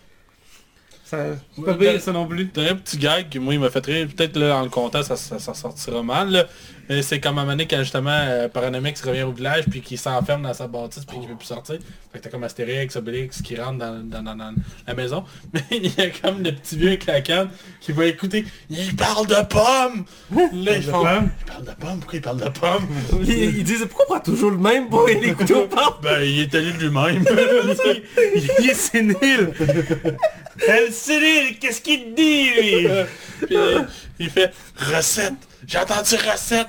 Ça, 1.03 1.18
c'est 1.56 1.64
pas 1.65 1.72
Ouais, 1.72 1.77
pire 1.77 1.91
ben- 1.94 1.99
ça 1.99 2.11
non 2.11 2.27
plus. 2.27 2.45
Dernier 2.45 2.76
petit 2.76 2.98
gag 2.98 3.30
qui 3.30 3.40
moi 3.40 3.53
il 3.56 3.60
m'a 3.60 3.69
fait 3.72 3.84
rire, 3.86 4.07
peut-être 4.15 4.38
là 4.38 4.57
en 4.57 4.61
le 4.64 4.69
comptant 4.69 5.02
ça, 5.02 5.15
ça, 5.15 5.40
ça 5.40 5.53
sortira 5.56 6.03
mal 6.03 6.30
là. 6.31 6.45
C'est 6.89 7.19
comme 7.19 7.37
à 7.37 7.41
un 7.41 7.43
moment 7.43 7.53
donné 7.53 7.67
quand 7.67 7.79
justement 7.79 8.09
euh, 8.09 8.47
Paranomix 8.49 8.99
revient 9.03 9.21
au 9.21 9.31
village 9.31 9.65
puis 9.69 9.79
qu'il 9.81 9.99
s'enferme 9.99 10.41
dans 10.41 10.55
sa 10.55 10.67
bâtisse 10.67 11.05
puis 11.05 11.19
qu'il 11.19 11.29
veut 11.29 11.35
plus 11.35 11.45
sortir. 11.45 11.75
Fait 12.11 12.17
que 12.17 12.23
t'as 12.23 12.29
comme 12.31 12.43
Astérix, 12.43 12.95
Obélix 12.95 13.43
qui 13.43 13.55
rentre 13.57 13.77
dans, 13.77 14.03
dans, 14.03 14.23
dans- 14.23 14.35
dans 14.35 14.53
la 14.87 14.93
maison. 14.95 15.23
Mais 15.53 15.61
il 15.69 15.95
y 15.95 16.01
a 16.01 16.09
comme 16.09 16.41
le 16.41 16.51
petit 16.51 16.77
vieux 16.77 16.87
avec 16.87 17.05
la 17.05 17.21
canne 17.21 17.49
qui 17.79 17.91
va 17.91 18.05
écouter. 18.07 18.43
Il 18.71 18.95
parle 18.95 19.27
de 19.27 19.35
pommes! 19.47 20.05
Là 20.51 20.77
ils 20.77 20.81
font. 20.83 21.03
pommes? 21.03 21.29
Il 21.41 21.45
parle 21.45 21.65
de 21.65 21.71
pommes? 21.79 21.99
Pourquoi 21.99 22.17
il 22.17 22.21
parle 22.21 22.41
de 22.41 22.49
pommes? 22.49 22.87
Ils, 23.23 23.57
ils 23.57 23.63
disent 23.63 23.85
pourquoi 23.87 24.05
on 24.07 24.09
prend 24.13 24.19
toujours 24.21 24.49
le 24.51 24.57
même 24.57 24.89
pour 24.89 25.05
les 25.07 25.33
couteaux 25.33 25.67
par 25.67 25.99
ben 26.01 26.21
il 26.23 26.39
est 26.41 26.55
allé 26.55 26.71
lui-même. 26.71 27.23
Il 28.35 28.69
est 28.69 28.73
sénile. 28.73 29.51
Elle 30.67 30.91
sénile, 30.91 31.59
qu'est-ce 31.59 31.81
qu'il 31.81 32.15
dit 32.15 32.49
lui? 32.49 32.87
Puis, 33.45 33.55
euh, 33.55 33.81
il 34.19 34.29
fait 34.29 34.51
recette. 34.75 35.33
J'ai 35.67 35.77
entendu 35.77 36.15
recette? 36.15 36.67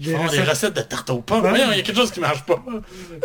Ils 0.00 0.06
Des 0.06 0.12
font 0.12 0.18
des 0.18 0.26
recettes. 0.28 0.48
recettes 0.48 0.76
de 0.76 0.82
tarte 0.82 1.10
aux 1.10 1.18
pommes. 1.22 1.50
Il 1.54 1.58
y 1.76 1.80
a 1.80 1.82
quelque 1.82 1.96
chose 1.96 2.12
qui 2.12 2.20
marche 2.20 2.44
pas. 2.44 2.62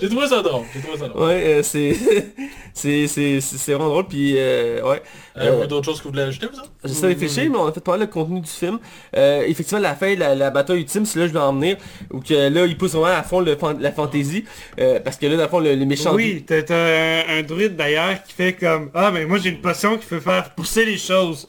J'ai 0.02 0.10
trouvé 0.10 0.28
ça 0.28 0.42
drôle. 0.42 0.64
J'ai 0.74 0.82
trouvé 0.82 0.98
ça 0.98 1.08
drôle. 1.08 1.28
Ouais, 1.28 1.44
euh, 1.60 1.62
c'est 1.64 1.96
c'est 2.74 3.08
c'est 3.08 3.40
c'est 3.42 3.58
c'est 3.58 3.74
vraiment 3.74 3.90
drôle 3.90 4.08
puis 4.08 4.34
euh, 4.38 4.82
ouais. 4.84 5.04
Euh, 5.38 5.68
d'autres 5.68 5.86
choses 5.86 6.00
que 6.00 6.04
vous 6.06 6.10
voulez 6.12 6.24
ajouter, 6.24 6.48
vous 6.52 6.60
autres? 6.60 6.72
J'essaie 6.84 7.02
de 7.04 7.08
réfléchir, 7.08 7.50
mais 7.52 7.58
on 7.58 7.68
a 7.68 7.72
fait 7.72 7.80
pas 7.80 7.92
mal 7.92 8.02
le 8.02 8.08
contenu 8.08 8.40
du 8.42 8.50
film. 8.50 8.80
Euh, 9.16 9.44
effectivement, 9.48 9.82
la 9.82 9.96
fin, 9.96 10.16
la, 10.16 10.34
la 10.36 10.50
bataille 10.50 10.80
ultime, 10.80 11.06
c'est 11.06 11.20
là 11.20 11.26
que 11.26 11.30
je 11.30 11.34
vais 11.34 11.44
en 11.44 11.54
venir. 11.54 11.78
Où 12.12 12.20
que 12.22 12.50
là, 12.50 12.66
il 12.66 12.78
pousse 12.78 12.92
vraiment 12.94 13.06
à 13.18 13.24
fond 13.24 13.40
le, 13.40 13.56
fan- 13.56 13.80
la 13.80 13.92
fantaisie. 13.92 14.46
euh, 14.80 15.00
parce 15.00 15.18
que 15.18 15.26
là, 15.28 15.36
dans 15.38 15.44
le 15.44 15.50
fond, 15.50 15.60
le, 15.60 15.74
les 15.74 15.86
méchants... 15.86 16.14
Oui, 16.16 16.44
t'as 16.48 16.62
t'as 16.64 16.76
un, 16.76 17.40
un 17.40 17.44
druide 17.44 17.76
d'ailleurs 17.76 18.24
qui 18.24 18.34
fait 18.34 18.54
comme 18.54 18.90
Ah 18.96 19.12
mais 19.12 19.26
moi 19.26 19.38
j'ai 19.38 19.50
une 19.50 19.62
potion 19.62 19.98
qui 19.98 20.06
peut 20.06 20.20
faire 20.20 20.52
pousser 20.56 20.86
les 20.86 20.98
choses 20.98 21.48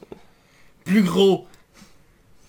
plus 0.85 1.03
gros. 1.03 1.47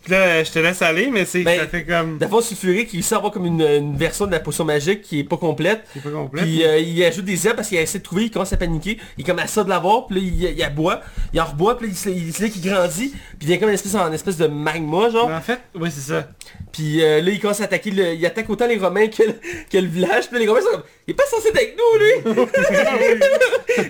Puis 0.05 0.13
là 0.13 0.43
je 0.43 0.51
te 0.51 0.59
laisse 0.59 0.81
aller 0.81 1.09
mais 1.11 1.25
c'est 1.25 1.41
Ben, 1.43 1.59
ça 1.59 1.67
fait 1.67 1.83
comme 1.83 2.17
sulfurique, 2.41 2.89
il 2.93 3.03
avoir 3.17 3.31
comme 3.33 3.45
une, 3.45 3.61
une 3.61 3.97
version 3.97 4.25
de 4.27 4.31
la 4.31 4.39
potion 4.39 4.63
magique 4.63 5.01
qui 5.01 5.19
est 5.19 5.23
pas 5.23 5.37
complète. 5.37 5.83
pas 6.03 6.09
complet. 6.09 6.41
Puis 6.43 6.63
euh, 6.63 6.79
il 6.79 7.03
ajoute 7.03 7.25
des 7.25 7.45
herbes 7.47 7.57
parce 7.57 7.67
qu'il 7.69 7.77
essaie 7.79 7.97
de 7.99 8.03
trouver, 8.03 8.23
il 8.25 8.31
commence 8.31 8.53
à 8.53 8.57
paniquer. 8.57 8.97
Il 9.17 9.23
est 9.23 9.27
comme 9.27 9.39
à 9.39 9.47
ça 9.47 9.63
de 9.63 9.69
l'avoir, 9.69 10.07
puis 10.07 10.15
là 10.15 10.21
il, 10.23 10.57
il 10.57 10.63
aboie, 10.63 11.01
il 11.33 11.41
en 11.41 11.45
reboit, 11.45 11.77
puis 11.77 11.87
là, 11.87 11.93
il 12.15 12.33
se, 12.33 12.45
qu'il 12.45 12.61
grandit, 12.69 13.09
puis 13.09 13.17
il 13.41 13.47
devient 13.47 13.59
comme 13.59 13.69
une 13.69 13.75
espèce, 13.75 13.95
en 13.95 14.11
espèce 14.13 14.37
de 14.37 14.47
magma 14.47 15.09
genre. 15.09 15.27
Mais 15.27 15.35
en 15.35 15.41
fait, 15.41 15.59
oui 15.75 15.89
c'est 15.93 16.11
ça. 16.13 16.29
Puis 16.71 17.03
euh, 17.03 17.21
là 17.21 17.31
il 17.31 17.39
commence 17.39 17.61
à 17.61 17.63
attaquer, 17.65 17.91
le- 17.91 18.13
il 18.13 18.25
attaque 18.25 18.49
autant 18.49 18.67
les 18.67 18.77
Romains 18.77 19.07
que, 19.07 19.23
le- 19.23 19.35
que 19.71 19.77
le 19.77 19.87
village, 19.87 20.25
puis 20.29 20.35
là, 20.35 20.39
les 20.39 20.47
Romains 20.47 20.61
sont 20.61 20.71
comme, 20.71 20.83
il 21.07 21.11
est 21.11 21.15
pas 21.15 21.23
censé 21.25 21.47
être 21.49 21.55
avec 21.57 21.75
nous 21.77 21.99
lui 21.99 22.45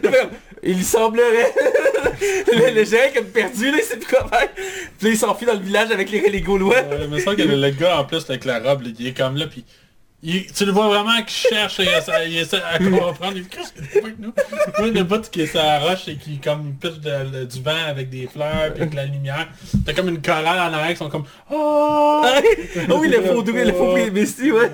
Il 0.68 0.84
semblerait. 0.84 1.54
le, 2.52 2.74
le 2.74 2.82
est 2.82 3.14
comme 3.14 3.26
perdu 3.26 3.70
là, 3.70 3.78
il 3.78 3.84
sait 3.84 3.98
plus 3.98 4.08
quoi 4.16 4.28
faire. 4.28 4.50
Puis 4.56 5.08
là 5.08 5.10
il 5.10 5.18
s'enfuit 5.18 5.46
dans 5.46 5.54
le 5.54 5.60
village 5.60 5.92
avec 5.92 6.05
les, 6.12 6.30
les 6.30 6.42
Gaulois. 6.42 6.76
Ouais, 6.76 7.08
mais 7.10 7.20
ça 7.20 7.36
que 7.36 7.42
le, 7.42 7.56
le 7.56 7.70
gars 7.72 8.00
en 8.00 8.06
plus 8.06 8.24
avec 8.30 8.46
la 8.46 8.60
robe, 8.60 8.84
il 9.00 9.08
est 9.08 9.18
comme 9.18 9.38
là 9.38 9.48
puis 9.48 9.64
il- 10.28 10.52
tu 10.52 10.66
le 10.66 10.72
vois 10.72 10.88
vraiment 10.88 11.16
qu'il 11.24 11.50
cherche, 11.56 11.76
il 11.80 11.88
essaie, 11.88 12.30
il 12.32 12.38
essaie 12.40 12.58
à 12.64 12.80
comprendre. 12.80 13.34
Il 13.36 13.44
dit 13.44 13.50
qu'est-ce 13.50 13.74
que 13.74 13.80
c'est 13.92 14.00
avec 14.04 14.18
nous? 14.18 14.34
Moi 14.80 14.88
le 14.88 15.04
bout 15.04 15.30
qui 15.30 15.42
est 15.42 15.46
sur 15.48 15.60
la 15.62 15.78
roche 15.80 16.08
et 16.08 16.16
qui 16.16 16.40
comme 16.40 16.74
pitch 16.82 16.96
de- 16.96 17.40
de- 17.42 17.46
du 17.46 17.62
vent 17.62 17.72
avec 17.88 18.10
des 18.10 18.26
fleurs 18.34 18.74
puis 18.74 18.82
avec 18.82 18.94
la 18.96 19.06
lumière. 19.06 19.48
T'as 19.86 19.94
comme 19.94 20.10
une 20.10 20.22
chorale 20.22 20.48
en 20.48 20.74
arrière 20.74 20.90
qui 20.92 20.96
sont 20.98 21.10
comme 21.10 21.26
Oh 21.52 22.22
Ah 22.26 22.42
oui, 23.00 23.08
le 23.10 23.22
faux 23.22 23.44
doué, 23.44 23.66
le 23.66 23.74
faux 23.74 23.96
Misty, 23.96 24.52
ouais. 24.52 24.72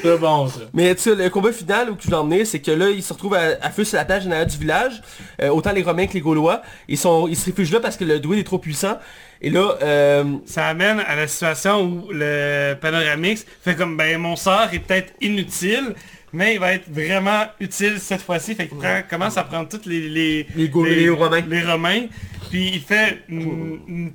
C'est 0.00 0.16
bon 0.18 0.48
ça. 0.48 0.60
Mais 0.72 0.94
tu 0.94 1.02
sais, 1.02 1.14
le 1.14 1.28
combat 1.28 1.52
final 1.52 1.90
où 1.90 1.96
je 2.00 2.08
l'ai 2.08 2.14
emmené, 2.14 2.44
c'est 2.46 2.60
que 2.60 2.70
là, 2.70 2.88
ils 2.88 3.02
se 3.02 3.12
retrouvent 3.12 3.34
à, 3.34 3.58
à 3.60 3.70
feu 3.70 3.84
sur 3.84 3.98
la 3.98 4.04
plage 4.06 4.26
en 4.26 4.30
arrière 4.30 4.46
du 4.46 4.56
village. 4.56 5.02
Euh, 5.42 5.48
autant 5.50 5.72
les 5.72 5.82
Romains 5.82 6.06
que 6.06 6.14
les 6.14 6.20
Gaulois. 6.20 6.62
Ils, 6.88 6.96
sont, 6.98 7.28
ils 7.28 7.36
se 7.36 7.44
réfugient 7.46 7.74
là 7.74 7.80
parce 7.80 7.96
que 7.98 8.04
le 8.04 8.20
druide 8.20 8.40
est 8.40 8.44
trop 8.44 8.58
puissant. 8.58 8.98
Et 9.46 9.50
là, 9.50 9.76
euh, 9.82 10.24
Ça 10.46 10.66
amène 10.68 11.00
à 11.00 11.14
la 11.16 11.26
situation 11.28 11.82
où 11.82 12.08
le 12.10 12.74
panoramix 12.80 13.44
fait 13.62 13.74
comme 13.76 13.94
ben 13.96 14.16
mon 14.18 14.36
sort 14.36 14.68
est 14.72 14.78
peut-être 14.78 15.12
inutile, 15.20 15.94
mais 16.32 16.54
il 16.54 16.60
va 16.60 16.72
être 16.72 16.88
vraiment 16.90 17.42
utile 17.60 17.96
cette 17.98 18.22
fois-ci. 18.22 18.54
Fait 18.54 18.66
qu'il 18.68 18.78
prend- 18.78 19.02
commence 19.08 19.36
à 19.36 19.44
prendre 19.44 19.68
toutes 19.68 19.84
les 19.86 20.08
les, 20.08 20.46
Les 20.56 20.68
Romains. 21.10 21.42
les 21.46 21.62
Romains, 21.62 22.06
puis 22.50 22.70
il 22.74 22.80
fait 22.80 23.18
une- 23.28 23.80
une- 23.86 24.12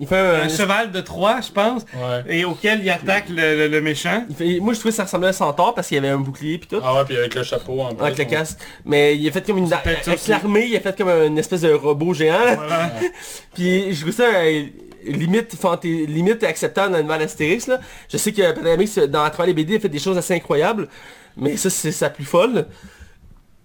il 0.00 0.06
fait 0.06 0.16
un... 0.18 0.42
un 0.42 0.48
cheval 0.48 0.90
de 0.92 1.00
Troie, 1.00 1.40
je 1.46 1.50
pense, 1.52 1.82
Ouais. 1.94 2.24
et 2.28 2.44
auquel 2.44 2.80
il 2.82 2.90
attaque 2.90 3.28
le, 3.28 3.56
le- 3.56 3.68
le 3.68 3.80
méchant. 3.80 4.24
il 4.30 4.36
fait- 4.36 4.60
moi, 4.60 4.72
je 4.74 4.78
trouvais 4.78 4.90
que 4.92 4.96
ça 4.96 5.04
ressemblait 5.04 5.28
à 5.28 5.30
un 5.30 5.32
centaure 5.32 5.74
parce 5.74 5.88
qu'il 5.88 5.96
y 5.96 5.98
avait 5.98 6.08
un 6.08 6.18
bouclier 6.18 6.58
puis 6.58 6.68
tout. 6.68 6.80
Ah 6.84 6.94
ouais 6.94 7.04
puis 7.04 7.16
avec 7.16 7.34
le 7.34 7.42
chapeau 7.42 7.80
en 7.80 7.94
plus. 7.94 8.04
Avec 8.04 8.18
le 8.18 8.24
casque. 8.24 8.58
Mais 8.84 9.16
il 9.16 9.26
a 9.28 9.32
fait 9.32 9.44
comme 9.46 9.58
une... 9.58 9.72
Avec 9.72 10.26
l'armée, 10.28 10.66
il 10.68 10.76
a 10.76 10.80
fait 10.80 10.96
comme 10.96 11.08
une 11.08 11.38
espèce 11.38 11.62
de 11.62 11.72
robot 11.72 12.14
géant. 12.14 12.54
Voilà. 12.56 12.92
Puis 13.54 13.92
je 13.94 14.00
trouve 14.02 14.12
ça 14.14 14.24
euh, 14.24 14.64
limite, 15.04 15.54
fanté- 15.60 16.06
limite 16.06 16.44
acceptable 16.44 16.92
dans 16.92 16.98
le 16.98 17.04
mal 17.04 17.20
Astérix. 17.22 17.66
Là. 17.66 17.80
Je 18.10 18.16
sais 18.16 18.32
que 18.32 18.52
Panaramix, 18.52 18.98
dans 18.98 19.22
à 19.24 19.30
travers 19.30 19.46
les 19.46 19.54
BD, 19.54 19.74
il 19.74 19.76
a 19.76 19.80
fait 19.80 19.88
des 19.88 19.98
choses 19.98 20.16
assez 20.18 20.34
incroyables. 20.34 20.88
Mais 21.36 21.56
ça, 21.56 21.70
c'est 21.70 21.92
sa 21.92 22.10
plus 22.10 22.24
folle. 22.24 22.66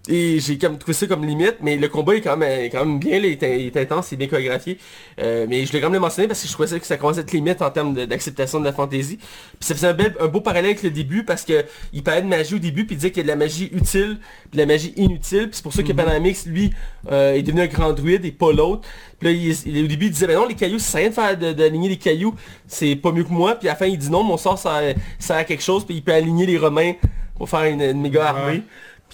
Et 0.06 0.38
j'ai 0.38 0.58
comme 0.58 0.76
trouvé 0.76 0.92
ça 0.92 1.06
comme 1.06 1.24
limite, 1.24 1.56
mais 1.62 1.76
le 1.78 1.88
combat 1.88 2.14
est 2.14 2.20
quand 2.20 2.36
même, 2.36 2.64
est 2.64 2.68
quand 2.68 2.84
même 2.84 2.98
bien, 2.98 3.18
là, 3.20 3.26
il, 3.26 3.42
est, 3.42 3.58
il 3.60 3.66
est 3.68 3.76
intense, 3.78 4.12
bien 4.12 4.28
chorégraphié. 4.28 4.76
Euh, 5.18 5.46
mais 5.48 5.64
je 5.64 5.72
l'ai 5.72 5.80
quand 5.80 5.88
même 5.88 6.02
mentionné 6.02 6.28
parce 6.28 6.42
que 6.42 6.46
je 6.46 6.52
trouvais 6.52 6.68
ça 6.68 6.78
que 6.78 6.84
ça 6.84 6.98
commence 6.98 7.16
à 7.16 7.22
être 7.22 7.32
limite 7.32 7.62
en 7.62 7.70
termes 7.70 7.94
d'acceptation 7.94 8.60
de, 8.60 8.66
la 8.66 8.74
fantaisie. 8.74 9.16
Puis 9.16 9.26
ça 9.60 9.74
faisait 9.74 9.86
un, 9.86 9.94
bel, 9.94 10.14
un 10.20 10.26
beau 10.26 10.42
parallèle 10.42 10.66
avec 10.72 10.82
le 10.82 10.90
début 10.90 11.24
parce 11.24 11.42
que 11.42 11.64
il 11.94 12.02
parlait 12.02 12.20
de 12.20 12.26
magie 12.26 12.56
au 12.56 12.58
début 12.58 12.84
puis 12.84 12.96
il 12.96 12.98
disait 12.98 13.12
qu'il 13.12 13.18
y 13.18 13.20
a 13.20 13.24
de 13.24 13.28
la 13.28 13.36
magie 13.36 13.70
utile 13.72 14.18
puis 14.50 14.50
de 14.52 14.58
la 14.58 14.66
magie 14.66 14.92
inutile. 14.96 15.44
Puis 15.44 15.52
c'est 15.54 15.62
pour 15.62 15.72
ça 15.72 15.82
que 15.82 15.92
Panamix, 15.94 16.44
lui, 16.44 16.70
euh, 17.10 17.32
est 17.32 17.42
devenu 17.42 17.62
un 17.62 17.66
grand 17.66 17.94
druide 17.94 18.26
et 18.26 18.32
pas 18.32 18.52
l'autre. 18.52 18.86
Puis 19.18 19.28
là, 19.28 19.34
il, 19.34 19.56
il- 19.74 19.84
au 19.84 19.88
début, 19.88 20.06
il 20.06 20.10
disait, 20.12 20.26
ben 20.26 20.36
non, 20.38 20.46
les 20.46 20.54
cailloux, 20.54 20.78
ça 20.78 20.98
sert 20.98 20.98
à 20.98 21.00
rien 21.00 21.08
de 21.08 21.14
faire 21.14 21.38
de- 21.38 21.52
d'aligner 21.58 21.88
les 21.88 21.96
cailloux, 21.96 22.34
c'est 22.66 22.94
pas 22.96 23.10
mieux 23.10 23.24
que 23.24 23.32
moi. 23.32 23.54
Puis 23.54 23.68
à 23.68 23.72
la 23.72 23.76
fin, 23.76 23.86
il 23.86 23.96
dit 23.96 24.10
non, 24.10 24.22
mon 24.22 24.36
sort, 24.36 24.58
ça, 24.58 24.82
ça 25.18 25.36
a 25.36 25.44
quelque 25.44 25.62
chose, 25.62 25.86
puis 25.86 25.94
il 25.96 26.02
peut 26.02 26.12
aligner 26.12 26.44
les 26.44 26.58
Romains 26.58 26.92
pour 27.36 27.48
faire 27.48 27.64
une, 27.64 27.80
une 27.80 28.00
méga 28.02 28.26
armée. 28.28 28.62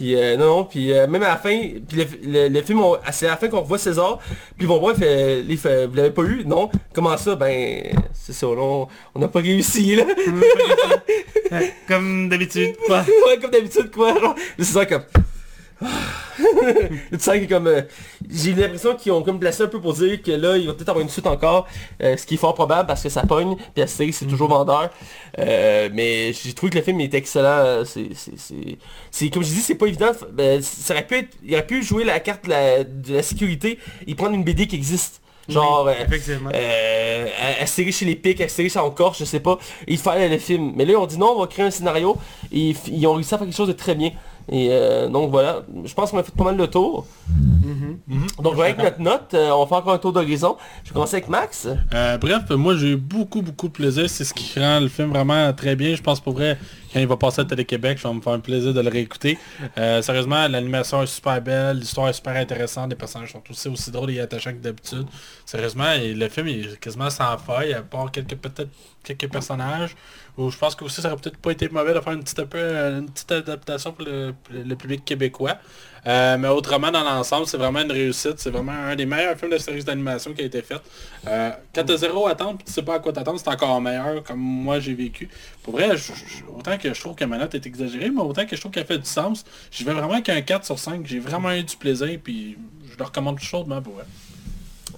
Puis 0.01 0.14
euh, 0.16 0.35
non, 0.39 0.47
non, 0.47 0.64
puis 0.64 0.94
euh, 0.94 1.06
même 1.06 1.22
à 1.24 1.28
la 1.28 1.36
fin, 1.36 1.51
puis 1.86 1.98
le, 1.98 2.06
le- 2.24 2.48
le 2.48 2.62
film, 2.62 2.81
c'est 3.12 3.27
à 3.27 3.32
la 3.32 3.36
fin 3.36 3.48
qu'on 3.48 3.60
revoit 3.60 3.77
César, 3.77 4.18
puis 4.56 4.66
voir, 4.66 4.81
il 4.94 4.98
fait, 4.98 5.43
fait, 5.59 5.86
vous 5.86 5.94
l'avez 5.94 6.10
pas 6.10 6.22
eu 6.22 6.43
Non? 6.47 6.70
Comment 6.94 7.18
ça? 7.18 7.35
Ben, 7.36 7.82
c'est 8.14 8.32
ça, 8.32 8.47
on 8.47 8.89
n'a 9.18 9.28
pas 9.28 9.40
réussi, 9.40 9.97
là. 9.97 10.05
Euh, 11.52 11.60
Comme 11.86 12.31
d'habitude. 12.31 12.77
quoi. 12.86 13.01
ouais, 13.27 13.39
comme 13.43 13.51
d'habitude, 13.51 13.90
quoi. 13.90 14.18
Genre, 14.18 14.35
ça 14.60 14.86
comme... 14.86 15.02
tu 17.12 17.19
sens 17.19 17.36
que 17.36 17.44
comme... 17.48 17.66
euh, 17.66 17.82
J'ai 18.31 18.52
l'impression 18.55 18.94
qu'ils 18.97 19.12
ont 19.12 19.23
comme 19.23 19.39
placé 19.40 19.62
un 19.62 19.66
peu 19.69 19.81
pour 19.81 19.94
dire 19.94 20.23
que 20.23 20.31
là, 20.32 20.57
il 20.57 20.66
va 20.66 20.74
peut-être 20.74 20.89
avoir 20.90 21.02
une 21.02 21.09
suite 21.11 21.27
encore, 21.27 21.66
euh, 22.02 22.16
ce 22.16 22.27
qui 22.27 22.35
est 22.35 22.36
fort 22.39 22.55
probable 22.55 22.86
parce 22.86 23.02
que 23.02 23.09
ça 23.09 23.23
pogne, 23.23 23.57
puis 23.74 23.86
série 23.89 24.12
c'est 24.12 24.27
toujours 24.27 24.48
vendeur. 24.48 24.90
Euh, 25.39 25.89
mais 25.93 26.32
j'ai 26.32 26.52
trouvé 26.52 26.70
que 26.70 26.78
le 26.78 26.85
film 26.85 27.01
est 27.01 27.15
excellent. 27.15 27.82
C'est, 27.85 28.09
c'est, 28.15 28.32
c'est, 28.36 28.78
c'est- 29.11 29.31
comme 29.31 29.43
je 29.43 29.48
dis, 29.48 29.61
c'est 29.61 29.74
pas 29.74 29.86
évident. 29.86 30.12
Ben, 30.32 30.61
ça 30.62 30.94
aurait 30.94 31.07
pu 31.07 31.16
être, 31.16 31.31
il 31.44 31.55
aurait 31.55 31.66
pu 31.66 31.82
jouer 31.82 32.05
la 32.05 32.20
carte 32.20 32.44
de 32.44 32.51
la, 32.51 32.85
de 32.85 33.15
la 33.15 33.23
sécurité 33.23 33.78
et 34.07 34.15
prendre 34.15 34.35
une 34.35 34.44
BD 34.44 34.66
qui 34.66 34.77
existe. 34.77 35.20
Genre, 35.48 35.85
Oui, 35.86 35.93
effectivement. 36.01 36.51
euh, 36.55 37.27
chez 37.66 38.05
les 38.05 38.15
pics, 38.15 38.43
chez 38.48 38.77
en 38.78 38.90
Corse, 38.90 39.19
je 39.19 39.24
sais 39.24 39.40
pas, 39.40 39.59
et 39.89 39.97
faire 39.97 40.28
le 40.31 40.39
film. 40.39 40.73
Mais 40.77 40.85
là, 40.85 40.98
on 40.98 41.07
dit 41.07 41.19
non, 41.19 41.32
on 41.36 41.40
va 41.40 41.47
créer 41.48 41.65
un 41.65 41.70
scénario, 41.70 42.16
et 42.52 42.70
ils, 42.70 42.77
ils 42.89 43.07
ont 43.07 43.15
réussi 43.15 43.35
à 43.35 43.39
faire 43.39 43.47
quelque 43.47 43.57
chose 43.57 43.69
de 43.69 43.73
très 43.73 43.94
bien. 43.94 44.11
Et 44.48 44.68
euh, 44.70 45.08
donc 45.08 45.30
voilà, 45.30 45.62
je 45.84 45.94
pense 45.94 46.10
qu'on 46.10 46.18
a 46.18 46.22
fait 46.22 46.34
pas 46.34 46.44
mal 46.44 46.56
de 46.56 46.66
tour. 46.66 47.06
Donc, 48.42 48.58
avec 48.58 48.78
notre 48.78 49.00
note, 49.00 49.34
euh, 49.34 49.50
on 49.50 49.60
va 49.60 49.66
faire 49.66 49.78
encore 49.78 49.92
un 49.92 49.98
tour 49.98 50.12
d'horizon. 50.12 50.56
Je 50.82 50.90
vais 50.90 50.94
commencer 50.94 51.16
avec 51.16 51.28
Max. 51.28 51.68
Euh, 51.94 52.18
bref, 52.18 52.50
moi 52.50 52.76
j'ai 52.76 52.92
eu 52.92 52.96
beaucoup 52.96 53.42
beaucoup 53.42 53.68
de 53.68 53.72
plaisir. 53.72 54.08
C'est 54.08 54.24
ce 54.24 54.34
qui 54.34 54.58
rend 54.58 54.80
le 54.80 54.88
film 54.88 55.10
vraiment 55.10 55.52
très 55.52 55.76
bien. 55.76 55.94
Je 55.94 56.02
pense 56.02 56.20
pour 56.20 56.32
vrai, 56.32 56.58
quand 56.92 57.00
il 57.00 57.06
va 57.06 57.16
passer 57.16 57.42
à 57.42 57.44
Télé-Québec, 57.44 57.98
je 57.98 58.08
vais 58.08 58.14
me 58.14 58.20
faire 58.20 58.32
un 58.32 58.40
plaisir 58.40 58.74
de 58.74 58.80
le 58.80 58.88
réécouter. 58.88 59.38
Euh, 59.78 60.02
sérieusement, 60.02 60.48
l'animation 60.48 61.02
est 61.02 61.06
super 61.06 61.40
belle, 61.40 61.78
l'histoire 61.78 62.08
est 62.08 62.12
super 62.12 62.36
intéressante, 62.36 62.90
les 62.90 62.96
personnages 62.96 63.32
sont 63.32 63.42
aussi 63.50 63.68
aussi 63.68 63.90
drôles 63.90 64.10
et 64.10 64.20
attachants 64.20 64.52
que 64.52 64.58
d'habitude. 64.58 65.06
Sérieusement, 65.44 65.92
le 65.98 66.28
film 66.28 66.48
est 66.48 66.80
quasiment 66.80 67.10
sans 67.10 67.38
faille, 67.38 67.74
à 67.74 67.82
part 67.82 68.10
quelques 68.10 68.36
quelques 69.02 69.30
personnages. 69.30 69.94
Je 70.38 70.56
pense 70.56 70.74
que 70.74 70.84
aussi 70.84 71.02
ça 71.02 71.08
aurait 71.08 71.20
peut-être 71.20 71.36
pas 71.36 71.50
été 71.50 71.68
mauvais 71.68 71.92
de 71.92 72.00
faire 72.00 72.12
une 72.12 72.22
petite, 72.22 72.44
peu, 72.44 72.58
une 72.58 73.10
petite 73.10 73.32
adaptation 73.32 73.92
pour 73.92 74.06
le, 74.06 74.34
le 74.50 74.74
public 74.74 75.04
québécois. 75.04 75.58
Euh, 76.06 76.39
mais 76.39 76.48
autrement, 76.48 76.90
dans 76.90 77.02
l'ensemble, 77.05 77.47
c'est 77.47 77.56
vraiment 77.56 77.81
une 77.81 77.93
réussite. 77.93 78.39
C'est 78.39 78.51
vraiment 78.51 78.72
un 78.72 78.97
des 78.97 79.06
meilleurs 79.06 79.36
films 79.36 79.52
de 79.52 79.59
série 79.59 79.85
d'animation 79.85 80.32
qui 80.32 80.43
a 80.43 80.44
été 80.44 80.62
fait. 80.62 80.81
Euh, 81.27 81.51
quand 81.74 81.85
t'as 81.85 81.97
zéro 81.97 82.27
attente, 82.27 82.64
tu 82.64 82.72
sais 82.72 82.82
pas 82.82 82.94
à 82.94 82.98
quoi 82.98 83.12
t'attendre, 83.12 83.39
c'est 83.39 83.48
encore 83.48 83.81
meilleur, 83.81 84.22
comme 84.22 84.39
moi 84.39 84.81
j'ai 84.81 84.94
vécu. 84.94 85.28
Pour 85.62 85.74
vrai, 85.74 85.90
autant 86.56 86.78
que 86.78 86.93
je 86.94 87.01
trouve 87.01 87.14
que 87.14 87.24
ma 87.24 87.39
note 87.39 87.55
est 87.55 87.66
exagérée, 87.66 88.10
mais 88.10 88.22
autant 88.22 88.47
que 88.47 88.56
je 88.56 88.60
trouve 88.60 88.72
qu'elle 88.72 88.86
fait 88.86 88.98
du 88.98 89.09
sens, 89.09 89.44
j'y 89.70 89.85
vais 89.85 89.93
vraiment 89.93 90.20
qu'un 90.22 90.40
4 90.40 90.64
sur 90.64 90.78
5. 90.78 91.06
J'ai 91.06 91.18
vraiment 91.18 91.52
eu 91.52 91.62
du 91.62 91.77
plaisir, 91.77 92.18
puis 92.22 92.56
je 92.90 92.97
le 92.98 93.05
recommande 93.05 93.39
chaudement 93.39 93.82
pour 93.82 93.94
vrai. 93.94 94.05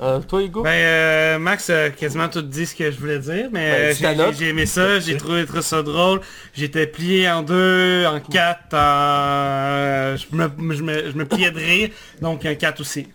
Euh, 0.00 0.20
toi, 0.20 0.42
Hugo? 0.42 0.62
Ben, 0.62 0.70
euh, 0.70 1.38
Max 1.38 1.70
a 1.70 1.90
quasiment 1.90 2.28
tout 2.28 2.42
dit 2.42 2.66
ce 2.66 2.74
que 2.74 2.90
je 2.90 2.98
voulais 2.98 3.18
dire, 3.18 3.48
mais 3.52 3.70
Ben, 3.70 3.80
euh, 3.80 3.94
j'ai- 4.32 4.38
j'ai 4.38 4.48
aimé 4.48 4.66
ça, 4.66 4.98
j'ai 4.98 5.16
trouvé, 5.16 5.44
ça 5.60 5.82
drôle. 5.82 6.20
J'étais 6.54 6.86
plié 6.86 7.28
en 7.30 7.42
deux, 7.42 8.04
en 8.06 8.18
quatre, 8.20 8.74
en... 8.74 10.16
je, 10.16 10.26
me, 10.36 10.74
je, 10.74 10.82
me, 10.82 11.10
je 11.10 11.16
me 11.16 11.24
pliais 11.24 11.50
de 11.50 11.58
rire, 11.58 11.90
donc 12.20 12.44
un 12.46 12.54
4 12.54 12.80
aussi. 12.80 13.06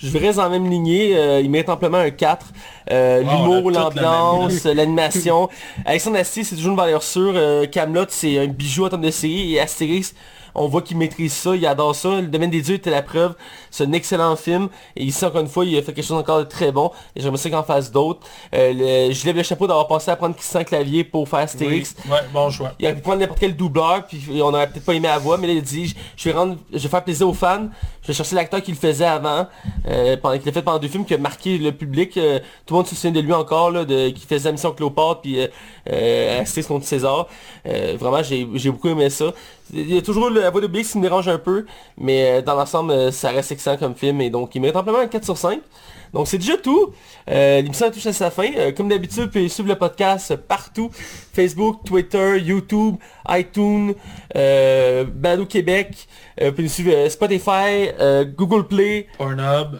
Je 0.00 0.16
reste 0.16 0.36
dans 0.36 0.44
la 0.44 0.48
même 0.50 0.70
lignée. 0.70 1.16
euh, 1.18 1.40
il 1.40 1.50
mérite 1.50 1.68
amplement 1.68 1.98
un 1.98 2.10
4. 2.10 2.46
Euh, 2.90 3.22
Wow, 3.22 3.28
on 3.28 3.30
a 3.30 3.32
L'humour, 3.56 3.70
l'ambiance, 3.72 4.64
l'animation. 4.64 5.48
Alexandre 5.84 6.18
Astier, 6.18 6.44
c'est 6.44 6.54
toujours 6.54 6.70
une 6.70 6.76
valeur 6.78 7.02
sûre. 7.02 7.32
Euh, 7.34 7.66
Camelot, 7.66 8.04
c'est 8.08 8.38
un 8.38 8.46
bijou 8.46 8.84
en 8.86 8.88
termes 8.90 9.02
de 9.02 9.10
série. 9.10 9.54
Et 9.56 9.60
Astérix, 9.60 10.14
on 10.58 10.68
voit 10.68 10.82
qu'il 10.82 10.96
maîtrise 10.96 11.32
ça, 11.32 11.54
il 11.54 11.66
adore 11.66 11.94
ça. 11.94 12.20
Le 12.20 12.26
domaine 12.26 12.50
des 12.50 12.60
dieux 12.60 12.74
était 12.74 12.90
la 12.90 13.02
preuve. 13.02 13.34
C'est 13.70 13.84
un 13.84 13.92
excellent 13.92 14.36
film. 14.36 14.68
Et 14.96 15.04
ici, 15.04 15.24
encore 15.24 15.40
une 15.40 15.48
fois, 15.48 15.64
il 15.64 15.76
a 15.78 15.82
fait 15.82 15.92
quelque 15.92 16.04
chose 16.04 16.18
encore 16.18 16.40
de 16.40 16.44
très 16.44 16.72
bon. 16.72 16.90
Et 17.14 17.20
j'aimerais 17.20 17.38
ça 17.38 17.48
qu'il 17.48 17.58
en 17.58 17.62
fasse 17.62 17.90
d'autres. 17.90 18.20
Euh, 18.54 19.12
je 19.12 19.26
lève 19.26 19.36
le 19.36 19.42
chapeau 19.42 19.66
d'avoir 19.66 19.86
passé 19.86 20.10
à 20.10 20.16
prendre 20.16 20.34
Christian 20.34 20.64
Clavier 20.64 21.04
pour 21.04 21.28
faire 21.28 21.40
Astérix. 21.40 21.94
Ouais, 22.08 22.18
bon 22.32 22.50
choix. 22.50 22.72
Il 22.78 22.86
aurait 22.86 22.94
pu 22.96 23.02
prendre 23.02 23.20
n'importe 23.20 23.40
quel 23.40 23.56
doubleur, 23.56 24.06
puis 24.06 24.20
on 24.42 24.48
aurait 24.48 24.68
peut-être 24.68 24.84
pas 24.84 24.94
aimé 24.94 25.08
la 25.08 25.18
voix, 25.18 25.38
mais 25.38 25.46
là 25.46 25.52
il 25.54 25.58
a 25.58 25.62
dit, 25.62 25.94
je, 26.16 26.24
vais 26.28 26.34
rendre, 26.34 26.56
je 26.72 26.78
vais 26.78 26.88
faire 26.88 27.04
plaisir 27.04 27.28
aux 27.28 27.34
fans, 27.34 27.68
je 28.02 28.08
vais 28.08 28.14
chercher 28.14 28.36
l'acteur 28.36 28.62
qui 28.62 28.70
le 28.70 28.76
faisait 28.76 29.04
avant, 29.04 29.46
euh, 29.86 30.16
pendant 30.16 30.36
qu'il 30.36 30.46
l'a 30.46 30.52
fait 30.52 30.62
pendant 30.62 30.78
deux 30.78 30.88
films, 30.88 31.04
qui 31.04 31.14
a 31.14 31.18
marqué 31.18 31.58
le 31.58 31.72
public. 31.72 32.16
euh, 32.16 32.38
tout 32.66 32.74
le 32.74 32.78
monde 32.78 32.86
se 32.86 32.94
souvient 32.94 33.12
de 33.12 33.20
lui 33.20 33.32
encore, 33.32 33.70
là, 33.70 33.84
de, 33.84 34.10
qui 34.10 34.26
faisait 34.26 34.48
la 34.48 34.52
mission 34.52 34.72
Cléopâtre, 34.72 35.20
puis 35.22 35.38
euh, 35.90 36.40
Astérix 36.40 36.68
contre 36.68 36.86
César. 36.86 37.26
Vraiment, 37.64 38.22
j'ai 38.22 38.46
j'ai 38.54 38.70
beaucoup 38.70 38.88
aimé 38.88 39.10
ça. 39.10 39.32
Il 39.72 39.92
y 39.92 39.98
a 39.98 40.02
toujours 40.02 40.30
la 40.30 40.50
voix 40.50 40.60
de 40.60 40.66
Bix 40.66 40.92
qui 40.92 40.98
me 40.98 41.02
dérange 41.02 41.28
un 41.28 41.38
peu, 41.38 41.66
mais 41.98 42.38
euh, 42.38 42.42
dans 42.42 42.54
l'ensemble, 42.54 42.92
euh, 42.92 43.10
ça 43.10 43.30
reste 43.30 43.52
excellent 43.52 43.76
comme 43.76 43.94
film, 43.94 44.20
et 44.20 44.30
donc 44.30 44.54
il 44.54 44.60
mérite 44.60 44.76
amplement 44.76 45.00
un 45.00 45.06
4 45.06 45.24
sur 45.24 45.36
5. 45.36 45.60
Donc 46.12 46.28
c'est 46.28 46.38
déjà 46.38 46.56
tout. 46.56 46.92
Euh, 47.30 47.60
L'émission 47.60 47.90
touche 47.90 48.06
à 48.06 48.12
sa 48.12 48.30
fin. 48.30 48.48
Euh, 48.56 48.72
comme 48.72 48.88
d'habitude, 48.88 49.24
vous 49.24 49.28
pouvez 49.28 49.48
suivre 49.48 49.68
le 49.68 49.74
podcast 49.76 50.34
partout. 50.36 50.90
Facebook, 51.34 51.84
Twitter, 51.84 52.38
YouTube, 52.40 52.96
iTunes, 53.28 53.94
euh, 54.36 55.04
Balado 55.04 55.46
Québec. 55.46 56.08
Euh, 56.40 56.46
vous 56.46 56.50
pouvez 56.52 56.62
nous 56.64 56.68
suivre 56.68 56.92
euh, 56.94 57.08
Spotify, 57.08 57.90
Google 58.36 58.66
Play, 58.66 59.06
Pornhub. 59.18 59.78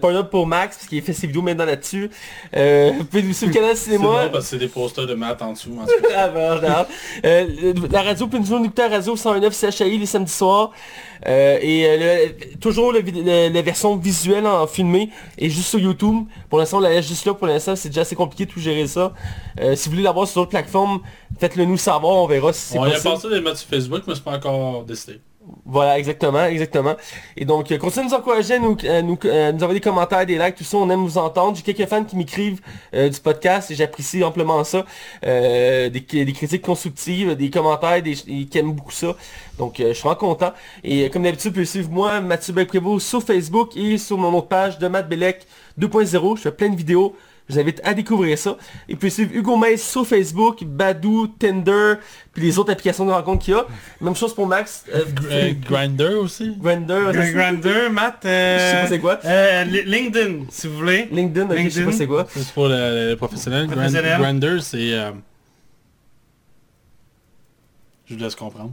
Pornhub 0.00 0.28
pour 0.30 0.46
Max, 0.46 0.76
parce 0.76 0.88
qu'il 0.88 1.00
fait 1.02 1.12
ses 1.12 1.26
vidéos 1.26 1.42
maintenant 1.42 1.64
là-dessus. 1.64 2.10
Vous 2.52 3.04
pouvez 3.04 3.22
nous 3.22 3.32
suivre 3.32 3.52
le 3.52 3.58
canal 3.58 3.76
c'est 3.76 3.84
Cinéma. 3.92 4.04
drôle 4.04 4.30
parce 4.32 4.44
que 4.44 4.50
c'est 4.50 4.58
des 4.58 4.68
posters 4.68 5.06
de 5.06 5.14
maths 5.14 5.40
en 5.42 5.52
dessous. 5.52 5.76
En. 5.80 5.86
Ah, 6.14 6.28
ben, 6.28 6.86
la 7.92 8.02
radio, 8.02 8.26
peut 8.26 8.38
nous 8.38 8.54
écouter 8.64 8.82
à 8.82 8.88
radio 8.88 9.14
109 9.14 9.70
CHI 9.70 9.98
les 9.98 10.06
samedis 10.06 10.32
soirs. 10.32 10.72
Euh, 11.26 11.58
et 11.60 11.84
euh, 11.86 11.96
le- 12.28 12.56
toujours 12.58 12.92
le 12.92 13.00
vid- 13.00 13.24
le- 13.24 13.48
la 13.52 13.62
version 13.62 13.96
visuelle 13.96 14.46
en 14.46 14.66
filmé 14.66 15.10
et 15.36 15.50
juste 15.50 15.68
sur 15.68 15.78
YouTube. 15.80 16.24
Pour 16.48 16.58
l'instant, 16.58 16.76
on 16.78 16.80
la 16.80 16.90
laisse 16.90 17.08
juste 17.08 17.24
là. 17.26 17.34
Pour 17.34 17.46
l'instant, 17.46 17.74
c'est 17.76 17.88
déjà 17.88 18.02
assez 18.02 18.14
compliqué 18.16 18.46
de 18.46 18.50
tout 18.50 18.60
gérer 18.60 18.86
ça. 18.86 19.12
Euh, 19.60 19.74
si 19.74 19.88
vous 19.88 19.92
voulez 19.92 20.04
l'avoir 20.04 20.28
sur 20.28 20.40
d'autres 20.42 20.50
plateformes, 20.50 21.00
faites-le 21.40 21.64
nous 21.64 21.76
savoir. 21.76 22.14
On 22.16 22.26
verra 22.26 22.52
si 22.52 22.60
c'est 22.60 22.78
On 22.78 22.84
y 22.86 22.88
a 22.88 22.92
possible. 22.92 23.14
pensé 23.14 23.28
de 23.28 23.34
les 23.34 23.40
mettre 23.40 23.58
sur 23.58 23.68
Facebook, 23.68 24.02
mais 24.06 24.14
c'est 24.14 24.24
pas 24.24 24.36
encore 24.36 24.84
décidé. 24.84 25.20
Voilà, 25.64 25.98
exactement, 25.98 26.44
exactement. 26.44 26.94
Et 27.36 27.44
donc, 27.44 27.70
euh, 27.70 27.78
continuez 27.78 28.06
de 28.06 28.10
nous 28.10 28.16
encourager 28.16 28.54
à 28.54 28.58
nous, 28.58 28.76
à 28.88 29.02
nous, 29.02 29.18
à 29.24 29.52
nous 29.52 29.62
envoyer 29.62 29.80
des 29.80 29.80
commentaires, 29.80 30.24
des 30.26 30.38
likes, 30.38 30.56
tout 30.56 30.64
ça, 30.64 30.76
on 30.76 30.88
aime 30.90 31.04
vous 31.04 31.18
entendre. 31.18 31.56
J'ai 31.56 31.62
quelques 31.62 31.88
fans 31.88 32.04
qui 32.04 32.16
m'écrivent 32.16 32.60
euh, 32.94 33.08
du 33.08 33.20
podcast 33.20 33.70
et 33.70 33.74
j'apprécie 33.74 34.22
amplement 34.24 34.64
ça. 34.64 34.84
Euh, 35.24 35.88
des, 35.90 36.02
critiques 36.32 36.62
constructives, 36.62 37.34
des 37.36 37.50
commentaires, 37.50 38.02
des, 38.02 38.14
qui 38.14 38.58
aiment 38.58 38.72
beaucoup 38.72 38.92
ça. 38.92 39.16
Donc, 39.58 39.80
euh, 39.80 39.88
je 39.88 39.94
suis 39.94 40.02
vraiment 40.02 40.16
content. 40.18 40.52
Et 40.84 41.04
euh, 41.04 41.08
comme 41.08 41.24
d'habitude, 41.24 41.50
vous 41.50 41.54
pouvez 41.54 41.66
suivre 41.66 41.90
moi, 41.90 42.20
Mathieu 42.20 42.52
Belprévost, 42.52 43.06
sur 43.06 43.22
Facebook 43.22 43.76
et 43.76 43.98
sur 43.98 44.16
mon 44.16 44.32
autre 44.36 44.48
page 44.48 44.78
de 44.78 44.88
Matt 44.88 45.08
Bellec 45.08 45.46
2.0. 45.78 46.36
Je 46.36 46.42
fais 46.42 46.52
plein 46.52 46.68
de 46.70 46.76
vidéos. 46.76 47.14
Je 47.48 47.54
vous 47.54 47.60
invite 47.60 47.80
à 47.82 47.94
découvrir 47.94 48.36
ça. 48.38 48.56
Et 48.90 48.96
puis 48.96 49.10
suivre 49.10 49.30
Hugo 49.34 49.56
Mays 49.56 49.78
sur 49.78 50.06
Facebook, 50.06 50.64
Badou, 50.64 51.28
Tinder, 51.38 51.94
puis 52.32 52.42
les 52.42 52.58
autres 52.58 52.70
applications 52.72 53.06
de 53.06 53.10
rencontre 53.10 53.42
qu'il 53.44 53.54
y 53.54 53.56
a. 53.56 53.64
Même 54.02 54.14
chose 54.14 54.34
pour 54.34 54.46
Max. 54.46 54.84
Euh, 54.94 55.04
Euh, 55.30 55.52
Grinder 55.66 56.14
aussi. 56.20 56.54
C'est- 56.54 56.60
Grander, 56.60 57.88
Matt, 57.90 58.18
je 58.24 58.28
euh, 58.28 58.58
sais 58.70 58.80
pas 58.82 58.86
c'est 58.88 58.98
quoi. 59.00 59.18
euh, 59.24 59.64
Li- 59.64 59.84
LinkedIn, 59.84 60.44
si 60.50 60.66
vous 60.68 60.76
voulez. 60.76 61.08
LinkedIn, 61.10 61.46
ok, 61.46 61.52
je 61.52 61.56
sais 61.56 61.62
LinkedIn. 61.62 61.84
pas 61.86 61.92
c'est 61.92 62.06
quoi. 62.06 62.26
C'est 62.28 62.52
pour 62.52 62.68
le, 62.68 63.10
le 63.10 63.16
professionnel. 63.16 63.66
Grind- 63.66 63.72
Professionnel. 63.76 64.20
Grinder, 64.20 64.58
c'est... 64.60 64.92
euh, 64.92 65.10
Je 68.06 68.14
vous 68.14 68.20
laisse 68.20 68.34
comprendre. 68.34 68.72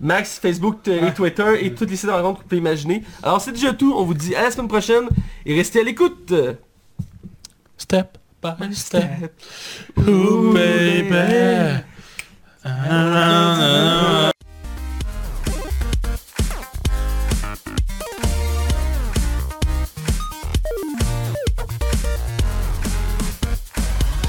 Max, 0.00 0.38
Facebook 0.38 0.86
et 0.88 1.12
Twitter 1.14 1.64
et 1.64 1.74
toutes 1.74 1.88
les 1.90 1.96
sites 1.96 2.06
de 2.08 2.12
rencontre 2.12 2.38
que 2.38 2.42
vous 2.42 2.48
pouvez 2.48 2.60
imaginer. 2.60 3.02
Alors 3.22 3.40
c'est 3.40 3.52
déjà 3.52 3.72
tout, 3.72 3.94
on 3.96 4.04
vous 4.04 4.14
dit 4.14 4.34
à 4.34 4.42
la 4.42 4.50
semaine 4.50 4.68
prochaine 4.68 5.04
et 5.46 5.54
restez 5.56 5.80
à 5.80 5.82
l'écoute. 5.84 6.32
Step 7.86 8.18
by 8.40 8.70
step. 8.72 9.30
Ooh, 9.96 10.52
baby. 10.52 11.86
Ah, 12.64 12.82
ah, 12.82 13.12
ah, 13.14 14.26
ah. 14.26 14.35